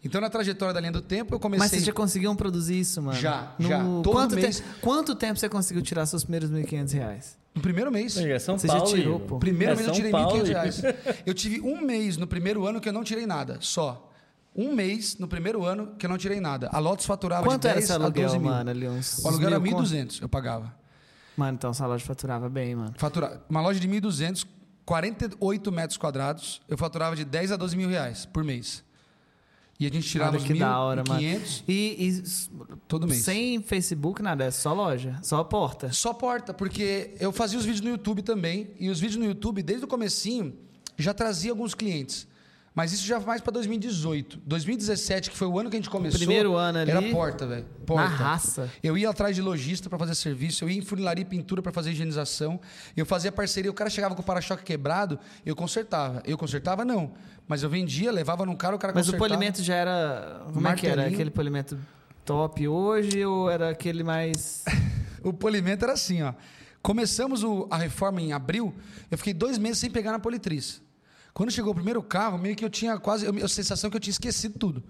Então, 0.01 0.21
na 0.21 0.29
trajetória 0.29 0.73
da 0.73 0.79
linha 0.79 0.91
do 0.93 1.01
tempo, 1.01 1.33
eu 1.35 1.39
comecei... 1.39 1.59
Mas 1.59 1.71
vocês 1.71 1.83
já 1.83 1.91
conseguiram 1.91 2.35
produzir 2.37 2.79
isso, 2.79 3.01
mano? 3.01 3.19
Já, 3.19 3.53
No- 3.59 3.67
já. 3.67 3.83
Todo 3.83 4.11
quanto, 4.11 4.35
mês. 4.35 4.57
te- 4.59 4.63
quanto 4.79 5.13
tempo 5.15 5.37
você 5.39 5.49
conseguiu 5.49 5.81
tirar 5.83 6.05
seus 6.05 6.23
primeiros 6.23 6.49
1.500 6.51 6.93
reais? 6.93 7.37
No 7.53 7.61
primeiro 7.61 7.91
mês. 7.91 8.15
É 8.15 8.39
São 8.39 8.57
Você 8.57 8.67
já 8.67 8.75
Paulo. 8.77 8.89
tirou, 8.95 9.15
Igor. 9.15 9.27
pô. 9.27 9.39
Primeiro 9.39 9.73
É 9.73 9.75
mês 9.75 9.87
eu 9.87 9.93
São 9.93 9.95
tirei 9.95 10.11
Paulo, 10.11 10.37
1.500 10.37 10.39
Igor. 10.39 10.51
reais. 10.61 10.81
Eu 11.25 11.33
tive 11.33 11.59
um 11.61 11.81
mês 11.81 12.15
no 12.17 12.27
primeiro 12.27 12.65
ano 12.65 12.79
que 12.79 12.87
eu 12.87 12.93
não 12.93 13.03
tirei 13.03 13.25
nada, 13.25 13.57
só. 13.59 14.09
Um 14.55 14.73
mês 14.73 15.17
no 15.17 15.27
primeiro 15.27 15.65
ano 15.65 15.95
que 15.99 16.05
eu 16.05 16.09
não 16.09 16.17
tirei 16.17 16.39
nada. 16.39 16.69
A 16.71 16.79
Lotus 16.79 17.05
faturava 17.05 17.43
Quanto 17.45 17.63
de 17.63 17.67
era 17.67 17.75
10 17.75 17.83
esse 17.83 17.91
a 17.91 17.95
aluguel, 17.95 18.23
12 18.27 18.39
mil. 18.39 18.49
mano? 18.49 18.69
Ali 18.69 18.87
uns, 18.87 19.19
O 19.23 19.27
aluguel 19.27 19.47
era 19.49 19.59
mil 19.59 19.73
conto? 19.75 19.89
1.200, 19.89 20.21
eu 20.21 20.29
pagava. 20.29 20.73
Mano, 21.35 21.55
então 21.55 21.71
essa 21.71 21.85
loja 21.85 22.05
faturava 22.05 22.49
bem, 22.49 22.73
mano. 22.75 22.93
Fatura... 22.97 23.43
Uma 23.49 23.59
loja 23.61 23.79
de 23.79 23.87
1.200, 23.89 24.45
48 24.85 25.71
metros 25.71 25.97
quadrados, 25.97 26.61
eu 26.69 26.77
faturava 26.77 27.15
de 27.15 27.25
10 27.25 27.51
a 27.51 27.57
12 27.57 27.75
mil 27.75 27.89
reais 27.89 28.25
por 28.25 28.43
mês. 28.43 28.83
E 29.77 29.85
a 29.85 29.89
gente 29.89 30.07
tirava 30.07 30.37
Olha 30.37 30.45
que 30.45 30.53
da 30.57 30.79
hora, 30.79 31.03
mano. 31.05 31.19
500 31.19 31.63
E, 31.67 31.73
e 31.99 32.23
todo 32.87 33.05
mês. 33.05 33.23
sem 33.23 33.61
Facebook, 33.61 34.21
nada, 34.21 34.45
é 34.45 34.51
só 34.51 34.73
loja, 34.73 35.19
só 35.21 35.43
porta. 35.43 35.91
Só 35.91 36.13
porta, 36.13 36.53
porque 36.53 37.13
eu 37.19 37.33
fazia 37.33 37.59
os 37.59 37.65
vídeos 37.65 37.81
no 37.81 37.89
YouTube 37.89 38.21
também, 38.21 38.71
e 38.79 38.89
os 38.89 39.01
vídeos 39.01 39.17
no 39.19 39.25
YouTube, 39.25 39.61
desde 39.61 39.83
o 39.83 39.87
comecinho, 39.87 40.57
já 40.97 41.13
trazia 41.13 41.51
alguns 41.51 41.73
clientes. 41.73 42.25
Mas 42.75 42.91
isso 42.91 43.05
já 43.05 43.17
mais 43.21 43.39
para 43.39 43.53
2018. 43.53 44.41
2017, 44.45 45.31
que 45.31 45.37
foi 45.37 45.47
o 45.47 45.57
ano 45.57 45.69
que 45.69 45.77
a 45.77 45.79
gente 45.79 45.89
começou. 45.89 46.19
primeiro 46.19 46.55
ano 46.57 46.79
ali, 46.79 46.91
Era 46.91 47.01
porta, 47.03 47.47
velho. 47.47 47.65
Porta. 47.85 48.09
Na 48.09 48.15
raça. 48.15 48.69
Eu 48.83 48.97
ia 48.97 49.09
atrás 49.09 49.33
de 49.33 49.41
lojista 49.41 49.89
para 49.89 49.97
fazer 49.97 50.13
serviço, 50.13 50.63
eu 50.65 50.69
ia 50.69 50.77
em 50.77 50.81
funilaria 50.81 51.21
e 51.21 51.25
pintura 51.25 51.61
para 51.61 51.71
fazer 51.71 51.91
higienização, 51.91 52.59
eu 52.97 53.05
fazia 53.05 53.31
parceria, 53.31 53.71
o 53.71 53.73
cara 53.73 53.89
chegava 53.89 54.13
com 54.13 54.21
o 54.21 54.25
para-choque 54.25 54.61
quebrado, 54.63 55.17
eu 55.45 55.55
consertava. 55.55 56.21
Eu 56.25 56.37
consertava 56.37 56.83
não, 56.83 57.13
mas 57.47 57.63
eu 57.63 57.69
vendia, 57.69 58.11
levava 58.11 58.45
num 58.45 58.55
cara, 58.57 58.75
o 58.75 58.79
cara 58.79 58.91
Mas 58.93 59.07
o 59.07 59.11
consertava. 59.13 59.29
polimento 59.39 59.63
já 59.63 59.75
era. 59.75 60.41
Como 60.53 60.67
é 60.67 60.75
que 60.75 60.85
era? 60.85 61.05
Aquele 61.07 61.31
polimento 61.31 61.77
top 62.25 62.67
hoje 62.67 63.23
ou 63.25 63.49
era 63.49 63.69
aquele 63.69 64.03
mais. 64.03 64.63
O 65.23 65.33
polimento 65.33 65.83
era 65.85 65.93
assim, 65.93 66.21
ó. 66.21 66.33
Começamos 66.83 67.41
o- 67.43 67.67
a 67.71 67.77
reforma 67.77 68.21
em 68.21 68.31
abril, 68.31 68.75
eu 69.09 69.17
fiquei 69.17 69.33
dois 69.33 69.57
meses 69.57 69.79
sem 69.79 69.89
pegar 69.89 70.11
na 70.11 70.19
politriz. 70.19 70.83
Quando 71.35 71.51
chegou 71.51 71.73
o 71.73 71.75
primeiro 71.75 72.01
carro, 72.01 72.37
meio 72.37 72.55
que 72.55 72.63
eu 72.63 72.69
tinha 72.69 72.97
quase. 72.97 73.25
Eu, 73.25 73.43
a 73.43 73.47
sensação 73.49 73.89
que 73.89 73.97
eu 73.97 73.99
tinha 73.99 74.11
esquecido 74.13 74.57
tudo. 74.57 74.81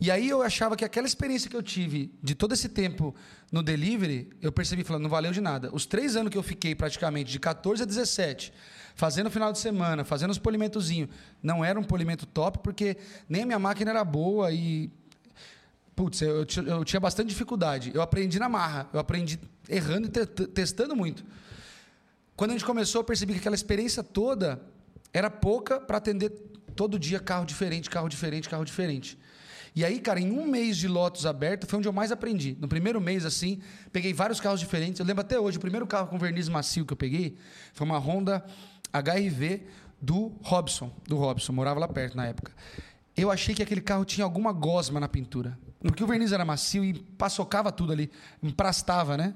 E 0.00 0.10
aí 0.10 0.26
eu 0.26 0.40
achava 0.40 0.74
que 0.74 0.82
aquela 0.82 1.06
experiência 1.06 1.50
que 1.50 1.54
eu 1.54 1.62
tive 1.62 2.10
de 2.22 2.34
todo 2.34 2.54
esse 2.54 2.70
tempo 2.70 3.14
no 3.52 3.62
delivery, 3.62 4.30
eu 4.40 4.50
percebi, 4.50 4.82
falando, 4.82 5.02
não 5.02 5.10
valeu 5.10 5.30
de 5.30 5.42
nada. 5.42 5.68
Os 5.70 5.84
três 5.84 6.16
anos 6.16 6.30
que 6.32 6.38
eu 6.38 6.42
fiquei 6.42 6.74
praticamente, 6.74 7.30
de 7.30 7.38
14 7.38 7.82
a 7.82 7.84
17, 7.86 8.50
fazendo 8.94 9.28
final 9.30 9.52
de 9.52 9.58
semana, 9.58 10.04
fazendo 10.06 10.30
os 10.30 10.38
polimentozinhos, 10.38 11.10
não 11.42 11.62
era 11.62 11.78
um 11.78 11.84
polimento 11.84 12.24
top, 12.24 12.60
porque 12.60 12.96
nem 13.28 13.42
a 13.42 13.46
minha 13.46 13.58
máquina 13.58 13.90
era 13.90 14.02
boa 14.02 14.50
e 14.50 14.90
Putz, 15.94 16.22
eu, 16.22 16.30
eu 16.36 16.46
ti- 16.46 16.64
eu 16.66 16.82
tinha 16.84 17.00
bastante 17.00 17.28
dificuldade. 17.28 17.90
Eu 17.92 18.00
aprendi 18.00 18.38
na 18.38 18.48
marra. 18.48 18.88
Eu 18.92 19.00
aprendi 19.00 19.38
errando 19.68 20.06
e 20.06 20.10
te- 20.10 20.24
te- 20.26 20.46
testando 20.46 20.96
muito. 20.96 21.24
Quando 22.36 22.52
a 22.52 22.54
gente 22.54 22.64
começou, 22.64 23.00
eu 23.00 23.04
percebi 23.04 23.32
que 23.34 23.40
aquela 23.40 23.54
experiência 23.56 24.02
toda 24.02 24.62
era 25.12 25.30
pouca 25.30 25.80
para 25.80 25.98
atender 25.98 26.30
todo 26.74 26.98
dia 26.98 27.18
carro 27.18 27.44
diferente, 27.44 27.90
carro 27.90 28.08
diferente, 28.08 28.48
carro 28.48 28.64
diferente. 28.64 29.18
E 29.74 29.84
aí, 29.84 30.00
cara, 30.00 30.18
em 30.18 30.30
um 30.32 30.46
mês 30.46 30.76
de 30.76 30.88
lotos 30.88 31.24
aberto, 31.26 31.66
foi 31.66 31.78
onde 31.78 31.86
eu 31.86 31.92
mais 31.92 32.10
aprendi. 32.10 32.56
No 32.60 32.66
primeiro 32.66 33.00
mês, 33.00 33.24
assim, 33.24 33.60
peguei 33.92 34.12
vários 34.12 34.40
carros 34.40 34.60
diferentes. 34.60 34.98
Eu 34.98 35.06
lembro 35.06 35.20
até 35.20 35.38
hoje, 35.38 35.56
o 35.56 35.60
primeiro 35.60 35.86
carro 35.86 36.08
com 36.08 36.18
verniz 36.18 36.48
macio 36.48 36.84
que 36.84 36.92
eu 36.92 36.96
peguei 36.96 37.36
foi 37.72 37.86
uma 37.86 37.98
Honda 37.98 38.44
HRV 38.92 39.66
do 40.00 40.32
Robson, 40.42 40.92
do 41.06 41.16
Robson, 41.16 41.52
morava 41.52 41.78
lá 41.78 41.88
perto 41.88 42.16
na 42.16 42.26
época. 42.26 42.52
Eu 43.16 43.30
achei 43.30 43.54
que 43.54 43.62
aquele 43.62 43.80
carro 43.80 44.04
tinha 44.04 44.24
alguma 44.24 44.52
gosma 44.52 45.00
na 45.00 45.08
pintura. 45.08 45.58
Porque 45.80 46.02
o 46.02 46.06
verniz 46.06 46.32
era 46.32 46.44
macio 46.44 46.84
e 46.84 46.94
paçocava 46.94 47.70
tudo 47.70 47.92
ali, 47.92 48.10
emprastava, 48.42 49.16
né? 49.16 49.34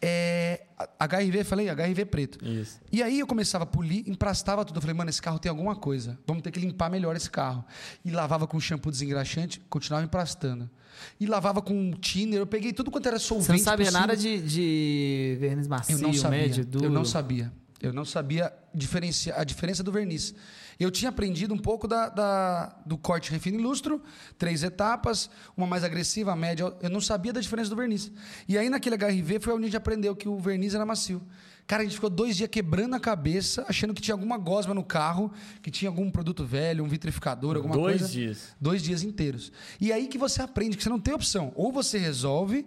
É, 0.00 0.62
HRV, 1.00 1.42
falei, 1.44 1.68
HRV 1.68 2.04
preto. 2.04 2.44
Isso. 2.44 2.80
E 2.92 3.02
aí 3.02 3.18
eu 3.18 3.26
começava 3.26 3.64
a 3.64 3.66
polir, 3.66 4.08
emprastava 4.08 4.64
tudo. 4.64 4.76
Eu 4.76 4.80
falei, 4.80 4.94
mano, 4.94 5.10
esse 5.10 5.20
carro 5.20 5.38
tem 5.38 5.50
alguma 5.50 5.74
coisa. 5.74 6.18
Vamos 6.26 6.42
ter 6.42 6.50
que 6.52 6.60
limpar 6.60 6.88
melhor 6.90 7.16
esse 7.16 7.28
carro. 7.30 7.64
E 8.04 8.10
lavava 8.10 8.46
com 8.46 8.60
shampoo 8.60 8.90
desengraxante, 8.92 9.60
continuava 9.68 10.04
emprastando. 10.04 10.70
E 11.18 11.26
lavava 11.26 11.60
com 11.60 11.92
thinner. 11.92 12.38
Eu 12.40 12.46
peguei 12.46 12.72
tudo 12.72 12.90
quanto 12.90 13.06
era 13.06 13.18
solvente 13.18 13.46
Você 13.46 13.52
não 13.52 13.58
sabia 13.58 13.86
possível. 13.86 14.00
nada 14.00 14.16
de, 14.16 14.40
de 14.40 15.36
verniz 15.40 15.66
macio, 15.66 15.94
Eu 15.96 15.98
não 16.00 16.12
sabia. 16.12 16.38
médio, 16.38 16.64
duro? 16.64 16.84
Eu 16.84 16.90
não 16.90 17.04
sabia. 17.04 17.52
Eu 17.80 17.92
não 17.92 18.04
sabia 18.04 18.52
diferenciar 18.74 19.38
a 19.40 19.44
diferença 19.44 19.82
do 19.84 19.92
verniz. 19.92 20.34
Eu 20.78 20.90
tinha 20.90 21.08
aprendido 21.08 21.52
um 21.52 21.58
pouco 21.58 21.88
da, 21.88 22.08
da- 22.08 22.76
do 22.86 22.96
corte 22.96 23.30
refino 23.32 23.58
e 23.58 23.62
lustro, 23.62 24.00
três 24.38 24.62
etapas, 24.62 25.28
uma 25.56 25.66
mais 25.66 25.82
agressiva, 25.82 26.32
a 26.32 26.36
média. 26.36 26.72
Eu 26.80 26.88
não 26.90 27.00
sabia 27.00 27.32
da 27.32 27.40
diferença 27.40 27.68
do 27.68 27.74
verniz. 27.76 28.12
E 28.46 28.56
aí, 28.56 28.70
naquele 28.70 28.94
HRV, 28.96 29.40
foi 29.40 29.52
onde 29.54 29.64
a 29.64 29.66
gente 29.66 29.76
aprendeu 29.76 30.14
que 30.14 30.28
o 30.28 30.38
verniz 30.38 30.74
era 30.74 30.86
macio. 30.86 31.20
Cara, 31.66 31.82
a 31.82 31.84
gente 31.84 31.96
ficou 31.96 32.08
dois 32.08 32.36
dias 32.36 32.48
quebrando 32.48 32.94
a 32.94 33.00
cabeça, 33.00 33.64
achando 33.68 33.92
que 33.92 34.00
tinha 34.00 34.14
alguma 34.14 34.38
gosma 34.38 34.72
no 34.72 34.82
carro, 34.84 35.30
que 35.60 35.70
tinha 35.70 35.90
algum 35.90 36.10
produto 36.10 36.44
velho, 36.44 36.82
um 36.82 36.88
vitrificador, 36.88 37.56
alguma 37.56 37.74
Dois 37.74 37.98
coisa. 38.00 38.12
dias. 38.12 38.56
Dois 38.60 38.80
dias 38.82 39.02
inteiros. 39.02 39.52
E 39.80 39.92
aí 39.92 40.06
que 40.06 40.16
você 40.16 40.40
aprende 40.40 40.76
que 40.78 40.82
você 40.82 40.88
não 40.88 40.98
tem 41.00 41.12
opção. 41.12 41.52
Ou 41.54 41.70
você 41.70 41.98
resolve, 41.98 42.64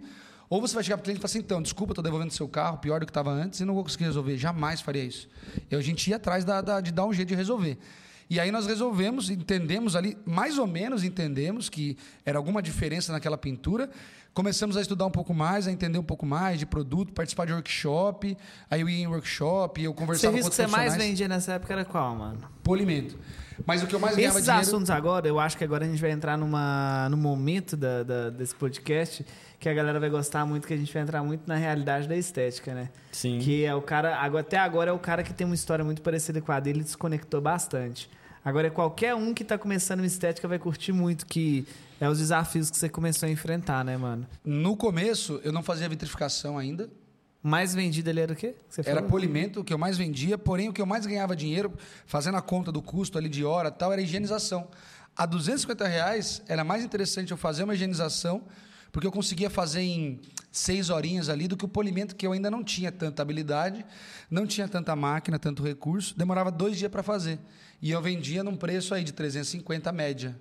ou 0.54 0.60
você 0.60 0.74
vai 0.74 0.84
chegar 0.84 0.96
para 0.98 1.02
o 1.02 1.04
cliente 1.04 1.18
e 1.18 1.22
falar 1.22 1.30
assim: 1.30 1.38
então, 1.38 1.62
desculpa, 1.62 1.92
estou 1.92 2.02
devolvendo 2.02 2.30
seu 2.32 2.46
carro, 2.48 2.76
pior 2.78 3.00
do 3.00 3.06
que 3.06 3.10
estava 3.10 3.30
antes, 3.30 3.60
e 3.60 3.64
não 3.64 3.74
vou 3.74 3.82
conseguir 3.84 4.04
resolver. 4.04 4.36
Jamais 4.36 4.80
faria 4.80 5.02
isso. 5.04 5.28
E 5.70 5.74
a 5.74 5.80
gente 5.80 6.10
ia 6.10 6.16
atrás 6.16 6.44
da- 6.44 6.60
da- 6.60 6.80
de 6.80 6.92
dar 6.92 7.06
um 7.06 7.12
jeito 7.12 7.28
de 7.28 7.34
resolver. 7.34 7.78
E 8.28 8.38
aí 8.40 8.50
nós 8.50 8.66
resolvemos, 8.66 9.30
entendemos 9.30 9.94
ali, 9.96 10.16
mais 10.26 10.58
ou 10.58 10.66
menos 10.66 11.04
entendemos 11.04 11.68
que 11.68 11.96
era 12.24 12.38
alguma 12.38 12.62
diferença 12.62 13.12
naquela 13.12 13.36
pintura. 13.38 13.90
Começamos 14.34 14.76
a 14.78 14.80
estudar 14.80 15.04
um 15.06 15.10
pouco 15.10 15.34
mais, 15.34 15.66
a 15.68 15.72
entender 15.72 15.98
um 15.98 16.02
pouco 16.02 16.24
mais 16.24 16.58
de 16.58 16.64
produto, 16.64 17.12
participar 17.12 17.46
de 17.46 17.52
workshop. 17.52 18.34
Aí 18.70 18.80
eu 18.80 18.88
ia 18.88 19.02
em 19.02 19.06
workshop, 19.06 19.82
eu 19.82 19.90
O 19.90 19.94
conversava 19.94 20.32
serviço 20.32 20.48
com 20.48 20.50
que 20.50 20.56
você 20.56 20.66
mais 20.66 20.96
vendia 20.96 21.28
nessa 21.28 21.52
época 21.54 21.72
era 21.74 21.84
qual, 21.84 22.14
mano? 22.14 22.38
Polimento. 22.62 23.18
Mas 23.66 23.82
o 23.82 23.86
que 23.86 23.94
eu 23.94 24.00
mais 24.00 24.16
ganhava 24.16 24.34
Esses 24.38 24.44
dinheiro... 24.46 24.66
assuntos 24.68 24.90
agora, 24.90 25.26
eu 25.28 25.38
acho 25.38 25.56
que 25.56 25.64
agora 25.64 25.84
a 25.84 25.88
gente 25.88 26.00
vai 26.00 26.10
entrar 26.10 26.36
numa, 26.38 27.08
num 27.10 27.16
momento 27.16 27.76
da, 27.76 28.02
da- 28.02 28.30
desse 28.30 28.54
podcast 28.54 29.24
que 29.60 29.68
a 29.68 29.74
galera 29.74 30.00
vai 30.00 30.10
gostar 30.10 30.44
muito, 30.44 30.66
que 30.66 30.74
a 30.74 30.76
gente 30.76 30.92
vai 30.92 31.02
entrar 31.02 31.22
muito 31.22 31.42
na 31.46 31.54
realidade 31.56 32.08
da 32.08 32.16
estética, 32.16 32.74
né? 32.74 32.90
Sim. 33.12 33.38
Que 33.38 33.64
é 33.64 33.74
o 33.74 33.80
cara, 33.82 34.16
agora- 34.16 34.40
até 34.42 34.58
agora 34.58 34.90
é 34.90 34.92
o 34.92 34.98
cara 34.98 35.22
que 35.22 35.32
tem 35.32 35.44
uma 35.44 35.54
história 35.54 35.84
muito 35.84 36.02
parecida 36.02 36.40
com 36.40 36.50
a 36.52 36.58
dele 36.58 36.80
e 36.80 36.84
desconectou 36.84 37.40
bastante. 37.40 38.10
Agora, 38.44 38.68
qualquer 38.70 39.14
um 39.14 39.32
que 39.32 39.44
tá 39.44 39.56
começando 39.56 40.00
uma 40.00 40.06
estética 40.06 40.48
vai 40.48 40.58
curtir 40.58 40.90
muito, 40.92 41.24
que 41.26 41.64
é 42.00 42.08
os 42.08 42.18
desafios 42.18 42.70
que 42.72 42.76
você 42.76 42.88
começou 42.88 43.28
a 43.28 43.30
enfrentar, 43.30 43.84
né, 43.84 43.96
mano? 43.96 44.26
No 44.44 44.76
começo, 44.76 45.40
eu 45.44 45.52
não 45.52 45.62
fazia 45.62 45.88
vitrificação 45.88 46.58
ainda. 46.58 46.90
Mais 47.42 47.74
vendido 47.74 48.08
ali 48.08 48.20
era 48.20 48.32
o 48.32 48.36
quê? 48.36 48.54
Era 48.88 49.02
polimento, 49.02 49.60
o 49.60 49.64
que 49.64 49.74
eu 49.74 49.78
mais 49.78 49.98
vendia, 49.98 50.38
porém 50.38 50.68
o 50.68 50.72
que 50.72 50.80
eu 50.80 50.86
mais 50.86 51.04
ganhava 51.06 51.34
dinheiro, 51.34 51.72
fazendo 52.06 52.36
a 52.36 52.42
conta 52.42 52.70
do 52.70 52.80
custo 52.80 53.18
ali 53.18 53.28
de 53.28 53.44
hora 53.44 53.68
e 53.68 53.72
tal, 53.72 53.92
era 53.92 54.00
higienização. 54.00 54.68
A 55.16 55.26
250 55.26 55.86
reais 55.86 56.40
era 56.46 56.62
mais 56.62 56.84
interessante 56.84 57.32
eu 57.32 57.36
fazer 57.36 57.64
uma 57.64 57.74
higienização, 57.74 58.42
porque 58.92 59.06
eu 59.06 59.12
conseguia 59.12 59.50
fazer 59.50 59.80
em 59.80 60.20
seis 60.52 60.88
horinhas 60.88 61.28
ali 61.28 61.48
do 61.48 61.56
que 61.56 61.64
o 61.64 61.68
polimento, 61.68 62.14
que 62.14 62.26
eu 62.26 62.32
ainda 62.32 62.50
não 62.50 62.62
tinha 62.62 62.92
tanta 62.92 63.22
habilidade, 63.22 63.84
não 64.30 64.46
tinha 64.46 64.68
tanta 64.68 64.94
máquina, 64.94 65.38
tanto 65.38 65.62
recurso, 65.62 66.16
demorava 66.16 66.50
dois 66.50 66.78
dias 66.78 66.90
para 66.90 67.02
fazer. 67.02 67.40
E 67.80 67.90
eu 67.90 68.00
vendia 68.00 68.44
num 68.44 68.54
preço 68.54 68.94
aí 68.94 69.02
de 69.02 69.12
350 69.12 69.90
a 69.90 69.92
média. 69.92 70.38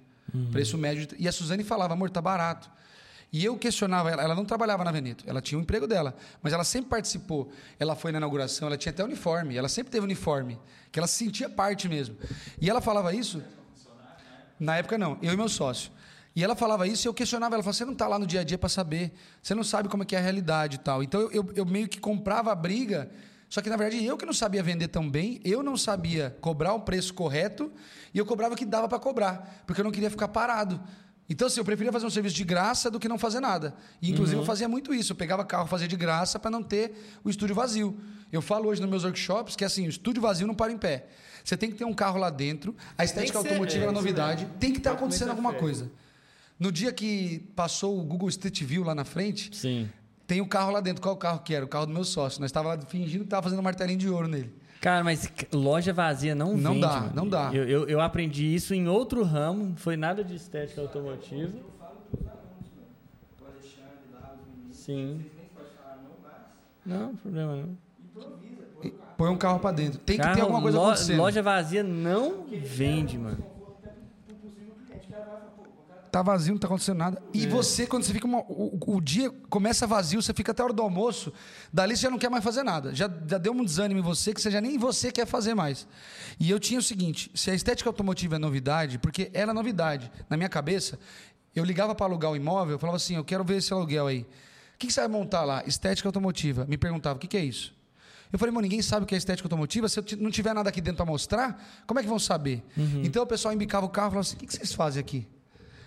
Preço 0.51 0.77
médio. 0.77 1.07
E 1.17 1.27
a 1.27 1.31
Suzane 1.31 1.63
falava, 1.63 1.93
amor, 1.93 2.09
tá 2.09 2.21
barato. 2.21 2.69
E 3.33 3.45
eu 3.45 3.57
questionava 3.57 4.11
ela, 4.11 4.21
ela 4.21 4.35
não 4.35 4.43
trabalhava 4.43 4.83
na 4.83 4.91
Veneto, 4.91 5.23
ela 5.25 5.41
tinha 5.41 5.57
o 5.57 5.61
emprego 5.61 5.87
dela, 5.87 6.13
mas 6.41 6.51
ela 6.51 6.65
sempre 6.65 6.89
participou. 6.89 7.49
Ela 7.79 7.95
foi 7.95 8.11
na 8.11 8.17
inauguração, 8.17 8.67
ela 8.67 8.77
tinha 8.77 8.91
até 8.91 9.03
uniforme, 9.03 9.55
ela 9.55 9.69
sempre 9.69 9.89
teve 9.89 10.03
uniforme, 10.03 10.59
que 10.91 10.99
ela 10.99 11.07
se 11.07 11.23
sentia 11.23 11.49
parte 11.49 11.87
mesmo. 11.87 12.17
E 12.59 12.69
ela 12.69 12.81
falava 12.81 13.13
isso. 13.13 13.41
Na 14.59 14.75
época 14.75 14.97
não, 14.97 15.17
eu 15.21 15.31
e 15.31 15.37
meu 15.37 15.47
sócio. 15.47 15.91
E 16.35 16.43
ela 16.43 16.55
falava 16.55 16.85
isso 16.87 17.07
e 17.07 17.09
eu 17.09 17.13
questionava 17.13 17.55
ela, 17.55 17.63
falava, 17.63 17.77
você 17.77 17.85
não 17.85 17.93
está 17.93 18.07
lá 18.07 18.19
no 18.19 18.27
dia 18.27 18.41
a 18.41 18.43
dia 18.43 18.57
para 18.57 18.69
saber, 18.69 19.13
você 19.41 19.55
não 19.55 19.63
sabe 19.63 19.87
como 19.87 20.03
é 20.03 20.05
que 20.05 20.15
é 20.15 20.19
a 20.19 20.21
realidade 20.21 20.75
e 20.75 20.79
tal. 20.79 21.01
Então 21.01 21.21
eu, 21.21 21.31
eu, 21.31 21.51
eu 21.55 21.65
meio 21.65 21.87
que 21.87 21.99
comprava 21.99 22.51
a 22.51 22.55
briga, 22.55 23.09
só 23.49 23.61
que 23.61 23.69
na 23.69 23.77
verdade 23.77 24.05
eu 24.05 24.17
que 24.17 24.25
não 24.25 24.33
sabia 24.33 24.61
vender 24.61 24.89
tão 24.89 25.09
bem, 25.09 25.41
eu 25.43 25.63
não 25.63 25.75
sabia 25.77 26.35
cobrar 26.41 26.73
o 26.73 26.81
preço 26.81 27.13
correto 27.13 27.71
e 28.13 28.17
eu 28.17 28.25
cobrava 28.25 28.53
o 28.53 28.57
que 28.57 28.65
dava 28.65 28.87
para 28.89 28.99
cobrar, 28.99 29.63
porque 29.65 29.79
eu 29.79 29.85
não 29.85 29.91
queria 29.91 30.09
ficar 30.09 30.27
parado. 30.27 30.81
Então, 31.31 31.47
assim, 31.47 31.61
eu 31.61 31.63
preferia 31.63 31.93
fazer 31.93 32.05
um 32.05 32.09
serviço 32.09 32.35
de 32.35 32.43
graça 32.43 32.91
do 32.91 32.99
que 32.99 33.07
não 33.07 33.17
fazer 33.17 33.39
nada. 33.39 33.73
E, 34.01 34.11
inclusive, 34.11 34.37
eu 34.37 34.43
fazia 34.43 34.67
muito 34.67 34.93
isso. 34.93 35.13
Eu 35.13 35.15
pegava 35.15 35.45
carro, 35.45 35.65
fazia 35.65 35.87
de 35.87 35.95
graça 35.95 36.37
para 36.37 36.51
não 36.51 36.61
ter 36.61 36.93
o 37.23 37.29
estúdio 37.29 37.55
vazio. 37.55 37.97
Eu 38.29 38.41
falo 38.41 38.67
hoje 38.67 38.81
nos 38.81 38.89
meus 38.89 39.05
workshops 39.05 39.55
que, 39.55 39.63
assim, 39.63 39.85
o 39.85 39.89
estúdio 39.89 40.21
vazio 40.21 40.45
não 40.45 40.53
para 40.53 40.73
em 40.73 40.77
pé. 40.77 41.07
Você 41.41 41.55
tem 41.55 41.71
que 41.71 41.77
ter 41.77 41.85
um 41.85 41.93
carro 41.93 42.19
lá 42.19 42.29
dentro. 42.29 42.75
A 42.97 43.05
estética 43.05 43.37
automotiva 43.37 43.79
é, 43.79 43.83
era 43.83 43.93
isso 43.93 44.01
novidade. 44.01 44.45
Tem 44.59 44.73
que 44.73 44.79
estar 44.79 44.89
Bota 44.89 45.03
acontecendo 45.03 45.27
muita 45.29 45.47
alguma 45.47 45.53
coisa. 45.53 45.89
No 46.59 46.69
dia 46.69 46.91
que 46.91 47.39
passou 47.55 47.97
o 47.97 48.03
Google 48.03 48.27
Street 48.27 48.61
View 48.63 48.83
lá 48.83 48.93
na 48.93 49.05
frente, 49.05 49.55
Sim. 49.55 49.89
tem 50.27 50.41
um 50.41 50.47
carro 50.47 50.71
lá 50.71 50.81
dentro. 50.81 51.01
Qual 51.01 51.15
o 51.15 51.17
carro 51.17 51.39
que 51.39 51.55
era? 51.55 51.63
O 51.63 51.67
carro 51.69 51.85
do 51.85 51.93
meu 51.93 52.03
sócio. 52.03 52.41
Nós 52.41 52.49
estávamos 52.49 52.83
fingindo 52.89 53.19
que 53.19 53.27
estava 53.27 53.41
fazendo 53.41 53.59
um 53.59 53.63
martelinho 53.63 53.97
de 53.97 54.09
ouro 54.09 54.27
nele. 54.27 54.53
Cara, 54.81 55.03
mas 55.03 55.31
loja 55.53 55.93
vazia 55.93 56.33
não, 56.33 56.57
Não 56.57 56.71
vende, 56.73 56.81
dá, 56.81 56.99
mano. 57.01 57.11
não 57.13 57.29
dá. 57.29 57.51
Eu, 57.53 57.69
eu, 57.69 57.87
eu 57.87 58.01
aprendi 58.01 58.53
isso 58.53 58.73
em 58.73 58.87
outro 58.87 59.23
ramo, 59.23 59.63
não 59.67 59.75
foi 59.77 59.95
nada 59.95 60.23
de 60.23 60.35
estética 60.35 60.81
automotiva. 60.81 61.51
Sim. 64.71 65.23
Não, 66.85 67.15
problema 67.15 67.55
não. 67.57 67.77
E 68.83 68.91
Põe 69.15 69.29
um 69.29 69.37
carro 69.37 69.59
para 69.59 69.75
dentro. 69.75 69.99
Tem 69.99 70.17
que 70.17 70.23
Carro, 70.23 70.35
ter 70.35 70.41
alguma 70.41 70.61
coisa 70.61 70.77
lo- 70.79 70.85
acontecendo. 70.85 71.17
Loja 71.19 71.43
vazia 71.43 71.83
não 71.83 72.45
vende, 72.49 73.17
mano. 73.19 73.50
Tá 76.11 76.21
vazio, 76.21 76.53
não 76.53 76.59
tá 76.59 76.67
acontecendo 76.67 76.97
nada. 76.97 77.21
E 77.33 77.47
você, 77.47 77.87
quando 77.87 78.03
você 78.03 78.11
fica. 78.13 78.27
uma- 78.27 78.41
o, 78.47 78.77
o 78.97 79.01
dia 79.01 79.29
começa 79.49 79.87
vazio, 79.87 80.21
você 80.21 80.33
fica 80.33 80.51
até 80.51 80.61
a 80.61 80.65
hora 80.65 80.73
do 80.73 80.81
almoço, 80.81 81.31
dali 81.71 81.95
você 81.95 82.03
já 82.03 82.09
não 82.09 82.17
quer 82.19 82.29
mais 82.29 82.43
fazer 82.43 82.63
nada. 82.63 82.93
Já, 82.93 83.09
já 83.27 83.37
deu 83.37 83.53
um 83.53 83.63
desânimo 83.63 83.99
em 83.99 84.03
você 84.03 84.33
que 84.33 84.41
você 84.41 84.51
já 84.51 84.59
nem 84.61 84.77
você 84.77 85.11
quer 85.11 85.25
fazer 85.25 85.53
mais. 85.53 85.87
E 86.39 86.49
eu 86.49 86.59
tinha 86.59 86.79
o 86.79 86.83
seguinte: 86.83 87.31
se 87.33 87.49
a 87.49 87.55
estética 87.55 87.89
automotiva 87.89 88.35
é 88.35 88.39
novidade, 88.39 88.99
porque 88.99 89.31
era 89.33 89.53
novidade, 89.53 90.11
na 90.29 90.35
minha 90.37 90.49
cabeça, 90.49 90.99
eu 91.55 91.63
ligava 91.63 91.93
para 91.95 92.05
alugar 92.05 92.31
o 92.31 92.35
imóvel, 92.35 92.75
eu 92.75 92.79
falava 92.79 92.97
assim: 92.97 93.15
eu 93.15 93.23
quero 93.23 93.43
ver 93.43 93.57
esse 93.57 93.71
aluguel 93.73 94.07
aí. 94.07 94.21
O 94.21 94.77
que, 94.81 94.87
que 94.87 94.93
você 94.93 94.99
vai 95.01 95.09
montar 95.09 95.43
lá? 95.43 95.63
Estética 95.65 96.07
automotiva. 96.09 96.65
Me 96.65 96.77
perguntava: 96.77 97.15
o 97.17 97.19
que, 97.19 97.27
que 97.27 97.37
é 97.37 97.43
isso? 97.45 97.73
Eu 98.33 98.39
falei, 98.39 98.53
mano, 98.53 98.61
ninguém 98.63 98.81
sabe 98.81 99.03
o 99.03 99.05
que 99.05 99.13
é 99.13 99.17
estética 99.17 99.45
automotiva. 99.45 99.89
Se 99.89 99.99
eu 99.99 100.05
não 100.17 100.31
tiver 100.31 100.53
nada 100.53 100.69
aqui 100.69 100.79
dentro 100.79 100.97
para 100.97 101.05
mostrar, 101.05 101.61
como 101.85 101.99
é 101.99 102.03
que 102.03 102.07
vão 102.07 102.17
saber? 102.17 102.63
Então 103.03 103.23
o 103.23 103.27
pessoal 103.27 103.53
embicava 103.53 103.85
o 103.85 103.89
carro 103.89 104.07
e 104.07 104.11
falava 104.11 104.21
assim: 104.27 104.35
o 104.35 104.39
que, 104.39 104.47
que 104.47 104.53
vocês 104.53 104.73
fazem 104.73 104.99
aqui? 105.01 105.27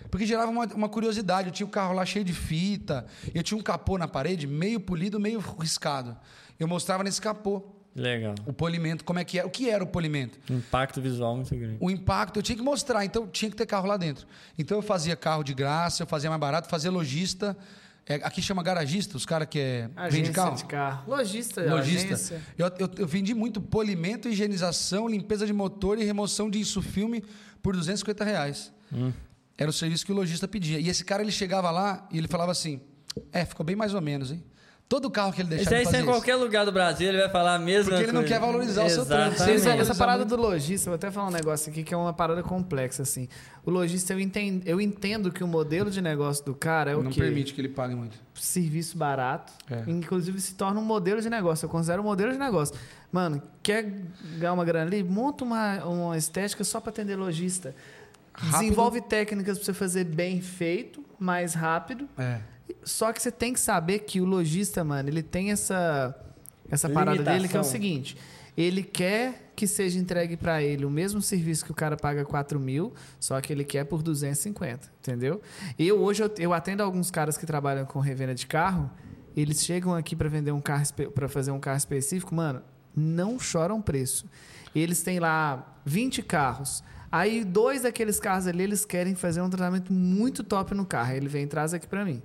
Porque 0.09 0.25
gerava 0.25 0.51
uma, 0.51 0.65
uma 0.67 0.89
curiosidade. 0.89 1.47
Eu 1.49 1.53
tinha 1.53 1.65
o 1.67 1.69
carro 1.69 1.93
lá 1.93 2.05
cheio 2.05 2.25
de 2.25 2.33
fita, 2.33 3.05
eu 3.33 3.43
tinha 3.43 3.57
um 3.57 3.61
capô 3.61 3.97
na 3.97 4.07
parede, 4.07 4.47
meio 4.47 4.79
polido, 4.79 5.19
meio 5.19 5.39
riscado. 5.59 6.15
Eu 6.59 6.67
mostrava 6.67 7.03
nesse 7.03 7.21
capô 7.21 7.63
Legal. 7.95 8.35
o 8.45 8.51
polimento, 8.51 9.05
como 9.05 9.19
é 9.19 9.23
que 9.23 9.39
era, 9.39 9.47
o 9.47 9.51
que 9.51 9.69
era 9.69 9.83
o 9.83 9.87
polimento. 9.87 10.37
Impacto 10.51 11.01
visual 11.01 11.35
muito 11.35 11.55
grande. 11.55 11.77
O 11.79 11.89
impacto 11.89 12.37
eu 12.37 12.43
tinha 12.43 12.57
que 12.57 12.61
mostrar, 12.61 13.05
então 13.05 13.27
tinha 13.27 13.49
que 13.49 13.55
ter 13.55 13.65
carro 13.65 13.87
lá 13.87 13.97
dentro. 13.97 14.27
Então 14.57 14.77
eu 14.77 14.81
fazia 14.81 15.15
carro 15.15 15.43
de 15.43 15.53
graça, 15.53 16.03
eu 16.03 16.07
fazia 16.07 16.29
mais 16.29 16.39
barato, 16.39 16.67
fazia 16.69 16.91
lojista. 16.91 17.57
É, 18.07 18.15
aqui 18.15 18.39
chama 18.39 18.61
garagista, 18.61 19.17
os 19.17 19.25
caras 19.25 19.47
que 19.47 19.57
é, 19.57 19.89
Agência 19.95 20.23
vende 20.23 20.31
carro. 20.31 20.55
de 20.55 20.65
carro. 20.65 21.09
Logista, 21.09 21.61
Lojista. 21.63 22.13
agência. 22.13 22.41
Eu, 22.55 22.67
eu, 22.77 22.91
eu 22.99 23.07
vendi 23.07 23.33
muito 23.33 23.59
polimento, 23.59 24.29
higienização, 24.29 25.07
limpeza 25.07 25.45
de 25.47 25.53
motor 25.53 25.97
e 25.97 26.03
remoção 26.03 26.49
de 26.49 26.59
insufilme 26.59 27.23
por 27.63 27.75
250 27.75 28.23
reais. 28.23 28.71
Era 29.57 29.69
o 29.69 29.73
serviço 29.73 30.05
que 30.05 30.11
o 30.11 30.15
lojista 30.15 30.47
pedia. 30.47 30.79
E 30.79 30.89
esse 30.89 31.03
cara, 31.05 31.21
ele 31.23 31.31
chegava 31.31 31.71
lá 31.71 32.07
e 32.11 32.17
ele 32.17 32.27
falava 32.27 32.51
assim, 32.51 32.81
é, 33.31 33.45
ficou 33.45 33.65
bem 33.65 33.75
mais 33.75 33.93
ou 33.93 34.01
menos, 34.01 34.31
hein? 34.31 34.43
Todo 34.87 35.09
carro 35.09 35.33
que 35.33 35.41
ele 35.41 35.47
Isso 35.55 35.67
deixava 35.67 35.77
aí, 35.77 35.81
de 35.83 35.89
se 35.89 35.89
é 35.89 35.91
fazer 35.93 35.97
em 35.97 36.05
isso. 36.05 36.11
qualquer 36.19 36.35
lugar 36.35 36.63
do 36.63 36.71
Brasil, 36.71 37.09
ele 37.09 37.17
vai 37.17 37.29
falar 37.29 37.55
a 37.55 37.59
mesma 37.59 37.89
Porque 37.89 38.03
ele 38.03 38.11
não 38.11 38.21
coisa. 38.21 38.35
quer 38.35 38.39
valorizar 38.39 38.85
o 38.85 38.89
seu 38.91 39.03
trampo. 39.03 39.33
Exatamente. 39.33 39.81
Essa, 39.81 39.95
parada 39.95 40.23
do 40.23 40.35
lojista, 40.35 40.91
vou 40.91 40.95
até 40.95 41.09
falar 41.09 41.29
um 41.29 41.31
negócio 41.31 41.71
aqui 41.71 41.81
que 41.83 41.91
é 41.91 41.97
uma 41.97 42.13
parada 42.13 42.43
complexa, 42.43 43.01
assim. 43.01 43.27
O 43.65 43.71
lojista, 43.71 44.13
eu 44.13 44.19
entendo, 44.19 44.61
eu 44.63 44.79
entendo 44.79 45.31
que 45.31 45.43
o 45.43 45.47
modelo 45.47 45.89
de 45.89 45.99
negócio 46.01 46.45
do 46.45 46.53
cara 46.53 46.91
é 46.91 46.95
o 46.95 47.01
Não 47.01 47.09
quê? 47.09 47.19
permite 47.19 47.55
que 47.55 47.61
ele 47.61 47.69
pague 47.69 47.95
muito. 47.95 48.15
Serviço 48.35 48.95
barato. 48.95 49.51
É. 49.71 49.89
Inclusive 49.89 50.39
se 50.39 50.53
torna 50.53 50.79
um 50.79 50.85
modelo 50.85 51.19
de 51.19 51.31
negócio. 51.31 51.65
Eu 51.65 51.69
considero 51.69 52.03
um 52.03 52.05
modelo 52.05 52.31
de 52.31 52.37
negócio. 52.37 52.75
Mano, 53.11 53.41
quer 53.63 53.91
ganhar 54.37 54.53
uma 54.53 54.65
grana 54.65 54.85
ali? 54.85 55.03
Monta 55.03 55.43
uma, 55.43 55.83
uma 55.83 56.15
estética 56.15 56.63
só 56.63 56.79
para 56.79 56.91
atender 56.91 57.15
lojista. 57.15 57.73
Rápido. 58.35 58.59
Desenvolve 58.59 59.01
técnicas 59.01 59.57
para 59.57 59.65
você 59.65 59.73
fazer 59.73 60.03
bem 60.03 60.41
feito, 60.41 61.03
mais 61.19 61.53
rápido. 61.53 62.07
É. 62.17 62.39
Só 62.83 63.13
que 63.13 63.21
você 63.21 63.31
tem 63.31 63.53
que 63.53 63.59
saber 63.59 63.99
que 63.99 64.19
o 64.19 64.25
lojista, 64.25 64.83
mano, 64.83 65.09
ele 65.09 65.23
tem 65.23 65.51
essa 65.51 66.15
essa 66.69 66.89
parada 66.89 67.11
Limitação. 67.13 67.37
dele 67.37 67.47
que 67.47 67.57
é 67.57 67.59
o 67.59 67.63
seguinte: 67.63 68.17
ele 68.57 68.83
quer 68.83 69.51
que 69.55 69.67
seja 69.67 69.97
entregue 69.97 70.35
para 70.35 70.61
ele 70.61 70.85
o 70.85 70.89
mesmo 70.89 71.21
serviço 71.21 71.63
que 71.63 71.71
o 71.71 71.75
cara 71.75 71.95
paga 71.95 72.25
4 72.25 72.59
mil, 72.59 72.93
só 73.19 73.39
que 73.39 73.53
ele 73.53 73.63
quer 73.63 73.85
por 73.85 74.01
250, 74.01 74.91
entendeu? 74.99 75.41
Eu 75.79 76.01
hoje 76.01 76.23
eu, 76.23 76.31
eu 76.37 76.53
atendo 76.53 76.83
alguns 76.83 77.09
caras 77.09 77.37
que 77.37 77.45
trabalham 77.45 77.85
com 77.85 77.99
revenda 77.99 78.35
de 78.35 78.45
carro, 78.45 78.89
eles 79.35 79.63
chegam 79.63 79.93
aqui 79.93 80.15
para 80.15 80.27
vender 80.27 80.51
um 80.51 80.61
carro 80.61 80.83
para 81.13 81.29
fazer 81.29 81.51
um 81.51 81.59
carro 81.59 81.77
específico, 81.77 82.33
mano, 82.35 82.61
não 82.95 83.39
choram 83.39 83.81
preço. 83.81 84.25
Eles 84.73 85.01
têm 85.03 85.19
lá 85.19 85.79
20 85.85 86.21
carros. 86.21 86.83
Aí 87.11 87.43
dois 87.43 87.83
daqueles 87.83 88.19
carros 88.19 88.47
ali, 88.47 88.63
eles 88.63 88.85
querem 88.85 89.15
fazer 89.15 89.41
um 89.41 89.49
tratamento 89.49 89.91
muito 89.93 90.43
top 90.43 90.73
no 90.73 90.85
carro. 90.85 91.13
Ele 91.13 91.27
vem 91.27 91.43
e 91.43 91.47
traz 91.47 91.73
aqui 91.73 91.87
para 91.87 92.03
mim. 92.05 92.21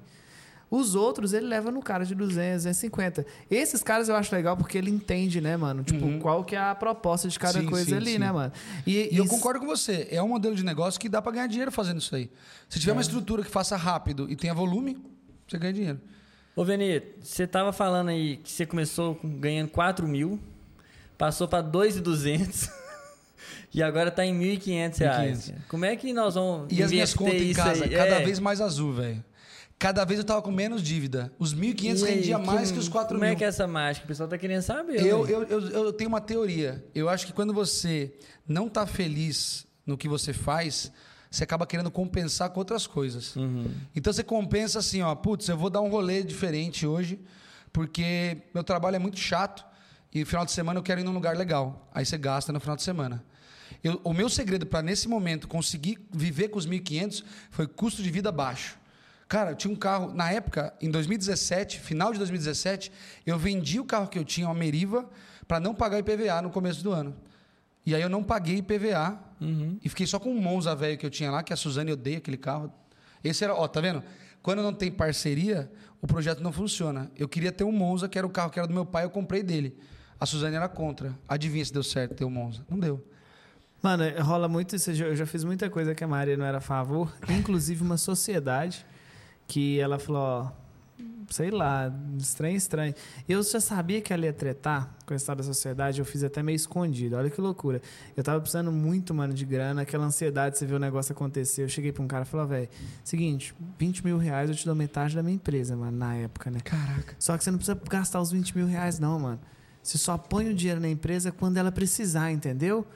Os 0.71 0.95
outros 0.95 1.33
ele 1.33 1.47
leva 1.47 1.73
no 1.73 1.83
cara 1.83 2.05
de 2.05 2.15
200, 2.15 2.63
250. 2.65 3.27
Esses 3.51 3.83
caras 3.83 4.09
eu 4.09 4.15
acho 4.15 4.33
legal 4.33 4.57
porque 4.57 4.79
ele 4.79 4.89
entende, 4.89 5.41
né, 5.41 5.57
mano? 5.57 5.83
Tipo, 5.83 6.19
qual 6.21 6.45
que 6.45 6.55
é 6.55 6.61
a 6.61 6.73
proposta 6.77 7.27
de 7.29 7.37
cada 7.41 7.59
Uhum. 7.59 7.65
Sim, 7.65 7.71
coisa 7.71 7.91
sim, 7.91 7.97
ali, 7.97 8.13
sim. 8.13 8.19
né, 8.19 8.31
mano? 8.31 8.53
E, 8.87 9.09
E 9.13 9.17
eu 9.17 9.25
isso- 9.25 9.35
concordo 9.35 9.59
com 9.59 9.67
você. 9.67 10.07
É 10.13 10.23
um 10.23 10.29
modelo 10.29 10.55
de 10.55 10.65
negócio 10.65 11.01
que 11.01 11.09
dá 11.09 11.21
para 11.21 11.33
ganhar 11.33 11.49
dinheiro 11.49 11.73
fazendo 11.73 11.99
isso 11.99 12.15
aí. 12.15 12.31
Se 12.69 12.79
tiver 12.79 12.93
uma 12.93 13.01
estrutura 13.03 13.43
que 13.43 13.51
faça 13.51 13.77
rápido 13.77 14.31
e 14.31 14.37
tenha 14.37 14.55
volume, 14.55 14.97
você 15.49 15.59
ganha 15.59 15.73
dinheiro. 15.73 16.01
Ô, 16.55 16.65
Veni, 16.65 17.03
você 17.21 17.49
tava 17.49 17.73
falando 17.73 18.11
aí 18.11 18.37
que 18.37 18.51
você 18.53 18.65
começou 18.65 19.17
com- 19.17 19.29
ganhando 19.41 19.71
4 19.71 20.07
mil, 20.07 20.39
passou 21.19 21.49
para 21.49 21.63
2,200 21.63 22.71
e 23.73 23.83
agora 23.83 24.11
tá 24.11 24.25
em 24.25 24.39
1.500 24.39 24.99
reais. 24.99 25.39
1.500. 25.51 25.55
Como 25.69 25.85
é 25.85 25.97
que 25.97 26.13
nós 26.13 26.35
vamos 26.35 26.67
E 26.71 26.83
as 26.83 26.91
minhas 26.91 27.15
contas 27.15 27.41
em 27.41 27.53
casa, 27.53 27.85
aí? 27.85 27.91
cada 27.91 28.17
É. 28.21 28.25
vez 28.25 28.39
mais 28.39 28.61
azul, 28.61 28.93
velho. 28.93 29.25
Cada 29.79 30.05
vez 30.05 30.19
eu 30.19 30.25
tava 30.27 30.43
com 30.43 30.51
menos 30.51 30.83
dívida. 30.83 31.33
Os 31.39 31.55
1.500 31.55 32.03
E 32.03 32.05
aí, 32.07 32.15
rendia 32.17 32.39
mais 32.39 32.71
que 32.71 32.79
os 32.79 32.89
4 32.89 33.15
Como 33.17 33.21
mil. 33.25 33.33
é 33.33 33.35
que 33.35 33.43
é 33.43 33.47
essa 33.47 33.67
mágica? 33.67 34.05
O 34.05 34.09
pessoal 34.09 34.29
tá 34.29 34.37
querendo 34.37 34.61
saber. 34.61 35.01
Eu, 35.07 35.27
eu, 35.27 35.43
eu, 35.45 35.61
eu 35.69 35.93
tenho 35.93 36.09
uma 36.09 36.21
teoria. 36.21 36.85
Eu 36.95 37.09
acho 37.09 37.27
que 37.27 37.33
quando 37.33 37.55
você 37.55 38.13
não 38.47 38.69
tá 38.69 38.87
feliz 38.87 39.67
no 39.87 39.97
que 39.97 40.07
você 40.07 40.35
faz, 40.35 40.93
você 41.31 41.45
acaba 41.45 41.67
querendo 41.67 41.91
compensar 41.91 42.51
com 42.51 42.59
outras 42.61 42.87
coisas. 42.87 43.35
Uhum. 43.37 43.71
Então 43.97 44.13
você 44.13 44.23
compensa 44.23 44.81
assim, 44.81 45.01
ó, 45.01 45.15
putz, 45.15 45.49
eu 45.49 45.57
vou 45.57 45.71
dar 45.71 45.81
um 45.81 45.89
rolê 45.89 46.23
diferente 46.23 46.87
hoje, 46.87 47.19
porque 47.73 48.39
meu 48.53 48.63
trabalho 48.63 48.97
é 48.97 48.99
muito 48.99 49.19
chato 49.19 49.65
e 50.13 50.21
no 50.21 50.27
final 50.27 50.45
de 50.45 50.53
semana 50.53 50.79
eu 50.79 50.83
quero 50.83 51.01
ir 51.01 51.05
num 51.05 51.13
lugar 51.13 51.37
legal. 51.37 51.89
Aí 51.95 52.05
você 52.05 52.19
gasta 52.19 52.53
no 52.53 52.61
final 52.61 52.77
de 52.77 52.83
semana. 52.83 53.25
Eu- 53.83 54.01
o 54.05 54.13
meu 54.13 54.29
segredo 54.29 54.67
para 54.67 54.83
nesse 54.83 55.09
momento 55.09 55.49
conseguir 55.49 55.99
viver 56.13 56.49
com 56.49 56.59
os 56.59 56.67
1.500 56.67 57.25
foi 57.51 57.67
custo 57.67 58.03
de 58.03 58.11
vida 58.11 58.31
baixo. 58.31 58.79
Cara, 59.29 59.53
eu 59.53 59.55
tinha 59.57 59.73
um 59.73 59.77
carro, 59.77 60.13
na 60.13 60.31
época, 60.33 60.75
em 60.81 60.91
2017, 60.91 61.79
final 61.81 62.13
de 62.13 62.19
2017, 62.19 62.91
eu 63.25 63.39
vendi 63.39 63.79
o 63.79 63.85
carro 63.85 64.09
que 64.09 64.19
eu 64.19 64.25
tinha, 64.25 64.47
uma 64.49 64.55
Meriva, 64.55 65.09
para 65.47 65.61
não 65.61 65.75
pagar 65.75 65.99
IPVA 66.01 66.43
no 66.43 66.51
começo 66.51 66.83
do 66.83 66.93
ano. 66.93 67.15
E 67.87 67.95
aí 67.95 68.03
eu 68.03 68.09
não 68.09 68.23
paguei 68.23 68.57
IPVA 68.59 69.19
e 69.83 69.89
fiquei 69.89 70.07
só 70.07 70.19
com 70.19 70.31
um 70.31 70.41
Monza 70.41 70.75
velho 70.75 70.99
que 70.99 71.07
eu 71.07 71.11
tinha 71.11 71.31
lá, 71.31 71.43
que 71.43 71.53
a 71.53 71.57
Suzane 71.57 71.93
odeia 71.93 72.19
aquele 72.19 72.37
carro. 72.37 72.73
Esse 73.25 73.45
era, 73.45 73.55
ó, 73.55 73.67
tá 73.67 73.81
vendo? 73.81 74.03
Quando 74.43 74.63
não 74.63 74.73
tem 74.73 74.91
parceria, 74.91 75.71
o 76.03 76.07
projeto 76.07 76.41
não 76.43 76.53
funciona. 76.53 77.11
Eu 77.17 77.29
queria 77.29 77.53
ter 77.53 77.65
um 77.65 77.73
Monza, 77.73 78.09
que 78.09 78.19
era 78.19 78.27
o 78.27 78.31
carro 78.31 78.51
que 78.51 78.59
era 78.59 78.67
do 78.69 78.75
meu 78.75 78.85
pai, 78.85 79.05
eu 79.05 79.11
comprei 79.11 79.43
dele. 79.43 79.77
A 80.19 80.27
Suzane 80.27 80.57
era 80.57 80.69
contra. 80.69 81.17
Adivinha 81.29 81.65
se 81.65 81.73
deu 81.73 81.83
certo 81.83 82.15
ter 82.15 82.25
o 82.25 82.31
Monza? 82.31 82.65
Não 82.69 82.79
deu. 82.79 83.03
Mano, 83.83 84.05
rola 84.21 84.49
muito 84.49 84.77
isso. 84.77 84.91
Eu 84.91 85.17
já- 85.17 85.27
fiz 85.27 85.43
muita 85.45 85.71
coisa 85.71 85.95
que 85.95 86.05
a 86.05 86.09
Maria 86.09 86.37
não 86.37 86.45
era 86.45 86.59
a 86.59 86.61
favor, 86.61 87.13
inclusive 87.29 87.83
uma 87.83 87.97
sociedade 87.97 88.85
que 89.47 89.81
ela 89.81 89.99
falou, 89.99 90.21
ó, 90.21 90.51
sei 91.31 91.51
lá, 91.51 91.91
estranho, 92.19 92.57
estranho. 92.57 92.95
Eu 93.29 93.43
já 93.43 93.59
sabia 93.61 94.01
que 94.01 94.13
ela 94.13 94.27
ia 94.27 94.33
tretar 94.33 94.95
com 95.07 95.15
a 95.15 95.17
história 95.17 95.39
da 95.39 95.47
sociedade, 95.47 95.99
eu 95.99 96.05
fiz 96.05 96.23
até 96.23 96.43
meio 96.43 96.57
escondido. 96.57 97.17
Olha 97.17 97.31
que 97.31 97.41
loucura. 97.41 97.81
Eu 98.17 98.23
tava 98.23 98.39
precisando 98.41 98.71
muito, 98.71 99.15
mano, 99.15 99.33
de 99.33 99.45
grana, 99.47 99.83
aquela 99.83 100.05
ansiedade, 100.05 100.59
você 100.59 100.67
vê 100.67 100.75
o 100.75 100.79
negócio 100.79 101.13
acontecer. 101.13 101.63
Eu 101.63 101.69
cheguei 101.69 101.91
pra 101.91 102.03
um 102.03 102.07
cara 102.09 102.25
e 102.25 102.27
falei, 102.27 102.47
velho, 102.47 102.69
seguinte, 103.03 103.55
20 103.79 104.05
mil 104.05 104.19
reais 104.19 104.51
eu 104.51 104.57
te 104.57 104.67
dou 104.67 104.75
metade 104.75 105.15
da 105.17 105.23
minha 105.23 105.35
empresa, 105.37 105.75
mano, 105.75 105.97
na 105.97 106.15
época, 106.17 106.51
né? 106.51 106.61
Caraca. 106.63 107.15
Só 107.19 107.37
que 107.39 107.43
você 107.45 107.51
não 107.51 107.59
precisa 107.59 107.81
gastar 107.89 108.21
os 108.21 108.31
20 108.31 108.57
mil 108.57 108.67
reais, 108.67 108.99
não, 108.99 109.19
mano. 109.19 109.41
Você 109.83 109.97
só 109.97 110.19
põe 110.19 110.49
o 110.51 110.55
dinheiro 110.55 110.81
na 110.81 110.89
empresa 110.89 111.33
quando 111.33 111.57
ela 111.57 111.73
precisar, 111.73 112.31
entendeu? 112.31 112.87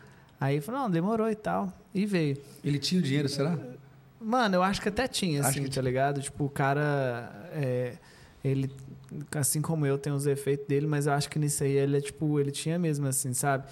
Aí 0.41 0.61
falou, 0.61 0.83
não, 0.83 0.91
demorou 0.91 1.31
e 1.31 1.35
tal. 1.35 1.73
E 1.95 2.05
veio. 2.07 2.37
Ele 2.63 2.79
tinha 2.79 3.01
o 3.01 3.05
dinheiro, 3.05 3.29
será? 3.29 3.57
Mano, 4.21 4.57
eu 4.57 4.63
acho 4.63 4.81
que 4.81 4.89
até 4.89 5.07
tinha, 5.07 5.41
Acho 5.41 5.51
assim, 5.51 5.65
que 5.65 5.71
tá 5.71 5.83
ligado? 5.83 6.21
Tipo, 6.21 6.45
o 6.45 6.51
cara. 6.51 7.31
é, 7.53 7.97
ele, 8.43 8.71
assim 9.35 9.63
como 9.63 9.87
eu, 9.87 9.97
tem 9.97 10.13
os 10.13 10.27
efeitos 10.27 10.67
dele, 10.67 10.87
mas 10.87 11.07
eu 11.07 11.13
acho 11.13 11.31
que 11.31 11.39
nisso 11.39 11.65
aí 11.65 11.73
ele 11.73 11.97
é 11.97 12.01
tipo, 12.01 12.39
ele 12.39 12.51
tinha 12.51 12.79
mesmo, 12.79 13.07
assim, 13.07 13.33
sabe? 13.33 13.65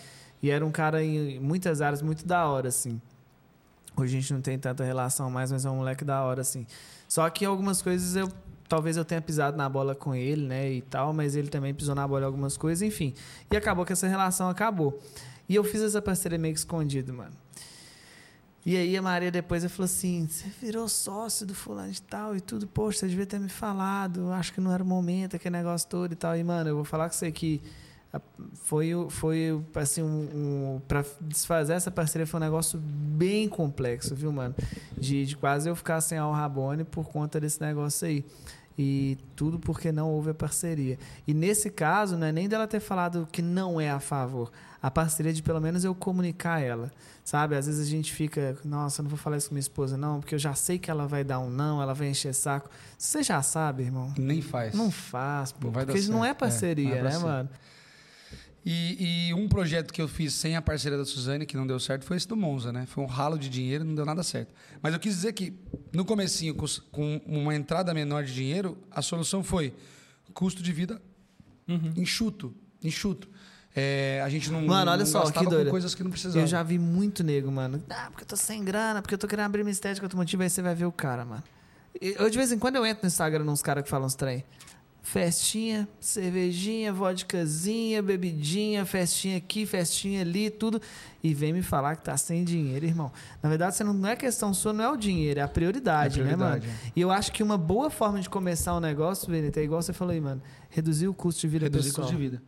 E 0.43 0.51
era 0.51 0.65
um 0.65 0.71
cara 0.71 1.03
em 1.03 1.39
muitas 1.39 1.81
áreas 1.81 2.03
muito 2.03 2.27
da 2.27 2.47
hora, 2.47 2.69
assim. 2.69 3.01
Hoje 3.97 4.17
a 4.17 4.21
gente 4.21 4.33
não 4.33 4.41
tem 4.41 4.59
tanta 4.59 4.83
relação 4.83 5.31
mais, 5.31 5.53
mas 5.53 5.65
é 5.65 5.71
um 5.71 5.77
moleque 5.77 6.05
da 6.05 6.23
hora, 6.23 6.41
assim. 6.41 6.67
Só 7.07 7.29
que 7.29 7.45
algumas 7.45 7.83
coisas 7.83 8.17
eu. 8.17 8.29
Talvez 8.69 8.97
eu 8.97 9.05
tenha 9.05 9.21
pisado 9.21 9.55
na 9.55 9.69
bola 9.69 9.95
com 9.95 10.15
ele, 10.15 10.47
né, 10.47 10.73
e 10.73 10.81
tal, 10.81 11.13
mas 11.13 11.37
ele 11.37 11.49
também 11.49 11.75
pisou 11.75 11.95
na 11.95 12.09
bola 12.09 12.23
em 12.23 12.25
algumas 12.25 12.57
coisas, 12.57 12.81
enfim. 12.81 13.13
E 13.51 13.57
acabou 13.57 13.85
que 13.85 13.93
essa 13.93 14.09
relação 14.09 14.49
acabou. 14.49 14.99
E 15.49 15.55
eu 15.55 15.65
fiz 15.65 15.83
essa 15.83 16.01
parceria 16.01 16.39
meio 16.39 16.55
que 16.55 16.61
escondido, 16.61 17.13
mano. 17.13 17.37
E 18.65 18.77
aí 18.77 18.97
a 18.97 19.03
Maria 19.03 19.31
depois 19.31 19.65
falou 19.65 19.85
assim: 19.87 20.27
você 20.29 20.49
virou 20.61 20.89
sócio 20.89 21.45
do 21.47 21.55
fulano 21.55 21.91
de 21.91 22.01
tal 22.01 22.37
e 22.37 22.41
tudo, 22.41 22.67
poxa, 22.67 23.01
você 23.01 23.09
devia 23.09 23.27
ter 23.27 23.41
me 23.41 23.49
falado, 23.49 24.31
acho 24.33 24.53
que 24.53 24.61
não 24.61 24.73
era 24.73 24.83
o 24.83 24.87
momento, 24.87 25.35
aquele 25.35 25.57
negócio 25.57 25.89
todo 25.89 26.13
e 26.13 26.17
tal. 26.17 26.37
E, 26.37 26.45
mano, 26.45 26.71
eu 26.71 26.77
vou 26.77 26.85
falar 26.85 27.09
com 27.09 27.15
você 27.15 27.33
que 27.33 27.61
foi, 28.55 28.91
foi 29.09 29.63
assim, 29.75 30.03
um, 30.03 30.07
um, 30.07 30.81
pra 30.87 31.05
desfazer 31.21 31.75
essa 31.75 31.91
parceria 31.91 32.27
foi 32.27 32.39
um 32.39 32.43
negócio 32.43 32.79
bem 32.79 33.49
complexo, 33.49 34.15
viu, 34.15 34.31
mano? 34.31 34.55
De, 34.99 35.25
de 35.25 35.37
quase 35.37 35.69
eu 35.69 35.75
ficar 35.75 36.01
sem 36.01 36.19
a 36.19 36.25
Rabone 36.25 36.85
por 36.85 37.09
conta 37.09 37.41
desse 37.41 37.61
negócio 37.61 38.07
aí. 38.07 38.25
E 38.79 39.19
tudo 39.37 39.59
porque 39.59 39.93
não 39.93 40.11
houve 40.11 40.31
a 40.31 40.35
parceria. 40.35 40.99
E 41.27 41.35
nesse 41.35 41.71
caso, 41.71 42.17
não 42.17 42.27
é 42.27 42.33
nem 42.33 42.49
dela 42.49 42.67
ter 42.67 42.81
falado 42.81 43.29
que 43.31 43.43
não 43.43 43.81
é 43.81 43.91
a 43.91 44.01
favor. 44.01 44.51
A 44.83 44.91
parceria 44.91 45.33
de 45.33 45.43
pelo 45.43 45.61
menos 45.61 45.85
eu 45.85 45.95
comunicar 45.95 46.61
ela. 46.61 46.91
Sabe? 47.25 47.55
Às 47.55 47.67
vezes 47.67 47.87
a 47.87 47.91
gente 47.91 48.13
fica, 48.13 48.57
nossa, 48.65 49.01
eu 49.01 49.05
não 49.05 49.11
vou 49.11 49.19
falar 49.19 49.37
isso 49.37 49.49
com 49.49 49.55
minha 49.55 49.61
esposa, 49.61 49.97
não, 49.97 50.19
porque 50.19 50.35
eu 50.35 50.39
já 50.39 50.55
sei 50.55 50.79
que 50.79 50.91
ela 50.91 51.07
vai 51.07 51.23
dar 51.23 51.39
um 51.39 51.49
não, 51.49 51.81
ela 51.81 51.95
vai 51.95 52.09
encher 52.09 52.35
saco. 52.35 52.69
Você 52.99 53.23
já 53.23 53.41
sabe, 53.43 53.85
irmão. 53.85 54.13
Nem 54.19 54.43
faz. 54.43 54.75
Não 54.75 54.91
faz, 54.91 55.53
pô. 55.53 55.69
Não 55.69 55.73
porque 55.73 56.01
não 56.09 56.25
é. 56.25 56.31
É, 56.31 56.35
parceria, 56.35 56.89
não 56.89 56.97
é 56.97 57.03
né, 57.03 57.11
ser. 57.13 57.25
mano? 57.25 57.49
E, 58.65 59.29
e 59.29 59.35
um 59.35 59.49
projeto 59.49 59.93
que 59.93 60.01
eu 60.01 60.07
fiz 60.07 60.35
sem 60.35 60.57
a 60.57 60.63
parceria 60.63 60.97
da 60.97 61.05
Suzane, 61.05 61.45
que 61.45 61.57
não 61.57 61.67
deu 61.67 61.81
certo, 61.81 62.05
foi 62.05 62.17
esse 62.17 62.29
do 62.29 62.37
Monza, 62.37 62.73
né? 62.73 62.87
Foi 62.87 63.03
um 63.03 63.07
ralo 63.07 63.37
de 63.37 63.49
dinheiro, 63.49 63.85
não 63.85 63.95
deu 63.95 64.05
nada 64.05 64.23
certo. 64.23 64.55
Mas 64.81 64.95
eu 64.95 65.01
quis 65.01 65.15
dizer 65.15 65.33
que, 65.33 65.53
no 65.93 66.05
comecinho, 66.05 66.55
com, 66.91 67.21
uma 67.27 67.55
entrada 67.55 67.93
menor 67.93 68.25
de 68.25 68.33
dinheiro, 68.33 68.79
a 68.91 69.03
solução 69.03 69.43
foi 69.43 69.75
custo 70.33 70.63
de 70.63 70.73
vida 70.73 71.03
enxuto, 71.97 72.55
enxuto. 72.83 73.29
É, 73.75 74.21
a 74.23 74.29
gente 74.29 74.51
não, 74.51 74.61
Mano, 74.67 74.91
olha 74.91 74.99
não 74.99 75.07
só, 75.07 75.31
que 75.31 75.45
doido. 75.47 75.65
com 75.67 75.71
coisas 75.71 75.95
que 75.95 76.03
não 76.05 76.11
precisavam. 76.11 76.43
Eu 76.43 76.47
já 76.47 76.63
vi 76.63 76.79
muito 76.79 77.25
nego, 77.25 77.51
mano. 77.51 77.83
Ah, 77.89 78.09
porque 78.11 78.25
eu 78.25 78.29
tô 78.29 78.37
sem 78.37 78.63
grana, 78.63 79.01
porque 79.01 79.15
eu 79.15 79.19
tô 79.19 79.27
querendo 79.27 79.47
abrir 79.47 79.63
minha 79.65 79.73
estética, 79.73 80.05
outro 80.05 80.19
motivo, 80.19 80.43
aí 80.43 80.51
você 80.51 80.61
vai 80.61 80.75
ver 80.75 80.85
o 80.85 80.93
cara, 80.93 81.25
mano. 81.25 81.43
Eu, 82.01 82.29
de 82.29 82.37
vez 82.37 82.53
em 82.53 82.59
quando, 82.59 82.77
eu 82.77 82.85
entro 82.85 83.03
no 83.03 83.07
Instagram 83.09 83.45
nos 83.45 83.63
caras 83.63 83.83
que 83.85 83.89
falam 83.91 84.07
uns 84.07 84.15
trem. 84.15 84.45
Festinha, 85.05 85.89
cervejinha, 86.01 86.93
vodkazinha, 86.93 88.01
bebidinha, 88.03 88.85
festinha 88.87 89.37
aqui, 89.37 89.67
festinha 89.67 90.21
ali, 90.21 90.49
tudo. 90.49 90.81
E 91.23 91.35
vem 91.35 91.53
me 91.53 91.61
falar 91.63 91.97
que 91.97 92.05
tá 92.05 92.17
sem 92.17 92.45
dinheiro, 92.45 92.87
irmão. 92.87 93.11
Na 93.43 93.49
verdade, 93.49 93.75
você 93.75 93.83
não, 93.83 93.93
não 93.93 94.09
é 94.09 94.15
questão 94.17 94.55
sua, 94.55 94.73
não 94.73 94.85
é 94.85 94.89
o 94.91 94.97
dinheiro, 94.97 95.41
é 95.41 95.43
a 95.43 95.49
prioridade, 95.49 96.21
É 96.21 96.23
a 96.23 96.27
prioridade, 96.27 96.67
né, 96.67 96.73
mano? 96.73 96.93
E 96.95 97.01
eu 97.01 97.11
acho 97.11 97.33
que 97.33 97.43
uma 97.43 97.59
boa 97.59 97.91
forma 97.91 98.21
de 98.21 98.31
começar 98.31 98.77
um 98.77 98.81
negócio, 98.81 99.29
Benito, 99.31 99.59
é 99.59 99.65
igual 99.65 99.83
você 99.83 99.93
falou 99.93 100.13
aí, 100.15 100.21
mano. 100.21 100.41
Reduzir 100.71 101.09
o 101.09 101.15
custo 101.15 101.41
de 101.41 101.49
vida 101.49 101.65
Reduzir 101.67 101.89
pessoal. 101.91 102.07
custo 102.07 102.17
de 102.17 102.23
vida. 102.31 102.43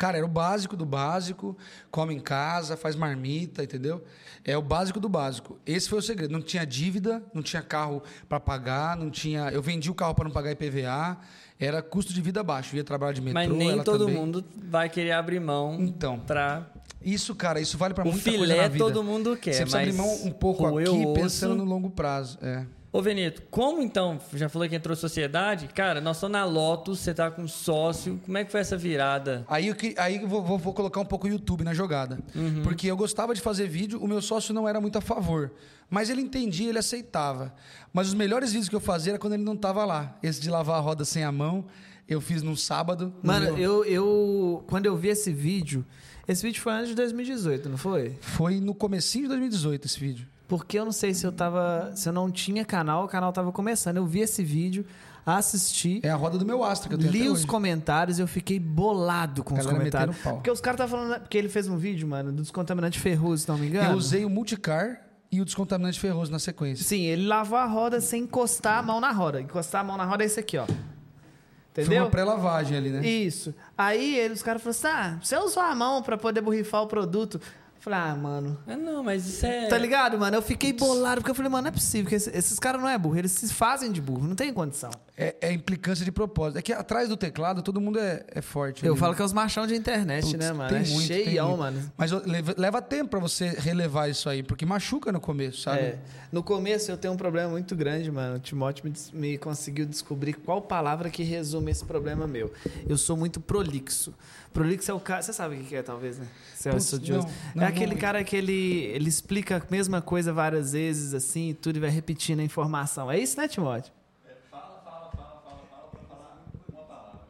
Cara, 0.00 0.16
era 0.16 0.24
o 0.24 0.30
básico 0.30 0.78
do 0.78 0.86
básico, 0.86 1.54
come 1.90 2.14
em 2.14 2.20
casa, 2.20 2.74
faz 2.74 2.96
marmita, 2.96 3.62
entendeu? 3.62 4.02
É 4.42 4.56
o 4.56 4.62
básico 4.62 4.98
do 4.98 5.10
básico. 5.10 5.58
Esse 5.66 5.90
foi 5.90 5.98
o 5.98 6.02
segredo. 6.02 6.32
Não 6.32 6.40
tinha 6.40 6.64
dívida, 6.64 7.22
não 7.34 7.42
tinha 7.42 7.60
carro 7.60 8.02
para 8.26 8.40
pagar, 8.40 8.96
não 8.96 9.10
tinha. 9.10 9.50
Eu 9.50 9.60
vendi 9.60 9.90
o 9.90 9.94
carro 9.94 10.14
para 10.14 10.24
não 10.24 10.30
pagar 10.30 10.52
IPVA, 10.52 11.18
era 11.58 11.82
custo 11.82 12.14
de 12.14 12.22
vida 12.22 12.42
baixo. 12.42 12.74
Eu 12.74 12.78
ia 12.78 12.84
trabalhar 12.84 13.12
de 13.12 13.20
metrô. 13.20 13.40
Mas 13.40 13.50
nem 13.50 13.82
todo 13.82 14.06
também. 14.06 14.14
mundo 14.18 14.42
vai 14.70 14.88
querer 14.88 15.12
abrir 15.12 15.38
mão 15.38 15.76
Então, 15.78 16.18
pra. 16.18 16.66
isso, 17.02 17.34
cara, 17.34 17.60
isso 17.60 17.76
vale 17.76 17.92
para 17.92 18.04
O 18.04 18.10
muita 18.10 18.24
coisa 18.24 18.38
filé 18.38 18.56
na 18.62 18.68
vida. 18.68 18.82
todo 18.82 19.04
mundo 19.04 19.36
quer. 19.36 19.52
Você 19.52 19.60
precisa 19.66 19.76
mas 19.84 19.88
abrir 19.88 19.98
mão 19.98 20.24
um 20.24 20.32
pouco 20.32 20.66
aqui, 20.66 20.88
o 20.88 21.12
pensando 21.12 21.54
no 21.54 21.64
longo 21.64 21.90
prazo. 21.90 22.38
É. 22.40 22.64
Ô, 22.92 23.00
Venito, 23.00 23.42
como 23.52 23.80
então? 23.80 24.18
Já 24.34 24.48
falou 24.48 24.68
que 24.68 24.74
entrou 24.74 24.96
sociedade? 24.96 25.68
Cara, 25.68 26.00
nós 26.00 26.16
estamos 26.16 26.32
na 26.32 26.44
Lotus, 26.44 26.98
você 26.98 27.14
tá 27.14 27.30
com 27.30 27.46
sócio. 27.46 28.20
Como 28.26 28.36
é 28.36 28.44
que 28.44 28.50
foi 28.50 28.60
essa 28.60 28.76
virada? 28.76 29.44
Aí, 29.48 29.68
eu 29.68 29.76
aí 29.96 30.16
eu 30.20 30.26
vou, 30.26 30.42
vou- 30.58 30.74
colocar 30.74 30.98
um 31.00 31.04
pouco 31.04 31.28
o 31.28 31.30
YouTube 31.30 31.62
na 31.62 31.72
jogada. 31.72 32.18
Uhum. 32.34 32.62
Porque 32.64 32.88
eu 32.88 32.96
gostava 32.96 33.32
de 33.32 33.40
fazer 33.40 33.68
vídeo, 33.68 34.02
o 34.02 34.08
meu 34.08 34.20
sócio 34.20 34.52
não 34.52 34.68
era 34.68 34.80
muito 34.80 34.98
a 34.98 35.00
favor. 35.00 35.52
Mas 35.88 36.10
ele 36.10 36.20
entendia, 36.20 36.68
ele 36.68 36.78
aceitava. 36.78 37.54
Mas 37.92 38.08
os 38.08 38.14
melhores 38.14 38.50
vídeos 38.50 38.68
que 38.68 38.74
eu 38.74 38.80
fazia 38.80 39.12
era 39.12 39.18
quando 39.20 39.34
ele 39.34 39.44
não 39.44 39.54
estava 39.54 39.84
lá. 39.84 40.18
Esse 40.20 40.40
de 40.40 40.50
lavar 40.50 40.76
a 40.78 40.80
roda 40.80 41.04
sem 41.04 41.22
a 41.22 41.30
mão, 41.30 41.66
eu 42.08 42.20
fiz 42.20 42.42
num 42.42 42.56
sábado. 42.56 43.14
no 43.22 43.26
Mano, 43.32 43.54
meu- 43.54 43.58
eu, 43.58 43.84
eu. 43.84 44.64
Quando 44.66 44.86
eu 44.86 44.96
vi 44.96 45.08
esse 45.10 45.32
vídeo. 45.32 45.86
Esse 46.26 46.42
vídeo 46.44 46.60
foi 46.60 46.72
antes 46.72 46.88
de 46.88 46.94
2018, 46.96 47.68
não 47.68 47.76
foi? 47.76 48.16
Foi 48.20 48.58
no 48.60 48.74
comecinho 48.74 49.24
de 49.24 49.28
2018 49.28 49.86
esse 49.86 49.98
vídeo. 50.00 50.26
Porque 50.50 50.76
eu 50.76 50.84
não 50.84 50.90
sei 50.90 51.14
se 51.14 51.24
eu 51.24 51.30
tava. 51.30 51.92
Se 51.94 52.08
eu 52.08 52.12
não 52.12 52.28
tinha 52.28 52.64
canal, 52.64 53.04
o 53.04 53.08
canal 53.08 53.32
tava 53.32 53.52
começando. 53.52 53.98
Eu 53.98 54.04
vi 54.04 54.18
esse 54.18 54.42
vídeo, 54.42 54.84
assisti. 55.24 56.00
É 56.02 56.10
a 56.10 56.16
roda 56.16 56.36
do 56.36 56.44
meu 56.44 56.64
astro 56.64 56.88
que 56.88 56.96
eu 56.96 56.98
tenho 56.98 57.12
Li 57.12 57.28
os 57.28 57.38
hoje. 57.38 57.46
comentários 57.46 58.18
e 58.18 58.22
eu 58.22 58.26
fiquei 58.26 58.58
bolado 58.58 59.44
com 59.44 59.56
os 59.56 59.64
comentários. 59.64 60.16
Porque 60.18 60.50
os 60.50 60.60
caras 60.60 60.80
estavam 60.80 61.06
falando. 61.06 61.20
Porque 61.20 61.38
ele 61.38 61.48
fez 61.48 61.68
um 61.68 61.76
vídeo, 61.76 62.08
mano, 62.08 62.32
do 62.32 62.42
descontaminante 62.42 62.98
ferroso, 62.98 63.42
se 63.44 63.48
não 63.48 63.56
me 63.56 63.68
engano. 63.68 63.92
Eu 63.92 63.96
usei 63.96 64.24
o 64.24 64.28
multicar 64.28 65.06
e 65.30 65.40
o 65.40 65.44
descontaminante 65.44 66.00
ferroso 66.00 66.32
na 66.32 66.40
sequência. 66.40 66.84
Sim, 66.84 67.02
ele 67.02 67.28
lavou 67.28 67.56
a 67.56 67.66
roda 67.66 68.00
sem 68.00 68.24
encostar 68.24 68.78
a 68.78 68.82
mão 68.82 69.00
na 69.00 69.12
roda. 69.12 69.40
Encostar 69.40 69.82
a 69.82 69.84
mão 69.84 69.96
na 69.96 70.04
roda 70.04 70.24
é 70.24 70.26
esse 70.26 70.40
aqui, 70.40 70.58
ó. 70.58 70.66
Foi 70.66 71.84
Entendeu? 71.84 72.02
uma 72.02 72.10
pré-lavagem 72.10 72.76
ali, 72.76 72.90
né? 72.90 73.06
Isso. 73.06 73.54
Aí 73.78 74.18
ele, 74.18 74.34
os 74.34 74.42
caras 74.42 74.60
falaram 74.60 74.78
assim: 74.80 75.16
ah, 75.16 75.18
você 75.22 75.36
usou 75.38 75.62
a 75.62 75.72
mão 75.76 76.02
pra 76.02 76.18
poder 76.18 76.40
borrifar 76.40 76.82
o 76.82 76.88
produto. 76.88 77.40
Eu 77.80 77.84
falei, 77.84 77.98
ah, 77.98 78.14
mano. 78.14 78.58
Ah, 78.66 78.76
não, 78.76 79.02
mas 79.02 79.26
isso 79.26 79.46
é. 79.46 79.66
Tá 79.66 79.78
ligado, 79.78 80.18
mano? 80.18 80.36
Eu 80.36 80.42
fiquei 80.42 80.70
bolado, 80.70 81.22
porque 81.22 81.30
eu 81.30 81.34
falei, 81.34 81.50
mano, 81.50 81.62
não 81.62 81.68
é 81.68 81.72
possível, 81.72 82.10
que 82.10 82.14
esse- 82.14 82.30
esses 82.36 82.58
caras 82.58 82.78
não 82.78 82.86
é 82.86 82.98
burro, 82.98 83.16
eles 83.16 83.32
se 83.32 83.48
fazem 83.54 83.90
de 83.90 84.02
burro, 84.02 84.26
não 84.28 84.34
tem 84.36 84.52
condição. 84.52 84.90
É, 85.16 85.34
é 85.40 85.52
implicância 85.52 86.04
de 86.04 86.12
propósito. 86.12 86.58
É 86.58 86.62
que 86.62 86.72
atrás 86.74 87.08
do 87.08 87.16
teclado 87.16 87.62
todo 87.62 87.80
mundo 87.80 87.98
é, 87.98 88.22
é 88.28 88.42
forte. 88.42 88.84
Eu 88.84 88.92
ali, 88.92 89.00
falo 89.00 89.12
né? 89.12 89.16
que 89.16 89.22
é 89.22 89.24
os 89.24 89.32
machão 89.32 89.66
de 89.66 89.74
internet, 89.74 90.24
Putz, 90.24 90.34
né, 90.38 90.52
mano? 90.52 90.68
tem 90.68 90.78
é 90.78 90.94
muito, 90.94 91.08
tem 91.08 91.24
cheião, 91.24 91.48
muito. 91.48 91.60
mano. 91.60 91.92
Mas 91.96 92.10
leva, 92.10 92.54
leva 92.56 92.82
tempo 92.82 93.10
pra 93.10 93.18
você 93.20 93.48
relevar 93.48 94.08
isso 94.10 94.28
aí, 94.28 94.42
porque 94.42 94.64
machuca 94.66 95.10
no 95.10 95.20
começo, 95.20 95.62
sabe? 95.62 95.80
É. 95.80 95.98
No 96.30 96.42
começo 96.42 96.90
eu 96.90 96.96
tenho 96.98 97.14
um 97.14 97.16
problema 97.18 97.50
muito 97.50 97.74
grande, 97.74 98.10
mano. 98.10 98.36
O 98.36 98.38
Timóteo 98.38 98.84
me, 98.84 98.92
me 99.18 99.38
conseguiu 99.38 99.84
descobrir 99.86 100.34
qual 100.34 100.60
palavra 100.62 101.08
que 101.10 101.22
resume 101.22 101.70
esse 101.70 101.84
problema 101.84 102.26
meu. 102.26 102.52
Eu 102.88 102.96
sou 102.98 103.16
muito 103.16 103.40
prolixo. 103.40 104.14
Prolixo 104.52 104.90
é 104.90 104.94
o 104.94 105.00
cara. 105.00 105.22
Você 105.22 105.32
sabe 105.32 105.56
o 105.56 105.64
que 105.64 105.76
é, 105.76 105.82
talvez, 105.82 106.18
né? 106.18 106.26
Você 106.54 106.68
é 106.68 106.72
Putz, 106.72 106.84
estudioso. 106.84 107.26
não, 107.26 107.34
não, 107.56 107.64
é 107.64 107.66
aquele 107.66 107.94
não. 107.94 108.00
cara 108.00 108.22
que 108.24 108.34
ele, 108.36 108.84
ele 108.84 109.08
explica 109.08 109.56
a 109.56 109.62
mesma 109.70 110.02
coisa 110.02 110.32
várias 110.32 110.72
vezes, 110.72 111.14
assim, 111.14 111.50
e 111.50 111.54
tudo 111.54 111.76
e 111.76 111.80
vai 111.80 111.90
repetindo 111.90 112.40
a 112.40 112.42
informação. 112.42 113.10
É 113.10 113.18
isso, 113.18 113.38
né, 113.40 113.46
Timóteo? 113.46 113.92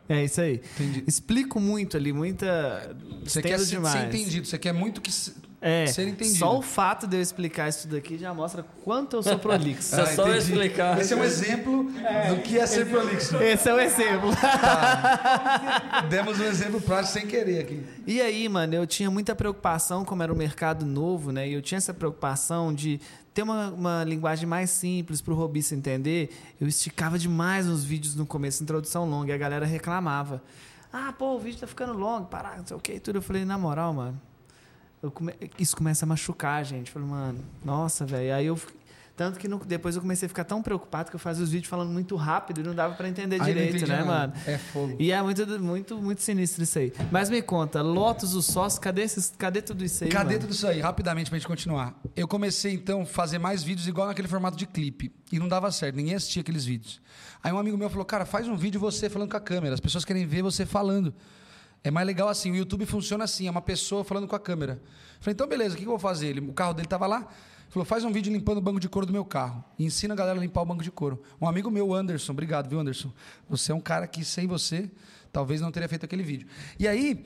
É 0.08 0.24
isso 0.24 0.40
aí. 0.40 0.60
Entendi. 0.74 1.04
Explico 1.06 1.60
muito 1.60 1.96
ali, 1.96 2.12
muita. 2.12 2.96
Você 3.22 3.40
quer 3.40 3.60
ser, 3.60 3.66
demais. 3.66 3.94
ser 3.94 4.08
entendido, 4.08 4.44
você 4.44 4.58
quer 4.58 4.72
muito 4.72 5.00
que 5.00 5.10
É, 5.62 5.86
ser 5.88 6.08
entendido. 6.08 6.38
só 6.38 6.56
o 6.58 6.62
fato 6.62 7.06
de 7.06 7.16
eu 7.18 7.20
explicar 7.20 7.68
isso 7.68 7.86
daqui 7.86 8.16
já 8.16 8.32
mostra 8.32 8.64
quanto 8.82 9.16
eu 9.16 9.22
sou 9.22 9.36
prolixo. 9.40 9.94
Só- 9.94 10.06
só 10.06 10.26
eu 10.28 10.36
explicar. 10.36 10.98
Esse 10.98 11.12
é 11.12 11.16
um 11.16 11.22
exemplo 11.24 11.84
do 11.84 12.40
que 12.42 12.58
é 12.58 12.66
ser 12.66 12.86
prolixo. 12.88 13.36
Esse 13.36 13.68
é 13.68 13.74
o 13.74 13.78
exemplo. 13.80 14.30
Demos 16.08 16.38
um 16.38 16.44
exemplo 16.44 16.80
prático 16.80 17.12
sem 17.12 17.26
querer 17.26 17.60
aqui. 17.60 17.84
E 18.06 18.20
aí, 18.20 18.48
mano, 18.48 18.74
eu 18.74 18.86
tinha 18.86 19.10
muita 19.10 19.34
preocupação, 19.34 20.04
como 20.04 20.22
era 20.22 20.32
um 20.32 20.36
mercado 20.36 20.84
novo, 20.86 21.30
né? 21.32 21.48
E 21.48 21.52
eu 21.52 21.62
tinha 21.62 21.78
essa 21.78 21.92
preocupação 21.92 22.72
de 22.74 23.00
ter 23.34 23.42
uma, 23.42 23.68
uma 23.68 24.04
linguagem 24.04 24.46
mais 24.46 24.70
simples 24.70 25.20
para 25.20 25.32
o 25.32 25.36
robista 25.36 25.74
entender. 25.74 26.30
Eu 26.60 26.66
esticava 26.66 27.18
demais 27.18 27.68
os 27.68 27.84
vídeos 27.84 28.14
no 28.14 28.26
começo, 28.26 28.62
introdução 28.62 29.08
longa, 29.08 29.30
e 29.30 29.34
a 29.34 29.38
galera 29.38 29.66
reclamava. 29.66 30.42
Ah, 30.92 31.12
pô, 31.16 31.36
o 31.36 31.38
vídeo 31.38 31.60
tá 31.60 31.66
ficando 31.66 31.92
longo, 31.92 32.26
parar, 32.26 32.56
não 32.58 32.66
sei 32.66 32.76
o 32.76 32.80
que, 32.80 32.98
tudo. 32.98 33.18
Eu 33.18 33.22
falei, 33.22 33.44
na 33.44 33.56
moral, 33.56 33.92
mano, 33.94 34.20
come- 35.08 35.34
isso 35.58 35.76
começa 35.76 36.04
a 36.04 36.08
machucar 36.08 36.60
a 36.60 36.64
gente. 36.64 36.88
Eu 36.88 36.92
falei, 36.94 37.08
mano, 37.08 37.38
nossa, 37.64 38.04
velho. 38.04 38.34
Aí 38.34 38.46
eu. 38.46 38.58
Tanto 39.16 39.38
que 39.38 39.46
no- 39.46 39.58
depois 39.62 39.94
eu 39.96 40.00
comecei 40.00 40.24
a 40.24 40.28
ficar 40.30 40.44
tão 40.44 40.62
preocupado 40.62 41.10
que 41.10 41.16
eu 41.16 41.20
fazia 41.20 41.44
os 41.44 41.50
vídeos 41.50 41.68
falando 41.68 41.90
muito 41.90 42.16
rápido 42.16 42.60
e 42.60 42.64
não 42.64 42.74
dava 42.74 42.94
para 42.94 43.06
entender 43.06 43.38
Aí 43.38 43.52
direito, 43.52 43.86
né, 43.86 43.96
nada. 43.98 44.04
mano? 44.06 44.32
É 44.46 44.56
fogo. 44.56 44.96
E 44.98 45.12
é 45.12 45.20
muito, 45.22 45.46
muito, 45.62 45.98
muito 46.00 46.22
sinistro 46.22 46.62
isso 46.62 46.78
aí. 46.78 46.90
Mas 47.12 47.28
me 47.28 47.42
conta, 47.42 47.82
Lotus, 47.82 48.32
o 48.34 48.40
sócio, 48.40 48.80
cadê, 48.80 49.02
esses, 49.02 49.34
cadê 49.36 49.60
tudo 49.60 49.84
isso 49.84 50.04
aí? 50.04 50.10
Cadê 50.10 50.26
mano? 50.34 50.40
tudo 50.40 50.52
isso 50.54 50.66
aí? 50.66 50.80
Rapidamente 50.80 51.28
pra 51.28 51.38
gente 51.38 51.46
continuar. 51.46 51.94
Eu 52.16 52.26
comecei 52.26 52.72
então 52.72 53.02
a 53.02 53.06
fazer 53.06 53.38
mais 53.38 53.62
vídeos 53.62 53.86
igual 53.86 54.06
naquele 54.06 54.26
formato 54.28 54.56
de 54.56 54.66
clipe. 54.66 55.12
E 55.30 55.38
não 55.38 55.48
dava 55.48 55.70
certo, 55.70 55.96
ninguém 55.96 56.14
assistia 56.14 56.40
aqueles 56.40 56.64
vídeos. 56.64 56.98
Aí 57.44 57.52
um 57.52 57.58
amigo 57.58 57.76
meu 57.76 57.90
falou: 57.90 58.06
Cara, 58.06 58.24
faz 58.24 58.48
um 58.48 58.56
vídeo 58.56 58.80
você 58.80 59.10
falando 59.10 59.30
com 59.30 59.36
a 59.36 59.40
câmera. 59.40 59.74
As 59.74 59.80
pessoas 59.80 60.02
querem 60.02 60.24
ver 60.26 60.40
você 60.42 60.64
falando. 60.64 61.14
É 61.82 61.90
mais 61.90 62.06
legal 62.06 62.28
assim. 62.28 62.50
O 62.50 62.56
YouTube 62.56 62.86
funciona 62.86 63.24
assim: 63.24 63.46
é 63.46 63.50
uma 63.50 63.62
pessoa 63.62 64.04
falando 64.04 64.28
com 64.28 64.36
a 64.36 64.40
câmera. 64.40 64.80
Falei: 65.20 65.32
Então 65.32 65.46
beleza, 65.46 65.74
o 65.74 65.78
que 65.78 65.84
eu 65.84 65.90
vou 65.90 65.98
fazer? 65.98 66.28
Ele, 66.28 66.40
o 66.40 66.52
carro 66.52 66.74
dele 66.74 66.88
tava 66.88 67.06
lá. 67.06 67.28
Falou: 67.68 67.84
Faz 67.84 68.04
um 68.04 68.12
vídeo 68.12 68.32
limpando 68.32 68.58
o 68.58 68.60
banco 68.60 68.80
de 68.80 68.88
couro 68.88 69.06
do 69.06 69.12
meu 69.12 69.24
carro. 69.24 69.64
E 69.78 69.84
ensina 69.84 70.14
a 70.14 70.16
galera 70.16 70.38
a 70.38 70.40
limpar 70.40 70.62
o 70.62 70.66
banco 70.66 70.82
de 70.82 70.90
couro. 70.90 71.22
Um 71.40 71.48
amigo 71.48 71.70
meu, 71.70 71.94
Anderson, 71.94 72.32
obrigado, 72.32 72.68
viu, 72.68 72.80
Anderson? 72.80 73.12
Você 73.48 73.72
é 73.72 73.74
um 73.74 73.80
cara 73.80 74.06
que 74.06 74.24
sem 74.24 74.46
você 74.46 74.90
talvez 75.32 75.60
não 75.60 75.70
teria 75.70 75.88
feito 75.88 76.04
aquele 76.04 76.22
vídeo. 76.22 76.48
E 76.78 76.86
aí. 76.86 77.24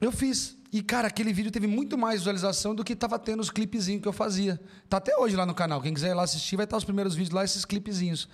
Eu 0.00 0.12
fiz. 0.12 0.56
E, 0.72 0.82
cara, 0.82 1.08
aquele 1.08 1.32
vídeo 1.32 1.50
teve 1.50 1.66
muito 1.66 1.96
mais 1.96 2.20
visualização 2.20 2.74
do 2.74 2.84
que 2.84 2.94
tava 2.94 3.18
tendo 3.18 3.40
os 3.40 3.50
clipezinhos 3.50 4.02
que 4.02 4.06
eu 4.06 4.12
fazia. 4.12 4.60
Tá 4.88 4.98
até 4.98 5.16
hoje 5.16 5.34
lá 5.34 5.44
no 5.44 5.54
canal. 5.54 5.80
Quem 5.80 5.92
quiser 5.92 6.10
ir 6.10 6.14
lá 6.14 6.22
assistir, 6.22 6.56
vai 6.56 6.64
estar 6.64 6.76
os 6.76 6.84
primeiros 6.84 7.14
vídeos 7.14 7.34
lá, 7.34 7.44
esses 7.44 7.64
clipezinhos. 7.64 8.28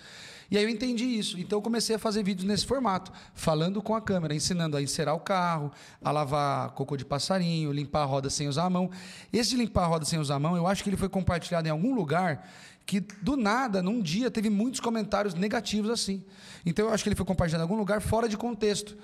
E 0.54 0.56
aí 0.56 0.62
eu 0.62 0.68
entendi 0.68 1.04
isso. 1.04 1.36
Então 1.36 1.58
eu 1.58 1.62
comecei 1.62 1.96
a 1.96 1.98
fazer 1.98 2.22
vídeos 2.22 2.46
nesse 2.46 2.64
formato, 2.64 3.10
falando 3.34 3.82
com 3.82 3.92
a 3.92 4.00
câmera, 4.00 4.32
ensinando 4.32 4.76
a 4.76 4.82
encerar 4.82 5.12
o 5.12 5.18
carro, 5.18 5.72
a 6.00 6.12
lavar 6.12 6.70
cocô 6.70 6.96
de 6.96 7.04
passarinho, 7.04 7.72
limpar 7.72 8.02
a 8.02 8.04
roda 8.04 8.30
sem 8.30 8.46
usar 8.46 8.62
a 8.62 8.70
mão. 8.70 8.88
Esse 9.32 9.50
de 9.50 9.56
limpar 9.56 9.82
a 9.82 9.86
roda 9.86 10.04
sem 10.04 10.16
usar 10.16 10.36
a 10.36 10.38
mão, 10.38 10.56
eu 10.56 10.68
acho 10.68 10.84
que 10.84 10.88
ele 10.88 10.96
foi 10.96 11.08
compartilhado 11.08 11.66
em 11.66 11.72
algum 11.72 11.92
lugar 11.92 12.48
que 12.86 13.00
do 13.00 13.36
nada, 13.36 13.82
num 13.82 14.00
dia, 14.00 14.30
teve 14.30 14.48
muitos 14.48 14.78
comentários 14.78 15.34
negativos 15.34 15.90
assim. 15.90 16.22
Então 16.64 16.86
eu 16.86 16.94
acho 16.94 17.02
que 17.02 17.08
ele 17.08 17.16
foi 17.16 17.26
compartilhado 17.26 17.62
em 17.62 17.66
algum 17.68 17.76
lugar 17.76 18.00
fora 18.00 18.28
de 18.28 18.36
contexto. 18.36 18.96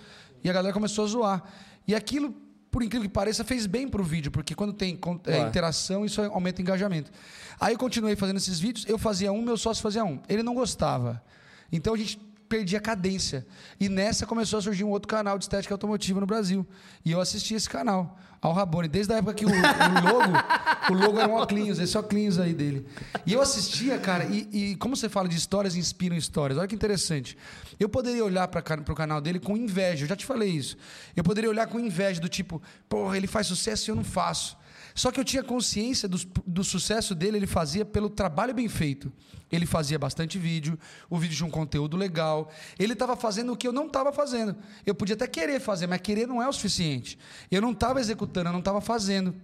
E 0.45 0.49
a 0.49 0.53
galera 0.53 0.73
começou 0.73 1.05
a 1.05 1.09
zoar. 1.09 1.43
E 1.85 1.97
aquilo, 1.97 2.33
por 2.71 2.81
incrível 2.81 3.09
que 3.09 3.13
pareça, 3.13 3.43
fez 3.43 3.67
bem 3.67 3.89
pro 3.89 4.05
vídeo, 4.05 4.31
porque 4.31 4.55
quando 4.55 4.73
tem 4.73 4.97
é, 5.27 5.41
interação, 5.41 6.05
isso 6.05 6.23
aumenta 6.23 6.61
o 6.61 6.63
engajamento. 6.63 7.11
Aí 7.61 7.75
eu 7.75 7.79
continuei 7.79 8.15
fazendo 8.15 8.37
esses 8.37 8.61
vídeos, 8.61 8.87
eu 8.89 8.97
fazia 8.97 9.33
um, 9.33 9.43
meu 9.43 9.57
sócio 9.57 9.83
fazia 9.83 10.05
um. 10.05 10.21
Ele 10.29 10.45
não 10.45 10.55
gostava. 10.55 11.21
Então 11.73 11.95
a 11.95 11.97
gente 11.97 12.19
perdi 12.51 12.77
a 12.77 12.81
cadência. 12.81 13.47
E 13.79 13.89
nessa 13.89 14.27
começou 14.27 14.59
a 14.59 14.63
surgir 14.63 14.83
um 14.83 14.91
outro 14.91 15.07
canal 15.09 15.39
de 15.39 15.45
estética 15.45 15.73
automotiva 15.73 16.19
no 16.19 16.27
Brasil. 16.27 16.67
E 17.05 17.13
eu 17.13 17.21
assisti 17.21 17.55
esse 17.55 17.71
canal, 17.71 18.19
ao 18.43 18.53
Rabone, 18.53 18.89
desde 18.89 19.13
a 19.13 19.19
época 19.19 19.35
que 19.35 19.47
o, 19.47 19.49
o 19.49 19.53
logo, 19.53 20.33
o 20.91 20.95
logo 20.95 21.21
era 21.21 21.29
um 21.29 21.35
óculos, 21.35 21.79
esse 21.79 21.97
óculos 21.97 22.41
aí 22.41 22.53
dele. 22.53 22.87
E 23.25 23.33
eu 23.35 23.41
assistia, 23.41 23.99
cara, 23.99 24.25
e, 24.25 24.49
e 24.51 24.77
como 24.77 24.97
você 24.97 25.09
fala 25.09 25.29
de 25.29 25.37
histórias, 25.37 25.77
inspiram 25.77 26.17
histórias. 26.17 26.59
Olha 26.59 26.67
que 26.67 26.75
interessante. 26.75 27.39
Eu 27.79 27.89
poderia 27.89 28.25
olhar 28.25 28.49
para 28.49 28.81
o 28.81 28.95
canal 28.97 29.21
dele 29.21 29.39
com 29.39 29.57
inveja, 29.57 30.05
eu 30.05 30.09
já 30.09 30.17
te 30.17 30.27
falei 30.27 30.49
isso. 30.49 30.77
Eu 31.15 31.23
poderia 31.23 31.49
olhar 31.49 31.69
com 31.69 31.79
inveja, 31.79 32.21
do 32.21 32.29
tipo, 32.29 32.61
porra, 32.89 33.17
ele 33.17 33.29
faz 33.29 33.47
sucesso 33.47 33.89
e 33.89 33.93
eu 33.93 33.97
não 33.97 34.05
faço. 34.05 34.59
Só 34.95 35.11
que 35.11 35.21
eu 35.21 35.25
tinha 35.25 35.43
consciência 35.43 36.09
do, 36.09 36.19
do, 36.47 36.65
sucesso 36.65 37.15
dele, 37.15 37.37
ele 37.37 37.47
fazia 37.47 37.85
pelo 37.85 38.09
trabalho 38.11 38.55
bem 38.55 38.69
feito. 38.69 39.13
Ele 39.51 39.67
fazia 39.67 39.99
bastante 39.99 40.39
vídeo, 40.39 40.79
o 41.09 41.19
vídeo 41.19 41.37
tinha 41.37 41.47
um 41.47 41.51
conteúdo 41.51 41.97
legal. 41.97 42.51
Ele 42.79 42.93
estava 42.93 43.17
fazendo 43.17 43.53
o 43.53 43.57
que 43.57 43.67
eu 43.67 43.73
não 43.73 43.87
estava 43.87 44.13
fazendo. 44.13 44.57
Eu 44.87 44.95
podia 44.95 45.15
até 45.15 45.27
querer 45.27 45.61
fazer, 45.61 45.87
mas 45.87 46.01
querer 46.01 46.27
não 46.27 46.43
é 46.43 46.49
o 46.49 46.53
suficiente. 46.53 47.19
Eu 47.51 47.61
não 47.61 47.73
estava 47.73 48.01
executando, 48.01 48.49
eu 48.49 48.53
não 48.53 48.61
estava 48.61 48.81
fazendo. 48.81 49.35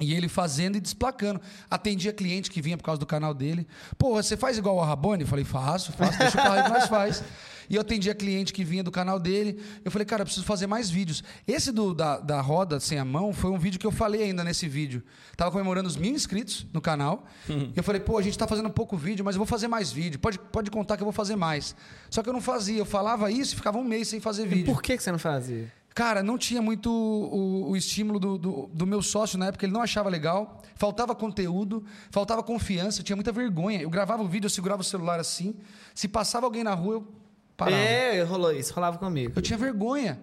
E 0.00 0.14
ele 0.14 0.28
fazendo 0.28 0.76
e 0.76 0.80
desplacando. 0.80 1.40
Atendia 1.70 2.12
cliente 2.12 2.50
que 2.50 2.62
vinha 2.62 2.76
por 2.76 2.84
causa 2.84 2.98
do 2.98 3.06
canal 3.06 3.34
dele. 3.34 3.66
Pô, 3.98 4.14
você 4.14 4.36
faz 4.36 4.56
igual 4.56 4.76
o 4.76 4.82
Rabone? 4.82 5.22
Eu 5.22 5.28
falei, 5.28 5.44
faço, 5.44 5.92
faço, 5.92 6.18
deixa 6.18 6.38
o 6.38 6.42
carro 6.42 6.64
que 6.64 6.70
nós 6.70 6.88
faz. 6.88 7.22
E 7.70 7.76
eu 7.76 7.80
atendia 7.82 8.12
cliente 8.16 8.52
que 8.52 8.64
vinha 8.64 8.82
do 8.82 8.90
canal 8.90 9.20
dele. 9.20 9.62
Eu 9.84 9.92
falei, 9.92 10.04
cara, 10.04 10.22
eu 10.22 10.26
preciso 10.26 10.44
fazer 10.44 10.66
mais 10.66 10.90
vídeos. 10.90 11.22
Esse 11.46 11.70
do, 11.70 11.94
da, 11.94 12.18
da 12.18 12.40
roda 12.40 12.80
sem 12.80 12.98
a 12.98 13.04
mão 13.04 13.32
foi 13.32 13.48
um 13.52 13.58
vídeo 13.58 13.78
que 13.78 13.86
eu 13.86 13.92
falei 13.92 14.24
ainda 14.24 14.42
nesse 14.42 14.68
vídeo. 14.68 15.04
Tava 15.36 15.52
comemorando 15.52 15.88
os 15.88 15.96
mil 15.96 16.12
inscritos 16.12 16.66
no 16.72 16.80
canal. 16.80 17.24
Uhum. 17.48 17.72
Eu 17.76 17.84
falei, 17.84 18.00
pô, 18.00 18.18
a 18.18 18.22
gente 18.22 18.32
está 18.32 18.46
fazendo 18.46 18.68
pouco 18.70 18.96
vídeo, 18.96 19.24
mas 19.24 19.36
eu 19.36 19.38
vou 19.38 19.46
fazer 19.46 19.68
mais 19.68 19.92
vídeo. 19.92 20.18
Pode, 20.18 20.36
pode 20.38 20.68
contar 20.68 20.96
que 20.96 21.02
eu 21.02 21.06
vou 21.06 21.12
fazer 21.12 21.36
mais. 21.36 21.76
Só 22.10 22.24
que 22.24 22.28
eu 22.28 22.32
não 22.32 22.40
fazia. 22.40 22.78
Eu 22.78 22.84
falava 22.84 23.30
isso 23.30 23.54
e 23.54 23.56
ficava 23.56 23.78
um 23.78 23.84
mês 23.84 24.08
sem 24.08 24.18
fazer 24.18 24.48
vídeo. 24.48 24.62
E 24.62 24.64
por 24.64 24.82
que, 24.82 24.96
que 24.96 25.02
você 25.02 25.12
não 25.12 25.18
fazia? 25.20 25.72
Cara, 25.94 26.22
não 26.22 26.38
tinha 26.38 26.62
muito 26.62 26.90
o, 26.90 27.70
o 27.70 27.76
estímulo 27.76 28.18
do, 28.18 28.38
do, 28.38 28.70
do, 28.72 28.86
meu 28.86 29.02
sócio 29.02 29.36
na 29.36 29.46
época, 29.46 29.66
ele 29.66 29.72
não 29.72 29.82
achava 29.82 30.08
legal, 30.08 30.62
faltava 30.76 31.14
conteúdo, 31.16 31.84
faltava 32.10 32.42
confiança, 32.44 33.00
eu 33.00 33.04
tinha 33.04 33.16
muita 33.16 33.32
vergonha. 33.32 33.82
Eu 33.82 33.90
gravava 33.90 34.22
o 34.22 34.28
vídeo, 34.28 34.46
eu 34.46 34.50
segurava 34.50 34.82
o 34.82 34.84
celular 34.84 35.18
assim, 35.18 35.54
se 35.94 36.06
passava 36.06 36.46
alguém 36.46 36.62
na 36.62 36.74
rua, 36.74 36.94
eu 36.94 37.19
parava. 37.64 37.76
É, 37.76 38.22
rolou 38.22 38.52
isso, 38.52 38.72
rolava 38.72 38.96
comigo. 38.96 39.32
Eu 39.36 39.42
tinha 39.42 39.58
vergonha. 39.58 40.18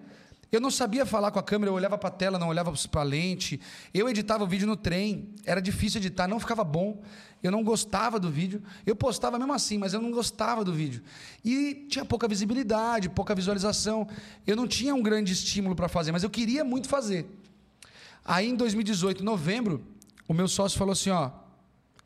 Eu 0.50 0.60
não 0.60 0.70
sabia 0.70 1.04
falar 1.04 1.30
com 1.30 1.38
a 1.38 1.42
câmera, 1.42 1.70
eu 1.70 1.74
olhava 1.74 1.98
para 1.98 2.08
a 2.08 2.12
tela, 2.12 2.38
não 2.38 2.48
olhava 2.48 2.72
para 2.90 3.00
a 3.02 3.04
lente. 3.04 3.60
Eu 3.92 4.08
editava 4.08 4.42
o 4.42 4.46
vídeo 4.46 4.66
no 4.66 4.76
trem, 4.76 5.28
era 5.44 5.60
difícil 5.60 6.00
editar, 6.00 6.26
não 6.26 6.40
ficava 6.40 6.64
bom. 6.64 7.02
Eu 7.42 7.52
não 7.52 7.62
gostava 7.62 8.18
do 8.18 8.30
vídeo. 8.30 8.62
Eu 8.86 8.96
postava 8.96 9.38
mesmo 9.38 9.52
assim, 9.52 9.76
mas 9.76 9.92
eu 9.92 10.00
não 10.00 10.10
gostava 10.10 10.64
do 10.64 10.72
vídeo. 10.72 11.02
E 11.44 11.86
tinha 11.90 12.04
pouca 12.04 12.26
visibilidade, 12.26 13.10
pouca 13.10 13.34
visualização. 13.34 14.08
Eu 14.46 14.56
não 14.56 14.66
tinha 14.66 14.94
um 14.94 15.02
grande 15.02 15.32
estímulo 15.34 15.76
para 15.76 15.88
fazer, 15.88 16.12
mas 16.12 16.22
eu 16.22 16.30
queria 16.30 16.64
muito 16.64 16.88
fazer. 16.88 17.26
Aí 18.24 18.48
em 18.48 18.56
2018, 18.56 19.22
novembro, 19.22 19.84
o 20.26 20.32
meu 20.32 20.48
sócio 20.48 20.78
falou 20.78 20.92
assim: 20.92 21.10
ó, 21.10 21.30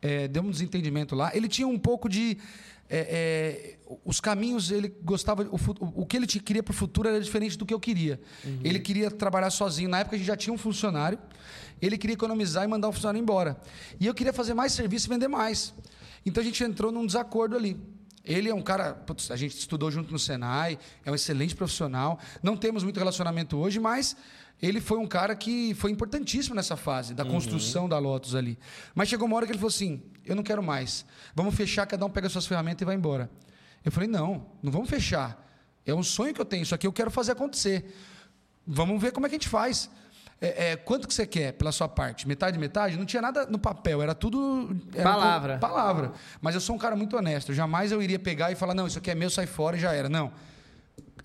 é, 0.01 0.27
deu 0.27 0.43
um 0.43 0.51
desentendimento 0.51 1.15
lá. 1.15 1.31
Ele 1.33 1.47
tinha 1.47 1.67
um 1.67 1.79
pouco 1.79 2.09
de 2.09 2.37
é, 2.89 3.77
é, 3.89 3.97
os 4.05 4.19
caminhos, 4.19 4.71
ele 4.71 4.93
gostava. 5.03 5.43
O, 5.43 6.01
o 6.01 6.05
que 6.05 6.17
ele 6.17 6.27
queria 6.27 6.61
para 6.61 6.71
o 6.71 6.75
futuro 6.75 7.07
era 7.07 7.19
diferente 7.19 7.57
do 7.57 7.65
que 7.65 7.73
eu 7.73 7.79
queria. 7.79 8.19
Uhum. 8.43 8.59
Ele 8.63 8.79
queria 8.79 9.09
trabalhar 9.09 9.49
sozinho. 9.49 9.89
Na 9.89 9.99
época 9.99 10.15
a 10.15 10.19
gente 10.19 10.27
já 10.27 10.37
tinha 10.37 10.53
um 10.53 10.57
funcionário. 10.57 11.17
Ele 11.81 11.97
queria 11.97 12.13
economizar 12.13 12.63
e 12.63 12.67
mandar 12.67 12.89
o 12.89 12.91
funcionário 12.91 13.19
embora. 13.19 13.57
E 13.99 14.07
eu 14.07 14.13
queria 14.13 14.33
fazer 14.33 14.53
mais 14.53 14.71
serviço 14.73 15.07
e 15.07 15.09
vender 15.09 15.27
mais. 15.27 15.73
Então 16.25 16.41
a 16.41 16.45
gente 16.45 16.63
entrou 16.63 16.91
num 16.91 17.05
desacordo 17.05 17.55
ali. 17.55 17.77
Ele 18.23 18.47
é 18.47 18.55
um 18.55 18.61
cara, 18.61 18.93
putz, 18.93 19.31
a 19.31 19.35
gente 19.35 19.57
estudou 19.57 19.91
junto 19.91 20.09
no 20.11 20.17
Senai, 20.17 20.79
é 21.03 21.11
um 21.11 21.15
excelente 21.15 21.53
profissional. 21.55 22.17
Não 22.41 22.55
temos 22.55 22.81
muito 22.81 22.97
relacionamento 22.97 23.57
hoje, 23.57 23.79
mas 23.81 24.15
ele 24.61 24.79
foi 24.79 24.97
um 24.97 25.07
cara 25.07 25.35
que 25.35 25.73
foi 25.73 25.91
importantíssimo 25.91 26.55
nessa 26.55 26.77
fase 26.77 27.13
da 27.13 27.23
uhum. 27.23 27.31
construção 27.31 27.89
da 27.89 27.99
Lotus 27.99 28.35
ali. 28.35 28.57
Mas 28.95 29.09
chegou 29.09 29.27
uma 29.27 29.35
hora 29.35 29.45
que 29.45 29.51
ele 29.51 29.59
falou 29.59 29.69
assim: 29.69 30.01
eu 30.25 30.35
não 30.35 30.43
quero 30.43 30.63
mais. 30.63 31.05
Vamos 31.35 31.55
fechar, 31.55 31.85
cada 31.85 32.05
um 32.05 32.09
pega 32.09 32.29
suas 32.29 32.47
ferramentas 32.47 32.81
e 32.81 32.85
vai 32.85 32.95
embora. 32.95 33.29
Eu 33.83 33.91
falei: 33.91 34.07
não, 34.07 34.45
não 34.61 34.71
vamos 34.71 34.89
fechar. 34.89 35.41
É 35.85 35.93
um 35.93 36.03
sonho 36.03 36.33
que 36.33 36.39
eu 36.39 36.45
tenho, 36.45 36.63
isso 36.63 36.73
aqui 36.73 36.87
eu 36.87 36.93
quero 36.93 37.11
fazer 37.11 37.33
acontecer. 37.33 37.93
Vamos 38.65 39.01
ver 39.01 39.11
como 39.11 39.25
é 39.25 39.29
que 39.29 39.35
a 39.35 39.37
gente 39.37 39.49
faz. 39.49 39.89
É, 40.39 40.71
é, 40.71 40.75
quanto 40.75 41.07
que 41.07 41.13
você 41.13 41.25
quer 41.25 41.53
pela 41.53 41.71
sua 41.71 41.87
parte? 41.87 42.27
Metade, 42.27 42.57
metade? 42.57 42.97
Não 42.97 43.05
tinha 43.05 43.21
nada 43.21 43.45
no 43.45 43.59
papel, 43.59 44.01
era 44.01 44.15
tudo. 44.15 44.75
Era 44.93 45.03
palavra. 45.03 45.53
Tudo, 45.53 45.61
palavra. 45.61 46.13
Mas 46.41 46.55
eu 46.55 46.61
sou 46.61 46.75
um 46.75 46.79
cara 46.79 46.95
muito 46.95 47.15
honesto. 47.17 47.53
Jamais 47.53 47.91
eu 47.91 48.01
iria 48.01 48.19
pegar 48.19 48.51
e 48.51 48.55
falar: 48.55 48.73
não, 48.73 48.87
isso 48.87 48.97
aqui 48.97 49.11
é 49.11 49.15
meu, 49.15 49.29
sai 49.29 49.45
fora 49.45 49.75
e 49.75 49.79
já 49.79 49.93
era. 49.93 50.07
Não. 50.07 50.31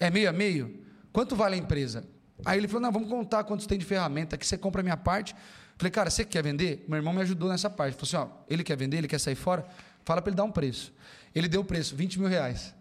É 0.00 0.10
meio 0.10 0.28
a 0.28 0.32
meio? 0.32 0.84
Quanto 1.12 1.34
vale 1.34 1.54
a 1.54 1.58
empresa? 1.58 2.04
Aí 2.44 2.58
ele 2.58 2.68
falou: 2.68 2.82
não, 2.82 2.92
vamos 2.92 3.08
contar 3.08 3.44
quantos 3.44 3.66
tem 3.66 3.78
de 3.78 3.84
ferramenta, 3.84 4.36
que 4.36 4.46
você 4.46 4.56
compra 4.58 4.80
a 4.80 4.84
minha 4.84 4.96
parte. 4.96 5.34
Falei, 5.76 5.90
cara, 5.90 6.10
você 6.10 6.24
quer 6.24 6.42
vender? 6.42 6.84
Meu 6.88 6.96
irmão 6.96 7.12
me 7.12 7.20
ajudou 7.22 7.48
nessa 7.48 7.70
parte. 7.70 7.94
Falou 7.94 8.24
assim: 8.24 8.32
ó, 8.32 8.44
ele 8.48 8.64
quer 8.64 8.76
vender, 8.76 8.98
ele 8.98 9.08
quer 9.08 9.18
sair 9.18 9.34
fora, 9.34 9.66
fala 10.04 10.20
para 10.20 10.30
ele 10.30 10.36
dar 10.36 10.44
um 10.44 10.52
preço. 10.52 10.92
Ele 11.34 11.48
deu 11.48 11.60
o 11.60 11.64
preço, 11.64 11.94
20 11.94 12.18
mil 12.18 12.28
reais. 12.28 12.74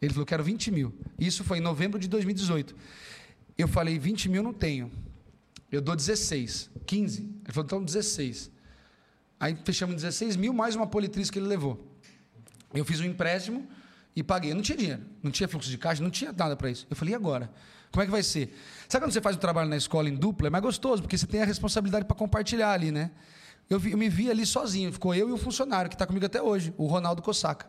Ele 0.00 0.12
falou, 0.12 0.26
quero 0.26 0.44
20 0.44 0.70
mil. 0.70 0.94
Isso 1.18 1.42
foi 1.42 1.58
em 1.58 1.60
novembro 1.60 1.98
de 1.98 2.08
2018. 2.08 2.74
Eu 3.56 3.66
falei, 3.66 3.98
20 3.98 4.28
mil 4.28 4.42
não 4.42 4.52
tenho. 4.52 4.90
Eu 5.70 5.80
dou 5.80 5.96
16. 5.96 6.70
15. 6.86 7.20
Ele 7.22 7.32
falou, 7.48 7.64
então 7.64 7.82
16. 7.82 8.50
Aí 9.40 9.56
fechamos 9.64 9.96
16 9.96 10.36
mil, 10.36 10.52
mais 10.52 10.76
uma 10.76 10.86
politriz 10.86 11.30
que 11.30 11.38
ele 11.38 11.46
levou. 11.46 11.84
Eu 12.72 12.84
fiz 12.84 13.00
um 13.00 13.04
empréstimo 13.04 13.66
e 14.14 14.22
paguei. 14.22 14.52
Eu 14.52 14.54
não 14.54 14.62
tinha 14.62 14.78
dinheiro, 14.78 15.02
não 15.22 15.30
tinha 15.30 15.48
fluxo 15.48 15.68
de 15.68 15.78
caixa, 15.78 16.02
não 16.02 16.10
tinha 16.10 16.32
nada 16.32 16.56
para 16.56 16.70
isso. 16.70 16.86
Eu 16.88 16.96
falei, 16.96 17.12
e 17.12 17.16
agora? 17.16 17.50
Como 17.90 18.02
é 18.02 18.06
que 18.06 18.12
vai 18.12 18.22
ser? 18.22 18.54
Sabe 18.88 19.04
quando 19.04 19.12
você 19.12 19.20
faz 19.20 19.36
o 19.36 19.38
trabalho 19.38 19.68
na 19.68 19.76
escola 19.76 20.08
em 20.08 20.14
dupla? 20.14 20.48
É 20.48 20.50
mais 20.50 20.62
gostoso, 20.62 21.02
porque 21.02 21.16
você 21.16 21.26
tem 21.26 21.42
a 21.42 21.44
responsabilidade 21.44 22.04
para 22.04 22.16
compartilhar 22.16 22.72
ali, 22.72 22.90
né? 22.90 23.10
Eu, 23.68 23.78
vi, 23.78 23.92
eu, 23.92 23.98
me 23.98 24.08
vi 24.08 24.30
ali 24.30 24.46
sozinho. 24.46 24.92
Ficou 24.92 25.14
eu 25.14 25.28
e 25.28 25.32
o 25.32 25.36
funcionário, 25.36 25.88
que 25.88 25.94
está 25.94 26.06
comigo 26.06 26.24
até 26.24 26.40
hoje, 26.40 26.72
o 26.76 26.86
Ronaldo 26.86 27.20
Cossaca. 27.22 27.66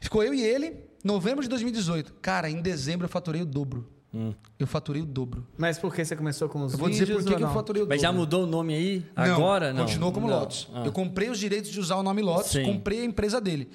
Ficou 0.00 0.22
eu 0.22 0.34
e 0.34 0.42
ele, 0.42 0.76
novembro 1.02 1.42
de 1.42 1.48
2018. 1.48 2.14
Cara, 2.14 2.48
em 2.48 2.60
dezembro 2.60 3.04
eu 3.06 3.10
faturei 3.10 3.42
o 3.42 3.46
dobro. 3.46 3.93
Hum. 4.14 4.32
Eu 4.58 4.66
faturei 4.66 5.02
o 5.02 5.04
dobro. 5.04 5.44
Mas 5.58 5.76
por 5.76 5.92
que 5.92 6.04
você 6.04 6.14
começou 6.14 6.48
com 6.48 6.62
os 6.62 6.72
eu 6.72 6.78
vou 6.78 6.88
dizer 6.88 7.06
por 7.06 7.24
que 7.24 7.42
eu 7.42 7.48
faturei 7.48 7.82
o 7.82 7.84
dobro. 7.84 7.88
Mas 7.88 8.00
já 8.00 8.12
mudou 8.12 8.44
o 8.44 8.46
nome 8.46 8.72
aí? 8.72 9.04
Agora? 9.16 9.72
Não, 9.72 9.84
continuou 9.84 10.12
como 10.12 10.28
não. 10.28 10.38
Lotus. 10.38 10.68
Ah. 10.72 10.84
Eu 10.84 10.92
comprei 10.92 11.28
os 11.28 11.38
direitos 11.38 11.70
de 11.70 11.80
usar 11.80 11.96
o 11.96 12.02
nome 12.02 12.22
Lotus, 12.22 12.52
Sim. 12.52 12.62
comprei 12.62 13.00
a 13.00 13.04
empresa 13.04 13.40
dele. 13.40 13.68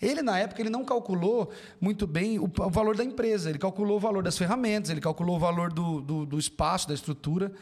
Ele, 0.00 0.20
na 0.20 0.38
época, 0.38 0.60
ele 0.60 0.68
não 0.68 0.84
calculou 0.84 1.50
muito 1.80 2.06
bem 2.06 2.38
o, 2.38 2.44
o, 2.44 2.70
valor 2.70 2.94
da 2.94 3.02
empresa. 3.02 3.48
Ele 3.48 3.58
calculou 3.58 3.96
o 3.96 4.00
valor 4.00 4.22
das 4.22 4.36
ferramentas, 4.36 4.90
ele 4.90 5.00
calculou 5.00 5.36
o 5.36 5.38
valor 5.38 5.72
do, 5.72 6.02
do, 6.02 6.26
do 6.26 6.38
espaço, 6.38 6.86
da 6.86 6.92
estrutura. 6.92 7.52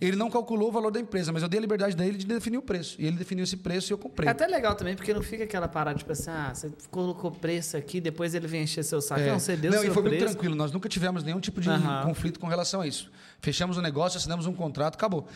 Ele 0.00 0.16
não 0.16 0.30
calculou 0.30 0.68
o 0.68 0.72
valor 0.72 0.90
da 0.90 0.98
empresa, 0.98 1.30
mas 1.30 1.42
eu 1.42 1.48
dei 1.48 1.58
a 1.58 1.60
liberdade 1.60 1.94
dele 1.94 2.16
de 2.16 2.26
definir 2.26 2.56
o 2.56 2.62
preço. 2.62 2.96
E 2.98 3.06
ele 3.06 3.16
definiu 3.16 3.44
esse 3.44 3.56
preço 3.56 3.92
e 3.92 3.94
eu 3.94 3.98
comprei. 3.98 4.26
É 4.26 4.32
até 4.32 4.46
legal 4.46 4.74
também, 4.74 4.96
porque 4.96 5.12
não 5.12 5.22
fica 5.22 5.44
aquela 5.44 5.68
parada, 5.68 5.98
tipo 5.98 6.10
assim, 6.10 6.30
ah, 6.30 6.52
você 6.54 6.72
colocou 6.90 7.30
preço 7.30 7.76
aqui, 7.76 8.00
depois 8.00 8.34
ele 8.34 8.46
vem 8.46 8.62
encher 8.62 8.82
seu 8.82 9.00
saco. 9.02 9.20
É. 9.20 9.30
Não, 9.30 9.38
você 9.38 9.56
deu 9.56 9.70
não, 9.70 9.80
seu 9.80 9.90
e 9.90 9.94
foi 9.94 10.02
preço. 10.02 10.16
muito 10.16 10.30
tranquilo. 10.30 10.54
Nós 10.54 10.72
nunca 10.72 10.88
tivemos 10.88 11.22
nenhum 11.22 11.38
tipo 11.38 11.60
de 11.60 11.68
uhum. 11.68 12.02
conflito 12.04 12.40
com 12.40 12.46
relação 12.46 12.80
a 12.80 12.86
isso. 12.86 13.10
Fechamos 13.40 13.76
o 13.76 13.80
um 13.80 13.82
negócio, 13.82 14.16
assinamos 14.16 14.46
um 14.46 14.54
contrato, 14.54 14.94
acabou. 14.94 15.26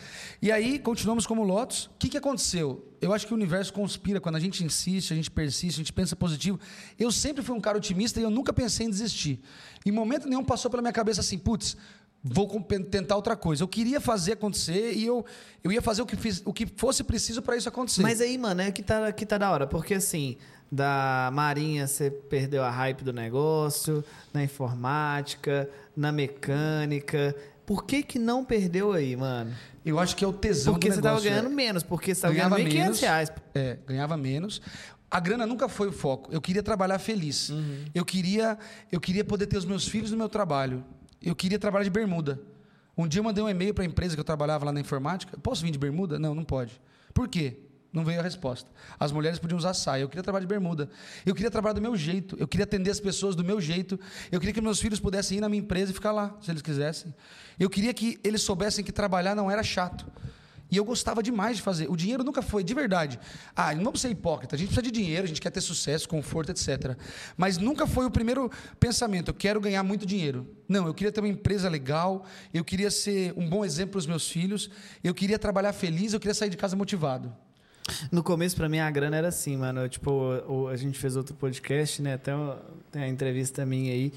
E 0.41 0.51
aí, 0.51 0.79
continuamos 0.79 1.27
como 1.27 1.43
Lotus. 1.43 1.85
O 1.85 1.91
que, 1.99 2.09
que 2.09 2.17
aconteceu? 2.17 2.91
Eu 2.99 3.13
acho 3.13 3.27
que 3.27 3.33
o 3.33 3.35
universo 3.35 3.71
conspira. 3.71 4.19
Quando 4.19 4.35
a 4.35 4.39
gente 4.39 4.63
insiste, 4.63 5.13
a 5.13 5.15
gente 5.15 5.29
persiste, 5.29 5.79
a 5.79 5.83
gente 5.83 5.93
pensa 5.93 6.15
positivo. 6.15 6.59
Eu 6.97 7.11
sempre 7.11 7.43
fui 7.43 7.55
um 7.55 7.61
cara 7.61 7.77
otimista 7.77 8.19
e 8.19 8.23
eu 8.23 8.31
nunca 8.31 8.51
pensei 8.51 8.87
em 8.87 8.89
desistir. 8.89 9.39
Em 9.85 9.91
momento 9.91 10.27
nenhum 10.27 10.43
passou 10.43 10.71
pela 10.71 10.81
minha 10.81 10.93
cabeça 10.93 11.21
assim, 11.21 11.37
putz, 11.37 11.77
vou 12.27 12.47
tentar 12.89 13.15
outra 13.15 13.35
coisa. 13.35 13.61
Eu 13.61 13.67
queria 13.67 14.01
fazer 14.01 14.31
acontecer 14.31 14.93
e 14.93 15.05
eu, 15.05 15.23
eu 15.63 15.71
ia 15.71 15.81
fazer 15.81 16.01
o 16.01 16.07
que, 16.07 16.15
fiz, 16.15 16.41
o 16.43 16.51
que 16.51 16.65
fosse 16.65 17.03
preciso 17.03 17.39
para 17.39 17.55
isso 17.55 17.69
acontecer. 17.69 18.01
Mas 18.01 18.19
aí, 18.19 18.35
mano, 18.35 18.61
é 18.61 18.71
que 18.71 18.81
tá, 18.81 19.11
que 19.11 19.27
tá 19.27 19.37
da 19.37 19.51
hora. 19.51 19.67
Porque 19.67 19.93
assim, 19.93 20.35
da 20.71 21.29
Marinha 21.31 21.85
você 21.85 22.09
perdeu 22.09 22.63
a 22.63 22.71
hype 22.71 23.03
do 23.03 23.13
negócio, 23.13 24.03
na 24.33 24.43
informática, 24.43 25.69
na 25.95 26.11
mecânica. 26.11 27.35
Por 27.63 27.85
que, 27.85 28.01
que 28.01 28.17
não 28.17 28.43
perdeu 28.43 28.91
aí, 28.91 29.15
mano? 29.15 29.53
Eu 29.85 29.99
acho 29.99 30.15
que 30.15 30.25
é 30.25 30.27
o 30.27 30.33
tesão 30.33 30.73
Porque 30.73 30.89
do 30.89 30.95
negócio. 30.95 31.17
Porque 31.17 31.29
você 31.29 31.35
ganhando 31.35 31.55
menos, 31.55 31.83
porque 31.83 32.05
você 32.15 32.27
estava 32.27 32.33
ganhando 32.33 32.55
1.500 32.55 33.01
reais. 33.01 33.31
É, 33.53 33.77
ganhava 33.85 34.17
menos. 34.17 34.61
A 35.11 35.19
grana 35.19 35.45
nunca 35.45 35.69
foi 35.69 35.89
o 35.89 35.91
foco. 35.91 36.31
Eu 36.33 36.41
queria 36.41 36.63
trabalhar 36.63 36.97
feliz. 36.97 37.49
Uhum. 37.49 37.85
Eu, 37.93 38.03
queria, 38.03 38.57
eu 38.91 38.99
queria 38.99 39.23
poder 39.23 39.45
ter 39.45 39.57
os 39.57 39.65
meus 39.65 39.87
filhos 39.87 40.09
no 40.09 40.17
meu 40.17 40.27
trabalho 40.27 40.83
eu 41.21 41.35
queria 41.35 41.59
trabalhar 41.59 41.83
de 41.83 41.89
bermuda. 41.89 42.39
Um 42.97 43.07
dia 43.07 43.19
eu 43.19 43.23
mandei 43.23 43.43
um 43.43 43.49
e-mail 43.49 43.73
para 43.73 43.83
a 43.83 43.87
empresa 43.87 44.15
que 44.15 44.19
eu 44.19 44.25
trabalhava 44.25 44.65
lá 44.65 44.71
na 44.71 44.79
informática. 44.79 45.37
Posso 45.37 45.63
vir 45.63 45.71
de 45.71 45.77
bermuda? 45.77 46.17
Não, 46.17 46.33
não 46.33 46.43
pode. 46.43 46.79
Por 47.13 47.27
quê? 47.27 47.57
Não 47.91 48.03
veio 48.03 48.19
a 48.19 48.23
resposta. 48.23 48.69
As 48.99 49.11
mulheres 49.11 49.39
podiam 49.39 49.57
usar 49.57 49.73
saia. 49.73 50.01
Eu 50.01 50.09
queria 50.09 50.21
trabalhar 50.21 50.45
de 50.45 50.49
bermuda. 50.49 50.89
Eu 51.25 51.33
queria 51.33 51.49
trabalhar 51.49 51.73
do 51.73 51.81
meu 51.81 51.95
jeito. 51.95 52.35
Eu 52.37 52.47
queria 52.47 52.65
atender 52.65 52.91
as 52.91 52.99
pessoas 52.99 53.35
do 53.35 53.43
meu 53.43 53.61
jeito. 53.61 53.97
Eu 54.31 54.39
queria 54.39 54.53
que 54.53 54.59
meus 54.59 54.81
filhos 54.81 54.99
pudessem 54.99 55.37
ir 55.37 55.41
na 55.41 55.47
minha 55.47 55.61
empresa 55.61 55.91
e 55.91 55.93
ficar 55.93 56.11
lá, 56.11 56.35
se 56.41 56.51
eles 56.51 56.61
quisessem. 56.61 57.13
Eu 57.57 57.69
queria 57.69 57.93
que 57.93 58.19
eles 58.21 58.41
soubessem 58.41 58.83
que 58.83 58.91
trabalhar 58.91 59.33
não 59.33 59.49
era 59.49 59.63
chato. 59.63 60.05
E 60.69 60.77
eu 60.77 60.83
gostava 60.83 61.21
demais 61.21 61.57
de 61.57 61.63
fazer. 61.63 61.89
O 61.89 61.95
dinheiro 61.95 62.23
nunca 62.23 62.41
foi, 62.41 62.63
de 62.63 62.73
verdade. 62.73 63.19
Ah, 63.55 63.73
não 63.75 63.83
vamos 63.83 64.01
ser 64.01 64.09
hipócrita. 64.09 64.55
A 64.55 64.57
gente 64.57 64.67
precisa 64.67 64.81
de 64.81 64.91
dinheiro, 64.91 65.23
a 65.23 65.27
gente 65.27 65.39
quer 65.39 65.51
ter 65.51 65.61
sucesso, 65.61 66.09
conforto, 66.09 66.51
etc. 66.51 66.97
Mas 67.37 67.57
nunca 67.57 67.85
foi 67.85 68.05
o 68.05 68.11
primeiro 68.11 68.49
pensamento, 68.79 69.29
eu 69.29 69.33
quero 69.33 69.61
ganhar 69.61 69.83
muito 69.83 70.05
dinheiro. 70.05 70.47
Não, 70.67 70.87
eu 70.87 70.93
queria 70.93 71.11
ter 71.11 71.19
uma 71.21 71.29
empresa 71.29 71.69
legal, 71.69 72.25
eu 72.53 72.63
queria 72.63 72.89
ser 72.89 73.33
um 73.37 73.47
bom 73.47 73.63
exemplo 73.63 73.91
para 73.91 73.99
os 73.99 74.07
meus 74.07 74.29
filhos, 74.29 74.69
eu 75.03 75.13
queria 75.13 75.37
trabalhar 75.37 75.73
feliz, 75.73 76.13
eu 76.13 76.19
queria 76.19 76.33
sair 76.33 76.49
de 76.49 76.57
casa 76.57 76.75
motivado. 76.75 77.31
No 78.11 78.23
começo, 78.23 78.55
pra 78.55 78.67
mim, 78.67 78.79
a 78.79 78.89
grana 78.89 79.15
era 79.15 79.27
assim, 79.27 79.55
mano. 79.57 79.87
Tipo, 79.87 80.67
a 80.71 80.75
gente 80.75 80.97
fez 80.97 81.15
outro 81.15 81.35
podcast, 81.35 82.01
né? 82.01 82.15
Até 82.15 82.31
a 82.95 83.07
entrevista 83.07 83.63
minha 83.63 83.93
aí. 83.93 84.11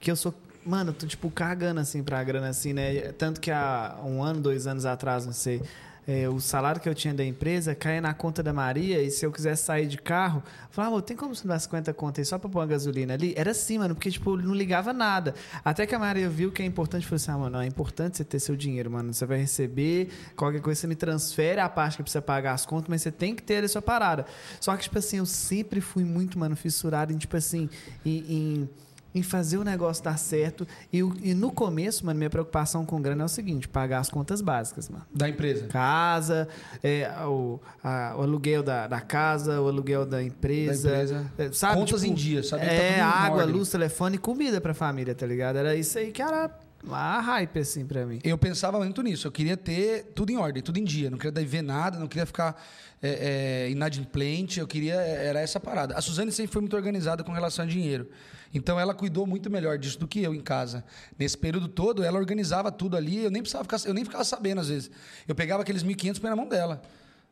Que 0.00 0.10
eu 0.10 0.16
sou. 0.16 0.34
Mano, 0.64 0.92
tô, 0.92 1.06
tipo, 1.06 1.30
cagando, 1.30 1.80
assim, 1.80 2.02
pra 2.02 2.22
grana, 2.24 2.48
assim, 2.48 2.72
né? 2.72 3.12
Tanto 3.12 3.40
que 3.40 3.50
há 3.50 3.98
um 4.04 4.22
ano, 4.22 4.40
dois 4.40 4.66
anos 4.66 4.86
atrás, 4.86 5.26
não 5.26 5.32
sei. 5.32 5.60
é, 6.06 6.28
o 6.28 6.38
salário 6.38 6.80
que 6.80 6.88
eu 6.88 6.94
tinha 6.94 7.14
da 7.14 7.24
empresa 7.24 7.74
caía 7.74 8.00
na 8.00 8.12
conta 8.12 8.42
da 8.42 8.52
Maria. 8.52 9.02
E 9.02 9.10
se 9.10 9.24
eu 9.24 9.32
quisesse 9.32 9.64
sair 9.64 9.86
de 9.86 9.96
carro, 9.96 10.42
falava, 10.70 11.00
tem 11.00 11.16
como 11.16 11.34
você 11.34 11.48
dar 11.48 11.58
50 11.58 11.92
contas 11.94 12.20
aí 12.20 12.24
só 12.26 12.38
pra 12.38 12.48
pôr 12.48 12.58
uma 12.60 12.66
gasolina 12.66 13.14
ali? 13.14 13.32
Era 13.36 13.52
assim, 13.52 13.78
mano, 13.78 13.94
porque, 13.94 14.10
tipo, 14.10 14.36
não 14.36 14.54
ligava 14.54 14.92
nada. 14.92 15.34
Até 15.64 15.86
que 15.86 15.94
a 15.94 15.98
Maria 15.98 16.28
viu 16.28 16.52
que 16.52 16.62
é 16.62 16.66
importante, 16.66 17.06
falou 17.06 17.16
assim: 17.16 17.30
ah, 17.30 17.38
mano, 17.38 17.58
é 17.60 17.66
importante 17.66 18.18
você 18.18 18.24
ter 18.24 18.38
seu 18.38 18.54
dinheiro, 18.56 18.90
mano. 18.90 19.12
Você 19.14 19.24
vai 19.24 19.38
receber, 19.38 20.10
qualquer 20.36 20.60
coisa 20.60 20.80
você 20.80 20.86
me 20.86 20.94
transfere 20.96 21.60
a 21.60 21.68
parte 21.68 21.96
que 21.96 22.02
precisa 22.02 22.22
pagar 22.22 22.52
as 22.52 22.66
contas, 22.66 22.88
mas 22.88 23.02
você 23.02 23.10
tem 23.10 23.34
que 23.34 23.42
ter 23.42 23.64
a 23.64 23.68
sua 23.68 23.82
parada. 23.82 24.26
Só 24.60 24.76
que, 24.76 24.82
tipo 24.82 24.98
assim, 24.98 25.18
eu 25.18 25.26
sempre 25.26 25.80
fui 25.80 26.04
muito, 26.04 26.38
mano, 26.38 26.54
fissurado 26.54 27.12
em, 27.12 27.16
tipo 27.16 27.36
assim, 27.36 27.68
em. 28.04 28.24
em 28.28 28.68
em 29.14 29.22
fazer 29.22 29.58
o 29.58 29.64
negócio 29.64 30.02
dar 30.02 30.18
certo. 30.18 30.66
E, 30.92 30.98
e 30.98 31.34
no 31.34 31.52
começo, 31.52 32.04
mano, 32.04 32.18
minha 32.18 32.28
preocupação 32.30 32.84
com 32.84 33.00
grana 33.00 33.22
é 33.22 33.26
o 33.26 33.28
seguinte: 33.28 33.68
pagar 33.68 34.00
as 34.00 34.08
contas 34.10 34.40
básicas, 34.40 34.88
mano. 34.88 35.04
Da 35.14 35.28
empresa. 35.28 35.66
Casa, 35.68 36.48
é, 36.82 37.08
o, 37.26 37.60
a- 37.82 38.14
o 38.18 38.22
aluguel 38.22 38.62
da, 38.62 38.86
da 38.88 39.00
casa, 39.00 39.60
o 39.60 39.68
aluguel 39.68 40.04
da 40.04 40.22
empresa. 40.22 40.88
Da 40.90 40.94
empresa. 40.96 41.32
é, 41.38 41.52
sabe? 41.52 41.78
Contas 41.80 42.02
em 42.02 42.12
dia, 42.14 42.42
sabe? 42.42 42.64
Tá 42.66 42.72
É, 42.72 42.98
em 42.98 43.00
água, 43.00 43.44
luz, 43.44 43.68
telefone 43.70 44.16
e 44.16 44.18
comida 44.18 44.60
pra 44.60 44.74
família, 44.74 45.14
tá 45.14 45.26
ligado? 45.26 45.56
Era 45.56 45.76
isso 45.76 45.96
aí 45.98 46.10
que 46.10 46.20
era 46.20 46.50
a 46.90 47.20
hype, 47.20 47.60
assim, 47.60 47.86
pra 47.86 48.04
mim. 48.04 48.18
Eu 48.22 48.36
pensava 48.36 48.78
muito 48.78 49.00
nisso. 49.02 49.26
Eu 49.26 49.32
queria 49.32 49.56
ter 49.56 50.12
tudo 50.14 50.30
em 50.30 50.36
ordem, 50.36 50.62
tudo 50.62 50.78
em 50.78 50.84
dia. 50.84 51.08
Não 51.08 51.16
queria 51.16 51.32
dever 51.32 51.62
nada, 51.62 51.98
não 51.98 52.06
queria 52.08 52.26
ficar 52.26 52.60
é, 53.00 53.66
é, 53.66 53.70
inadimplente. 53.70 54.58
Eu 54.60 54.66
queria. 54.66 54.94
Era 54.94 55.40
essa 55.40 55.58
parada. 55.60 55.94
A 55.96 56.00
Suzane 56.02 56.30
sempre 56.32 56.52
foi 56.52 56.60
muito 56.60 56.76
organizada 56.76 57.22
com 57.24 57.32
relação 57.32 57.64
a 57.64 57.68
dinheiro. 57.68 58.08
Então 58.54 58.78
ela 58.78 58.94
cuidou 58.94 59.26
muito 59.26 59.50
melhor 59.50 59.76
disso 59.76 59.98
do 59.98 60.06
que 60.06 60.20
eu 60.22 60.32
em 60.32 60.40
casa. 60.40 60.84
Nesse 61.18 61.36
período 61.36 61.66
todo, 61.68 62.02
ela 62.04 62.18
organizava 62.18 62.70
tudo 62.70 62.96
ali. 62.96 63.18
Eu 63.24 63.30
nem 63.30 63.42
precisava 63.42 63.64
ficar, 63.64 63.78
eu 63.84 63.92
nem 63.92 64.04
ficava 64.04 64.22
sabendo 64.24 64.60
às 64.60 64.68
vezes. 64.68 64.90
Eu 65.26 65.34
pegava 65.34 65.62
aqueles 65.62 65.82
1.500 65.82 66.20
põe 66.20 66.30
na 66.30 66.36
mão 66.36 66.48
dela. 66.48 66.80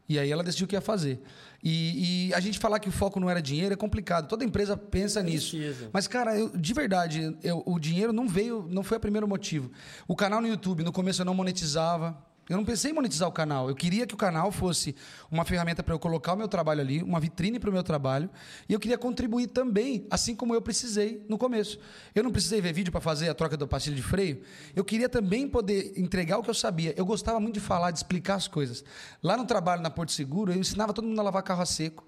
E 0.09 0.19
aí 0.19 0.31
ela 0.33 0.43
decidiu 0.43 0.65
o 0.65 0.69
que 0.69 0.75
ia 0.75 0.81
fazer. 0.81 1.23
E, 1.63 2.27
e 2.29 2.35
a 2.35 2.41
gente 2.41 2.59
falar 2.59 2.81
que 2.81 2.89
o 2.89 2.93
foco 2.93 3.21
não 3.21 3.31
era 3.31 3.41
dinheiro 3.41 3.73
é 3.73 3.77
complicado. 3.77 4.27
Toda 4.29 4.45
empresa 4.45 4.77
pensa 4.77 5.23
nisso. 5.23 5.57
Precisa. 5.57 5.91
Mas, 5.93 6.09
cara, 6.09 6.37
eu- 6.37 6.49
de 6.51 6.75
verdade, 6.75 7.37
eu- 7.43 7.63
o 7.65 7.79
dinheiro 7.79 8.13
não 8.13 8.27
veio, 8.29 8.67
não 8.69 8.83
foi 8.83 8.97
o 8.97 9.01
primeiro 9.01 9.29
motivo. 9.29 9.71
O 10.09 10.17
canal 10.17 10.41
no 10.43 10.49
YouTube, 10.49 10.83
no 10.83 10.91
começo 10.93 11.23
eu 11.23 11.25
não 11.25 11.35
monetizava. 11.35 12.19
Eu 12.49 12.57
não 12.57 12.65
pensei 12.65 12.91
em 12.91 12.95
monetizar 12.95 13.29
o 13.29 13.33
canal. 13.33 13.69
Eu 13.69 13.75
queria 13.75 14.07
que 14.07 14.15
o 14.15 14.17
canal 14.17 14.51
fosse 14.51 14.97
uma 15.31 15.45
ferramenta 15.45 15.83
para 15.83 15.95
eu 15.95 15.99
colocar 15.99 16.33
o 16.33 16.37
meu 16.37 16.49
trabalho 16.49 16.81
ali, 16.81 17.03
uma 17.03 17.21
vitrine 17.21 17.59
para 17.59 17.71
o 17.71 17.73
meu 17.73 17.85
trabalho. 17.85 18.29
E 18.69 18.73
eu 18.73 18.81
queria 18.81 18.99
contribuir 18.99 19.47
também, 19.47 20.07
assim 20.11 20.35
como 20.35 20.53
eu 20.53 20.61
precisei 20.61 21.25
no 21.29 21.39
começo. 21.39 21.79
Eu 22.15 22.25
não 22.25 22.33
precisei 22.33 22.61
ver 22.61 22.73
vídeo 22.73 22.91
para 22.91 23.01
fazer 23.01 23.29
a 23.29 23.35
troca 23.35 23.57
do 23.57 23.69
pastilha 23.69 23.95
de 23.95 24.03
freio. 24.03 24.43
Eu 24.75 24.85
queria 24.85 25.09
também 25.09 25.49
poder 25.49 25.93
entregar 25.97 26.39
o 26.39 26.43
que 26.43 26.51
eu 26.51 26.55
sabia. 26.55 26.93
Eu 26.97 27.07
gostava 27.07 27.39
muito 27.39 27.55
de 27.55 27.61
falar, 27.61 27.93
de 27.93 27.99
explicar 27.99 28.35
as 28.35 28.49
coisas. 28.49 28.85
Lá 29.23 29.37
no 29.37 29.45
trabalho 29.45 29.81
na 29.81 29.91
Porto 29.91 30.11
Seguro, 30.11 30.53
eu 30.53 30.59
ensinava 30.59 30.93
todo 30.93 31.07
mundo 31.07 31.21
a 31.21 31.23
lavar 31.23 31.43
carro 31.43 31.63
a 31.63 31.67
seco. 31.67 32.05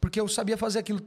Porque 0.00 0.18
eu 0.18 0.26
sabia 0.28 0.56
fazer 0.56 0.78
aquilo. 0.78 1.00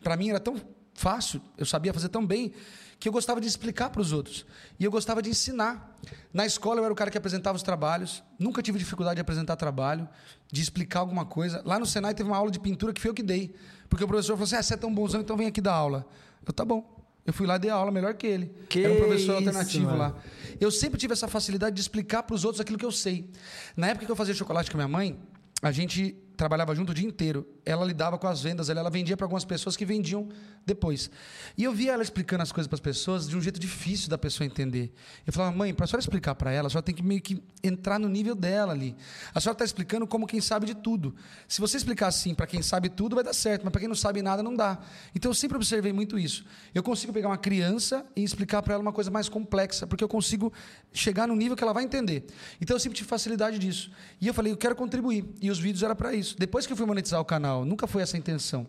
Para 0.00 0.16
mim 0.16 0.30
era 0.30 0.38
tão 0.38 0.56
fácil, 0.94 1.40
eu 1.56 1.64
sabia 1.64 1.92
fazer 1.92 2.08
tão 2.08 2.26
bem, 2.26 2.52
que 3.00 3.08
eu 3.08 3.12
gostava 3.12 3.40
de 3.40 3.48
explicar 3.48 3.88
para 3.88 4.02
os 4.02 4.12
outros. 4.12 4.44
E 4.78 4.84
eu 4.84 4.90
gostava 4.90 5.22
de 5.22 5.30
ensinar. 5.30 5.98
Na 6.34 6.44
escola 6.44 6.80
eu 6.80 6.84
era 6.84 6.92
o 6.92 6.96
cara 6.96 7.10
que 7.10 7.16
apresentava 7.16 7.56
os 7.56 7.62
trabalhos, 7.62 8.22
nunca 8.38 8.62
tive 8.62 8.78
dificuldade 8.78 9.16
de 9.16 9.22
apresentar 9.22 9.56
trabalho, 9.56 10.06
de 10.52 10.60
explicar 10.60 11.00
alguma 11.00 11.24
coisa. 11.24 11.62
Lá 11.64 11.78
no 11.78 11.86
Senai 11.86 12.14
teve 12.14 12.28
uma 12.28 12.36
aula 12.36 12.50
de 12.50 12.60
pintura 12.60 12.92
que 12.92 13.00
foi 13.00 13.10
eu 13.10 13.14
que 13.14 13.22
dei. 13.22 13.54
Porque 13.88 14.04
o 14.04 14.06
professor 14.06 14.34
falou 14.34 14.44
assim: 14.44 14.56
ah, 14.56 14.62
você 14.62 14.74
é 14.74 14.76
tão 14.76 14.94
bonzão, 14.94 15.22
então 15.22 15.34
vem 15.34 15.46
aqui 15.46 15.62
dar 15.62 15.72
aula. 15.72 16.06
Eu, 16.46 16.52
tá 16.52 16.62
bom. 16.62 16.98
Eu 17.24 17.32
fui 17.32 17.46
lá 17.46 17.56
e 17.56 17.58
dei 17.58 17.70
aula 17.70 17.90
melhor 17.90 18.14
que 18.14 18.26
ele. 18.26 18.54
Que 18.68 18.84
era 18.84 18.92
um 18.92 18.96
professor 18.96 19.18
isso, 19.18 19.32
alternativo 19.32 19.86
mano. 19.86 19.98
lá. 19.98 20.14
Eu 20.60 20.70
sempre 20.70 20.98
tive 20.98 21.14
essa 21.14 21.26
facilidade 21.26 21.74
de 21.74 21.80
explicar 21.80 22.22
para 22.22 22.34
os 22.34 22.44
outros 22.44 22.60
aquilo 22.60 22.78
que 22.78 22.84
eu 22.84 22.92
sei. 22.92 23.30
Na 23.76 23.88
época 23.88 24.04
que 24.04 24.12
eu 24.12 24.16
fazia 24.16 24.34
chocolate 24.34 24.70
com 24.70 24.76
a 24.76 24.84
minha 24.84 24.88
mãe, 24.88 25.18
a 25.62 25.72
gente 25.72 26.16
trabalhava 26.40 26.74
junto 26.74 26.92
o 26.92 26.94
dia 26.94 27.06
inteiro. 27.06 27.46
Ela 27.66 27.84
lidava 27.84 28.16
com 28.16 28.26
as 28.26 28.40
vendas, 28.40 28.70
ela, 28.70 28.80
ela 28.80 28.88
vendia 28.88 29.14
para 29.14 29.26
algumas 29.26 29.44
pessoas 29.44 29.76
que 29.76 29.84
vendiam 29.84 30.26
depois. 30.64 31.10
E 31.56 31.64
eu 31.64 31.72
via 31.72 31.92
ela 31.92 32.02
explicando 32.02 32.42
as 32.42 32.50
coisas 32.50 32.66
para 32.66 32.76
as 32.76 32.80
pessoas 32.80 33.28
de 33.28 33.36
um 33.36 33.42
jeito 33.42 33.60
difícil 33.60 34.08
da 34.08 34.16
pessoa 34.16 34.46
entender. 34.46 34.90
Eu 35.26 35.34
falava, 35.34 35.54
mãe, 35.54 35.74
para 35.74 35.84
a 35.84 35.86
senhora 35.86 36.00
explicar 36.00 36.34
para 36.34 36.50
ela, 36.50 36.68
a 36.68 36.70
senhora 36.70 36.82
tem 36.82 36.94
que 36.94 37.02
meio 37.02 37.20
que 37.20 37.42
entrar 37.62 37.98
no 37.98 38.08
nível 38.08 38.34
dela 38.34 38.72
ali. 38.72 38.96
A 39.34 39.40
senhora 39.40 39.54
está 39.54 39.66
explicando 39.66 40.06
como 40.06 40.26
quem 40.26 40.40
sabe 40.40 40.64
de 40.64 40.74
tudo. 40.74 41.14
Se 41.46 41.60
você 41.60 41.76
explicar 41.76 42.06
assim 42.06 42.34
para 42.34 42.46
quem 42.46 42.62
sabe 42.62 42.88
tudo, 42.88 43.14
vai 43.14 43.24
dar 43.24 43.34
certo, 43.34 43.62
mas 43.64 43.70
para 43.70 43.80
quem 43.80 43.88
não 43.88 43.94
sabe 43.94 44.22
nada, 44.22 44.42
não 44.42 44.56
dá. 44.56 44.78
Então 45.14 45.30
eu 45.30 45.34
sempre 45.34 45.58
observei 45.58 45.92
muito 45.92 46.18
isso. 46.18 46.46
Eu 46.74 46.82
consigo 46.82 47.12
pegar 47.12 47.28
uma 47.28 47.38
criança 47.38 48.06
e 48.16 48.24
explicar 48.24 48.62
para 48.62 48.74
ela 48.74 48.82
uma 48.82 48.92
coisa 48.92 49.10
mais 49.10 49.28
complexa, 49.28 49.86
porque 49.86 50.02
eu 50.02 50.08
consigo 50.08 50.50
chegar 50.90 51.28
no 51.28 51.36
nível 51.36 51.54
que 51.54 51.62
ela 51.62 51.74
vai 51.74 51.84
entender. 51.84 52.24
Então 52.62 52.74
eu 52.76 52.80
sempre 52.80 52.96
tive 52.96 53.10
facilidade 53.10 53.58
disso. 53.58 53.90
E 54.18 54.26
eu 54.26 54.32
falei, 54.32 54.52
eu 54.52 54.56
quero 54.56 54.74
contribuir. 54.74 55.28
E 55.40 55.50
os 55.50 55.58
vídeos 55.58 55.82
era 55.82 55.94
para 55.94 56.14
isso. 56.14 56.29
Depois 56.38 56.66
que 56.66 56.72
eu 56.72 56.76
fui 56.76 56.86
monetizar 56.86 57.20
o 57.20 57.24
canal, 57.24 57.64
nunca 57.64 57.86
foi 57.86 58.02
essa 58.02 58.16
a 58.16 58.18
intenção. 58.18 58.66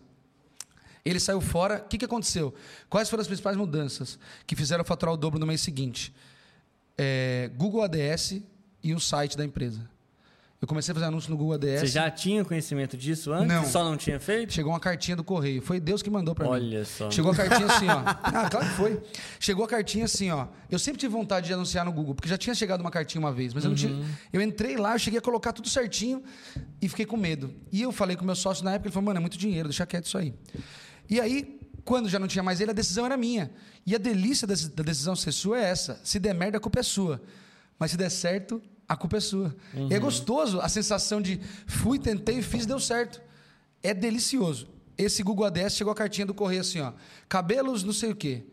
Ele 1.04 1.18
saiu 1.18 1.40
fora. 1.40 1.82
O 1.84 1.88
que, 1.88 1.98
que 1.98 2.04
aconteceu? 2.04 2.54
Quais 2.88 3.10
foram 3.10 3.20
as 3.20 3.26
principais 3.26 3.56
mudanças 3.56 4.18
que 4.46 4.54
fizeram 4.54 4.84
faturar 4.84 5.14
o 5.14 5.16
dobro 5.16 5.38
no 5.38 5.46
mês 5.46 5.60
seguinte? 5.60 6.14
É, 6.96 7.50
Google 7.56 7.82
ADS 7.82 8.40
e 8.82 8.94
o 8.94 9.00
site 9.00 9.36
da 9.36 9.44
empresa. 9.44 9.91
Eu 10.62 10.68
comecei 10.68 10.92
a 10.92 10.94
fazer 10.94 11.06
anúncio 11.06 11.28
no 11.28 11.36
Google 11.36 11.54
ADS. 11.54 11.80
Você 11.80 11.86
já 11.88 12.08
tinha 12.08 12.44
conhecimento 12.44 12.96
disso 12.96 13.32
antes? 13.32 13.48
Não. 13.48 13.66
Só 13.66 13.82
não 13.82 13.96
tinha 13.96 14.20
feito? 14.20 14.52
Chegou 14.52 14.72
uma 14.72 14.78
cartinha 14.78 15.16
do 15.16 15.24
correio. 15.24 15.60
Foi 15.60 15.80
Deus 15.80 16.02
que 16.02 16.08
mandou 16.08 16.36
para 16.36 16.44
mim. 16.44 16.52
Olha 16.52 16.84
só. 16.84 17.10
Chegou 17.10 17.32
a 17.32 17.34
cartinha 17.34 17.66
assim, 17.66 17.88
ó. 17.88 18.00
Ah, 18.22 18.48
claro 18.48 18.68
que 18.68 18.74
foi. 18.74 19.02
Chegou 19.40 19.64
a 19.64 19.68
cartinha 19.68 20.04
assim, 20.04 20.30
ó. 20.30 20.46
Eu 20.70 20.78
sempre 20.78 21.00
tive 21.00 21.12
vontade 21.12 21.48
de 21.48 21.52
anunciar 21.52 21.84
no 21.84 21.90
Google, 21.90 22.14
porque 22.14 22.28
já 22.28 22.38
tinha 22.38 22.54
chegado 22.54 22.80
uma 22.80 22.92
cartinha 22.92 23.18
uma 23.18 23.32
vez, 23.32 23.52
mas 23.52 23.64
eu 23.64 23.70
não 23.70 23.76
tinha. 23.76 24.06
Eu 24.32 24.40
entrei 24.40 24.76
lá, 24.76 24.94
eu 24.94 25.00
cheguei 25.00 25.18
a 25.18 25.20
colocar 25.20 25.52
tudo 25.52 25.68
certinho 25.68 26.22
e 26.80 26.88
fiquei 26.88 27.06
com 27.06 27.16
medo. 27.16 27.52
E 27.72 27.82
eu 27.82 27.90
falei 27.90 28.14
com 28.14 28.22
o 28.22 28.26
meu 28.26 28.36
sócio 28.36 28.64
na 28.64 28.74
época, 28.74 28.86
ele 28.86 28.94
falou, 28.94 29.06
mano, 29.06 29.18
é 29.18 29.20
muito 29.20 29.36
dinheiro, 29.36 29.68
deixa 29.68 29.84
quieto 29.84 30.06
isso 30.06 30.16
aí. 30.16 30.32
E 31.10 31.20
aí, 31.20 31.58
quando 31.84 32.08
já 32.08 32.20
não 32.20 32.28
tinha 32.28 32.42
mais 32.44 32.60
ele, 32.60 32.70
a 32.70 32.74
decisão 32.74 33.04
era 33.04 33.16
minha. 33.16 33.50
E 33.84 33.96
a 33.96 33.98
delícia 33.98 34.46
da 34.46 34.84
decisão 34.84 35.16
ser 35.16 35.32
sua 35.32 35.58
é 35.58 35.64
essa. 35.64 36.00
Se 36.04 36.20
der 36.20 36.36
merda, 36.36 36.58
a 36.58 36.60
culpa 36.60 36.78
é 36.78 36.84
sua. 36.84 37.20
Mas 37.80 37.90
se 37.90 37.96
der 37.96 38.10
certo, 38.10 38.62
a 38.88 38.96
culpa 38.96 39.16
é 39.16 39.20
sua. 39.20 39.54
E 39.90 39.94
é 39.94 39.98
gostoso 39.98 40.60
a 40.60 40.68
sensação 40.68 41.20
de 41.20 41.40
fui, 41.66 41.98
tentei, 41.98 42.42
fiz, 42.42 42.66
deu 42.66 42.80
certo. 42.80 43.20
É 43.82 43.92
delicioso. 43.94 44.68
Esse 44.96 45.22
Google 45.22 45.46
ADS 45.46 45.74
chegou 45.74 45.92
a 45.92 45.96
cartinha 45.96 46.26
do 46.26 46.34
correio 46.34 46.60
assim, 46.60 46.80
ó. 46.80 46.92
Cabelos 47.28 47.82
não 47.82 47.92
sei 47.92 48.10
o 48.10 48.16
quê. 48.16 48.44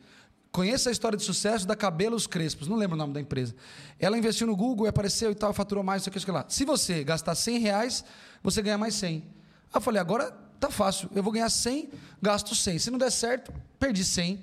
Conheça 0.51 0.89
a 0.89 0.91
história 0.91 1.15
de 1.17 1.23
sucesso 1.23 1.67
da 1.67 1.75
Cabelos 1.75 2.25
Crespos. 2.25 2.67
Não 2.67 2.75
lembro 2.75 2.95
o 2.95 2.97
nome 2.97 3.13
da 3.13 3.21
empresa. 3.21 3.53
Ela 3.99 4.17
investiu 4.17 4.47
no 4.47 4.55
Google 4.55 4.87
e 4.87 4.89
apareceu 4.89 5.31
e 5.31 5.35
tal, 5.35 5.53
faturou 5.53 5.83
mais, 5.83 6.01
isso 6.01 6.09
aqui, 6.09 6.17
isso 6.17 6.25
aqui 6.25 6.31
lá. 6.35 6.45
Se 6.47 6.65
você 6.65 7.03
gastar 7.03 7.35
100 7.35 7.59
reais, 7.59 8.03
você 8.41 8.61
ganha 8.61 8.77
mais 8.77 8.95
100. 8.95 9.17
Aí 9.17 9.23
eu 9.75 9.81
falei, 9.81 10.01
agora 10.01 10.31
tá 10.59 10.71
fácil. 10.71 11.09
Eu 11.13 11.21
vou 11.21 11.31
ganhar 11.31 11.49
100, 11.49 11.89
gasto 12.19 12.55
100. 12.55 12.79
Se 12.79 12.89
não 12.89 12.97
der 12.97 13.11
certo, 13.11 13.53
perdi 13.77 14.03
100. 14.03 14.39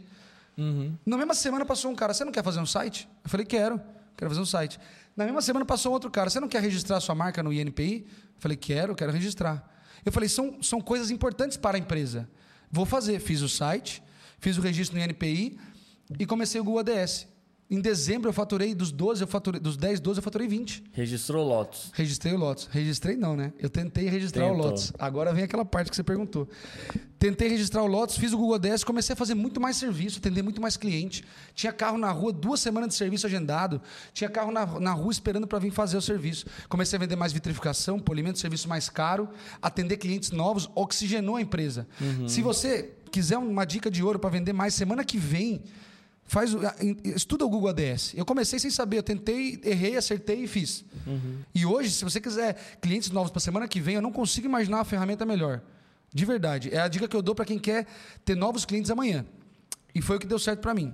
Na 1.05 1.17
mesma 1.17 1.35
semana 1.35 1.65
passou 1.67 1.91
um 1.91 1.95
cara, 1.95 2.15
você 2.15 2.25
não 2.25 2.33
quer 2.33 2.45
fazer 2.45 2.61
um 2.61 2.67
site? 2.67 3.09
Eu 3.25 3.29
falei, 3.29 3.45
quero, 3.45 3.81
quero 4.17 4.31
fazer 4.31 4.41
um 4.41 4.47
site. 4.47 4.79
Na 5.17 5.25
mesma 5.25 5.41
semana 5.41 5.65
passou 5.65 5.93
outro 5.93 6.11
cara, 6.11 6.29
você 6.29 6.39
não 6.39 6.49
quer 6.49 6.61
registrar 6.61 7.01
sua 7.01 7.15
marca 7.15 7.43
no 7.43 7.53
INPI? 7.53 8.07
Eu 8.07 8.41
falei, 8.41 8.57
quero, 8.57 8.95
quero 8.95 9.11
registrar. 9.11 9.67
Eu 10.05 10.13
falei, 10.13 10.29
são, 10.29 10.63
são 10.63 10.81
coisas 10.81 11.11
importantes 11.11 11.57
para 11.57 11.79
a 11.79 11.81
empresa. 11.81 12.29
Vou 12.71 12.85
fazer. 12.85 13.19
Fiz 13.19 13.41
o 13.41 13.49
site, 13.49 14.03
fiz 14.39 14.59
o 14.59 14.61
registro 14.61 14.99
no 14.99 15.03
INPI 15.03 15.59
e 16.19 16.27
comecei 16.27 16.61
o 16.61 16.65
Google 16.65 16.81
ADS. 16.81 17.27
Em 17.69 17.81
dezembro 17.81 18.29
eu 18.29 18.33
faturei 18.33 18.77
dos 18.77 18.93
12, 18.93 19.23
eu 19.23 19.27
faturei, 19.27 19.61
dos 19.61 19.77
10, 19.77 19.99
12 19.99 20.19
eu 20.19 20.23
faturei 20.23 20.47
20. 20.47 20.85
Registrou 20.93 21.45
Lotus. 21.45 21.91
Registrei 21.93 22.33
o 22.33 22.37
Lotus. 22.37 22.69
Registrei 22.71 23.17
não, 23.17 23.35
né? 23.35 23.53
Eu 23.59 23.69
tentei 23.69 24.09
registrar 24.09 24.47
o 24.47 24.51
Tentou. 24.51 24.67
Lotus. 24.67 24.93
Agora 24.97 25.35
vem 25.35 25.43
aquela 25.43 25.65
parte 25.65 25.91
que 25.91 25.97
você 25.97 26.05
perguntou. 26.05 26.49
Tentei 27.19 27.49
registrar 27.49 27.83
o 27.83 27.87
Lotus, 27.89 28.19
fiz 28.19 28.33
o 28.33 28.39
Google 28.39 28.55
ADS, 28.55 28.85
comecei 28.85 29.15
a 29.15 29.17
fazer 29.17 29.35
muito 29.35 29.61
mais 29.61 29.77
serviço, 29.77 30.19
atender 30.19 30.43
muito 30.43 30.61
mais 30.61 30.77
cliente. 30.77 31.25
Tinha 31.55 31.73
carro 31.73 31.99
na 31.99 32.13
rua, 32.13 32.33
duas 32.33 32.61
semanas 32.61 32.91
de 32.91 32.95
serviço 32.95 33.27
agendado. 33.27 33.83
Tinha 34.13 34.31
carro 34.31 34.53
na, 34.53 34.65
na 34.79 34.93
rua 34.93 35.11
esperando 35.11 35.47
para 35.49 35.59
vir 35.59 35.73
fazer 35.73 35.97
o 35.97 36.03
serviço. 36.03 36.47
Comecei 36.69 36.97
a 36.97 37.01
vender 37.01 37.17
mais 37.17 37.33
vitrificação, 37.33 37.99
polimento, 37.99 38.39
serviço 38.39 38.69
mais 38.69 38.89
caro, 38.89 39.29
atender 39.61 39.97
clientes 39.97 40.31
novos, 40.31 40.71
oxigenou 40.73 41.35
a 41.35 41.41
empresa. 41.41 41.89
Se 42.29 42.43
você 42.43 42.93
quiser 43.11 43.39
uma 43.39 43.65
dica 43.65 43.91
de 43.91 44.05
ouro 44.05 44.21
para 44.21 44.31
vender 44.31 44.53
mais, 44.53 44.73
semana 44.75 45.05
que 45.05 45.19
vem, 45.19 45.65
Faz, 46.29 46.51
estuda 47.05 47.45
o 47.47 47.49
Google 47.49 47.69
ADS. 47.71 48.13
Eu 48.15 48.25
comecei 48.25 48.59
sem 48.59 48.71
saber, 48.71 48.99
eu 48.99 49.03
tentei, 49.03 49.61
errei, 49.65 49.97
acertei 49.97 50.43
e 50.43 50.47
fiz. 50.49 50.85
E 51.55 51.65
hoje, 51.65 51.91
se 51.91 52.05
você 52.05 52.21
quiser 52.21 52.79
clientes 52.81 53.11
novos 53.11 53.31
para 53.31 53.41
semana 53.41 53.69
que 53.69 53.81
vem, 53.81 53.95
eu 53.95 54.03
não 54.03 54.11
consigo 54.13 54.47
imaginar 54.47 54.79
uma 54.79 54.85
ferramenta 54.85 55.25
melhor. 55.25 55.63
De 56.13 56.25
verdade. 56.25 56.75
É 56.75 56.81
a 56.81 56.89
dica 56.89 57.07
que 57.07 57.15
eu 57.15 57.23
dou 57.23 57.35
para 57.35 57.45
quem 57.45 57.59
quer 57.59 57.87
ter 58.25 58.35
novos 58.35 58.65
clientes 58.65 58.91
amanhã. 58.91 59.25
E 59.95 60.03
foi 60.03 60.17
o 60.17 60.19
que 60.19 60.27
deu 60.27 60.39
certo 60.39 60.61
para 60.61 60.75
mim. 60.75 60.93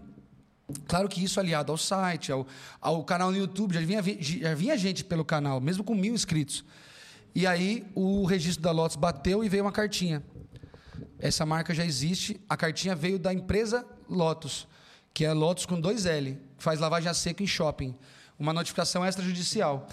Claro 0.86 1.08
que 1.08 1.22
isso 1.24 1.40
aliado 1.40 1.72
ao 1.72 1.78
site, 1.78 2.30
ao, 2.30 2.46
ao 2.80 3.02
canal 3.04 3.30
no 3.30 3.36
YouTube, 3.36 3.74
já 3.74 3.80
vinha, 3.80 4.00
vi- 4.02 4.18
já 4.40 4.54
vinha 4.54 4.76
gente 4.76 5.02
pelo 5.04 5.24
canal, 5.24 5.60
mesmo 5.60 5.82
com 5.82 5.94
mil 5.94 6.14
inscritos. 6.14 6.64
E 7.34 7.46
aí 7.46 7.84
o 7.94 8.24
registro 8.26 8.62
da 8.62 8.70
Lotus 8.70 8.96
bateu 8.96 9.42
e 9.42 9.48
veio 9.48 9.64
uma 9.64 9.72
cartinha. 9.72 10.22
Essa 11.18 11.46
marca 11.46 11.72
já 11.74 11.84
existe. 11.86 12.38
A 12.48 12.56
cartinha 12.56 12.94
veio 12.94 13.18
da 13.18 13.32
empresa 13.32 13.84
Lotus, 14.08 14.66
que 15.14 15.24
é 15.24 15.32
Lotus 15.32 15.66
com 15.66 15.80
dois 15.80 16.06
L, 16.06 16.38
que 16.56 16.62
faz 16.62 16.80
lavagem 16.80 17.10
a 17.10 17.14
seco 17.14 17.42
em 17.42 17.46
shopping. 17.46 17.94
Uma 18.38 18.52
notificação 18.52 19.06
extrajudicial. 19.06 19.88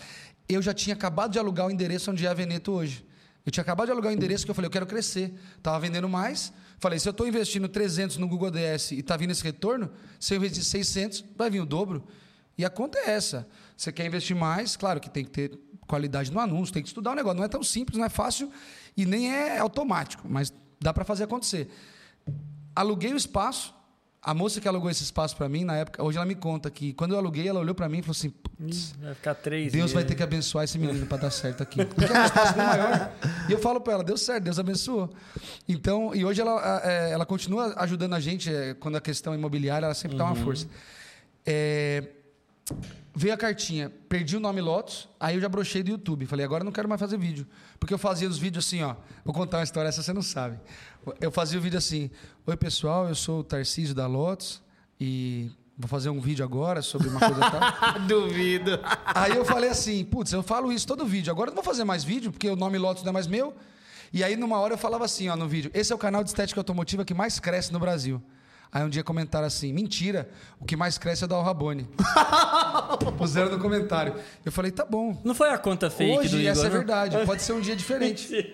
Eu 0.48 0.62
já 0.62 0.74
tinha 0.74 0.96
acabado 0.96 1.32
de 1.32 1.40
alugar 1.40 1.68
o 1.68 1.72
endereço 1.72 2.12
onde 2.12 2.26
é 2.26 2.30
a 2.30 2.34
Veneto 2.34 2.72
hoje. 2.72 3.06
Eu 3.46 3.52
tinha 3.52 3.62
acabado 3.62 3.88
de 3.88 3.92
alugar 3.92 4.12
o 4.12 4.16
endereço 4.16 4.46
que 4.46 4.52
eu 4.52 4.56
falei, 4.56 4.68
eu 4.68 4.72
quero 4.72 4.86
crescer. 4.86 5.34
Estava 5.58 5.80
vendendo 5.80 6.08
mais. 6.08 6.54
Falei, 6.80 7.00
se 7.00 7.08
eu 7.08 7.12
estou 7.12 7.28
investindo 7.28 7.68
300 7.68 8.18
no 8.18 8.28
Google 8.28 8.52
DS 8.52 8.92
e 8.92 9.00
está 9.00 9.18
vindo 9.18 9.32
esse 9.32 9.44
retorno, 9.44 9.92
se 10.20 10.34
eu 10.34 10.38
investir 10.38 10.64
600, 10.64 11.26
vai 11.36 11.50
vir 11.50 11.60
o 11.60 11.66
dobro. 11.66 12.08
E 12.58 12.66
a 12.66 12.70
conta 12.70 12.98
é 13.00 13.12
essa. 13.12 13.48
Você 13.76 13.92
quer 13.92 14.06
investir 14.06 14.36
mais, 14.36 14.76
claro 14.76 15.00
que 15.00 15.10
tem 15.10 15.24
que 15.24 15.32
ter 15.32 15.60
qualidade 15.88 16.32
no 16.32 16.40
anúncio, 16.40 16.74
tem 16.74 16.84
que 16.84 16.90
estudar 16.90 17.12
o 17.12 17.16
negócio. 17.16 17.38
Não 17.38 17.44
é 17.44 17.48
tão 17.48 17.64
simples, 17.64 17.98
não 17.98 18.06
é 18.06 18.10
fácil 18.10 18.52
e 18.96 19.06
nem 19.06 19.34
é 19.34 19.58
automático, 19.58 20.28
mas 20.30 20.54
dá 20.80 20.94
para 20.94 21.04
fazer 21.04 21.24
acontecer. 21.24 21.70
Aluguei 22.76 23.14
o 23.14 23.18
espaço. 23.18 23.74
A 24.22 24.34
moça 24.34 24.60
que 24.60 24.68
alugou 24.68 24.90
esse 24.90 25.02
espaço 25.02 25.36
para 25.38 25.48
mim, 25.48 25.64
na 25.64 25.78
época, 25.78 26.04
hoje 26.04 26.18
ela 26.18 26.26
me 26.26 26.36
conta 26.36 26.70
que 26.70 26.92
quando 26.94 27.14
eu 27.14 27.18
aluguei, 27.18 27.48
ela 27.48 27.60
olhou 27.62 27.74
para 27.74 27.88
mim 27.88 28.00
e 28.00 28.02
falou 28.02 28.12
assim: 28.12 28.30
"Putz, 28.30 28.94
Vai 29.00 29.14
ficar 29.16 29.34
três 29.36 29.72
Deus 29.72 29.94
vai 29.94 30.04
ter 30.04 30.14
que 30.14 30.22
abençoar 30.22 30.66
esse 30.66 30.78
menino 30.78 31.06
para 31.06 31.20
dar 31.20 31.32
certo 31.32 31.64
aqui. 31.64 31.86
Porque 31.86 32.12
é 32.12 32.20
um 32.20 32.26
espaço 32.26 32.54
bem 32.54 32.66
maior. 32.66 33.12
E 33.48 33.52
eu 33.54 33.60
falo 33.60 33.80
para 33.80 33.94
ela, 33.94 34.04
deu 34.04 34.18
certo, 34.18 34.44
Deus 34.44 34.60
abençoou. 34.60 35.10
Então, 35.68 36.14
e 36.14 36.26
hoje 36.26 36.42
ela, 36.42 36.82
é, 36.84 37.12
ela 37.12 37.26
continua 37.26 37.74
ajudando 37.78 38.14
a 38.14 38.20
gente 38.20 38.54
é, 38.54 38.74
quando 38.74 38.98
a 38.98 39.02
questão 39.02 39.34
imobiliária, 39.34 39.86
ela 39.86 39.96
sempre 39.96 40.18
dá 40.18 40.26
uma 40.26 40.36
força. 40.36 40.68
É, 41.46 42.04
veio 43.16 43.34
a 43.34 43.38
cartinha, 43.38 43.90
perdi 44.08 44.36
o 44.36 44.40
nome 44.40 44.62
Lotus, 44.62 45.08
aí 45.20 45.36
eu 45.36 45.42
já 45.42 45.50
brochei 45.50 45.82
do 45.82 45.92
YouTube. 45.92 46.26
Falei, 46.26 46.46
agora 46.46 46.62
eu 46.62 46.66
não 46.66 46.72
quero 46.72 46.88
mais 46.88 47.00
fazer 47.00 47.18
vídeo. 47.18 47.48
Porque 47.80 47.94
eu 47.94 47.98
fazia 47.98 48.28
os 48.28 48.38
vídeos 48.38 48.66
assim, 48.66 48.84
ó. 48.84 48.96
Vou 49.24 49.34
contar 49.34 49.58
uma 49.58 49.64
história, 49.64 49.88
essa 49.88 50.04
você 50.04 50.14
não 50.14 50.22
sabe. 50.22 50.60
Eu 51.20 51.32
fazia 51.32 51.60
o 51.60 51.62
vídeo 51.62 51.78
assim: 51.78 52.10
Oi, 52.46 52.58
pessoal, 52.58 53.08
eu 53.08 53.16
sou 53.16 53.40
o 53.40 53.44
Tarcísio 53.44 53.96
da 53.96 54.08
Lotus 54.08 54.62
e 55.00 55.52
vou 55.78 55.88
fazer 55.88 56.10
um 56.10 56.20
vídeo 56.20 56.44
agora 56.44 56.82
sobre 56.82 57.08
uma 57.08 57.20
coisa 57.20 57.40
tal. 57.40 58.00
Duvido. 58.06 58.80
Aí 59.06 59.36
eu 59.36 59.46
falei 59.46 59.70
assim, 59.70 60.04
putz, 60.04 60.34
eu 60.34 60.44
falo 60.44 60.74
isso 60.74 60.86
todo 60.86 61.06
vídeo. 61.06 61.32
Agora 61.32 61.50
eu 61.50 61.56
não 61.56 61.64
vou 61.64 61.64
fazer 61.64 61.86
mais 61.86 62.04
vídeo, 62.04 62.32
porque 62.32 62.50
o 62.50 62.56
nome 62.56 62.78
Lotus 62.78 63.04
não 63.04 63.12
é 63.12 63.14
mais 63.14 63.28
meu. 63.28 63.54
E 64.12 64.24
aí, 64.24 64.36
numa 64.36 64.60
hora, 64.60 64.74
eu 64.74 64.78
falava 64.78 65.06
assim, 65.06 65.30
ó, 65.30 65.36
no 65.36 65.48
vídeo, 65.48 65.72
esse 65.74 65.94
é 65.94 65.96
o 65.96 66.00
canal 66.00 66.24
de 66.24 66.32
estética 66.32 66.60
automotiva 66.60 67.06
que 67.06 67.14
mais 67.14 67.40
cresce 67.40 67.72
no 67.72 67.80
Brasil. 67.80 68.22
Aí 68.72 68.84
um 68.84 68.90
dia 68.90 69.04
comentaram 69.04 69.48
assim, 69.48 69.72
mentira, 69.72 70.30
o 70.60 70.66
que 70.66 70.76
mais 70.76 70.98
cresce 70.98 71.24
é 71.24 71.28
da 71.28 71.36
Al 71.36 71.44
Rabone. 71.44 71.88
Puseram 73.18 73.50
no 73.50 73.60
comentário. 73.60 74.16
Eu 74.46 74.52
falei, 74.52 74.72
tá 74.72 74.86
bom. 74.86 75.20
Não 75.24 75.34
foi 75.34 75.50
a 75.50 75.58
conta 75.58 75.90
fake 75.90 76.12
do 76.12 76.20
Hoje 76.20 76.38
Igor, 76.38 76.52
essa 76.52 76.62
é 76.62 76.64
não? 76.66 76.72
verdade, 76.72 77.26
pode 77.26 77.42
ser 77.42 77.54
um 77.54 77.62
dia 77.62 77.76
diferente. 77.76 78.54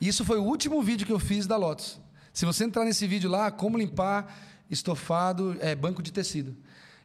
Isso 0.00 0.24
foi 0.24 0.38
o 0.38 0.42
último 0.44 0.82
vídeo 0.82 1.06
que 1.06 1.12
eu 1.12 1.18
fiz 1.18 1.46
da 1.46 1.56
Lotus. 1.56 2.00
Se 2.32 2.44
você 2.44 2.64
entrar 2.64 2.84
nesse 2.84 3.06
vídeo 3.06 3.30
lá, 3.30 3.50
como 3.50 3.78
limpar 3.78 4.34
estofado, 4.70 5.56
é, 5.60 5.74
banco 5.74 6.02
de 6.02 6.12
tecido. 6.12 6.56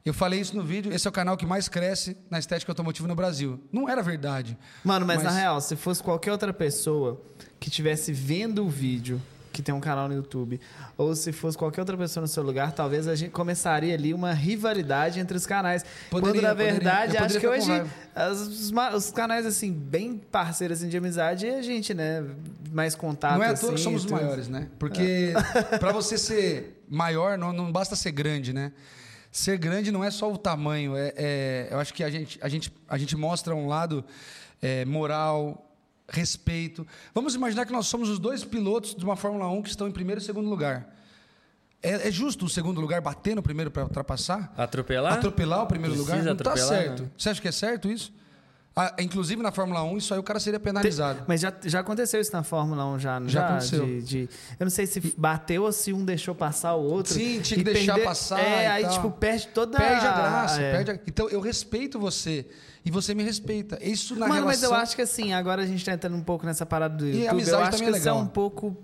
Eu 0.03 0.13
falei 0.13 0.39
isso 0.39 0.55
no 0.55 0.63
vídeo, 0.63 0.91
esse 0.93 1.05
é 1.05 1.09
o 1.09 1.11
canal 1.11 1.35
que 1.37 1.45
mais 1.45 1.67
cresce 1.67 2.17
na 2.29 2.39
estética 2.39 2.71
automotiva 2.71 3.07
no 3.07 3.15
Brasil. 3.15 3.59
Não 3.71 3.87
era 3.87 4.01
verdade. 4.01 4.57
Mano, 4.83 5.05
mas, 5.05 5.17
na 5.21 5.29
Mas- 5.29 5.35
real, 5.39 5.61
se 5.61 5.75
fosse 5.75 6.01
qualquer 6.01 6.31
outra 6.31 6.53
pessoa 6.53 7.21
que 7.59 7.69
estivesse 7.69 8.11
vendo 8.13 8.65
o 8.65 8.69
vídeo, 8.69 9.21
que 9.59 9.63
tem 9.63 9.75
um 9.75 9.79
canal 9.81 10.07
no 10.07 10.13
YouTube, 10.13 10.57
ou 10.97 11.13
se 11.13 11.33
fosse 11.33 11.57
qualquer 11.57 11.81
outra 11.81 11.97
pessoa 11.97 12.21
no 12.21 12.27
seu 12.29 12.41
lugar, 12.41 12.71
talvez 12.71 13.09
a 13.09 13.15
gente 13.15 13.31
começaria 13.31 13.93
ali 13.93 14.13
uma 14.13 14.31
rivalidade 14.31 15.19
entre 15.19 15.35
os 15.35 15.45
canais. 15.45 15.83
Poderia, 16.09 16.33
Quando, 16.33 16.43
na 16.43 16.53
verdade, 16.53 17.17
acho 17.17 17.39
que 17.41 17.45
hoje 17.47 17.69
as- 18.15 18.71
os, 18.95 19.11
canais, 19.11 19.45
assim, 19.45 19.73
bem 19.73 20.17
parceiros 20.17 20.79
assim, 20.79 20.87
de 20.87 20.95
amizade, 20.95 21.45
é 21.45 21.59
a 21.59 21.61
gente, 21.61 21.93
né? 21.93 22.23
Mais 22.71 22.95
contato, 22.95 23.35
não 23.35 23.43
é 23.43 23.47
à 23.49 23.51
assim, 23.51 23.65
toa 23.65 23.75
que 23.75 23.81
somos 23.81 24.05
maiores, 24.05 24.47
né? 24.47 24.69
Porque 24.79 25.33
para 25.77 25.91
você 25.91 26.17
ser 26.17 26.81
maior, 26.87 27.37
não, 27.37 27.51
não 27.51 27.69
basta 27.69 27.97
ser 27.97 28.11
grande, 28.11 28.53
né? 28.53 28.71
Ser 29.29 29.57
grande 29.57 29.91
não 29.91 30.03
é 30.05 30.09
só 30.09 30.31
o 30.31 30.37
tamanho. 30.37 30.95
É, 30.95 31.13
é- 31.17 31.67
eu 31.69 31.79
acho 31.79 31.93
que 31.93 32.01
a 32.03 32.09
gente, 32.09 32.39
a 32.41 32.47
gente, 32.47 32.73
a 32.87 32.97
gente 32.97 33.15
mostra 33.17 33.53
um 33.53 33.67
lado 33.67 34.05
é, 34.61 34.85
moral, 34.85 35.68
respeito. 36.11 36.85
Vamos 37.13 37.35
imaginar 37.35 37.65
que 37.65 37.71
nós 37.71 37.87
somos 37.87 38.09
os 38.09 38.19
dois 38.19 38.43
pilotos 38.43 38.95
de 38.95 39.03
uma 39.03 39.15
Fórmula 39.15 39.49
1 39.49 39.61
que 39.61 39.69
estão 39.69 39.87
em 39.87 39.91
primeiro 39.91 40.21
e 40.21 40.23
segundo 40.23 40.49
lugar. 40.49 40.95
É, 41.81 42.09
é 42.09 42.11
justo 42.11 42.45
o 42.45 42.49
segundo 42.49 42.81
lugar 42.81 42.99
bater 43.01 43.35
no 43.35 43.41
primeiro 43.41 43.71
para 43.71 43.83
ultrapassar? 43.83 44.53
Atropelar? 44.57 45.13
Atropelar 45.13 45.63
o 45.63 45.67
primeiro 45.67 45.95
Precisa 45.95 46.15
lugar? 46.15 46.25
Não 46.25 46.33
está 46.33 46.57
certo. 46.57 47.03
né? 47.03 47.09
Você 47.17 47.29
acha 47.29 47.41
que 47.41 47.47
é 47.47 47.51
certo 47.51 47.89
isso? 47.89 48.13
Ah, 48.81 48.95
inclusive 48.99 49.41
na 49.43 49.51
Fórmula 49.51 49.83
1, 49.83 49.97
isso 49.97 50.13
aí 50.13 50.19
o 50.19 50.23
cara 50.23 50.39
seria 50.39 50.59
penalizado. 50.59 51.23
Mas 51.27 51.41
já, 51.41 51.53
já 51.65 51.81
aconteceu 51.81 52.21
isso 52.21 52.31
na 52.31 52.43
Fórmula 52.43 52.85
1, 52.85 52.99
já, 52.99 53.19
Já 53.21 53.27
já? 53.27 53.47
aconteceu. 53.47 53.85
De, 53.85 54.01
de- 54.01 54.29
eu 54.59 54.63
não 54.65 54.69
sei 54.69 54.87
se 54.87 55.01
bateu 55.17 55.63
ou 55.63 55.71
se 55.71 55.91
um 55.91 56.05
deixou 56.05 56.33
passar 56.33 56.75
o 56.75 56.83
outro. 56.83 57.13
Sim, 57.13 57.41
tinha 57.41 57.55
que 57.63 57.69
E 57.69 57.73
deixar 57.73 57.93
perder- 57.95 58.07
passar 58.07 58.39
É, 58.39 58.63
e 58.63 58.67
aí, 58.67 58.83
tal. 58.83 58.91
tipo, 58.93 59.11
perde 59.11 59.47
toda 59.49 59.77
Perde 59.77 60.05
a 60.05 60.11
graça. 60.11 60.61
é. 60.61 60.71
Perde 60.71 60.91
a- 60.91 60.99
Então, 61.07 61.27
eu 61.29 61.41
respeito 61.41 61.99
você 61.99 62.45
e 62.85 62.89
você 62.91 63.13
me 63.13 63.23
respeita. 63.23 63.77
Isso 63.81 64.13
na 64.15 64.21
Mano, 64.27 64.41
relação... 64.41 64.47
mas 64.47 64.63
eu 64.63 64.73
acho 64.73 64.95
que 64.95 65.01
assim, 65.01 65.33
agora 65.33 65.61
a 65.61 65.65
gente 65.65 65.83
tá 65.83 65.91
entrando 65.91 66.15
um 66.15 66.23
pouco 66.23 66.45
nessa 66.45 66.65
parada 66.65 66.95
do 66.95 67.05
YouTube. 67.05 67.27
amizade 67.27 67.51
eu 67.51 67.59
acho 67.67 67.71
também 67.77 67.91
que 67.91 67.97
é 67.97 67.97
é 67.97 67.99
legal. 67.99 68.17
um 68.19 68.27
pouco 68.27 68.77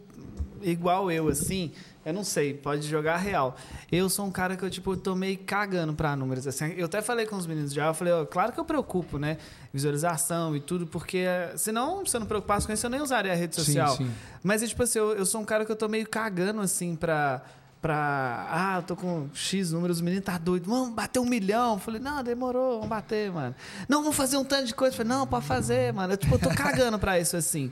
igual 0.71 1.11
eu, 1.11 1.27
assim. 1.27 1.71
Eu 2.05 2.13
não 2.13 2.23
sei, 2.23 2.53
pode 2.53 2.87
jogar 2.87 3.17
real. 3.17 3.55
Eu 3.91 4.07
sou 4.09 4.25
um 4.25 4.31
cara 4.31 4.55
que 4.55 4.63
eu, 4.63 4.69
tipo, 4.69 4.95
tô 4.95 5.15
meio 5.15 5.39
cagando 5.39 5.93
pra 5.93 6.15
números. 6.15 6.45
Assim, 6.45 6.73
eu 6.77 6.85
até 6.85 7.01
falei 7.01 7.25
com 7.25 7.35
os 7.35 7.47
meninos 7.47 7.73
já, 7.73 7.87
eu 7.87 7.93
falei, 7.95 8.13
ó, 8.13 8.23
claro 8.25 8.51
que 8.51 8.59
eu 8.59 8.65
preocupo, 8.65 9.17
né? 9.17 9.37
Visualização 9.73 10.55
e 10.55 10.59
tudo, 10.59 10.85
porque 10.85 11.17
eh, 11.17 11.53
senão, 11.57 12.05
se 12.05 12.15
eu 12.15 12.19
não 12.19 12.27
preocupasse 12.27 12.67
com 12.67 12.73
isso, 12.73 12.85
eu 12.85 12.89
nem 12.91 13.01
usaria 13.01 13.31
a 13.31 13.35
rede 13.35 13.55
Sim, 13.55 13.63
social. 13.63 13.97
sim. 13.97 14.11
Mas, 14.43 14.61
é, 14.61 14.67
tipo 14.67 14.83
assim, 14.83 14.99
eu, 14.99 15.13
eu 15.13 15.25
sou 15.25 15.41
um 15.41 15.45
cara 15.45 15.65
que 15.65 15.71
eu 15.71 15.75
tô 15.75 15.87
meio 15.87 16.07
cagando, 16.07 16.61
assim, 16.61 16.95
pra. 16.95 17.41
Pra. 17.81 18.47
Ah, 18.49 18.75
eu 18.77 18.83
tô 18.83 18.95
com 18.95 19.27
X 19.33 19.71
números, 19.71 19.97
os 19.97 20.01
meninos 20.01 20.25
tá 20.25 20.37
doido. 20.39 20.67
Vamos 20.69 20.89
bater 20.95 21.19
um 21.19 21.25
milhão. 21.25 21.77
Falei, 21.79 21.99
não, 22.01 22.23
demorou, 22.23 22.75
vamos 22.75 22.87
bater, 22.89 23.31
mano. 23.31 23.53
Não, 23.87 24.01
vamos 24.01 24.15
fazer 24.15 24.37
um 24.37 24.43
tanto 24.43 24.65
de 24.65 24.73
coisa. 24.73 24.95
Falei, 24.95 25.11
não, 25.11 25.27
pode 25.27 25.45
fazer, 25.45 25.93
mano. 25.93 26.13
Eu, 26.13 26.17
tipo, 26.17 26.33
eu 26.33 26.39
tô 26.39 26.49
cagando 26.49 26.97
pra 26.97 27.19
isso, 27.19 27.37
assim. 27.37 27.71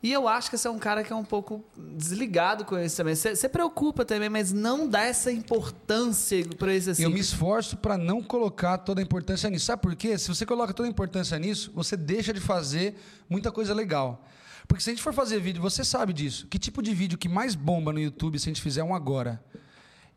E 0.00 0.12
eu 0.12 0.28
acho 0.28 0.48
que 0.48 0.56
você 0.56 0.68
é 0.68 0.70
um 0.70 0.78
cara 0.78 1.02
que 1.02 1.12
é 1.12 1.16
um 1.16 1.24
pouco 1.24 1.64
desligado 1.76 2.64
com 2.64 2.78
isso 2.78 2.96
também. 2.96 3.16
Você 3.16 3.34
você 3.34 3.48
preocupa 3.48 4.04
também, 4.04 4.28
mas 4.28 4.52
não 4.52 4.88
dá 4.88 5.02
essa 5.02 5.32
importância 5.32 6.44
pra 6.56 6.72
isso 6.72 6.90
assim. 6.90 7.02
Eu 7.02 7.10
me 7.10 7.18
esforço 7.18 7.76
para 7.76 7.98
não 7.98 8.22
colocar 8.22 8.78
toda 8.78 9.00
a 9.00 9.04
importância 9.04 9.50
nisso. 9.50 9.66
Sabe 9.66 9.82
por 9.82 9.96
quê? 9.96 10.16
Se 10.16 10.28
você 10.28 10.46
coloca 10.46 10.72
toda 10.72 10.88
a 10.88 10.90
importância 10.90 11.36
nisso, 11.38 11.72
você 11.74 11.96
deixa 11.96 12.32
de 12.32 12.40
fazer 12.40 12.94
muita 13.28 13.50
coisa 13.50 13.74
legal. 13.74 14.24
Porque 14.68 14.84
se 14.84 14.90
a 14.90 14.92
gente 14.92 15.02
for 15.02 15.12
fazer 15.12 15.40
vídeo, 15.40 15.60
você 15.60 15.82
sabe 15.82 16.12
disso. 16.12 16.46
Que 16.46 16.58
tipo 16.58 16.80
de 16.80 16.94
vídeo 16.94 17.18
que 17.18 17.28
mais 17.28 17.56
bomba 17.56 17.92
no 17.92 17.98
YouTube 17.98 18.38
se 18.38 18.48
a 18.48 18.50
gente 18.50 18.62
fizer 18.62 18.84
um 18.84 18.94
agora? 18.94 19.42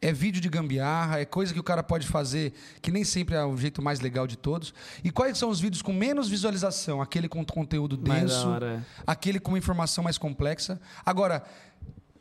É 0.01 0.11
vídeo 0.11 0.41
de 0.41 0.49
gambiarra, 0.49 1.19
é 1.19 1.25
coisa 1.25 1.53
que 1.53 1.59
o 1.59 1.63
cara 1.63 1.83
pode 1.83 2.07
fazer 2.07 2.53
que 2.81 2.89
nem 2.89 3.03
sempre 3.03 3.35
é 3.35 3.45
o 3.45 3.55
jeito 3.55 3.83
mais 3.83 3.99
legal 3.99 4.25
de 4.25 4.35
todos. 4.35 4.73
E 5.03 5.11
quais 5.11 5.37
são 5.37 5.49
os 5.49 5.59
vídeos 5.59 5.83
com 5.83 5.93
menos 5.93 6.27
visualização? 6.27 7.01
Aquele 7.01 7.29
com 7.29 7.45
conteúdo 7.45 7.95
denso, 7.95 8.47
é. 8.63 8.81
aquele 9.05 9.39
com 9.39 9.55
informação 9.55 10.03
mais 10.03 10.17
complexa. 10.17 10.81
Agora, 11.05 11.43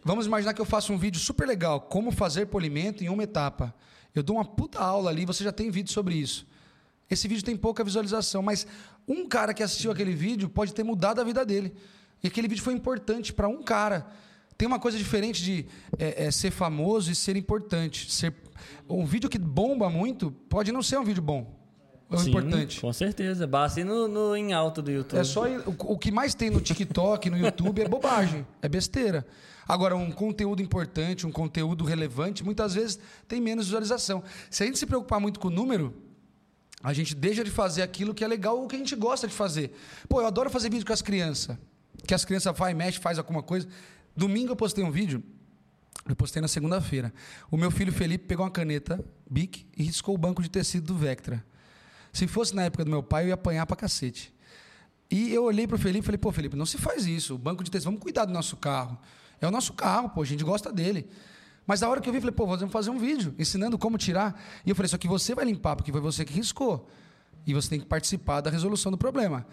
vamos 0.04 0.26
imaginar 0.26 0.52
que 0.52 0.60
eu 0.60 0.66
faço 0.66 0.92
um 0.92 0.98
vídeo 0.98 1.18
super 1.18 1.48
legal, 1.48 1.80
como 1.80 2.10
fazer 2.10 2.46
polimento 2.46 3.02
em 3.02 3.08
uma 3.08 3.22
etapa. 3.22 3.74
Eu 4.14 4.22
dou 4.22 4.36
uma 4.36 4.44
puta 4.44 4.78
aula 4.78 5.10
ali, 5.10 5.24
você 5.24 5.42
já 5.42 5.52
tem 5.52 5.70
vídeo 5.70 5.90
sobre 5.90 6.14
isso. 6.14 6.46
Esse 7.08 7.26
vídeo 7.26 7.42
tem 7.42 7.56
pouca 7.56 7.82
visualização, 7.82 8.42
mas 8.42 8.66
um 9.08 9.26
cara 9.26 9.54
que 9.54 9.62
assistiu 9.62 9.90
aquele 9.90 10.14
vídeo 10.14 10.48
pode 10.48 10.74
ter 10.74 10.84
mudado 10.84 11.20
a 11.20 11.24
vida 11.24 11.46
dele. 11.46 11.74
E 12.22 12.28
aquele 12.28 12.46
vídeo 12.46 12.62
foi 12.62 12.74
importante 12.74 13.32
para 13.32 13.48
um 13.48 13.62
cara. 13.62 14.06
Tem 14.60 14.68
uma 14.68 14.78
coisa 14.78 14.98
diferente 14.98 15.42
de 15.42 15.64
é, 15.98 16.26
é, 16.26 16.30
ser 16.30 16.50
famoso 16.50 17.10
e 17.10 17.14
ser 17.14 17.34
importante. 17.34 18.12
Ser... 18.12 18.34
Um 18.86 19.06
vídeo 19.06 19.30
que 19.30 19.38
bomba 19.38 19.88
muito 19.88 20.30
pode 20.50 20.70
não 20.70 20.82
ser 20.82 20.98
um 20.98 21.02
vídeo 21.02 21.22
bom. 21.22 21.58
Ou 22.10 22.18
Sim, 22.18 22.28
importante. 22.28 22.78
Com 22.78 22.92
certeza. 22.92 23.46
Basta 23.46 23.80
ir 23.80 23.84
no, 23.84 24.06
no 24.06 24.36
em 24.36 24.52
alto 24.52 24.82
do 24.82 24.90
YouTube. 24.90 25.18
É 25.18 25.24
só 25.24 25.48
ir- 25.48 25.66
o, 25.66 25.74
o 25.78 25.96
que 25.96 26.12
mais 26.12 26.34
tem 26.34 26.50
no 26.50 26.60
TikTok, 26.60 27.30
no 27.30 27.38
YouTube 27.38 27.80
é 27.80 27.88
bobagem, 27.88 28.46
é 28.60 28.68
besteira. 28.68 29.26
Agora, 29.66 29.96
um 29.96 30.10
conteúdo 30.10 30.60
importante, 30.60 31.26
um 31.26 31.32
conteúdo 31.32 31.82
relevante, 31.82 32.44
muitas 32.44 32.74
vezes 32.74 32.98
tem 33.26 33.40
menos 33.40 33.64
visualização. 33.64 34.22
Se 34.50 34.62
a 34.62 34.66
gente 34.66 34.78
se 34.78 34.84
preocupar 34.84 35.18
muito 35.18 35.40
com 35.40 35.48
o 35.48 35.50
número, 35.50 35.94
a 36.82 36.92
gente 36.92 37.14
deixa 37.14 37.42
de 37.42 37.50
fazer 37.50 37.80
aquilo 37.80 38.12
que 38.12 38.22
é 38.22 38.28
legal 38.28 38.58
ou 38.60 38.66
que 38.68 38.76
a 38.76 38.78
gente 38.78 38.94
gosta 38.94 39.26
de 39.26 39.32
fazer. 39.32 39.74
Pô, 40.06 40.20
eu 40.20 40.26
adoro 40.26 40.50
fazer 40.50 40.68
vídeo 40.68 40.84
com 40.84 40.92
as 40.92 41.00
crianças. 41.00 41.56
Que 42.06 42.12
as 42.12 42.26
crianças 42.26 42.54
vai, 42.54 42.74
mexe, 42.74 42.98
faz 42.98 43.16
alguma 43.16 43.42
coisa. 43.42 43.66
Domingo 44.16 44.52
eu 44.52 44.56
postei 44.56 44.84
um 44.84 44.90
vídeo 44.90 45.22
Eu 46.08 46.16
postei 46.16 46.40
na 46.40 46.48
segunda-feira. 46.48 47.12
O 47.50 47.56
meu 47.56 47.70
filho 47.70 47.92
Felipe 47.92 48.26
pegou 48.26 48.44
uma 48.44 48.50
caneta 48.50 49.04
Bic 49.28 49.66
e 49.76 49.82
riscou 49.82 50.14
o 50.14 50.18
banco 50.18 50.42
de 50.42 50.50
tecido 50.50 50.86
do 50.86 50.96
Vectra. 50.96 51.44
Se 52.12 52.26
fosse 52.26 52.54
na 52.54 52.64
época 52.64 52.84
do 52.84 52.90
meu 52.90 53.02
pai, 53.02 53.24
eu 53.24 53.28
ia 53.28 53.34
apanhar 53.34 53.66
pra 53.66 53.76
cacete. 53.76 54.34
E 55.10 55.32
eu 55.32 55.44
olhei 55.44 55.66
pro 55.66 55.78
Felipe 55.78 56.00
e 56.00 56.06
falei, 56.06 56.18
pô, 56.18 56.30
Felipe, 56.32 56.56
não 56.56 56.66
se 56.66 56.78
faz 56.78 57.06
isso. 57.06 57.34
O 57.34 57.38
banco 57.38 57.64
de 57.64 57.70
tecido, 57.70 57.86
vamos 57.86 58.00
cuidar 58.00 58.24
do 58.24 58.32
nosso 58.32 58.56
carro. 58.56 58.98
É 59.40 59.46
o 59.46 59.50
nosso 59.50 59.72
carro, 59.72 60.10
pô, 60.10 60.22
a 60.22 60.24
gente 60.24 60.44
gosta 60.44 60.72
dele. 60.72 61.08
Mas 61.66 61.82
a 61.82 61.88
hora 61.88 62.00
que 62.00 62.08
eu 62.08 62.12
vi, 62.12 62.20
falei, 62.20 62.34
pô, 62.34 62.46
vamos 62.46 62.72
fazer 62.72 62.90
um 62.90 62.98
vídeo 62.98 63.34
ensinando 63.38 63.78
como 63.78 63.96
tirar. 63.96 64.40
E 64.64 64.70
eu 64.70 64.76
falei, 64.76 64.88
só 64.88 64.98
que 64.98 65.08
você 65.08 65.34
vai 65.34 65.44
limpar, 65.44 65.76
porque 65.76 65.92
foi 65.92 66.00
você 66.00 66.24
que 66.24 66.32
riscou. 66.32 66.88
E 67.46 67.54
você 67.54 67.70
tem 67.70 67.80
que 67.80 67.86
participar 67.86 68.40
da 68.40 68.50
resolução 68.50 68.90
do 68.92 68.98
problema. 68.98 69.46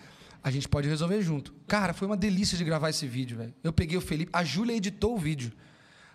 A 0.43 0.51
gente 0.51 0.67
pode 0.67 0.87
resolver 0.87 1.21
junto. 1.21 1.53
Cara, 1.67 1.93
foi 1.93 2.07
uma 2.07 2.17
delícia 2.17 2.57
de 2.57 2.63
gravar 2.63 2.89
esse 2.89 3.05
vídeo, 3.07 3.37
velho. 3.37 3.53
Eu 3.63 3.73
peguei 3.73 3.97
o 3.97 4.01
Felipe, 4.01 4.31
a 4.33 4.43
Júlia 4.43 4.75
editou 4.75 5.15
o 5.15 5.17
vídeo. 5.17 5.51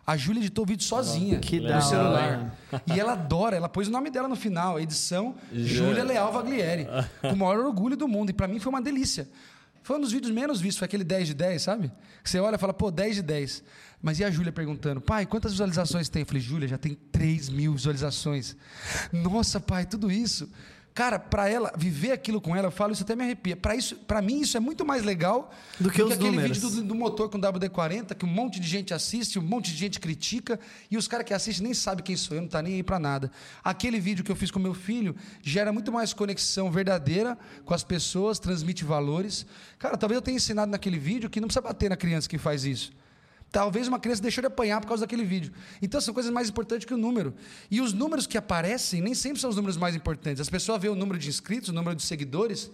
A 0.05 0.17
Júlia 0.17 0.41
editou 0.41 0.65
o 0.65 0.67
vídeo 0.67 0.85
sozinha 0.85 1.39
Que 1.39 1.61
no 1.61 1.81
celular. 1.81 2.59
E 2.93 2.99
ela 2.99 3.13
adora, 3.13 3.57
ela 3.57 3.69
pôs 3.69 3.87
o 3.87 3.91
nome 3.91 4.11
dela 4.11 4.27
no 4.27 4.35
final, 4.35 4.77
a 4.77 4.83
edição 4.83 5.37
Júlia 5.53 6.03
Leal 6.03 6.33
Vaglieri. 6.33 6.87
Com 7.21 7.33
o 7.33 7.37
maior 7.37 7.59
orgulho 7.65 7.97
do 7.97 8.09
mundo. 8.09 8.31
E 8.31 8.33
pra 8.33 8.49
mim 8.49 8.59
foi 8.59 8.71
uma 8.71 8.83
delícia. 8.83 9.29
Foi 9.85 9.97
um 9.97 10.01
dos 10.01 10.13
vídeos 10.13 10.33
menos 10.33 10.61
vistos, 10.61 10.79
foi 10.79 10.87
aquele 10.87 11.03
10 11.05 11.29
de 11.29 11.35
10, 11.35 11.63
sabe? 11.63 11.93
Você 12.23 12.39
olha 12.39 12.55
e 12.55 12.59
fala, 12.59 12.73
pô, 12.73 12.91
10 12.91 13.17
de 13.17 13.23
10. 13.23 13.65
Mas 14.01 14.19
e 14.21 14.25
a 14.25 14.31
Júlia 14.31 14.53
perguntando, 14.53 15.01
pai, 15.01 15.27
quantas 15.27 15.53
visualizações 15.53 16.09
tem? 16.09 16.23
Eu 16.23 16.27
falei, 16.27 16.41
Júlia, 16.41 16.69
já 16.69 16.79
tem 16.79 16.95
3 16.95 17.49
mil 17.49 17.75
visualizações. 17.75 18.57
Nossa, 19.13 19.59
pai, 19.61 19.85
tudo 19.85 20.11
isso. 20.11 20.49
Cara, 20.95 21.19
pra 21.19 21.49
ela, 21.49 21.73
viver 21.75 22.13
aquilo 22.13 22.39
com 22.39 22.55
ela, 22.55 22.67
eu 22.67 22.71
falo, 22.71 22.93
isso 22.93 23.03
até 23.03 23.17
me 23.17 23.23
arrepia. 23.23 23.57
Pra, 23.57 23.75
isso, 23.75 23.97
pra 23.97 24.21
mim, 24.21 24.41
isso 24.41 24.59
é 24.59 24.61
muito 24.61 24.85
mais 24.85 25.03
legal 25.03 25.51
Do 25.81 25.91
que 25.91 26.03
os 26.03 26.13
aquele 26.13 26.31
números. 26.33 26.59
vídeo 26.59 26.71
do, 26.71 26.83
do 26.89 26.95
motor 26.95 27.31
com 27.31 27.39
WD-40, 27.41 28.15
que 28.15 28.27
um 28.27 28.29
monte 28.29 28.61
de 28.61 28.69
gente 28.69 28.93
assiste, 28.93 29.39
um 29.39 29.43
monte 29.43 29.71
de 29.71 29.77
gente 29.79 29.99
critica, 29.99 30.61
e 30.91 30.99
os 30.99 31.09
caras 31.09 31.25
que 31.25 31.33
assistem 31.33 31.65
nem 31.65 31.73
sabem 31.75 32.05
quem 32.05 32.15
sou 32.15 32.37
eu, 32.37 32.43
não 32.43 32.49
tá 32.49 32.61
nem 32.61 32.75
aí 32.75 32.83
pra 32.83 32.99
nada. 32.99 33.31
Aquele 33.65 33.99
vídeo 33.99 34.23
que 34.23 34.31
eu 34.31 34.37
fiz 34.37 34.51
com 34.51 34.59
meu 34.59 34.75
filho 34.75 35.17
gera 35.41 35.73
muito 35.73 35.91
mais 35.91 36.13
conexão 36.13 36.71
verdadeira 36.71 37.39
com 37.65 37.73
as 37.73 37.83
pessoas, 37.83 38.39
transmite 38.39 38.85
valores. 38.85 39.47
Cara, 39.79 39.97
talvez 39.97 40.17
eu 40.17 40.23
tenha 40.23 40.37
ensinado 40.37 40.71
naquele 40.71 40.99
vídeo 40.99 41.31
que 41.31 41.41
não 41.41 41.49
precisa 41.49 41.63
bater 41.63 41.89
na 41.89 41.97
criança 41.97 42.29
que 42.29 42.37
faz 42.37 42.65
isso. 42.65 42.93
Talvez 43.53 43.87
uma 43.87 44.01
criança 44.01 44.23
deixou 44.23 44.41
de 44.41 44.47
apanhar 44.47 44.81
por 44.81 44.89
causa 44.89 45.03
daquele 45.03 45.25
vídeo. 45.25 45.53
Então 45.83 46.01
são 46.01 46.15
coisas 46.15 46.33
mais 46.33 46.49
importantes 46.49 46.87
que 46.87 46.95
o 46.95 46.97
número. 46.97 47.35
E 47.71 47.83
os 47.83 47.93
números 47.93 48.27
que 48.27 48.39
aparecem 48.39 49.03
nem 49.03 49.15
sempre 49.15 49.39
são 49.41 49.51
os 49.51 49.57
números 49.57 49.77
mais 49.77 49.95
importantes. 49.95 50.41
As 50.41 50.49
pessoas 50.49 50.81
veem 50.81 50.91
o 50.91 50.97
número 50.97 51.19
de 51.19 51.29
inscritos, 51.29 51.69
o 51.69 51.73
número 51.73 51.95
de 51.95 52.03
seguidores, 52.03 52.71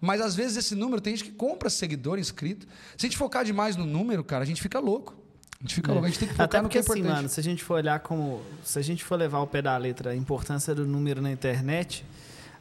mas 0.00 0.20
às 0.20 0.34
vezes 0.34 0.56
esse 0.56 0.74
número 0.74 1.00
tem 1.00 1.16
gente 1.16 1.30
que 1.30 1.36
compra 1.36 1.70
seguidor 1.70 2.18
inscrito. 2.18 2.66
Se 2.96 3.06
a 3.06 3.08
gente 3.08 3.16
focar 3.16 3.44
demais 3.44 3.76
no 3.76 3.86
número, 3.86 4.24
cara, 4.24 4.42
a 4.42 4.46
gente 4.46 4.60
fica 4.60 4.80
louco. 4.80 5.14
A 5.60 5.62
gente 5.62 5.76
fica 5.76 5.92
louco. 5.92 6.06
A 6.06 6.08
gente 6.08 6.18
tem 6.18 6.28
que 6.28 6.34
focar 6.34 6.44
Até 6.46 6.58
no 6.58 6.64
porque, 6.64 6.72
que 6.72 6.78
é 6.78 6.80
assim, 6.80 7.00
importante. 7.00 7.16
mano, 7.16 7.28
se 7.28 7.38
a 7.40 7.42
gente 7.42 7.62
for 7.62 7.74
olhar 7.74 8.00
como. 8.00 8.42
Se 8.64 8.80
a 8.80 8.82
gente 8.82 9.04
for 9.04 9.14
levar 9.14 9.38
ao 9.38 9.46
pé 9.46 9.62
da 9.62 9.76
letra 9.76 10.10
a 10.10 10.16
importância 10.16 10.74
do 10.74 10.84
número 10.84 11.22
na 11.22 11.30
internet, 11.30 12.04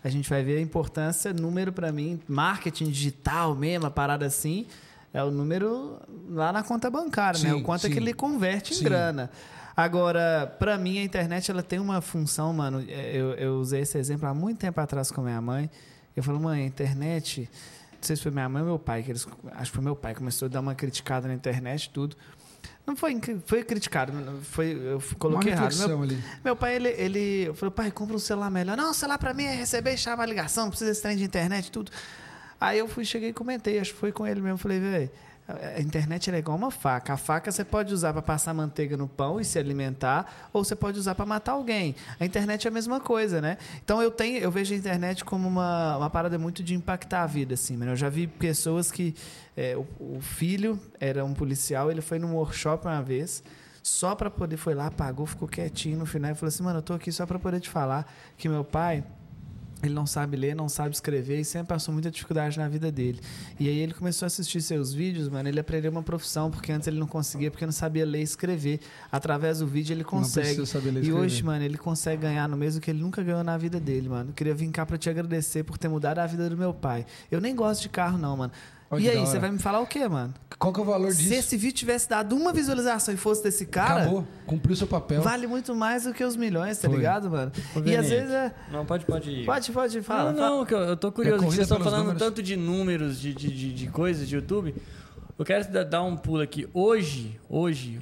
a 0.03 0.09
gente 0.09 0.29
vai 0.29 0.43
ver 0.43 0.59
a 0.59 0.61
importância, 0.61 1.33
número 1.33 1.73
para 1.73 1.91
mim, 1.91 2.21
marketing 2.27 2.91
digital 2.91 3.55
mesmo, 3.55 3.87
a 3.87 3.91
parada 3.91 4.25
assim, 4.25 4.67
é 5.15 5.23
o 5.23 5.31
número 5.31 5.97
lá 6.29 6.51
na 6.51 6.61
conta 6.61 6.89
bancária, 6.89 7.39
né? 7.41 7.49
Sim, 7.51 7.55
O 7.55 7.63
quanto 7.63 7.85
é 7.85 7.89
que 7.89 7.95
sim. 7.95 8.01
ele 8.01 8.13
converte 8.13 8.73
em 8.73 8.77
Sim. 8.77 8.83
grana. 8.83 9.29
Agora, 9.77 10.53
para 10.59 10.77
mim, 10.77 10.99
a 10.99 11.03
internet 11.03 11.49
ela 11.51 11.63
tem 11.63 11.79
uma 11.79 12.01
função, 12.01 12.51
mano. 12.53 12.83
é, 12.87 13.11
Eu, 13.15 13.31
eu 13.33 13.53
usei 13.55 13.81
esse 13.81 13.97
exemplo 13.97 14.27
há 14.27 14.33
muito 14.33 14.59
tempo 14.59 14.79
atrás 14.79 15.11
com 15.11 15.21
a 15.21 15.23
minha 15.23 15.41
mãe. 15.41 15.69
Eu 16.15 16.23
falei, 16.23 16.39
mãe, 16.41 16.63
a 16.63 16.65
internet. 16.65 17.49
Não 17.93 17.97
sei 18.01 18.15
se 18.15 18.21
foi 18.21 18.31
minha 18.31 18.47
mãe 18.47 18.61
ou 18.61 18.67
meu 18.67 18.79
pai, 18.79 19.03
que 19.03 19.11
eles, 19.11 19.27
acho 19.53 19.71
que 19.71 19.75
foi 19.75 19.83
meu 19.83 19.95
pai, 19.95 20.13
começou 20.15 20.45
a 20.45 20.49
dar 20.49 20.59
uma 20.61 20.75
criticada 20.75 21.27
na 21.27 21.33
internet 21.33 21.85
e 21.85 21.89
tudo. 21.89 22.15
Não 22.85 22.95
foi, 22.95 23.19
foi 23.45 23.63
criticado, 23.63 24.13
não 24.13 24.41
foi, 24.41 24.71
eu 24.73 25.01
coloquei 25.17 25.51
errado. 25.53 25.75
Meu, 25.87 26.03
ali. 26.03 26.23
meu 26.43 26.55
pai, 26.55 26.75
ele, 26.75 26.89
ele 26.89 27.53
falei, 27.55 27.71
pai, 27.73 27.91
compra 27.91 28.15
um 28.15 28.19
celular 28.19 28.51
melhor. 28.51 28.77
Não, 28.77 28.93
celular 28.93 29.17
pra 29.17 29.33
mim 29.33 29.43
é 29.45 29.55
receber 29.55 29.97
chamar 29.97 30.25
ligação, 30.27 30.69
precisa 30.69 30.91
desse 30.91 31.01
trem 31.01 31.17
de 31.17 31.23
internet 31.23 31.67
e 31.67 31.71
tudo. 31.71 31.91
Aí 32.59 32.79
eu 32.79 32.87
fui, 32.87 33.05
cheguei 33.05 33.29
e 33.29 33.33
comentei, 33.33 33.79
acho 33.79 33.93
que 33.93 33.99
foi 33.99 34.11
com 34.11 34.25
ele 34.25 34.41
mesmo. 34.41 34.57
Falei, 34.57 34.79
velho, 34.79 35.09
a 35.47 35.79
internet 35.79 36.31
é 36.31 36.37
igual 36.39 36.57
uma 36.57 36.71
faca. 36.71 37.13
A 37.13 37.17
faca 37.17 37.51
você 37.51 37.63
pode 37.63 37.93
usar 37.93 38.11
para 38.13 38.21
passar 38.21 38.53
manteiga 38.53 38.97
no 38.97 39.07
pão 39.07 39.39
e 39.39 39.45
se 39.45 39.59
alimentar, 39.59 40.49
ou 40.51 40.63
você 40.63 40.75
pode 40.75 40.97
usar 40.97 41.13
para 41.13 41.25
matar 41.25 41.51
alguém. 41.51 41.95
A 42.19 42.25
internet 42.25 42.65
é 42.65 42.69
a 42.69 42.73
mesma 42.73 42.99
coisa, 42.99 43.39
né? 43.39 43.57
Então 43.83 44.01
eu 44.01 44.09
tenho, 44.09 44.39
eu 44.39 44.49
vejo 44.49 44.73
a 44.73 44.77
internet 44.77 45.23
como 45.23 45.47
uma, 45.47 45.97
uma 45.97 46.09
parada 46.09 46.39
muito 46.39 46.63
de 46.63 46.73
impactar 46.73 47.21
a 47.21 47.27
vida, 47.27 47.53
assim. 47.53 47.77
Mano. 47.77 47.91
Eu 47.91 47.95
já 47.95 48.09
vi 48.09 48.25
pessoas 48.25 48.91
que 48.91 49.13
é, 49.55 49.77
o, 49.77 49.85
o 49.99 50.19
filho 50.19 50.79
era 50.99 51.23
um 51.23 51.33
policial, 51.33 51.91
ele 51.91 52.01
foi 52.01 52.17
num 52.17 52.33
workshop 52.33 52.87
uma 52.87 53.03
vez. 53.03 53.43
Só 53.83 54.15
para 54.15 54.31
poder, 54.31 54.57
foi 54.57 54.73
lá, 54.73 54.89
pagou, 54.89 55.27
ficou 55.27 55.47
quietinho 55.47 55.99
no 55.99 56.07
final 56.07 56.31
e 56.31 56.33
falou 56.33 56.47
assim: 56.47 56.63
Mano, 56.63 56.79
eu 56.79 56.81
tô 56.81 56.93
aqui 56.93 57.11
só 57.11 57.23
para 57.23 57.37
poder 57.37 57.59
te 57.59 57.69
falar 57.69 58.11
que 58.35 58.49
meu 58.49 58.63
pai, 58.63 59.03
ele 59.87 59.95
não 59.95 60.05
sabe 60.05 60.37
ler, 60.37 60.55
não 60.55 60.69
sabe 60.69 60.93
escrever 60.93 61.39
e 61.39 61.45
sempre 61.45 61.67
passou 61.67 61.93
muita 61.93 62.11
dificuldade 62.11 62.57
na 62.57 62.67
vida 62.67 62.91
dele. 62.91 63.19
E 63.59 63.67
aí 63.67 63.79
ele 63.79 63.93
começou 63.93 64.25
a 64.25 64.27
assistir 64.27 64.61
seus 64.61 64.93
vídeos, 64.93 65.27
mano, 65.29 65.49
ele 65.49 65.59
aprendeu 65.59 65.91
uma 65.91 66.03
profissão, 66.03 66.51
porque 66.51 66.71
antes 66.71 66.87
ele 66.87 66.99
não 66.99 67.07
conseguia, 67.07 67.49
porque 67.49 67.65
não 67.65 67.73
sabia 67.73 68.05
ler 68.05 68.19
e 68.19 68.23
escrever. 68.23 68.79
Através 69.11 69.59
do 69.59 69.67
vídeo 69.67 69.93
ele 69.93 70.03
consegue. 70.03 70.47
precisa 70.47 70.65
saber 70.65 70.91
ler 70.91 71.03
e 71.03 71.07
e 71.07 71.13
hoje, 71.13 71.43
mano, 71.43 71.63
ele 71.63 71.77
consegue 71.77 72.21
ganhar 72.23 72.47
no 72.47 72.57
mesmo 72.57 72.81
que 72.81 72.91
ele 72.91 72.99
nunca 72.99 73.23
ganhou 73.23 73.43
na 73.43 73.57
vida 73.57 73.79
dele, 73.79 74.09
mano. 74.09 74.31
Eu 74.31 74.33
queria 74.33 74.53
vir 74.53 74.69
cá 74.71 74.85
pra 74.85 74.97
te 74.97 75.09
agradecer 75.09 75.63
por 75.63 75.77
ter 75.77 75.87
mudado 75.87 76.19
a 76.19 76.25
vida 76.27 76.49
do 76.49 76.57
meu 76.57 76.73
pai. 76.73 77.05
Eu 77.31 77.39
nem 77.39 77.55
gosto 77.55 77.83
de 77.83 77.89
carro, 77.89 78.17
não, 78.17 78.35
mano. 78.35 78.51
Olha 78.91 79.01
e 79.01 79.09
aí, 79.09 79.19
você 79.19 79.39
vai 79.39 79.51
me 79.51 79.57
falar 79.59 79.79
o 79.81 79.87
quê, 79.87 80.07
mano? 80.07 80.33
Qual 80.59 80.71
que 80.71 80.79
é 80.79 80.83
o 80.83 80.85
valor 80.85 81.09
disso? 81.11 81.27
Se 81.27 81.33
esse 81.35 81.57
vídeo 81.57 81.75
tivesse 81.75 82.07
dado 82.07 82.35
uma 82.35 82.53
visualização 82.53 83.13
e 83.13 83.17
fosse 83.17 83.43
desse 83.43 83.65
cara, 83.65 84.01
Acabou. 84.03 84.27
Cumpriu 84.45 84.75
seu 84.75 84.87
papel. 84.87 85.21
vale 85.21 85.47
muito 85.47 85.75
mais 85.75 86.03
do 86.03 86.13
que 86.13 86.23
os 86.23 86.35
milhões, 86.35 86.77
tá 86.77 86.87
Foi. 86.87 86.97
ligado, 86.97 87.29
mano? 87.29 87.51
E 87.83 87.95
às 87.95 88.07
vezes 88.07 88.31
é. 88.31 88.53
Não, 88.71 88.85
pode, 88.85 89.05
pode 89.05 89.29
ir. 89.31 89.45
Pode, 89.45 89.71
pode, 89.71 90.01
fala. 90.01 90.31
não, 90.31 90.37
fala. 90.39 90.55
não, 90.57 90.65
que 90.65 90.73
eu, 90.73 90.95
tô 90.95 91.11
curioso. 91.11 91.43
É 91.43 91.45
vocês 91.47 91.59
estão 91.61 91.79
falando 91.79 91.99
números. 92.03 92.21
tanto 92.21 92.41
de 92.43 92.55
números, 92.55 93.19
de, 93.19 93.33
de, 93.33 93.49
de, 93.49 93.73
de 93.73 93.87
coisas 93.87 94.27
de 94.29 94.35
YouTube. 94.35 94.73
Eu 95.37 95.43
quero 95.43 95.67
da- 95.69 95.83
dar 95.83 96.03
um 96.03 96.15
pulo 96.15 96.41
aqui. 96.41 96.65
Hoje, 96.73 97.37
hoje, 97.49 97.99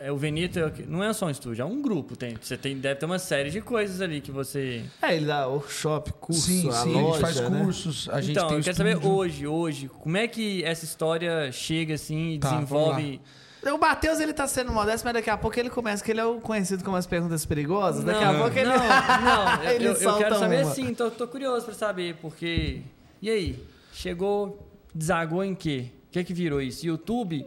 é, 0.00 0.10
o 0.10 0.16
Veneto 0.16 0.58
é 0.58 0.66
o 0.66 0.70
quê? 0.72 0.84
não 0.88 1.04
é 1.04 1.12
só 1.12 1.26
um 1.26 1.30
estúdio, 1.30 1.62
é 1.62 1.64
um 1.64 1.82
grupo. 1.82 2.16
Tem, 2.16 2.34
você 2.40 2.56
tem, 2.56 2.76
deve 2.78 2.98
ter 2.98 3.06
uma 3.06 3.18
série 3.18 3.50
de 3.50 3.60
coisas 3.60 4.00
ali 4.00 4.20
que 4.22 4.30
você. 4.32 4.82
É, 5.02 5.14
ele 5.14 5.26
dá 5.26 5.46
workshop, 5.46 6.12
curso, 6.14 6.40
sim, 6.40 6.68
a 6.68 6.72
sim, 6.72 6.92
loja, 6.94 7.26
a 7.26 7.30
gente 7.30 7.38
faz 7.38 7.50
né? 7.50 7.62
cursos, 7.62 8.08
a 8.10 8.20
gente 8.20 8.30
então, 8.32 8.48
tem 8.48 8.56
eu 8.56 8.64
quero 8.64 8.76
saber 8.76 8.96
hoje, 9.06 9.46
hoje, 9.46 9.88
como 9.88 10.16
é 10.16 10.26
que 10.26 10.64
essa 10.64 10.86
história 10.86 11.52
chega 11.52 11.94
assim 11.94 12.32
e 12.32 12.38
Tá, 12.38 12.50
desenvolve. 12.50 13.20
O 13.62 13.76
Matheus, 13.76 14.18
ele 14.20 14.32
tá 14.32 14.46
sendo 14.46 14.72
modesto, 14.72 15.04
mas 15.04 15.12
daqui 15.12 15.28
a 15.28 15.36
pouco 15.36 15.60
ele 15.60 15.68
começa, 15.68 16.02
que 16.02 16.10
ele 16.10 16.20
é 16.20 16.24
o 16.24 16.40
conhecido 16.40 16.82
como 16.82 16.96
as 16.96 17.06
perguntas 17.06 17.44
perigosas. 17.44 18.02
Daqui 18.02 18.24
a 18.24 18.32
não, 18.32 18.40
pouco 18.40 18.58
ele... 18.58 18.70
não, 18.70 18.78
não, 18.78 19.54
eu- 19.64 19.70
ele 19.70 19.86
eu, 19.88 19.92
eu 19.92 20.16
quero 20.16 20.38
saber 20.38 20.64
uma. 20.64 20.74
sim, 20.74 20.94
tô, 20.94 21.10
tô 21.10 21.28
curioso 21.28 21.66
pra 21.66 21.74
saber, 21.74 22.16
porque. 22.22 22.80
E 23.20 23.28
aí? 23.28 23.62
Chegou, 23.92 24.66
desagou 24.94 25.44
em 25.44 25.54
quê? 25.54 25.90
O 26.08 26.12
que 26.12 26.24
que 26.24 26.32
virou 26.32 26.62
isso? 26.62 26.86
YouTube? 26.86 27.46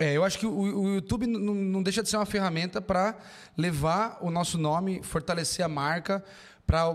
É, 0.00 0.16
eu 0.16 0.24
acho 0.24 0.38
que 0.38 0.46
o, 0.46 0.58
o 0.58 0.94
YouTube 0.94 1.26
não 1.26 1.82
deixa 1.82 2.02
de 2.02 2.08
ser 2.08 2.16
uma 2.16 2.24
ferramenta 2.26 2.80
para 2.80 3.16
levar 3.56 4.18
o 4.22 4.30
nosso 4.30 4.56
nome, 4.56 5.02
fortalecer 5.02 5.64
a 5.64 5.68
marca 5.68 6.24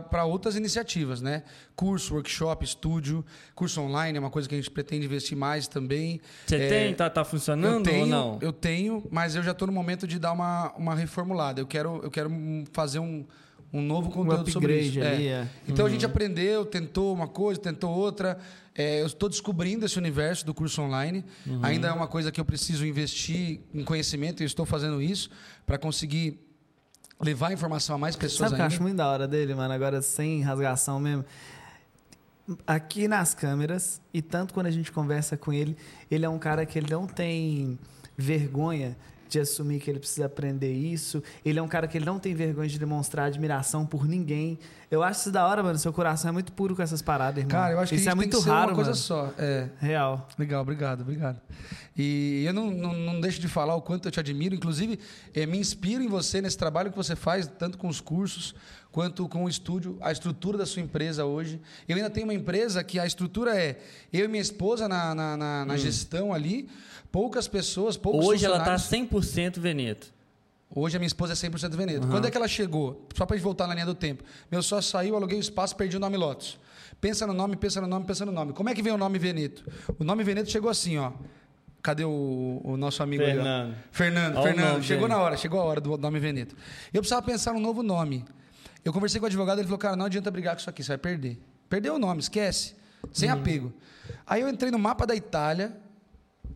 para 0.10 0.24
outras 0.24 0.56
iniciativas, 0.56 1.22
né? 1.22 1.44
Curso, 1.76 2.14
workshop, 2.16 2.64
estúdio, 2.64 3.26
curso 3.54 3.82
online 3.82 4.18
é 4.18 4.22
uma 4.22 4.30
coisa 4.30 4.48
que 4.48 4.56
a 4.56 4.58
gente 4.58 4.72
pretende 4.72 5.06
investir 5.06 5.38
mais 5.38 5.68
também. 5.68 6.22
Você 6.48 6.56
É, 6.56 6.68
tem? 6.70 6.94
Tá, 6.96 7.10
tá 7.10 7.26
funcionando 7.26 7.80
eu 7.80 7.84
tenho, 7.84 8.02
ou 8.02 8.08
não? 8.08 8.40
Eu 8.42 8.54
tenho, 8.54 9.06
mas 9.12 9.36
eu 9.36 9.44
já 9.44 9.52
estou 9.52 9.68
no 9.68 9.74
momento 9.74 10.08
de 10.08 10.18
dar 10.18 10.32
uma, 10.32 10.72
uma 10.78 10.96
reformulada. 10.96 11.60
Eu 11.60 11.68
quero, 11.68 12.00
eu 12.02 12.10
quero 12.10 12.30
hum, 12.30 12.64
fazer 12.72 13.00
um, 13.00 13.26
um 13.74 13.82
novo 13.82 14.10
conteúdo 14.10 14.50
sobre 14.50 14.74
upgrade 14.74 15.00
isso. 15.00 15.08
ali, 15.08 15.28
É. 15.28 15.32
é. 15.32 15.48
Então 15.68 15.86
a 15.86 15.90
gente 15.90 16.06
aprendeu, 16.06 16.66
tentou 16.66 17.14
uma 17.14 17.28
coisa, 17.28 17.60
tentou 17.60 17.92
outra. 17.92 18.38
É, 18.74 19.02
eu 19.02 19.06
estou 19.06 19.30
descobrindo 19.30 19.86
esse 19.86 19.98
universo 19.98 20.46
do 20.46 20.54
curso 20.54 20.82
online. 20.82 21.24
Ainda 21.62 21.88
é 21.88 21.92
uma 21.92 22.08
coisa 22.08 22.32
que 22.32 22.40
eu 22.40 22.46
preciso 22.46 22.86
investir 22.86 23.62
em 23.74 23.84
conhecimento 23.84 24.44
e 24.44 24.46
estou 24.46 24.66
fazendo 24.66 25.02
isso 25.02 25.30
para 25.66 25.78
conseguir 25.78 26.40
levar 27.22 27.50
a 27.50 27.54
informação 27.54 27.96
a 27.96 28.00
mais 28.00 28.16
pessoas 28.16 28.50
Sabe 28.50 28.54
o 28.54 28.56
que 28.56 28.62
eu 28.62 28.66
acho 28.66 28.82
muito 28.82 28.98
da 28.98 29.08
hora 29.08 29.28
dele, 29.28 29.56
mano? 29.56 29.74
Agora 29.74 30.02
sem 30.02 30.42
rasgação 30.42 31.00
mesmo. 31.00 31.26
Aqui 32.68 33.08
nas 33.08 33.34
câmeras, 33.34 34.00
e 34.14 34.22
tanto 34.22 34.54
quando 34.54 34.68
a 34.68 34.72
gente 34.72 34.92
conversa 34.92 35.36
com 35.36 35.52
ele, 35.52 35.76
ele 36.12 36.26
é 36.26 36.30
um 36.30 36.38
cara 36.38 36.66
que 36.66 36.78
ele 36.78 36.92
não 36.92 37.08
tem 37.08 37.80
vergonha 38.18 38.96
de 39.28 39.40
assumir 39.40 39.80
que 39.80 39.90
ele 39.90 40.00
precisa 40.00 40.26
aprender 40.26 40.72
isso. 40.72 41.22
Ele 41.44 41.60
é 41.60 41.62
um 41.62 41.68
cara 41.68 41.88
que 41.88 41.98
ele 41.98 42.06
não 42.06 42.20
tem 42.20 42.34
vergonha 42.36 42.68
de 42.70 42.78
demonstrar 42.80 43.28
admiração 43.28 43.86
por 43.86 44.08
ninguém. 44.08 44.58
Eu 44.90 45.02
acho 45.04 45.22
isso 45.22 45.32
da 45.32 45.48
hora, 45.48 45.62
mano. 45.64 45.78
Seu 45.78 45.92
coração 45.92 46.30
é 46.30 46.32
muito 46.32 46.52
puro 46.54 46.76
com 46.76 46.82
essas 46.82 47.02
paradas, 47.02 47.38
irmão. 47.44 47.50
Cara, 47.52 47.74
eu 47.74 47.80
acho 47.80 47.90
que 47.94 48.00
isso 48.00 48.10
é 48.10 48.16
muito 48.16 48.40
raro, 48.40 48.70
uma 48.70 48.76
coisa 48.76 48.92
mano. 48.92 49.02
só. 49.02 49.34
É. 49.38 49.68
Real. 49.80 50.28
Legal, 50.38 50.62
obrigado, 50.62 51.02
obrigado. 51.02 51.42
E 51.98 52.44
eu 52.46 52.54
não, 52.54 52.70
não, 52.72 52.94
não 52.94 53.22
deixo 53.22 53.40
de 53.40 53.48
falar 53.48 53.76
o 53.76 53.82
quanto 53.82 54.08
eu 54.08 54.12
te 54.12 54.20
admiro, 54.20 54.54
inclusive 54.54 55.00
eh, 55.34 55.46
me 55.46 55.58
inspiro 55.58 56.04
em 56.04 56.08
você 56.08 56.42
nesse 56.42 56.58
trabalho 56.58 56.92
que 56.92 56.98
você 56.98 57.16
faz, 57.16 57.48
tanto 57.58 57.78
com 57.78 57.88
os 57.88 58.02
cursos 58.02 58.54
quanto 58.92 59.28
com 59.28 59.44
o 59.44 59.50
estúdio, 59.50 59.98
a 60.02 60.10
estrutura 60.12 60.58
da 60.58 60.66
sua 60.66 60.82
empresa 60.82 61.26
hoje. 61.26 61.60
Eu 61.88 61.98
ainda 61.98 62.10
tenho 62.10 62.26
uma 62.28 62.34
empresa 62.34 62.82
que 62.84 62.98
a 63.00 63.06
estrutura 63.06 63.54
é 63.58 63.78
eu 64.12 64.24
e 64.26 64.28
minha 64.28 64.42
esposa 64.42 64.88
na, 64.88 65.14
na, 65.14 65.36
na- 65.36 65.66
na 65.66 65.78
gestão 65.78 66.34
ali, 66.34 66.70
poucas 67.16 67.48
pessoas, 67.48 67.96
poucos 67.96 68.26
Hoje 68.26 68.46
ela 68.46 68.60
tá 68.60 68.78
funcionários. 68.78 69.10
100% 69.26 69.58
Veneto. 69.60 70.14
Hoje 70.70 70.98
a 70.98 71.00
minha 71.00 71.08
esposa 71.08 71.32
é 71.32 71.36
100% 71.36 71.70
Veneto. 71.76 72.08
Quando 72.08 72.28
é 72.28 72.32
que 72.32 72.36
ela 72.36 72.48
chegou? 72.48 73.08
Só 73.16 73.26
pra 73.26 73.38
gente 73.38 73.44
voltar 73.46 73.68
na 73.68 73.74
linha 73.74 73.86
do 73.86 73.96
tempo. 73.96 74.22
Meu 74.52 74.62
sócio 74.62 74.92
saiu, 74.92 75.16
aluguei 75.16 75.38
o 75.38 75.40
espaço, 75.40 75.74
perdi 75.78 75.96
o 75.96 76.00
nome 76.00 76.18
Lotus. 76.18 76.60
Pensa 77.00 77.26
no 77.26 77.34
nome, 77.34 77.56
pensa 77.56 77.80
no 77.80 77.88
nome, 77.88 78.06
pensa 78.06 78.26
no 78.26 78.34
nome. 78.34 78.52
Como 78.52 78.68
é 78.70 78.74
que 78.76 78.82
veio 78.82 78.96
o 78.96 78.98
nome 78.98 79.18
Veneto? 79.18 79.64
O 79.98 80.04
nome 80.04 80.26
Veneto 80.26 80.52
chegou 80.52 80.70
assim, 80.70 80.98
ó. 80.98 81.14
Cadê 81.82 82.04
o, 82.04 82.60
o 82.66 82.76
nosso 82.76 83.02
amigo 83.02 83.24
aí, 83.24 83.30
ó? 83.32 83.34
Fernando. 83.36 83.76
Fernando, 83.92 84.36
Olha 84.38 84.44
Fernando. 84.48 84.72
nome 84.74 84.84
Chegou 84.84 85.08
dele. 85.08 85.18
na 85.20 85.24
hora, 85.24 85.38
chegou 85.38 85.62
a 85.62 85.64
hora 85.64 85.80
do 85.80 85.98
nome 85.98 86.20
Veneto. 86.20 86.54
Eu 86.94 87.00
precisava 87.02 87.22
pensar 87.26 87.54
num 87.54 87.62
novo 87.62 87.82
nome. 87.82 88.26
Eu 88.84 88.92
conversei 88.92 89.22
com 89.22 89.26
o 89.26 89.28
advogado, 89.28 89.60
ele 89.60 89.66
falou, 89.68 89.78
cara, 89.80 89.96
não 89.96 90.06
adianta 90.06 90.30
brigar 90.30 90.56
com 90.56 90.60
isso 90.60 90.70
aqui, 90.70 90.84
você 90.84 90.90
vai 90.90 90.98
perder. 90.98 91.40
Perdeu 91.70 91.96
o 91.96 92.00
nome, 92.00 92.20
esquece. 92.20 92.74
Sem 93.14 93.30
Uhum. 93.32 93.38
apego. 93.38 93.74
Aí 94.28 94.42
eu 94.42 94.50
entrei 94.50 94.70
no 94.72 94.80
mapa 94.80 95.06
da 95.08 95.16
Itália 95.16 95.78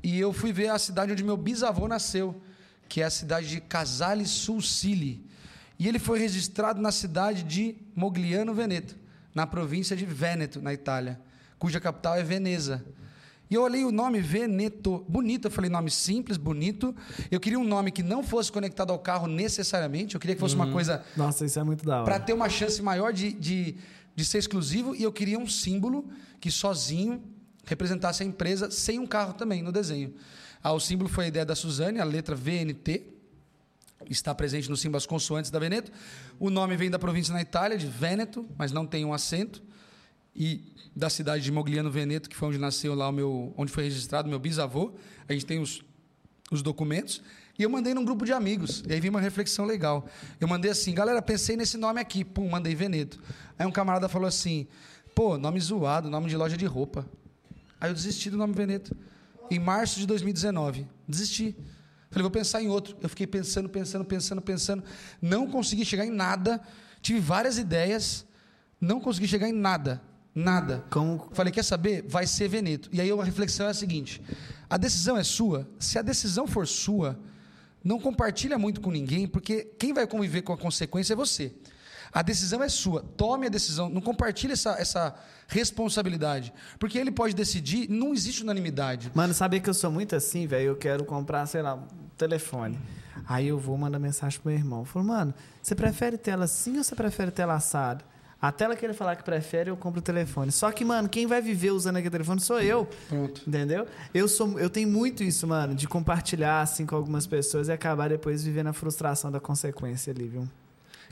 e 0.03 0.19
eu 0.19 0.31
fui 0.31 0.51
ver 0.51 0.69
a 0.69 0.79
cidade 0.79 1.11
onde 1.11 1.23
meu 1.23 1.37
bisavô 1.37 1.87
nasceu, 1.87 2.41
que 2.87 3.01
é 3.01 3.05
a 3.05 3.09
cidade 3.09 3.47
de 3.47 3.61
Casale 3.61 4.25
sul 4.25 4.61
Sili. 4.61 5.25
E 5.77 5.87
ele 5.87 5.99
foi 5.99 6.19
registrado 6.19 6.81
na 6.81 6.91
cidade 6.91 7.43
de 7.43 7.75
Mogliano 7.95 8.53
Veneto, 8.53 8.95
na 9.33 9.45
província 9.47 9.95
de 9.95 10.05
Vêneto, 10.05 10.61
na 10.61 10.73
Itália, 10.73 11.19
cuja 11.57 11.79
capital 11.79 12.15
é 12.15 12.23
Veneza. 12.23 12.83
E 13.49 13.55
eu 13.55 13.63
olhei 13.63 13.83
o 13.83 13.91
nome 13.91 14.19
Veneto, 14.19 15.03
bonito, 15.07 15.45
eu 15.47 15.51
falei 15.51 15.69
nome 15.71 15.89
simples, 15.89 16.37
bonito. 16.37 16.95
Eu 17.31 17.39
queria 17.39 17.57
um 17.57 17.63
nome 17.63 17.91
que 17.91 18.03
não 18.03 18.21
fosse 18.21 18.51
conectado 18.51 18.91
ao 18.91 18.99
carro 18.99 19.25
necessariamente, 19.27 20.15
eu 20.15 20.21
queria 20.21 20.35
que 20.35 20.39
fosse 20.39 20.55
uma 20.55 20.71
coisa 20.71 21.03
Nossa, 21.17 21.45
isso 21.45 21.59
é 21.59 21.63
muito 21.63 21.83
da 21.83 21.97
hora. 21.97 22.05
para 22.05 22.19
ter 22.19 22.33
uma 22.33 22.47
chance 22.49 22.81
maior 22.81 23.11
de, 23.11 23.31
de, 23.33 23.75
de 24.15 24.25
ser 24.25 24.37
exclusivo 24.37 24.95
e 24.95 25.01
eu 25.01 25.11
queria 25.11 25.39
um 25.39 25.47
símbolo 25.47 26.07
que 26.39 26.51
sozinho 26.51 27.23
representasse 27.69 28.23
a 28.23 28.25
empresa 28.25 28.69
sem 28.69 28.99
um 28.99 29.07
carro 29.07 29.33
também 29.33 29.61
no 29.61 29.71
desenho. 29.71 30.13
Ah, 30.61 30.73
o 30.73 30.79
símbolo 30.79 31.07
foi 31.07 31.25
a 31.25 31.27
ideia 31.27 31.45
da 31.45 31.55
Suzane, 31.55 31.99
a 31.99 32.03
letra 32.03 32.35
VNT, 32.35 33.05
está 34.09 34.33
presente 34.33 34.69
no 34.69 34.75
símbolo 34.75 34.97
as 34.97 35.05
consoantes 35.05 35.51
da 35.51 35.59
Veneto. 35.59 35.91
O 36.39 36.49
nome 36.49 36.75
vem 36.75 36.89
da 36.89 36.99
província 36.99 37.33
na 37.33 37.41
Itália, 37.41 37.77
de 37.77 37.87
Vêneto, 37.87 38.47
mas 38.57 38.71
não 38.71 38.85
tem 38.85 39.05
um 39.05 39.13
acento. 39.13 39.61
E 40.35 40.73
da 40.95 41.09
cidade 41.09 41.43
de 41.43 41.51
Mogliano 41.51 41.91
Veneto, 41.91 42.29
que 42.29 42.35
foi 42.35 42.49
onde 42.49 42.57
nasceu 42.57 42.95
lá 42.95 43.09
o 43.09 43.11
meu, 43.11 43.53
onde 43.57 43.71
foi 43.71 43.83
registrado 43.83 44.29
meu 44.29 44.39
bisavô. 44.39 44.93
A 45.27 45.33
gente 45.33 45.45
tem 45.45 45.59
os, 45.59 45.83
os 46.51 46.61
documentos. 46.61 47.21
E 47.57 47.63
eu 47.63 47.69
mandei 47.69 47.93
num 47.93 48.05
grupo 48.05 48.25
de 48.25 48.31
amigos. 48.31 48.83
E 48.87 48.93
aí 48.93 48.99
veio 48.99 49.11
uma 49.11 49.19
reflexão 49.19 49.65
legal. 49.65 50.07
Eu 50.39 50.47
mandei 50.47 50.71
assim, 50.71 50.93
galera, 50.93 51.21
pensei 51.21 51.57
nesse 51.57 51.77
nome 51.77 51.99
aqui. 51.99 52.23
Pum, 52.23 52.49
mandei 52.49 52.73
Veneto. 52.73 53.19
Aí 53.57 53.65
um 53.65 53.71
camarada 53.71 54.07
falou 54.07 54.27
assim, 54.27 54.67
pô, 55.13 55.37
nome 55.37 55.59
zoado, 55.59 56.09
nome 56.09 56.29
de 56.29 56.37
loja 56.37 56.55
de 56.55 56.65
roupa. 56.65 57.05
Aí 57.79 57.89
eu 57.89 57.93
desisti 57.93 58.29
do 58.29 58.37
nome 58.37 58.53
Veneto. 58.53 58.95
Em 59.49 59.59
março 59.59 59.99
de 59.99 60.05
2019. 60.05 60.87
Desisti. 61.07 61.55
Falei, 62.09 62.23
vou 62.23 62.31
pensar 62.31 62.61
em 62.61 62.67
outro. 62.67 62.97
Eu 63.01 63.09
fiquei 63.09 63.27
pensando, 63.27 63.69
pensando, 63.69 64.05
pensando, 64.05 64.41
pensando. 64.41 64.83
Não 65.21 65.47
consegui 65.47 65.85
chegar 65.85 66.05
em 66.05 66.11
nada. 66.11 66.61
Tive 67.01 67.19
várias 67.19 67.57
ideias. 67.57 68.25
Não 68.79 68.99
consegui 68.99 69.27
chegar 69.27 69.47
em 69.47 69.53
nada. 69.53 70.01
Nada. 70.33 70.85
Como 70.89 71.29
Falei, 71.33 71.51
quer 71.51 71.63
saber? 71.63 72.03
Vai 72.07 72.25
ser 72.25 72.47
Veneto. 72.47 72.89
E 72.91 73.01
aí 73.01 73.11
a 73.11 73.23
reflexão 73.23 73.67
é 73.67 73.69
a 73.69 73.73
seguinte: 73.73 74.21
a 74.69 74.77
decisão 74.77 75.17
é 75.17 75.23
sua. 75.23 75.69
Se 75.79 75.97
a 75.97 76.01
decisão 76.01 76.47
for 76.47 76.67
sua, 76.67 77.19
não 77.83 77.99
compartilha 77.99 78.57
muito 78.57 78.81
com 78.81 78.91
ninguém, 78.91 79.27
porque 79.27 79.67
quem 79.77 79.93
vai 79.93 80.05
conviver 80.05 80.41
com 80.41 80.53
a 80.53 80.57
consequência 80.57 81.13
é 81.13 81.15
você. 81.15 81.53
A 82.11 82.21
decisão 82.21 82.63
é 82.63 82.69
sua. 82.69 83.03
Tome 83.15 83.47
a 83.47 83.49
decisão. 83.49 83.89
Não 83.89 84.01
compartilhe 84.01 84.53
essa, 84.53 84.71
essa 84.79 85.15
responsabilidade. 85.47 86.53
Porque 86.79 86.97
ele 86.97 87.11
pode 87.11 87.35
decidir, 87.35 87.89
não 87.89 88.13
existe 88.13 88.43
unanimidade. 88.43 89.11
Mano, 89.13 89.33
sabia 89.33 89.59
que 89.59 89.69
eu 89.69 89.73
sou 89.73 89.91
muito 89.91 90.15
assim, 90.15 90.47
velho? 90.47 90.69
Eu 90.69 90.75
quero 90.75 91.05
comprar, 91.05 91.45
sei 91.45 91.61
lá, 91.61 91.75
um 91.75 91.87
telefone. 92.17 92.79
Aí 93.27 93.47
eu 93.47 93.59
vou 93.59 93.77
mandar 93.77 93.99
mensagem 93.99 94.39
pro 94.39 94.49
meu 94.49 94.59
irmão. 94.59 94.79
Eu 94.79 94.85
falo, 94.85 95.05
mano, 95.05 95.33
você 95.61 95.75
prefere 95.75 96.17
tela 96.17 96.45
assim 96.45 96.77
ou 96.77 96.83
você 96.83 96.95
prefere 96.95 97.31
tela 97.31 97.53
assada? 97.53 98.03
A 98.41 98.53
tela 98.53 98.73
que 98.73 98.85
ele 98.85 98.93
falar 98.93 99.17
que 99.17 99.23
prefere, 99.23 99.69
eu 99.69 99.75
compro 99.75 99.99
o 99.99 100.01
telefone. 100.01 100.49
Só 100.49 100.71
que, 100.71 100.85
mano, 100.85 101.09
quem 101.09 101.27
vai 101.27 101.41
viver 101.41 101.71
usando 101.71 101.97
aquele 101.97 102.09
telefone 102.11 102.39
sou 102.39 102.61
eu. 102.61 102.87
Pronto. 103.09 103.41
Entendeu? 103.45 103.85
Eu 104.13 104.29
sou, 104.29 104.57
eu 104.57 104.69
tenho 104.69 104.87
muito 104.87 105.23
isso, 105.23 105.45
mano, 105.45 105.75
de 105.75 105.87
compartilhar 105.89 106.61
assim 106.61 106.85
com 106.85 106.95
algumas 106.95 107.27
pessoas 107.27 107.67
e 107.67 107.71
acabar 107.73 108.07
depois 108.07 108.41
vivendo 108.41 108.67
a 108.67 108.73
frustração 108.73 109.29
da 109.29 109.41
consequência 109.41 110.11
ali, 110.11 110.27
viu? 110.27 110.47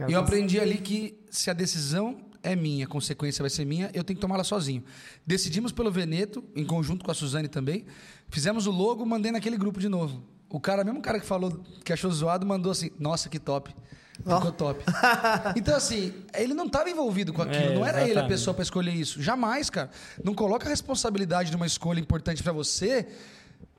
E 0.07 0.14
eu 0.14 0.19
aprendi 0.19 0.60
ali 0.60 0.78
que 0.78 1.18
se 1.30 1.49
a 1.49 1.53
decisão 1.53 2.18
é 2.44 2.56
minha, 2.56 2.86
a 2.86 2.88
consequência 2.88 3.41
vai 3.41 3.49
ser 3.49 3.65
minha, 3.65 3.90
eu 3.94 4.03
tenho 4.03 4.18
que 4.18 4.22
tomá-la 4.22 4.44
sozinho. 4.44 4.84
Decidimos 5.26 5.72
pelo 5.72 5.91
Veneto, 5.91 6.44
em 6.56 6.65
conjunto 6.65 7.03
com 7.03 7.11
a 7.11 7.14
Suzane 7.14 7.48
também. 7.48 7.86
Fizemos 8.30 8.68
o 8.68 8.72
logo, 8.72 9.06
mandei 9.06 9.32
naquele 9.32 9.57
grupo 9.57 9.80
de 9.80 9.90
novo. 9.90 10.24
O 10.49 10.60
cara, 10.60 10.84
mesmo 10.84 11.02
cara 11.02 11.19
que 11.19 11.26
falou 11.26 11.61
que 11.84 11.91
achou 11.91 12.10
zoado, 12.11 12.45
mandou 12.45 12.72
assim: 12.72 12.91
Nossa, 12.99 13.28
que 13.28 13.40
top. 13.40 13.76
Ficou 14.18 14.36
Ó. 14.36 14.52
top. 14.52 14.84
Então, 15.56 15.76
assim, 15.76 16.14
ele 16.34 16.53
não 16.53 16.65
estava 16.65 16.90
envolvido 16.90 17.32
com 17.34 17.41
aquilo. 17.41 17.72
É, 17.72 17.76
não 17.76 17.86
era 17.86 17.99
ele 17.99 18.10
a 18.10 18.11
exatamente. 18.11 18.30
pessoa 18.30 18.53
para 18.53 18.64
escolher 18.64 18.91
isso. 18.91 19.22
Jamais, 19.22 19.69
cara. 19.69 19.90
Não 20.24 20.34
coloca 20.34 20.65
a 20.65 20.69
responsabilidade 20.69 21.49
de 21.49 21.56
uma 21.56 21.65
escolha 21.65 21.99
importante 21.99 22.41
para 22.41 22.52
você 22.52 23.07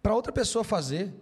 para 0.03 0.15
outra 0.15 0.33
pessoa 0.33 0.63
fazer. 0.63 1.13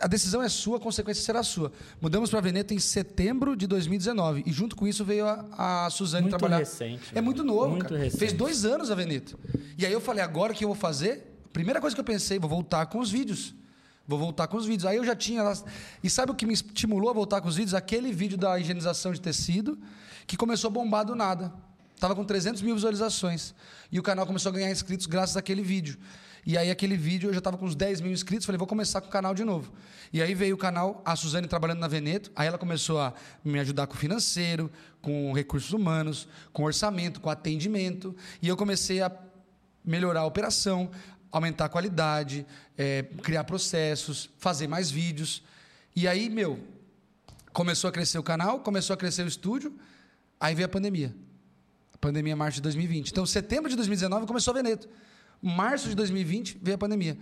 A 0.00 0.06
decisão 0.06 0.40
é 0.42 0.48
sua, 0.48 0.76
a 0.76 0.80
consequência 0.80 1.22
será 1.24 1.42
sua. 1.42 1.72
Mudamos 2.00 2.30
para 2.30 2.40
Veneto 2.40 2.72
em 2.72 2.78
setembro 2.78 3.56
de 3.56 3.66
2019 3.66 4.44
e 4.46 4.52
junto 4.52 4.76
com 4.76 4.86
isso 4.86 5.04
veio 5.04 5.26
a, 5.26 5.86
a 5.86 5.90
Suzane 5.90 6.22
Muito 6.22 6.38
trabalhar. 6.38 6.58
recente, 6.60 7.02
É 7.10 7.16
né? 7.16 7.20
muito 7.20 7.42
novo, 7.42 7.70
Muito 7.70 7.88
cara. 7.88 7.98
recente. 7.98 8.18
Fez 8.18 8.32
dois 8.32 8.64
anos 8.64 8.90
a 8.90 8.94
Veneto. 8.94 9.38
E 9.76 9.84
aí 9.84 9.92
eu 9.92 10.00
falei, 10.00 10.22
agora 10.22 10.52
o 10.52 10.56
que 10.56 10.64
eu 10.64 10.68
vou 10.68 10.76
fazer? 10.76 11.26
Primeira 11.52 11.80
coisa 11.80 11.94
que 11.96 12.00
eu 12.00 12.04
pensei, 12.04 12.38
vou 12.38 12.48
voltar 12.48 12.86
com 12.86 13.00
os 13.00 13.10
vídeos. 13.10 13.52
Vou 14.06 14.18
voltar 14.18 14.46
com 14.46 14.56
os 14.56 14.64
vídeos. 14.64 14.86
Aí 14.86 14.96
eu 14.96 15.04
já 15.04 15.14
tinha. 15.16 15.42
E 16.02 16.08
sabe 16.08 16.30
o 16.32 16.34
que 16.34 16.46
me 16.46 16.52
estimulou 16.54 17.10
a 17.10 17.12
voltar 17.12 17.40
com 17.40 17.48
os 17.48 17.56
vídeos? 17.56 17.74
Aquele 17.74 18.12
vídeo 18.12 18.38
da 18.38 18.58
higienização 18.58 19.12
de 19.12 19.20
tecido, 19.20 19.76
que 20.26 20.36
começou 20.36 20.68
a 20.68 20.70
bombar 20.72 21.04
do 21.04 21.14
nada. 21.16 21.52
Tava 21.98 22.14
com 22.14 22.24
300 22.24 22.62
mil 22.62 22.74
visualizações. 22.74 23.54
E 23.92 23.98
o 23.98 24.02
canal 24.02 24.26
começou 24.26 24.50
a 24.50 24.52
ganhar 24.54 24.70
inscritos 24.70 25.06
graças 25.06 25.36
àquele 25.36 25.62
vídeo. 25.62 25.98
E 26.46 26.56
aí, 26.56 26.70
aquele 26.70 26.96
vídeo, 26.96 27.28
eu 27.28 27.32
já 27.32 27.38
estava 27.38 27.58
com 27.58 27.66
uns 27.66 27.74
10 27.74 28.00
mil 28.00 28.12
inscritos. 28.12 28.46
Falei, 28.46 28.58
vou 28.58 28.66
começar 28.66 29.00
com 29.00 29.08
o 29.08 29.10
canal 29.10 29.34
de 29.34 29.44
novo. 29.44 29.72
E 30.12 30.22
aí 30.22 30.34
veio 30.34 30.54
o 30.54 30.58
canal, 30.58 31.02
a 31.04 31.14
Suzane 31.14 31.46
trabalhando 31.46 31.80
na 31.80 31.88
Veneto. 31.88 32.30
Aí 32.34 32.48
ela 32.48 32.58
começou 32.58 32.98
a 32.98 33.14
me 33.44 33.58
ajudar 33.60 33.86
com 33.86 33.94
o 33.94 33.96
financeiro, 33.96 34.70
com 35.00 35.32
recursos 35.32 35.72
humanos, 35.72 36.26
com 36.52 36.64
orçamento, 36.64 37.20
com 37.20 37.30
atendimento. 37.30 38.16
E 38.40 38.48
eu 38.48 38.56
comecei 38.56 39.02
a 39.02 39.12
melhorar 39.84 40.20
a 40.20 40.26
operação, 40.26 40.90
aumentar 41.30 41.66
a 41.66 41.68
qualidade, 41.68 42.46
é, 42.76 43.02
criar 43.22 43.44
processos, 43.44 44.30
fazer 44.38 44.66
mais 44.66 44.90
vídeos. 44.90 45.42
E 45.94 46.08
aí, 46.08 46.28
meu, 46.28 46.58
começou 47.52 47.88
a 47.88 47.92
crescer 47.92 48.18
o 48.18 48.22
canal, 48.22 48.60
começou 48.60 48.94
a 48.94 48.96
crescer 48.96 49.22
o 49.22 49.28
estúdio, 49.28 49.78
aí 50.38 50.54
veio 50.54 50.66
a 50.66 50.68
pandemia. 50.68 51.14
A 51.94 51.98
pandemia 51.98 52.34
março 52.34 52.56
de 52.56 52.62
2020. 52.62 53.10
Então, 53.10 53.26
setembro 53.26 53.68
de 53.68 53.76
2019 53.76 54.26
começou 54.26 54.52
a 54.52 54.54
Veneto. 54.54 54.88
Março 55.42 55.88
de 55.88 55.94
2020 55.94 56.58
veio 56.62 56.74
a 56.74 56.78
pandemia. 56.78 57.16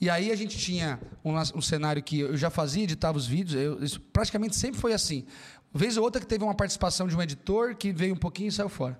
E 0.00 0.10
aí 0.10 0.32
a 0.32 0.36
gente 0.36 0.58
tinha 0.58 1.00
um, 1.24 1.34
um 1.36 1.60
cenário 1.60 2.02
que 2.02 2.20
eu 2.20 2.36
já 2.36 2.50
fazia, 2.50 2.82
editava 2.82 3.16
os 3.16 3.26
vídeos, 3.26 3.54
eu, 3.54 3.82
isso 3.84 4.00
praticamente 4.00 4.56
sempre 4.56 4.80
foi 4.80 4.92
assim. 4.92 5.24
Vez 5.72 5.96
ou 5.96 6.04
outra 6.04 6.20
que 6.20 6.26
teve 6.26 6.42
uma 6.42 6.54
participação 6.54 7.06
de 7.06 7.16
um 7.16 7.22
editor 7.22 7.76
que 7.76 7.92
veio 7.92 8.14
um 8.14 8.18
pouquinho 8.18 8.48
e 8.48 8.52
saiu 8.52 8.68
fora. 8.68 8.98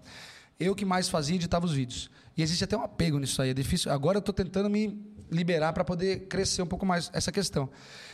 Eu 0.58 0.74
que 0.74 0.84
mais 0.84 1.08
fazia, 1.08 1.34
editava 1.34 1.66
os 1.66 1.72
vídeos. 1.72 2.10
E 2.36 2.42
existe 2.42 2.64
até 2.64 2.76
um 2.76 2.82
apego 2.82 3.18
nisso 3.18 3.42
aí, 3.42 3.50
é 3.50 3.54
difícil. 3.54 3.90
Agora 3.90 4.16
eu 4.16 4.20
estou 4.20 4.32
tentando 4.32 4.70
me 4.70 5.12
liberar 5.30 5.72
para 5.72 5.84
poder 5.84 6.28
crescer 6.28 6.62
um 6.62 6.66
pouco 6.66 6.86
mais 6.86 7.10
essa 7.12 7.32
questão. 7.32 7.68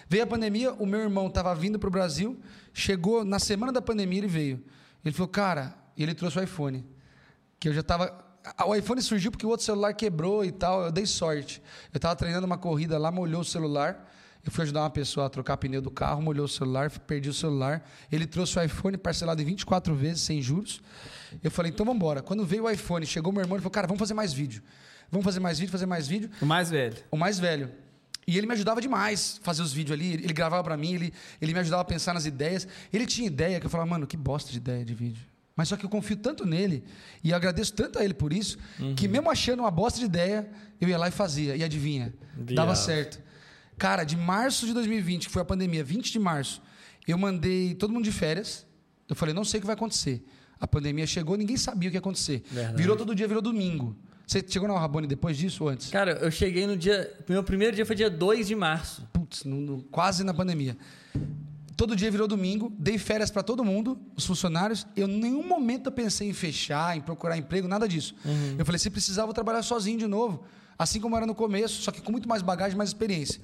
Veio 0.08 0.24
a 0.24 0.26
pandemia, 0.26 0.72
o 0.72 0.86
meu 0.86 1.00
irmão 1.00 1.26
estava 1.26 1.54
vindo 1.54 1.78
para 1.78 1.88
o 1.88 1.90
Brasil, 1.90 2.40
chegou 2.72 3.24
na 3.24 3.38
semana 3.38 3.72
da 3.72 3.82
pandemia, 3.82 4.18
ele 4.18 4.28
veio. 4.28 4.64
Ele 5.04 5.14
falou, 5.14 5.28
cara, 5.28 5.76
e 5.96 6.02
ele 6.02 6.14
trouxe 6.14 6.38
o 6.38 6.42
iPhone. 6.42 6.86
Que 7.60 7.68
eu 7.68 7.74
já 7.74 7.80
estava. 7.80 8.24
O 8.66 8.74
iPhone 8.74 9.00
surgiu 9.02 9.30
porque 9.30 9.46
o 9.46 9.48
outro 9.48 9.64
celular 9.64 9.94
quebrou 9.94 10.44
e 10.44 10.52
tal. 10.52 10.84
Eu 10.84 10.92
dei 10.92 11.06
sorte. 11.06 11.62
Eu 11.92 11.98
estava 11.98 12.14
treinando 12.16 12.46
uma 12.46 12.58
corrida 12.58 12.98
lá, 12.98 13.10
molhou 13.10 13.40
o 13.40 13.44
celular. 13.44 14.08
Eu 14.44 14.52
fui 14.52 14.62
ajudar 14.62 14.80
uma 14.80 14.90
pessoa 14.90 15.26
a 15.26 15.28
trocar 15.28 15.56
pneu 15.56 15.82
do 15.82 15.90
carro, 15.90 16.22
molhou 16.22 16.46
o 16.46 16.48
celular, 16.48 16.90
perdi 16.90 17.28
o 17.28 17.34
celular. 17.34 17.84
Ele 18.10 18.26
trouxe 18.26 18.58
o 18.58 18.62
iPhone 18.62 18.96
parcelado 18.96 19.42
em 19.42 19.44
24 19.44 19.94
vezes, 19.94 20.22
sem 20.22 20.40
juros. 20.40 20.80
Eu 21.42 21.50
falei, 21.50 21.70
então 21.70 21.84
vamos 21.84 21.98
embora. 21.98 22.22
Quando 22.22 22.46
veio 22.46 22.64
o 22.64 22.70
iPhone, 22.70 23.04
chegou 23.04 23.32
meu 23.32 23.42
irmão 23.42 23.58
e 23.58 23.60
falou, 23.60 23.70
cara, 23.70 23.86
vamos 23.86 23.98
fazer 23.98 24.14
mais 24.14 24.32
vídeo. 24.32 24.62
Vamos 25.10 25.24
fazer 25.24 25.40
mais 25.40 25.58
vídeo, 25.58 25.70
fazer 25.70 25.86
mais 25.86 26.06
vídeo. 26.06 26.30
O 26.40 26.46
mais 26.46 26.70
velho. 26.70 26.96
O 27.10 27.16
mais 27.16 27.38
velho. 27.38 27.70
E 28.26 28.36
ele 28.36 28.46
me 28.46 28.52
ajudava 28.52 28.80
demais 28.80 29.40
fazer 29.42 29.62
os 29.62 29.72
vídeos 29.72 29.98
ali. 29.98 30.12
Ele, 30.12 30.24
ele 30.24 30.32
gravava 30.32 30.62
para 30.62 30.76
mim, 30.76 30.94
ele, 30.94 31.14
ele 31.40 31.52
me 31.52 31.60
ajudava 31.60 31.82
a 31.82 31.84
pensar 31.84 32.14
nas 32.14 32.26
ideias. 32.26 32.68
Ele 32.92 33.06
tinha 33.06 33.26
ideia 33.26 33.58
que 33.58 33.66
eu 33.66 33.70
falava, 33.70 33.88
mano, 33.88 34.06
que 34.06 34.16
bosta 34.16 34.50
de 34.50 34.58
ideia 34.58 34.84
de 34.84 34.94
vídeo. 34.94 35.26
Mas 35.58 35.66
só 35.68 35.76
que 35.76 35.84
eu 35.84 35.90
confio 35.90 36.16
tanto 36.16 36.46
nele 36.46 36.84
e 37.24 37.32
agradeço 37.34 37.72
tanto 37.74 37.98
a 37.98 38.04
ele 38.04 38.14
por 38.14 38.32
isso, 38.32 38.56
que 38.94 39.08
mesmo 39.08 39.28
achando 39.28 39.58
uma 39.58 39.70
bosta 39.72 39.98
de 39.98 40.04
ideia, 40.04 40.48
eu 40.80 40.88
ia 40.88 40.96
lá 40.96 41.08
e 41.08 41.10
fazia. 41.10 41.56
E 41.56 41.64
adivinha? 41.64 42.14
Dava 42.54 42.76
certo. 42.76 43.20
Cara, 43.76 44.04
de 44.04 44.16
março 44.16 44.66
de 44.66 44.72
2020, 44.72 45.26
que 45.26 45.32
foi 45.32 45.42
a 45.42 45.44
pandemia, 45.44 45.82
20 45.82 46.12
de 46.12 46.18
março, 46.20 46.62
eu 47.08 47.18
mandei 47.18 47.74
todo 47.74 47.92
mundo 47.92 48.04
de 48.04 48.12
férias. 48.12 48.64
Eu 49.08 49.16
falei, 49.16 49.34
não 49.34 49.42
sei 49.44 49.58
o 49.58 49.60
que 49.62 49.66
vai 49.66 49.74
acontecer. 49.74 50.24
A 50.60 50.66
pandemia 50.68 51.06
chegou, 51.08 51.36
ninguém 51.36 51.56
sabia 51.56 51.88
o 51.88 51.90
que 51.90 51.96
ia 51.96 52.00
acontecer. 52.00 52.44
Verdade. 52.52 52.76
Virou 52.76 52.96
todo 52.96 53.12
dia, 53.12 53.26
virou 53.26 53.42
domingo. 53.42 53.96
Você 54.28 54.44
chegou 54.46 54.68
na 54.68 54.78
Rabone 54.78 55.08
depois 55.08 55.36
disso 55.36 55.64
ou 55.64 55.70
antes? 55.70 55.88
Cara, 55.90 56.12
eu 56.20 56.30
cheguei 56.30 56.66
no 56.68 56.76
dia. 56.76 57.12
Meu 57.28 57.42
primeiro 57.42 57.74
dia 57.74 57.84
foi 57.86 57.96
dia 57.96 58.10
2 58.10 58.46
de 58.46 58.54
março. 58.54 59.08
Putz, 59.12 59.42
no- 59.44 59.60
no- 59.60 59.82
quase 59.84 60.22
na 60.22 60.32
pandemia. 60.34 60.76
Todo 61.78 61.94
dia 61.94 62.10
virou 62.10 62.26
domingo, 62.26 62.72
dei 62.76 62.98
férias 62.98 63.30
para 63.30 63.40
todo 63.40 63.64
mundo, 63.64 63.96
os 64.16 64.26
funcionários. 64.26 64.84
Eu 64.96 65.08
em 65.08 65.20
nenhum 65.20 65.46
momento 65.46 65.92
pensei 65.92 66.28
em 66.28 66.32
fechar, 66.32 66.96
em 66.96 67.00
procurar 67.00 67.38
emprego, 67.38 67.68
nada 67.68 67.86
disso. 67.86 68.16
Eu 68.58 68.66
falei, 68.66 68.80
se 68.80 68.90
precisar, 68.90 69.24
vou 69.24 69.32
trabalhar 69.32 69.62
sozinho 69.62 69.96
de 69.96 70.08
novo. 70.08 70.42
Assim 70.76 71.00
como 71.00 71.16
era 71.16 71.24
no 71.24 71.36
começo, 71.36 71.80
só 71.80 71.92
que 71.92 72.02
com 72.02 72.10
muito 72.10 72.28
mais 72.28 72.42
bagagem, 72.42 72.76
mais 72.76 72.90
experiência. 72.90 73.40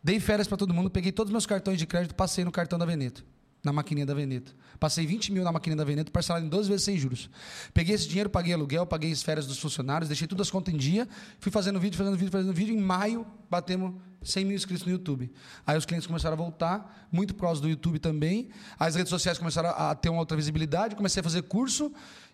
Dei 0.00 0.20
férias 0.20 0.46
para 0.46 0.56
todo 0.56 0.72
mundo, 0.72 0.88
peguei 0.88 1.10
todos 1.10 1.30
os 1.30 1.32
meus 1.32 1.46
cartões 1.46 1.76
de 1.76 1.84
crédito, 1.84 2.14
passei 2.14 2.44
no 2.44 2.52
cartão 2.52 2.78
da 2.78 2.86
Veneto, 2.86 3.24
na 3.64 3.72
maquininha 3.72 4.06
da 4.06 4.14
Veneto. 4.14 4.54
Passei 4.78 5.06
20 5.06 5.32
mil 5.32 5.42
na 5.42 5.50
maquininha 5.50 5.78
da 5.78 5.84
Veneto, 5.84 6.12
parcelado 6.12 6.44
em 6.44 6.48
12 6.48 6.68
vezes 6.68 6.84
sem 6.84 6.96
juros. 6.96 7.30
Peguei 7.72 7.94
esse 7.94 8.06
dinheiro, 8.06 8.28
paguei 8.28 8.52
aluguel, 8.52 8.86
paguei 8.86 9.10
as 9.10 9.22
férias 9.22 9.46
dos 9.46 9.58
funcionários, 9.58 10.08
deixei 10.08 10.28
todas 10.28 10.46
as 10.46 10.50
contas 10.50 10.72
em 10.74 10.76
dia, 10.76 11.08
fui 11.40 11.50
fazendo 11.50 11.80
vídeo, 11.80 11.96
fazendo 11.96 12.16
vídeo, 12.16 12.30
fazendo 12.30 12.52
vídeo. 12.52 12.74
Em 12.74 12.80
maio, 12.80 13.26
batemos 13.50 13.94
100 14.22 14.44
mil 14.44 14.56
inscritos 14.56 14.84
no 14.84 14.92
YouTube. 14.92 15.32
Aí 15.66 15.76
os 15.78 15.86
clientes 15.86 16.06
começaram 16.06 16.34
a 16.34 16.36
voltar, 16.36 17.08
muito 17.10 17.34
por 17.34 17.42
causa 17.42 17.60
do 17.60 17.68
YouTube 17.68 17.98
também. 17.98 18.50
As 18.78 18.94
redes 18.94 19.10
sociais 19.10 19.38
começaram 19.38 19.70
a 19.70 19.94
ter 19.94 20.10
uma 20.10 20.20
outra 20.20 20.36
visibilidade, 20.36 20.94
comecei 20.94 21.20
a 21.20 21.24
fazer 21.24 21.42
curso. 21.42 21.90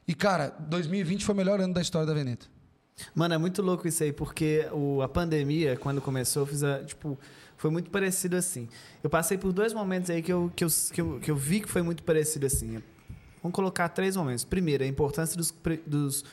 E, 0.09 0.15
cara, 0.15 0.48
2020 0.69 1.24
foi 1.24 1.35
o 1.35 1.39
melhor 1.39 1.61
ano 1.61 1.73
da 1.73 1.81
história 1.81 2.07
da 2.07 2.12
Veneto. 2.12 2.51
Mano, 3.15 3.35
é 3.35 3.39
muito 3.39 3.62
louco 3.62 3.86
isso 3.89 4.02
aí, 4.02 4.12
porque 4.12 4.69
o, 4.73 5.01
a 5.02 5.09
pandemia, 5.09 5.77
quando 5.77 6.01
começou, 6.01 6.44
fiz 6.44 6.62
a, 6.62 6.82
tipo, 6.85 7.19
foi 7.61 7.70
muito 7.70 7.91
parecido 7.91 8.39
assim. 8.39 8.70
Eu 9.05 9.11
passei 9.11 9.37
por 9.37 9.53
dois 9.53 9.74
momentos 9.74 10.09
aí 10.09 10.23
que 10.23 10.32
eu, 10.32 10.51
que 10.57 10.65
eu, 10.65 10.69
que 10.95 11.01
eu, 11.01 11.20
que 11.20 11.31
eu 11.31 11.37
vi 11.37 11.61
que 11.61 11.69
foi 11.69 11.82
muito 11.82 12.03
parecido 12.03 12.47
assim. 12.47 12.82
Vamos 13.43 13.55
colocar 13.55 13.87
três 13.91 14.16
momentos. 14.16 14.45
Primeiro, 14.45 14.82
a 14.82 14.87
importância 14.87 15.37
dos, 15.37 15.53
dos, 15.87 16.24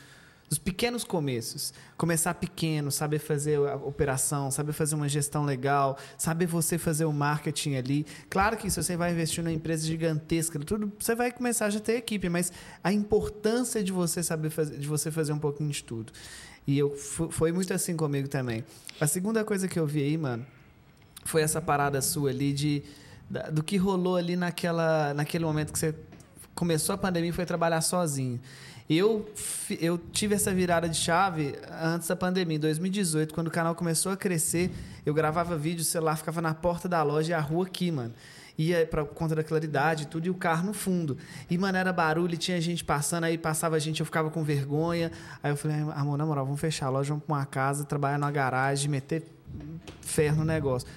dos 0.48 0.58
pequenos 0.58 1.04
começos. 1.04 1.74
Começar 1.98 2.32
pequeno, 2.32 2.90
saber 2.90 3.18
fazer 3.18 3.58
a 3.58 3.74
operação, 3.76 4.50
saber 4.50 4.72
fazer 4.72 4.94
uma 4.94 5.06
gestão 5.06 5.44
legal, 5.44 5.98
saber 6.16 6.46
você 6.46 6.78
fazer 6.78 7.04
o 7.04 7.12
marketing 7.12 7.74
ali. 7.74 8.06
Claro 8.30 8.56
que 8.56 8.70
se 8.70 8.82
você 8.82 8.96
vai 8.96 9.12
investir 9.12 9.44
numa 9.44 9.52
empresa 9.52 9.86
gigantesca, 9.86 10.58
tudo, 10.58 10.90
você 10.98 11.14
vai 11.14 11.30
começar 11.30 11.68
já 11.68 11.78
a 11.78 11.82
ter 11.82 11.96
equipe, 11.96 12.30
mas 12.30 12.50
a 12.82 12.90
importância 12.90 13.84
de 13.84 13.92
você 13.92 14.22
saber 14.22 14.48
fazer, 14.48 14.78
de 14.78 14.88
você 14.88 15.10
fazer 15.10 15.34
um 15.34 15.38
pouquinho 15.38 15.68
de 15.68 15.84
tudo. 15.84 16.10
E 16.66 16.78
eu 16.78 16.96
foi 16.96 17.52
muito 17.52 17.74
assim 17.74 17.94
comigo 17.94 18.28
também. 18.28 18.64
A 18.98 19.06
segunda 19.06 19.44
coisa 19.44 19.68
que 19.68 19.78
eu 19.78 19.86
vi 19.86 20.02
aí, 20.02 20.16
mano, 20.16 20.46
foi 21.28 21.42
essa 21.42 21.60
parada 21.60 22.00
sua 22.00 22.30
ali 22.30 22.52
de 22.52 22.82
da- 23.28 23.50
do 23.50 23.62
que 23.62 23.76
rolou 23.76 24.16
ali 24.16 24.34
naquela 24.36 25.12
naquele 25.14 25.44
momento 25.44 25.72
que 25.72 25.78
você 25.78 25.94
começou 26.54 26.94
a 26.94 26.98
pandemia 26.98 27.30
e 27.30 27.32
foi 27.32 27.44
trabalhar 27.46 27.80
sozinho. 27.82 28.40
Eu, 28.90 29.28
eu 29.78 29.98
tive 29.98 30.34
essa 30.34 30.52
virada 30.52 30.88
de 30.88 30.96
chave 30.96 31.54
antes 31.94 32.08
da 32.08 32.16
pandemia, 32.16 32.56
em 32.56 32.60
2018, 32.60 33.34
quando 33.34 33.48
o 33.48 33.50
canal 33.50 33.74
começou 33.74 34.10
a 34.10 34.16
crescer. 34.16 34.70
Eu 35.04 35.12
gravava 35.12 35.56
vídeo, 35.58 35.82
o 35.82 35.84
celular 35.84 36.16
ficava 36.16 36.40
na 36.40 36.54
porta 36.54 36.88
da 36.88 37.02
loja 37.02 37.32
e 37.32 37.34
a 37.34 37.38
rua 37.40 37.66
aqui, 37.66 37.90
mano. 37.92 38.14
Ia 38.56 38.86
pra 38.86 39.04
conta 39.04 39.36
da 39.36 39.44
claridade 39.44 40.04
e 40.04 40.06
tudo, 40.06 40.26
e 40.26 40.30
o 40.30 40.34
carro 40.34 40.66
no 40.66 40.72
fundo. 40.72 41.18
E, 41.50 41.58
mano, 41.58 41.76
era 41.76 41.92
barulho, 41.92 42.36
tinha 42.38 42.58
gente 42.62 42.82
passando, 42.82 43.24
aí 43.24 43.36
passava 43.36 43.78
gente, 43.78 44.00
eu 44.00 44.06
ficava 44.06 44.30
com 44.30 44.42
vergonha. 44.42 45.12
Aí 45.42 45.52
eu 45.52 45.56
falei, 45.56 45.76
amor, 45.94 46.16
na 46.16 46.24
moral, 46.24 46.46
vamos 46.46 46.58
fechar 46.60 46.86
a 46.86 46.90
loja, 46.90 47.10
vamos 47.10 47.24
pra 47.26 47.36
uma 47.36 47.44
casa, 47.46 47.84
trabalhar 47.84 48.18
numa 48.18 48.30
garagem, 48.32 48.90
meter 48.90 49.22
ferro 50.00 50.38
no 50.38 50.44
negócio. 50.44 50.88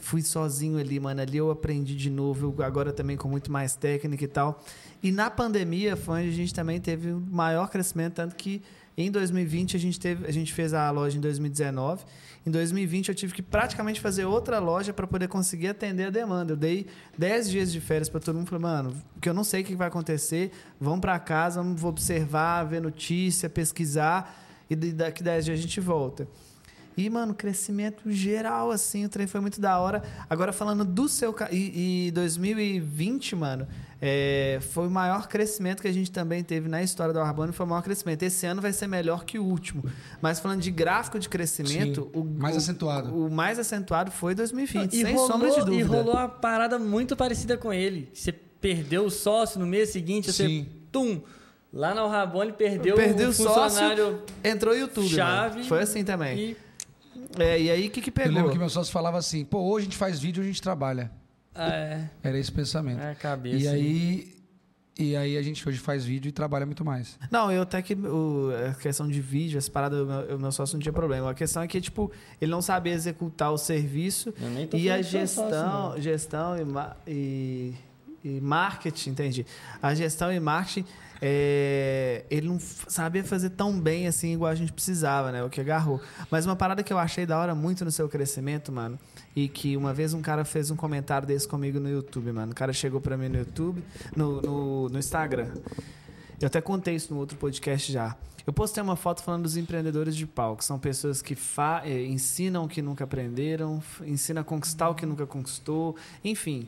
Fui 0.00 0.22
sozinho 0.22 0.78
ali, 0.78 0.98
mano. 0.98 1.20
Ali 1.20 1.36
eu 1.36 1.50
aprendi 1.50 1.94
de 1.94 2.10
novo, 2.10 2.62
agora 2.62 2.92
também 2.92 3.16
com 3.16 3.28
muito 3.28 3.52
mais 3.52 3.76
técnica 3.76 4.24
e 4.24 4.28
tal. 4.28 4.62
E 5.02 5.12
na 5.12 5.30
pandemia 5.30 5.96
foi 5.96 6.20
onde 6.20 6.30
a 6.30 6.34
gente 6.34 6.54
também 6.54 6.80
teve 6.80 7.12
o 7.12 7.20
maior 7.20 7.68
crescimento, 7.68 8.14
tanto 8.14 8.34
que 8.34 8.62
em 8.96 9.10
2020 9.10 9.76
a 9.76 9.80
gente, 9.80 9.98
teve, 9.98 10.26
a 10.26 10.30
gente 10.30 10.52
fez 10.52 10.74
a 10.74 10.90
loja 10.90 11.16
em 11.16 11.20
2019. 11.20 12.04
Em 12.46 12.50
2020 12.50 13.08
eu 13.08 13.14
tive 13.14 13.32
que 13.32 13.42
praticamente 13.42 14.00
fazer 14.00 14.24
outra 14.24 14.58
loja 14.58 14.92
para 14.92 15.06
poder 15.06 15.28
conseguir 15.28 15.68
atender 15.68 16.04
a 16.04 16.10
demanda. 16.10 16.52
Eu 16.52 16.56
dei 16.56 16.86
10 17.16 17.50
dias 17.50 17.72
de 17.72 17.80
férias 17.80 18.08
para 18.08 18.20
todo 18.20 18.36
mundo. 18.36 18.48
Falei, 18.48 18.62
mano, 18.62 18.94
porque 19.14 19.28
eu 19.28 19.34
não 19.34 19.44
sei 19.44 19.62
o 19.62 19.64
que 19.64 19.76
vai 19.76 19.88
acontecer. 19.88 20.50
Vamos 20.80 21.00
para 21.00 21.18
casa, 21.18 21.62
vamos 21.62 21.84
observar, 21.84 22.64
ver 22.64 22.80
notícia, 22.80 23.48
pesquisar. 23.48 24.38
E 24.68 24.76
daqui 24.76 25.22
10 25.22 25.44
dias 25.46 25.58
a 25.58 25.62
gente 25.62 25.80
volta. 25.80 26.26
E, 26.96 27.08
mano, 27.08 27.32
crescimento 27.34 28.10
geral, 28.10 28.70
assim, 28.70 29.04
o 29.04 29.08
trem 29.08 29.26
foi 29.26 29.40
muito 29.40 29.60
da 29.60 29.78
hora. 29.78 30.02
Agora, 30.28 30.52
falando 30.52 30.84
do 30.84 31.08
seu... 31.08 31.32
ca- 31.32 31.48
E, 31.50 32.08
e 32.08 32.10
2020, 32.10 33.36
mano, 33.36 33.66
é, 34.02 34.58
foi 34.72 34.86
o 34.86 34.90
maior 34.90 35.26
crescimento 35.28 35.80
que 35.80 35.88
a 35.88 35.92
gente 35.92 36.10
também 36.10 36.42
teve 36.42 36.68
na 36.68 36.82
história 36.82 37.12
do 37.12 37.20
Arbano, 37.20 37.52
foi 37.52 37.64
o 37.64 37.68
maior 37.68 37.82
crescimento. 37.82 38.22
Esse 38.22 38.44
ano 38.46 38.60
vai 38.60 38.72
ser 38.72 38.86
melhor 38.86 39.24
que 39.24 39.38
o 39.38 39.44
último. 39.44 39.84
Mas 40.20 40.40
falando 40.40 40.60
de 40.60 40.70
gráfico 40.70 41.18
de 41.18 41.28
crescimento... 41.28 42.10
Sim, 42.12 42.20
o, 42.20 42.24
mais 42.24 42.54
o- 42.54 42.58
acentuado. 42.58 43.26
O, 43.26 43.30
mais 43.30 43.58
acentuado 43.58 44.10
foi 44.10 44.34
2020, 44.34 44.92
E 44.92 45.02
sem 45.02 45.14
rolou, 45.14 45.26
sombra 45.30 45.50
de 45.50 45.56
dúvida. 45.60 45.74
e 45.76 45.82
rolou 45.82 46.14
uma 46.14 46.28
parada 46.28 46.78
muito 46.78 47.16
parecida 47.16 47.56
com 47.56 47.72
ele. 47.72 48.10
Você 48.12 48.32
perdeu 48.32 49.04
o 49.06 49.10
sócio 49.10 49.58
no 49.58 49.66
mês 49.66 49.88
seguinte, 49.90 50.30
você, 50.32 50.46
Sim. 50.46 50.66
tum, 50.92 51.22
lá 51.72 51.94
na 51.94 52.06
Rabone 52.06 52.52
perdeu, 52.52 52.94
Perdeu 52.96 53.28
o 53.28 53.30
o 53.30 53.32
sócio, 53.32 53.62
funcionário 53.62 54.22
Entrou 54.44 54.74
o 54.74 54.76
YouTube, 54.76 55.08
chave. 55.08 55.54
mano. 55.56 55.68
Foi 55.68 55.80
assim 55.80 56.04
também. 56.04 56.38
E, 56.38 56.56
É, 57.38 57.60
e 57.60 57.70
aí, 57.70 57.86
o 57.86 57.90
que 57.90 58.00
que 58.00 58.10
Eu 58.10 58.14
pegou? 58.14 58.32
lembro 58.34 58.50
que 58.52 58.58
meu 58.58 58.68
sócio 58.68 58.92
falava 58.92 59.18
assim: 59.18 59.44
pô, 59.44 59.58
hoje 59.60 59.82
a 59.82 59.84
gente 59.84 59.96
faz 59.96 60.18
vídeo, 60.18 60.42
a 60.42 60.46
gente 60.46 60.60
trabalha. 60.60 61.10
ah, 61.54 61.68
é, 61.72 62.10
Era 62.22 62.38
esse 62.38 62.50
o 62.50 62.54
pensamento. 62.54 63.00
é 63.00 63.14
cabeça. 63.14 63.56
e 63.64 63.68
aí. 63.68 64.40
E 64.98 65.16
aí 65.16 65.38
a 65.38 65.40
gente 65.42 65.66
hoje 65.66 65.78
faz 65.78 66.04
vídeo 66.04 66.28
e 66.28 66.32
trabalha 66.32 66.66
muito 66.66 66.84
mais. 66.84 67.18
Não, 67.30 67.50
eu 67.50 67.62
até 67.62 67.80
que 67.80 67.94
o, 67.94 68.50
a 68.70 68.74
questão 68.74 69.08
de 69.08 69.18
vídeo, 69.18 69.56
essa 69.56 69.70
parada, 69.70 70.02
o 70.02 70.06
meu, 70.06 70.36
o 70.36 70.38
meu 70.40 70.52
sócio 70.52 70.74
não 70.74 70.82
tinha 70.82 70.92
problema. 70.92 71.30
A 71.30 71.34
questão 71.34 71.62
é 71.62 71.66
que, 71.66 71.80
tipo, 71.80 72.12
ele 72.38 72.50
não 72.50 72.60
sabia 72.60 72.92
executar 72.92 73.50
o 73.50 73.56
serviço 73.56 74.34
Eu 74.38 74.50
nem 74.50 74.66
tô 74.66 74.76
e 74.76 74.90
a 74.90 75.02
seu 75.02 75.26
sócio, 75.26 75.44
gestão, 75.50 76.00
gestão 76.02 76.56
e, 77.06 77.10
e, 77.10 77.74
e 78.22 78.40
marketing, 78.42 79.10
entendi. 79.10 79.46
A 79.80 79.94
gestão 79.94 80.30
e 80.30 80.38
marketing, 80.38 80.86
é, 81.22 82.24
ele 82.30 82.48
não 82.48 82.58
sabia 82.60 83.22
fazer 83.22 83.50
tão 83.50 83.78
bem 83.78 84.06
assim 84.06 84.32
igual 84.32 84.50
a 84.50 84.54
gente 84.54 84.72
precisava, 84.72 85.30
né? 85.30 85.42
O 85.44 85.50
que 85.50 85.60
agarrou. 85.60 86.00
Mas 86.30 86.46
uma 86.46 86.56
parada 86.56 86.82
que 86.82 86.92
eu 86.92 86.98
achei 86.98 87.26
da 87.26 87.38
hora 87.38 87.54
muito 87.54 87.84
no 87.84 87.90
seu 87.90 88.08
crescimento, 88.08 88.72
mano, 88.72 88.98
e 89.36 89.48
que 89.48 89.76
uma 89.76 89.92
vez 89.92 90.14
um 90.14 90.22
cara 90.22 90.44
fez 90.44 90.70
um 90.70 90.76
comentário 90.76 91.26
desse 91.26 91.46
comigo 91.46 91.78
no 91.78 91.90
YouTube, 91.90 92.32
mano. 92.32 92.52
O 92.52 92.54
cara 92.54 92.72
chegou 92.72 93.00
pra 93.00 93.16
mim 93.16 93.28
no 93.28 93.38
YouTube, 93.38 93.82
no, 94.16 94.40
no, 94.40 94.88
no 94.88 94.98
Instagram. 94.98 95.50
Eu 96.40 96.46
até 96.46 96.60
contei 96.60 96.94
isso 96.94 97.12
no 97.12 97.20
outro 97.20 97.36
podcast 97.36 97.92
já. 97.92 98.16
Eu 98.46 98.52
postei 98.52 98.82
uma 98.82 98.96
foto 98.96 99.22
falando 99.22 99.42
dos 99.42 99.56
empreendedores 99.56 100.16
de 100.16 100.26
pau, 100.26 100.56
que 100.56 100.64
são 100.64 100.78
pessoas 100.78 101.20
que 101.20 101.36
eh, 101.84 102.04
ensinam 102.06 102.64
o 102.64 102.68
que 102.68 102.80
nunca 102.80 103.04
aprenderam, 103.04 103.82
ensinam 104.02 104.40
a 104.40 104.44
conquistar 104.44 104.88
o 104.88 104.94
que 104.94 105.04
nunca 105.04 105.26
conquistou, 105.26 105.94
enfim. 106.24 106.66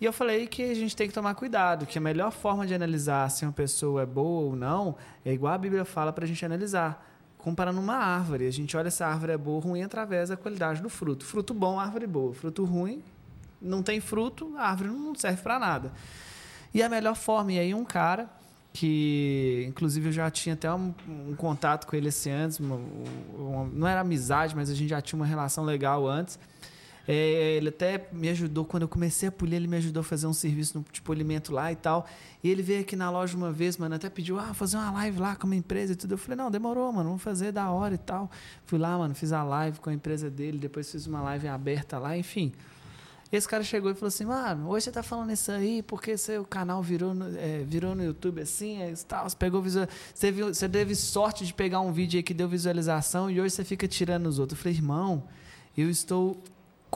E 0.00 0.04
eu 0.04 0.12
falei 0.12 0.46
que 0.46 0.62
a 0.62 0.74
gente 0.74 0.94
tem 0.94 1.08
que 1.08 1.14
tomar 1.14 1.34
cuidado, 1.34 1.86
que 1.86 1.96
a 1.96 2.00
melhor 2.00 2.30
forma 2.30 2.66
de 2.66 2.74
analisar 2.74 3.30
se 3.30 3.44
uma 3.46 3.52
pessoa 3.52 4.02
é 4.02 4.06
boa 4.06 4.46
ou 4.50 4.56
não 4.56 4.94
é 5.24 5.32
igual 5.32 5.54
a 5.54 5.58
Bíblia 5.58 5.84
fala 5.86 6.12
para 6.12 6.24
a 6.24 6.28
gente 6.28 6.44
analisar. 6.44 7.02
Comparando 7.38 7.80
uma 7.80 7.94
árvore, 7.94 8.46
a 8.46 8.50
gente 8.50 8.76
olha 8.76 8.90
se 8.90 9.02
a 9.02 9.08
árvore 9.08 9.32
é 9.32 9.38
boa 9.38 9.56
ou 9.56 9.60
ruim 9.70 9.82
através 9.82 10.28
da 10.28 10.36
qualidade 10.36 10.82
do 10.82 10.90
fruto. 10.90 11.24
Fruto 11.24 11.54
bom, 11.54 11.78
árvore 11.80 12.06
boa. 12.06 12.34
Fruto 12.34 12.64
ruim, 12.64 13.02
não 13.62 13.82
tem 13.82 14.00
fruto, 14.00 14.52
a 14.58 14.68
árvore 14.68 14.90
não 14.90 15.14
serve 15.14 15.40
para 15.42 15.58
nada. 15.58 15.92
E 16.74 16.82
a 16.82 16.88
melhor 16.88 17.14
forma, 17.14 17.52
e 17.52 17.58
aí 17.58 17.72
um 17.72 17.84
cara 17.84 18.28
que, 18.74 19.64
inclusive, 19.68 20.08
eu 20.08 20.12
já 20.12 20.30
tinha 20.30 20.54
até 20.54 20.70
um, 20.74 20.92
um 21.08 21.34
contato 21.34 21.86
com 21.86 21.96
ele 21.96 22.08
esse 22.08 22.28
antes, 22.28 22.60
uma- 22.60 22.78
uma- 23.38 23.64
não 23.72 23.86
era 23.88 24.00
amizade, 24.00 24.54
mas 24.54 24.68
a 24.68 24.74
gente 24.74 24.90
já 24.90 25.00
tinha 25.00 25.18
uma 25.18 25.24
relação 25.24 25.64
legal 25.64 26.06
antes. 26.06 26.38
É, 27.08 27.56
ele 27.56 27.68
até 27.68 28.08
me 28.12 28.28
ajudou, 28.28 28.64
quando 28.64 28.82
eu 28.82 28.88
comecei 28.88 29.28
a 29.28 29.32
polir, 29.32 29.54
ele 29.54 29.68
me 29.68 29.76
ajudou 29.76 30.00
a 30.00 30.04
fazer 30.04 30.26
um 30.26 30.32
serviço 30.32 30.84
de 30.92 31.00
polimento 31.00 31.52
lá 31.52 31.70
e 31.70 31.76
tal. 31.76 32.06
E 32.42 32.50
ele 32.50 32.62
veio 32.62 32.80
aqui 32.80 32.96
na 32.96 33.10
loja 33.10 33.36
uma 33.36 33.52
vez, 33.52 33.76
mano, 33.76 33.94
até 33.94 34.10
pediu, 34.10 34.38
ah, 34.38 34.52
fazer 34.52 34.76
uma 34.76 34.90
live 34.90 35.20
lá 35.20 35.36
com 35.36 35.46
uma 35.46 35.54
empresa 35.54 35.92
e 35.92 35.96
tudo. 35.96 36.14
Eu 36.14 36.18
falei, 36.18 36.36
não, 36.36 36.50
demorou, 36.50 36.92
mano, 36.92 37.10
vamos 37.10 37.22
fazer 37.22 37.52
da 37.52 37.70
hora 37.70 37.94
e 37.94 37.98
tal. 37.98 38.30
Fui 38.64 38.78
lá, 38.78 38.98
mano, 38.98 39.14
fiz 39.14 39.32
a 39.32 39.44
live 39.44 39.78
com 39.78 39.90
a 39.90 39.94
empresa 39.94 40.28
dele, 40.28 40.58
depois 40.58 40.90
fiz 40.90 41.06
uma 41.06 41.22
live 41.22 41.46
aberta 41.46 41.98
lá, 41.98 42.16
enfim. 42.16 42.52
Esse 43.30 43.48
cara 43.48 43.64
chegou 43.64 43.90
e 43.90 43.94
falou 43.94 44.08
assim, 44.08 44.24
mano, 44.24 44.68
hoje 44.68 44.84
você 44.84 44.92
tá 44.92 45.02
falando 45.02 45.32
isso 45.32 45.50
aí 45.50 45.82
porque 45.82 46.16
seu 46.16 46.44
canal 46.44 46.80
virou 46.80 47.12
no, 47.12 47.36
é, 47.36 47.64
virou 47.66 47.94
no 47.94 48.04
YouTube 48.04 48.40
assim, 48.40 48.80
é, 48.80 48.94
tal, 49.06 49.28
você 49.28 49.36
pegou 49.36 49.60
você, 49.60 50.30
viu, 50.30 50.54
você 50.54 50.68
teve 50.68 50.94
sorte 50.94 51.44
de 51.44 51.52
pegar 51.52 51.80
um 51.80 51.92
vídeo 51.92 52.18
aí 52.18 52.22
que 52.22 52.32
deu 52.32 52.48
visualização 52.48 53.28
e 53.28 53.40
hoje 53.40 53.54
você 53.54 53.64
fica 53.64 53.88
tirando 53.88 54.26
os 54.26 54.38
outros. 54.38 54.56
Eu 54.56 54.62
falei, 54.62 54.78
irmão, 54.78 55.24
eu 55.76 55.90
estou 55.90 56.40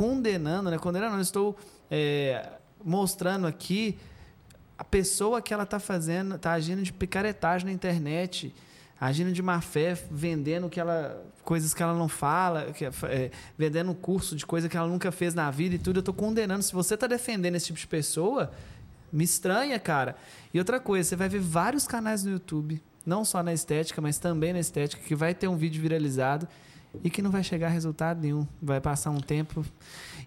condenando, 0.00 0.70
né? 0.70 0.78
Condenando, 0.78 1.14
eu 1.16 1.20
estou 1.20 1.54
é, 1.90 2.52
mostrando 2.82 3.46
aqui 3.46 3.98
a 4.78 4.82
pessoa 4.82 5.42
que 5.42 5.52
ela 5.52 5.66
tá 5.66 5.78
fazendo, 5.78 6.38
tá 6.38 6.52
agindo 6.52 6.80
de 6.82 6.90
picaretagem 6.90 7.66
na 7.66 7.72
internet, 7.72 8.54
agindo 8.98 9.30
de 9.30 9.42
má 9.42 9.60
fé, 9.60 9.92
vendendo 10.10 10.70
que 10.70 10.80
ela, 10.80 11.22
coisas 11.44 11.74
que 11.74 11.82
ela 11.82 11.92
não 11.92 12.08
fala, 12.08 12.72
que, 12.72 12.86
é, 12.86 13.30
vendendo 13.58 13.94
curso 13.94 14.34
de 14.34 14.46
coisa 14.46 14.70
que 14.70 14.76
ela 14.78 14.88
nunca 14.88 15.12
fez 15.12 15.34
na 15.34 15.50
vida 15.50 15.74
e 15.74 15.78
tudo. 15.78 15.98
Eu 15.98 16.02
tô 16.02 16.14
condenando. 16.14 16.62
Se 16.62 16.72
você 16.72 16.96
tá 16.96 17.06
defendendo 17.06 17.56
esse 17.56 17.66
tipo 17.66 17.78
de 17.78 17.86
pessoa, 17.86 18.50
me 19.12 19.24
estranha, 19.24 19.78
cara. 19.78 20.16
E 20.54 20.58
outra 20.58 20.80
coisa, 20.80 21.10
você 21.10 21.14
vai 21.14 21.28
ver 21.28 21.40
vários 21.40 21.86
canais 21.86 22.24
no 22.24 22.30
YouTube, 22.30 22.82
não 23.04 23.22
só 23.22 23.42
na 23.42 23.52
estética, 23.52 24.00
mas 24.00 24.16
também 24.16 24.54
na 24.54 24.60
estética, 24.60 25.02
que 25.02 25.14
vai 25.14 25.34
ter 25.34 25.46
um 25.46 25.58
vídeo 25.58 25.82
viralizado 25.82 26.48
e 27.02 27.10
que 27.10 27.22
não 27.22 27.30
vai 27.30 27.42
chegar 27.42 27.68
a 27.68 27.70
resultado 27.70 28.20
nenhum. 28.20 28.46
Vai 28.60 28.80
passar 28.80 29.10
um 29.10 29.20
tempo. 29.20 29.64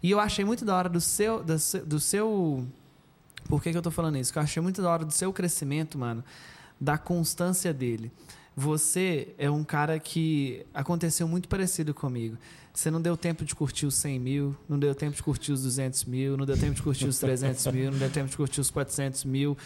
E 0.01 0.11
eu 0.11 0.19
achei 0.19 0.45
muito 0.45 0.65
da 0.65 0.75
hora 0.75 0.89
do 0.89 1.01
seu, 1.01 1.43
do 1.43 1.59
seu, 1.59 1.85
do 1.85 1.99
seu 1.99 2.65
Por 3.45 3.61
que, 3.61 3.71
que 3.71 3.77
eu 3.77 3.81
tô 3.81 3.91
falando 3.91 4.17
isso? 4.17 4.31
Porque 4.31 4.39
eu 4.39 4.43
achei 4.43 4.61
muito 4.61 4.81
da 4.81 4.89
hora 4.89 5.05
do 5.05 5.13
seu 5.13 5.31
crescimento, 5.33 5.97
mano, 5.97 6.23
da 6.79 6.97
constância 6.97 7.73
dele. 7.73 8.11
Você 8.55 9.33
é 9.37 9.49
um 9.49 9.63
cara 9.63 9.99
que 9.99 10.65
aconteceu 10.73 11.27
muito 11.27 11.49
parecido 11.49 11.93
comigo. 11.93 12.37
Você 12.71 12.89
não 12.91 13.01
deu 13.01 13.17
tempo 13.17 13.43
de 13.43 13.55
curtir 13.55 13.85
os 13.85 13.95
100 13.95 14.19
mil, 14.19 14.55
não 14.67 14.77
deu 14.77 14.93
tempo 14.93 15.15
de 15.15 15.23
curtir 15.23 15.51
os 15.51 15.63
200 15.63 16.05
mil, 16.05 16.37
não 16.37 16.45
deu 16.45 16.57
tempo 16.57 16.73
de 16.73 16.81
curtir 16.81 17.07
os 17.07 17.19
300 17.19 17.67
mil, 17.67 17.91
não 17.91 17.99
deu 17.99 18.09
tempo 18.09 18.29
de 18.29 18.37
curtir 18.37 18.61
os 18.61 18.69
400 18.69 19.25
mil. 19.25 19.57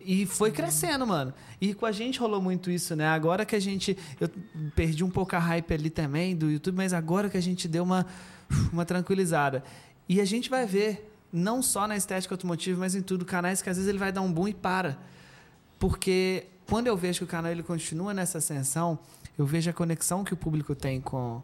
E 0.00 0.26
foi 0.26 0.50
crescendo, 0.50 1.06
mano. 1.06 1.32
E 1.60 1.74
com 1.74 1.86
a 1.86 1.92
gente 1.92 2.18
rolou 2.18 2.40
muito 2.40 2.70
isso, 2.70 2.94
né? 2.96 3.06
Agora 3.06 3.44
que 3.44 3.54
a 3.54 3.60
gente. 3.60 3.96
Eu 4.20 4.28
perdi 4.74 5.04
um 5.04 5.10
pouco 5.10 5.34
a 5.36 5.38
hype 5.38 5.72
ali 5.74 5.90
também 5.90 6.34
do 6.34 6.50
YouTube, 6.50 6.76
mas 6.76 6.92
agora 6.92 7.28
que 7.28 7.36
a 7.36 7.42
gente 7.42 7.68
deu 7.68 7.82
uma, 7.82 8.06
uma 8.72 8.84
tranquilizada. 8.84 9.62
E 10.08 10.20
a 10.20 10.24
gente 10.24 10.50
vai 10.50 10.66
ver, 10.66 11.10
não 11.32 11.62
só 11.62 11.86
na 11.86 11.96
estética 11.96 12.34
automotiva, 12.34 12.78
mas 12.78 12.94
em 12.94 13.02
tudo, 13.02 13.24
canais 13.24 13.62
que 13.62 13.70
às 13.70 13.76
vezes 13.76 13.88
ele 13.88 13.98
vai 13.98 14.12
dar 14.12 14.20
um 14.20 14.32
boom 14.32 14.48
e 14.48 14.54
para. 14.54 14.98
Porque 15.78 16.46
quando 16.66 16.86
eu 16.86 16.96
vejo 16.96 17.18
que 17.18 17.24
o 17.24 17.28
canal 17.28 17.50
ele 17.50 17.62
continua 17.62 18.14
nessa 18.14 18.38
ascensão, 18.38 18.98
eu 19.36 19.44
vejo 19.44 19.70
a 19.70 19.72
conexão 19.72 20.24
que 20.24 20.32
o 20.32 20.36
público 20.36 20.74
tem 20.74 21.00
com, 21.00 21.42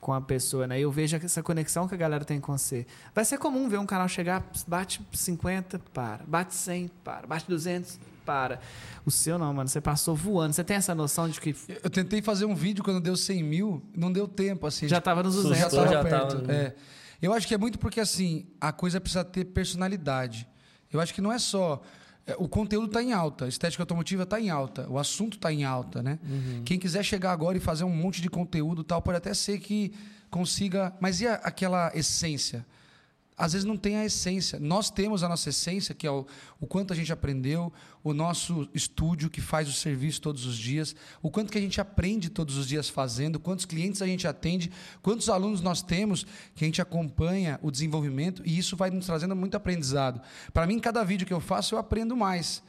com 0.00 0.12
a 0.12 0.20
pessoa, 0.20 0.66
né? 0.66 0.78
Eu 0.78 0.90
vejo 0.90 1.16
essa 1.16 1.42
conexão 1.42 1.88
que 1.88 1.94
a 1.94 1.96
galera 1.96 2.24
tem 2.24 2.40
com 2.40 2.56
você. 2.56 2.86
Vai 3.14 3.24
ser 3.24 3.38
comum 3.38 3.68
ver 3.68 3.78
um 3.78 3.86
canal 3.86 4.08
chegar, 4.08 4.44
bate 4.66 5.00
50, 5.12 5.80
para. 5.92 6.24
Bate 6.26 6.54
100, 6.54 6.90
para. 7.02 7.26
Bate 7.26 7.46
200, 7.48 7.98
para. 8.24 8.60
O 9.04 9.10
seu 9.10 9.38
não, 9.38 9.52
mano. 9.52 9.68
Você 9.68 9.80
passou 9.80 10.14
voando. 10.14 10.52
Você 10.52 10.62
tem 10.62 10.76
essa 10.76 10.94
noção 10.94 11.28
de 11.28 11.40
que... 11.40 11.56
Eu 11.82 11.90
tentei 11.90 12.22
fazer 12.22 12.44
um 12.44 12.54
vídeo 12.54 12.84
quando 12.84 13.00
deu 13.00 13.16
100 13.16 13.42
mil, 13.42 13.82
não 13.96 14.12
deu 14.12 14.28
tempo, 14.28 14.66
assim. 14.66 14.86
Já 14.86 15.00
tava 15.00 15.22
nos 15.22 15.34
200. 15.34 15.58
Já 15.58 15.66
Assustou, 15.66 15.84
tava 15.88 15.96
já 15.96 16.02
perto. 16.02 16.40
tava. 16.40 16.52
É. 16.52 16.74
Eu 17.20 17.32
acho 17.32 17.46
que 17.46 17.54
é 17.54 17.58
muito 17.58 17.78
porque, 17.78 17.98
assim, 17.98 18.46
a 18.60 18.72
coisa 18.72 19.00
precisa 19.00 19.24
ter 19.24 19.44
personalidade. 19.46 20.46
Eu 20.92 21.00
acho 21.00 21.12
que 21.14 21.20
não 21.20 21.32
é 21.32 21.38
só... 21.38 21.82
é, 22.26 22.34
O 22.38 22.48
conteúdo 22.48 22.86
está 22.88 23.02
em 23.02 23.12
alta, 23.12 23.44
a 23.44 23.48
estética 23.48 23.82
automotiva 23.82 24.22
está 24.24 24.40
em 24.40 24.50
alta, 24.50 24.86
o 24.90 24.98
assunto 24.98 25.34
está 25.36 25.52
em 25.52 25.64
alta, 25.64 26.02
né? 26.02 26.18
Quem 26.64 26.78
quiser 26.78 27.04
chegar 27.04 27.32
agora 27.32 27.56
e 27.56 27.60
fazer 27.60 27.84
um 27.84 27.94
monte 27.94 28.20
de 28.20 28.28
conteúdo 28.28 28.82
tal, 28.84 29.00
pode 29.00 29.18
até 29.18 29.32
ser 29.34 29.58
que 29.60 29.92
consiga. 30.30 30.92
Mas 31.00 31.20
e 31.20 31.26
a- 31.26 31.34
aquela 31.34 31.90
essência? 31.94 32.64
Às 33.38 33.52
vezes 33.52 33.66
não 33.66 33.76
tem 33.76 33.96
a 33.96 34.04
essência. 34.04 34.58
Nós 34.58 34.88
temos 34.88 35.22
a 35.22 35.28
nossa 35.28 35.50
essência, 35.50 35.94
que 35.94 36.06
é 36.06 36.10
o, 36.10 36.26
o 36.58 36.66
quanto 36.66 36.94
a 36.94 36.96
gente 36.96 37.12
aprendeu, 37.12 37.70
o 38.02 38.14
nosso 38.14 38.66
estúdio 38.72 39.28
que 39.28 39.42
faz 39.42 39.68
o 39.68 39.72
serviço 39.72 40.22
todos 40.22 40.46
os 40.46 40.56
dias, 40.56 40.96
o 41.20 41.30
quanto 41.30 41.52
que 41.52 41.58
a 41.58 41.60
gente 41.60 41.78
aprende 41.78 42.30
todos 42.30 42.56
os 42.56 42.66
dias 42.66 42.88
fazendo, 42.88 43.38
quantos 43.38 43.66
clientes 43.66 44.00
a 44.00 44.06
gente 44.06 44.26
atende, 44.26 44.72
quantos 45.02 45.28
alunos 45.28 45.60
nós 45.60 45.82
temos 45.82 46.24
que 46.54 46.64
a 46.64 46.66
gente 46.66 46.80
acompanha 46.80 47.60
o 47.62 47.70
desenvolvimento 47.70 48.42
e 48.42 48.56
isso 48.56 48.74
vai 48.74 48.88
nos 48.88 49.04
trazendo 49.04 49.36
muito 49.36 49.54
aprendizado. 49.54 50.20
Para 50.54 50.66
mim, 50.66 50.78
cada 50.78 51.04
vídeo 51.04 51.26
que 51.26 51.32
eu 51.32 51.40
faço, 51.40 51.74
eu 51.74 51.78
aprendo 51.78 52.16
mais. 52.16 52.62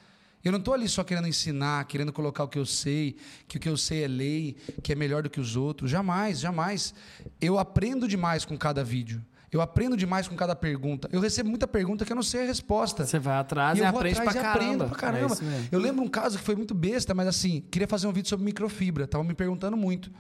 Eu 0.44 0.52
não 0.52 0.60
estou 0.60 0.74
ali 0.74 0.88
só 0.90 1.04
querendo 1.04 1.30
ensinar, 1.30 1.86
querendo 1.86 2.12
colocar 2.12 2.44
o 2.44 2.48
que 2.48 2.60
eu 2.60 2.66
sei, 2.66 3.16
que 3.48 3.56
o 3.56 3.60
que 3.60 3.70
eu 3.70 3.78
sei 3.78 4.04
é 4.04 4.08
lei, 4.08 4.58
que 4.84 4.92
é 4.92 4.96
melhor 4.96 5.24
do 5.24 5.30
que 5.30 5.40
os 5.40 5.56
outros. 5.56 5.90
Jamais, 5.90 6.40
jamais. 6.40 6.94
Eu 7.40 7.58
aprendo 7.58 8.08
demais 8.08 8.44
com 8.44 8.58
cada 8.58 8.84
vídeo. 8.84 9.24
Eu 9.52 9.62
aprendo 9.62 9.96
demais 9.96 10.28
com 10.28 10.36
cada 10.36 10.56
pergunta. 10.56 11.08
Eu 11.12 11.22
recebo 11.22 11.50
muita 11.50 11.66
pergunta 11.66 12.04
que 12.04 12.12
eu 12.12 12.16
não 12.16 12.24
sei 12.24 12.42
a 12.42 12.46
resposta. 12.46 13.06
Você 13.06 13.18
vai 13.18 13.38
atrás 13.38 13.78
e, 13.78 13.82
vou 13.82 13.90
aprende 13.90 14.20
atrás 14.20 14.38
pra 14.38 14.42
e 14.42 14.44
caramba. 14.44 14.86
pra 14.88 14.98
caramba. 14.98 15.34
É 15.34 15.34
isso 15.34 15.44
mesmo. 15.44 15.70
eu 15.72 15.80
lembro 15.80 16.04
um 16.04 16.08
caso 16.10 16.38
que 16.38 16.44
foi 16.44 16.56
muito 16.56 16.76
besta, 16.76 17.14
mas 17.14 17.28
assim, 17.28 17.64
queria 17.72 17.88
fazer 17.88 18.08
um 18.08 18.12
vídeo 18.12 18.28
sobre 18.28 18.44
microfibra. 18.44 19.06
Estavam 19.06 19.26
me 19.26 19.34
perguntando 19.34 19.78
muito. 19.78 20.12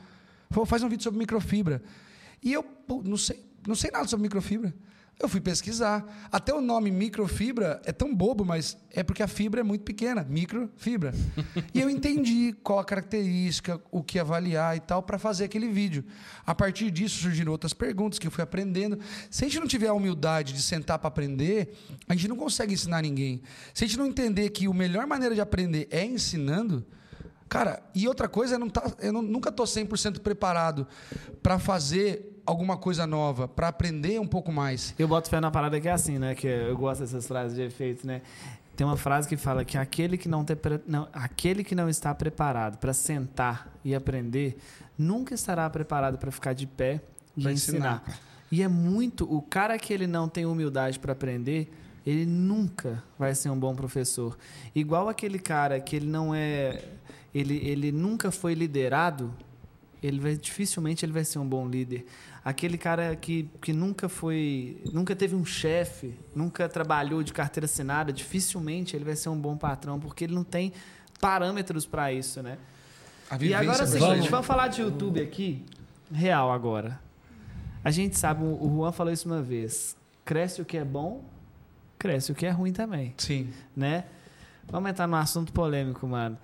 Falou, 0.50 0.66
faz 0.66 0.82
um 0.82 0.88
vídeo 0.88 1.04
sobre 1.04 1.20
microfibra. 1.20 1.82
E 2.42 2.54
eu 2.54 2.64
pô, 2.64 3.02
não 3.04 3.18
sei, 3.18 3.44
não 3.68 3.76
sei 3.76 3.92
nada 3.92 4.08
sobre 4.08 4.24
microfibra. 4.24 4.74
Eu 5.20 5.28
fui 5.28 5.42
pesquisar. 5.42 6.06
Até 6.32 6.54
o 6.54 6.62
nome 6.62 6.92
microfibra 6.92 7.82
é 7.86 7.92
tão 7.92 8.14
bobo, 8.14 8.46
mas 8.46 8.78
é 8.92 9.02
porque 9.02 9.24
a 9.24 9.28
fibra 9.28 9.62
é 9.62 9.64
muito 9.64 9.84
pequena, 9.84 10.24
microfibra. 10.24 11.12
e 11.74 11.82
eu 11.82 11.90
entendi 11.90 12.54
qual 12.62 12.78
a 12.78 12.86
característica, 12.86 13.82
o 13.90 14.04
que 14.04 14.20
avaliar 14.20 14.78
e 14.78 14.80
tal, 14.80 15.02
para 15.02 15.18
fazer 15.18 15.46
aquele 15.46 15.70
vídeo. 15.70 16.06
A 16.46 16.54
partir 16.54 16.92
disso 16.92 17.20
surgiram 17.20 17.52
outras 17.52 17.74
perguntas 17.74 18.20
que 18.20 18.28
eu 18.28 18.32
fui 18.32 18.44
aprendendo. 18.44 19.00
Se 19.32 19.44
a 19.44 19.48
gente 19.48 19.60
não 19.60 19.68
tiver 19.68 19.88
a 19.88 19.94
humildade 19.94 20.54
de 20.54 20.62
sentar 20.62 21.00
para 21.00 21.08
aprender, 21.08 21.74
a 22.08 22.14
gente 22.14 22.28
não 22.28 22.36
consegue 22.36 22.76
ensinar 22.76 23.02
ninguém. 23.02 23.42
Se 23.74 23.84
a 23.84 23.88
gente 23.88 23.98
não 23.98 24.06
entender 24.06 24.52
que 24.52 24.68
a 24.68 24.74
melhor 24.74 25.08
maneira 25.08 25.34
de 25.34 25.42
aprender 25.42 25.88
é 25.90 26.06
ensinando, 26.06 26.86
Cara, 27.50 27.82
e 27.96 28.10
outra 28.10 28.28
coisa, 28.28 28.56
eu, 28.56 28.60
não 28.60 28.70
tá, 28.70 28.92
eu 29.00 29.14
não- 29.14 29.22
nunca 29.22 29.48
estou 29.50 29.66
100% 29.66 30.20
preparado 30.20 30.86
para 31.42 31.58
fazer 31.58 32.37
alguma 32.48 32.78
coisa 32.78 33.06
nova, 33.06 33.48
para 33.48 33.68
aprender 33.68 34.20
um 34.20 34.26
pouco 34.28 34.52
mais. 34.52 34.96
Eu 34.98 35.08
boto 35.08 35.30
fé 35.30 35.40
na 35.40 35.52
parada 35.52 35.80
que 35.80 35.88
é 35.88 35.92
assim, 35.92 36.18
né? 36.18 36.34
Que 36.34 36.48
eu 36.48 36.76
gosto 36.78 37.02
dessas 37.02 37.28
frases 37.28 37.56
de 37.56 37.62
efeitos, 37.62 38.04
né? 38.06 38.22
Tem 38.76 38.86
uma 38.88 38.96
frase 38.96 39.28
que 39.28 39.36
fala 39.36 39.66
que 39.66 39.78
aquele 39.78 40.18
que 40.18 40.30
não, 40.30 40.46
não, 40.88 41.08
aquele 41.12 41.64
que 41.64 41.76
não 41.76 41.90
está 41.90 42.14
preparado 42.16 42.78
para 42.78 42.94
sentar 42.94 43.68
e 43.84 43.94
aprender 43.94 44.58
nunca 44.98 45.34
estará 45.34 45.70
preparado 45.70 46.18
para 46.18 46.32
ficar 46.32 46.54
de 46.54 46.66
pé 46.66 47.02
e 47.36 47.42
Pra 47.44 47.52
ensinar. 47.52 48.04
ensinar. 48.06 48.20
E 48.52 48.62
é 48.64 48.68
muito 48.68 49.26
o 49.32 49.42
cara 49.42 49.78
que 49.78 49.92
ele 49.92 50.08
não 50.08 50.30
tem 50.30 50.46
humildade 50.46 51.00
para 51.00 51.12
aprender, 51.12 51.70
ele 52.06 52.26
nunca 52.26 53.04
vai 53.20 53.36
ser 53.36 53.50
um 53.50 53.60
bom 53.60 53.76
professor. 53.76 54.38
Igual 54.74 55.10
aquele 55.10 55.38
cara 55.40 55.80
que 55.82 55.96
ele 55.96 56.08
não 56.08 56.34
é, 56.34 56.82
ele, 57.36 57.58
ele 57.58 57.92
nunca 57.92 58.32
foi 58.32 58.54
liderado, 58.54 59.34
ele 60.02 60.20
vai 60.20 60.36
dificilmente 60.38 61.04
ele 61.04 61.12
vai 61.12 61.26
ser 61.26 61.40
um 61.40 61.46
bom 61.48 61.68
líder. 61.68 62.06
Aquele 62.48 62.78
cara 62.78 63.14
que, 63.14 63.50
que 63.62 63.74
nunca 63.74 64.08
foi, 64.08 64.82
nunca 64.94 65.14
teve 65.14 65.36
um 65.36 65.44
chefe, 65.44 66.18
nunca 66.34 66.70
trabalhou 66.70 67.22
de 67.22 67.34
carteira 67.34 67.66
assinada, 67.66 68.14
dificilmente 68.14 68.96
ele 68.96 69.04
vai 69.04 69.18
ser 69.18 69.28
um 69.28 69.38
bom 69.38 69.58
patrão, 69.58 70.00
porque 70.00 70.24
ele 70.24 70.34
não 70.34 70.46
tem 70.46 70.72
parâmetros 71.20 71.86
para 71.86 72.14
isso, 72.14 72.42
né? 72.42 72.58
E 73.42 73.54
agora 73.54 73.80
é 73.80 73.82
o 73.82 73.86
da 73.86 73.88
seguinte, 73.88 74.16
gente. 74.20 74.30
vamos 74.30 74.48
falar 74.48 74.70
de 74.70 74.80
YouTube 74.82 75.20
aqui, 75.20 75.62
real 76.10 76.50
agora. 76.50 76.98
A 77.84 77.92
gente 77.92 78.18
sabe, 78.18 78.46
o 78.46 78.76
Juan 78.78 78.94
falou 78.94 79.12
isso 79.12 79.28
uma 79.28 79.42
vez, 79.42 79.98
cresce 80.24 80.62
o 80.62 80.66
que 80.66 80.78
é 80.78 80.86
bom, 80.86 81.26
cresce 82.00 82.32
o 82.32 82.36
que 82.36 82.46
é 82.46 82.50
ruim 82.50 82.72
também, 82.72 83.14
Sim. 83.18 83.50
né? 83.76 84.06
Vamos 84.70 84.90
entrar 84.90 85.06
num 85.06 85.18
assunto 85.18 85.52
polêmico, 85.52 86.08
mano. 86.08 86.38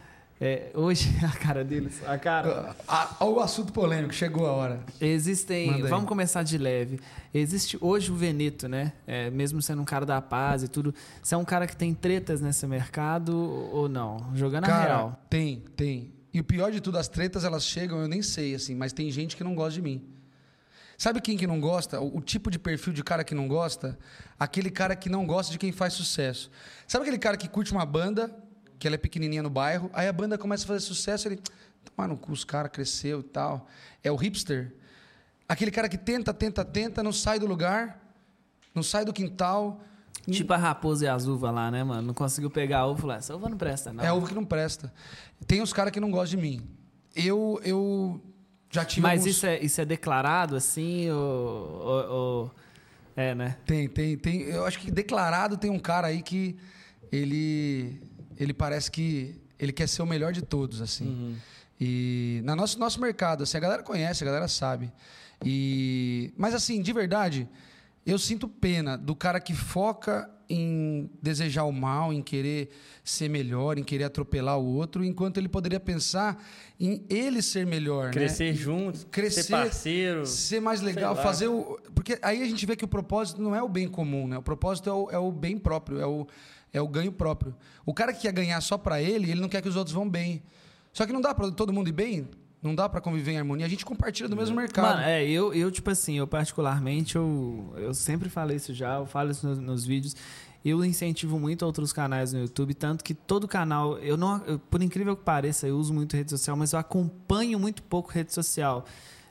É, 0.45 0.71
hoje, 0.73 1.09
a 1.23 1.31
cara 1.37 1.63
deles, 1.63 2.01
a 2.05 2.17
cara... 2.17 2.75
Ah, 2.85 3.15
ah, 3.17 3.25
o 3.25 3.39
assunto 3.39 3.71
polêmico, 3.71 4.13
chegou 4.13 4.45
a 4.45 4.51
hora. 4.51 4.83
Existem. 4.99 5.81
Vamos 5.83 6.05
começar 6.05 6.43
de 6.43 6.57
leve. 6.57 6.99
Existe 7.33 7.77
hoje 7.79 8.11
o 8.11 8.15
Veneto, 8.15 8.67
né? 8.67 8.91
É, 9.07 9.29
mesmo 9.29 9.61
sendo 9.61 9.81
um 9.81 9.85
cara 9.85 10.05
da 10.05 10.21
paz 10.21 10.61
e 10.61 10.67
tudo. 10.67 10.93
Você 11.21 11.33
é 11.33 11.37
um 11.37 11.45
cara 11.45 11.65
que 11.65 11.77
tem 11.77 11.93
tretas 11.93 12.41
nesse 12.41 12.67
mercado 12.67 13.33
ou 13.71 13.87
não? 13.87 14.31
Jogando 14.35 14.65
a 14.65 14.67
Cara, 14.67 14.85
real. 14.85 15.25
tem, 15.29 15.63
tem. 15.77 16.13
E 16.33 16.41
o 16.41 16.43
pior 16.43 16.73
de 16.73 16.81
tudo, 16.81 16.97
as 16.97 17.07
tretas 17.07 17.45
elas 17.45 17.63
chegam, 17.63 18.01
eu 18.01 18.07
nem 18.09 18.21
sei, 18.21 18.53
assim, 18.53 18.75
mas 18.75 18.91
tem 18.91 19.09
gente 19.11 19.37
que 19.37 19.45
não 19.45 19.55
gosta 19.55 19.75
de 19.75 19.81
mim. 19.81 20.03
Sabe 20.97 21.21
quem 21.21 21.37
que 21.37 21.47
não 21.47 21.61
gosta? 21.61 22.01
O, 22.01 22.17
o 22.17 22.21
tipo 22.21 22.51
de 22.51 22.59
perfil 22.59 22.91
de 22.91 23.01
cara 23.01 23.23
que 23.23 23.33
não 23.33 23.47
gosta? 23.47 23.97
Aquele 24.37 24.69
cara 24.69 24.93
que 24.93 25.07
não 25.07 25.25
gosta 25.25 25.53
de 25.53 25.57
quem 25.57 25.71
faz 25.71 25.93
sucesso. 25.93 26.51
Sabe 26.85 27.03
aquele 27.03 27.17
cara 27.17 27.37
que 27.37 27.47
curte 27.47 27.71
uma 27.71 27.85
banda, 27.85 28.29
que 28.79 28.87
ela 28.87 28.95
é 28.95 28.97
pequenininha 28.97 29.43
no 29.43 29.49
bairro, 29.49 29.89
aí 29.93 30.07
a 30.07 30.13
banda 30.13 30.37
começa 30.37 30.63
a 30.63 30.67
fazer 30.67 30.79
sucesso, 30.81 31.27
ele, 31.27 31.39
tomar 31.95 32.07
no 32.07 32.17
cu, 32.17 32.31
os 32.31 32.43
caras 32.43 32.71
cresceu 32.71 33.19
e 33.19 33.23
tal. 33.23 33.67
É 34.03 34.11
o 34.11 34.15
hipster. 34.15 34.73
Aquele 35.47 35.71
cara 35.71 35.87
que 35.89 35.97
tenta, 35.97 36.33
tenta, 36.33 36.63
tenta, 36.65 37.03
não 37.03 37.11
sai 37.11 37.39
do 37.39 37.45
lugar, 37.45 37.99
não 38.73 38.81
sai 38.83 39.05
do 39.05 39.13
quintal. 39.13 39.81
Tipo 40.29 40.53
a 40.53 40.57
raposa 40.57 41.03
e 41.03 41.07
as 41.07 41.25
uvas 41.27 41.53
lá, 41.53 41.69
né, 41.69 41.83
mano? 41.83 42.01
Não 42.07 42.13
conseguiu 42.13 42.49
pegar 42.49 42.79
a 42.79 42.85
uva 42.85 42.97
e 42.97 43.01
falou: 43.01 43.15
essa 43.17 43.35
uva 43.35 43.49
não 43.49 43.57
presta, 43.57 43.91
não. 43.91 44.03
É 44.03 44.11
ovo 44.13 44.25
que 44.25 44.33
não 44.33 44.45
presta. 44.45 44.93
Tem 45.45 45.61
os 45.61 45.73
caras 45.73 45.91
que 45.91 45.99
não 45.99 46.09
gostam 46.09 46.39
de 46.39 46.47
mim. 46.47 46.61
Eu, 47.13 47.59
eu 47.63 48.21
já 48.69 48.85
tive 48.85 49.01
Mas 49.01 49.19
alguns... 49.21 49.35
isso, 49.35 49.45
é, 49.45 49.59
isso 49.59 49.81
é 49.81 49.85
declarado 49.85 50.55
assim? 50.55 51.09
Ou, 51.11 51.17
ou- 51.19 52.11
ou- 52.11 52.51
É, 53.17 53.35
né? 53.35 53.57
Tem, 53.65 53.89
tem, 53.89 54.17
tem. 54.17 54.41
Eu 54.43 54.65
acho 54.65 54.79
que 54.79 54.89
declarado 54.89 55.57
tem 55.57 55.69
um 55.69 55.77
cara 55.79 56.07
aí 56.07 56.21
que 56.21 56.55
ele, 57.11 58.01
ele 58.39 58.53
parece 58.53 58.91
que 58.91 59.35
ele 59.59 59.71
quer 59.71 59.87
ser 59.87 60.01
o 60.01 60.05
melhor 60.05 60.33
de 60.33 60.41
todos, 60.41 60.81
assim. 60.81 61.37
E 61.79 62.41
na 62.43 62.55
nosso 62.55 62.79
nosso 62.79 62.99
mercado, 62.99 63.43
assim, 63.43 63.57
a 63.57 63.59
galera 63.59 63.83
conhece, 63.83 64.23
a 64.23 64.27
galera 64.27 64.47
sabe. 64.47 64.91
E 65.43 66.33
mas 66.37 66.53
assim, 66.53 66.81
de 66.81 66.93
verdade, 66.93 67.47
eu 68.05 68.17
sinto 68.17 68.47
pena 68.47 68.97
do 68.97 69.15
cara 69.15 69.39
que 69.39 69.53
foca 69.53 70.29
em 70.49 71.09
desejar 71.21 71.63
o 71.63 71.71
mal, 71.71 72.13
em 72.13 72.21
querer 72.21 72.69
ser 73.03 73.29
melhor, 73.29 73.77
em 73.77 73.83
querer 73.83 74.03
atropelar 74.03 74.59
o 74.59 74.65
outro, 74.65 75.03
enquanto 75.03 75.37
ele 75.37 75.47
poderia 75.47 75.79
pensar 75.79 76.43
em 76.79 77.03
ele 77.09 77.41
ser 77.41 77.65
melhor, 77.65 78.07
né? 78.07 78.11
Crescer 78.11 78.53
juntos, 78.53 79.07
crescer, 79.09 79.43
ser 79.43 79.51
parceiro. 79.51 80.25
ser 80.25 80.59
mais 80.59 80.81
legal, 80.81 81.15
fazer 81.15 81.47
o. 81.47 81.79
Porque 81.95 82.19
aí 82.21 82.41
a 82.41 82.45
gente 82.45 82.65
vê 82.65 82.75
que 82.75 82.85
o 82.85 82.87
propósito 82.87 83.41
não 83.41 83.55
é 83.55 83.63
o 83.63 83.69
bem 83.69 83.87
comum, 83.87 84.27
né? 84.27 84.37
O 84.37 84.43
propósito 84.43 84.89
é 84.89 84.93
o, 84.93 85.09
é 85.11 85.17
o 85.17 85.31
bem 85.31 85.57
próprio, 85.57 85.99
é 85.99 86.05
o, 86.05 86.27
é 86.73 86.81
o 86.81 86.87
ganho 86.87 87.11
próprio. 87.11 87.55
O 87.85 87.93
cara 87.93 88.11
que 88.11 88.21
quer 88.21 88.33
ganhar 88.33 88.59
só 88.59 88.77
para 88.77 89.01
ele, 89.01 89.31
ele 89.31 89.39
não 89.39 89.47
quer 89.47 89.61
que 89.61 89.69
os 89.69 89.75
outros 89.75 89.93
vão 89.93 90.09
bem. 90.09 90.41
Só 90.91 91.05
que 91.05 91.13
não 91.13 91.21
dá 91.21 91.33
para 91.33 91.51
todo 91.51 91.71
mundo 91.71 91.87
ir 91.87 91.93
bem, 91.93 92.27
não 92.61 92.73
dá 92.73 92.89
para 92.89 92.99
conviver 92.99 93.33
em 93.33 93.37
harmonia. 93.37 93.65
A 93.65 93.69
gente 93.69 93.85
compartilha 93.85 94.27
do 94.27 94.35
mesmo 94.35 94.55
mercado. 94.55 94.95
Mano, 94.95 95.01
é, 95.01 95.23
eu, 95.23 95.53
eu, 95.53 95.69
tipo 95.71 95.89
assim, 95.89 96.17
eu 96.17 96.27
particularmente, 96.27 97.15
eu, 97.15 97.73
eu 97.77 97.93
sempre 97.93 98.29
falei 98.29 98.57
isso 98.57 98.73
já, 98.73 98.95
eu 98.95 99.05
falo 99.05 99.31
isso 99.31 99.47
nos, 99.47 99.59
nos 99.59 99.85
vídeos. 99.85 100.15
Eu 100.65 100.83
incentivo 100.83 101.37
muito 101.37 101.65
outros 101.65 101.91
canais 101.91 102.31
no 102.31 102.39
YouTube, 102.39 102.73
tanto 102.73 103.03
que 103.03 103.13
todo 103.13 103.49
canal, 103.49 103.99
eu 103.99 104.15
não, 104.15 104.41
eu, 104.45 104.57
por 104.57 104.81
incrível 104.81 105.13
que 105.15 105.23
pareça, 105.23 105.67
eu 105.67 105.77
uso 105.77 105.93
muito 105.93 106.15
rede 106.15 106.29
social, 106.29 106.55
mas 106.55 106.71
eu 106.71 106.79
acompanho 106.79 107.59
muito 107.59 107.83
pouco 107.83 108.09
rede 108.09 108.33
social. 108.33 108.85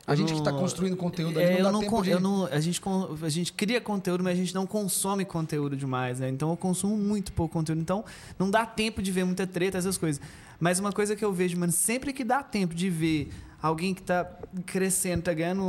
A 0.06 0.14
gente 0.16 0.32
que 0.32 0.38
está 0.38 0.52
construindo 0.52 0.96
conteúdo 0.96 1.38
ali 1.38 1.48
é, 1.48 1.50
não 1.52 1.58
eu 1.58 1.64
dá 1.64 1.72
não, 1.72 2.02
de... 2.02 2.10
eu 2.10 2.20
não- 2.20 2.46
a, 2.46 2.58
gente, 2.60 2.80
a 3.22 3.28
gente 3.28 3.52
cria 3.52 3.80
conteúdo, 3.80 4.24
mas 4.24 4.32
a 4.32 4.36
gente 4.36 4.54
não 4.54 4.66
consome 4.66 5.24
conteúdo 5.24 5.76
demais, 5.76 6.18
né? 6.18 6.28
Então 6.28 6.50
eu 6.50 6.56
consumo 6.56 6.96
muito 6.96 7.32
pouco 7.32 7.52
conteúdo. 7.52 7.80
Então 7.80 8.04
não 8.38 8.50
dá 8.50 8.66
tempo 8.66 9.00
de 9.00 9.12
ver 9.12 9.24
muita 9.24 9.46
treta, 9.46 9.78
essas 9.78 9.96
coisas. 9.96 10.20
Mas 10.58 10.78
uma 10.78 10.92
coisa 10.92 11.14
que 11.14 11.24
eu 11.24 11.32
vejo, 11.32 11.56
mano, 11.58 11.72
sempre 11.72 12.12
que 12.12 12.24
dá 12.24 12.42
tempo 12.42 12.74
de 12.74 12.90
ver 12.90 13.32
alguém 13.60 13.94
que 13.94 14.02
tá 14.02 14.24
crescendo, 14.66 15.22
tá 15.22 15.32
ganhando 15.32 15.62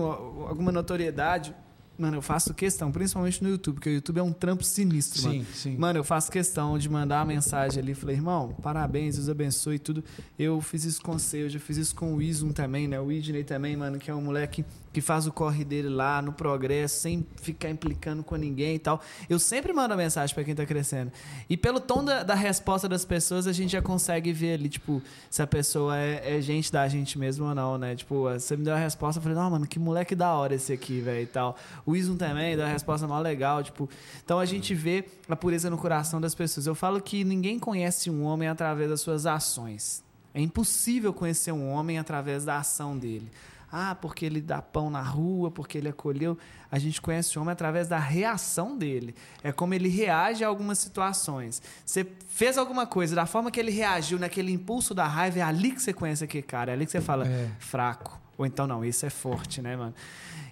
alguma 0.47 0.71
notoriedade, 0.71 1.55
mano, 2.03 2.17
eu 2.17 2.21
faço 2.21 2.53
questão, 2.53 2.91
principalmente 2.91 3.41
no 3.41 3.49
YouTube, 3.49 3.75
porque 3.75 3.89
o 3.89 3.93
YouTube 3.93 4.17
é 4.17 4.23
um 4.23 4.33
trampo 4.33 4.63
sinistro, 4.63 5.23
mano. 5.23 5.35
Sim, 5.35 5.45
sim. 5.53 5.77
Mano, 5.77 5.99
eu 5.99 6.03
faço 6.03 6.29
questão 6.29 6.77
de 6.77 6.89
mandar 6.89 7.19
uma 7.19 7.25
mensagem 7.25 7.81
ali. 7.81 7.93
Falei, 7.93 8.17
irmão, 8.17 8.53
parabéns, 8.61 9.15
Deus 9.15 9.29
abençoe 9.29 9.75
e 9.75 9.79
tudo. 9.79 10.03
Eu 10.37 10.59
fiz 10.59 10.83
isso 10.83 11.01
com 11.01 11.13
você, 11.13 11.43
eu 11.43 11.49
já 11.49 11.59
fiz 11.59 11.77
isso 11.77 11.95
com 11.95 12.13
o 12.13 12.21
Isum 12.21 12.51
também, 12.51 12.89
né? 12.89 12.99
O 12.99 13.09
Idney 13.09 13.45
também, 13.45 13.77
mano, 13.77 13.97
que 13.99 14.11
é 14.11 14.15
um 14.15 14.21
moleque 14.21 14.65
que 14.93 15.01
faz 15.01 15.25
o 15.25 15.31
corre 15.31 15.65
dele 15.65 15.89
lá 15.89 16.21
no 16.21 16.31
progresso, 16.31 17.01
sem 17.01 17.25
ficar 17.41 17.69
implicando 17.69 18.23
com 18.23 18.35
ninguém 18.35 18.75
e 18.75 18.79
tal. 18.79 19.01
Eu 19.27 19.39
sempre 19.39 19.73
mando 19.73 19.97
mensagem 19.97 20.33
pra 20.33 20.43
quem 20.43 20.53
tá 20.53 20.65
crescendo. 20.65 21.11
E 21.49 21.57
pelo 21.57 21.79
tom 21.79 22.05
da, 22.05 22.21
da 22.21 22.35
resposta 22.35 22.87
das 22.87 23.03
pessoas, 23.03 23.47
a 23.47 23.51
gente 23.51 23.71
já 23.71 23.81
consegue 23.81 24.31
ver 24.31 24.53
ali, 24.53 24.69
tipo, 24.69 25.01
se 25.31 25.41
a 25.41 25.47
pessoa 25.47 25.97
é, 25.97 26.37
é 26.37 26.41
gente 26.41 26.71
da 26.71 26.87
gente 26.87 27.17
mesmo 27.17 27.47
ou 27.47 27.55
não, 27.55 27.77
né? 27.77 27.95
Tipo, 27.95 28.29
você 28.29 28.55
me 28.55 28.63
deu 28.63 28.75
a 28.75 28.77
resposta, 28.77 29.17
eu 29.17 29.23
falei, 29.23 29.37
não, 29.37 29.49
mano, 29.49 29.65
que 29.65 29.79
moleque 29.79 30.13
da 30.13 30.31
hora 30.33 30.53
esse 30.53 30.71
aqui, 30.71 31.01
velho, 31.01 31.23
e 31.23 31.25
tal. 31.25 31.57
O 31.85 31.95
Isum 31.95 32.15
também 32.15 32.55
deu 32.55 32.65
a 32.65 32.69
resposta 32.69 33.07
mó 33.07 33.19
legal, 33.19 33.63
tipo. 33.63 33.89
Então 34.23 34.37
a 34.37 34.45
gente 34.45 34.75
vê 34.75 35.05
a 35.27 35.35
pureza 35.35 35.69
no 35.71 35.77
coração 35.77 36.21
das 36.21 36.35
pessoas. 36.35 36.67
Eu 36.67 36.75
falo 36.75 37.01
que 37.01 37.23
ninguém 37.23 37.57
conhece 37.57 38.11
um 38.11 38.23
homem 38.23 38.47
através 38.47 38.89
das 38.89 39.01
suas 39.01 39.25
ações. 39.25 40.03
É 40.35 40.41
impossível 40.41 41.13
conhecer 41.13 41.51
um 41.51 41.69
homem 41.69 41.97
através 41.97 42.45
da 42.45 42.57
ação 42.57 42.97
dele. 42.97 43.29
Ah, 43.75 43.95
porque 43.95 44.23
ele 44.23 44.39
dá 44.39 44.61
pão 44.61 44.91
na 44.91 45.01
rua, 45.01 45.49
porque 45.49 45.79
ele 45.79 45.89
acolheu. 45.89 46.37
A 46.71 46.77
gente 46.77 47.01
conhece 47.01 47.35
o 47.35 47.41
homem 47.41 47.53
através 47.53 47.87
da 47.87 47.97
reação 47.97 48.77
dele. 48.77 49.15
É 49.43 49.51
como 49.51 49.73
ele 49.73 49.89
reage 49.89 50.43
a 50.43 50.47
algumas 50.47 50.77
situações. 50.77 51.59
Você 51.83 52.05
fez 52.29 52.55
alguma 52.59 52.85
coisa, 52.85 53.15
da 53.15 53.25
forma 53.25 53.49
que 53.49 53.59
ele 53.59 53.71
reagiu 53.71 54.19
naquele 54.19 54.51
impulso 54.51 54.93
da 54.93 55.07
raiva, 55.07 55.39
é 55.39 55.41
ali 55.41 55.71
que 55.71 55.81
você 55.81 55.91
conhece 55.91 56.23
aquele 56.23 56.43
cara. 56.43 56.71
É 56.71 56.75
ali 56.75 56.85
que 56.85 56.91
você 56.91 57.01
fala, 57.01 57.27
É. 57.27 57.49
fraco. 57.57 58.21
Ou 58.37 58.45
então, 58.45 58.67
não, 58.67 58.85
esse 58.85 59.07
é 59.07 59.09
forte, 59.09 59.59
né, 59.59 59.75
mano? 59.75 59.95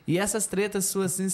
E 0.08 0.18
essas 0.18 0.48
tretas 0.48 0.86
suas, 0.86 1.20
assim, 1.20 1.30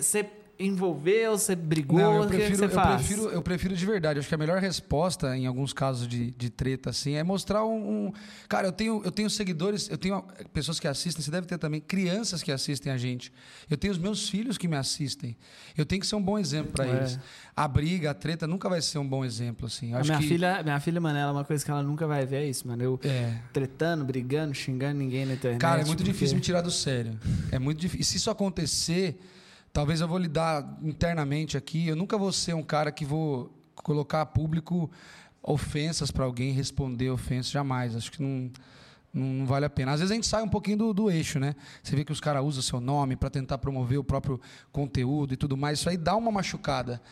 você 0.00 0.30
envolveu, 0.58 1.36
você 1.36 1.54
brigou, 1.56 1.98
Não, 1.98 2.14
eu 2.16 2.22
o 2.22 2.24
que 2.26 2.30
que 2.32 2.36
prefiro, 2.36 2.58
você 2.58 2.64
eu, 2.64 2.70
faz? 2.70 2.96
prefiro, 3.06 3.28
eu 3.30 3.42
prefiro 3.42 3.76
de 3.76 3.86
verdade. 3.86 4.18
Acho 4.18 4.28
que 4.28 4.34
a 4.34 4.38
melhor 4.38 4.58
resposta, 4.60 5.36
em 5.36 5.46
alguns 5.46 5.72
casos 5.72 6.06
de, 6.06 6.30
de 6.32 6.50
treta, 6.50 6.90
assim, 6.90 7.14
é 7.14 7.22
mostrar 7.22 7.64
um, 7.64 8.06
um- 8.08 8.12
Cara, 8.48 8.68
eu 8.68 8.72
tenho, 8.72 9.02
eu 9.04 9.10
tenho 9.10 9.28
seguidores, 9.28 9.88
eu 9.90 9.98
tenho 9.98 10.22
pessoas 10.52 10.78
que 10.78 10.86
assistem, 10.88 11.22
você 11.24 11.30
deve 11.30 11.46
ter 11.46 11.58
também 11.58 11.80
crianças 11.80 12.42
que 12.42 12.52
assistem 12.52 12.92
a 12.92 12.96
gente. 12.96 13.32
Eu 13.68 13.76
tenho 13.76 13.92
os 13.92 13.98
meus 13.98 14.28
filhos 14.28 14.56
que 14.58 14.68
me 14.68 14.76
assistem. 14.76 15.36
Eu 15.76 15.84
tenho 15.84 16.00
que 16.00 16.06
ser 16.06 16.16
um 16.16 16.22
bom 16.22 16.38
exemplo 16.38 16.72
para 16.72 16.86
É. 16.86 16.96
eles. 16.96 17.18
A 17.56 17.66
briga, 17.68 18.10
a 18.10 18.14
treta 18.14 18.46
nunca 18.46 18.68
vai 18.68 18.80
ser 18.82 18.98
um 18.98 19.06
bom 19.06 19.24
exemplo, 19.24 19.66
assim. 19.66 19.94
Acho 19.94 20.08
minha 20.08 20.18
que, 20.20 20.28
filha, 20.28 20.62
minha 20.62 20.80
filha, 20.80 21.00
mano, 21.00 21.18
ela, 21.18 21.32
uma 21.32 21.44
coisa 21.44 21.64
que 21.64 21.70
ela 21.70 21.82
nunca 21.82 22.06
vai 22.06 22.24
ver 22.26 22.36
é 22.42 22.46
isso, 22.48 22.66
mano. 22.66 22.82
Eu 22.82 23.00
É. 23.04 23.38
tretando, 23.52 24.04
brigando, 24.04 24.52
xingando 24.54 24.98
ninguém 24.98 25.24
na 25.26 25.34
internet. 25.34 25.60
Cara, 25.60 25.80
é 25.82 25.84
muito 25.84 25.98
porque- 25.98 26.12
difícil 26.12 26.36
me 26.36 26.40
tirar 26.42 26.60
do 26.62 26.70
sério. 26.70 27.18
É 27.52 27.58
muito 27.58 27.78
difícil. 27.80 28.00
E 28.00 28.04
se 28.04 28.16
isso 28.16 28.30
acontecer, 28.30 29.16
talvez 29.74 30.00
eu 30.00 30.06
vou 30.06 30.18
lidar 30.18 30.78
internamente 30.82 31.56
aqui. 31.56 31.88
Eu 31.88 31.96
nunca 31.96 32.16
vou 32.16 32.32
ser 32.32 32.54
um 32.54 32.62
cara 32.62 32.92
que 32.92 33.04
vou 33.04 33.52
colocar 33.74 34.22
a 34.22 34.26
público 34.26 34.88
ofensas 35.42 36.10
para 36.12 36.24
alguém, 36.24 36.52
responder 36.52 37.10
ofensas, 37.10 37.50
jamais. 37.50 37.96
Acho 37.96 38.12
que 38.12 38.22
não, 38.22 38.50
não, 39.12 39.44
vale 39.44 39.66
a 39.66 39.70
pena. 39.70 39.90
Às 39.90 39.98
vezes 39.98 40.12
a 40.12 40.14
gente 40.14 40.28
sai 40.28 40.44
um 40.44 40.48
pouquinho 40.48 40.78
do, 40.78 40.94
do 40.94 41.10
eixo, 41.10 41.40
né? 41.40 41.56
Você 41.82 41.96
vê 41.96 42.04
que 42.04 42.12
os 42.12 42.20
caras 42.20 42.44
usam 42.44 42.62
seu 42.62 42.80
nome 42.80 43.16
para 43.16 43.28
tentar 43.28 43.58
promover 43.58 43.98
o 43.98 44.04
próprio 44.04 44.40
conteúdo 44.70 45.34
e 45.34 45.36
tudo 45.36 45.56
mais. 45.56 45.80
Isso 45.80 45.90
aí 45.90 45.96
dá 45.96 46.14
uma 46.14 46.30
machucada. 46.30 47.02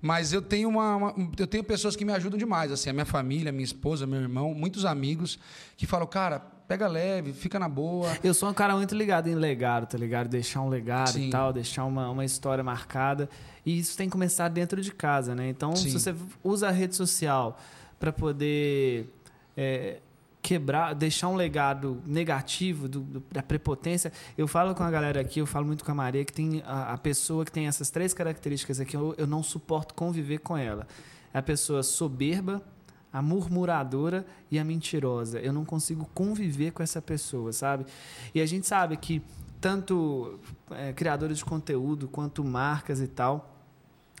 Mas 0.00 0.32
eu 0.32 0.40
tenho 0.40 0.68
uma, 0.68 0.96
uma- 0.96 1.14
eu 1.38 1.46
tenho 1.46 1.64
pessoas 1.64 1.96
que 1.96 2.04
me 2.04 2.12
ajudam 2.12 2.38
demais, 2.38 2.70
assim, 2.70 2.88
a 2.88 2.92
minha 2.92 3.04
família, 3.06 3.50
minha 3.50 3.64
esposa, 3.64 4.06
meu 4.06 4.20
irmão, 4.20 4.54
muitos 4.54 4.84
amigos 4.84 5.38
que 5.76 5.86
falam, 5.86 6.06
cara, 6.06 6.38
pega 6.68 6.86
leve, 6.86 7.32
fica 7.32 7.58
na 7.58 7.68
boa. 7.68 8.16
Eu 8.22 8.32
sou 8.34 8.48
um 8.48 8.54
cara 8.54 8.76
muito 8.76 8.94
ligado 8.94 9.28
em 9.28 9.34
legado, 9.34 9.86
tá 9.86 9.98
ligado? 9.98 10.28
Deixar 10.28 10.60
um 10.60 10.68
legado 10.68 11.10
Sim. 11.12 11.28
e 11.28 11.30
tal, 11.30 11.52
deixar 11.52 11.84
uma, 11.84 12.10
uma 12.10 12.24
história 12.24 12.62
marcada. 12.62 13.28
E 13.66 13.78
isso 13.78 13.96
tem 13.96 14.06
que 14.08 14.12
começar 14.12 14.48
dentro 14.48 14.80
de 14.80 14.92
casa, 14.92 15.34
né? 15.34 15.48
Então, 15.48 15.74
Sim. 15.74 15.90
se 15.90 15.98
você 15.98 16.14
usa 16.44 16.68
a 16.68 16.70
rede 16.70 16.94
social 16.94 17.58
para 17.98 18.12
poder 18.12 19.12
é, 19.56 19.98
quebrar, 20.40 20.94
deixar 20.94 21.28
um 21.28 21.34
legado 21.36 22.00
negativo 22.06 22.88
do- 22.88 23.00
do- 23.00 23.24
da 23.30 23.42
prepotência, 23.42 24.12
eu 24.36 24.46
falo 24.46 24.74
com 24.74 24.82
a 24.84 24.90
galera 24.90 25.20
aqui, 25.20 25.40
eu 25.40 25.46
falo 25.46 25.66
muito 25.66 25.84
com 25.84 25.90
a 25.90 25.94
Maria, 25.94 26.24
que 26.24 26.32
tem 26.32 26.62
a, 26.64 26.92
a 26.94 26.98
pessoa 26.98 27.44
que 27.44 27.52
tem 27.52 27.66
essas 27.66 27.90
três 27.90 28.14
características 28.14 28.80
aqui, 28.80 28.96
eu, 28.96 29.14
eu 29.18 29.26
não 29.26 29.42
suporto 29.42 29.94
conviver 29.94 30.38
com 30.38 30.56
ela. 30.56 30.86
É 31.34 31.38
a 31.38 31.42
pessoa 31.42 31.82
soberba, 31.82 32.62
a 33.12 33.20
murmuradora 33.20 34.24
e 34.50 34.58
a 34.58 34.64
mentirosa. 34.64 35.38
Eu 35.40 35.52
não 35.52 35.64
consigo 35.64 36.08
conviver 36.14 36.70
com 36.72 36.82
essa 36.82 37.02
pessoa, 37.02 37.52
sabe? 37.52 37.84
E 38.34 38.40
a 38.40 38.46
gente 38.46 38.66
sabe 38.66 38.96
que 38.96 39.22
tanto 39.60 40.38
é, 40.70 40.92
criadores 40.92 41.38
de 41.38 41.44
conteúdo 41.44 42.06
quanto 42.06 42.44
marcas 42.44 43.00
e 43.00 43.08
tal, 43.08 43.57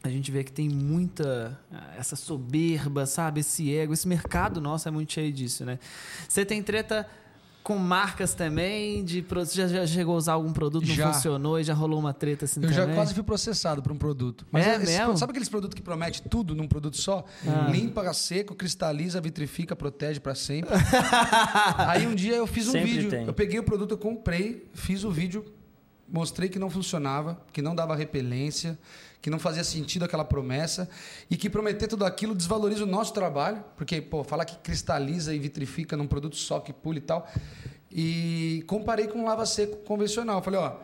a 0.02 0.08
gente 0.08 0.30
vê 0.30 0.44
que 0.44 0.52
tem 0.52 0.68
muita 0.68 1.58
ah, 1.72 1.94
essa 1.98 2.14
soberba, 2.16 3.04
sabe? 3.06 3.40
Esse 3.40 3.74
ego. 3.74 3.92
Esse 3.92 4.06
mercado 4.06 4.60
nosso 4.60 4.86
é 4.88 4.90
muito 4.90 5.12
cheio 5.12 5.32
disso, 5.32 5.64
né? 5.64 5.78
Você 6.28 6.44
tem 6.44 6.62
treta 6.62 7.06
com 7.64 7.76
marcas 7.76 8.32
também? 8.32 9.04
De, 9.04 9.20
pro- 9.20 9.44
já, 9.44 9.66
já 9.66 9.86
chegou 9.86 10.14
a 10.14 10.18
usar 10.18 10.32
algum 10.34 10.52
produto, 10.52 10.86
não 10.86 10.94
Já. 10.94 11.12
funcionou 11.12 11.58
e 11.60 11.64
já 11.64 11.74
rolou 11.74 11.98
uma 11.98 12.14
treta 12.14 12.46
assim 12.46 12.62
Eu 12.62 12.68
já 12.72 12.82
também? 12.82 12.94
quase 12.94 13.12
fui 13.12 13.22
processado 13.22 13.82
por 13.82 13.92
um 13.92 13.96
produto. 13.98 14.46
É 14.54 14.76
esse- 14.76 14.86
mesmo? 14.98 15.18
sabe 15.18 15.32
aqueles 15.32 15.48
produtos 15.50 15.74
que 15.74 15.82
promete 15.82 16.22
tudo 16.22 16.54
num 16.54 16.66
produto 16.68 16.96
só? 16.96 17.24
Ah. 17.46 17.68
Limpa, 17.70 18.10
seco, 18.14 18.54
cristaliza, 18.54 19.20
vitrifica, 19.20 19.74
protege 19.76 20.18
para 20.20 20.34
sempre. 20.34 20.70
Aí 21.88 22.06
um 22.06 22.14
dia 22.14 22.36
eu 22.36 22.46
fiz 22.46 22.68
um 22.68 22.72
Sempre 22.72 22.90
vídeo. 22.92 23.10
tem. 23.10 23.26
Eu 23.26 23.34
peguei 23.34 23.58
o 23.58 23.64
produto, 23.64 23.90
eu 23.90 23.98
comprei, 23.98 24.66
fiz 24.72 25.04
o 25.04 25.10
vídeo, 25.10 25.44
mostrei 26.08 26.48
que 26.48 26.58
não 26.58 26.70
funcionava, 26.70 27.38
que 27.52 27.60
não 27.60 27.74
dava 27.74 27.94
repelência, 27.94 28.78
que 29.20 29.30
não 29.30 29.38
fazia 29.38 29.64
sentido 29.64 30.04
aquela 30.04 30.24
promessa 30.24 30.88
e 31.30 31.36
que 31.36 31.50
prometer 31.50 31.88
tudo 31.88 32.04
aquilo 32.04 32.34
desvaloriza 32.34 32.84
o 32.84 32.86
nosso 32.86 33.12
trabalho, 33.12 33.64
porque 33.76 34.00
pô, 34.00 34.22
falar 34.22 34.44
que 34.44 34.56
cristaliza 34.58 35.34
e 35.34 35.38
vitrifica 35.38 35.96
num 35.96 36.06
produto 36.06 36.36
só 36.36 36.60
que 36.60 36.72
pula 36.72 36.98
e 36.98 37.00
tal. 37.00 37.28
E 37.90 38.64
comparei 38.66 39.08
com 39.08 39.20
um 39.20 39.24
lava 39.24 39.44
seco 39.46 39.78
convencional. 39.78 40.42
Falei, 40.42 40.60
ó, 40.60 40.76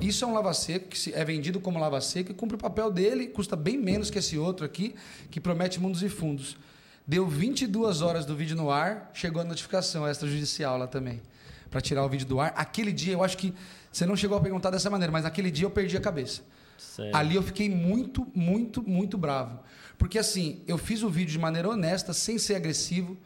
isso 0.00 0.24
é 0.24 0.28
um 0.28 0.34
lava 0.34 0.52
seco 0.52 0.88
que 0.88 1.12
é 1.14 1.24
vendido 1.24 1.60
como 1.60 1.78
lava 1.78 2.00
seco 2.00 2.30
e 2.30 2.34
cumpre 2.34 2.56
o 2.56 2.58
papel 2.58 2.90
dele, 2.90 3.28
custa 3.28 3.56
bem 3.56 3.76
menos 3.78 4.10
que 4.10 4.18
esse 4.18 4.36
outro 4.36 4.66
aqui, 4.66 4.94
que 5.30 5.40
promete 5.40 5.80
mundos 5.80 6.02
e 6.02 6.08
fundos. 6.08 6.56
Deu 7.06 7.26
22 7.26 8.02
horas 8.02 8.26
do 8.26 8.36
vídeo 8.36 8.54
no 8.54 8.70
ar, 8.70 9.10
chegou 9.14 9.40
a 9.40 9.44
notificação 9.44 10.06
extrajudicial 10.06 10.76
lá 10.76 10.86
também, 10.86 11.22
para 11.70 11.80
tirar 11.80 12.04
o 12.04 12.08
vídeo 12.08 12.26
do 12.26 12.38
ar. 12.38 12.52
Aquele 12.54 12.92
dia, 12.92 13.14
eu 13.14 13.24
acho 13.24 13.38
que 13.38 13.54
você 13.90 14.04
não 14.04 14.14
chegou 14.14 14.36
a 14.36 14.40
perguntar 14.40 14.70
dessa 14.70 14.90
maneira, 14.90 15.10
mas 15.10 15.24
naquele 15.24 15.50
dia 15.50 15.64
eu 15.64 15.70
perdi 15.70 15.96
a 15.96 16.00
cabeça. 16.00 16.42
Ali 17.12 17.34
eu 17.34 17.42
fiquei 17.42 17.68
muito, 17.68 18.26
muito, 18.34 18.82
muito 18.82 19.18
bravo. 19.18 19.58
Porque 19.98 20.18
assim, 20.18 20.62
eu 20.66 20.78
fiz 20.78 21.02
o 21.02 21.10
vídeo 21.10 21.32
de 21.32 21.38
maneira 21.38 21.68
honesta, 21.68 22.12
sem 22.12 22.38
ser 22.38 22.54
agressivo. 22.54 23.16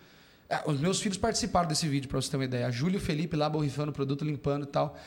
Ah, 0.49 0.63
Os 0.67 0.81
meus 0.81 1.01
filhos 1.01 1.19
participaram 1.19 1.69
desse 1.69 1.87
vídeo, 1.87 2.09
para 2.09 2.21
você 2.21 2.31
ter 2.31 2.37
uma 2.37 2.45
ideia. 2.45 2.67
A 2.67 2.71
Júlia 2.71 2.97
e 2.97 2.99
o 2.99 3.01
Felipe 3.01 3.37
lá 3.37 3.49
borrifando 3.49 3.91
o 3.91 3.95
produto, 3.95 4.25
limpando 4.25 4.65
e 4.65 4.69
tal. 4.69 4.99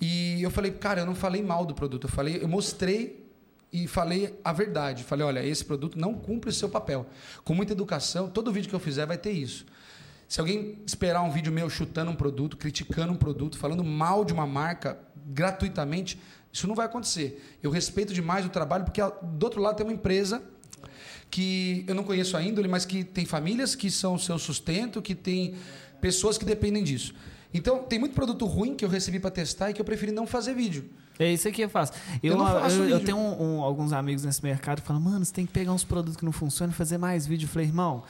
E 0.00 0.42
eu 0.42 0.50
falei, 0.50 0.70
cara, 0.70 1.00
eu 1.00 1.06
não 1.06 1.14
falei 1.14 1.42
mal 1.42 1.66
do 1.66 1.74
produto. 1.74 2.04
Eu 2.06 2.10
falei, 2.10 2.42
eu 2.42 2.48
mostrei 2.48 3.26
e 3.72 3.86
falei 3.86 4.38
a 4.44 4.52
verdade. 4.52 5.02
Falei, 5.02 5.26
olha, 5.26 5.44
esse 5.44 5.64
produto 5.64 5.98
não 5.98 6.14
cumpre 6.14 6.50
o 6.50 6.52
seu 6.52 6.68
papel. 6.68 7.06
Com 7.44 7.54
muita 7.54 7.72
educação, 7.72 8.28
todo 8.28 8.52
vídeo 8.52 8.68
que 8.68 8.74
eu 8.74 8.80
fizer 8.80 9.06
vai 9.06 9.18
ter 9.18 9.32
isso. 9.32 9.66
Se 10.28 10.40
alguém 10.40 10.78
esperar 10.86 11.22
um 11.22 11.30
vídeo 11.30 11.50
meu 11.50 11.70
chutando 11.70 12.10
um 12.10 12.14
produto, 12.14 12.56
criticando 12.56 13.12
um 13.12 13.16
produto, 13.16 13.56
falando 13.56 13.82
mal 13.82 14.24
de 14.24 14.32
uma 14.32 14.46
marca 14.46 14.98
gratuitamente, 15.26 16.20
isso 16.52 16.66
não 16.66 16.74
vai 16.74 16.86
acontecer. 16.86 17.56
Eu 17.62 17.70
respeito 17.70 18.12
demais 18.14 18.44
o 18.46 18.48
trabalho, 18.48 18.84
porque 18.84 19.00
ó, 19.00 19.10
do 19.22 19.44
outro 19.44 19.60
lado 19.60 19.76
tem 19.76 19.86
uma 19.86 19.92
empresa 19.92 20.42
que 21.30 21.84
eu 21.86 21.94
não 21.94 22.04
conheço 22.04 22.36
a 22.36 22.42
índole, 22.42 22.68
mas 22.68 22.84
que 22.84 23.04
tem 23.04 23.26
famílias 23.26 23.74
que 23.74 23.90
são 23.90 24.14
o 24.14 24.18
seu 24.18 24.38
sustento, 24.38 25.02
que 25.02 25.14
tem 25.14 25.54
pessoas 26.00 26.38
que 26.38 26.44
dependem 26.44 26.82
disso. 26.82 27.14
Então, 27.52 27.78
tem 27.82 27.98
muito 27.98 28.14
produto 28.14 28.44
ruim 28.44 28.74
que 28.74 28.84
eu 28.84 28.88
recebi 28.88 29.18
para 29.18 29.30
testar 29.30 29.70
e 29.70 29.74
que 29.74 29.80
eu 29.80 29.84
preferi 29.84 30.12
não 30.12 30.26
fazer 30.26 30.54
vídeo. 30.54 30.84
É 31.18 31.32
isso 31.32 31.48
aqui 31.48 31.62
eu 31.62 31.68
faço. 31.68 31.92
Eu, 32.22 32.32
Eu 32.32 32.38
não 32.38 32.46
faço 32.46 32.76
eu- 32.76 32.88
eu 32.90 33.00
tenho 33.04 33.16
um- 33.16 33.56
um- 33.58 33.62
alguns 33.62 33.92
amigos 33.92 34.22
nesse 34.24 34.42
mercado 34.42 34.80
que 34.82 34.86
falam, 34.86 35.02
mano, 35.02 35.24
você 35.24 35.32
tem 35.32 35.46
que 35.46 35.52
pegar 35.52 35.72
uns 35.72 35.82
produtos 35.82 36.16
que 36.16 36.24
não 36.24 36.32
funcionam 36.32 36.72
e 36.72 36.76
fazer 36.76 36.98
mais 36.98 37.26
vídeo. 37.26 37.46
Eu 37.46 37.48
falei, 37.48 37.66
irmão, 37.66 38.04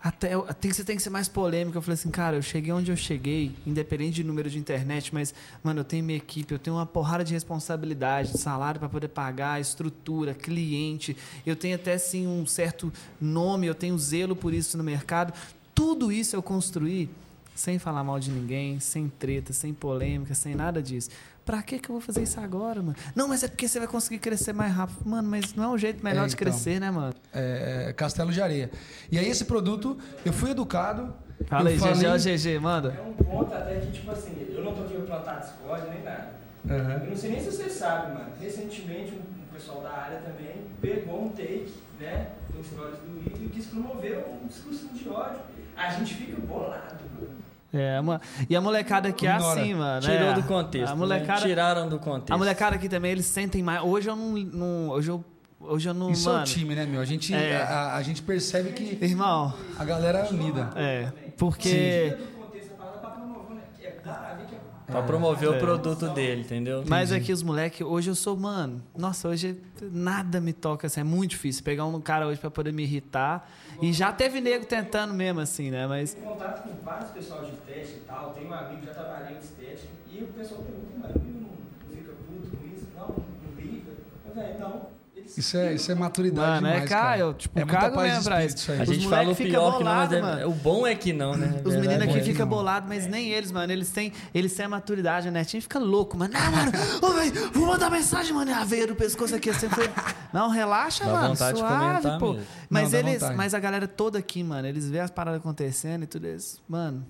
até 0.00 0.30
tem, 0.60 0.72
você 0.72 0.84
tem 0.84 0.96
que 0.96 1.02
ser 1.02 1.10
mais 1.10 1.28
polêmico. 1.28 1.76
Eu 1.76 1.82
falei 1.82 1.94
assim, 1.94 2.10
cara, 2.10 2.36
eu 2.36 2.42
cheguei 2.42 2.72
onde 2.72 2.90
eu 2.90 2.96
cheguei, 2.96 3.54
independente 3.66 4.14
de 4.14 4.24
número 4.24 4.48
de 4.48 4.58
internet, 4.58 5.12
mas, 5.12 5.34
mano, 5.62 5.80
eu 5.80 5.84
tenho 5.84 6.04
minha 6.04 6.16
equipe, 6.16 6.52
eu 6.52 6.58
tenho 6.58 6.76
uma 6.76 6.86
porrada 6.86 7.24
de 7.24 7.34
responsabilidade, 7.34 8.38
salário 8.38 8.78
para 8.78 8.88
poder 8.88 9.08
pagar, 9.08 9.60
estrutura, 9.60 10.34
cliente, 10.34 11.16
eu 11.44 11.56
tenho 11.56 11.74
até 11.74 11.98
sim 11.98 12.26
um 12.26 12.46
certo 12.46 12.92
nome, 13.20 13.66
eu 13.66 13.74
tenho 13.74 13.98
zelo 13.98 14.36
por 14.36 14.54
isso 14.54 14.78
no 14.78 14.84
mercado. 14.84 15.32
Tudo 15.74 16.12
isso 16.12 16.34
eu 16.34 16.42
construí 16.42 17.10
sem 17.54 17.78
falar 17.78 18.04
mal 18.04 18.20
de 18.20 18.30
ninguém, 18.30 18.78
sem 18.78 19.08
treta, 19.08 19.52
sem 19.52 19.74
polêmica, 19.74 20.32
sem 20.32 20.54
nada 20.54 20.80
disso. 20.80 21.10
Pra 21.48 21.62
que 21.62 21.78
que 21.78 21.88
eu 21.88 21.94
vou 21.94 22.00
fazer 22.02 22.24
isso 22.24 22.38
agora, 22.38 22.82
mano? 22.82 22.94
Não, 23.16 23.26
mas 23.26 23.42
é 23.42 23.48
porque 23.48 23.66
você 23.66 23.78
vai 23.78 23.88
conseguir 23.88 24.18
crescer 24.18 24.52
mais 24.52 24.70
rápido. 24.70 24.98
Mano, 25.08 25.26
mas 25.30 25.54
não 25.54 25.64
é 25.64 25.68
um 25.68 25.78
jeito 25.78 26.04
melhor 26.04 26.24
É, 26.24 26.26
de 26.26 26.34
então. 26.34 26.44
crescer, 26.44 26.78
né, 26.78 26.90
mano? 26.90 27.14
É, 27.32 27.90
Castelo 27.96 28.30
de 28.30 28.42
Areia. 28.42 28.70
E 29.10 29.18
aí 29.18 29.26
esse 29.26 29.46
produto, 29.46 29.96
eu 30.26 30.32
fui 30.34 30.50
educado. 30.50 31.10
Fala 31.46 31.70
aí, 31.70 31.78
falei- 31.78 31.94
GG, 31.94 32.06
ó, 32.06 32.18
GG, 32.18 32.58
manda. 32.60 32.94
É 32.98 33.00
um 33.00 33.14
ponto 33.14 33.54
até 33.54 33.76
que, 33.76 33.90
tipo 33.92 34.10
assim, 34.10 34.46
eu 34.54 34.62
não 34.62 34.74
tô 34.74 34.82
aqui 34.82 34.92
pra 34.98 35.16
plantar 35.16 35.40
discórdia 35.40 35.88
nem 35.88 36.02
nada. 36.02 36.32
Aham. 36.68 37.02
Eu 37.04 37.08
não 37.12 37.16
sei 37.16 37.30
nem 37.30 37.40
se 37.40 37.46
você 37.50 37.70
sabe, 37.70 38.12
mano. 38.12 38.30
Recentemente, 38.38 39.12
um, 39.14 39.40
um 39.42 39.46
pessoal 39.50 39.80
da 39.80 39.90
área 39.90 40.18
também 40.18 40.66
pegou 40.82 41.24
um 41.24 41.28
take, 41.30 41.72
né, 41.98 42.26
do 42.54 42.62
stories 42.62 42.98
do 42.98 43.22
Ito 43.26 43.42
e 43.42 43.48
quis 43.48 43.64
promover 43.64 44.18
um 44.42 44.46
discurso 44.46 44.86
de 44.92 45.08
ódio. 45.08 45.40
A 45.74 45.88
gente 45.92 46.12
fica 46.14 46.38
bolado, 46.42 46.96
mano. 47.18 47.37
É, 47.72 48.00
uma... 48.00 48.20
E 48.48 48.56
a 48.56 48.60
molecada 48.60 49.08
aqui 49.08 49.26
é 49.26 49.34
Ignora. 49.34 49.60
assim, 49.60 49.74
mano. 49.74 50.00
Tirou 50.00 50.28
é. 50.28 50.32
do 50.34 50.42
contexto. 50.44 50.92
A 50.92 50.96
molecada, 50.96 51.40
né? 51.40 51.46
Tiraram 51.46 51.88
do 51.88 51.98
contexto. 51.98 52.32
a 52.32 52.38
molecada 52.38 52.76
aqui 52.76 52.88
também, 52.88 53.12
eles 53.12 53.26
sentem 53.26 53.62
mais. 53.62 53.82
Hoje 53.82 54.08
eu 54.08 54.16
não. 54.16 54.32
não- 54.36 54.88
hoje 54.90 55.10
eu. 55.10 55.24
Hoje 55.60 55.88
eu 55.88 55.92
não. 55.94 56.10
Isso 56.10 56.28
é 56.28 56.32
mano, 56.32 56.44
o 56.44 56.46
time, 56.46 56.74
né, 56.74 56.86
meu? 56.86 57.00
A 57.00 57.04
gente, 57.04 57.34
É. 57.34 57.56
a, 57.62 57.96
a 57.96 58.02
gente 58.02 58.22
percebe 58.22 58.70
que 58.72 59.04
Irmão, 59.04 59.52
a 59.78 59.84
galera 59.84 60.20
é 60.20 60.30
unida. 60.30 60.70
é. 60.76 61.12
Porque. 61.36 61.68
Tira 61.68 62.16
do 62.16 62.26
contexto 62.38 62.72
a 62.72 62.76
palavra 62.76 63.00
pra 63.00 63.10
promover, 63.10 63.56
né? 63.56 63.62
Que 63.78 63.86
é 63.86 63.96
dá 64.04 64.12
a 64.12 64.34
ver 64.34 64.46
que 64.46 64.54
é 64.54 64.58
Pra 64.90 65.02
promover 65.02 65.48
É. 65.52 65.56
o 65.56 65.58
produto 65.60 66.08
dele, 66.08 66.40
entendeu? 66.40 66.82
Mas 66.86 67.12
aqui 67.12 67.30
os 67.30 67.42
moleques, 67.42 67.82
hoje 67.86 68.10
eu 68.10 68.14
sou, 68.14 68.36
mano. 68.36 68.82
Nossa, 68.96 69.28
hoje 69.28 69.60
nada 69.82 70.40
me 70.40 70.52
toca 70.54 70.86
assim. 70.86 71.00
É 71.00 71.04
muito 71.04 71.32
difícil 71.32 71.62
pegar 71.62 71.84
um 71.84 72.00
cara 72.00 72.26
hoje 72.26 72.40
pra 72.40 72.50
poder 72.50 72.72
me 72.72 72.84
irritar. 72.84 73.50
E 73.82 73.92
já 73.92 74.10
teve 74.12 74.40
nego 74.40 74.64
tentando 74.64 75.12
mesmo, 75.12 75.40
assim, 75.40 75.70
né? 75.70 75.86
Mas. 75.86 76.14
Tenho 76.14 76.26
contato 76.26 76.62
com 76.62 76.74
vários 76.84 77.10
pessoal 77.10 77.44
de 77.44 77.52
teste 77.58 77.96
e 77.96 78.00
tal. 78.06 78.30
Tem 78.32 78.46
um 78.46 78.52
amigo 78.54 78.80
que 78.80 78.86
já 78.86 78.94
trabalhei 78.94 79.34
nesse 79.36 79.52
teste. 79.52 79.88
E 80.10 80.22
o 80.22 80.26
pessoal 80.28 80.62
pergunta, 80.62 80.94
mas 80.98 81.10
o 81.14 81.18
amigo 81.18 81.38
não, 81.40 81.50
não 81.50 81.94
fica 81.96 82.12
puto 82.12 82.56
com 82.56 82.66
isso? 82.74 82.86
Não, 82.96 83.08
não 83.08 83.54
briga. 83.54 83.92
Mas, 84.24 84.34
velho, 84.34 84.58
não. 84.58 84.97
Isso 85.36 85.56
é, 85.56 85.74
isso 85.74 85.92
é 85.92 85.94
maturidade 85.94 86.62
Mano, 86.62 86.66
é 86.66 86.72
demais, 86.72 86.88
cara. 86.90 87.02
Caio, 87.18 87.34
tipo, 87.34 87.58
é 87.58 87.64
muita 87.64 87.90
paz 87.90 87.94
de 87.94 88.30
mesmo 88.30 88.46
isso. 88.46 88.72
aí. 88.72 88.78
A 88.78 88.82
Os 88.82 88.88
gente 88.88 89.08
fala 89.08 89.30
o 89.30 89.34
fica 89.34 89.50
pior 89.50 89.78
que 89.78 89.84
não, 89.84 89.94
mas 89.94 90.08
bolado, 90.08 90.14
é- 90.16 90.20
mano. 90.20 90.48
o 90.50 90.54
bom 90.54 90.86
é 90.86 90.94
que 90.94 91.12
não, 91.12 91.36
né? 91.36 91.46
Os 91.46 91.74
Verdade 91.74 91.80
meninos 91.80 92.02
aqui 92.02 92.16
é 92.18 92.20
que 92.20 92.30
ficam 92.32 92.46
não. 92.46 92.56
bolados, 92.56 92.88
mas 92.88 93.06
nem 93.06 93.28
eles, 93.30 93.52
mano. 93.52 93.72
Eles 93.72 93.90
têm, 93.90 94.12
eles 94.34 94.52
têm 94.54 94.66
a 94.66 94.68
maturidade, 94.68 95.30
né? 95.30 95.44
Tinha 95.44 95.62
fica 95.62 95.78
louco, 95.78 96.16
mano. 96.16 96.32
Não, 96.34 96.50
mano, 96.52 96.72
ô, 97.02 97.10
velho, 97.12 97.50
vou 97.52 97.66
mandar 97.66 97.90
mensagem, 97.90 98.32
mano. 98.32 98.50
É 98.50 98.54
a 98.54 98.64
veia 98.64 98.86
do 98.86 98.94
pescoço 98.96 99.34
aqui. 99.34 99.50
Assim, 99.50 99.68
foi... 99.68 99.88
Não, 100.32 100.48
relaxa, 100.50 101.04
Dá 101.04 101.12
mano. 101.12 101.36
suave, 101.36 101.54
comentar 101.56 102.18
pô. 102.18 102.32
mesmo. 102.32 102.46
Mas 102.68 102.92
Não, 102.92 102.98
eles, 102.98 103.22
mas 103.36 103.54
a 103.54 103.58
galera 103.60 103.86
toda 103.86 104.18
aqui, 104.18 104.42
mano, 104.42 104.66
eles 104.66 104.88
vê 104.90 105.00
as 105.00 105.10
paradas 105.10 105.40
acontecendo 105.40 106.02
e 106.02 106.06
tudo 106.06 106.26
isso. 106.26 106.60
Mano, 106.68 107.06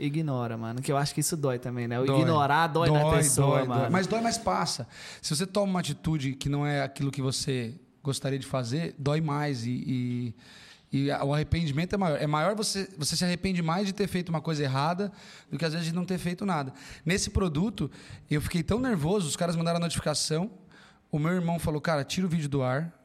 ignora, 0.00 0.56
mano. 0.56 0.80
Que 0.80 0.90
eu 0.90 0.96
acho 0.96 1.14
que 1.14 1.20
isso 1.20 1.36
dói 1.36 1.58
também, 1.58 1.86
né? 1.86 2.00
O 2.00 2.04
Dói. 2.04 2.20
ignorar 2.20 2.66
dói, 2.66 2.90
na 2.90 3.10
pessoa, 3.10 3.58
dói, 3.58 3.68
mano. 3.68 3.80
dói. 3.82 3.90
Mas 3.90 4.06
dói, 4.06 4.20
mas 4.20 4.38
passa. 4.38 4.88
Se 5.20 5.34
você 5.34 5.46
toma 5.46 5.70
uma 5.70 5.80
atitude 5.80 6.34
que 6.34 6.48
não 6.48 6.66
é 6.66 6.82
aquilo 6.82 7.10
que 7.10 7.22
você 7.22 7.74
gostaria 8.02 8.38
de 8.38 8.46
fazer, 8.46 8.94
dói 8.98 9.20
mais. 9.20 9.64
E, 9.66 10.34
e, 10.92 11.06
e 11.06 11.10
o 11.10 11.34
arrependimento 11.34 11.94
é 11.94 11.96
maior. 11.98 12.18
É 12.20 12.26
maior 12.26 12.54
você, 12.54 12.88
você 12.96 13.16
se 13.16 13.24
arrepende 13.24 13.62
mais 13.62 13.86
de 13.86 13.92
ter 13.92 14.06
feito 14.08 14.28
uma 14.30 14.40
coisa 14.40 14.62
errada 14.62 15.12
do 15.50 15.58
que 15.58 15.64
às 15.64 15.72
vezes 15.72 15.88
de 15.88 15.94
não 15.94 16.04
ter 16.04 16.18
feito 16.18 16.44
nada. 16.44 16.72
Nesse 17.04 17.30
produto, 17.30 17.90
eu 18.30 18.40
fiquei 18.40 18.62
tão 18.62 18.80
nervoso, 18.80 19.28
os 19.28 19.36
caras 19.36 19.56
mandaram 19.56 19.76
a 19.78 19.80
notificação. 19.80 20.50
O 21.12 21.18
meu 21.18 21.32
irmão 21.32 21.58
falou, 21.58 21.80
cara, 21.80 22.04
tira 22.04 22.26
o 22.26 22.30
vídeo 22.30 22.48
do 22.48 22.62
ar. 22.62 22.99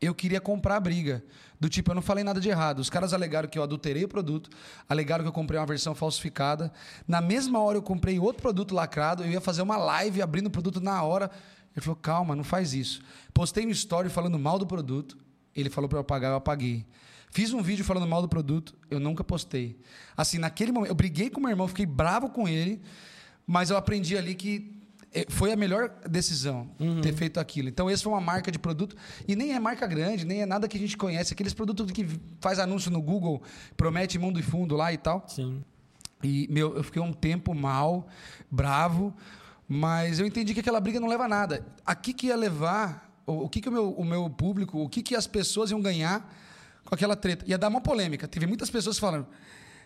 Eu 0.00 0.14
queria 0.14 0.40
comprar 0.40 0.76
a 0.76 0.80
briga. 0.80 1.22
Do 1.58 1.68
tipo, 1.68 1.90
eu 1.90 1.94
não 1.94 2.00
falei 2.00 2.24
nada 2.24 2.40
de 2.40 2.48
errado. 2.48 2.78
Os 2.78 2.88
caras 2.88 3.12
alegaram 3.12 3.48
que 3.48 3.58
eu 3.58 3.62
adulterei 3.62 4.04
o 4.04 4.08
produto, 4.08 4.48
alegaram 4.88 5.22
que 5.22 5.28
eu 5.28 5.32
comprei 5.32 5.60
uma 5.60 5.66
versão 5.66 5.94
falsificada. 5.94 6.72
Na 7.06 7.20
mesma 7.20 7.60
hora 7.60 7.76
eu 7.76 7.82
comprei 7.82 8.18
outro 8.18 8.40
produto 8.40 8.74
lacrado, 8.74 9.22
eu 9.22 9.30
ia 9.30 9.40
fazer 9.40 9.60
uma 9.60 9.76
live 9.76 10.22
abrindo 10.22 10.46
o 10.46 10.50
produto 10.50 10.80
na 10.80 11.02
hora. 11.02 11.30
Ele 11.76 11.84
falou, 11.84 11.96
calma, 11.96 12.34
não 12.34 12.44
faz 12.44 12.72
isso. 12.72 13.02
Postei 13.34 13.66
um 13.66 13.70
story 13.70 14.08
falando 14.08 14.38
mal 14.38 14.58
do 14.58 14.66
produto. 14.66 15.18
Ele 15.54 15.68
falou 15.68 15.88
para 15.88 15.98
eu 15.98 16.00
apagar, 16.00 16.30
eu 16.30 16.36
apaguei. 16.36 16.86
Fiz 17.30 17.52
um 17.52 17.62
vídeo 17.62 17.84
falando 17.84 18.08
mal 18.08 18.22
do 18.22 18.28
produto, 18.28 18.74
eu 18.90 18.98
nunca 18.98 19.22
postei. 19.22 19.78
Assim, 20.16 20.38
naquele 20.38 20.72
momento, 20.72 20.90
eu 20.90 20.94
briguei 20.94 21.30
com 21.30 21.40
meu 21.40 21.50
irmão, 21.50 21.68
fiquei 21.68 21.86
bravo 21.86 22.30
com 22.30 22.48
ele, 22.48 22.82
mas 23.46 23.70
eu 23.70 23.76
aprendi 23.76 24.16
ali 24.16 24.34
que 24.34 24.79
foi 25.28 25.52
a 25.52 25.56
melhor 25.56 25.90
decisão 26.08 26.70
ter 27.02 27.12
feito 27.12 27.40
aquilo. 27.40 27.68
Então, 27.68 27.90
esse 27.90 28.02
foi 28.02 28.12
uma 28.12 28.20
marca 28.20 28.50
de 28.50 28.58
produto. 28.58 28.96
E 29.26 29.34
nem 29.34 29.52
é 29.52 29.58
marca 29.58 29.86
grande, 29.86 30.24
nem 30.24 30.42
é 30.42 30.46
nada 30.46 30.68
que 30.68 30.76
a 30.76 30.80
gente 30.80 30.96
conhece. 30.96 31.32
Aqueles 31.32 31.52
produtos 31.52 31.90
que 31.90 32.06
faz 32.40 32.58
anúncio 32.58 32.90
no 32.90 33.02
Google, 33.02 33.42
promete 33.76 34.18
mundo 34.18 34.38
e 34.38 34.42
fundo 34.42 34.76
lá 34.76 34.92
e 34.92 34.98
tal. 34.98 35.24
Sim. 35.26 35.64
E, 36.22 36.46
meu, 36.50 36.76
eu 36.76 36.84
fiquei 36.84 37.02
um 37.02 37.12
tempo 37.12 37.54
mal, 37.54 38.06
bravo, 38.50 39.12
mas 39.66 40.20
eu 40.20 40.26
entendi 40.26 40.54
que 40.54 40.60
aquela 40.60 40.80
briga 40.80 41.00
não 41.00 41.08
leva 41.08 41.24
a 41.24 41.28
nada. 41.28 41.66
Aqui 41.84 42.12
que 42.12 42.28
ia 42.28 42.36
levar, 42.36 43.10
o, 43.26 43.44
o 43.44 43.48
que, 43.48 43.60
que 43.60 43.68
o, 43.68 43.72
meu, 43.72 43.90
o 43.90 44.04
meu 44.04 44.28
público, 44.30 44.78
o 44.78 44.88
que, 44.88 45.02
que 45.02 45.16
as 45.16 45.26
pessoas 45.26 45.70
iam 45.70 45.80
ganhar 45.80 46.32
com 46.84 46.94
aquela 46.94 47.16
treta? 47.16 47.44
Ia 47.48 47.58
dar 47.58 47.68
uma 47.68 47.80
polêmica. 47.80 48.28
Teve 48.28 48.46
muitas 48.46 48.70
pessoas 48.70 48.98
falando, 48.98 49.26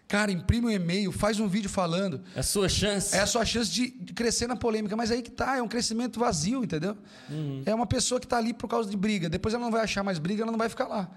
cara, 0.09 0.31
imprime 0.31 0.67
um 0.67 0.71
e-mail, 0.71 1.11
faz 1.13 1.41
um 1.41 1.49
vídeo 1.49 1.69
falando. 1.71 2.21
É 2.37 2.41
a 2.41 2.43
sua 2.43 2.69
chance. 2.69 3.17
É 3.17 3.21
a 3.21 3.27
sua 3.27 3.45
chance 3.45 3.71
de 3.71 3.89
crescer 4.15 4.47
na 4.47 4.57
polêmica, 4.57 4.97
mas 4.97 5.11
aí 5.11 5.23
que 5.23 5.31
tá, 5.31 5.57
é 5.57 5.63
um 5.63 5.69
crescimento 5.69 6.19
vazio, 6.21 6.63
entendeu? 6.65 6.97
É 7.67 7.75
uma 7.75 7.87
pessoa 7.87 8.21
que 8.21 8.27
tá 8.27 8.37
ali 8.39 8.53
por 8.53 8.69
causa 8.69 8.89
de 8.91 8.97
briga. 8.97 9.29
Depois 9.29 9.55
ela 9.55 9.63
não 9.65 9.71
vai 9.73 9.83
achar 9.83 10.03
mais 10.03 10.19
briga, 10.19 10.43
ela 10.43 10.53
não 10.53 10.59
vai 10.59 10.69
ficar 10.69 10.87
lá. 10.87 11.09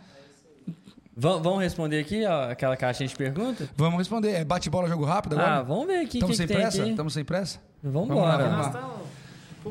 Vão- 1.19 1.41
Vamos 1.41 1.61
responder 1.63 1.99
aqui 1.99 2.23
ó, 2.25 2.51
aquela 2.51 2.77
caixinha 2.77 3.07
de 3.09 3.15
pergunta? 3.15 3.67
Vamos 3.75 3.97
responder. 3.97 4.31
É 4.33 4.45
bate-bola, 4.45 4.87
jogo 4.87 5.03
rápido 5.03 5.33
agora? 5.33 5.55
Ah, 5.57 5.61
vamos 5.63 5.87
ver 5.87 5.95
aqui 6.01 6.05
o 6.05 6.09
que, 6.09 6.17
Estamos 6.33 6.37
sem 6.37 6.47
tem 6.47 6.57
pressa? 6.57 6.87
Estamos 6.87 7.13
sem 7.13 7.25
pressa? 7.25 7.59
Vamos 7.81 8.07
Vamos 8.09 8.23
lá, 8.23 8.35
embora. 8.35 8.49
vamos 8.49 8.73
lá. 8.75 8.97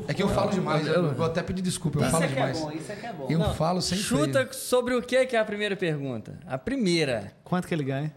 É 0.07 0.13
que 0.13 0.21
eu 0.21 0.29
falo 0.29 0.51
demais, 0.51 0.85
eu 0.85 1.15
vou 1.15 1.25
até 1.25 1.41
pedir 1.41 1.61
desculpa, 1.61 1.97
eu 1.99 2.03
Isso 2.03 2.11
falo 2.11 2.23
é 2.23 2.27
que 2.27 2.33
é 2.33 2.35
demais. 2.35 2.59
bom, 2.59 2.71
isso 2.71 2.91
é 2.91 2.95
que 2.95 3.05
é 3.05 3.13
bom. 3.13 3.27
Eu 3.29 3.39
Não, 3.39 3.53
falo 3.55 3.81
sem 3.81 3.97
Chuta 3.97 4.31
freio. 4.45 4.53
sobre 4.53 4.93
o 4.93 5.01
que 5.01 5.15
é 5.15 5.37
a 5.39 5.45
primeira 5.45 5.75
pergunta. 5.75 6.37
A 6.45 6.57
primeira. 6.57 7.31
Quanto 7.43 7.67
que 7.67 7.73
ele 7.73 7.83
ganha? 7.85 8.13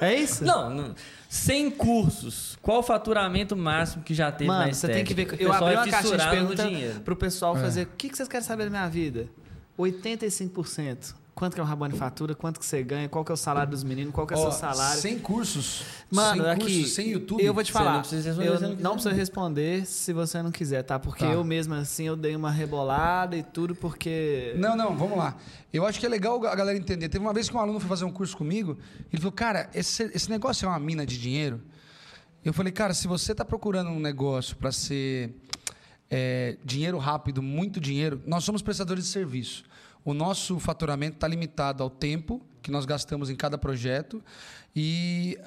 É 0.00 0.14
isso? 0.14 0.44
Não, 0.44 0.70
não. 0.70 0.94
100 1.28 1.70
cursos. 1.72 2.58
Qual 2.62 2.78
o 2.78 2.82
faturamento 2.82 3.54
máximo 3.56 4.02
que 4.02 4.14
já 4.14 4.32
teve 4.32 4.50
na 4.50 4.58
Mano, 4.60 4.74
você 4.74 4.88
tem 4.88 5.04
que 5.04 5.14
ver. 5.14 5.28
Eu 5.38 5.52
abri 5.52 5.74
é 5.74 5.78
uma 5.78 5.86
caixinha 5.88 6.18
de 6.18 6.28
pergunta 6.30 6.68
pro 7.04 7.14
pessoal 7.14 7.56
É. 7.56 7.60
fazer. 7.60 7.82
O 7.82 7.90
que, 7.96 8.08
que 8.08 8.16
vocês 8.16 8.28
querem 8.28 8.44
saber 8.46 8.64
da 8.64 8.70
minha 8.70 8.88
vida? 8.88 9.28
85%. 9.78 11.14
Quanto 11.40 11.54
que 11.54 11.60
é 11.60 11.62
o 11.62 11.66
Rabone 11.66 11.96
fatura? 11.96 12.34
Quanto 12.34 12.60
que 12.60 12.66
você 12.66 12.82
ganha? 12.82 13.08
Qual 13.08 13.24
que 13.24 13.32
é 13.32 13.34
o 13.34 13.36
salário 13.36 13.70
dos 13.70 13.82
meninos? 13.82 14.12
Qual 14.12 14.26
que 14.26 14.34
é 14.34 14.36
o 14.36 14.40
seu 14.42 14.52
salário? 14.52 15.00
Sem 15.00 15.18
cursos. 15.18 15.82
Mano, 16.10 16.42
sem 16.42 16.50
aqui, 16.52 16.60
cursos, 16.60 16.92
sem 16.92 17.08
YouTube. 17.08 17.42
eu 17.42 17.54
vou 17.54 17.64
te 17.64 17.68
Você 17.68 17.78
falar. 17.78 17.92
não 17.94 18.00
precisa 18.00 18.28
responder 18.28 18.46
eu 18.50 18.58
se 18.58 18.82
não 18.82 18.92
precisa 18.92 19.14
responder 19.14 19.86
se 19.86 20.12
você 20.12 20.42
não 20.42 20.52
quiser, 20.52 20.82
tá? 20.82 20.98
Porque 20.98 21.24
Tá. 21.24 21.32
eu 21.32 21.42
mesmo 21.42 21.72
assim 21.72 22.06
eu 22.06 22.14
dei 22.14 22.36
uma 22.36 22.50
rebolada 22.50 23.38
e 23.38 23.42
tudo 23.42 23.74
porque 23.74 24.52
Não, 24.58 24.76
não, 24.76 24.94
vamos 24.94 25.16
lá. 25.16 25.34
Eu 25.72 25.86
acho 25.86 25.98
que 25.98 26.04
é 26.04 26.10
legal 26.10 26.44
a 26.44 26.54
galera 26.54 26.76
entender. 26.76 27.08
Teve 27.08 27.24
uma 27.24 27.32
vez 27.32 27.48
que 27.48 27.56
um 27.56 27.58
aluno 27.58 27.80
foi 27.80 27.88
fazer 27.88 28.04
um 28.04 28.12
curso 28.12 28.36
comigo, 28.36 28.76
ele 29.10 29.22
falou, 29.22 29.32
cara, 29.32 29.70
esse, 29.72 30.10
esse 30.14 30.28
negócio 30.28 30.66
é 30.66 30.68
uma 30.68 30.78
mina 30.78 31.06
de 31.06 31.18
dinheiro? 31.18 31.62
Eu 32.44 32.52
falei, 32.52 32.70
cara, 32.70 32.92
se 32.92 33.08
você 33.08 33.32
está 33.32 33.46
procurando 33.46 33.88
um 33.88 33.98
negócio 33.98 34.54
para 34.56 34.70
ser 34.70 35.34
é, 36.10 36.58
dinheiro 36.62 36.98
rápido, 36.98 37.40
muito 37.42 37.80
dinheiro, 37.80 38.20
nós 38.26 38.44
somos 38.44 38.60
prestadores 38.60 39.04
de 39.04 39.10
serviço. 39.10 39.64
O 40.04 40.14
nosso 40.14 40.58
faturamento 40.58 41.16
está 41.16 41.28
limitado 41.28 41.82
ao 41.82 41.90
tempo 41.90 42.40
que 42.62 42.70
nós 42.70 42.84
gastamos 42.84 43.30
em 43.30 43.36
cada 43.36 43.58
projeto 43.58 44.22
e 44.74 45.38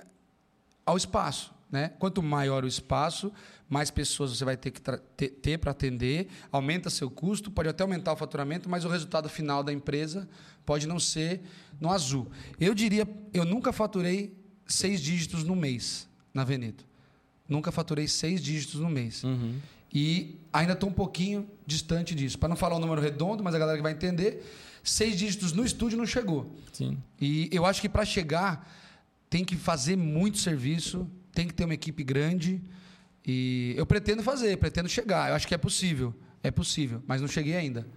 ao 0.86 0.98
espaço. 0.98 1.54
Né? 1.72 1.90
Quanto 1.98 2.22
maior 2.22 2.64
o 2.64 2.68
espaço, 2.68 3.32
mais 3.68 3.90
pessoas 3.90 4.38
você 4.38 4.46
vai 4.46 4.56
ter 4.56 4.70
que 4.70 4.82
ter 5.30 5.58
para 5.58 5.72
atender, 5.72 6.28
aumenta 6.52 6.90
seu 6.90 7.10
custo, 7.10 7.50
pode 7.50 7.68
até 7.68 7.82
aumentar 7.82 8.14
o 8.14 8.16
faturamento, 8.16 8.70
mas 8.70 8.86
o 8.86 8.90
resultado 8.90 9.28
final 9.28 9.64
da 9.64 9.74
empresa 9.74 10.30
pode 10.66 10.88
não 10.88 11.00
ser 11.00 11.42
no 11.82 11.90
azul. 11.90 12.28
Eu 12.60 12.76
diria, 12.76 13.08
eu 13.34 13.44
nunca 13.44 13.74
faturei 13.74 14.38
seis 14.68 15.02
dígitos 15.02 15.44
no 15.44 15.56
mês 15.56 16.08
na 16.32 16.44
Veneto. 16.44 16.86
Nunca 17.50 17.72
faturei 17.72 18.08
seis 18.08 18.42
dígitos 18.42 18.80
no 18.80 18.90
mês. 18.90 19.24
Uhum. 19.24 19.60
E 19.94 20.40
ainda 20.52 20.74
estou 20.74 20.90
um 20.90 20.94
pouquinho 20.94 21.48
distante 21.66 22.16
disso. 22.16 22.40
Para 22.40 22.50
não 22.50 22.56
falar 22.56 22.76
o 22.76 22.80
número 22.80 23.02
redondo, 23.02 23.44
mas 23.44 23.54
a 23.54 23.60
galera 23.60 23.78
que 23.78 23.84
vai 23.84 23.92
entender, 23.92 24.44
seis 24.84 25.18
dígitos 25.18 25.54
no 25.54 25.64
estúdio 25.64 25.98
não 25.98 26.06
chegou. 26.06 26.56
Sim. 26.72 26.98
E 27.20 27.50
eu 27.52 27.66
acho 27.66 27.80
que 27.80 27.88
para 27.88 28.04
chegar 28.04 28.70
tem 29.30 29.44
que 29.44 29.56
fazer 29.56 29.96
muito 29.96 30.38
serviço, 30.38 31.08
tem 31.32 31.48
que 31.48 31.54
ter 31.54 31.66
uma 31.66 31.74
equipe 31.74 32.04
grande. 32.04 32.62
E 33.26 33.74
eu 33.78 33.86
pretendo 33.86 34.22
fazer, 34.22 34.58
pretendo 34.58 34.90
chegar. 34.90 35.30
Eu 35.30 35.36
acho 35.36 35.48
que 35.48 35.56
é 35.56 35.58
possível. 35.58 36.14
É 36.42 36.52
possível, 36.52 37.02
mas 37.08 37.22
não 37.22 37.28
cheguei 37.28 37.56
ainda. 37.56 37.88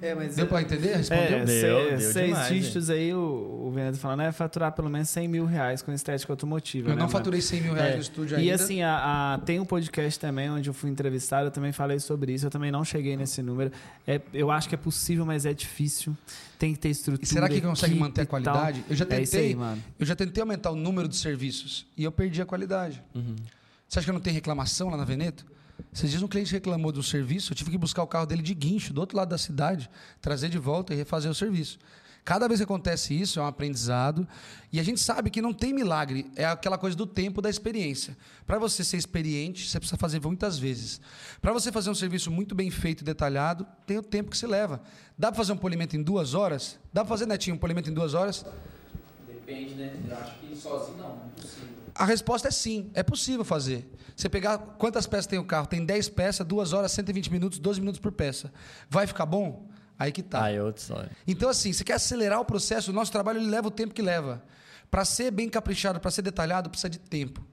É, 0.00 0.14
mas 0.14 0.34
Deu 0.36 0.46
pra 0.46 0.62
entender? 0.62 0.96
Respondeu? 0.96 1.22
É, 1.24 1.44
Deu, 1.44 1.88
deu 1.90 2.00
seis 2.12 2.26
demais, 2.28 2.48
dígitos 2.48 2.90
aí, 2.90 3.12
o, 3.12 3.18
o 3.66 3.70
Veneto 3.74 3.98
falando, 3.98 4.22
é 4.22 4.32
faturar 4.32 4.72
pelo 4.72 4.88
menos 4.88 5.08
100 5.10 5.28
mil 5.28 5.44
reais 5.44 5.82
com 5.82 5.92
estética 5.92 6.32
automotiva. 6.32 6.90
Eu 6.90 6.94
né, 6.96 7.02
não 7.02 7.08
faturei 7.08 7.40
100 7.40 7.60
mil 7.60 7.74
reais 7.74 7.92
É, 7.92 7.94
no 7.96 8.00
estúdio 8.02 8.38
E 8.38 8.50
ainda. 8.50 8.54
assim, 8.62 8.82
a, 8.82 9.34
a- 9.34 9.38
tem 9.38 9.60
um 9.60 9.64
podcast 9.64 10.18
também 10.18 10.50
onde 10.50 10.68
eu 10.70 10.74
fui 10.74 10.88
entrevistado, 10.90 11.46
eu 11.48 11.50
também 11.50 11.72
falei 11.72 11.98
sobre 11.98 12.32
isso, 12.32 12.46
eu 12.46 12.50
também 12.50 12.70
não 12.70 12.84
cheguei 12.84 13.16
nesse 13.16 13.42
número. 13.42 13.70
É, 14.06 14.20
eu 14.32 14.50
acho 14.50 14.68
que 14.68 14.74
é 14.74 14.78
possível, 14.78 15.24
mas 15.26 15.44
é 15.46 15.52
difícil. 15.54 16.16
Tem 16.58 16.72
que 16.72 16.78
ter 16.78 16.88
estrutura. 16.90 17.22
E 17.24 17.26
será 17.28 17.48
que 17.48 17.60
consegue 17.60 17.94
manter 17.94 18.22
a 18.22 18.24
e 18.24 18.26
qualidade? 18.26 18.84
Eu 18.88 18.96
já 18.96 19.04
É 19.10 19.14
aí, 19.16 19.24
tentei, 19.26 19.54
mano. 19.54 19.82
eu 19.98 20.06
já 20.06 20.14
tentei 20.16 20.40
aumentar 20.40 20.70
o 20.70 20.76
número 20.76 21.06
de 21.08 21.16
serviços 21.16 21.86
e 21.96 22.04
eu 22.04 22.12
perdi 22.12 22.40
a 22.40 22.46
qualidade. 22.46 23.02
Uhum. 23.14 23.34
Você 23.88 23.98
acha 23.98 24.06
que 24.06 24.12
não 24.12 24.20
tem 24.20 24.32
reclamação 24.32 24.88
lá 24.88 24.96
na 24.96 25.04
Veneto? 25.04 25.44
Esses 25.92 26.10
dias 26.10 26.22
um 26.22 26.28
cliente 26.28 26.52
reclamou 26.52 26.90
do 26.90 27.02
serviço, 27.02 27.52
eu 27.52 27.56
tive 27.56 27.70
que 27.70 27.78
buscar 27.78 28.02
o 28.02 28.06
carro 28.06 28.26
dele 28.26 28.42
de 28.42 28.54
guincho, 28.54 28.92
do 28.92 29.00
outro 29.00 29.16
lado 29.16 29.28
da 29.28 29.38
cidade, 29.38 29.88
trazer 30.20 30.48
de 30.48 30.58
volta 30.58 30.92
e 30.92 30.96
refazer 30.96 31.30
o 31.30 31.34
serviço. 31.34 31.78
Cada 32.24 32.48
vez 32.48 32.58
que 32.58 32.64
acontece 32.64 33.12
isso, 33.12 33.38
é 33.38 33.42
um 33.42 33.46
aprendizado. 33.46 34.26
E 34.72 34.80
a 34.80 34.82
gente 34.82 34.98
sabe 34.98 35.28
que 35.28 35.42
não 35.42 35.52
tem 35.52 35.74
milagre, 35.74 36.30
é 36.34 36.46
aquela 36.46 36.78
coisa 36.78 36.96
do 36.96 37.06
tempo 37.06 37.42
da 37.42 37.50
experiência. 37.50 38.16
Para 38.46 38.58
você 38.58 38.82
ser 38.82 38.96
experiente, 38.96 39.68
você 39.68 39.78
precisa 39.78 39.98
fazer 39.98 40.22
muitas 40.22 40.58
vezes. 40.58 41.00
Para 41.42 41.52
você 41.52 41.70
fazer 41.70 41.90
um 41.90 41.94
serviço 41.94 42.30
muito 42.30 42.54
bem 42.54 42.70
feito 42.70 43.02
e 43.02 43.04
detalhado, 43.04 43.66
tem 43.86 43.98
o 43.98 44.02
tempo 44.02 44.30
que 44.30 44.38
se 44.38 44.46
leva. 44.46 44.80
Dá 45.18 45.30
para 45.30 45.36
fazer 45.36 45.52
um 45.52 45.56
polimento 45.58 45.96
em 45.96 46.02
duas 46.02 46.32
horas? 46.32 46.78
Dá 46.92 47.02
para 47.02 47.10
fazer, 47.10 47.26
Netinho, 47.26 47.56
um 47.56 47.58
polimento 47.58 47.90
em 47.90 47.92
duas 47.92 48.14
horas? 48.14 48.46
Depende, 49.26 49.74
né? 49.74 49.94
Eu 50.08 50.16
acho 50.16 50.38
que 50.38 50.56
sozinho 50.56 50.96
não, 50.96 51.08
não 51.16 51.26
é 51.26 51.40
possível. 51.40 51.73
A 51.94 52.04
resposta 52.04 52.48
é 52.48 52.50
sim, 52.50 52.90
é 52.92 53.02
possível 53.02 53.44
fazer. 53.44 53.88
Você 54.16 54.28
pegar 54.28 54.58
quantas 54.58 55.06
peças 55.06 55.26
tem 55.26 55.38
o 55.38 55.44
carro? 55.44 55.66
Tem 55.66 55.84
10 55.84 56.08
peças, 56.08 56.46
2 56.46 56.72
horas, 56.72 56.90
120 56.92 57.30
minutos, 57.30 57.58
12 57.58 57.80
minutos 57.80 58.00
por 58.00 58.10
peça. 58.10 58.52
Vai 58.90 59.06
ficar 59.06 59.26
bom? 59.26 59.68
Aí 59.98 60.10
que 60.10 60.22
tá. 60.22 60.44
Ah, 60.44 60.50
é 60.50 60.60
outra 60.60 60.80
história. 60.80 61.10
Então, 61.26 61.48
assim, 61.48 61.72
você 61.72 61.84
quer 61.84 61.94
acelerar 61.94 62.40
o 62.40 62.44
processo, 62.44 62.90
o 62.90 62.94
nosso 62.94 63.12
trabalho 63.12 63.38
ele 63.38 63.48
leva 63.48 63.68
o 63.68 63.70
tempo 63.70 63.94
que 63.94 64.02
leva. 64.02 64.42
Para 64.90 65.04
ser 65.04 65.30
bem 65.30 65.48
caprichado, 65.48 66.00
para 66.00 66.10
ser 66.10 66.22
detalhado, 66.22 66.68
precisa 66.68 66.90
de 66.90 66.98
tempo. 66.98 67.44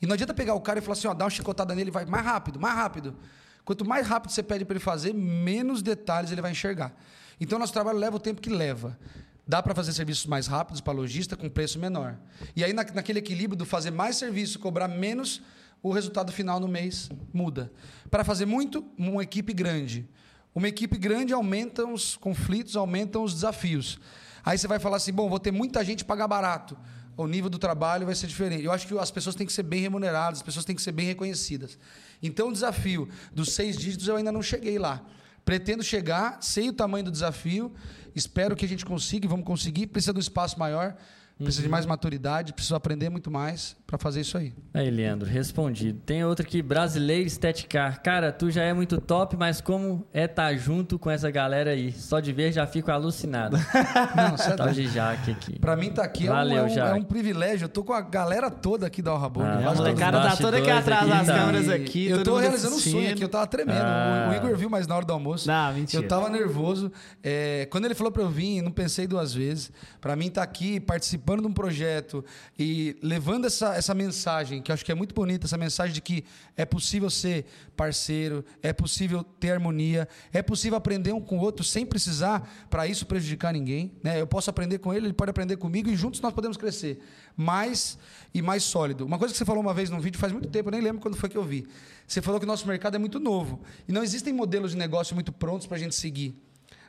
E 0.00 0.06
não 0.06 0.14
adianta 0.14 0.32
pegar 0.32 0.54
o 0.54 0.60
cara 0.60 0.78
e 0.78 0.82
falar 0.82 0.94
assim, 0.94 1.08
ó, 1.08 1.14
dá 1.14 1.24
uma 1.24 1.30
chicotada 1.30 1.74
nele 1.74 1.90
vai 1.90 2.06
mais 2.06 2.24
rápido, 2.24 2.58
mais 2.58 2.74
rápido. 2.74 3.16
Quanto 3.64 3.84
mais 3.84 4.06
rápido 4.06 4.30
você 4.30 4.42
pede 4.42 4.64
para 4.64 4.74
ele 4.74 4.84
fazer, 4.84 5.12
menos 5.12 5.82
detalhes 5.82 6.32
ele 6.32 6.40
vai 6.40 6.50
enxergar. 6.52 6.94
Então, 7.38 7.58
nosso 7.58 7.72
trabalho 7.72 7.98
leva 7.98 8.16
o 8.16 8.20
tempo 8.20 8.40
que 8.40 8.50
leva. 8.50 8.98
Dá 9.46 9.62
para 9.62 9.74
fazer 9.74 9.92
serviços 9.92 10.26
mais 10.26 10.46
rápidos 10.46 10.80
para 10.80 10.92
lojista 10.92 11.36
com 11.36 11.48
preço 11.48 11.78
menor. 11.78 12.16
E 12.54 12.62
aí, 12.62 12.72
na, 12.72 12.84
naquele 12.94 13.18
equilíbrio 13.18 13.56
do 13.56 13.66
fazer 13.66 13.90
mais 13.90 14.16
serviço, 14.16 14.58
cobrar 14.58 14.88
menos, 14.88 15.42
o 15.82 15.90
resultado 15.92 16.30
final 16.32 16.60
no 16.60 16.68
mês 16.68 17.10
muda. 17.32 17.72
Para 18.10 18.22
fazer 18.24 18.46
muito, 18.46 18.84
uma 18.96 19.22
equipe 19.22 19.52
grande. 19.52 20.08
Uma 20.54 20.68
equipe 20.68 20.98
grande 20.98 21.32
aumenta 21.32 21.86
os 21.86 22.16
conflitos, 22.16 22.76
aumentam 22.76 23.22
os 23.22 23.34
desafios. 23.34 23.98
Aí 24.44 24.58
você 24.58 24.66
vai 24.66 24.78
falar 24.78 24.96
assim: 24.96 25.12
bom, 25.12 25.28
vou 25.28 25.38
ter 25.38 25.52
muita 25.52 25.84
gente 25.84 26.04
pagar 26.04 26.26
barato. 26.26 26.76
O 27.16 27.26
nível 27.26 27.50
do 27.50 27.58
trabalho 27.58 28.06
vai 28.06 28.14
ser 28.14 28.26
diferente. 28.26 28.64
Eu 28.64 28.72
acho 28.72 28.86
que 28.86 28.98
as 28.98 29.10
pessoas 29.10 29.36
têm 29.36 29.46
que 29.46 29.52
ser 29.52 29.62
bem 29.62 29.80
remuneradas, 29.80 30.38
as 30.38 30.42
pessoas 30.42 30.64
têm 30.64 30.74
que 30.74 30.82
ser 30.82 30.92
bem 30.92 31.06
reconhecidas. 31.06 31.78
Então, 32.22 32.48
o 32.48 32.52
desafio 32.52 33.08
dos 33.32 33.52
seis 33.52 33.76
dígitos 33.76 34.08
eu 34.08 34.16
ainda 34.16 34.32
não 34.32 34.42
cheguei 34.42 34.78
lá. 34.78 35.04
Pretendo 35.44 35.82
chegar, 35.82 36.38
sei 36.42 36.68
o 36.68 36.72
tamanho 36.72 37.04
do 37.04 37.10
desafio, 37.10 37.72
espero 38.14 38.54
que 38.54 38.64
a 38.64 38.68
gente 38.68 38.84
consiga 38.84 39.26
e 39.26 39.28
vamos 39.28 39.46
conseguir. 39.46 39.86
Precisa 39.86 40.12
de 40.12 40.18
um 40.18 40.20
espaço 40.20 40.58
maior, 40.58 40.96
precisa 41.44 41.62
de 41.62 41.68
mais 41.68 41.86
maturidade, 41.86 42.52
preciso 42.52 42.74
aprender 42.74 43.08
muito 43.10 43.30
mais 43.30 43.76
para 43.86 43.98
fazer 43.98 44.20
isso 44.20 44.36
aí. 44.38 44.52
Aí, 44.72 44.90
Leandro, 44.90 45.28
respondido. 45.28 46.00
Tem 46.06 46.24
outra 46.24 46.44
aqui, 46.46 46.62
Brasileiro 46.62 47.26
Esteticar. 47.26 48.02
Cara, 48.02 48.30
tu 48.32 48.50
já 48.50 48.62
é 48.62 48.72
muito 48.72 49.00
top, 49.00 49.36
mas 49.36 49.60
como 49.60 50.06
é 50.12 50.24
estar 50.24 50.54
junto 50.56 50.98
com 50.98 51.10
essa 51.10 51.30
galera 51.30 51.70
aí? 51.70 51.92
Só 51.92 52.20
de 52.20 52.32
ver 52.32 52.52
já 52.52 52.66
fico 52.66 52.90
alucinado. 52.90 53.56
Não, 54.16 54.36
você 54.36 54.50
é 54.52 54.56
doido. 54.56 54.74
de 54.74 54.86
Jaque 54.88 55.30
aqui. 55.32 55.58
Pra 55.58 55.76
mim 55.76 55.90
tá 55.90 56.04
aqui 56.04 56.26
é 56.26 56.30
um- 56.30 56.34
Valeu, 56.34 56.66
é, 56.66 56.68
um, 56.68 56.78
é 56.86 56.94
um 56.94 57.02
privilégio. 57.02 57.64
Eu 57.64 57.68
tô 57.68 57.82
com 57.82 57.92
a 57.92 58.00
galera 58.00 58.50
toda 58.50 58.86
aqui 58.86 59.00
da 59.02 59.10
Alrabone. 59.12 59.64
Ah, 59.64 59.70
A 59.70 59.74
molecada 59.74 60.20
tá 60.20 60.36
toda 60.36 60.58
aqui 60.58 60.70
atrás 60.70 61.08
das 61.08 61.26
tá. 61.26 61.34
câmeras 61.34 61.68
aqui. 61.68 62.06
Eu 62.06 62.22
tô 62.22 62.36
realizando 62.38 62.76
um 62.76 62.78
sonho 62.78 63.10
aqui, 63.12 63.22
eu 63.22 63.28
tava 63.28 63.46
tremendo. 63.46 63.80
Ah. 63.80 64.28
O, 64.28 64.32
o 64.32 64.36
Igor 64.36 64.56
viu, 64.56 64.68
mas 64.70 64.86
na 64.86 64.96
hora 64.96 65.04
do 65.04 65.12
almoço. 65.12 65.48
Não, 65.48 65.72
mentira. 65.72 66.02
Eu 66.02 66.08
tava 66.08 66.28
nervoso. 66.28 66.92
É, 67.22 67.66
quando 67.70 67.84
ele 67.86 67.94
falou 67.94 68.12
pra 68.12 68.22
eu 68.22 68.28
vir, 68.28 68.62
não 68.62 68.70
pensei 68.70 69.06
duas 69.06 69.32
vezes. 69.34 69.72
Pra 70.00 70.14
mim 70.16 70.26
estar 70.26 70.42
aqui 70.42 70.78
participando 70.80 71.29
de 71.38 71.46
um 71.46 71.52
projeto 71.52 72.24
e 72.58 72.96
levando 73.02 73.46
essa, 73.46 73.74
essa 73.74 73.94
mensagem, 73.94 74.60
que 74.60 74.72
acho 74.72 74.84
que 74.84 74.90
é 74.90 74.94
muito 74.94 75.14
bonita, 75.14 75.46
essa 75.46 75.56
mensagem 75.56 75.94
de 75.94 76.00
que 76.00 76.24
é 76.56 76.64
possível 76.64 77.08
ser 77.08 77.44
parceiro, 77.76 78.44
é 78.62 78.72
possível 78.72 79.22
ter 79.22 79.52
harmonia, 79.52 80.08
é 80.32 80.42
possível 80.42 80.76
aprender 80.76 81.12
um 81.12 81.20
com 81.20 81.38
o 81.38 81.40
outro 81.40 81.64
sem 81.64 81.86
precisar 81.86 82.66
para 82.68 82.86
isso 82.86 83.06
prejudicar 83.06 83.52
ninguém. 83.52 83.92
Né? 84.02 84.20
Eu 84.20 84.26
posso 84.26 84.50
aprender 84.50 84.78
com 84.78 84.92
ele, 84.92 85.06
ele 85.06 85.14
pode 85.14 85.30
aprender 85.30 85.56
comigo 85.56 85.88
e 85.88 85.96
juntos 85.96 86.20
nós 86.20 86.32
podemos 86.32 86.56
crescer 86.56 87.00
mais 87.36 87.98
e 88.34 88.42
mais 88.42 88.62
sólido. 88.62 89.06
Uma 89.06 89.18
coisa 89.18 89.32
que 89.32 89.38
você 89.38 89.44
falou 89.44 89.62
uma 89.62 89.72
vez 89.72 89.90
num 89.90 90.00
vídeo 90.00 90.18
faz 90.18 90.32
muito 90.32 90.48
tempo, 90.48 90.68
eu 90.68 90.72
nem 90.72 90.80
lembro 90.80 91.00
quando 91.00 91.16
foi 91.16 91.28
que 91.28 91.36
eu 91.36 91.44
vi. 91.44 91.66
Você 92.06 92.20
falou 92.20 92.40
que 92.40 92.44
o 92.44 92.48
nosso 92.48 92.66
mercado 92.66 92.96
é 92.96 92.98
muito 92.98 93.20
novo 93.20 93.60
e 93.86 93.92
não 93.92 94.02
existem 94.02 94.32
modelos 94.32 94.72
de 94.72 94.76
negócio 94.76 95.14
muito 95.14 95.32
prontos 95.32 95.66
para 95.66 95.76
a 95.76 95.80
gente 95.80 95.94
seguir. 95.94 96.34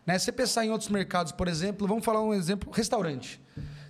Né? 0.06 0.18
Se 0.18 0.26
você 0.26 0.32
pensar 0.32 0.66
em 0.66 0.72
outros 0.72 0.90
mercados, 0.90 1.32
por 1.32 1.48
exemplo, 1.48 1.88
vamos 1.88 2.04
falar 2.04 2.22
um 2.22 2.34
exemplo, 2.34 2.72
restaurante. 2.72 3.40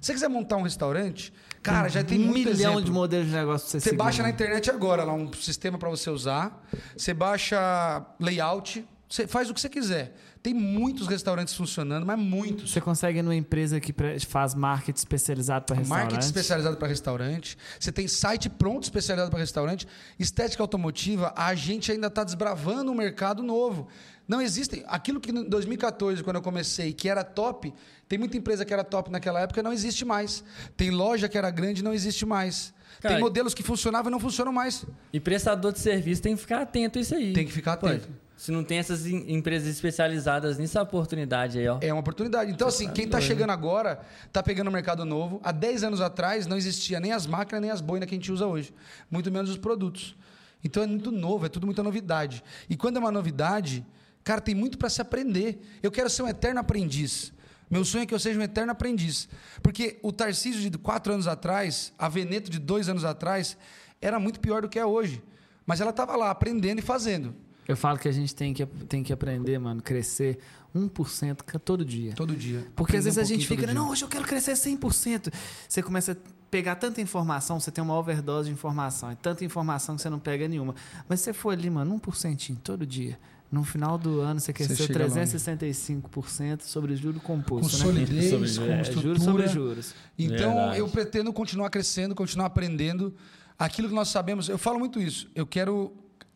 Se 0.01 0.07
você 0.07 0.13
quiser 0.13 0.29
montar 0.29 0.57
um 0.57 0.63
restaurante, 0.63 1.31
cara, 1.61 1.87
já 1.87 2.03
tem 2.03 2.19
um 2.27 2.33
milhão 2.33 2.51
exemplo. 2.51 2.81
de 2.81 2.91
modelos 2.91 3.27
de 3.27 3.33
negócio 3.33 3.65
pra 3.67 3.71
você 3.71 3.79
Você 3.79 3.89
seguir, 3.91 3.97
baixa 3.97 4.17
na 4.17 4.29
mano. 4.29 4.33
internet 4.33 4.71
agora 4.71 5.03
lá 5.03 5.13
um 5.13 5.31
sistema 5.31 5.77
para 5.77 5.89
você 5.89 6.09
usar. 6.09 6.67
Você 6.97 7.13
baixa 7.13 8.03
layout. 8.19 8.83
Você 9.07 9.27
faz 9.27 9.49
o 9.49 9.53
que 9.53 9.61
você 9.61 9.69
quiser. 9.69 10.15
Tem 10.41 10.53
muitos 10.55 11.05
restaurantes 11.05 11.53
funcionando, 11.53 12.03
mas 12.03 12.17
muitos. 12.17 12.71
Você 12.71 12.81
consegue 12.81 13.19
ir 13.19 13.21
numa 13.21 13.35
empresa 13.35 13.79
que 13.79 13.93
faz 14.25 14.55
marketing 14.55 14.97
especializado 14.97 15.65
para 15.65 15.75
restaurante? 15.75 16.03
Marketing 16.03 16.25
especializado 16.25 16.77
para 16.77 16.87
restaurante. 16.87 17.57
Você 17.79 17.91
tem 17.91 18.07
site 18.07 18.49
pronto 18.49 18.83
especializado 18.83 19.29
para 19.29 19.39
restaurante. 19.39 19.87
Estética 20.17 20.63
automotiva, 20.63 21.31
a 21.35 21.53
gente 21.53 21.91
ainda 21.91 22.07
está 22.07 22.23
desbravando 22.23 22.91
um 22.91 22.95
mercado 22.95 23.43
novo. 23.43 23.87
Não 24.31 24.39
existem. 24.41 24.81
Aquilo 24.87 25.19
que 25.19 25.29
em 25.29 25.43
2014, 25.43 26.23
quando 26.23 26.37
eu 26.37 26.41
comecei, 26.41 26.93
que 26.93 27.09
era 27.09 27.21
top, 27.21 27.73
tem 28.07 28.17
muita 28.17 28.37
empresa 28.37 28.63
que 28.63 28.71
era 28.73 28.81
top 28.81 29.11
naquela 29.11 29.41
época, 29.41 29.61
não 29.61 29.73
existe 29.73 30.05
mais. 30.05 30.41
Tem 30.77 30.89
loja 30.89 31.27
que 31.27 31.37
era 31.37 31.51
grande, 31.51 31.83
não 31.83 31.93
existe 31.93 32.25
mais. 32.25 32.73
Cara, 33.01 33.15
tem 33.15 33.21
modelos 33.21 33.53
que 33.53 33.61
funcionavam 33.61 34.09
e 34.09 34.11
não 34.13 34.21
funcionam 34.21 34.53
mais. 34.53 34.85
E 35.11 35.19
prestador 35.19 35.73
de 35.73 35.79
serviço 35.79 36.21
tem 36.21 36.33
que 36.33 36.39
ficar 36.41 36.61
atento 36.61 36.97
a 36.97 37.01
isso 37.01 37.13
aí. 37.13 37.33
Tem 37.33 37.45
que 37.45 37.51
ficar 37.51 37.75
Pô, 37.75 37.87
atento. 37.87 38.07
se 38.37 38.53
não 38.53 38.63
tem 38.63 38.77
essas 38.77 39.05
em- 39.05 39.33
empresas 39.33 39.67
especializadas 39.67 40.57
nisso, 40.57 40.77
é 40.77 40.79
a 40.79 40.83
oportunidade 40.85 41.59
aí, 41.59 41.67
ó. 41.67 41.77
É 41.81 41.91
uma 41.91 41.99
oportunidade. 41.99 42.51
Então, 42.53 42.69
assim, 42.69 42.89
quem 42.89 43.03
está 43.07 43.19
chegando 43.19 43.49
agora 43.49 43.99
está 44.25 44.41
pegando 44.41 44.69
um 44.69 44.73
mercado 44.73 45.03
novo. 45.03 45.41
Há 45.43 45.51
10 45.51 45.83
anos 45.83 45.99
atrás 45.99 46.47
não 46.47 46.55
existia 46.55 47.01
nem 47.01 47.11
as 47.11 47.27
máquinas, 47.27 47.61
nem 47.61 47.69
as 47.69 47.81
boinas 47.81 48.07
que 48.07 48.15
a 48.15 48.17
gente 48.17 48.31
usa 48.31 48.47
hoje. 48.47 48.73
Muito 49.09 49.29
menos 49.29 49.49
os 49.49 49.57
produtos. 49.57 50.15
Então 50.63 50.83
é 50.83 50.87
muito 50.87 51.11
novo, 51.11 51.45
é 51.45 51.49
tudo 51.49 51.65
muita 51.65 51.83
novidade. 51.83 52.41
E 52.69 52.77
quando 52.77 52.95
é 52.95 52.99
uma 52.99 53.11
novidade, 53.11 53.85
cara, 54.23 54.41
tem 54.41 54.53
muito 54.55 54.77
para 54.77 54.89
se 54.89 55.01
aprender. 55.01 55.61
Eu 55.81 55.91
quero 55.91 56.09
ser 56.09 56.23
um 56.23 56.27
eterno 56.27 56.59
aprendiz. 56.59 57.33
Meu 57.69 57.85
sonho 57.85 58.03
é 58.03 58.05
que 58.05 58.13
eu 58.13 58.19
seja 58.19 58.37
um 58.39 58.43
eterno 58.43 58.71
aprendiz. 58.71 59.29
Porque 59.63 59.97
o 60.03 60.11
Tarcísio 60.11 60.69
de 60.69 60.77
quatro 60.77 61.13
anos 61.13 61.27
atrás, 61.27 61.93
a 61.97 62.09
Veneto 62.09 62.49
de 62.51 62.59
dois 62.59 62.89
anos 62.89 63.05
atrás, 63.05 63.57
era 64.01 64.19
muito 64.19 64.39
pior 64.39 64.61
do 64.61 64.69
que 64.69 64.77
é 64.77 64.85
hoje. 64.85 65.23
Mas 65.65 65.79
ela 65.79 65.91
estava 65.91 66.15
lá 66.15 66.29
aprendendo 66.31 66.79
e 66.79 66.81
fazendo. 66.81 67.33
Eu 67.67 67.77
falo 67.77 67.97
que 67.97 68.07
a 68.09 68.11
gente 68.11 68.35
tem 68.35 68.53
que, 68.53 68.65
tem 68.65 69.01
que 69.03 69.13
aprender, 69.13 69.57
mano, 69.57 69.81
crescer 69.81 70.39
1% 70.75 71.43
ca- 71.45 71.59
todo 71.59 71.85
dia. 71.85 72.13
Todo 72.13 72.35
dia. 72.35 72.65
Porque 72.75 72.97
Aprender 72.97 73.09
às 73.09 73.15
vezes 73.15 73.17
um 73.17 73.21
a 73.21 73.37
gente 73.37 73.47
fica, 73.47 73.73
não, 73.73 73.89
hoje 73.89 74.03
eu 74.03 74.09
quero 74.09 74.25
crescer 74.25 74.53
100%. 74.53 75.31
Você 75.69 75.81
começa 75.81 76.11
a 76.13 76.15
pegar 76.49 76.75
tanta 76.75 76.99
informação, 76.99 77.59
você 77.59 77.71
tem 77.71 77.81
uma 77.81 77.97
overdose 77.97 78.49
de 78.49 78.53
informação. 78.53 79.11
É 79.11 79.15
tanta 79.15 79.45
informação 79.45 79.95
que 79.95 80.01
você 80.01 80.09
não 80.09 80.19
pega 80.19 80.47
nenhuma. 80.47 80.75
Mas 81.07 81.19
se 81.21 81.25
você 81.25 81.33
for 81.33 81.51
ali, 81.51 81.69
mano, 81.69 81.97
1% 81.99 82.57
todo 82.61 82.85
dia. 82.85 83.17
No 83.51 83.65
final 83.65 83.97
do 83.97 84.21
ano 84.21 84.39
você 84.39 84.53
cresceu 84.53 84.87
chega 84.87 84.99
longe. 85.07 85.15
365% 85.15 86.61
sobre 86.61 86.95
juro 86.95 87.19
Com 87.19 87.41
composto, 87.41 87.77
né? 87.77 87.83
solidez, 87.83 88.29
Sobre- 88.29 88.67
com 88.67 88.73
é, 88.73 88.81
estrutura. 88.81 89.07
juros 89.07 89.23
sobre 89.23 89.47
juros. 89.47 89.93
Então, 90.17 90.53
Verdade. 90.55 90.77
eu 90.79 90.87
pretendo 90.87 91.33
continuar 91.33 91.69
crescendo, 91.69 92.15
continuar 92.15 92.45
aprendendo. 92.47 93.13
Aquilo 93.59 93.89
que 93.89 93.93
nós 93.95 94.07
sabemos, 94.07 94.47
eu 94.49 94.57
falo 94.57 94.79
muito 94.79 94.99
isso. 95.01 95.29
Eu 95.35 95.45
quero, 95.45 95.91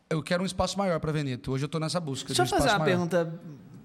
eu 0.09 0.21
quero 0.21 0.43
um 0.43 0.45
espaço 0.45 0.77
maior 0.77 0.99
para 0.99 1.11
Veneto. 1.11 1.51
Hoje 1.51 1.63
eu 1.63 1.67
estou 1.67 1.79
nessa 1.79 1.99
busca. 1.99 2.27
Deixa 2.27 2.41
eu 2.41 2.45
de 2.45 2.53
um 2.53 2.57
fazer 2.57 2.67
espaço 2.67 2.79
uma 2.81 2.85
maior. 2.85 3.09
pergunta 3.09 3.39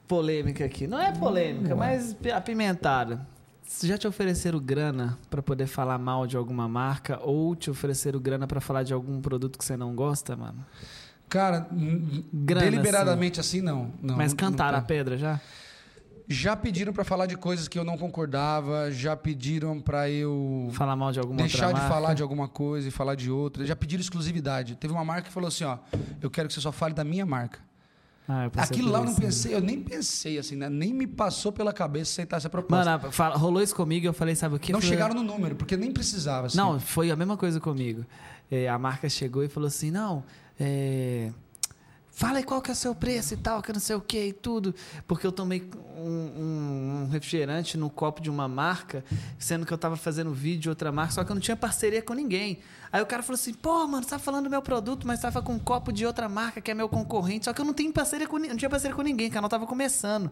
polêmica 0.09 0.65
aqui. 0.65 0.87
Não 0.89 1.01
é 1.01 1.13
polêmica, 1.13 1.75
mas 1.77 2.17
apimentada. 2.35 3.27
Já 3.85 3.97
te 3.97 4.09
ofereceram 4.09 4.59
grana 4.59 5.17
para 5.31 5.41
poder 5.41 5.69
falar 5.69 5.97
mal 5.97 6.27
de 6.27 6.37
alguma 6.37 6.69
marca 6.69 7.21
ou 7.23 7.55
te 7.55 7.71
ofereceram 7.71 8.19
grana 8.21 8.45
para 8.45 8.61
falar 8.61 8.83
de 8.83 8.93
algum 8.93 9.21
produto 9.21 9.57
que 9.57 9.65
você 9.65 9.77
não 9.77 9.95
gosta, 9.95 10.37
mano? 10.37 10.67
Cara, 11.31 11.69
Grana, 12.33 12.71
deliberadamente 12.71 13.39
assim, 13.39 13.61
não. 13.63 13.93
não 14.03 14.17
mas 14.17 14.35
cantaram 14.35 14.73
não 14.73 14.79
a 14.81 14.83
pedra 14.83 15.17
já? 15.17 15.41
Já 16.27 16.55
pediram 16.55 16.93
para 16.93 17.03
falar 17.03 17.27
de 17.27 17.37
coisas 17.37 17.67
que 17.67 17.79
eu 17.79 17.83
não 17.85 17.97
concordava, 17.97 18.91
já 18.93 19.17
pediram 19.17 19.81
para 19.81 20.09
eu 20.11 20.69
Falar 20.73 20.95
mal 20.95 21.11
de 21.11 21.19
alguma 21.19 21.39
deixar 21.39 21.73
de 21.73 21.81
falar 21.81 22.15
de 22.15 22.23
alguma 22.23 22.47
coisa 22.49 22.87
e 22.87 22.91
falar 22.91 23.15
de 23.15 23.31
outra. 23.31 23.65
Já 23.65 23.75
pediram 23.75 24.01
exclusividade. 24.01 24.77
Teve 24.77 24.93
uma 24.93 25.05
marca 25.05 25.23
que 25.23 25.33
falou 25.33 25.49
assim, 25.49 25.65
ó, 25.65 25.79
eu 26.21 26.31
quero 26.31 26.47
que 26.49 26.55
você 26.55 26.61
só 26.61 26.71
fale 26.71 26.95
da 26.95 27.03
minha 27.05 27.25
marca. 27.27 27.59
Ah, 28.29 28.49
Aquilo 28.59 28.93
lá 28.93 29.01
eu 29.01 29.05
não 29.07 29.15
pensei, 29.15 29.53
eu 29.53 29.61
nem 29.61 29.81
pensei 29.83 30.39
assim, 30.39 30.55
né? 30.55 30.69
Nem 30.69 30.95
me 30.95 31.07
passou 31.07 31.51
pela 31.51 31.73
cabeça 31.73 32.13
aceitar 32.13 32.37
essa 32.37 32.49
proposta. 32.49 32.99
Mano, 32.99 33.11
fala- 33.11 33.37
rolou 33.37 33.61
isso 33.61 33.75
comigo 33.75 34.07
e 34.07 34.09
eu 34.09 34.13
falei, 34.13 34.37
sabe 34.37 34.55
o 34.55 34.59
que? 34.59 34.73
não 34.73 34.81
chegaram 34.81 35.15
no 35.15 35.25
número, 35.25 35.57
porque 35.57 35.77
nem 35.77 35.91
precisava. 35.91 36.47
Assim. 36.47 36.57
Não, 36.57 36.79
foi 36.79 37.11
a 37.11 37.17
mesma 37.17 37.37
coisa 37.37 37.59
comigo. 37.59 38.05
É, 38.49 38.69
a 38.69 38.79
marca 38.79 39.09
chegou 39.09 39.43
e 39.43 39.49
falou 39.49 39.67
assim: 39.67 39.91
não, 39.91 40.23
é, 40.61 41.33
fala 42.13 42.37
aí 42.39 42.45
qual 42.45 42.61
que 42.61 42.71
é 42.71 42.75
o 42.75 42.77
seu 42.77 42.95
preço 42.95 43.33
e 43.33 43.37
tal, 43.39 43.63
que 43.63 43.73
não 43.73 43.81
sei 43.81 43.97
o 43.97 44.01
que 44.01 44.27
e 44.27 44.33
tudo. 44.33 44.75
Porque 45.09 45.27
eu 45.27 45.33
tomei 45.33 45.69
um, 45.97 47.05
um- 47.05 47.09
refrigerante 47.11 47.79
no 47.79 47.89
copo 47.89 48.21
de 48.21 48.29
uma 48.29 48.47
marca, 48.47 49.03
sendo 49.39 49.65
que 49.65 49.73
eu 49.73 49.79
tava 49.79 49.97
fazendo 49.97 50.33
vídeo 50.33 50.61
de 50.63 50.69
outra 50.69 50.93
marca, 50.93 51.13
só 51.15 51.25
que 51.25 51.31
eu 51.31 51.35
não 51.35 51.41
tinha 51.41 51.57
parceria 51.57 52.03
com 52.03 52.13
ninguém. 52.13 52.59
Aí 52.93 53.01
o 53.01 53.07
cara 53.07 53.23
falou 53.23 53.37
assim: 53.37 53.55
pô, 53.55 53.87
mano, 53.87 54.03
você 54.05 54.11
tá 54.11 54.19
falando 54.19 54.45
do 54.45 54.51
meu 54.51 54.61
produto, 54.61 55.07
mas 55.07 55.21
tava 55.21 55.41
com 55.41 55.55
um 55.55 55.59
copo 55.59 55.93
de 55.93 56.05
outra 56.05 56.29
marca 56.29 56.61
que 56.61 56.71
é 56.71 56.75
meu 56.75 56.89
concorrente, 56.89 57.47
só 57.47 57.53
que 57.53 57.61
eu 57.61 57.65
não 57.65 57.73
tenho 57.73 57.93
parceria 57.93 58.27
com 58.29 58.39
não 58.39 58.57
tinha 58.57 58.69
parceria 58.69 58.95
com 58.95 59.03
ninguém, 59.03 59.29
o 59.29 59.33
canal 59.33 59.49
tava 59.49 59.67
começando. 59.67 60.31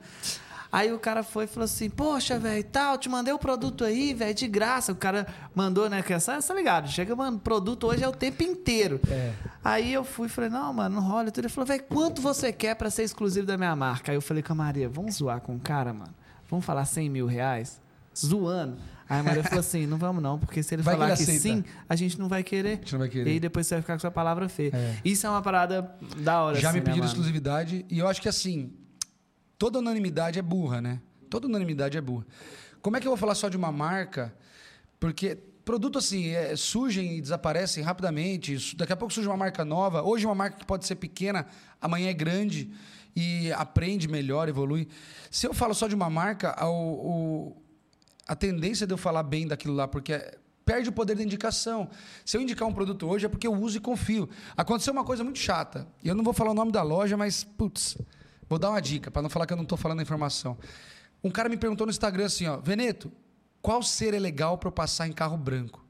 Aí 0.71 0.93
o 0.93 0.99
cara 0.99 1.23
foi 1.23 1.45
e 1.45 1.47
falou 1.47 1.65
assim: 1.65 1.89
Poxa, 1.89 2.39
velho, 2.39 2.63
tal, 2.65 2.99
te 2.99 3.09
mandei 3.09 3.33
o 3.33 3.39
produto 3.39 3.85
aí, 3.85 4.13
velho, 4.13 4.35
de 4.35 4.47
graça. 4.47 4.93
O 4.93 4.97
cara 4.97 5.27
mandou, 5.55 5.89
né? 5.89 6.03
Que 6.03 6.13
essa, 6.13 6.39
tá 6.41 6.55
ligado? 6.55 6.89
Chega, 6.89 7.17
mano, 7.17 7.39
produto 7.39 7.87
hoje 7.87 8.05
é 8.05 8.09
o 8.09 8.13
tempo 8.13 8.43
inteiro. 8.43 9.01
É. 9.11 9.33
Aí 9.65 9.93
eu 9.93 10.05
fui 10.05 10.27
e 10.27 10.31
falei: 10.31 10.51
Não, 10.51 10.73
mano, 10.73 10.97
não 10.97 11.03
rola. 11.09 11.31
tudo. 11.31 11.41
Ele 11.41 11.49
falou: 11.49 11.67
Velho, 11.67 11.83
quanto 11.85 12.21
você 12.21 12.53
quer 12.53 12.75
pra 12.75 12.91
ser 12.91 13.03
exclusivo 13.05 13.47
da 13.47 13.57
minha 13.57 13.75
marca? 13.75 14.13
Aí 14.13 14.17
eu 14.17 14.23
falei 14.23 14.43
com 14.43 14.53
a 14.53 14.57
Maria: 14.57 14.89
Vamos 14.89 15.15
zoar 15.17 15.41
com 15.41 15.57
o 15.57 15.61
cara, 15.61 15.93
mano? 15.95 16.15
Vamos 16.51 16.65
falar 16.67 16.85
100 16.85 17.09
mil 17.09 17.27
reais? 17.27 17.81
Zoando. 18.17 18.77
Aí 19.09 19.21
a 19.21 19.23
Maria 19.23 19.43
falou 19.45 19.61
assim: 19.61 19.87
Não 19.87 19.97
vamos 19.97 20.23
não, 20.23 20.39
porque 20.39 20.63
se 20.63 20.75
ele 20.75 20.83
Vai 20.83 20.95
que 20.97 21.01
falar 21.01 21.15
ele 21.15 21.25
que, 21.25 21.39
sim, 21.39 21.65
a 21.89 21.97
gente 21.97 22.19
não 22.19 22.29
vai 22.29 22.43
querer. 22.43 22.73
A 22.73 22.75
gente 22.77 22.93
não 22.93 22.99
vai 22.99 23.09
E 23.09 23.11
querer. 23.11 23.31
aí 23.31 23.41
depois 23.41 23.67
você 23.67 23.77
vai 23.77 23.81
ficar 23.83 23.95
com 23.95 24.01
sua 24.01 24.11
palavra 24.11 24.49
feia. 24.51 24.71
É. 24.75 24.97
Isso 25.03 25.27
é 25.27 25.31
uma 25.31 25.41
parada 25.41 25.91
da 26.19 26.43
hora. 26.43 26.59
Já 26.61 26.69
assim, 26.69 26.79
me 26.79 26.81
né, 26.81 26.85
pediram 26.85 27.07
mano? 27.07 27.11
exclusividade 27.11 27.87
e 27.89 27.99
eu 27.99 28.07
acho 28.07 28.21
que 28.21 28.29
assim, 28.29 28.71
toda 29.59 29.79
unanimidade 29.79 30.39
é 30.39 30.43
burra, 30.43 30.81
né? 30.81 31.01
Toda 31.29 31.47
unanimidade 31.47 31.99
é 31.99 32.01
burra. 32.01 32.27
Como 32.81 32.97
é 32.97 33.01
que 33.01 33.07
eu 33.07 33.11
vou 33.11 33.19
falar 33.19 33.35
só 33.35 33.49
de 33.49 33.57
uma 33.57 33.73
marca? 33.73 34.35
Porque 35.01 35.37
produto 35.65 35.99
assim, 35.99 36.29
é, 36.29 36.57
surgem 36.57 37.19
e 37.19 37.21
desaparecem 37.21 37.83
rapidamente. 37.83 38.75
Daqui 38.77 38.93
a 38.93 38.97
pouco 38.97 39.13
surge 39.13 39.29
uma 39.29 39.37
marca 39.37 39.65
nova. 39.65 40.03
Hoje 40.03 40.25
uma 40.25 40.35
marca 40.35 40.59
que 40.59 40.65
pode 40.65 40.87
ser 40.87 40.95
pequena, 40.95 41.47
amanhã 41.81 42.09
é 42.09 42.15
grande 42.15 42.71
e 43.15 43.53
aprende 43.53 44.09
melhor, 44.09 44.49
evolui. 44.49 44.89
Se 45.31 45.47
eu 45.47 45.53
falo 45.53 45.75
só 45.75 45.87
de 45.89 45.95
uma 45.95 46.09
marca, 46.09 46.51
a- 46.57 46.67
a 48.27 48.37
tendência 48.37 48.87
de 48.87 48.95
eu 48.95 48.99
falar 48.99 49.23
bem 49.23 49.47
daquilo 49.47 49.75
lá, 49.75 49.87
porque 49.89 50.13
é- 50.15 50.39
perde 50.65 50.89
o 50.89 50.93
poder 50.93 51.17
da 51.17 51.23
indicação. 51.23 51.89
Se 52.25 52.37
eu 52.37 52.41
indicar 52.41 52.67
um 52.69 52.73
produto 52.73 53.07
hoje 53.07 53.27
é 53.27 53.29
porque 53.29 53.47
eu 53.47 53.53
uso 53.55 53.77
e 53.77 53.81
confio. 53.81 54.29
Aconteceu 54.57 54.93
uma 54.93 55.05
coisa 55.05 55.25
muito 55.25 55.39
chata. 55.39 55.87
Eu 56.05 56.15
não 56.15 56.23
vou 56.23 56.33
falar 56.33 56.51
o 56.51 56.55
nome 56.55 56.71
da 56.73 56.83
loja, 56.83 57.17
mas, 57.17 57.43
putz, 57.45 57.97
vou 58.49 58.59
dar 58.59 58.71
uma 58.71 58.81
dica, 58.81 59.11
para 59.11 59.23
não 59.23 59.31
falar 59.31 59.47
que 59.47 59.53
eu 59.53 59.57
não 59.57 59.65
estou 59.65 59.79
falando 59.79 60.01
a 60.01 60.03
informação. 60.03 60.57
Um 61.23 61.31
cara 61.31 61.49
me 61.49 61.57
perguntou 61.57 61.87
no 61.87 61.91
Instagram 61.91 62.27
assim, 62.27 62.47
ó, 62.47 62.59
Veneto, 62.59 63.11
qual 63.61 63.83
cera 63.83 64.17
é 64.17 64.21
legal 64.21 64.57
para 64.57 64.69
eu 64.69 64.73
passar 64.73 65.09
em 65.09 65.13
carro 65.13 65.37
branco? 65.37 65.85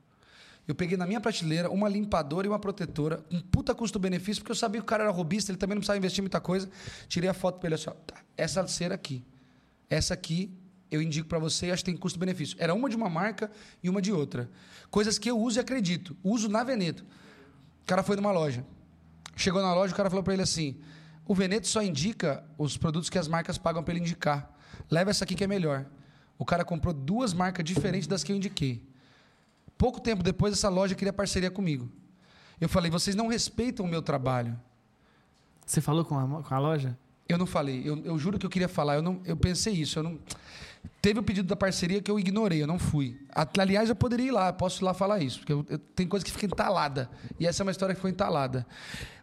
Eu 0.66 0.74
peguei 0.74 0.98
na 0.98 1.06
minha 1.06 1.20
prateleira 1.20 1.70
uma 1.70 1.88
limpadora 1.88 2.46
e 2.46 2.50
uma 2.50 2.58
protetora, 2.58 3.24
um 3.30 3.40
puta 3.40 3.74
custo-benefício, 3.74 4.42
porque 4.42 4.52
eu 4.52 4.56
sabia 4.56 4.80
que 4.80 4.84
o 4.84 4.86
cara 4.86 5.04
era 5.04 5.12
robista, 5.12 5.50
ele 5.50 5.56
também 5.56 5.74
não 5.74 5.80
precisava 5.80 5.96
investir 5.96 6.22
muita 6.22 6.40
coisa. 6.40 6.68
Tirei 7.08 7.30
a 7.30 7.32
foto 7.32 7.58
para 7.58 7.68
ele 7.68 7.74
assim, 7.74 7.88
ó, 7.88 7.94
tá, 7.94 8.16
essa 8.36 8.66
cera 8.66 8.94
aqui. 8.94 9.24
Essa 9.88 10.12
aqui 10.12 10.52
eu 10.90 11.00
indico 11.00 11.26
para 11.26 11.38
você 11.38 11.66
e 11.66 11.70
acho 11.70 11.82
que 11.82 11.90
tem 11.90 11.98
custo-benefício. 11.98 12.56
Era 12.58 12.74
uma 12.74 12.90
de 12.90 12.96
uma 12.96 13.08
marca 13.08 13.50
e 13.82 13.88
uma 13.88 14.02
de 14.02 14.12
outra. 14.12 14.50
Coisas 14.90 15.18
que 15.18 15.30
eu 15.30 15.38
uso 15.38 15.58
e 15.58 15.60
acredito. 15.60 16.14
Uso 16.22 16.50
na 16.50 16.62
Veneto. 16.62 17.02
O 17.82 17.86
cara 17.86 18.02
foi 18.02 18.16
numa 18.16 18.30
loja. 18.30 18.64
Chegou 19.36 19.62
na 19.62 19.74
loja, 19.74 19.94
o 19.94 19.96
cara 19.96 20.10
falou 20.10 20.22
para 20.22 20.34
ele 20.34 20.42
assim: 20.42 20.78
o 21.28 21.34
Veneto 21.34 21.68
só 21.68 21.80
indica 21.82 22.42
os 22.56 22.76
produtos 22.76 23.08
que 23.08 23.18
as 23.18 23.28
marcas 23.28 23.56
pagam 23.56 23.82
para 23.84 23.92
ele 23.94 24.00
indicar. 24.00 24.50
Leva 24.90 25.10
essa 25.10 25.22
aqui 25.24 25.34
que 25.36 25.44
é 25.44 25.46
melhor. 25.46 25.86
O 26.38 26.44
cara 26.44 26.64
comprou 26.64 26.92
duas 26.94 27.32
marcas 27.32 27.64
diferentes 27.64 28.08
das 28.08 28.24
que 28.24 28.32
eu 28.32 28.36
indiquei. 28.36 28.82
Pouco 29.76 30.00
tempo 30.00 30.22
depois, 30.22 30.52
essa 30.54 30.68
loja 30.68 30.94
queria 30.94 31.12
parceria 31.12 31.50
comigo. 31.50 31.88
Eu 32.60 32.68
falei: 32.68 32.90
vocês 32.90 33.14
não 33.14 33.28
respeitam 33.28 33.84
o 33.86 33.88
meu 33.88 34.02
trabalho. 34.02 34.58
Você 35.64 35.80
falou 35.80 36.04
com 36.04 36.18
a, 36.18 36.42
com 36.42 36.54
a 36.54 36.58
loja? 36.58 36.98
Eu 37.28 37.36
não 37.36 37.44
falei, 37.46 37.82
eu, 37.84 38.02
eu 38.04 38.18
juro 38.18 38.38
que 38.38 38.46
eu 38.46 38.48
queria 38.48 38.68
falar, 38.68 38.94
eu, 38.94 39.02
não, 39.02 39.20
eu 39.26 39.36
pensei 39.36 39.74
isso, 39.74 39.98
eu 39.98 40.02
não... 40.02 40.18
Teve 41.02 41.20
o 41.20 41.22
pedido 41.22 41.46
da 41.46 41.54
parceria 41.54 42.00
que 42.00 42.10
eu 42.10 42.18
ignorei, 42.18 42.62
eu 42.62 42.66
não 42.66 42.78
fui. 42.78 43.20
Aliás, 43.58 43.90
eu 43.90 43.94
poderia 43.94 44.28
ir 44.28 44.30
lá, 44.30 44.50
posso 44.50 44.82
ir 44.82 44.84
lá 44.86 44.94
falar 44.94 45.18
isso, 45.22 45.40
porque 45.40 45.52
eu- 45.52 45.66
eu- 45.68 45.78
tem 45.78 46.06
coisa 46.08 46.24
que 46.24 46.32
fica 46.32 46.46
entalada. 46.46 47.10
E 47.38 47.46
essa 47.46 47.62
é 47.62 47.64
uma 47.64 47.70
história 47.70 47.94
que 47.94 48.00
foi 48.00 48.10
entalada. 48.10 48.66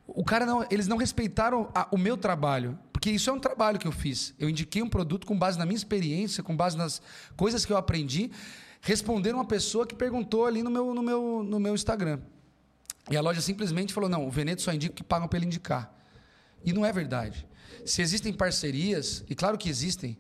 O 0.08 0.24
cara 0.24 0.46
não, 0.46 0.66
eles 0.70 0.88
não 0.88 0.98
respeitaram 0.98 1.70
a- 1.74 1.88
o 1.92 1.98
meu 1.98 2.16
trabalho, 2.16 2.78
porque 2.94 3.10
isso 3.10 3.30
é 3.30 3.34
um 3.34 3.40
trabalho 3.40 3.80
que 3.80 3.88
eu 3.88 3.92
fiz. 3.92 4.34
Eu 4.40 4.50
indiquei 4.50 4.82
um 4.82 4.90
produto 4.90 5.26
com 5.26 5.38
base 5.38 5.58
na 5.58 5.66
minha 5.66 5.76
experiência, 5.76 6.44
com 6.44 6.56
base 6.56 6.78
nas 6.78 7.02
coisas 7.36 7.66
que 7.66 7.74
eu 7.74 7.78
aprendi, 7.78 8.32
respondendo 8.82 9.36
uma 9.36 9.46
pessoa 9.46 9.86
que 9.86 9.96
perguntou 9.96 10.46
ali 10.46 10.62
no 10.62 10.70
meu, 10.70 10.94
no 10.94 11.02
meu, 11.02 11.44
no 11.44 11.60
meu 11.60 11.74
Instagram. 11.74 12.20
E 13.10 13.18
a 13.18 13.22
loja 13.22 13.42
simplesmente 13.42 13.94
falou: 13.94 14.10
não, 14.10 14.26
o 14.28 14.32
Veneto 14.32 14.62
só 14.62 14.72
indica 14.74 14.94
que 14.94 15.04
pagam 15.04 15.28
para 15.28 15.38
ele 15.38 15.46
indicar. 15.48 15.92
E 16.64 16.72
não 16.74 16.86
é 16.86 16.92
verdade. 16.92 17.48
Se 17.86 18.02
existem 18.02 18.34
parcerias, 18.34 19.24
e 19.30 19.36
claro 19.36 19.58
que 19.58 19.70
existem, 19.70 20.18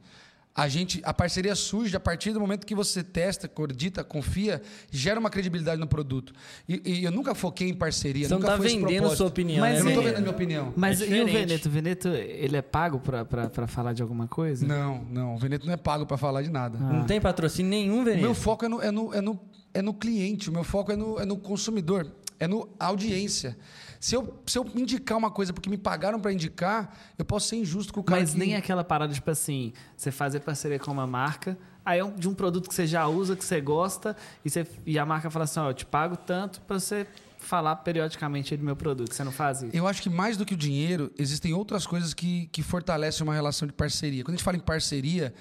a 0.58 0.69
gente, 0.69 1.01
a 1.03 1.14
parceria 1.14 1.53
surge 1.53 1.98
a 1.98 2.00
partir 2.00 2.32
do 2.32 2.40
momento 2.40 2.66
que 2.66 2.74
você 2.74 3.03
testa, 3.03 3.45
acredita, 3.45 4.06
confia, 4.06 4.61
gera 4.90 5.19
uma 5.19 5.30
credibilidade 5.30 5.82
no 5.82 5.85
produto. 5.85 6.34
E, 6.67 6.82
e 6.85 7.03
eu 7.03 7.11
nunca 7.11 7.35
foquei 7.35 7.67
em 7.67 7.74
parceria, 7.74 8.25
Você 8.25 8.34
não 8.34 8.40
nunca 8.40 8.51
tá 8.53 8.58
foi 8.58 8.67
esse 8.67 8.77
vendendo 8.80 9.14
sua 9.17 9.27
opinião, 9.27 9.59
Mas 9.59 9.74
né? 9.74 9.80
Eu 9.80 9.84
não 9.84 9.92
estou 9.92 10.03
é- 10.03 10.06
vendendo 10.06 10.17
a 10.17 10.22
minha 10.22 10.32
opinião. 10.32 10.74
Mas 10.77 11.01
É 11.01 11.08
e 11.08 11.22
o. 11.22 11.25
Veneto? 11.25 11.67
O 11.67 11.72
Veneto, 11.72 12.08
ele 12.08 12.56
é 12.56 12.61
pago 12.61 13.00
pra 13.00 13.67
falar 13.67 13.92
de 13.92 14.01
alguma 14.01 14.27
coisa? 14.30 14.66
Não, 14.66 15.03
não. 15.11 15.35
O 15.35 15.38
Veneto 15.38 15.66
não 15.66 15.74
é 15.74 15.77
pago 15.77 16.06
para 16.06 16.16
falar 16.16 16.42
de 16.42 16.50
nada. 16.50 16.77
Ah. 16.80 16.93
Não 16.93 17.03
tem 17.06 17.19
patrocínio 17.19 17.69
nenhum, 17.69 18.01
O 18.01 18.06
Veneto. 18.06 18.22
meu 18.22 18.34
foco 18.34 18.64
é 18.64 18.69
no, 18.69 18.82
é, 18.82 18.92
no, 18.92 19.14
é, 19.14 19.19
no, 19.19 19.40
é 19.74 19.82
no 19.82 19.93
cliente, 19.93 20.50
o 20.50 20.53
meu 20.53 20.64
foco 20.64 20.90
é 20.90 20.95
no, 20.95 21.19
é 21.19 21.25
no 21.25 21.35
consumidor, 21.35 22.09
é 22.40 22.48
no 22.48 22.69
audiência. 22.80 23.58
Se 24.06 24.16
eu, 24.16 24.40
se 24.45 24.56
eu 24.56 24.69
indicar 24.75 25.17
uma 25.17 25.32
coisa 25.32 25.51
porque 25.51 25.67
me 25.67 25.80
pagaram 25.80 26.19
para 26.19 26.32
indicar, 26.32 26.95
eu 27.17 27.25
posso 27.25 27.48
ser 27.48 27.56
injusto 27.56 27.92
com 27.92 28.01
o 28.01 28.03
cara 28.03 28.22
Mas 28.22 28.34
que... 28.34 28.38
nem 28.38 28.56
aquela 28.56 28.84
parada, 28.84 29.11
tipo 29.11 29.32
assim, 29.32 29.74
você 29.98 30.11
fazer 30.11 30.42
parceria 30.42 30.77
com 30.77 30.92
uma 30.92 31.08
marca, 31.08 31.58
aí 31.84 31.98
é 31.98 32.06
um- 32.06 32.14
de 32.14 32.30
um 32.30 32.35
produto 32.35 32.69
que 32.69 32.75
você 32.75 32.85
já 32.85 33.08
usa, 33.08 33.35
que 33.35 33.43
você 33.43 33.59
gosta, 33.59 34.16
e, 34.45 34.50
você, 34.51 34.67
e 34.85 35.00
a 35.00 35.06
marca 35.08 35.32
fala 35.32 35.45
assim, 35.45 35.59
ó, 35.59 35.72
eu 35.72 35.74
te 35.74 35.88
pago 35.88 36.16
tanto 36.16 36.61
pra 36.61 36.80
você 36.80 37.08
falar 37.40 37.77
periodicamente 37.77 38.56
do 38.56 38.64
meu 38.64 38.75
produto. 38.75 39.11
Você 39.11 39.24
não 39.24 39.32
faz 39.32 39.64
isso? 39.64 39.75
Eu 39.75 39.88
acho 39.88 40.03
que 40.03 40.09
mais 40.11 40.38
do 40.38 40.45
que 40.45 40.53
o 40.53 40.58
dinheiro, 40.58 41.11
existem 41.17 41.56
outras 41.56 41.88
coisas 41.88 42.14
que, 42.14 42.45
que 42.51 42.61
fortalecem 42.61 43.24
uma 43.24 43.34
relação 43.34 43.67
de 43.67 43.74
parceria. 43.74 44.24
Quando 44.24 44.35
a 44.35 44.38
gente 44.38 44.45
fala 44.45 44.58
em 44.58 44.59
parceria, 44.59 45.34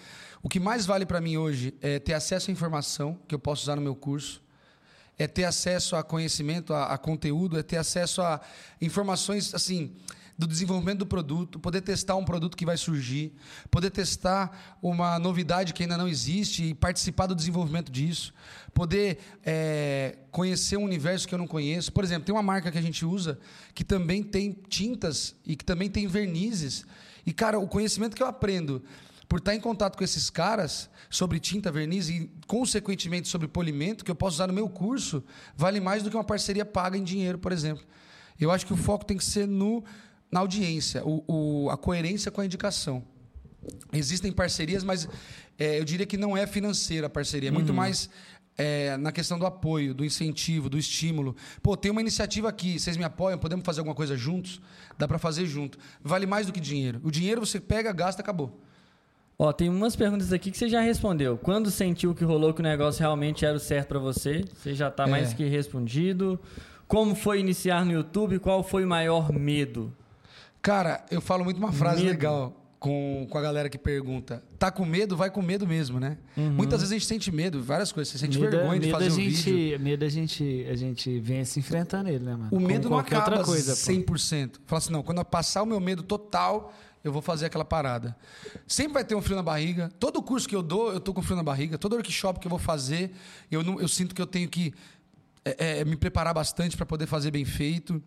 o 0.43 0.49
que 0.49 0.59
mais 0.59 0.86
vale 0.86 1.05
para 1.05 1.20
mim 1.20 1.36
hoje 1.36 1.75
é 1.83 1.99
ter 1.99 2.15
acesso 2.15 2.51
à 2.51 2.52
informação 2.52 3.18
que 3.28 3.34
eu 3.34 3.39
posso 3.39 3.65
usar 3.65 3.76
no 3.76 3.83
meu 3.83 3.94
curso, 3.94 4.43
é 5.18 5.26
ter 5.26 5.44
acesso 5.44 5.97
a 5.97 6.02
conhecimento, 6.02 6.73
a, 6.73 6.86
a 6.86 6.99
conteúdo, 6.99 7.59
é 7.59 7.62
ter 7.62 7.76
acesso 7.76 8.23
a 8.23 8.41
informações 8.81 9.55
assim 9.55 9.94
do 10.36 10.47
desenvolvimento 10.47 10.99
do 10.99 11.07
produto, 11.07 11.60
poder 11.60 11.81
testar 11.81 12.17
um 12.17 12.25
produto 12.25 12.57
que 12.57 12.67
vai 12.67 12.76
surgir, 12.76 13.33
poder 13.70 13.91
testar 13.91 14.76
uma 14.83 15.18
novidade 15.18 15.73
que 15.73 15.83
ainda 15.84 15.97
não 15.97 16.09
existe 16.09 16.65
e 16.65 16.75
participar 16.75 17.26
do 17.26 17.34
desenvolvimento 17.34 17.91
disso, 17.91 18.34
poder 18.73 19.18
é, 19.44 20.18
conhecer 20.33 20.76
um 20.76 20.83
universo 20.83 21.28
que 21.28 21.34
eu 21.34 21.39
não 21.39 21.47
conheço. 21.47 21.93
Por 21.93 22.02
exemplo, 22.02 22.25
tem 22.25 22.34
uma 22.34 22.43
marca 22.43 22.73
que 22.73 22.78
a 22.78 22.83
gente 22.83 23.05
usa 23.05 23.39
que 23.73 23.84
também 23.84 24.23
tem 24.23 24.57
tintas 24.68 25.36
e 25.47 25.55
que 25.55 25.65
também 25.65 25.89
tem 25.89 26.09
vernizes. 26.09 26.84
E, 27.25 27.33
cara, 27.33 27.59
o 27.59 27.68
conhecimento 27.68 28.17
que 28.17 28.23
eu 28.23 28.26
aprendo 28.26 28.83
por 29.28 29.39
estar 29.39 29.55
em 29.55 29.61
contato 29.61 29.97
com 29.97 30.05
esses 30.05 30.28
caras 30.31 30.89
sobre 31.11 31.41
tinta, 31.41 31.70
verniz 31.73 32.09
e, 32.09 32.31
consequentemente, 32.47 33.28
sobre 33.28 33.49
polimento, 33.49 34.05
que 34.05 34.11
eu 34.11 34.15
posso 34.15 34.36
usar 34.36 34.47
no 34.47 34.53
meu 34.53 34.69
curso, 34.69 35.25
vale 35.57 35.81
mais 35.81 36.03
do 36.03 36.11
que 36.11 36.17
uma 36.17 36.25
parceria 36.25 36.65
paga 36.65 36.97
em 36.99 37.03
dinheiro, 37.03 37.39
por 37.39 37.51
exemplo. 37.53 37.85
Eu 38.39 38.51
acho 38.51 38.67
que 38.67 38.73
o 38.73 38.77
foco 38.77 39.05
tem 39.05 39.17
que 39.17 39.25
ser 39.25 39.47
no, 39.49 39.83
na 40.31 40.41
audiência, 40.41 41.03
o, 41.05 41.25
o- 41.27 41.70
a 41.70 41.77
coerência 41.77 42.31
com 42.31 42.41
a 42.41 42.44
indicação. 42.44 43.03
Existem 43.93 44.31
parcerias, 44.31 44.85
mas 44.85 45.09
é, 45.59 45.78
eu 45.81 45.85
diria 45.85 46.05
que 46.05 46.17
não 46.19 46.36
é 46.36 46.47
financeira 46.47 47.07
a 47.07 47.11
parceria, 47.11 47.49
é 47.49 47.53
muito 47.53 47.73
mais 47.73 48.11
é, 48.59 48.97
na 48.99 49.11
questão 49.11 49.39
do 49.39 49.47
apoio, 49.47 49.94
do 49.94 50.05
incentivo, 50.05 50.69
do 50.69 50.77
estímulo. 50.78 51.35
Pô, 51.62 51.77
tem 51.77 51.91
uma 51.91 52.01
iniciativa 52.01 52.49
aqui, 52.49 52.78
vocês 52.78 52.97
me 52.97 53.05
apoiam, 53.05 53.39
podemos 53.39 53.65
fazer 53.65 53.81
alguma 53.81 53.94
coisa 53.94 54.17
juntos? 54.17 54.61
Dá 54.99 55.09
para 55.09 55.19
fazer 55.19 55.47
junto. 55.47 55.78
Vale 56.03 56.27
mais 56.27 56.47
do 56.47 56.53
que 56.53 56.61
dinheiro. 56.61 57.01
O 57.03 57.11
dinheiro 57.11 57.44
você 57.44 57.59
pega, 57.59 57.91
gasta, 57.93 58.20
acabou. 58.20 58.61
Ó, 59.39 59.53
tem 59.53 59.69
umas 59.69 59.97
perguntas 59.97 60.33
aqui 60.33 60.51
que 60.51 60.57
você 60.57 60.69
já 60.69 60.81
respondeu. 60.81 61.37
Quando 61.37 61.71
sentiu 61.71 62.15
que 62.15 62.25
rolou 62.25 62.55
que 62.55 62.61
o 62.61 62.63
negócio 62.63 63.01
realmente 63.01 63.45
era 63.45 63.57
o 63.57 63.61
certo 63.61 63.89
pra 63.89 63.99
você? 63.99 64.45
Você 64.55 64.75
já 64.75 64.91
tá 64.91 65.05
É. 65.05 65.11
mais 65.11 65.33
que 65.35 65.45
respondido. 65.49 66.39
Como 66.87 67.15
foi 67.15 67.41
iniciar 67.41 67.85
no 67.85 67.93
YouTube? 67.93 68.39
Qual 68.39 68.63
foi 68.63 68.85
o 68.85 68.89
maior 68.89 69.33
medo? 69.33 69.93
Cara, 70.63 71.05
eu 71.11 71.21
falo 71.21 71.45
muito 71.45 71.59
uma 71.59 71.73
frase 71.73 72.03
Medo. 72.03 72.11
legal. 72.11 72.61
com, 72.79 73.27
com 73.31 73.39
a 73.39 73.41
galera 73.41 73.71
que 73.71 73.79
pergunta. 73.79 74.43
Tá 74.59 74.71
com 74.71 74.85
medo? 74.85 75.17
Vai 75.17 75.31
com 75.31 75.41
medo 75.41 75.67
mesmo, 75.67 75.99
né? 75.99 76.19
Muitas 76.37 76.81
vezes 76.81 76.93
a 76.93 76.95
gente 76.99 77.07
sente 77.07 77.33
medo, 77.33 77.63
várias 77.63 77.91
coisas. 77.91 78.13
Você 78.13 78.19
sente 78.19 78.37
Uhum. 78.37 78.45
Medo, 78.45 78.57
vergonha 78.59 78.79
de 78.79 78.87
medo 78.87 78.99
fazer 78.99 79.09
a 79.11 79.13
um 79.13 79.17
gente, 79.31 79.51
vídeo. 79.53 79.81
Medo 79.81 80.05
a 80.05 80.09
gente, 80.11 80.67
a 80.71 80.77
gente 80.77 81.19
vem 81.19 81.43
se 81.47 81.59
enfrentando 81.59 82.11
ele, 82.11 82.23
né, 82.23 82.33
mano? 82.33 82.47
O 82.49 82.51
Como 82.57 82.67
medo 82.67 82.91
não 82.91 82.99
acaba 82.99 83.25
outra 83.31 83.43
coisa, 83.45 83.73
pô. 83.75 84.13
100%. 84.13 84.61
Fala 84.67 84.79
assim, 84.79 84.93
não, 84.93 85.03
quando 85.03 85.17
eu 85.19 85.25
passar 85.25 85.63
o 85.63 85.67
meu 85.67 85.81
medo 85.81 86.03
total, 86.03 86.75
eu 87.05 87.12
vou 87.12 87.20
fazer 87.23 87.47
aquela 87.47 87.65
parada. 87.65 88.16
Sempre 88.66 88.94
vai 88.94 89.05
ter 89.05 89.15
um 89.15 89.20
frio 89.23 89.36
na 89.36 89.42
barriga. 89.42 89.91
Todo 90.00 90.20
curso 90.23 90.49
que 90.49 90.57
eu 90.57 90.62
dou, 90.62 90.92
eu 90.92 90.99
tô 90.99 91.12
com 91.12 91.20
frio 91.23 91.36
na 91.36 91.42
barriga. 91.42 91.76
Todo 91.78 91.92
workshop 91.94 92.41
que 92.41 92.47
eu 92.47 92.50
vou 92.50 92.58
fazer, 92.58 93.12
eu, 93.50 93.62
não, 93.62 93.78
eu 93.78 93.86
sinto 93.86 94.15
que 94.15 94.23
eu 94.23 94.26
tenho 94.26 94.49
que 94.49 94.73
é, 95.44 95.81
é, 95.81 95.84
me 95.84 95.94
preparar 95.97 96.33
bastante 96.33 96.76
para 96.76 96.86
poder 96.86 97.07
fazer 97.07 97.31
bem 97.31 97.44
feito. 97.44 98.02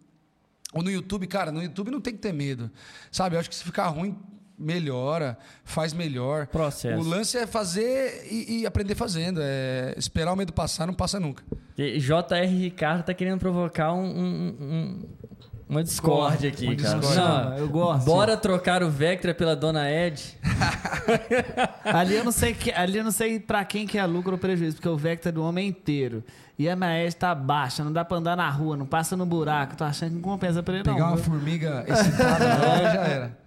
Ou 0.74 0.82
no 0.84 0.90
YouTube, 0.92 1.27
cara, 1.27 1.51
no 1.51 1.61
YouTube 1.64 1.92
não 1.92 2.01
tem 2.01 2.14
que 2.14 2.19
ter 2.19 2.34
medo. 2.34 2.69
Sabe? 3.11 3.35
Eu 3.35 3.40
acho 3.40 3.48
que 3.50 3.56
se 3.56 3.64
ficar 3.64 3.88
ruim, 3.88 4.17
melhora, 4.58 5.38
faz 5.64 5.93
melhor. 5.93 6.48
Processo. 6.48 7.00
O 7.00 7.08
lance 7.08 7.38
é 7.38 7.45
fazer 7.45 8.27
e, 8.30 8.61
e 8.61 8.66
aprender 8.66 8.95
fazendo. 8.95 9.40
É 9.42 9.93
esperar 9.95 10.34
o 10.34 10.35
medo 10.35 10.51
passar, 10.51 10.88
não 10.88 10.93
passa 10.93 11.19
nunca. 11.19 11.43
E 11.77 12.00
J.R. 12.00 12.48
Ricardo 12.48 13.03
tá 13.06 13.14
querendo 13.14 13.40
provocar 13.40 13.93
um, 13.93 14.03
um- 14.03 14.56
um- 14.59 15.06
uma 15.70 15.84
discórdia 15.84 16.50
aqui, 16.50 16.66
Uma 16.68 16.76
cara. 16.76 17.00
discórdia. 17.00 17.56
Eu 17.60 17.68
gosto. 17.70 18.06
Bora 18.06 18.38
trocar 18.38 18.82
o 18.84 18.90
Vectra 18.90 19.34
pela 19.34 19.56
Dona 19.56 19.90
Ed? 19.92 20.38
Ali 21.84 22.16
eu 22.16 22.24
não 22.24 22.32
sei 22.32 22.54
que, 22.54 22.72
ali 22.72 22.98
eu 22.98 23.04
não 23.04 23.12
sei 23.12 23.40
para 23.40 23.64
quem 23.66 23.86
que 23.88 23.98
é 23.98 24.06
lucro 24.06 24.34
ou 24.34 24.38
prejuízo, 24.38 24.78
porque 24.78 24.90
o 24.90 24.98
Vector 24.98 25.30
é 25.30 25.32
do 25.34 25.44
homem 25.44 25.68
inteiro. 25.68 26.24
E 26.60 26.68
a 26.68 26.76
maestra 26.76 27.30
tá 27.30 27.36
baixa, 27.36 27.84
não 27.84 27.94
dá 27.94 28.04
pra 28.04 28.18
andar 28.18 28.36
na 28.36 28.50
rua, 28.50 28.76
não 28.76 28.86
passa 28.86 29.16
no 29.16 29.26
buraco. 29.26 29.76
Tô 29.78 29.84
achando 29.84 30.10
que 30.10 30.16
não 30.16 30.22
compensa 30.22 30.64
pra 30.64 30.74
ele 30.76 30.84
Pegar 30.84 30.98
não. 31.00 31.08
uma 31.10 31.16
viu? 31.16 31.26
formiga 31.26 31.86
excitada 31.88 32.46
lá, 32.46 32.78
já 32.94 33.02
era. 33.04 33.38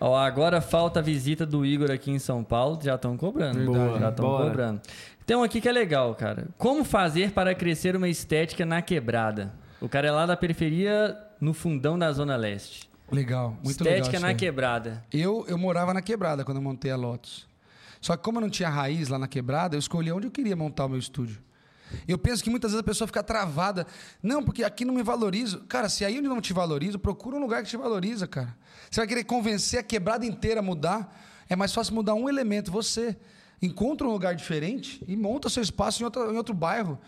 Ó, 0.00 0.16
agora 0.16 0.60
falta 0.60 1.00
a 1.00 1.02
visita 1.02 1.44
do 1.46 1.64
Igor 1.64 1.90
aqui 1.90 2.10
em 2.10 2.18
São 2.18 2.44
Paulo. 2.44 2.78
Já 2.82 2.94
estão 2.96 3.16
cobrando. 3.16 3.58
Verdade. 3.72 4.00
Já 4.00 4.08
estão 4.10 4.36
cobrando. 4.36 4.80
Tem 5.26 5.36
um 5.36 5.42
aqui 5.42 5.60
que 5.60 5.68
é 5.68 5.72
legal, 5.72 6.14
cara. 6.14 6.46
Como 6.56 6.84
fazer 6.84 7.32
para 7.32 7.54
crescer 7.54 7.96
uma 7.96 8.08
estética 8.08 8.64
na 8.64 8.80
quebrada? 8.82 9.52
O 9.80 9.88
cara 9.88 10.06
é 10.08 10.10
lá 10.10 10.24
da 10.26 10.36
periferia, 10.36 11.16
no 11.40 11.54
fundão 11.54 11.98
da 11.98 12.12
Zona 12.12 12.36
Leste. 12.36 12.88
Legal, 13.10 13.56
muito 13.64 13.82
legal. 13.82 14.00
estética 14.00 14.20
na 14.20 14.34
quebrada. 14.34 15.04
Eu, 15.12 15.44
eu 15.48 15.56
morava 15.56 15.94
na 15.94 16.02
quebrada 16.02 16.44
quando 16.44 16.58
eu 16.58 16.62
montei 16.62 16.90
a 16.90 16.96
Lotus. 16.96 17.46
Só 18.00 18.16
que 18.16 18.22
como 18.22 18.38
eu 18.38 18.42
não 18.42 18.50
tinha 18.50 18.68
raiz 18.68 19.08
lá 19.08 19.18
na 19.18 19.26
quebrada, 19.26 19.74
eu 19.74 19.78
escolhi 19.78 20.12
onde 20.12 20.26
eu 20.26 20.30
queria 20.30 20.54
montar 20.54 20.84
o 20.84 20.88
meu 20.88 20.98
estúdio. 20.98 21.42
Eu 22.06 22.18
penso 22.18 22.44
que 22.44 22.50
muitas 22.50 22.72
vezes 22.72 22.80
a 22.80 22.84
pessoa 22.84 23.06
fica 23.06 23.22
travada. 23.22 23.86
Não, 24.22 24.42
porque 24.42 24.62
aqui 24.62 24.84
não 24.84 24.94
me 24.94 25.02
valorizo. 25.02 25.60
Cara, 25.68 25.88
se 25.88 26.04
aí 26.04 26.18
onde 26.18 26.28
não 26.28 26.40
te 26.40 26.52
valorizo, 26.52 26.98
procura 26.98 27.36
um 27.36 27.40
lugar 27.40 27.62
que 27.62 27.68
te 27.70 27.76
valoriza, 27.76 28.26
cara. 28.26 28.54
Você 28.90 29.00
vai 29.00 29.06
querer 29.06 29.24
convencer 29.24 29.80
a 29.80 29.82
quebrada 29.82 30.26
inteira 30.26 30.60
a 30.60 30.62
mudar. 30.62 31.18
É 31.48 31.56
mais 31.56 31.72
fácil 31.72 31.94
mudar 31.94 32.14
um 32.14 32.28
elemento, 32.28 32.70
você. 32.70 33.16
Encontra 33.60 34.06
um 34.06 34.12
lugar 34.12 34.36
diferente 34.36 35.02
e 35.08 35.16
monta 35.16 35.48
seu 35.48 35.62
espaço 35.62 36.02
em 36.02 36.06
em 36.06 36.36
outro 36.36 36.54
bairro. 36.54 36.98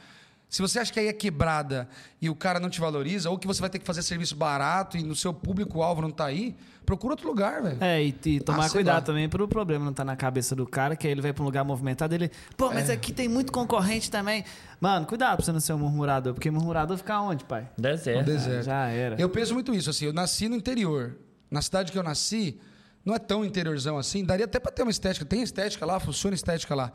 Se 0.51 0.61
você 0.61 0.81
acha 0.81 0.93
que 0.93 0.99
aí 0.99 1.07
é 1.07 1.13
quebrada 1.13 1.89
e 2.21 2.29
o 2.29 2.35
cara 2.35 2.59
não 2.59 2.69
te 2.69 2.81
valoriza, 2.81 3.31
ou 3.31 3.39
que 3.39 3.47
você 3.47 3.61
vai 3.61 3.71
ter 3.71 3.79
que 3.79 3.87
fazer 3.87 4.03
serviço 4.03 4.35
barato 4.35 4.97
e 4.99 5.03
no 5.05 5.15
seu 5.15 5.33
público-alvo 5.33 6.03
não 6.03 6.11
tá 6.11 6.25
aí, 6.27 6.57
procura 6.85 7.13
outro 7.13 7.29
lugar, 7.29 7.63
velho. 7.63 7.77
É, 7.81 8.03
e, 8.03 8.13
e 8.27 8.41
tomar 8.41 8.67
Ah, 8.67 8.69
cuidado 8.71 8.95
lá. 8.97 9.01
também 9.01 9.29
pro 9.29 9.47
problema 9.47 9.85
não 9.85 9.93
tá 9.93 10.05
na 10.05 10.17
cabeça 10.17 10.57
do 10.57 10.67
cara, 10.67 10.97
que 10.97 11.07
aí 11.07 11.13
ele 11.13 11.21
vai 11.21 11.33
pra 11.33 11.43
um 11.43 11.47
lugar 11.47 11.65
movimentado, 11.65 12.13
ele, 12.17 12.33
pô, 12.57 12.69
mas 12.73 12.91
É. 12.91 12.95
aqui 12.95 13.13
tem 13.13 13.29
muito 13.29 13.53
concorrente 13.53 14.11
também. 14.11 14.45
Mano, 14.81 15.07
cuidado 15.07 15.37
pra 15.37 15.45
você 15.47 15.53
não 15.53 15.61
ser 15.61 15.73
um 15.75 15.79
murmurador, 15.79 16.35
porque 16.35 16.51
murmurador 16.51 16.97
fica 16.97 17.21
onde, 17.21 17.45
pai? 17.45 17.69
Deserto. 17.79 18.19
No 18.19 18.25
deserto. 18.25 18.65
Já 18.65 18.89
era. 18.89 19.15
Eu 19.21 19.29
penso 19.29 19.55
muito 19.55 19.73
isso, 19.73 19.89
assim, 19.91 20.07
eu 20.07 20.13
nasci 20.13 20.49
no 20.49 20.57
interior. 20.57 21.17
Na 21.49 21.63
cidade 21.63 21.93
que 21.93 21.99
eu 21.99 22.03
nasci, 22.03 22.59
não 23.05 23.15
é 23.15 23.19
tão 23.21 23.45
interiorzão 23.45 23.97
assim, 23.99 24.25
daria 24.25 24.47
até 24.47 24.59
para 24.59 24.73
ter 24.73 24.83
uma 24.83 24.91
estética. 24.91 25.25
Tem 25.25 25.43
estética 25.43 25.87
lá, 25.87 26.01
funciona 26.01 26.35
estética 26.35 26.75
lá. 26.75 26.93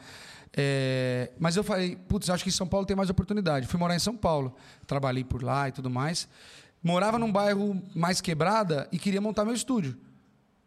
É, 0.58 1.32
mas 1.38 1.58
eu 1.58 1.64
falei, 1.66 1.98
putz, 2.08 2.30
acho 2.30 2.43
que 2.43 2.50
em 2.50 2.53
São 2.53 2.66
Paulo 2.66 2.85
tem 2.85 2.95
mais 2.95 3.09
oportunidade. 3.09 3.67
Fui 3.67 3.77
morar 3.77 3.95
em 3.95 4.00
São 4.00 4.16
Paulo, 4.16 4.56
trabalhei 4.88 5.24
por 5.24 5.43
lá 5.43 5.67
e 5.67 5.72
tudo 5.74 5.90
mais. 5.90 6.30
Morava 6.82 7.19
num 7.19 7.32
bairro 7.32 7.82
mais 7.93 8.22
quebrada 8.22 8.88
e 8.92 8.98
queria 8.98 9.19
montar 9.19 9.43
meu 9.43 9.53
estúdio. 9.53 9.98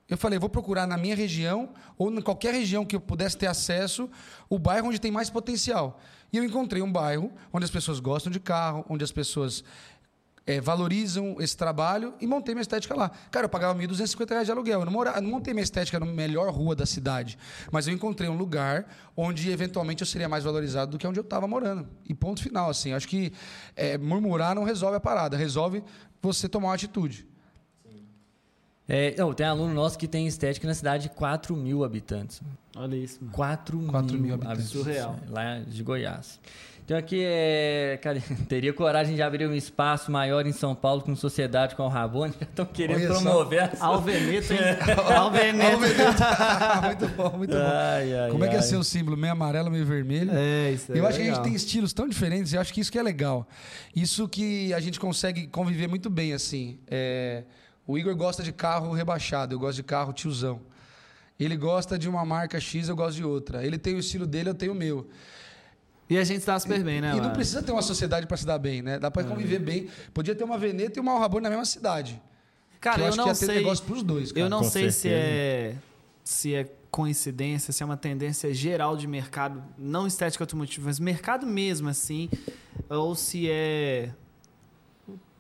Eu 0.08 0.18
falei, 0.18 0.38
vou 0.38 0.48
procurar 0.48 0.86
na 0.86 0.96
minha 0.96 1.14
região 1.14 1.70
ou 1.96 2.10
em 2.10 2.20
qualquer 2.20 2.52
região 2.52 2.84
que 2.84 2.96
eu 2.96 3.00
pudesse 3.00 3.36
ter 3.36 3.46
acesso 3.46 4.10
o 4.48 4.58
bairro 4.58 4.88
onde 4.88 5.00
tem 5.00 5.10
mais 5.10 5.30
potencial. 5.30 6.00
E 6.32 6.36
eu 6.36 6.44
encontrei 6.44 6.82
um 6.82 6.90
bairro 6.90 7.32
onde 7.52 7.64
as 7.64 7.70
pessoas 7.70 8.00
gostam 8.00 8.30
de 8.30 8.40
carro, 8.40 8.84
onde 8.88 9.04
as 9.04 9.12
pessoas 9.12 9.64
eh, 10.48 10.62
valorizam 10.62 11.36
esse 11.40 11.54
trabalho 11.54 12.14
e 12.18 12.26
montei 12.26 12.54
minha 12.54 12.62
estética 12.62 12.94
lá. 12.96 13.10
Cara, 13.30 13.44
eu 13.44 13.50
pagava 13.50 13.78
1.250 13.78 14.30
reais 14.30 14.46
de 14.46 14.50
aluguel. 14.50 14.80
Eu 14.80 14.86
não, 14.86 14.92
mora, 14.92 15.10
eu 15.10 15.20
não 15.20 15.30
montei 15.30 15.52
minha 15.52 15.62
estética 15.62 16.00
na 16.00 16.06
melhor 16.06 16.50
rua 16.50 16.74
da 16.74 16.86
cidade, 16.86 17.38
mas 17.70 17.86
eu 17.86 17.92
encontrei 17.92 18.30
um 18.30 18.36
lugar 18.36 18.86
onde 19.14 19.50
eventualmente 19.50 20.00
eu 20.00 20.06
seria 20.06 20.26
mais 20.26 20.44
valorizado 20.44 20.92
do 20.92 20.98
que 20.98 21.06
onde 21.06 21.20
eu 21.20 21.22
estava 21.22 21.46
morando. 21.46 21.86
E 22.08 22.14
ponto 22.14 22.42
final, 22.42 22.70
assim. 22.70 22.94
Acho 22.94 23.06
que 23.06 23.30
eh, 23.76 23.98
murmurar 23.98 24.54
não 24.54 24.64
resolve 24.64 24.96
a 24.96 25.00
parada, 25.00 25.36
resolve 25.36 25.84
você 26.22 26.48
tomar 26.48 26.68
uma 26.68 26.74
atitude. 26.74 27.28
É, 28.88 29.14
não, 29.18 29.34
tem 29.34 29.44
aluno 29.44 29.74
nosso 29.74 29.98
que 29.98 30.08
tem 30.08 30.26
estética 30.26 30.66
na 30.66 30.72
cidade 30.72 31.02
de 31.02 31.08
4 31.10 31.54
mil 31.54 31.84
habitantes. 31.84 32.40
Olha 32.74 32.96
isso, 32.96 33.18
mano. 33.20 33.34
4 33.34 33.78
4 33.80 34.12
mil, 34.14 34.22
mil 34.22 34.34
habitantes. 34.34 34.70
Surreal. 34.70 35.18
Lá 35.28 35.58
de 35.58 35.82
Goiás. 35.82 36.40
Então 36.88 36.96
aqui 36.96 37.22
é. 37.22 37.98
Cara, 38.00 38.18
teria 38.48 38.72
coragem 38.72 39.14
de 39.14 39.20
abrir 39.20 39.46
um 39.46 39.52
espaço 39.54 40.10
maior 40.10 40.46
em 40.46 40.52
São 40.52 40.74
Paulo 40.74 41.02
com 41.02 41.14
sociedade 41.14 41.76
com 41.76 41.82
o 41.82 41.88
Rabone. 41.88 42.32
Já 42.40 42.46
estão 42.46 42.64
querendo 42.64 42.96
Olha 42.96 43.12
só. 43.14 43.20
promover 43.20 43.58
essa. 43.58 43.84
Alveneto, 43.84 44.52
hein? 44.54 44.58
Alveneto. 45.14 45.76
muito 46.86 47.08
bom, 47.14 47.36
muito 47.36 47.50
bom. 47.54 47.62
Ai, 47.62 48.14
ai, 48.14 48.30
Como 48.30 48.42
é 48.42 48.48
que 48.48 48.54
é 48.54 48.60
ai. 48.60 48.62
seu 48.64 48.82
símbolo? 48.82 49.18
Meio 49.18 49.34
amarelo, 49.34 49.70
meio 49.70 49.84
vermelho? 49.84 50.30
É, 50.32 50.70
isso 50.72 50.90
Eu 50.90 51.04
é 51.04 51.08
acho 51.08 51.18
que 51.18 51.22
a 51.24 51.26
gente 51.26 51.32
legal. 51.34 51.44
tem 51.44 51.54
estilos 51.54 51.92
tão 51.92 52.08
diferentes, 52.08 52.54
eu 52.54 52.60
acho 52.62 52.72
que 52.72 52.80
isso 52.80 52.90
que 52.90 52.98
é 52.98 53.02
legal. 53.02 53.46
Isso 53.94 54.26
que 54.26 54.72
a 54.72 54.80
gente 54.80 54.98
consegue 54.98 55.46
conviver 55.46 55.88
muito 55.88 56.08
bem, 56.08 56.32
assim. 56.32 56.78
É, 56.86 57.44
O 57.86 57.98
Igor 57.98 58.16
gosta 58.16 58.42
de 58.42 58.50
carro 58.50 58.94
rebaixado, 58.94 59.54
eu 59.54 59.58
gosto 59.58 59.76
de 59.76 59.82
carro 59.82 60.10
tiozão. 60.14 60.58
Ele 61.38 61.54
gosta 61.54 61.98
de 61.98 62.08
uma 62.08 62.24
marca 62.24 62.58
X, 62.58 62.88
eu 62.88 62.96
gosto 62.96 63.16
de 63.16 63.24
outra. 63.24 63.62
Ele 63.62 63.76
tem 63.76 63.94
o 63.94 63.98
estilo 63.98 64.26
dele, 64.26 64.48
eu 64.48 64.54
tenho 64.54 64.72
o 64.72 64.74
meu. 64.74 65.06
E 66.08 66.16
a 66.16 66.24
gente 66.24 66.44
tá 66.44 66.58
super 66.58 66.82
bem, 66.82 67.00
né, 67.00 67.14
e 67.14 67.20
não 67.20 67.32
precisa 67.32 67.62
ter 67.62 67.70
uma 67.70 67.82
sociedade 67.82 68.26
para 68.26 68.36
se 68.36 68.46
dar 68.46 68.58
bem, 68.58 68.80
né? 68.80 68.98
Dá 68.98 69.10
para 69.10 69.24
conviver 69.24 69.58
bem. 69.58 69.88
Podia 70.14 70.34
ter 70.34 70.44
uma 70.44 70.56
Veneta 70.56 70.98
e 70.98 71.00
uma 71.00 71.18
Rabone 71.18 71.42
na 71.42 71.50
mesma 71.50 71.66
cidade. 71.66 72.20
Cara, 72.80 73.00
eu, 73.00 73.02
eu, 73.02 73.08
acho 73.08 73.16
não 73.18 73.24
que 73.24 73.30
ia 73.30 73.36
ter 73.36 73.46
sei. 73.46 73.54
negócio 73.56 73.84
pros 73.84 74.02
dois, 74.02 74.32
cara. 74.32 74.46
Eu 74.46 74.48
não 74.48 74.60
Com 74.60 74.70
sei 74.70 74.90
se 74.90 75.08
é 75.08 75.76
se 76.28 76.54
é 76.54 76.70
coincidência, 76.90 77.72
se 77.72 77.82
é 77.82 77.86
uma 77.86 77.96
tendência 77.96 78.52
geral 78.52 78.98
de 78.98 79.06
mercado, 79.06 79.62
não 79.78 80.06
estética 80.06 80.44
automotiva, 80.44 80.86
mas 80.86 81.00
mercado 81.00 81.46
mesmo 81.46 81.88
assim, 81.88 82.28
ou 82.86 83.14
se 83.14 83.50
é 83.50 84.10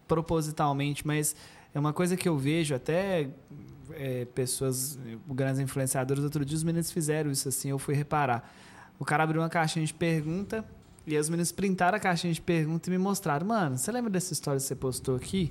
propositalmente, 0.06 1.06
mas 1.06 1.36
é 1.74 1.78
uma 1.78 1.92
coisa 1.92 2.16
que 2.16 2.26
eu 2.26 2.38
vejo 2.38 2.74
até 2.74 3.28
é, 3.92 4.24
pessoas, 4.34 4.98
grandes 5.28 5.60
influenciadores, 5.60 6.24
outro 6.24 6.42
dia 6.42 6.56
os 6.56 6.64
meninos 6.64 6.90
fizeram 6.90 7.30
isso 7.30 7.48
assim, 7.48 7.68
eu 7.68 7.78
fui 7.78 7.94
reparar. 7.94 8.50
O 8.98 9.04
cara 9.04 9.22
abriu 9.22 9.40
uma 9.40 9.48
caixinha 9.48 9.84
de 9.84 9.94
pergunta 9.94 10.64
e 11.06 11.14
aí 11.14 11.20
os 11.20 11.30
meninos 11.30 11.50
printaram 11.50 11.96
a 11.96 12.00
caixinha 12.00 12.32
de 12.34 12.40
pergunta 12.40 12.88
e 12.88 12.90
me 12.90 12.98
mostraram, 12.98 13.46
mano, 13.46 13.78
você 13.78 13.90
lembra 13.90 14.10
dessa 14.10 14.32
história 14.32 14.60
que 14.60 14.66
você 14.66 14.74
postou 14.74 15.16
aqui? 15.16 15.50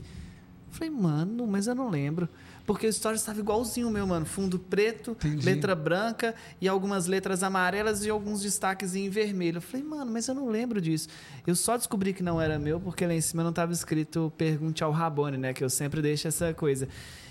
Eu 0.68 0.74
Falei, 0.74 0.90
mano, 0.92 1.48
mas 1.48 1.66
eu 1.66 1.74
não 1.74 1.90
lembro. 1.90 2.30
Porque 2.64 2.86
o 2.86 2.90
story 2.90 3.16
estava 3.16 3.40
igualzinho 3.40 3.88
o 3.88 3.92
meu, 3.92 4.06
mano. 4.06 4.24
Fundo 4.24 4.60
preto, 4.60 5.12
Entendi. 5.12 5.44
letra 5.44 5.74
branca 5.74 6.36
e 6.62 6.68
algumas 6.68 7.08
letras 7.08 7.42
amarelas 7.42 8.06
e 8.06 8.10
alguns 8.10 8.42
destaques 8.42 8.94
em 8.94 9.10
vermelho. 9.10 9.58
Eu 9.58 9.62
falei, 9.62 9.84
mano, 9.84 10.12
mas 10.12 10.28
eu 10.28 10.36
não 10.36 10.48
lembro 10.48 10.80
disso. 10.80 11.08
Eu 11.48 11.56
só 11.56 11.76
descobri 11.76 12.14
que 12.14 12.22
não 12.22 12.40
era 12.40 12.60
meu 12.60 12.80
porque 12.80 13.08
lá 13.08 13.14
em 13.16 13.22
cima 13.22 13.42
não 13.42 13.50
estava 13.50 13.72
escrito 13.72 14.32
pergunte 14.38 14.84
ao 14.84 14.92
Rabone, 14.92 15.38
né? 15.38 15.54
Que 15.54 15.64
eu 15.64 15.70
sempre 15.72 16.04
deixo 16.04 16.28
essa 16.28 16.54
coisa. 16.54 16.88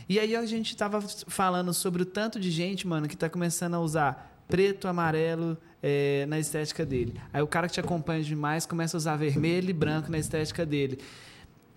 E 0.08 0.18
aí 0.18 0.34
a 0.34 0.44
gente 0.46 0.74
tava 0.76 1.00
falando 1.00 1.72
sobre 1.72 2.02
o 2.02 2.06
tanto 2.06 2.40
de 2.40 2.50
gente, 2.50 2.88
mano, 2.88 3.06
que 3.06 3.16
tá 3.16 3.28
começando 3.28 3.74
a 3.74 3.80
usar 3.80 4.35
preto, 4.48 4.88
amarelo 4.88 5.56
é, 5.82 6.26
na 6.26 6.38
estética 6.38 6.84
dele. 6.84 7.14
Aí 7.32 7.42
o 7.42 7.46
cara 7.46 7.68
que 7.68 7.74
te 7.74 7.80
acompanha 7.80 8.22
demais 8.22 8.66
começa 8.66 8.96
a 8.96 8.98
usar 8.98 9.16
vermelho 9.16 9.70
e 9.70 9.72
branco 9.72 10.10
na 10.10 10.18
estética 10.18 10.64
dele. 10.64 10.98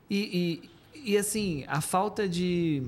E, 0.10 0.62
e, 0.96 1.12
e, 1.12 1.18
assim, 1.18 1.64
a 1.68 1.82
falta 1.82 2.28
de 2.28 2.84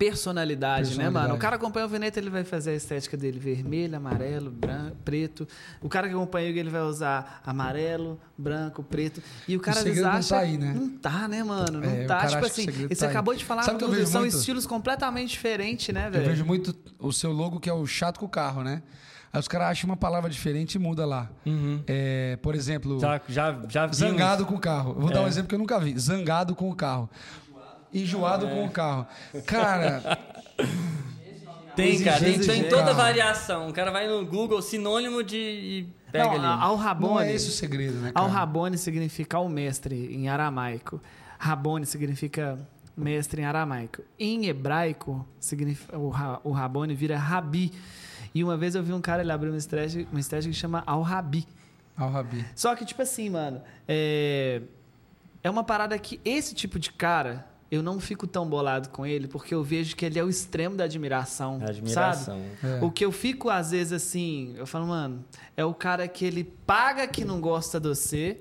personalidade, 0.00 0.90
né, 0.90 1.04
mano? 1.04 1.12
Personalidade. 1.12 1.36
O 1.38 1.40
cara 1.40 1.56
acompanha 1.56 1.86
o 1.86 1.88
Veneta, 1.88 2.18
ele 2.18 2.30
vai 2.30 2.42
fazer 2.42 2.70
a 2.70 2.74
estética 2.74 3.16
dele 3.16 3.38
vermelho, 3.38 3.96
amarelo, 3.96 4.50
branco, 4.50 4.96
preto. 5.04 5.46
O 5.82 5.88
cara 5.88 6.08
que 6.08 6.14
acompanha 6.14 6.50
o 6.52 6.56
ele 6.56 6.70
vai 6.70 6.80
usar 6.82 7.42
amarelo, 7.44 8.18
branco, 8.36 8.82
preto. 8.82 9.22
E 9.46 9.56
o 9.56 9.60
cara 9.60 9.78
às 9.78 9.84
vezes 9.84 9.98
segredo 9.98 10.12
não 10.12 10.18
acha. 10.18 10.34
tá 10.34 10.40
aí, 10.40 10.56
né? 10.58 10.72
Não 10.74 10.88
tá, 10.88 11.28
né, 11.28 11.44
mano? 11.44 11.80
Não 11.80 11.90
É, 11.90 12.04
o 12.04 12.06
tá. 12.06 12.16
cara 12.16 12.28
Tipo 12.28 12.44
acha 12.46 12.54
que 12.54 12.60
o 12.60 12.64
assim, 12.70 12.88
você 12.88 12.94
tá 12.96 13.06
aí. 13.06 13.10
acabou 13.10 13.34
de 13.34 13.44
falar 13.44 13.62
Sabe 13.62 13.78
que 13.78 13.84
eu 13.84 13.88
tudo, 13.88 13.98
vejo 13.98 14.10
são 14.10 14.22
muito? 14.22 14.36
estilos 14.36 14.66
completamente 14.66 15.30
diferentes, 15.30 15.94
né, 15.94 16.06
Eu 16.08 16.12
velho? 16.12 16.24
vejo 16.26 16.44
muito 16.46 16.74
o 16.98 17.12
seu 17.12 17.30
logo, 17.32 17.60
que 17.60 17.68
é 17.68 17.72
o 17.72 17.86
chato 17.86 18.18
com 18.18 18.26
o 18.26 18.28
carro, 18.28 18.62
né? 18.64 18.82
Aí 19.32 19.38
os 19.38 19.46
caras 19.46 19.68
acham 19.68 19.88
uma 19.88 19.96
palavra 19.96 20.28
diferente 20.28 20.74
e 20.74 20.78
muda 20.78 21.06
lá. 21.06 21.30
É, 21.86 22.36
por 22.42 22.54
exemplo, 22.56 22.98
Já, 22.98 23.20
já, 23.28 23.60
já 23.68 23.86
zangado 23.88 24.44
com 24.44 24.54
o 24.56 24.58
carro. 24.58 24.90
Eu 24.96 25.00
vou 25.02 25.10
É. 25.10 25.12
dar 25.14 25.22
um 25.22 25.28
exemplo 25.28 25.48
que 25.48 25.54
eu 25.54 25.58
nunca 25.58 25.78
vi. 25.78 25.96
Zangado 25.96 26.54
com 26.56 26.68
o 26.68 26.74
carro. 26.74 27.08
Enjoado 27.92 28.48
com 28.48 28.64
o 28.64 28.70
carro. 28.70 29.06
Cara, 29.46 30.18
Tem, 31.74 32.02
cara. 32.02 32.20
Tem, 32.20 32.38
tem 32.38 32.68
toda 32.68 32.92
variação. 32.92 33.68
O 33.68 33.72
cara 33.72 33.90
vai 33.90 34.06
no 34.06 34.24
Google, 34.26 34.60
sinônimo 34.60 35.22
de... 35.22 35.36
e 35.36 35.88
pega 36.10 36.24
Não, 36.24 36.32
ali. 36.32 36.44
Al 36.44 36.58
Não 36.70 36.76
Rabone. 36.76 37.28
é 37.28 37.32
esse 37.34 37.48
o 37.48 37.52
segredo, 37.52 37.98
né, 37.98 38.12
cara? 38.12 38.26
Al 38.26 38.30
Rabone 38.30 38.76
significa 38.76 39.38
o 39.38 39.48
mestre 39.48 40.14
em 40.14 40.28
aramaico. 40.28 41.00
Rabone 41.38 41.86
significa 41.86 42.58
mestre 42.96 43.42
em 43.42 43.44
aramaico. 43.44 44.02
Em 44.18 44.46
hebraico, 44.46 45.26
significa, 45.38 45.96
o, 45.98 46.10
ra, 46.10 46.40
o 46.44 46.50
Rabone 46.50 46.94
vira 46.94 47.16
Rabi. 47.16 47.72
E 48.34 48.44
uma 48.44 48.56
vez 48.56 48.74
eu 48.74 48.82
vi 48.82 48.92
um 48.92 49.00
cara, 49.00 49.22
ele 49.22 49.32
abriu 49.32 49.52
uma 49.52 49.58
estética, 49.58 50.06
uma 50.12 50.20
que 50.20 50.52
chama 50.52 50.82
Al 50.86 51.02
Rabi. 51.02 51.46
Al 51.96 52.10
Rabi. 52.10 52.44
Só 52.54 52.74
que, 52.74 52.84
tipo 52.84 53.02
assim, 53.02 53.30
mano, 53.30 53.60
é... 53.88 54.62
é 55.42 55.50
uma 55.50 55.64
parada 55.64 55.98
que 55.98 56.20
esse 56.24 56.54
tipo 56.54 56.78
de 56.78 56.92
cara, 56.92 57.46
eu 57.70 57.82
não 57.82 58.00
fico 58.00 58.26
tão 58.26 58.48
bolado 58.48 58.88
com 58.88 59.06
ele, 59.06 59.28
porque 59.28 59.54
eu 59.54 59.62
vejo 59.62 59.94
que 59.94 60.04
ele 60.04 60.18
é 60.18 60.24
o 60.24 60.28
extremo 60.28 60.76
da 60.76 60.84
admiração. 60.84 61.60
Sabe? 61.60 61.70
Admiração. 61.70 62.42
É. 62.62 62.84
O 62.84 62.90
que 62.90 63.04
eu 63.04 63.12
fico, 63.12 63.48
às 63.48 63.70
vezes, 63.70 63.92
assim, 63.92 64.54
eu 64.56 64.66
falo, 64.66 64.86
mano, 64.86 65.24
é 65.56 65.64
o 65.64 65.72
cara 65.72 66.08
que 66.08 66.24
ele 66.24 66.44
paga 66.44 67.06
que 67.06 67.24
não 67.24 67.40
gosta 67.40 67.78
de 67.78 67.88
você. 67.88 68.38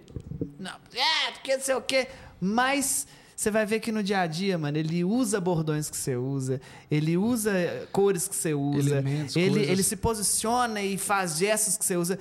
Não, 0.57 0.71
é, 0.93 1.31
porque 1.33 1.55
não 1.55 1.63
sei 1.63 1.75
o 1.75 1.81
quê. 1.81 2.07
Mas 2.41 3.05
você 3.35 3.51
vai 3.51 3.65
ver 3.65 3.79
que 3.79 3.91
no 3.91 4.03
dia 4.03 4.19
a 4.19 4.27
dia, 4.27 4.57
mano, 4.57 4.77
ele 4.77 5.03
usa 5.03 5.39
bordões 5.39 5.89
que 5.89 5.95
você 5.95 6.15
usa, 6.15 6.59
ele 6.89 7.15
usa 7.15 7.53
cores 7.91 8.27
que 8.27 8.35
você 8.35 8.53
usa, 8.53 8.89
Elementos, 8.89 9.35
ele, 9.35 9.51
coisas. 9.51 9.69
ele 9.69 9.83
se 9.83 9.95
posiciona 9.95 10.81
e 10.81 10.97
faz 10.97 11.37
gestos 11.37 11.77
que 11.77 11.85
você 11.85 11.95
usa. 11.95 12.19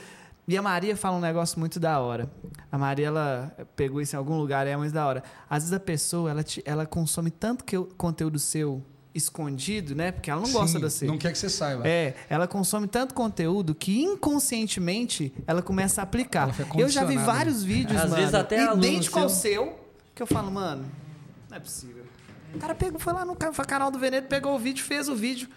E 0.49 0.57
a 0.57 0.63
Maria 0.63 0.97
fala 0.97 1.19
um 1.19 1.21
negócio 1.21 1.61
muito 1.61 1.79
da 1.79 2.01
hora. 2.01 2.31
A 2.73 2.79
Maria, 2.79 3.09
ela 3.09 3.55
pegou 3.77 4.01
isso 4.01 4.17
em 4.17 4.19
algum 4.19 4.37
lugar, 4.39 4.67
é 4.67 4.75
muito 4.77 4.93
da 4.95 5.07
hora. 5.07 5.23
Às 5.49 5.65
vezes 5.65 5.73
a 5.75 5.79
pessoa, 5.81 6.31
ela, 6.31 6.43
te- 6.43 6.63
ela 6.65 6.87
consome 6.87 7.31
tanto 7.31 7.63
que, 7.65 7.79
conteúdo 7.99 8.39
seu 8.39 8.83
escondido, 9.15 9.95
né? 9.95 10.11
Porque 10.13 10.31
ela 10.31 10.41
não 10.41 10.51
gosta 10.51 10.69
Sim, 10.79 10.85
de 10.85 10.91
você. 10.91 11.07
Não 11.07 11.19
quer 11.19 11.33
que 11.33 11.39
você 11.39 11.51
saiba. 11.51 11.87
É, 11.87 12.15
ela 12.31 12.47
consome 12.49 12.87
tanto 12.87 13.13
conteúdo 13.15 13.75
que 13.75 14.01
inconscientemente 14.03 15.33
ela 15.47 15.61
começa 15.61 16.01
a 16.01 16.05
aplicar. 16.05 16.49
Eu 16.49 16.55
já 16.55 17.05
vi 17.05 17.15
condicionada. 17.15 17.21
vários 17.21 17.63
vídeos, 17.63 18.01
Às 18.01 18.11
mano, 18.11 18.17
vezes 18.23 18.35
até 18.35 18.73
idêntico 18.73 19.19
ao 19.19 19.29
seu. 19.29 19.65
seu, 19.65 19.81
que 20.15 20.23
eu 20.23 20.27
falo, 20.27 20.51
mano, 20.51 20.87
não 21.51 21.57
é 21.57 21.61
possível. 21.61 22.05
O 22.55 22.59
cara 22.59 22.75
pegou, 22.75 22.99
foi 22.99 23.13
lá 23.13 23.25
no 23.25 23.37
ca- 23.37 23.53
canal 23.67 23.91
do 23.91 23.99
Veneto, 23.99 24.29
pegou 24.29 24.55
o 24.55 24.59
vídeo, 24.59 24.83
fez 24.85 25.09
o 25.09 25.15
vídeo. 25.15 25.49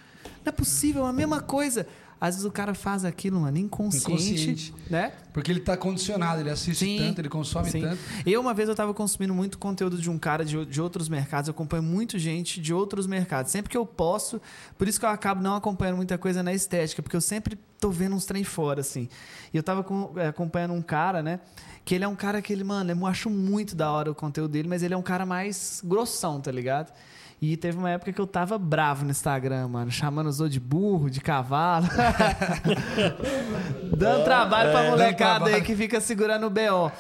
Não 0.44 0.50
é 0.50 0.52
possível, 0.52 1.06
é 1.06 1.10
a 1.10 1.14
mesma 1.14 1.40
coisa. 1.40 1.88
Às 2.22 2.36
vezes 2.36 2.46
o 2.48 2.52
cara 2.52 2.76
faz 2.76 3.04
aquilo, 3.04 3.42
mano, 3.42 3.58
inconsciente, 3.58 4.12
Inconsciente. 4.12 4.74
né? 4.92 5.12
Porque 5.34 5.52
ele 5.52 5.60
tá 5.60 5.76
condicionado, 5.76 6.40
ele 6.40 6.52
assiste 6.52 6.86
Sim, 6.86 6.98
tanto, 7.00 7.20
ele 7.20 7.30
consome 7.30 7.72
Sim. 7.72 7.82
tanto. 7.82 7.98
Eu, 8.24 8.40
uma 8.40 8.54
vez, 8.54 8.70
eu 8.70 8.76
tava 8.76 8.94
consumindo 8.94 9.34
muito 9.34 9.58
conteúdo 9.58 9.98
de 9.98 10.08
um 10.08 10.20
cara 10.20 10.46
de, 10.46 10.64
de 10.68 10.80
outros 10.80 11.10
mercados. 11.10 11.48
Eu 11.48 11.54
acompanho 11.54 11.82
muito 11.82 12.20
gente 12.20 12.62
de 12.62 12.72
outros 12.76 13.08
mercados. 13.08 13.52
Sempre 13.52 13.72
que 13.72 13.78
eu 13.78 13.88
posso. 13.88 14.40
Por 14.78 14.88
isso 14.88 15.00
que 15.00 15.06
eu 15.06 15.10
acabo 15.10 15.42
não 15.42 15.56
acompanhando 15.56 15.96
muita 15.96 16.16
coisa 16.16 16.44
na 16.44 16.54
estética. 16.54 17.02
Porque 17.02 17.16
eu 17.16 17.22
sempre 17.22 17.58
tô 17.80 17.90
vendo 17.90 18.16
uns 18.16 18.26
trem 18.26 18.44
fora, 18.44 18.82
assim. 18.82 19.10
E 19.52 19.58
eu 19.58 19.64
tava 19.64 19.84
com- 19.84 20.14
eh, 20.16 20.28
acompanhando 20.28 20.76
um 20.76 20.82
cara, 20.84 21.24
né? 21.24 21.40
Que 21.84 21.96
ele 21.96 22.04
é 22.04 22.08
um 22.08 22.16
cara 22.16 22.40
que 22.40 22.54
ele, 22.54 22.64
mano, 22.64 22.92
eu 22.92 23.06
acho 23.08 23.32
muito 23.32 23.76
da 23.76 23.90
hora 23.92 24.12
o 24.12 24.16
conteúdo 24.16 24.52
dele. 24.52 24.68
Mas 24.68 24.84
ele 24.84 24.94
é 24.94 24.98
um 24.98 25.02
cara 25.02 25.26
mais 25.26 25.82
grossão, 25.84 26.40
tá 26.40 26.52
ligado? 26.52 26.94
E 27.42 27.58
teve 27.58 27.78
uma 27.78 27.90
época 27.90 28.14
que 28.14 28.22
eu 28.22 28.28
tava 28.28 28.58
bravo 28.60 29.04
no 29.04 29.10
Instagram, 29.10 29.70
mano, 29.70 29.90
chamando 29.90 30.28
os 30.28 30.40
outros 30.40 30.54
de 30.54 30.60
burro, 30.60 31.10
de 31.10 31.20
cavalo. 31.20 31.88
Dando 33.98 34.24
trabalho 34.24 34.72
pra 34.72 34.84
dando 34.84 34.92
molecada 34.92 35.50
aí 35.50 35.62
que 35.62 35.76
fica 35.76 36.00
segurando 36.00 36.46
o 36.46 36.50
BO. 36.52 36.92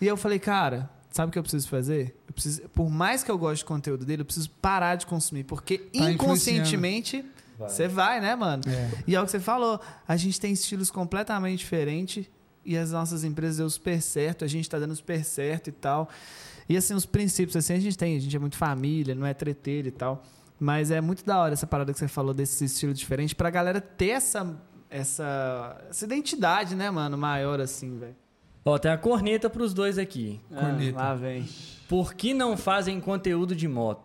E 0.00 0.06
eu 0.06 0.16
falei, 0.16 0.38
cara, 0.38 0.88
sabe 1.10 1.30
o 1.30 1.32
que 1.32 1.38
eu 1.38 1.42
preciso 1.42 1.68
fazer? 1.68 2.16
Eu 2.28 2.32
preciso, 2.32 2.62
por 2.68 2.88
mais 2.88 3.24
que 3.24 3.30
eu 3.30 3.36
goste 3.36 3.64
do 3.64 3.68
conteúdo 3.68 4.04
dele, 4.04 4.22
eu 4.22 4.26
preciso 4.26 4.50
parar 4.50 4.94
de 4.94 5.04
consumir, 5.04 5.44
porque 5.44 5.78
Tá 5.78 6.12
inconscientemente 6.12 7.24
você 7.58 7.88
vai, 7.88 8.20
né, 8.20 8.34
mano? 8.34 8.62
É. 8.66 8.90
E 9.06 9.14
é 9.14 9.20
o 9.20 9.24
que 9.24 9.30
você 9.30 9.40
falou, 9.40 9.80
a 10.06 10.16
gente 10.16 10.40
tem 10.40 10.52
estilos 10.52 10.90
completamente 10.90 11.58
diferentes 11.58 12.26
e 12.64 12.76
as 12.76 12.92
nossas 12.92 13.24
empresas 13.24 13.58
deu 13.58 13.70
super 13.70 14.00
certo, 14.00 14.44
a 14.44 14.48
gente 14.48 14.68
tá 14.68 14.78
dando 14.78 14.94
super 14.94 15.24
certo 15.24 15.68
e 15.68 15.72
tal. 15.72 16.08
E 16.72 16.76
assim, 16.76 16.94
os 16.94 17.04
princípios, 17.04 17.54
assim, 17.56 17.74
a 17.74 17.80
gente 17.80 17.98
tem, 17.98 18.16
a 18.16 18.20
gente 18.20 18.34
é 18.34 18.38
muito 18.38 18.56
família, 18.56 19.14
não 19.14 19.26
é 19.26 19.34
treteiro 19.34 19.88
e 19.88 19.90
tal. 19.90 20.22
Mas 20.58 20.90
é 20.90 21.00
muito 21.00 21.24
da 21.24 21.38
hora 21.38 21.52
essa 21.52 21.66
parada 21.66 21.92
que 21.92 21.98
você 21.98 22.08
falou 22.08 22.32
desse 22.32 22.64
estilo 22.64 22.94
diferente 22.94 23.34
pra 23.34 23.50
galera 23.50 23.80
ter 23.80 24.10
essa, 24.10 24.56
essa, 24.88 25.84
essa 25.90 26.04
identidade, 26.04 26.74
né, 26.74 26.90
mano, 26.90 27.18
maior 27.18 27.60
assim, 27.60 27.98
velho. 27.98 28.16
Ó, 28.64 28.78
tem 28.78 28.90
a 28.90 28.96
corneta 28.96 29.50
pros 29.50 29.74
dois 29.74 29.98
aqui. 29.98 30.40
Corneta. 30.48 30.98
Ah, 30.98 31.08
lá 31.08 31.14
vem. 31.14 31.48
Por 31.88 32.14
que 32.14 32.32
não 32.32 32.56
fazem 32.56 33.00
conteúdo 33.00 33.56
de 33.56 33.66
moto? 33.66 34.02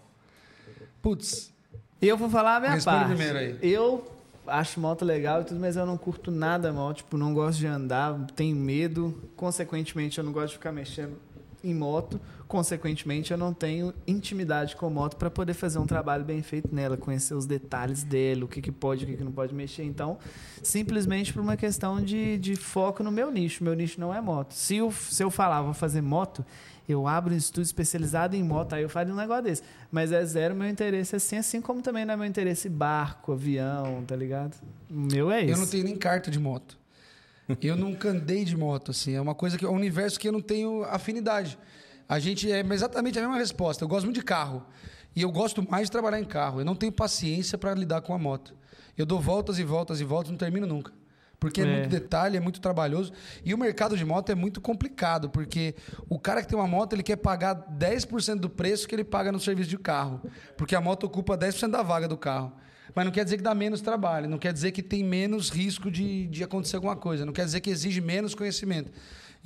Putz, 1.02 1.54
Eu 2.02 2.18
vou 2.18 2.30
falar 2.30 2.58
a 2.58 2.60
minha 2.60 2.74
Responde 2.74 2.98
parte. 2.98 3.16
primeiro 3.16 3.38
aí. 3.38 3.58
Eu 3.62 4.04
acho 4.48 4.80
moto 4.80 5.06
legal 5.06 5.42
e 5.42 5.44
tudo, 5.46 5.60
mas 5.60 5.76
eu 5.76 5.86
não 5.86 5.98
curto 5.98 6.32
nada 6.32 6.74
moto. 6.74 6.98
Tipo, 6.98 7.18
não 7.18 7.34
gosto 7.34 7.60
de 7.60 7.68
andar, 7.68 8.20
tenho 8.36 8.56
medo. 8.56 9.16
Consequentemente, 9.36 10.18
eu 10.18 10.24
não 10.24 10.32
gosto 10.32 10.50
de 10.50 10.54
ficar 10.54 10.72
mexendo 10.72 11.18
em 11.64 11.74
moto. 11.74 12.20
Consequentemente, 12.48 13.32
eu 13.32 13.38
não 13.38 13.54
tenho 13.54 13.94
intimidade 14.08 14.76
com 14.76 14.90
moto 14.90 15.18
para 15.18 15.30
poder 15.30 15.54
fazer 15.54 15.80
um 15.80 15.86
trabalho 15.86 16.24
bem 16.24 16.42
feito 16.42 16.74
nela, 16.74 16.96
conhecer 16.96 17.34
os 17.34 17.46
detalhes 17.46 18.04
dele, 18.04 18.46
o 18.46 18.48
que, 18.48 18.62
que 18.62 18.72
pode, 18.72 19.04
o 19.04 19.08
que, 19.08 19.18
que 19.18 19.24
não 19.24 19.34
pode 19.34 19.54
mexer. 19.54 19.84
Então, 19.84 20.18
simplesmente 20.64 21.34
por 21.34 21.42
uma 21.42 21.58
questão 21.58 22.02
de, 22.02 22.38
de 22.38 22.56
foco 22.56 23.04
no 23.04 23.12
meu 23.12 23.30
nicho. 23.30 23.64
Meu 23.64 23.74
nicho 23.74 24.00
não 24.00 24.14
é 24.14 24.22
moto. 24.22 24.54
Se 24.54 24.78
eu, 24.78 24.92
se 24.92 25.22
eu 25.22 25.30
falar, 25.30 25.62
vou 25.62 25.74
fazer 25.74 26.02
moto, 26.02 26.46
eu 26.88 27.06
abro 27.06 27.34
um 27.34 27.38
estúdio 27.38 27.68
especializado 27.68 28.34
em 28.34 28.44
moto, 28.44 28.74
aí 28.74 28.84
eu 28.84 28.90
faria 28.90 29.14
um 29.14 29.18
negócio 29.18 29.44
desse. 29.44 29.62
Mas 29.92 30.14
é 30.14 30.24
zero 30.24 30.56
meu 30.56 30.70
interesse 30.70 31.18
assim, 31.18 31.36
assim 31.36 31.60
como 31.60 31.82
também 31.82 32.06
não 32.06 32.14
é 32.14 32.18
meu 32.18 32.26
interesse 32.26 32.70
barco, 32.70 33.34
avião, 33.34 34.04
tá 34.08 34.16
ligado? 34.16 34.56
O 34.90 34.94
meu 34.94 35.30
é 35.30 35.42
isso. 35.42 35.54
eu 35.54 35.58
não 35.58 35.68
tenho 35.68 35.84
nem 35.84 35.98
carta 35.98 36.32
de 36.32 36.40
moto. 36.40 36.78
Eu 37.62 37.78
nunca 37.78 38.10
andei 38.10 38.44
de 38.44 38.58
moto, 38.58 38.92
assim. 38.92 39.14
É 39.14 39.22
uma 39.22 39.36
coisa 39.36 39.58
que 39.58 39.64
é 39.64 39.70
um 39.70 39.76
universo 39.76 40.20
que 40.20 40.28
eu 40.28 40.34
não 40.34 40.42
tenho 40.42 40.84
afinidade. 40.84 41.58
A 42.08 42.20
gente 42.20 42.52
é 42.52 42.62
exatamente 42.72 43.18
a 43.18 43.22
mesma 43.22 43.38
resposta. 43.38 43.84
Eu 43.84 43.88
gosto 43.88 44.06
muito 44.06 44.20
de 44.20 44.24
carro. 44.26 44.66
E 45.16 45.22
eu 45.22 45.32
gosto 45.32 45.68
mais 45.70 45.88
de 45.88 45.92
trabalhar 45.92 46.20
em 46.20 46.26
carro. 46.26 46.62
Eu 46.62 46.66
não 46.66 46.76
tenho 46.76 46.92
paciência 46.92 47.58
para 47.58 47.74
lidar 47.74 48.02
com 48.02 48.14
a 48.14 48.18
moto. 48.18 48.56
Eu 48.98 49.06
dou 49.06 49.20
voltas 49.20 49.60
e 49.60 49.64
voltas 49.64 50.00
e 50.00 50.04
voltas, 50.04 50.32
não 50.32 50.38
termino 50.38 50.66
nunca. 50.68 50.92
Porque 51.40 51.62
é, 51.62 51.64
É. 51.66 51.78
muito 51.80 51.90
detalhe, 51.90 52.38
é 52.38 52.40
muito 52.40 52.60
trabalhoso. 52.60 53.12
E 53.46 53.54
o 53.54 53.58
mercado 53.58 53.96
de 53.96 54.04
moto 54.06 54.32
é 54.32 54.36
muito 54.36 54.60
complicado, 54.60 55.30
porque 55.30 55.76
o 56.10 56.18
cara 56.20 56.42
que 56.42 56.48
tem 56.48 56.58
uma 56.58 56.68
moto, 56.68 56.94
ele 56.94 57.04
quer 57.04 57.16
pagar 57.18 57.56
10% 57.78 58.40
do 58.40 58.50
preço 58.50 58.88
que 58.88 58.96
ele 58.96 59.04
paga 59.04 59.32
no 59.32 59.40
serviço 59.40 59.70
de 59.70 59.78
carro. 59.78 60.22
Porque 60.56 60.76
a 60.76 60.82
moto 60.82 61.04
ocupa 61.06 61.38
10% 61.38 61.70
da 61.72 61.84
vaga 61.84 62.08
do 62.08 62.18
carro. 62.18 62.54
Mas 62.96 63.06
não 63.06 63.12
quer 63.12 63.24
dizer 63.24 63.38
que 63.38 63.44
dá 63.44 63.54
menos 63.54 63.82
trabalho, 63.82 64.28
não 64.28 64.40
quer 64.40 64.52
dizer 64.52 64.72
que 64.72 64.82
tem 64.82 65.04
menos 65.04 65.50
risco 65.50 65.92
de, 65.92 66.26
de 66.28 66.44
acontecer 66.44 66.78
alguma 66.78 66.96
coisa, 66.96 67.26
não 67.26 67.34
quer 67.34 67.46
dizer 67.46 67.60
que 67.60 67.70
exige 67.70 68.02
menos 68.02 68.34
conhecimento. 68.34 68.92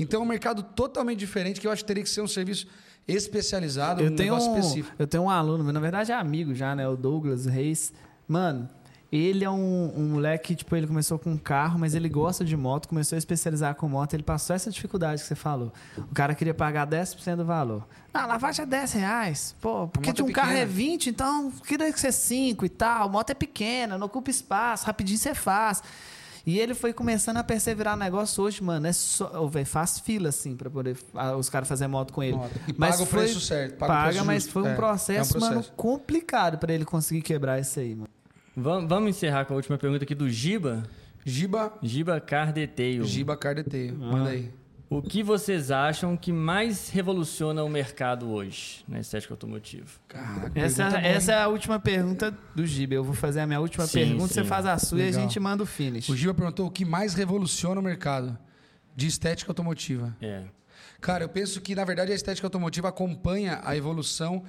Então 0.02 0.22
é 0.22 0.24
um 0.24 0.28
mercado 0.28 0.64
totalmente 0.64 1.20
diferente 1.20 1.62
que 1.62 1.68
eu 1.68 1.72
acho 1.72 1.84
que 1.84 1.88
teria 1.88 2.04
que 2.04 2.10
ser 2.10 2.22
um 2.22 2.28
serviço 2.28 2.68
especializado, 3.08 4.02
eu 4.02 4.12
um 4.12 4.16
tenho 4.16 4.34
negócio 4.34 4.52
um, 4.52 4.58
específico. 4.60 4.96
Eu 4.98 5.08
tenho 5.08 5.24
um 5.24 5.30
aluno, 5.30 5.64
mas 5.64 5.74
na 5.74 5.80
verdade 5.80 6.12
é 6.12 6.16
amigo 6.16 6.54
já, 6.54 6.76
né? 6.76 6.88
O 6.88 6.96
Douglas 6.96 7.46
Reis. 7.46 7.94
Mano, 8.28 8.70
ele 9.12 9.44
é 9.44 9.50
um, 9.50 9.94
um 9.96 10.10
moleque, 10.14 10.56
tipo, 10.56 10.74
ele 10.74 10.88
começou 10.88 11.20
com 11.20 11.38
carro, 11.38 11.78
mas 11.78 11.94
ele 11.94 12.08
gosta 12.08 12.46
de 12.46 12.56
moto, 12.56 12.88
começou 12.88 13.18
a 13.18 13.20
especializar 13.20 13.76
com 13.76 13.90
moto, 13.90 14.14
ele 14.14 14.24
passou 14.24 14.56
essa 14.56 14.72
dificuldade 14.72 15.22
que 15.22 15.28
você 15.28 15.36
falou. 15.36 15.74
O 15.98 16.14
cara 16.14 16.34
queria 16.34 16.54
pagar 16.54 16.88
10% 16.88 17.36
do 17.36 17.44
valor. 17.44 17.86
Ah, 18.14 18.26
lavagem 18.26 18.64
é 18.64 18.66
10 18.66 18.94
reais. 18.94 19.56
Pô, 19.60 19.90
porque 19.90 20.14
de 20.14 20.22
é 20.22 20.24
um 20.24 20.32
carro 20.32 20.52
é 20.52 20.66
pequena. 20.66 20.72
20, 20.72 21.10
então 21.10 21.52
queria 21.68 21.92
que 21.92 22.00
ser 22.00 22.14
5 22.14 22.66
e 22.66 22.70
tal. 22.70 23.10
Moto 23.10 23.32
é 23.32 23.34
pequena, 23.34 23.98
não 23.98 24.08
ocupa 24.08 24.30
espaço, 24.30 24.86
rapidinho 24.86 25.20
você 25.20 25.36
faz. 25.36 25.84
E 26.46 26.60
ele 26.60 26.74
foi 26.74 26.92
começando 26.92 27.38
a 27.38 27.44
perseverar 27.44 27.96
no 27.96 28.04
negócio 28.04 28.44
hoje, 28.44 28.64
mano. 28.64 28.88
É 28.88 28.94
só. 28.94 29.42
Ô, 29.44 29.48
véi, 29.48 29.64
faz 29.66 30.00
fila, 30.00 30.30
assim, 30.30 30.56
pra 30.56 30.70
poder 30.70 30.98
ah, 31.14 31.36
os 31.36 31.50
caras 31.50 31.68
fazerem 31.70 31.92
moto 31.92 32.12
com 32.12 32.24
ele. 32.24 32.36
Moto. 32.36 32.52
E 32.68 32.74
paga 32.74 33.04
o 33.04 33.08
preço 33.08 33.40
certo, 33.40 33.78
paga 33.78 33.94
o 33.94 34.04
preço 34.10 34.26
mas 34.26 34.48
foi 34.48 34.64
um 34.64 34.68
É, 34.68 34.70
é 34.70 34.74
um 34.74 34.78
processo, 34.78 35.40
mano, 35.40 35.54
processo. 35.54 35.74
complicado 35.76 36.58
pra 36.58 36.74
ele 36.74 36.84
conseguir 36.86 37.22
quebrar 37.22 37.60
isso 37.60 37.80
aí, 37.80 37.94
mano. 37.94 38.10
Vam- 38.56 38.88
Vamos 38.88 39.10
encerrar 39.12 39.46
com 39.46 39.54
a 39.54 39.56
última 39.58 39.78
pergunta 39.78 40.04
aqui 40.04 40.16
do 40.16 40.30
Giba. 40.30 40.84
Giba, 41.24 41.74
Giba 41.84 42.20
Cardeteio. 42.20 43.06
Giba 43.06 43.38
Cardeteio. 43.38 43.96
Manda 43.98 44.32
aí. 44.32 44.52
O 44.92 45.02
que 45.02 45.24
vocês 45.24 45.72
acham 45.72 46.18
que 46.18 46.34
mais 46.34 46.90
revoluciona 46.90 47.64
o 47.64 47.70
mercado 47.70 48.30
hoje 48.30 48.84
na 48.86 49.00
estética 49.00 49.34
automotiva? 49.34 49.86
Caraca, 50.06 50.52
Essa, 50.54 50.84
essa 50.98 51.32
é 51.32 51.42
a 51.42 51.48
última 51.48 51.80
pergunta 51.80 52.38
do 52.54 52.68
Giba. 52.68 52.96
Eu 52.96 53.02
vou 53.02 53.14
fazer 53.14 53.40
a 53.40 53.48
minha 53.48 53.62
última 53.62 53.88
Sim, 53.88 54.00
pergunta, 54.00 54.28
sim. 54.28 54.34
você 54.34 54.44
faz 54.44 54.66
a 54.66 54.78
sua 54.78 55.00
e 55.00 55.04
a 55.04 55.06
Legal. 55.06 55.22
gente 55.22 55.40
manda 55.40 55.64
o 55.64 55.66
finish. 55.66 56.10
O 56.10 56.16
Giba 56.18 56.34
perguntou 56.34 56.68
o 56.68 56.70
que 56.70 56.84
mais 56.84 57.14
revoluciona 57.14 57.80
o 57.80 57.84
mercado 57.84 58.38
de 58.94 59.08
estética 59.08 59.50
automotiva. 59.50 60.14
É. 60.22 60.44
Cara, 61.00 61.24
eu 61.24 61.30
penso 61.30 61.62
que, 61.62 61.74
na 61.74 61.86
verdade, 61.86 62.12
a 62.12 62.16
estética 62.16 62.46
automotiva 62.46 62.90
acompanha 62.90 63.62
a 63.64 63.74
evolução 63.78 64.44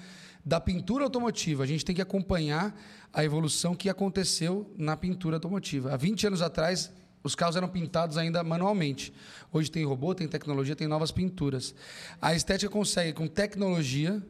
da 0.45 0.59
pintura 0.59 1.05
automotiva. 1.05 1.63
A 1.63 1.67
gente 1.67 1.85
tem 1.85 1.95
que 1.95 2.03
acompanhar 2.03 2.75
a 3.13 3.25
evolução 3.25 3.77
que 3.77 3.89
aconteceu 3.89 4.69
na 4.77 4.97
pintura 4.97 5.37
automotiva. 5.37 5.95
Há 5.95 5.97
20 5.97 6.27
anos 6.27 6.43
atrás, 6.43 6.93
os 7.23 7.35
carros 7.35 7.57
eram 7.57 7.69
pintados 7.69 8.17
ainda 8.17 8.43
manualmente. 8.43 9.13
Hoje 9.53 9.71
tem 9.71 9.85
robô, 9.85 10.15
tem 10.15 10.27
tecnologia, 10.27 10.75
tem 10.75 10.89
novas 10.89 11.11
pinturas. 11.11 11.75
A 12.21 12.35
estética 12.35 12.71
consegue, 12.71 13.13
com 13.13 13.27
tecnologia, 13.27 14.23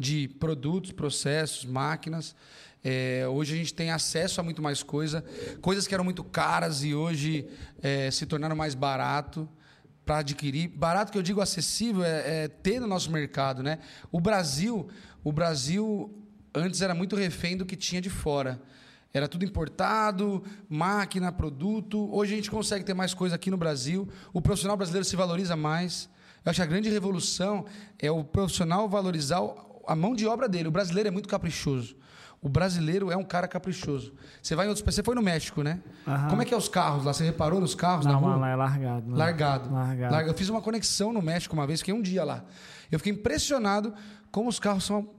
de 0.00 0.26
produtos, 0.26 0.92
processos, 0.92 1.66
máquinas. 1.66 2.34
É, 2.82 3.26
hoje 3.28 3.54
a 3.54 3.56
gente 3.58 3.74
tem 3.74 3.90
acesso 3.90 4.40
a 4.40 4.42
muito 4.42 4.62
mais 4.62 4.82
coisa, 4.82 5.22
coisas 5.60 5.86
que 5.86 5.92
eram 5.92 6.02
muito 6.02 6.24
caras 6.24 6.82
e 6.82 6.94
hoje 6.94 7.46
é, 7.82 8.10
se 8.10 8.24
tornaram 8.24 8.56
mais 8.56 8.74
barato 8.74 9.46
para 10.06 10.18
adquirir. 10.18 10.68
Barato 10.68 11.12
que 11.12 11.18
eu 11.18 11.22
digo 11.22 11.42
acessível 11.42 12.02
é, 12.02 12.44
é 12.44 12.48
ter 12.48 12.80
no 12.80 12.86
nosso 12.86 13.12
mercado, 13.12 13.62
né? 13.62 13.78
O 14.10 14.18
Brasil, 14.18 14.88
o 15.22 15.30
Brasil 15.30 16.10
antes 16.54 16.80
era 16.80 16.94
muito 16.94 17.14
refém 17.14 17.54
do 17.54 17.66
que 17.66 17.76
tinha 17.76 18.00
de 18.00 18.08
fora. 18.08 18.60
Era 19.12 19.26
tudo 19.26 19.44
importado, 19.44 20.42
máquina, 20.68 21.32
produto. 21.32 22.08
Hoje 22.14 22.32
a 22.32 22.36
gente 22.36 22.50
consegue 22.50 22.84
ter 22.84 22.94
mais 22.94 23.12
coisa 23.12 23.34
aqui 23.34 23.50
no 23.50 23.56
Brasil. 23.56 24.08
O 24.32 24.40
profissional 24.40 24.76
brasileiro 24.76 25.04
se 25.04 25.16
valoriza 25.16 25.56
mais. 25.56 26.08
Eu 26.44 26.50
acho 26.50 26.58
que 26.58 26.62
a 26.62 26.66
grande 26.66 26.88
revolução 26.88 27.64
é 27.98 28.10
o 28.10 28.22
profissional 28.22 28.88
valorizar 28.88 29.40
a 29.86 29.96
mão 29.96 30.14
de 30.14 30.26
obra 30.26 30.48
dele. 30.48 30.68
O 30.68 30.70
brasileiro 30.70 31.08
é 31.08 31.10
muito 31.10 31.28
caprichoso. 31.28 31.96
O 32.40 32.48
brasileiro 32.48 33.10
é 33.10 33.16
um 33.16 33.24
cara 33.24 33.46
caprichoso. 33.46 34.14
Você 34.40 34.54
vai 34.54 34.64
em 34.64 34.68
outros 34.70 34.84
Você 34.94 35.02
foi 35.02 35.14
no 35.14 35.20
México, 35.20 35.62
né? 35.62 35.80
Como 36.30 36.40
é 36.40 36.44
que 36.44 36.54
é 36.54 36.56
os 36.56 36.68
carros 36.68 37.04
lá? 37.04 37.12
Você 37.12 37.24
reparou 37.24 37.60
nos 37.60 37.74
carros 37.74 38.06
na 38.06 38.12
Não, 38.12 38.20
rua? 38.20 38.28
mano, 38.30 38.40
lá 38.42 38.48
é 38.50 38.56
largado. 38.56 39.02
mano. 39.06 39.16
Largado. 39.16 39.74
Largado. 39.74 40.14
Larga- 40.14 40.30
Eu 40.30 40.34
fiz 40.34 40.48
uma 40.48 40.62
conexão 40.62 41.12
no 41.12 41.20
México 41.20 41.52
uma 41.54 41.66
vez, 41.66 41.80
fiquei 41.80 41.92
um 41.92 42.00
dia 42.00 42.24
lá. 42.24 42.44
Eu 42.90 42.98
fiquei 42.98 43.12
impressionado 43.12 43.92
como 44.30 44.48
os 44.48 44.58
carros 44.58 44.84
são 44.84 45.10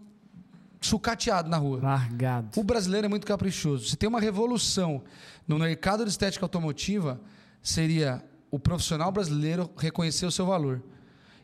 sucateados 0.81 1.49
na 1.49 1.57
rua. 1.57 1.79
Largado. 1.81 2.59
O 2.59 2.63
brasileiro 2.63 3.05
é 3.05 3.09
muito 3.09 3.27
caprichoso. 3.27 3.87
Se 3.87 3.95
tem 3.95 4.09
uma 4.09 4.19
revolução 4.19 5.03
no 5.47 5.59
mercado 5.59 6.03
de 6.03 6.09
estética 6.09 6.43
automotiva, 6.43 7.21
seria 7.61 8.23
o 8.49 8.59
profissional 8.59 9.11
brasileiro 9.11 9.69
reconhecer 9.77 10.25
o 10.25 10.31
seu 10.31 10.45
valor. 10.45 10.83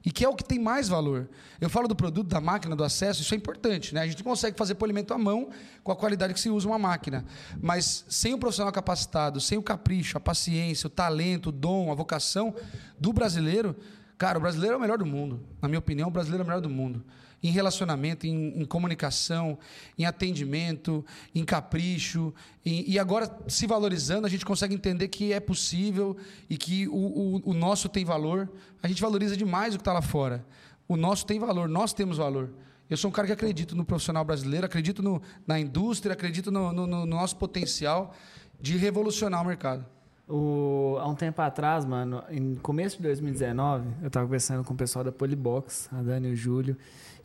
E 0.04 0.12
que 0.12 0.24
é 0.24 0.30
o 0.30 0.36
que 0.36 0.44
tem 0.44 0.58
mais 0.58 0.88
valor. 0.88 1.30
Eu 1.60 1.70
falo 1.70 1.88
do 1.88 1.96
produto, 1.96 2.28
da 2.28 2.40
máquina, 2.40 2.76
do 2.76 2.84
acesso, 2.84 3.22
isso 3.22 3.34
é 3.34 3.38
importante. 3.38 3.94
Né? 3.94 4.02
A 4.02 4.08
gente 4.08 4.24
consegue 4.24 4.58
fazer 4.58 4.76
polimento 4.76 5.14
à 5.14 5.18
mão 5.18 5.50
com 5.84 5.92
a 5.92 5.96
qualidade 5.96 6.34
que 6.34 6.40
se 6.40 6.50
usa 6.50 6.68
uma 6.68 6.80
máquina. 6.80 7.26
Mas 7.62 8.06
sem 8.08 8.34
o 8.34 8.38
profissional 8.38 8.72
capacitado, 8.72 9.42
sem 9.42 9.58
o 9.58 9.62
capricho, 9.62 10.18
a 10.18 10.22
paciência, 10.22 10.88
o 10.88 10.90
talento, 10.90 11.50
o 11.50 11.52
dom, 11.52 11.92
a 11.92 11.96
vocação 11.96 12.56
do 12.98 13.12
brasileiro, 13.12 13.76
cara, 14.18 14.38
o 14.38 14.42
brasileiro 14.42 14.74
é 14.76 14.78
o 14.78 14.82
melhor 14.82 14.98
do 14.98 15.06
mundo. 15.06 15.40
Na 15.62 15.68
minha 15.68 15.80
opinião, 15.80 16.08
o 16.10 16.12
brasileiro 16.12 16.42
é 16.42 16.46
o 16.46 16.48
melhor 16.48 16.62
do 16.62 16.70
mundo 16.70 17.04
em 17.44 17.52
relacionamento, 17.52 18.26
em, 18.26 18.60
em 18.62 18.66
comunicação, 18.66 19.60
em 19.98 20.06
atendimento, 20.06 21.06
em 21.36 21.46
capricho. 21.46 22.34
em- 22.66 22.84
e 22.90 22.98
agora, 22.98 23.30
se 23.48 23.68
valorizando, 23.68 24.26
a 24.26 24.30
gente 24.30 24.44
consegue 24.44 24.74
entender 24.74 25.08
que 25.08 25.32
é 25.32 25.40
possível 25.40 26.18
e 26.50 26.58
que 26.58 26.88
o, 26.88 26.96
o- 26.96 27.42
o 27.52 27.54
nosso 27.54 27.88
tem 27.88 28.04
valor. 28.04 28.52
A 28.82 28.88
gente 28.88 29.02
valoriza 29.02 29.38
demais 29.38 29.76
o 29.76 29.78
que 29.78 29.82
está 29.82 29.94
lá 29.94 30.02
fora. 30.02 30.44
O 30.88 30.98
nosso 30.98 31.26
tem 31.28 31.38
valor, 31.40 31.70
nós 31.70 31.94
temos 31.94 32.18
valor. 32.18 32.50
Eu 32.90 32.98
sou 32.98 33.10
um 33.10 33.14
cara 33.14 33.28
que 33.28 33.34
acredito 33.34 33.76
no 33.76 33.86
profissional 33.86 34.26
brasileiro, 34.26 34.66
acredito 34.66 35.04
no- 35.04 35.22
na 35.46 35.60
indústria, 35.60 36.14
acredito 36.14 36.52
no, 36.52 36.74
no- 36.74 36.88
no 36.88 37.06
nosso 37.06 37.36
potencial 37.36 38.16
de 38.60 38.78
revolucionar 38.78 39.44
o 39.44 39.46
mercado. 39.46 39.86
O- 40.28 40.98
há 41.00 41.08
um 41.08 41.16
tempo 41.16 41.42
atrás, 41.42 41.86
mano, 41.86 42.22
em 42.30 42.56
começo 42.56 42.98
de 42.98 43.04
2019, 43.04 43.88
eu 44.04 44.10
tava 44.10 44.26
conversando 44.26 44.64
com 44.64 44.74
o 44.74 44.78
pessoal 44.78 45.06
da 45.06 45.12
Polibox, 45.12 45.88
a 45.92 46.02
Dani 46.02 46.30
e 46.30 46.32
o 46.34 46.36
Júlio, 46.36 46.76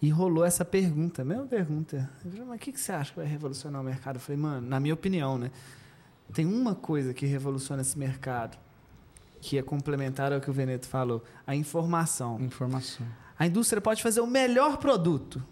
e 0.01 0.09
rolou 0.09 0.45
essa 0.45 0.65
pergunta, 0.65 1.23
a 1.23 1.25
mesma 1.25 1.47
pergunta. 1.47 2.09
Eu 2.25 2.31
falei, 2.31 2.47
mas 2.47 2.57
o 2.57 2.59
que, 2.61 2.73
que 2.73 2.81
você 2.81 2.93
acha 2.93 3.11
que 3.11 3.17
vai 3.19 3.27
revolucionar 3.27 3.81
o 3.81 3.85
mercado? 3.85 4.17
Eu 4.17 4.21
falei, 4.21 4.41
mano, 4.41 4.67
na 4.69 4.79
minha 4.79 4.95
opinião, 4.95 5.37
né? 5.37 5.51
Tem 6.33 6.47
uma 6.47 6.75
coisa 6.77 7.13
que 7.13 7.27
revoluciona 7.27 7.83
esse 7.83 7.99
mercado, 7.99 8.57
que 9.41 9.59
é 9.59 9.63
complementar 9.63 10.33
ao 10.33 10.41
que 10.41 10.49
o 10.49 10.53
Veneto 10.53 10.87
falou, 10.87 11.25
a 11.45 11.55
informação. 11.57 12.41
Informação. 12.41 13.05
A 13.37 13.47
indústria 13.47 13.81
pode 13.83 14.01
fazer 14.03 14.21
o 14.21 14.27
melhor 14.27 14.77
produto. 14.77 15.43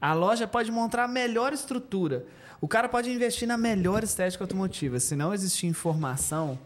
A 0.00 0.12
loja 0.12 0.46
pode 0.46 0.70
montar 0.70 1.04
a 1.04 1.08
melhor 1.08 1.52
estrutura. 1.52 2.24
O 2.60 2.68
cara 2.68 2.88
pode 2.88 3.10
investir 3.10 3.48
na 3.48 3.58
melhor 3.58 4.04
estética 4.04 4.44
automotiva. 4.44 5.00
Se 5.00 5.16
não 5.16 5.34
existir 5.34 5.66
informação, 5.66 6.56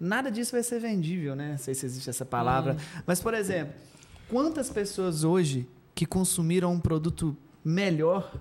nada 0.00 0.30
disso 0.30 0.52
vai 0.52 0.62
ser 0.62 0.80
vendível, 0.80 1.36
né? 1.36 1.52
Não 1.52 1.58
sei 1.58 1.74
se 1.74 1.84
existe 1.84 2.08
essa 2.08 2.24
palavra. 2.24 2.76
Mas, 3.06 3.20
por 3.20 3.34
exemplo, 3.34 3.74
quantas 4.28 4.70
pessoas 4.70 5.22
hoje 5.22 5.68
que 5.94 6.06
consumiram 6.06 6.72
um 6.72 6.80
produto 6.80 7.36
melhor 7.62 8.32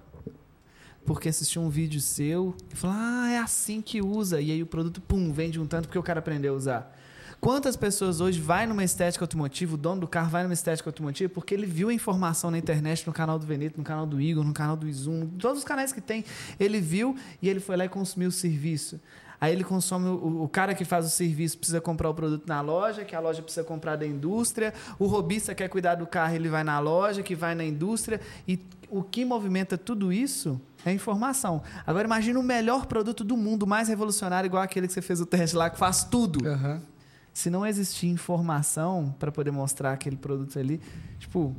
porque 1.06 1.28
assistiu 1.28 1.62
um 1.62 1.70
vídeo 1.70 2.00
seu 2.00 2.56
e 2.72 2.76
falou: 2.76 2.96
Ah, 2.98 3.30
é 3.32 3.38
assim 3.38 3.82
que 3.82 4.02
usa. 4.02 4.40
E 4.40 4.52
aí 4.52 4.62
o 4.62 4.68
produto, 4.68 5.02
pum, 5.02 5.34
vende 5.34 5.60
um 5.60 5.66
tanto 5.66 5.88
porque 5.88 6.00
o 6.00 6.04
cara 6.04 6.20
aprendeu 6.20 6.54
a 6.54 6.58
usar. 6.58 6.96
Quantas 7.42 7.78
pessoas 7.78 8.20
hoje 8.20 8.40
vai 8.40 8.68
numa 8.68 8.84
estética 8.84 9.24
automotiva, 9.24 9.74
o 9.74 9.78
dono 9.78 10.02
do 10.02 10.08
carro 10.08 10.30
vai 10.30 10.44
numa 10.44 10.54
estética 10.54 10.90
automotiva 10.90 11.32
porque 11.34 11.54
ele 11.54 11.66
viu 11.66 11.88
a 11.88 11.94
informação 11.94 12.52
na 12.52 12.58
internet, 12.58 13.08
no 13.08 13.14
canal 13.14 13.40
do 13.40 13.46
Veneto, 13.46 13.78
no 13.78 13.84
canal 13.84 14.06
do 14.06 14.20
Igor, 14.20 14.44
no 14.44 14.54
canal 14.54 14.76
do 14.76 14.88
Izum, 14.88 15.26
todos 15.40 15.60
os 15.60 15.64
canais 15.64 15.94
que 15.94 16.02
tem, 16.02 16.26
ele 16.60 16.82
viu 16.82 17.16
e 17.42 17.48
ele 17.48 17.62
foi 17.62 17.78
lá 17.78 17.86
e 17.86 17.90
consumiu 17.90 18.28
o 18.28 18.32
serviço. 18.32 19.00
Aí 19.42 19.54
ele 19.54 19.64
consome, 19.64 20.08
o, 20.08 20.44
o 20.44 20.50
cara 20.50 20.76
que 20.76 20.84
faz 20.84 21.06
o 21.06 21.10
serviço 21.10 21.58
precisa 21.58 21.80
comprar 21.80 22.10
o 22.10 22.14
produto 22.14 22.46
na 22.46 22.60
loja, 22.62 23.06
que 23.06 23.16
a 23.16 23.20
loja 23.20 23.42
precisa 23.42 23.64
comprar 23.64 23.96
da 23.96 24.06
indústria, 24.06 24.74
o 24.98 25.06
robista 25.06 25.56
quer 25.56 25.70
cuidar 25.70 25.96
do 25.96 26.06
carro, 26.06 26.36
ele 26.36 26.50
vai 26.50 26.64
na 26.64 26.80
loja, 26.80 27.24
que 27.24 27.36
vai 27.36 27.56
na 27.56 27.64
indústria, 27.64 28.20
e 28.48 28.60
o 28.90 29.02
que 29.04 29.24
movimenta 29.24 29.78
tudo 29.78 30.12
isso 30.12 30.60
é 30.86 30.92
informação. 30.92 31.62
Agora 31.86 32.06
imagina 32.06 32.40
o 32.40 32.44
melhor 32.44 32.86
produto 32.86 33.24
do 33.24 33.38
mundo, 33.38 33.66
mais 33.66 33.88
revolucionário, 33.88 34.48
igual 34.48 34.64
aquele 34.64 34.88
que 34.88 34.94
você 34.94 35.02
fez 35.02 35.22
o 35.22 35.26
teste 35.26 35.56
lá, 35.56 35.70
que 35.70 35.78
faz 35.78 36.04
tudo. 36.04 36.46
Aham. 36.48 36.82
Se 37.32 37.50
não 37.50 37.66
existir 37.66 38.08
informação 38.08 39.16
para 39.18 39.32
poder 39.32 39.52
mostrar 39.52 39.94
aquele 39.94 40.18
produto 40.18 40.58
ali, 40.60 40.82
tipo, 41.20 41.56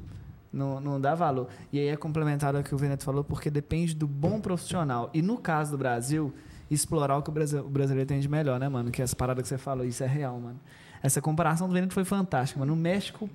não, 0.52 0.80
não 0.80 1.00
dá 1.00 1.14
valor. 1.14 1.48
E 1.72 1.78
aí 1.78 1.88
é 1.88 1.96
complementar 1.96 2.54
ao 2.54 2.62
que 2.62 2.74
o 2.74 2.78
Veneto 2.78 3.04
falou, 3.04 3.24
porque 3.24 3.48
depende 3.50 3.94
do 3.94 4.06
bom 4.06 4.40
profissional. 4.40 5.08
E 5.14 5.22
no 5.22 5.38
caso 5.38 5.70
do 5.70 5.78
Brasil, 5.78 6.34
explorar 6.74 7.16
o 7.18 7.22
que 7.22 7.30
o 7.30 7.32
brasi- 7.32 7.56
o 7.56 7.68
brasileiro 7.68 8.06
tem 8.08 8.20
de 8.20 8.28
melhor, 8.28 8.58
né, 8.60 8.68
mano? 8.68 8.90
Que 8.90 9.02
essa 9.02 9.14
parada 9.16 9.42
que 9.42 9.48
você 9.48 9.58
falou, 9.58 9.84
isso 9.84 10.02
é 10.04 10.06
real, 10.06 10.38
mano. 10.40 10.60
Essa 11.02 11.20
comparação 11.20 11.66
do 11.68 11.74
Veneto 11.74 11.94
foi 11.94 12.04
fantástica, 12.04 12.60
mano. 12.60 12.74
No 12.74 12.80
México. 12.80 13.28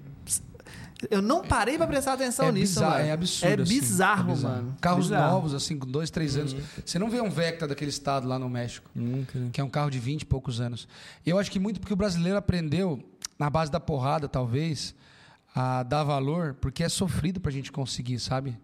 Eu 1.11 1.21
não 1.21 1.43
parei 1.43 1.77
pra 1.77 1.85
prestar 1.85 2.13
atenção 2.13 2.47
é 2.47 2.51
nisso, 2.53 2.75
bizarro, 2.75 2.93
mano. 2.93 3.05
É 3.05 3.11
absurdo. 3.11 3.49
É 3.59 3.63
assim, 3.63 3.79
bizarro, 3.79 4.31
é 4.31 4.33
bizarro. 4.33 4.55
mano. 4.55 4.75
Carros 4.81 5.05
Bizarro. 5.07 5.31
novos, 5.33 5.53
assim, 5.53 5.77
com 5.77 5.85
dois, 5.85 6.09
três 6.09 6.37
anos. 6.37 6.55
Você 6.83 6.97
não 6.97 7.09
vê 7.09 7.19
um 7.21 7.29
Vectra 7.29 7.67
daquele 7.67 7.89
estado 7.91 8.27
lá 8.27 8.39
no 8.39 8.49
México, 8.49 8.89
Nunca. 8.95 9.37
né? 9.37 9.49
que 9.51 9.59
é 9.59 9.63
um 9.63 9.69
carro 9.69 9.89
de 9.91 9.99
20 9.99 10.21
e 10.21 10.25
poucos 10.25 10.61
anos. 10.61 10.87
Eu 11.25 11.37
acho 11.37 11.51
que 11.51 11.59
muito 11.59 11.79
porque 11.79 11.93
o 11.93 11.97
brasileiro 11.97 12.37
aprendeu, 12.37 13.03
na 13.37 13.49
base 13.49 13.69
da 13.69 13.79
porrada, 13.79 14.27
talvez, 14.29 14.95
a 15.53 15.83
dar 15.83 16.03
valor, 16.03 16.55
porque 16.61 16.83
é 16.83 16.89
sofrido 16.89 17.39
pra 17.41 17.51
gente 17.51 17.71
conseguir, 17.71 18.17
sabe? 18.19 18.57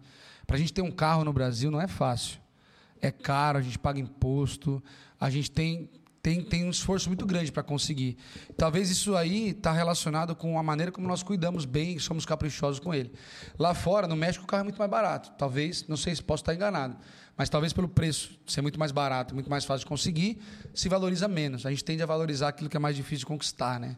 Pra 0.46 0.56
gente 0.56 0.72
ter 0.72 0.82
um 0.82 0.90
carro 0.90 1.24
no 1.24 1.32
Brasil 1.32 1.70
não 1.70 1.80
é 1.80 1.86
fácil. 1.86 2.38
É 3.02 3.10
caro, 3.10 3.58
a 3.58 3.60
gente 3.60 3.78
paga 3.78 3.98
imposto, 3.98 4.82
a 5.20 5.28
gente 5.28 5.50
tem. 5.50 5.90
Tem, 6.22 6.40
tem 6.40 6.64
um 6.64 6.70
esforço 6.70 7.08
muito 7.08 7.26
grande 7.26 7.50
para 7.50 7.64
conseguir. 7.64 8.16
Talvez 8.56 8.88
isso 8.90 9.16
aí 9.16 9.48
está 9.48 9.72
relacionado 9.72 10.36
com 10.36 10.56
a 10.56 10.62
maneira 10.62 10.92
como 10.92 11.08
nós 11.08 11.20
cuidamos 11.20 11.64
bem 11.64 11.96
e 11.96 11.98
somos 11.98 12.24
caprichosos 12.24 12.78
com 12.78 12.94
ele. 12.94 13.12
Lá 13.58 13.74
fora, 13.74 14.06
no 14.06 14.14
México, 14.14 14.44
o 14.44 14.46
carro 14.46 14.60
é 14.60 14.62
muito 14.62 14.78
mais 14.78 14.88
barato. 14.88 15.32
Talvez, 15.36 15.84
não 15.88 15.96
sei 15.96 16.14
se 16.14 16.22
posso 16.22 16.42
estar 16.42 16.54
enganado, 16.54 16.96
mas 17.36 17.48
talvez 17.48 17.72
pelo 17.72 17.88
preço 17.88 18.38
ser 18.46 18.62
muito 18.62 18.78
mais 18.78 18.92
barato, 18.92 19.34
muito 19.34 19.50
mais 19.50 19.64
fácil 19.64 19.80
de 19.80 19.88
conseguir, 19.88 20.40
se 20.72 20.88
valoriza 20.88 21.26
menos. 21.26 21.66
A 21.66 21.70
gente 21.70 21.82
tende 21.82 22.04
a 22.04 22.06
valorizar 22.06 22.50
aquilo 22.50 22.70
que 22.70 22.76
é 22.76 22.80
mais 22.80 22.94
difícil 22.94 23.18
de 23.18 23.26
conquistar, 23.26 23.80
né? 23.80 23.96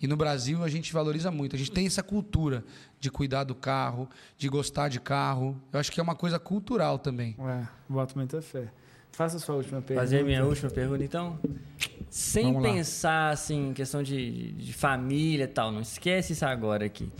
E 0.00 0.06
no 0.06 0.16
Brasil 0.16 0.62
a 0.62 0.68
gente 0.68 0.92
valoriza 0.92 1.30
muito. 1.30 1.56
A 1.56 1.58
gente 1.58 1.72
tem 1.72 1.86
essa 1.86 2.02
cultura 2.02 2.64
de 3.00 3.10
cuidar 3.10 3.44
do 3.44 3.54
carro, 3.54 4.08
de 4.36 4.48
gostar 4.48 4.88
de 4.88 5.00
carro. 5.00 5.60
Eu 5.72 5.80
acho 5.80 5.90
que 5.90 5.98
é 5.98 6.02
uma 6.02 6.14
coisa 6.14 6.38
cultural 6.38 6.98
também. 6.98 7.36
É, 7.38 7.66
boto 7.88 8.16
muita 8.16 8.40
fé. 8.40 8.68
Faça 9.10 9.36
a 9.36 9.40
sua 9.40 9.56
última 9.56 9.80
pergunta. 9.82 10.06
Fazer 10.06 10.20
a 10.20 10.24
minha 10.24 10.44
última 10.44 10.70
pergunta, 10.70 11.02
então. 11.02 11.40
Sem 12.08 12.44
Vamos 12.44 12.62
lá. 12.62 12.72
pensar, 12.72 13.30
assim, 13.30 13.70
em 13.70 13.74
questão 13.74 14.02
de, 14.02 14.52
de 14.52 14.72
família 14.72 15.44
e 15.44 15.48
tal, 15.48 15.72
não 15.72 15.80
esquece 15.80 16.32
isso 16.32 16.46
agora 16.46 16.84
aqui. 16.84 17.10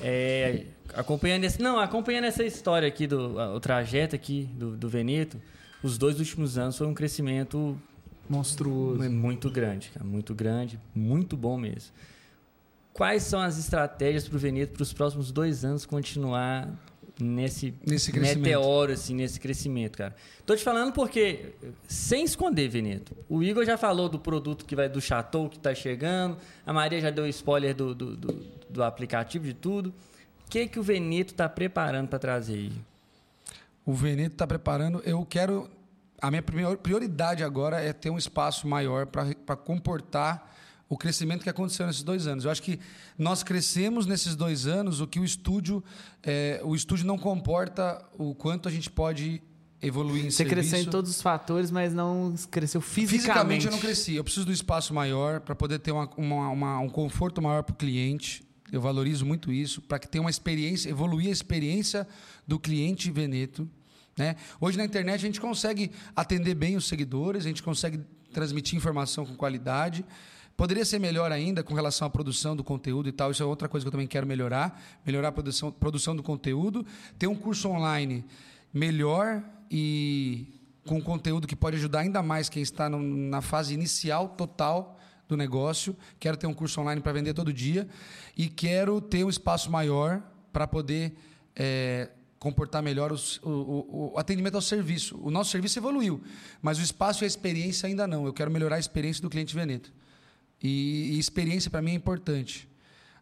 É, 0.00 0.66
acompanhando 0.94 1.44
esse, 1.44 1.60
não, 1.60 1.78
acompanhando 1.78 2.24
essa 2.24 2.44
história 2.44 2.86
aqui, 2.86 3.06
do, 3.06 3.36
o 3.36 3.60
trajeto 3.60 4.14
aqui 4.14 4.48
do, 4.54 4.76
do 4.76 4.88
Veneto, 4.88 5.40
os 5.82 5.98
dois 5.98 6.18
últimos 6.18 6.56
anos 6.56 6.76
foi 6.78 6.86
um 6.86 6.94
crescimento 6.94 7.76
Monstruoso. 8.28 9.10
muito 9.10 9.50
grande, 9.50 9.90
cara, 9.90 10.04
muito 10.04 10.34
grande, 10.34 10.78
muito 10.94 11.36
bom 11.36 11.56
mesmo. 11.56 11.92
Quais 12.92 13.24
são 13.24 13.40
as 13.40 13.58
estratégias 13.58 14.28
para 14.28 14.36
o 14.36 14.38
Veneto 14.38 14.72
para 14.72 14.82
os 14.82 14.92
próximos 14.92 15.32
dois 15.32 15.64
anos 15.64 15.84
continuar 15.84 16.68
nesse, 17.20 17.74
Nesse 17.84 18.12
crescimento. 18.12 18.44
meteoro, 18.44 18.92
assim, 18.92 19.14
nesse 19.14 19.40
crescimento, 19.40 19.98
cara? 19.98 20.14
Tô 20.46 20.54
te 20.54 20.62
falando 20.62 20.92
porque, 20.92 21.54
sem 21.88 22.24
esconder, 22.24 22.68
Veneto, 22.68 23.16
o 23.28 23.42
Igor 23.42 23.64
já 23.64 23.76
falou 23.76 24.08
do 24.08 24.18
produto 24.18 24.64
que 24.64 24.76
vai 24.76 24.88
do 24.88 25.00
Chateau 25.00 25.48
que 25.48 25.56
está 25.56 25.74
chegando, 25.74 26.36
a 26.64 26.72
Maria 26.72 27.00
já 27.00 27.10
deu 27.10 27.26
spoiler 27.28 27.74
do, 27.74 27.94
do, 27.94 28.16
do, 28.16 28.32
do 28.70 28.82
aplicativo, 28.82 29.44
de 29.44 29.54
tudo. 29.54 29.92
O 30.46 30.50
que, 30.50 30.68
que 30.68 30.78
o 30.78 30.82
Veneto 30.82 31.32
está 31.32 31.48
preparando 31.48 32.08
para 32.08 32.18
trazer 32.18 32.54
aí? 32.54 32.72
O 33.84 33.92
Veneto 33.92 34.34
está 34.34 34.46
preparando. 34.46 35.00
Eu 35.04 35.24
quero. 35.26 35.68
A 36.20 36.30
minha 36.30 36.42
prioridade 36.42 37.42
agora 37.44 37.80
é 37.80 37.92
ter 37.92 38.10
um 38.10 38.16
espaço 38.18 38.66
maior 38.66 39.06
para 39.06 39.56
comportar 39.56 40.52
o 40.88 40.96
crescimento 40.96 41.42
que 41.42 41.50
aconteceu 41.50 41.86
nesses 41.86 42.02
dois 42.02 42.26
anos. 42.26 42.44
Eu 42.44 42.50
acho 42.50 42.62
que 42.62 42.78
nós 43.18 43.42
crescemos 43.42 44.06
nesses 44.06 44.36
dois 44.36 44.66
anos 44.66 45.00
o 45.00 45.06
que 45.06 45.18
o 45.18 45.24
estúdio, 45.24 45.82
é, 46.22 46.60
o 46.64 46.74
estúdio 46.74 47.06
não 47.06 47.18
comporta 47.18 48.04
o 48.18 48.34
quanto 48.34 48.68
a 48.68 48.72
gente 48.72 48.90
pode 48.90 49.42
evoluir 49.82 50.24
em 50.26 50.30
Você 50.30 50.38
serviço. 50.38 50.54
cresceu 50.70 50.78
em 50.88 50.90
todos 50.90 51.10
os 51.10 51.20
fatores, 51.20 51.70
mas 51.70 51.92
não 51.92 52.34
cresceu 52.50 52.80
fisicamente. 52.80 53.20
Fisicamente 53.22 53.66
eu 53.66 53.72
não 53.72 53.78
cresci. 53.78 54.14
Eu 54.14 54.24
preciso 54.24 54.46
do 54.46 54.52
espaço 54.52 54.94
maior 54.94 55.40
para 55.40 55.54
poder 55.54 55.78
ter 55.78 55.92
uma, 55.92 56.08
uma- 56.16 56.48
uma- 56.50 56.78
um 56.80 56.88
conforto 56.88 57.42
maior 57.42 57.62
para 57.62 57.72
o 57.72 57.76
cliente. 57.76 58.42
Eu 58.72 58.80
valorizo 58.80 59.26
muito 59.26 59.52
isso, 59.52 59.82
para 59.82 59.98
que 59.98 60.08
tenha 60.08 60.22
uma 60.22 60.30
experiência, 60.30 60.88
evoluir 60.88 61.28
a 61.28 61.32
experiência 61.32 62.06
do 62.46 62.58
cliente 62.58 63.10
Veneto. 63.10 63.68
Né? 64.16 64.36
Hoje 64.60 64.78
na 64.78 64.84
internet 64.84 65.16
a 65.16 65.26
gente 65.26 65.40
consegue 65.40 65.90
atender 66.14 66.54
bem 66.54 66.76
os 66.76 66.86
seguidores, 66.86 67.44
a 67.44 67.48
gente 67.48 67.62
consegue 67.62 68.00
transmitir 68.32 68.76
informação 68.76 69.26
com 69.26 69.34
qualidade. 69.34 70.04
Poderia 70.56 70.84
ser 70.84 71.00
melhor 71.00 71.32
ainda 71.32 71.64
com 71.64 71.74
relação 71.74 72.06
à 72.06 72.10
produção 72.10 72.54
do 72.54 72.62
conteúdo 72.62 73.08
e 73.08 73.12
tal. 73.12 73.32
Isso 73.32 73.42
é 73.42 73.46
outra 73.46 73.68
coisa 73.68 73.84
que 73.84 73.88
eu 73.88 73.92
também 73.92 74.06
quero 74.06 74.24
melhorar. 74.26 74.80
Melhorar 75.04 75.28
a 75.28 75.32
produção, 75.32 75.72
produção 75.72 76.14
do 76.14 76.22
conteúdo. 76.22 76.86
Ter 77.18 77.26
um 77.26 77.34
curso 77.34 77.68
online 77.68 78.24
melhor 78.72 79.42
e 79.70 80.46
com 80.86 81.00
conteúdo 81.00 81.46
que 81.46 81.56
pode 81.56 81.76
ajudar 81.76 82.00
ainda 82.00 82.22
mais 82.22 82.48
quem 82.48 82.62
está 82.62 82.88
no- 82.88 83.00
na 83.02 83.40
fase 83.40 83.74
inicial 83.74 84.28
total 84.28 84.96
do 85.26 85.36
negócio. 85.36 85.96
Quero 86.20 86.36
ter 86.36 86.46
um 86.46 86.54
curso 86.54 86.80
online 86.80 87.00
para 87.00 87.12
vender 87.12 87.34
todo 87.34 87.52
dia 87.52 87.88
e 88.36 88.48
quero 88.48 89.00
ter 89.00 89.24
um 89.24 89.28
espaço 89.30 89.70
maior 89.72 90.22
para 90.52 90.68
poder 90.68 91.16
é, 91.56 92.10
comportar 92.44 92.82
melhor 92.82 93.10
os- 93.10 93.40
o, 93.42 93.48
o- 93.50 94.12
o 94.14 94.18
atendimento 94.18 94.54
ao 94.54 94.60
serviço. 94.62 95.18
O 95.22 95.30
nosso 95.30 95.50
serviço 95.50 95.78
evoluiu, 95.78 96.22
mas 96.60 96.78
o 96.78 96.82
espaço 96.82 97.22
e 97.22 97.24
a 97.24 97.26
experiência 97.26 97.86
ainda 97.86 98.06
não. 98.06 98.26
Eu 98.26 98.32
quero 98.32 98.50
melhorar 98.50 98.76
a 98.76 98.78
experiência 98.78 99.22
do 99.22 99.30
cliente 99.30 99.54
Veneto. 99.54 99.90
E, 100.62 101.12
e 101.14 101.18
experiência 101.18 101.70
para 101.70 101.80
mim 101.82 101.92
é 101.92 101.94
importante. 101.94 102.68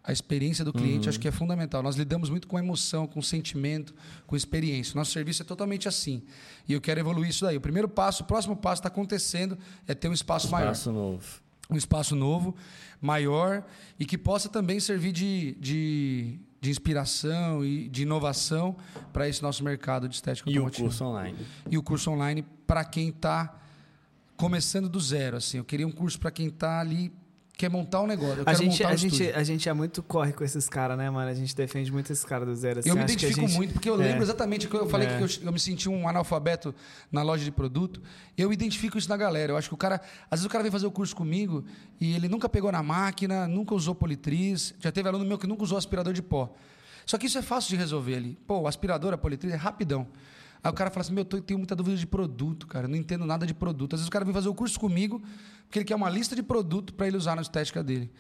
A 0.05 0.13
experiência 0.13 0.65
do 0.65 0.73
cliente 0.73 1.09
acho 1.09 1.21
que 1.21 1.29
é 1.29 1.31
fundamental. 1.31 1.81
Nós 1.83 1.95
lidamos 1.95 2.29
muito 2.29 2.49
com 2.49 2.59
emoção, 2.59 3.07
com 3.07 3.23
sentimento, 3.23 3.95
com 4.27 4.35
experiência. 4.35 4.97
Nosso 4.97 5.13
serviço 5.13 5.43
é 5.43 5.45
totalmente 5.45 5.87
assim. 5.87 6.25
E 6.69 6.73
eu 6.73 6.81
quero 6.81 6.99
evoluir 6.99 7.31
isso 7.31 7.45
daí. 7.45 7.57
O 7.57 7.61
primeiro 7.61 7.89
passo, 7.89 8.25
o 8.25 8.27
próximo 8.27 8.57
passo 8.57 8.81
está 8.81 8.89
acontecendo, 8.89 9.57
é 9.87 9.95
ter 9.95 10.09
um 10.09 10.13
espaço, 10.13 10.51
maior. 10.51 10.73
Espaço 10.73 10.91
novo. 10.91 11.41
Um 11.71 11.77
espaço 11.77 12.17
novo, 12.17 12.55
maior, 13.01 13.65
e 13.99 14.05
que 14.05 14.19
possa 14.19 14.49
também 14.49 14.81
servir 14.81 15.13
de, 15.13 15.57
de, 15.61 16.39
de 16.63 16.71
inspiração 16.71 17.65
e 17.65 17.89
de 17.89 18.03
inovação 18.03 18.77
para 19.13 19.29
esse 19.29 19.43
nosso 19.43 19.65
mercado 19.65 20.09
de 20.09 20.15
estética 20.15 20.49
E 20.49 20.53
o 20.61 20.63
automotiva 20.63 20.85
curso 20.89 21.05
online. 21.05 21.39
e 21.69 21.77
o 21.77 21.83
curso 21.83 22.09
online 22.13 22.43
para 22.67 22.85
quem 22.85 23.09
está 23.09 23.59
começando 24.37 24.89
do 24.89 25.01
zero. 25.01 25.37
Assim, 25.37 25.59
eu 25.59 25.65
queria 25.65 25.87
um 25.87 25.91
curso 25.91 26.21
para 26.21 26.31
quem 26.31 26.47
está 26.47 26.79
ali 26.81 27.13
quer 27.57 27.69
montar 27.71 28.01
um 28.01 28.07
negócio. 28.07 28.37
Eu 28.39 28.43
A 28.43 28.45
quero 28.47 28.59
gente, 28.59 28.73
montar 28.73 28.89
um 28.89 28.93
a, 28.93 28.97
gente, 28.97 29.23
a 29.33 29.43
gente 29.45 29.69
é 29.69 29.73
muito 29.73 30.03
corre 30.03 30.33
com 30.33 30.43
esses 30.43 30.69
caras, 30.69 30.99
né, 30.99 31.09
mano? 31.11 31.31
A 31.31 31.35
gente 31.35 31.55
defende 31.55 31.93
muito 31.93 32.11
esses 32.13 32.25
caras 32.25 32.49
do 32.49 32.55
zero. 32.57 32.81
assim. 32.81 32.89
Eu 32.89 32.97
me 32.97 33.03
identifico 33.03 33.41
gente- 33.41 33.55
muito, 33.55 33.73
porque 33.75 33.89
eu 33.89 33.95
É. 33.95 34.05
lembro 34.05 34.23
exatamente 34.23 34.67
que 34.67 34.75
eu 34.75 34.89
falei 34.89 35.07
É. 35.07 35.19
que 35.19 35.23
eu, 35.23 35.29
eu 35.47 35.53
me 35.53 35.61
senti 35.61 35.89
um 35.89 36.09
analfabeto 36.09 36.75
na 37.11 37.23
loja 37.23 37.45
de 37.45 37.53
produto. 37.53 38.01
Eu 38.37 38.53
identifico 38.53 38.99
isso 38.99 39.09
na 39.09 39.17
galera. 39.17 39.53
Eu 39.53 39.57
acho 39.57 39.69
que 39.69 39.75
o 39.75 39.77
cara. 39.77 40.01
Às 40.31 40.41
vezes 40.41 40.47
o 40.47 40.49
cara 40.49 40.63
vem 40.63 40.73
fazer 40.73 40.87
o 40.87 40.91
curso 40.91 41.15
comigo 41.15 41.65
e 42.01 42.15
ele 42.15 42.29
nunca 42.29 42.49
pegou 42.49 42.73
na 42.73 42.83
máquina, 42.83 43.47
nunca 43.47 43.75
usou 43.75 43.95
politriz. 43.95 44.75
Já 44.81 44.91
teve 44.91 45.09
aluno 45.09 45.25
meu 45.25 45.39
que 45.39 45.47
nunca 45.47 45.63
usou 45.63 45.79
aspirador 45.79 46.13
de 46.13 46.23
pó. 46.23 46.53
Só 47.07 47.19
que 47.19 47.27
isso 47.27 47.37
é 47.39 47.43
fácil 47.43 47.71
de 47.71 47.77
resolver 47.77 48.15
ali. 48.15 48.39
Pô, 48.47 48.61
o 48.61 48.67
aspirador, 48.69 49.13
a 49.13 49.19
politriz 49.19 49.53
é 49.53 49.57
rapidão. 49.57 50.07
Aí 50.63 50.71
o 50.71 50.75
cara 50.75 50.91
fala 50.91 51.03
assim: 51.03 51.13
Meu, 51.13 51.27
eu 51.31 51.41
tenho 51.43 51.59
muita 51.59 51.75
dúvida 51.75 51.97
de 51.97 52.07
produto, 52.07 52.67
cara. 52.67 52.87
eu 52.87 52.89
Não 52.89 52.97
entendo 52.97 53.27
nada 53.27 53.47
de 53.47 53.55
produto. 53.55 53.95
Às 53.95 54.01
vezes 54.01 54.09
o 54.09 54.13
cara 54.13 54.25
vem 54.25 54.35
fazer 54.35 54.49
o 54.49 54.55
curso 54.55 54.79
comigo 54.79 55.23
porque 55.67 55.79
ele 55.79 55.87
quer 55.87 55.97
uma 55.97 56.11
lista 56.11 56.37
de 56.37 56.43
produto 56.43 56.93
para 56.93 57.07
ele 57.07 57.17
usar 57.17 57.35
na 57.35 57.43
estética 57.43 57.83
dele. 57.83 58.11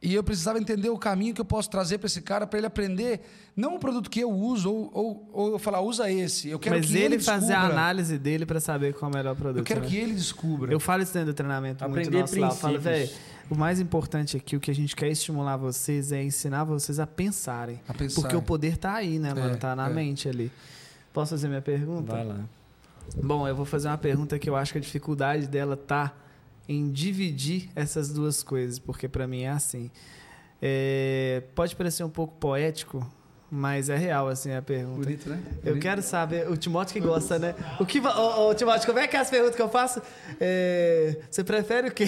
E 0.00 0.14
eu 0.14 0.22
precisava 0.22 0.60
entender 0.60 0.90
o 0.90 0.96
caminho 0.96 1.34
que 1.34 1.40
eu 1.40 1.44
posso 1.44 1.68
trazer 1.68 1.98
para 1.98 2.06
esse 2.06 2.22
cara, 2.22 2.46
para 2.46 2.58
ele 2.58 2.68
aprender, 2.68 3.20
não 3.56 3.74
o 3.74 3.78
produto 3.80 4.08
que 4.08 4.20
eu 4.20 4.30
uso, 4.30 4.70
ou, 4.70 4.90
ou, 4.94 5.30
ou 5.32 5.52
eu 5.52 5.58
falar, 5.58 5.80
usa 5.80 6.08
esse. 6.08 6.48
Eu 6.48 6.58
quero 6.58 6.76
Mas 6.76 6.86
que 6.86 6.96
ele, 6.96 7.14
ele, 7.16 7.18
fazer 7.18 7.54
a 7.54 7.62
análise 7.62 8.16
dele 8.16 8.46
pra 8.46 8.60
saber 8.60 8.94
qual 8.94 9.10
é 9.10 9.14
o 9.14 9.16
melhor 9.16 9.34
produto. 9.34 9.58
Eu 9.58 9.64
quero 9.64 9.80
né? 9.80 9.86
que 9.88 9.96
ele 9.96 10.12
descubra. 10.12 10.72
Eu 10.72 10.78
falo 10.78 11.02
isso 11.02 11.12
dentro 11.12 11.32
do 11.32 11.34
treinamento 11.34 11.82
muito 11.88 11.98
Aprender 11.98 12.20
nosso 12.20 12.38
lá. 12.38 12.48
Eu 12.48 12.52
falo, 12.52 12.78
velho, 12.78 13.08
princípios. 13.08 13.50
o 13.50 13.56
mais 13.56 13.80
importante 13.80 14.36
aqui, 14.36 14.54
o 14.54 14.60
que 14.60 14.70
a 14.70 14.74
gente 14.74 14.94
quer 14.94 15.08
estimular 15.08 15.56
vocês 15.56 16.12
é 16.12 16.22
ensinar 16.22 16.62
vocês 16.62 17.00
a 17.00 17.06
pensarem. 17.06 17.80
A 17.88 17.94
pensar. 17.94 18.20
Porque 18.20 18.36
o 18.36 18.42
poder 18.42 18.76
tá 18.76 18.92
aí, 18.92 19.18
né, 19.18 19.34
mano? 19.34 19.54
É, 19.54 19.56
tá 19.56 19.74
na 19.74 19.88
é. 19.88 19.92
mente 19.92 20.28
ali. 20.28 20.52
Posso 21.18 21.30
fazer 21.30 21.48
minha 21.48 21.60
pergunta? 21.60 22.12
Vai 22.12 22.24
lá. 22.24 22.44
Bom, 23.16 23.48
eu 23.48 23.56
vou 23.56 23.64
fazer 23.64 23.88
uma 23.88 23.98
pergunta 23.98 24.38
que 24.38 24.48
eu 24.48 24.54
acho 24.54 24.70
que 24.70 24.78
a 24.78 24.80
dificuldade 24.80 25.48
dela 25.48 25.76
tá 25.76 26.14
em 26.68 26.92
dividir 26.92 27.68
essas 27.74 28.12
duas 28.12 28.40
coisas, 28.44 28.78
porque 28.78 29.08
pra 29.08 29.26
mim 29.26 29.42
é 29.42 29.48
assim. 29.48 29.90
É, 30.62 31.42
pode 31.56 31.74
parecer 31.74 32.04
um 32.04 32.08
pouco 32.08 32.36
poético, 32.36 33.04
mas 33.50 33.88
é 33.88 33.96
real 33.96 34.28
assim 34.28 34.52
a 34.52 34.62
pergunta. 34.62 35.00
Bonito, 35.06 35.28
né? 35.28 35.42
Eu 35.44 35.70
Bonito. 35.72 35.82
quero 35.82 36.02
saber, 36.02 36.48
o 36.48 36.56
Timóteo 36.56 36.92
que 36.94 37.00
gosta, 37.00 37.36
né? 37.36 37.52
O 37.80 37.84
que, 37.84 37.98
ô, 37.98 38.54
Timóteo, 38.54 38.86
como 38.86 39.00
é 39.00 39.08
que 39.08 39.16
é 39.16 39.18
as 39.18 39.28
perguntas 39.28 39.56
que 39.56 39.62
eu 39.62 39.68
faço? 39.68 40.00
É, 40.38 41.18
você 41.28 41.42
prefere 41.42 41.88
o 41.88 41.92
quê? 41.92 42.04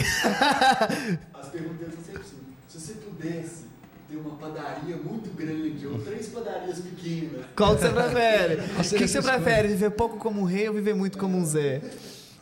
As 1.35 1.49
perguntas 1.49 1.95
são 1.95 2.05
sempre 2.05 2.23
assim. 2.23 2.37
Se 2.69 2.81
você 2.81 2.93
pudesse 2.93 3.65
ter 4.11 4.17
uma 4.17 4.35
padaria 4.35 4.97
muito 4.97 5.31
grande 5.37 5.87
ou 5.87 6.03
três 6.03 6.29
padarias 6.29 6.81
pequenas, 6.81 7.47
Qual 7.55 7.77
que 7.77 7.83
você 7.83 7.89
prefere? 7.95 8.55
O 8.55 8.99
que, 8.99 9.09
você 9.09 9.23
prefere? 9.23 9.69
Viver 9.69 9.91
pouco 9.91 10.17
como 10.19 10.41
um 10.41 10.45
rei 10.45 10.69
ou 10.69 10.75
viver 10.75 10.95
muito 10.95 11.17
como 11.17 11.39
um 11.39 11.45
Zé? 11.45 11.81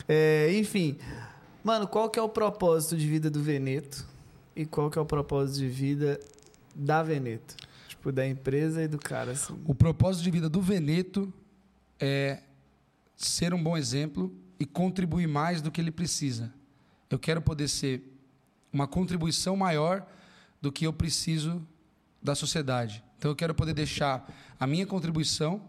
É, 0.08 0.50
enfim, 0.54 0.96
mano, 1.62 1.86
qual 1.86 2.08
que 2.08 2.18
é 2.18 2.22
o 2.22 2.28
propósito 2.28 2.96
de 2.96 3.06
vida 3.06 3.28
do 3.28 3.42
Veneto? 3.42 4.06
E 4.56 4.64
qual 4.64 4.90
que 4.90 4.98
é 4.98 5.02
o 5.02 5.04
propósito 5.04 5.58
de 5.58 5.68
vida 5.68 6.18
da 6.74 7.02
Veneto? 7.02 7.54
Tipo, 7.86 8.10
da 8.10 8.26
empresa 8.26 8.82
e 8.82 8.88
do 8.88 8.98
cara, 8.98 9.32
assim. 9.32 9.60
O 9.66 9.74
propósito 9.74 10.24
de 10.24 10.30
vida 10.30 10.48
do 10.48 10.62
Veneto 10.62 11.30
é 12.00 12.40
ser 13.14 13.52
um 13.52 13.62
bom 13.62 13.76
exemplo 13.76 14.32
e 14.58 14.64
contribuir 14.64 15.26
mais 15.26 15.60
do 15.60 15.70
que 15.70 15.80
ele 15.80 15.90
precisa. 15.90 16.50
Eu 17.10 17.18
quero 17.18 17.42
poder 17.42 17.68
ser 17.68 18.02
uma 18.72 18.88
contribuição 18.88 19.54
maior 19.54 20.06
do 20.60 20.70
que 20.72 20.86
eu 20.86 20.92
preciso 20.92 21.66
da 22.22 22.34
sociedade. 22.34 23.02
Então 23.18 23.30
eu 23.30 23.36
quero 23.36 23.54
poder 23.54 23.74
deixar 23.74 24.28
a 24.58 24.66
minha 24.66 24.86
contribuição 24.86 25.62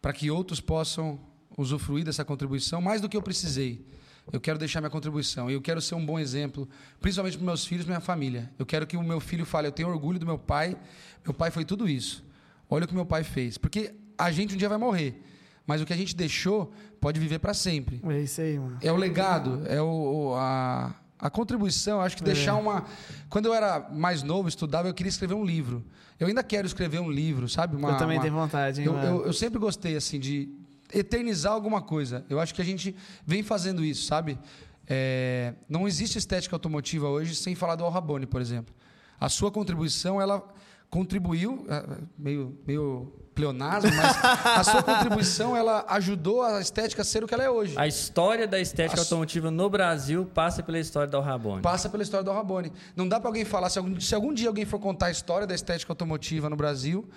para 0.00 0.12
que 0.12 0.30
outros 0.30 0.60
possam 0.60 1.20
usufruir 1.56 2.04
dessa 2.04 2.24
contribuição 2.24 2.80
mais 2.80 3.00
do 3.00 3.08
que 3.08 3.16
eu 3.16 3.22
precisei. 3.22 3.86
Eu 4.32 4.40
quero 4.40 4.58
deixar 4.58 4.80
minha 4.80 4.90
contribuição 4.90 5.50
e 5.50 5.54
eu 5.54 5.60
quero 5.60 5.80
ser 5.80 5.94
um 5.96 6.04
bom 6.06 6.18
exemplo, 6.18 6.68
principalmente 7.00 7.36
para 7.36 7.44
meus 7.46 7.64
filhos 7.64 7.84
e 7.84 7.88
minha 7.88 8.00
família. 8.00 8.50
Eu 8.58 8.64
quero 8.64 8.86
que 8.86 8.96
o 8.96 9.02
meu 9.02 9.18
filho 9.20 9.44
fale: 9.44 9.66
eu 9.68 9.72
tenho 9.72 9.88
orgulho 9.88 10.18
do 10.18 10.24
meu 10.26 10.38
pai. 10.38 10.76
Meu 11.24 11.34
pai 11.34 11.50
foi 11.50 11.64
tudo 11.64 11.88
isso. 11.88 12.24
Olha 12.70 12.84
o 12.84 12.88
que 12.88 12.94
meu 12.94 13.04
pai 13.06 13.24
fez. 13.24 13.58
Porque 13.58 13.92
a 14.16 14.30
gente 14.30 14.54
um 14.54 14.56
dia 14.56 14.68
vai 14.68 14.78
morrer, 14.78 15.20
mas 15.66 15.80
o 15.82 15.84
que 15.86 15.92
a 15.92 15.96
gente 15.96 16.14
deixou 16.14 16.72
pode 17.00 17.18
viver 17.18 17.40
para 17.40 17.52
sempre. 17.52 18.00
É 18.04 18.20
isso 18.22 18.40
aí, 18.40 18.58
mano. 18.58 18.78
É 18.80 18.92
o 18.92 18.96
legado, 18.96 19.62
é 19.66 19.82
o, 19.82 19.86
o- 20.30 20.34
a, 20.36 20.94
a 21.22 21.30
contribuição. 21.30 22.00
Acho 22.00 22.16
que 22.16 22.22
deixar 22.24 22.56
uma. 22.56 22.84
Quando 23.30 23.46
eu 23.46 23.54
era 23.54 23.88
mais 23.90 24.22
novo, 24.22 24.48
estudava, 24.48 24.88
eu 24.88 24.92
queria 24.94 25.08
escrever 25.08 25.34
um 25.34 25.44
livro. 25.44 25.82
Eu 26.18 26.26
ainda 26.26 26.42
quero 26.42 26.66
escrever 26.66 27.00
um 27.00 27.10
livro, 27.10 27.48
sabe? 27.48 27.76
Uma- 27.76 27.90
eu 27.92 27.96
também 27.96 28.16
uma- 28.18 28.22
tenho 28.22 28.34
vontade, 28.34 28.80
hein, 28.80 28.86
eu, 28.86 28.94
eu, 28.96 29.26
eu 29.26 29.32
sempre 29.32 29.58
gostei 29.58 29.96
assim 29.96 30.18
de 30.20 30.48
eternizar 30.92 31.52
alguma 31.52 31.80
coisa. 31.80 32.24
Eu 32.28 32.38
acho 32.40 32.52
que 32.54 32.60
a 32.60 32.64
gente 32.64 32.94
vem 33.24 33.42
fazendo 33.42 33.84
isso, 33.84 34.04
sabe? 34.04 34.38
É, 34.86 35.54
não 35.68 35.86
existe 35.88 36.18
estética 36.18 36.54
automotiva 36.56 37.08
hoje 37.08 37.34
sem 37.36 37.54
falar 37.54 37.76
do 37.76 37.84
Al 37.84 37.90
Rabone, 37.90 38.26
por 38.26 38.40
exemplo. 38.40 38.74
A 39.18 39.28
sua 39.28 39.50
contribuição, 39.50 40.20
ela 40.20 40.46
contribuiu, 40.90 41.64
é, 41.68 42.00
meio, 42.18 42.58
meio 42.66 43.12
pleonasmo, 43.34 43.90
mas 43.94 44.24
a 44.58 44.64
sua 44.64 44.82
contribuição, 44.84 45.56
ela 45.56 45.84
ajudou 45.88 46.42
a 46.42 46.60
estética 46.60 47.02
a 47.02 47.04
ser 47.04 47.24
o 47.24 47.26
que 47.26 47.34
ela 47.34 47.42
é 47.44 47.50
hoje. 47.50 47.74
A 47.76 47.86
história 47.86 48.46
da 48.46 48.60
estética 48.60 49.00
A- 49.00 49.04
automotiva 49.04 49.50
no 49.50 49.68
Brasil 49.70 50.24
passa 50.34 50.62
pela 50.62 50.78
história 50.78 51.08
da 51.08 51.20
Rabone. 51.20 51.62
Passa 51.62 51.88
pela 51.88 52.02
história 52.02 52.24
do 52.24 52.30
Al 52.30 52.36
Rabone. 52.36 52.72
Não 52.94 53.08
dá 53.08 53.18
para 53.18 53.28
alguém 53.28 53.44
falar, 53.44 53.70
se 53.70 53.78
algum, 53.78 53.98
se 54.00 54.14
algum 54.14 54.32
dia 54.34 54.48
alguém 54.48 54.64
for 54.64 54.78
contar 54.78 55.06
a 55.06 55.10
história 55.10 55.46
da 55.46 55.54
estética 55.54 55.90
automotiva 55.92 56.48
no 56.50 56.56
Brasil, 56.56 57.08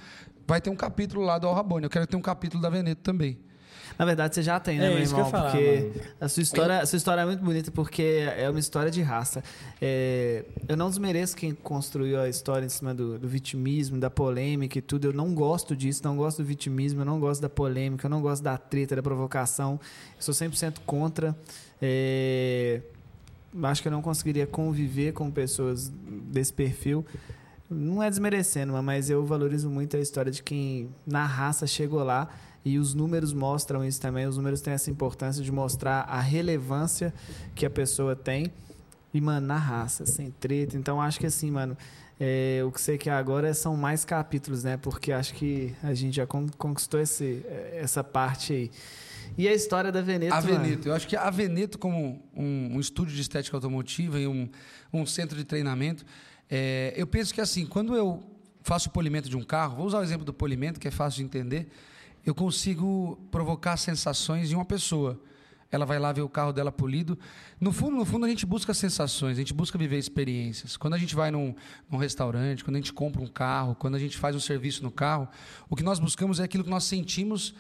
vai 0.48 0.62
ter 0.62 0.70
um 0.70 0.76
capítulo 0.76 1.24
lá 1.24 1.38
do 1.38 1.48
Al 1.48 1.54
Rabone. 1.54 1.84
Eu 1.86 1.90
quero 1.90 2.08
ter 2.08 2.16
um 2.16 2.22
capítulo 2.22 2.62
da 2.62 2.70
Veneto 2.70 3.02
também. 3.02 3.38
Na 3.98 4.06
verdade, 4.06 4.36
você 4.36 4.44
já 4.44 4.60
tem, 4.60 4.78
né, 4.78 4.88
É 4.88 4.90
meu 4.90 5.00
irmão? 5.00 5.30
falar, 5.30 5.52
porque 5.52 5.90
mano. 5.96 6.10
a 6.20 6.28
sua 6.28 6.44
história, 6.44 6.80
a 6.80 6.86
sua 6.86 6.98
história 6.98 7.22
é 7.22 7.26
muito 7.26 7.44
bonita, 7.44 7.72
porque 7.72 8.28
é 8.38 8.50
uma 8.50 8.60
história 8.60 8.92
de 8.92 9.02
raça. 9.02 9.44
É, 9.82 10.44
eu 10.68 10.76
não 10.76 10.90
desmereço 10.90 11.36
quem 11.36 11.54
construiu 11.54 12.20
a 12.20 12.28
história 12.28 12.66
em 12.66 12.70
cima 12.70 12.94
do, 12.94 13.18
do 13.18 13.28
vitimismo, 13.28 13.98
da 13.98 14.10
polêmica 14.10 14.78
e 14.78 14.82
tudo. 14.82 15.08
Eu 15.08 15.14
não 15.14 15.34
gosto 15.34 15.76
disso, 15.76 16.02
não 16.04 16.18
gosto 16.18 16.40
do 16.42 16.46
vitimismo, 16.46 17.02
eu 17.02 17.06
não 17.06 17.20
gosto 17.20 17.42
da 17.42 17.50
polêmica, 17.50 18.06
eu 18.06 18.10
não 18.10 18.22
gosto 18.22 18.44
da 18.44 18.58
treta, 18.58 18.96
da 18.96 19.02
provocação. 19.04 19.80
Eu 20.18 20.22
sou 20.22 20.34
100% 20.34 20.80
contra. 20.86 21.36
É, 21.82 22.82
acho 23.64 23.82
que 23.82 23.88
eu 23.88 23.92
não 23.92 24.02
conseguiria 24.02 24.46
conviver 24.46 25.14
com 25.14 25.32
pessoas 25.32 25.90
desse 25.90 26.52
perfil. 26.52 27.06
Não 27.70 28.04
é 28.04 28.10
desmerecendo, 28.10 28.74
mas 28.84 29.10
eu 29.10 29.26
valorizo 29.26 29.70
muito 29.70 29.98
a 29.98 30.00
história 30.00 30.32
de 30.32 30.44
quem 30.44 30.90
na 31.06 31.26
raça 31.26 31.66
chegou 31.66 32.04
lá 32.04 32.30
e 32.66 32.78
os 32.80 32.94
números 32.96 33.32
mostram 33.32 33.86
isso 33.86 34.02
também. 34.02 34.26
Os 34.26 34.36
números 34.38 34.60
têm 34.60 34.74
essa 34.74 34.90
importância 34.90 35.44
de 35.44 35.52
mostrar 35.52 36.02
a 36.02 36.20
relevância 36.20 37.14
que 37.54 37.66
a 37.66 37.70
pessoa 37.70 38.16
tem 38.16 38.52
E, 39.14 39.22
mano, 39.22 39.48
na 39.48 39.56
raça, 39.58 40.06
sem 40.06 40.30
treta. 40.32 40.76
Então, 40.76 41.00
acho 41.00 41.18
que 41.20 41.26
assim, 41.26 41.50
mano, 41.50 41.78
é, 42.20 42.62
o 42.68 42.72
que 42.72 42.82
você 42.82 42.98
quer 42.98 43.12
agora 43.12 43.54
são 43.54 43.78
mais 43.78 44.04
capítulos, 44.04 44.64
né? 44.66 44.76
Porque 44.76 45.12
acho 45.14 45.34
que 45.36 45.74
a 45.82 45.94
gente 45.94 46.16
já 46.18 46.26
con- 46.28 46.50
conquistou 46.58 47.00
esse, 47.00 47.46
essa 47.74 48.04
parte 48.04 48.52
aí. 48.52 48.72
E 49.38 49.48
a 49.48 49.54
história 49.54 49.90
da 49.92 50.02
Veneto, 50.02 50.34
A? 50.34 50.40
Veneto. 50.42 50.88
Eu 50.90 50.94
acho 50.94 51.08
que 51.08 51.16
a 51.16 51.30
Veneto, 51.30 51.78
como 51.80 52.22
um, 52.36 52.76
um 52.76 52.80
estúdio 52.80 53.16
de 53.16 53.22
estética 53.22 53.56
automotiva 53.56 54.20
e 54.20 54.28
um, 54.28 54.50
um 54.92 55.06
centro 55.06 55.38
de 55.38 55.44
treinamento, 55.46 56.06
é, 56.50 56.94
eu 56.98 57.08
penso 57.08 57.34
que 57.34 57.40
assim, 57.40 57.66
quando 57.66 57.96
eu 57.96 58.22
faço 58.64 58.90
o 58.90 58.92
polimento 58.92 59.30
de 59.30 59.38
um 59.38 59.44
carro, 59.44 59.78
vou 59.78 59.86
usar 59.86 60.00
o 60.00 60.04
exemplo 60.04 60.26
do 60.26 60.34
polimento, 60.34 60.78
que 60.80 60.88
é 60.88 60.92
fácil 60.92 61.20
de 61.20 61.24
entender, 61.24 61.68
eu 62.26 62.34
consigo 62.34 63.20
provocar 63.30 63.78
sensações 63.78 64.52
em 64.52 64.56
uma 64.56 64.66
pessoa. 64.66 65.22
Ela 65.72 65.86
vai 65.86 66.00
lá 66.00 66.12
ver 66.14 66.22
o 66.22 66.30
carro 66.30 66.54
dela 66.54 66.72
polido. 66.72 67.18
No 67.60 67.72
fundo, 67.72 67.98
no 67.98 68.06
fundo, 68.06 68.26
a 68.26 68.30
gente 68.30 68.46
busca 68.46 68.74
sensações, 68.74 69.38
a 69.38 69.42
gente 69.42 69.54
busca 69.54 69.78
viver 69.78 69.98
experiências. 69.98 70.78
Quando 70.78 70.94
a 70.94 70.98
gente 70.98 71.16
vai 71.16 71.32
num, 71.32 71.54
num 71.90 71.98
restaurante, 71.98 72.64
quando 72.64 72.76
a 72.78 72.80
gente 72.80 72.94
compra 72.94 73.22
um 73.22 73.28
carro, 73.28 73.76
quando 73.76 73.96
a 73.96 74.00
gente 74.00 74.18
faz 74.18 74.36
um 74.36 74.40
serviço 74.40 74.84
no 74.84 74.92
carro, 74.92 75.28
o 75.70 75.76
que 75.76 75.84
nós 75.84 76.00
buscamos 76.00 76.40
é 76.40 76.44
aquilo 76.44 76.64
que 76.64 76.70
nós 76.70 76.86
sentimos 76.86 77.54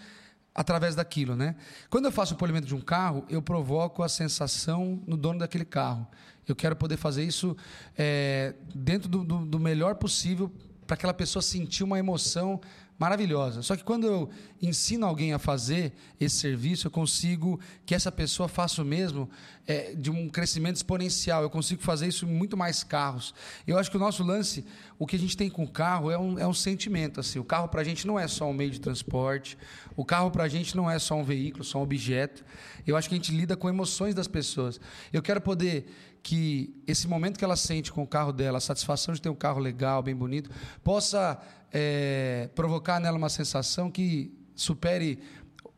através 0.53 0.95
daquilo, 0.95 1.35
né? 1.35 1.55
Quando 1.89 2.05
eu 2.05 2.11
faço 2.11 2.33
o 2.33 2.37
polimento 2.37 2.65
de 2.65 2.73
um 2.73 2.79
carro, 2.79 3.25
eu 3.27 3.41
provoco 3.41 4.01
a 4.01 4.07
sensação 4.07 5.01
no 5.05 5.17
dono 5.17 5.39
daquele 5.39 5.65
carro. 5.65 6.07
Eu 6.47 6.55
quero 6.55 6.75
poder 6.77 6.95
fazer 6.95 7.23
isso 7.25 7.57
é, 7.97 8.55
dentro 8.73 9.09
do, 9.09 9.23
do- 9.25 9.45
do 9.45 9.59
melhor 9.59 9.95
possível 9.95 10.49
para 10.87 10.93
aquela 10.93 11.13
pessoa 11.13 11.41
sentir 11.41 11.83
uma 11.83 11.99
emoção 11.99 12.61
maravilhosa. 12.97 13.61
Só 13.61 13.75
que 13.75 13.83
quando 13.83 14.07
eu 14.07 14.29
ensino 14.61 15.05
alguém 15.05 15.33
a 15.33 15.39
fazer 15.39 15.93
esse 16.19 16.37
serviço, 16.37 16.87
eu 16.87 16.91
consigo 16.91 17.59
que 17.85 17.93
essa 17.93 18.11
pessoa 18.11 18.47
faça 18.47 18.81
o 18.81 18.85
mesmo 18.85 19.29
é, 19.67 19.93
de 19.93 20.09
um 20.09 20.29
crescimento 20.29 20.77
exponencial. 20.77 21.43
Eu 21.43 21.49
consigo 21.49 21.81
fazer 21.81 22.07
isso 22.07 22.25
em 22.25 22.29
muito 22.29 22.55
mais 22.55 22.83
carros. 22.83 23.33
Eu 23.67 23.77
acho 23.77 23.91
que 23.91 23.97
o 23.97 23.99
nosso 23.99 24.23
lance, 24.23 24.65
o 24.97 25.05
que 25.05 25.15
a 25.15 25.19
gente 25.19 25.35
tem 25.35 25.49
com 25.49 25.63
o 25.63 25.67
carro 25.67 26.09
é 26.09 26.17
um, 26.17 26.39
é 26.39 26.47
um 26.47 26.53
sentimento. 26.53 27.19
Assim. 27.19 27.37
O 27.37 27.43
carro 27.43 27.67
para 27.67 27.81
a 27.81 27.83
gente 27.83 28.07
não 28.07 28.17
é 28.17 28.27
só 28.27 28.49
um 28.49 28.53
meio 28.53 28.71
de 28.71 28.79
transporte. 28.79 29.57
O 29.95 30.05
carro 30.05 30.31
para 30.31 30.43
a 30.43 30.47
gente 30.47 30.75
não 30.75 30.89
é 30.89 30.97
só 30.97 31.15
um 31.15 31.23
veículo, 31.23 31.63
só 31.63 31.79
um 31.79 31.83
objeto. 31.83 32.45
Eu 32.87 32.95
acho 32.95 33.09
que 33.09 33.15
a 33.15 33.17
gente 33.17 33.35
lida 33.35 33.57
com 33.57 33.67
emoções 33.67 34.15
das 34.15 34.27
pessoas. 34.27 34.79
Eu 35.11 35.21
quero 35.21 35.41
poder 35.41 35.85
que 36.23 36.73
esse 36.87 37.07
momento 37.07 37.37
que 37.37 37.45
ela 37.45 37.55
sente 37.55 37.91
com 37.91 38.01
o 38.01 38.07
carro 38.07 38.31
dela, 38.31 38.57
a 38.57 38.61
satisfação 38.61 39.13
de 39.13 39.21
ter 39.21 39.29
um 39.29 39.35
carro 39.35 39.59
legal, 39.59 40.01
bem 40.01 40.15
bonito, 40.15 40.49
possa 40.83 41.39
é, 41.77 42.49
provocar 42.55 43.01
nela 43.01 43.17
uma 43.17 43.27
sensação 43.27 43.91
que 43.91 44.31
supere 44.55 45.19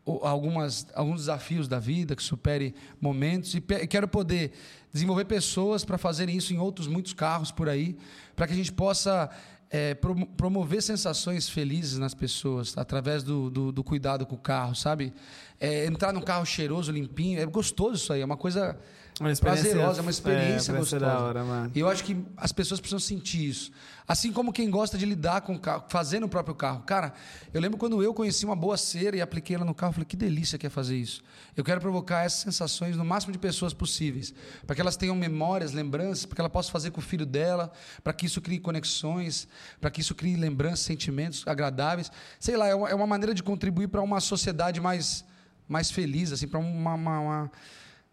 algumas, 0.06 0.86
alguns 0.94 1.22
desafios 1.22 1.68
da 1.68 1.80
vida, 1.80 2.16
que 2.16 2.22
supere 2.22 2.76
momentos. 3.02 3.56
E 3.56 3.62
quero 3.62 4.08
poder 4.08 4.52
desenvolver 4.94 5.26
pessoas 5.26 5.84
para 5.84 5.98
fazerem 5.98 6.38
isso 6.38 6.54
em 6.54 6.60
outros 6.60 6.88
muitos 6.88 7.14
carros 7.14 7.52
por 7.52 7.68
aí, 7.68 7.98
para 8.36 8.46
que 8.46 8.54
a 8.54 8.56
gente 8.56 8.72
possa 8.72 9.28
é, 9.72 9.96
promo- 9.96 10.28
promover 10.28 10.84
sensações 10.84 11.50
felizes 11.50 11.98
nas 11.98 12.14
pessoas 12.14 12.78
através 12.78 13.24
do, 13.24 13.50
do, 13.50 13.72
do 13.72 13.84
cuidado 13.84 14.24
com 14.24 14.36
o 14.36 14.40
carro, 14.40 14.76
sabe? 14.76 15.12
É, 15.60 15.88
entrar 15.88 16.14
num 16.14 16.22
carro 16.22 16.46
cheiroso, 16.46 16.92
limpinho, 16.92 17.40
é 17.40 17.46
gostoso 17.48 17.96
isso 17.96 18.14
aí, 18.14 18.22
é 18.22 18.26
uma 18.26 18.38
coisa 18.38 18.78
Uma 19.20 19.32
experiência- 19.32 19.64
prazerosa, 19.72 20.00
é 20.00 20.02
uma 20.04 20.12
experiência 20.12 20.72
é, 20.72 20.76
ser 20.76 20.78
gostosa. 20.78 21.00
da 21.06 21.20
hora, 21.20 21.44
mano. 21.44 21.72
E 21.74 21.80
eu 21.80 21.90
acho 21.90 22.04
que 22.04 22.24
as 22.38 22.52
pessoas 22.52 22.80
precisam 22.80 23.00
sentir 23.00 23.50
isso. 23.50 23.72
Assim 24.08 24.32
como 24.32 24.54
quem 24.54 24.70
gosta 24.70 24.98
de 24.98 25.06
lidar 25.06 25.42
com 25.42 25.56
o 25.56 25.60
carro, 25.60 25.84
fazendo 25.90 26.26
o 26.26 26.30
próprio 26.30 26.54
carro. 26.56 26.84
Cara, 26.84 27.14
eu 27.54 27.60
lembro 27.60 27.78
quando 27.78 28.02
eu 28.02 28.14
conheci 28.14 28.46
uma 28.46 28.56
boa 28.56 28.78
cera 28.78 29.18
e 29.18 29.22
apliquei 29.22 29.56
ela 29.56 29.66
no 29.66 29.74
carro, 29.74 29.92
falei, 29.92 30.06
que 30.06 30.16
delícia 30.16 30.58
que 30.58 30.66
é 30.68 30.70
fazer 30.70 30.96
isso. 30.98 31.22
Eu 31.58 31.64
quero 31.64 31.82
provocar 31.82 32.24
essas 32.24 32.40
sensações 32.42 32.96
no 32.96 33.04
máximo 33.04 33.34
de 33.34 33.40
pessoas 33.40 33.74
possíveis. 33.74 34.34
Para 34.66 34.76
que 34.76 34.82
elas 34.82 34.96
tenham 34.96 35.16
memórias, 35.16 35.74
lembranças, 35.74 36.26
para 36.26 36.36
que 36.36 36.42
ela 36.42 36.50
possa 36.50 36.72
fazer 36.72 36.92
com 36.92 37.00
o 37.00 37.04
filho 37.04 37.26
dela, 37.26 37.72
para 38.04 38.14
que 38.14 38.28
isso 38.28 38.40
crie 38.40 38.60
conexões, 38.60 39.48
para 39.82 39.90
que 39.90 40.00
isso 40.00 40.14
crie 40.16 40.36
lembranças, 40.38 40.82
sentimentos 40.82 41.44
agradáveis. 41.48 42.12
Sei 42.40 42.56
lá, 42.56 42.68
é 42.68 42.76
uma, 42.76 42.90
é 42.90 42.94
uma 42.96 43.08
maneira 43.08 43.34
de 43.34 43.42
contribuir 43.44 43.88
para 43.88 44.02
uma 44.02 44.20
sociedade 44.22 44.80
mais, 44.80 45.26
mais 45.68 45.92
feliz, 45.92 46.32
assim, 46.32 46.48
para 46.48 46.60
uma, 46.60 46.94
uma- 46.94 47.20
uma- 47.20 47.52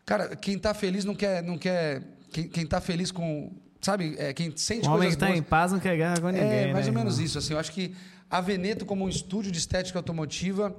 Cara, 0.05 0.37
quem 0.37 0.57
está 0.57 0.75
feliz 0.75 1.05
não 1.05 1.15
quer. 1.15 1.43
Não 1.43 1.57
quer 1.59 2.03
quem, 2.31 2.49
quem 2.49 2.67
tá 2.67 2.81
feliz 2.81 3.11
com. 3.11 3.53
Sabe? 3.81 4.15
É, 4.19 4.33
quem 4.33 4.55
sente 4.57 4.87
O 4.87 4.93
homem 4.93 5.01
coisas 5.01 5.15
que 5.15 5.21
tá 5.21 5.27
boas. 5.27 5.39
em 5.39 5.43
paz 5.43 5.73
não 5.73 5.79
quer 5.79 5.97
guerra 5.97 6.21
com 6.21 6.29
ninguém, 6.29 6.43
É, 6.43 6.73
mais 6.73 6.87
né, 6.87 6.91
ou 6.91 6.99
menos 6.99 7.15
irmão? 7.15 7.27
isso. 7.27 7.39
Assim, 7.39 7.53
eu 7.53 7.59
acho 7.59 7.71
que 7.73 7.95
a 8.31 8.41
Veneto, 8.41 8.87
como 8.87 9.05
um 9.05 9.09
estúdio 9.09 9.53
de 9.53 9.59
estética 9.59 9.99
automotiva, 9.99 10.75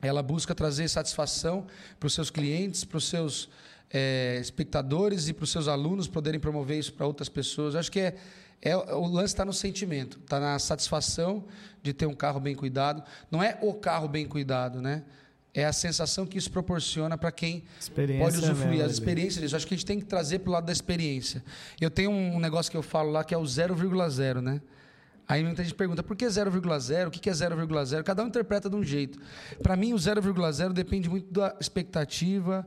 ela 0.00 0.22
busca 0.22 0.54
trazer 0.54 0.88
satisfação 0.88 1.66
para 1.98 2.06
os 2.06 2.14
seus 2.14 2.30
clientes, 2.30 2.84
para 2.84 2.98
os 2.98 3.08
seus 3.08 3.48
é, 3.90 4.38
espectadores 4.40 5.28
e 5.28 5.32
para 5.32 5.44
os 5.44 5.50
seus 5.50 5.68
alunos 5.68 6.08
poderem 6.08 6.40
promover 6.40 6.78
isso 6.78 6.92
para 6.92 7.06
outras 7.06 7.28
pessoas. 7.28 7.74
Eu 7.74 7.80
acho 7.80 7.90
que 7.92 8.00
é, 8.00 8.14
é 8.60 8.76
o 8.76 9.06
lance 9.06 9.34
está 9.34 9.44
no 9.44 9.52
sentimento, 9.52 10.18
está 10.22 10.40
na 10.40 10.58
satisfação 10.58 11.44
de 11.82 11.92
ter 11.92 12.06
um 12.06 12.14
carro 12.14 12.40
bem 12.40 12.54
cuidado. 12.54 13.02
Não 13.30 13.42
é 13.42 13.58
o 13.60 13.74
carro 13.74 14.08
bem 14.08 14.26
cuidado, 14.26 14.80
né? 14.80 15.02
É 15.54 15.66
a 15.66 15.72
sensação 15.72 16.24
que 16.24 16.38
isso 16.38 16.50
proporciona 16.50 17.18
para 17.18 17.30
quem 17.30 17.62
pode 18.18 18.38
usufruir 18.38 18.70
mesmo, 18.70 18.84
as 18.86 18.92
experiências 18.92 19.42
disso. 19.42 19.54
Acho 19.54 19.66
que 19.66 19.74
a 19.74 19.76
gente 19.76 19.86
tem 19.86 19.98
que 19.98 20.06
trazer 20.06 20.38
para 20.38 20.48
o 20.48 20.52
lado 20.52 20.64
da 20.64 20.72
experiência. 20.72 21.44
Eu 21.78 21.90
tenho 21.90 22.10
um 22.10 22.40
negócio 22.40 22.70
que 22.70 22.76
eu 22.76 22.82
falo 22.82 23.10
lá 23.10 23.22
que 23.22 23.34
é 23.34 23.38
o 23.38 23.42
0,0, 23.42 24.40
né? 24.40 24.62
Aí 25.28 25.44
muita 25.44 25.62
gente 25.62 25.74
pergunta 25.74 26.02
por 26.02 26.16
que 26.16 26.24
0,0? 26.24 27.08
O 27.08 27.10
que 27.10 27.20
que 27.20 27.30
é 27.30 27.32
0,0? 27.32 28.02
Cada 28.02 28.24
um 28.24 28.28
interpreta 28.28 28.68
de 28.68 28.76
um 28.76 28.82
jeito. 28.82 29.18
Para 29.62 29.76
mim, 29.76 29.92
o 29.92 29.96
0,0 29.96 30.72
depende 30.72 31.08
muito 31.08 31.30
da 31.30 31.54
expectativa 31.60 32.66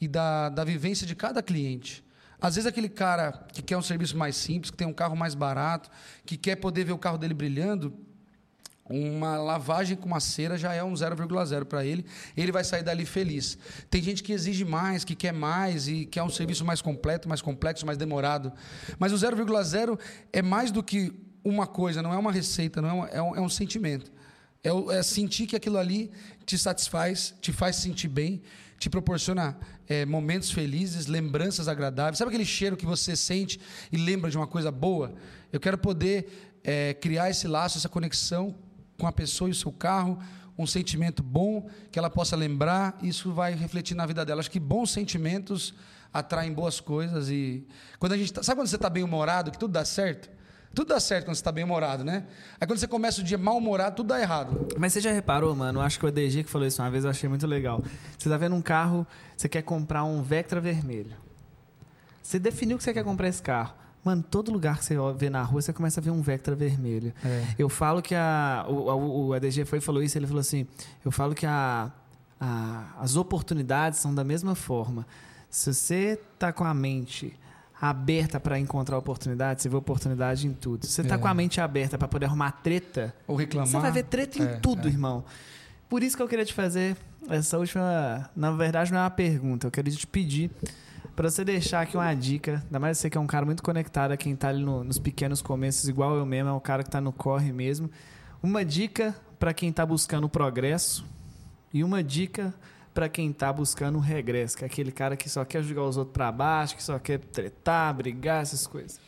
e 0.00 0.06
da, 0.06 0.50
da 0.50 0.62
vivência 0.62 1.06
de 1.06 1.14
cada 1.14 1.42
cliente. 1.42 2.04
Às 2.40 2.56
vezes, 2.56 2.66
aquele 2.66 2.88
cara 2.88 3.32
que 3.52 3.62
quer 3.62 3.76
um 3.76 3.82
serviço 3.82 4.16
mais 4.16 4.36
simples, 4.36 4.70
que 4.70 4.76
tem 4.76 4.86
um 4.86 4.92
carro 4.92 5.16
mais 5.16 5.34
barato, 5.34 5.90
que 6.24 6.36
quer 6.36 6.56
poder 6.56 6.84
ver 6.84 6.92
o 6.92 6.98
carro 6.98 7.16
dele 7.16 7.34
brilhando, 7.34 7.92
uma 8.88 9.36
lavagem 9.38 9.96
com 9.96 10.06
uma 10.06 10.20
cera 10.20 10.56
já 10.56 10.72
é 10.72 10.82
um 10.82 10.92
0,0 10.94 11.64
para 11.64 11.84
ele. 11.84 12.04
Ele 12.36 12.52
vai 12.52 12.62
sair 12.64 12.82
dali 12.82 13.04
feliz. 13.04 13.58
Tem 13.90 14.02
gente 14.02 14.22
que 14.22 14.32
exige 14.32 14.64
mais, 14.64 15.04
que 15.04 15.14
quer 15.14 15.32
mais 15.32 15.88
e 15.88 16.06
quer 16.06 16.22
um 16.22 16.30
serviço 16.30 16.64
mais 16.64 16.80
completo, 16.80 17.28
mais 17.28 17.42
complexo, 17.42 17.84
mais 17.84 17.98
demorado. 17.98 18.52
Mas 18.98 19.12
o 19.12 19.16
0,0 19.16 19.98
é 20.32 20.42
mais 20.42 20.70
do 20.70 20.82
que 20.82 21.12
uma 21.44 21.66
coisa, 21.66 22.02
não 22.02 22.12
é 22.12 22.18
uma 22.18 22.32
receita, 22.32 22.80
não 22.82 22.88
é, 22.88 22.92
uma- 22.92 23.08
é 23.08 23.22
um, 23.22 23.36
é 23.36 23.40
um 23.40 23.48
sentimento. 23.48 24.10
É, 24.64 24.70
é 24.98 25.02
sentir 25.02 25.46
que 25.46 25.54
aquilo 25.54 25.78
ali 25.78 26.10
te 26.44 26.58
satisfaz, 26.58 27.34
te 27.40 27.52
faz 27.52 27.76
sentir 27.76 28.08
bem, 28.08 28.42
te 28.78 28.90
proporciona 28.90 29.56
é, 29.88 30.04
momentos 30.04 30.50
felizes, 30.50 31.06
lembranças 31.06 31.68
agradáveis. 31.68 32.18
Sabe 32.18 32.30
aquele 32.30 32.44
cheiro 32.44 32.76
que 32.76 32.84
você 32.84 33.14
sente 33.14 33.60
e 33.92 33.96
lembra 33.96 34.28
de 34.30 34.36
uma 34.36 34.46
coisa 34.46 34.70
boa? 34.72 35.14
Eu 35.52 35.60
quero 35.60 35.78
poder 35.78 36.58
é, 36.64 36.94
criar 36.94 37.30
esse 37.30 37.46
laço, 37.46 37.78
essa 37.78 37.88
conexão 37.88 38.54
com 38.98 39.06
a 39.06 39.12
pessoa 39.12 39.48
e 39.48 39.52
o 39.52 39.54
seu 39.54 39.72
carro, 39.72 40.18
um 40.58 40.66
sentimento 40.66 41.22
bom 41.22 41.68
que 41.90 41.98
ela 41.98 42.08
possa 42.08 42.34
lembrar, 42.34 42.96
isso 43.02 43.32
vai 43.32 43.54
refletir 43.54 43.94
na 43.94 44.06
vida 44.06 44.24
dela. 44.24 44.40
Acho 44.40 44.50
que 44.50 44.60
bons 44.60 44.90
sentimentos 44.90 45.74
atraem 46.12 46.52
boas 46.52 46.80
coisas 46.80 47.28
e 47.28 47.66
quando 47.98 48.12
a 48.12 48.16
gente 48.16 48.32
tá, 48.32 48.42
sabe 48.42 48.60
quando 48.60 48.68
você 48.68 48.76
está 48.76 48.88
bem 48.88 49.02
humorado, 49.02 49.50
que 49.50 49.58
tudo 49.58 49.72
dá 49.72 49.84
certo? 49.84 50.30
Tudo 50.74 50.88
dá 50.88 51.00
certo 51.00 51.24
quando 51.24 51.34
você 51.34 51.40
está 51.40 51.52
bem 51.52 51.64
humorado, 51.64 52.04
né? 52.04 52.26
Aí 52.60 52.66
quando 52.66 52.78
você 52.78 52.86
começa 52.86 53.20
o 53.20 53.24
dia 53.24 53.38
mal 53.38 53.56
humorado, 53.56 53.96
tudo 53.96 54.08
dá 54.08 54.20
errado. 54.20 54.68
Mas 54.78 54.92
você 54.92 55.00
já 55.00 55.10
reparou, 55.10 55.54
mano? 55.54 55.80
Acho 55.80 55.98
que 55.98 56.04
o 56.04 56.08
ADG 56.08 56.44
que 56.44 56.50
falou 56.50 56.66
isso 56.66 56.82
uma 56.82 56.90
vez, 56.90 57.04
eu 57.04 57.10
achei 57.10 57.28
muito 57.28 57.46
legal. 57.46 57.82
Você 58.18 58.28
tá 58.28 58.36
vendo 58.36 58.54
um 58.54 58.60
carro, 58.60 59.06
você 59.36 59.48
quer 59.48 59.62
comprar 59.62 60.04
um 60.04 60.22
Vectra 60.22 60.60
vermelho. 60.60 61.16
Você 62.22 62.38
definiu 62.38 62.76
que 62.76 62.84
você 62.84 62.92
quer 62.92 63.04
comprar 63.04 63.28
esse 63.28 63.42
carro. 63.42 63.74
Mano, 64.06 64.22
todo 64.22 64.52
lugar 64.52 64.78
que 64.78 64.84
você 64.84 64.94
vê 65.18 65.28
na 65.28 65.42
rua, 65.42 65.60
você 65.60 65.72
começa 65.72 65.98
a 65.98 66.02
ver 66.02 66.10
um 66.10 66.22
Vectra 66.22 66.54
vermelho. 66.54 67.12
Eu 67.58 67.68
falo 67.68 68.00
que 68.00 68.14
a. 68.14 68.64
O, 68.68 68.72
o- 68.72 69.26
o 69.26 69.32
ADG 69.34 69.64
foi 69.64 69.78
e 69.78 69.80
falou 69.80 70.00
isso, 70.00 70.16
ele 70.16 70.28
falou 70.28 70.40
assim: 70.40 70.64
eu 71.04 71.10
falo 71.10 71.34
que 71.34 71.44
a, 71.44 71.90
a- 72.40 72.84
as 73.00 73.16
oportunidades 73.16 73.98
são 73.98 74.14
da 74.14 74.22
mesma 74.22 74.54
forma. 74.54 75.04
Se 75.50 75.74
você 75.74 76.20
tá 76.38 76.52
com 76.52 76.62
a 76.62 76.72
mente 76.72 77.34
aberta 77.82 78.38
para 78.38 78.58
encontrar 78.60 78.96
oportunidade, 78.96 79.60
você 79.62 79.68
vê 79.68 79.74
oportunidade 79.76 80.46
em 80.46 80.52
tudo. 80.52 80.86
Se 80.86 80.92
você 80.92 81.02
tá 81.04 81.16
É. 81.16 81.18
com 81.18 81.26
a 81.26 81.34
mente 81.34 81.60
aberta 81.60 81.98
para 81.98 82.06
poder 82.06 82.26
arrumar 82.26 82.52
treta, 82.52 83.12
Ou 83.26 83.34
reclamar. 83.36 83.66
você 83.68 83.78
vai 83.80 83.90
ver 83.90 84.04
treta 84.04 84.38
em 84.38 84.46
É, 84.46 84.56
tudo, 84.60 84.86
é. 84.86 84.90
irmão. 84.90 85.24
Por 85.88 86.02
isso 86.02 86.16
que 86.16 86.22
eu 86.22 86.28
queria 86.28 86.44
te 86.44 86.54
fazer 86.54 86.96
essa 87.28 87.58
última. 87.58 88.30
Na 88.36 88.50
verdade, 88.52 88.92
não 88.92 88.98
é 89.00 89.02
uma 89.02 89.10
pergunta. 89.10 89.66
Eu 89.66 89.70
queria 89.72 89.92
te 89.92 90.06
pedir 90.06 90.50
para 91.16 91.30
você 91.30 91.44
deixar 91.44 91.80
aqui 91.80 91.96
uma 91.96 92.12
dica. 92.14 92.62
Ainda 92.66 92.78
mais 92.78 92.98
você 92.98 93.08
que 93.10 93.16
é 93.16 93.20
um 93.20 93.26
cara 93.26 93.44
muito 93.46 93.62
conectado 93.62 94.12
a 94.12 94.16
quem 94.16 94.36
tá 94.36 94.48
ali 94.48 94.62
no- 94.62 94.84
nos 94.84 94.98
pequenos 94.98 95.40
começos, 95.42 95.88
igual 95.88 96.14
eu 96.16 96.26
mesmo, 96.26 96.50
é 96.50 96.52
o 96.52 96.60
cara 96.60 96.84
que 96.84 96.90
tá 96.90 97.00
no 97.00 97.12
corre 97.12 97.52
mesmo. 97.52 97.90
Uma 98.42 98.64
dica 98.64 99.16
para 99.38 99.52
quem 99.54 99.72
tá 99.72 99.84
buscando 99.84 100.28
progresso 100.28 101.04
e 101.72 101.82
uma 101.82 102.02
dica 102.02 102.54
para 102.94 103.08
quem 103.08 103.32
tá 103.32 103.52
buscando 103.52 103.98
regresso, 103.98 104.56
que 104.56 104.64
é 104.64 104.66
aquele 104.66 104.92
cara 104.92 105.16
que 105.16 105.28
só 105.28 105.44
quer 105.44 105.62
jogar 105.62 105.82
os 105.84 105.96
outros 105.96 106.12
para 106.14 106.30
baixo, 106.32 106.76
que 106.76 106.82
só 106.82 106.98
quer 106.98 107.18
tretar, 107.18 107.92
brigar, 107.94 108.42
essas 108.42 108.66
coisas. 108.66 108.98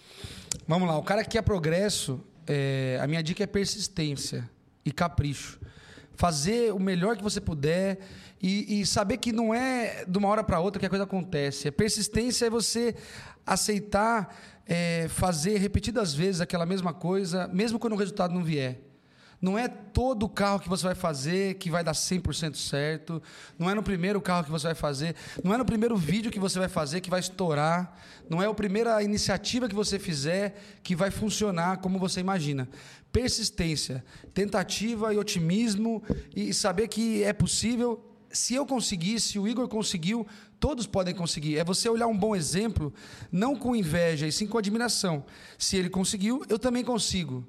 Vamos 0.66 0.88
lá, 0.88 0.96
o 0.98 1.02
cara 1.02 1.22
que 1.22 1.30
quer 1.30 1.42
progresso, 1.42 2.20
é, 2.46 2.98
a 3.02 3.06
minha 3.06 3.22
dica 3.22 3.44
é 3.44 3.46
persistência 3.46 4.48
e 4.84 4.90
capricho. 4.92 5.58
fazer 6.14 6.72
o 6.74 6.80
melhor 6.80 7.16
que 7.16 7.22
você 7.22 7.40
puder 7.40 8.00
e, 8.40 8.80
e 8.80 8.86
saber 8.86 9.18
que 9.18 9.32
não 9.32 9.54
é 9.54 10.04
de 10.06 10.18
uma 10.18 10.28
hora 10.28 10.44
para 10.44 10.60
outra 10.60 10.78
que 10.78 10.86
a 10.86 10.88
coisa 10.88 11.04
acontece. 11.04 11.68
A 11.68 11.72
persistência 11.72 12.46
é 12.46 12.50
você 12.50 12.94
aceitar 13.46 14.34
é, 14.66 15.08
fazer 15.08 15.58
repetidas 15.58 16.14
vezes 16.14 16.40
aquela 16.40 16.66
mesma 16.66 16.92
coisa, 16.92 17.48
mesmo 17.48 17.78
quando 17.78 17.94
o 17.94 17.96
resultado 17.96 18.34
não 18.34 18.44
vier. 18.44 18.88
Não 19.40 19.56
é 19.56 19.68
todo 19.68 20.28
carro 20.28 20.58
que 20.58 20.68
você 20.68 20.84
vai 20.84 20.96
fazer 20.96 21.54
que 21.54 21.70
vai 21.70 21.84
dar 21.84 21.92
100% 21.92 22.56
certo. 22.56 23.22
Não 23.56 23.70
é 23.70 23.74
no 23.74 23.84
primeiro 23.84 24.20
carro 24.20 24.44
que 24.44 24.50
você 24.50 24.66
vai 24.66 24.74
fazer. 24.74 25.14
Não 25.44 25.54
é 25.54 25.56
no 25.56 25.64
primeiro 25.64 25.96
vídeo 25.96 26.30
que 26.30 26.40
você 26.40 26.58
vai 26.58 26.68
fazer 26.68 27.00
que 27.00 27.08
vai 27.08 27.20
estourar. 27.20 27.96
Não 28.28 28.42
é 28.42 28.46
a 28.46 28.54
primeira 28.54 29.00
iniciativa 29.00 29.68
que 29.68 29.76
você 29.76 29.96
fizer 29.96 30.60
que 30.82 30.96
vai 30.96 31.12
funcionar 31.12 31.76
como 31.76 32.00
você 32.00 32.18
imagina. 32.18 32.68
Persistência, 33.12 34.04
tentativa 34.34 35.14
e 35.14 35.18
otimismo 35.18 36.02
e 36.34 36.52
saber 36.52 36.88
que 36.88 37.22
é 37.22 37.32
possível. 37.32 38.04
Se 38.30 38.54
eu 38.54 38.66
conseguir, 38.66 39.20
se 39.20 39.38
o 39.38 39.48
Igor 39.48 39.68
conseguiu, 39.68 40.26
todos 40.60 40.86
podem 40.86 41.14
conseguir. 41.14 41.56
É 41.56 41.64
você 41.64 41.88
olhar 41.88 42.06
um 42.06 42.16
bom 42.16 42.36
exemplo, 42.36 42.92
não 43.32 43.56
com 43.56 43.74
inveja, 43.74 44.26
e 44.26 44.32
sim 44.32 44.46
com 44.46 44.58
admiração. 44.58 45.24
Se 45.56 45.76
ele 45.76 45.88
conseguiu, 45.88 46.44
eu 46.48 46.58
também 46.58 46.84
consigo. 46.84 47.46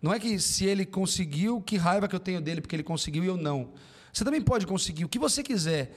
Não 0.00 0.12
é 0.12 0.18
que 0.18 0.38
se 0.38 0.64
ele 0.64 0.86
conseguiu, 0.86 1.60
que 1.60 1.76
raiva 1.76 2.08
que 2.08 2.14
eu 2.14 2.20
tenho 2.20 2.40
dele 2.40 2.60
porque 2.60 2.76
ele 2.76 2.82
conseguiu 2.82 3.24
e 3.24 3.26
eu 3.26 3.36
não. 3.36 3.72
Você 4.12 4.24
também 4.24 4.40
pode 4.40 4.66
conseguir 4.66 5.04
o 5.04 5.08
que 5.08 5.18
você 5.18 5.42
quiser. 5.42 5.94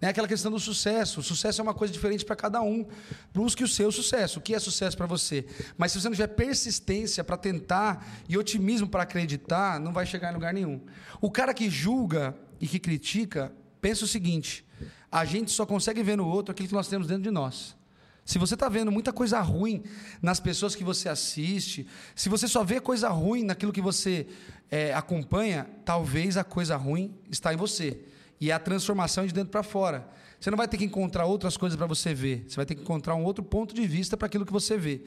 É 0.00 0.08
aquela 0.08 0.26
questão 0.26 0.50
do 0.50 0.58
sucesso. 0.58 1.20
O 1.20 1.22
sucesso 1.22 1.60
é 1.60 1.62
uma 1.62 1.74
coisa 1.74 1.92
diferente 1.92 2.24
para 2.24 2.34
cada 2.34 2.62
um. 2.62 2.86
Busque 3.34 3.62
o 3.62 3.68
seu 3.68 3.92
sucesso. 3.92 4.38
O 4.38 4.42
que 4.42 4.54
é 4.54 4.58
sucesso 4.58 4.96
para 4.96 5.06
você? 5.06 5.44
Mas 5.76 5.92
se 5.92 6.00
você 6.00 6.08
não 6.08 6.16
tiver 6.16 6.28
persistência 6.28 7.22
para 7.22 7.36
tentar 7.36 8.06
e 8.26 8.38
otimismo 8.38 8.88
para 8.88 9.02
acreditar, 9.02 9.78
não 9.78 9.92
vai 9.92 10.06
chegar 10.06 10.30
em 10.30 10.34
lugar 10.34 10.54
nenhum. 10.54 10.80
O 11.20 11.30
cara 11.30 11.52
que 11.52 11.68
julga 11.68 12.34
e 12.58 12.66
que 12.66 12.78
critica, 12.78 13.52
pensa 13.80 14.04
o 14.04 14.08
seguinte: 14.08 14.64
a 15.10 15.24
gente 15.24 15.50
só 15.50 15.66
consegue 15.66 16.02
ver 16.02 16.16
no 16.16 16.26
outro 16.26 16.52
aquilo 16.52 16.68
que 16.68 16.74
nós 16.74 16.88
temos 16.88 17.06
dentro 17.06 17.22
de 17.22 17.30
nós. 17.30 17.76
Se 18.24 18.38
você 18.38 18.54
está 18.54 18.68
vendo 18.68 18.92
muita 18.92 19.12
coisa 19.12 19.40
ruim 19.40 19.82
nas 20.22 20.38
pessoas 20.38 20.76
que 20.76 20.84
você 20.84 21.08
assiste, 21.08 21.86
se 22.14 22.28
você 22.28 22.46
só 22.46 22.62
vê 22.62 22.80
coisa 22.80 23.08
ruim 23.08 23.42
naquilo 23.42 23.72
que 23.72 23.80
você 23.80 24.26
é, 24.70 24.94
acompanha, 24.94 25.68
talvez 25.84 26.36
a 26.36 26.44
coisa 26.44 26.76
ruim 26.76 27.12
está 27.28 27.52
em 27.52 27.56
você. 27.56 27.98
E 28.40 28.50
é 28.50 28.54
a 28.54 28.58
transformação 28.58 29.26
de 29.26 29.34
dentro 29.34 29.50
para 29.50 29.62
fora. 29.62 30.08
Você 30.38 30.50
não 30.50 30.56
vai 30.56 30.68
ter 30.68 30.78
que 30.78 30.84
encontrar 30.84 31.26
outras 31.26 31.56
coisas 31.56 31.76
para 31.76 31.86
você 31.86 32.14
ver. 32.14 32.46
Você 32.48 32.56
vai 32.56 32.64
ter 32.64 32.74
que 32.74 32.82
encontrar 32.82 33.14
um 33.14 33.24
outro 33.24 33.44
ponto 33.44 33.74
de 33.74 33.86
vista 33.86 34.16
para 34.16 34.26
aquilo 34.26 34.46
que 34.46 34.52
você 34.52 34.78
vê. 34.78 35.02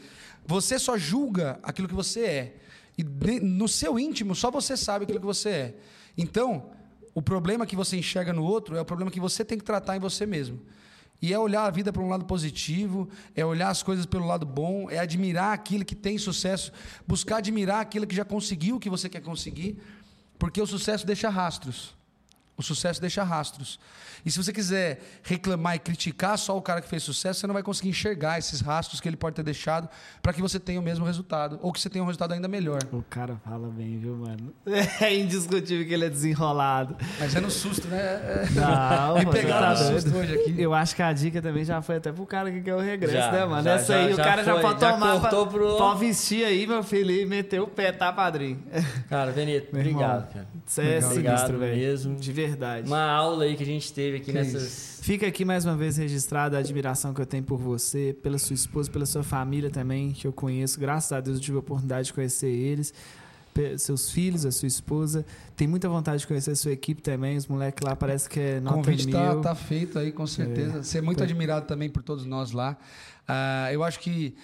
Você 0.45 0.77
só 0.77 0.97
julga 0.97 1.59
aquilo 1.63 1.87
que 1.87 1.95
você 1.95 2.25
é. 2.25 2.55
E 2.97 3.03
no 3.39 3.67
seu 3.67 3.97
íntimo, 3.97 4.35
só 4.35 4.51
você 4.51 4.77
sabe 4.77 5.03
aquilo 5.05 5.19
que 5.19 5.25
você 5.25 5.49
é. 5.49 5.75
Então, 6.15 6.71
o 7.13 7.21
problema 7.21 7.65
que 7.65 7.75
você 7.75 7.97
enxerga 7.97 8.33
no 8.33 8.43
outro 8.43 8.75
é 8.75 8.81
o 8.81 8.85
problema 8.85 9.11
que 9.11 9.19
você 9.19 9.45
tem 9.45 9.57
que 9.57 9.63
tratar 9.63 9.95
em 9.95 9.99
você 9.99 10.25
mesmo. 10.25 10.59
E 11.21 11.33
é 11.33 11.39
olhar 11.39 11.63
a 11.63 11.69
vida 11.69 11.93
para 11.93 12.01
um 12.01 12.09
lado 12.09 12.25
positivo, 12.25 13.07
é 13.33 13.45
olhar 13.45 13.69
as 13.69 13.81
coisas 13.81 14.05
pelo 14.05 14.25
lado 14.25 14.45
bom, 14.45 14.89
é 14.89 14.99
admirar 14.99 15.53
aquilo 15.53 15.85
que 15.85 15.95
tem 15.95 16.17
sucesso, 16.17 16.71
buscar 17.07 17.37
admirar 17.37 17.79
aquilo 17.79 18.05
que 18.05 18.15
já 18.15 18.25
conseguiu 18.25 18.75
o 18.75 18.79
que 18.79 18.89
você 18.89 19.07
quer 19.07 19.21
conseguir, 19.21 19.81
porque 20.37 20.61
o 20.61 20.67
sucesso 20.67 21.07
deixa 21.07 21.29
rastros. 21.29 21.95
O 22.55 22.61
sucesso 22.61 23.01
deixa 23.01 23.23
rastros. 23.23 23.79
E 24.23 24.29
se 24.31 24.37
você 24.41 24.53
quiser 24.53 25.01
reclamar 25.23 25.75
e 25.75 25.79
criticar 25.79 26.37
só 26.37 26.55
o 26.55 26.61
cara 26.61 26.81
que 26.81 26.87
fez 26.87 27.01
sucesso, 27.01 27.39
você 27.39 27.47
não 27.47 27.53
vai 27.53 27.63
conseguir 27.63 27.89
enxergar 27.89 28.37
esses 28.37 28.61
rastros 28.61 29.01
que 29.01 29.09
ele 29.09 29.17
pode 29.17 29.35
ter 29.35 29.41
deixado 29.43 29.89
para 30.21 30.31
que 30.31 30.39
você 30.41 30.59
tenha 30.59 30.79
o 30.79 30.83
mesmo 30.83 31.03
resultado, 31.03 31.59
ou 31.63 31.73
que 31.73 31.81
você 31.81 31.89
tenha 31.89 32.03
um 32.03 32.05
resultado 32.07 32.31
ainda 32.33 32.47
melhor. 32.47 32.79
O 32.91 33.01
cara 33.09 33.35
fala 33.43 33.67
bem, 33.69 33.97
viu, 33.97 34.15
mano? 34.15 34.53
É 35.01 35.13
indiscutível 35.17 35.85
que 35.85 35.93
ele 35.93 36.05
é 36.05 36.09
desenrolado. 36.09 36.95
Mas 37.19 37.35
é 37.35 37.41
no 37.41 37.49
susto, 37.49 37.87
né? 37.87 37.97
É... 37.99 38.45
Não, 38.51 39.15
Me 39.25 39.31
pegaram 39.31 39.75
tá 39.75 39.83
no 39.83 39.99
susto 40.01 40.15
hoje 40.15 40.35
aqui. 40.35 40.55
Eu 40.61 40.73
acho 40.75 40.95
que 40.95 41.01
a 41.01 41.11
dica 41.11 41.41
também 41.41 41.65
já 41.65 41.81
foi 41.81 41.95
até 41.97 42.11
pro 42.11 42.25
cara 42.25 42.51
que 42.51 42.61
quer 42.61 42.75
o 42.75 42.79
regresso, 42.79 43.13
Já, 43.17 43.31
né, 43.31 43.45
mano? 43.45 43.63
já, 43.63 43.71
Essa 43.73 43.93
já, 43.93 43.99
aí 44.05 44.13
o 44.13 44.17
cara 44.17 44.43
já 44.43 44.53
foi, 44.53 44.61
pode 44.61 44.79
já 44.79 44.93
tomar 44.93 45.19
pra, 45.19 45.45
pro- 45.47 45.77
pode 45.77 45.99
vestir 45.99 46.45
aí, 46.45 46.67
meu 46.67 46.83
filho, 46.83 47.11
e 47.11 47.25
meter 47.25 47.59
o 47.61 47.67
pé, 47.67 47.91
tá, 47.91 48.13
padrinho? 48.13 48.61
Cara, 49.09 49.31
irmão, 49.31 49.65
obrigado, 49.73 50.31
cara. 50.31 50.47
Você 50.65 50.81
é 50.81 51.01
sinistro, 51.01 51.17
Obrigado 51.19 51.57
velho. 51.59 51.75
mesmo. 51.77 52.15
De 52.15 52.31
verdade. 52.47 52.87
Uma 52.87 53.03
aula 53.09 53.43
aí 53.45 53.55
que 53.55 53.63
a 53.63 53.65
gente 53.65 53.91
teve 53.93 54.17
aqui 54.17 54.25
Que 54.27 54.31
nessas. 54.33 54.99
Fica 55.01 55.27
aqui 55.27 55.43
mais 55.43 55.65
uma 55.65 55.75
vez 55.75 55.97
registrada 55.97 56.57
a 56.57 56.59
admiração 56.59 57.13
que 57.13 57.21
eu 57.21 57.25
tenho 57.25 57.43
por 57.43 57.57
você, 57.57 58.15
pela 58.23 58.37
sua 58.37 58.53
esposa, 58.53 58.89
pela 58.89 59.05
sua 59.05 59.23
família 59.23 59.69
também, 59.69 60.11
que 60.13 60.25
eu 60.25 60.31
conheço. 60.33 60.79
Graças 60.79 61.11
a 61.11 61.19
Deus 61.19 61.37
eu 61.37 61.43
tive 61.43 61.57
a 61.57 61.59
oportunidade 61.59 62.07
de 62.07 62.13
conhecer 62.13 62.47
eles, 62.47 62.93
seus 63.77 64.09
filhos, 64.11 64.45
a 64.45 64.51
sua 64.51 64.67
esposa. 64.67 65.25
Tem 65.55 65.67
muita 65.67 65.87
vontade 65.89 66.19
de 66.19 66.27
conhecer 66.27 66.51
a 66.51 66.55
sua 66.55 66.71
equipe 66.71 67.01
também. 67.01 67.35
Os 67.37 67.47
moleques 67.47 67.85
lá 67.85 67.95
parece 67.95 68.29
que 68.29 68.39
é 68.39 68.57
O 68.59 68.61
nota 68.61 68.75
convite 68.77 69.05
mil. 69.07 69.17
está 69.17 69.35
tá 69.41 69.55
feito 69.55 69.99
aí, 69.99 70.11
com 70.11 70.25
certeza. 70.25 70.81
Ser 70.83 71.01
muito 71.01 71.17
Tá. 71.19 71.23
admirado 71.25 71.65
também 71.67 71.89
por 71.89 72.01
todos 72.01 72.25
nós 72.25 72.51
lá. 72.51 72.77
Ah, 73.27 73.69
eu 73.71 73.83
acho 73.83 73.99
que 73.99 74.35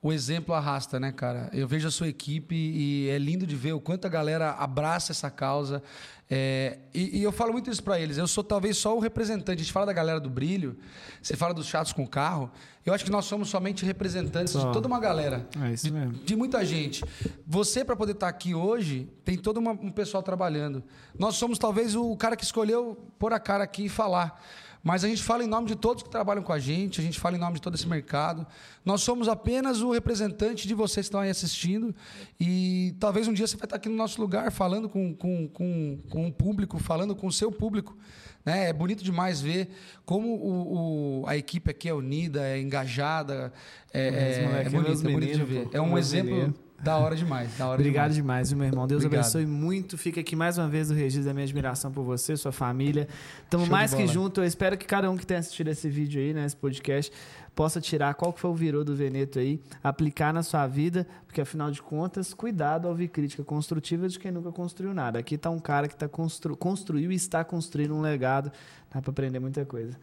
o 0.00 0.12
exemplo 0.12 0.54
arrasta, 0.54 1.00
né, 1.00 1.10
cara? 1.10 1.50
Eu 1.52 1.66
vejo 1.66 1.88
a 1.88 1.90
sua 1.90 2.08
equipe 2.08 2.54
e 2.54 3.08
é 3.08 3.18
lindo 3.18 3.46
de 3.46 3.56
ver 3.56 3.72
o 3.72 3.80
quanto 3.80 4.04
a 4.06 4.08
galera 4.08 4.52
abraça 4.52 5.10
essa 5.12 5.30
causa. 5.30 5.82
É, 6.30 6.78
e, 6.94 7.18
e 7.18 7.22
eu 7.22 7.32
falo 7.32 7.52
muito 7.52 7.70
isso 7.70 7.82
para 7.82 7.98
eles. 7.98 8.16
Eu 8.18 8.28
sou 8.28 8.44
talvez 8.44 8.76
só 8.76 8.94
o 8.96 9.00
representante. 9.00 9.60
A 9.60 9.64
gente 9.64 9.72
fala 9.72 9.86
da 9.86 9.92
galera 9.92 10.20
do 10.20 10.28
brilho, 10.30 10.76
você 11.22 11.34
fala 11.36 11.52
dos 11.54 11.66
chatos 11.66 11.92
com 11.92 12.06
carro. 12.06 12.50
Eu 12.86 12.94
acho 12.94 13.04
que 13.04 13.10
nós 13.10 13.24
somos 13.24 13.48
somente 13.50 13.84
representantes 13.84 14.52
Só. 14.52 14.66
de 14.68 14.72
toda 14.72 14.86
uma 14.86 15.00
galera. 15.00 15.46
É 15.62 15.72
isso 15.72 15.84
de, 15.86 15.90
mesmo. 15.92 16.12
de 16.12 16.36
muita 16.36 16.64
gente. 16.64 17.04
Você, 17.46 17.84
para 17.84 17.96
poder 17.96 18.12
estar 18.12 18.28
aqui 18.28 18.54
hoje, 18.54 19.08
tem 19.24 19.36
todo 19.36 19.56
uma- 19.58 19.72
um 19.72 19.90
pessoal 19.90 20.22
trabalhando. 20.22 20.82
Nós 21.18 21.34
somos 21.36 21.58
talvez 21.58 21.94
o 21.96 22.16
cara 22.16 22.36
que 22.36 22.44
escolheu 22.44 22.96
pôr 23.18 23.32
a 23.32 23.40
cara 23.40 23.64
aqui 23.64 23.86
e 23.86 23.88
falar. 23.88 24.40
Mas 24.82 25.04
a 25.04 25.08
gente 25.08 25.22
fala 25.22 25.42
em 25.44 25.46
nome 25.46 25.66
de 25.66 25.74
todos 25.76 26.02
que 26.02 26.08
trabalham 26.08 26.42
com 26.42 26.52
a 26.52 26.58
gente, 26.58 27.00
a 27.00 27.04
gente 27.04 27.18
fala 27.18 27.36
em 27.36 27.38
nome 27.38 27.54
de 27.56 27.60
todo 27.62 27.74
esse 27.74 27.86
mercado. 27.86 28.46
Nós 28.84 29.02
somos 29.02 29.28
apenas 29.28 29.80
o 29.82 29.90
representante 29.90 30.66
de 30.68 30.74
vocês 30.74 31.06
que 31.06 31.08
estão 31.08 31.20
aí 31.20 31.30
assistindo. 31.30 31.94
E 32.40 32.94
talvez 33.00 33.26
um 33.28 33.32
dia 33.32 33.46
você 33.46 33.56
vai 33.56 33.66
estar 33.66 33.76
aqui 33.76 33.88
no 33.88 33.96
nosso 33.96 34.20
lugar 34.20 34.50
falando 34.52 34.88
com, 34.88 35.14
com, 35.14 35.48
com, 35.48 35.98
com 36.08 36.26
o 36.28 36.32
público, 36.32 36.78
falando 36.78 37.14
com 37.14 37.26
o 37.26 37.32
seu 37.32 37.50
público. 37.50 37.96
Né? 38.44 38.68
É 38.68 38.72
bonito 38.72 39.02
demais 39.04 39.40
ver 39.40 39.68
como 40.06 40.28
o, 40.28 41.22
o- 41.22 41.26
a 41.26 41.36
equipe 41.36 41.70
aqui 41.70 41.88
é 41.88 41.92
unida, 41.94 42.46
é 42.46 42.60
engajada. 42.60 43.52
É, 43.92 44.08
é, 44.08 44.44
é 44.60 44.64
bonito, 44.70 44.90
é 45.08 45.12
bonito 45.12 45.36
de 45.38 45.44
ver. 45.44 45.68
É 45.72 45.80
um 45.80 45.98
exemplo. 45.98 46.54
Da 46.82 46.96
hora 46.96 47.16
demais. 47.16 47.56
Da 47.58 47.66
hora 47.66 47.80
Obrigado 47.80 48.12
demais. 48.12 48.48
demais, 48.48 48.52
meu 48.52 48.66
irmão. 48.66 48.86
Deus 48.86 49.04
Obrigado. 49.04 49.24
abençoe 49.24 49.46
muito. 49.46 49.98
Fica 49.98 50.20
aqui 50.20 50.36
mais 50.36 50.58
uma 50.58 50.68
vez 50.68 50.90
o 50.90 50.94
registro 50.94 51.24
da 51.24 51.34
minha 51.34 51.44
admiração 51.44 51.90
por 51.90 52.04
você, 52.04 52.36
sua 52.36 52.52
família. 52.52 53.08
Estamos 53.42 53.68
mais 53.68 53.92
que 53.92 54.06
junto. 54.06 54.40
Eu 54.40 54.44
espero 54.44 54.78
que 54.78 54.86
cada 54.86 55.10
um 55.10 55.16
que 55.16 55.26
tenha 55.26 55.40
assistido 55.40 55.68
esse 55.68 55.88
vídeo 55.88 56.20
aí, 56.20 56.32
né, 56.32 56.46
esse 56.46 56.56
podcast, 56.56 57.12
possa 57.54 57.80
tirar 57.80 58.14
qual 58.14 58.32
que 58.32 58.38
foi 58.38 58.50
o 58.50 58.54
virou 58.54 58.84
do 58.84 58.94
Veneto 58.94 59.40
aí, 59.40 59.60
aplicar 59.82 60.32
na 60.32 60.44
sua 60.44 60.64
vida, 60.68 61.04
porque 61.26 61.40
afinal 61.40 61.72
de 61.72 61.82
contas, 61.82 62.32
cuidado 62.32 62.84
ao 62.84 62.92
ouvir 62.92 63.08
crítica 63.08 63.42
construtiva 63.42 64.08
de 64.08 64.16
quem 64.16 64.30
nunca 64.30 64.52
construiu 64.52 64.94
nada. 64.94 65.18
Aqui 65.18 65.36
tá 65.36 65.50
um 65.50 65.58
cara 65.58 65.88
que 65.88 65.96
tá 65.96 66.06
constru 66.06 66.56
construiu 66.56 67.10
e 67.10 67.16
está 67.16 67.42
construindo 67.42 67.94
um 67.94 68.00
legado. 68.00 68.52
Dá 68.94 69.02
para 69.02 69.10
aprender 69.10 69.40
muita 69.40 69.64
coisa. 69.64 69.98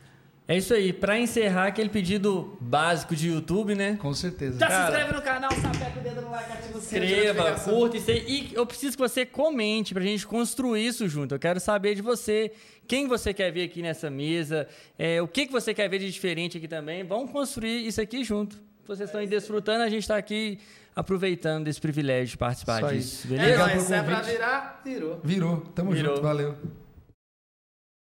É 0.47 0.55
isso 0.57 0.73
aí. 0.73 0.93
Pra 0.93 1.17
encerrar 1.19 1.67
aquele 1.67 1.89
pedido 1.89 2.55
básico 2.61 3.15
de 3.15 3.29
YouTube, 3.29 3.73
né? 3.73 3.97
Com 3.99 4.13
certeza. 4.13 4.59
Já 4.59 4.67
Cara, 4.67 4.85
se 4.85 4.91
inscreve 4.91 5.13
no 5.17 5.21
canal, 5.23 5.51
sapeca 5.51 5.99
o 5.99 6.03
dedo 6.03 6.21
no 6.21 6.29
like, 6.29 6.51
ativa 6.51 6.77
o 6.77 6.81
notificação. 6.81 7.73
curta 7.73 7.97
isso 7.97 8.11
aí. 8.11 8.25
E 8.27 8.53
eu 8.53 8.65
preciso 8.65 8.95
que 8.95 9.01
você 9.01 9.25
comente 9.25 9.93
pra 9.93 10.03
gente 10.03 10.25
construir 10.27 10.85
isso 10.85 11.07
junto. 11.07 11.33
Eu 11.33 11.39
quero 11.39 11.59
saber 11.59 11.95
de 11.95 12.01
você. 12.01 12.51
Quem 12.87 13.07
você 13.07 13.33
quer 13.33 13.51
ver 13.51 13.63
aqui 13.63 13.81
nessa 13.81 14.09
mesa? 14.11 14.67
é, 14.99 15.19
o 15.19 15.27
que, 15.27 15.47
que 15.47 15.51
você 15.51 15.73
quer 15.73 15.89
ver 15.89 15.97
de 15.97 16.11
diferente 16.11 16.57
aqui 16.59 16.67
também? 16.67 17.03
Vamos 17.03 17.31
construir 17.31 17.87
isso 17.87 17.99
aqui 17.99 18.23
junto. 18.23 18.55
Vocês 18.87 19.09
estão 19.09 19.19
aí 19.19 19.25
desfrutando, 19.25 19.83
a 19.83 19.89
gente 19.89 20.03
está 20.03 20.15
aqui 20.15 20.59
aproveitando 20.95 21.65
desse 21.65 21.81
privilégio 21.81 22.27
de 22.27 22.37
participar 22.37 22.77
Isso 22.77 22.85
aí. 22.85 22.97
disso. 22.99 23.27
É, 23.33 23.37
Beleza? 23.37 23.65
Mas 23.65 23.81
se 23.83 23.93
é 23.95 24.03
pra 24.03 24.21
virar, 24.21 24.81
virou. 24.85 25.19
Virou. 25.23 25.57
Tamo 25.73 25.91
Virou. 25.91 26.15
junto. 26.15 26.21
Valeu. 26.21 26.55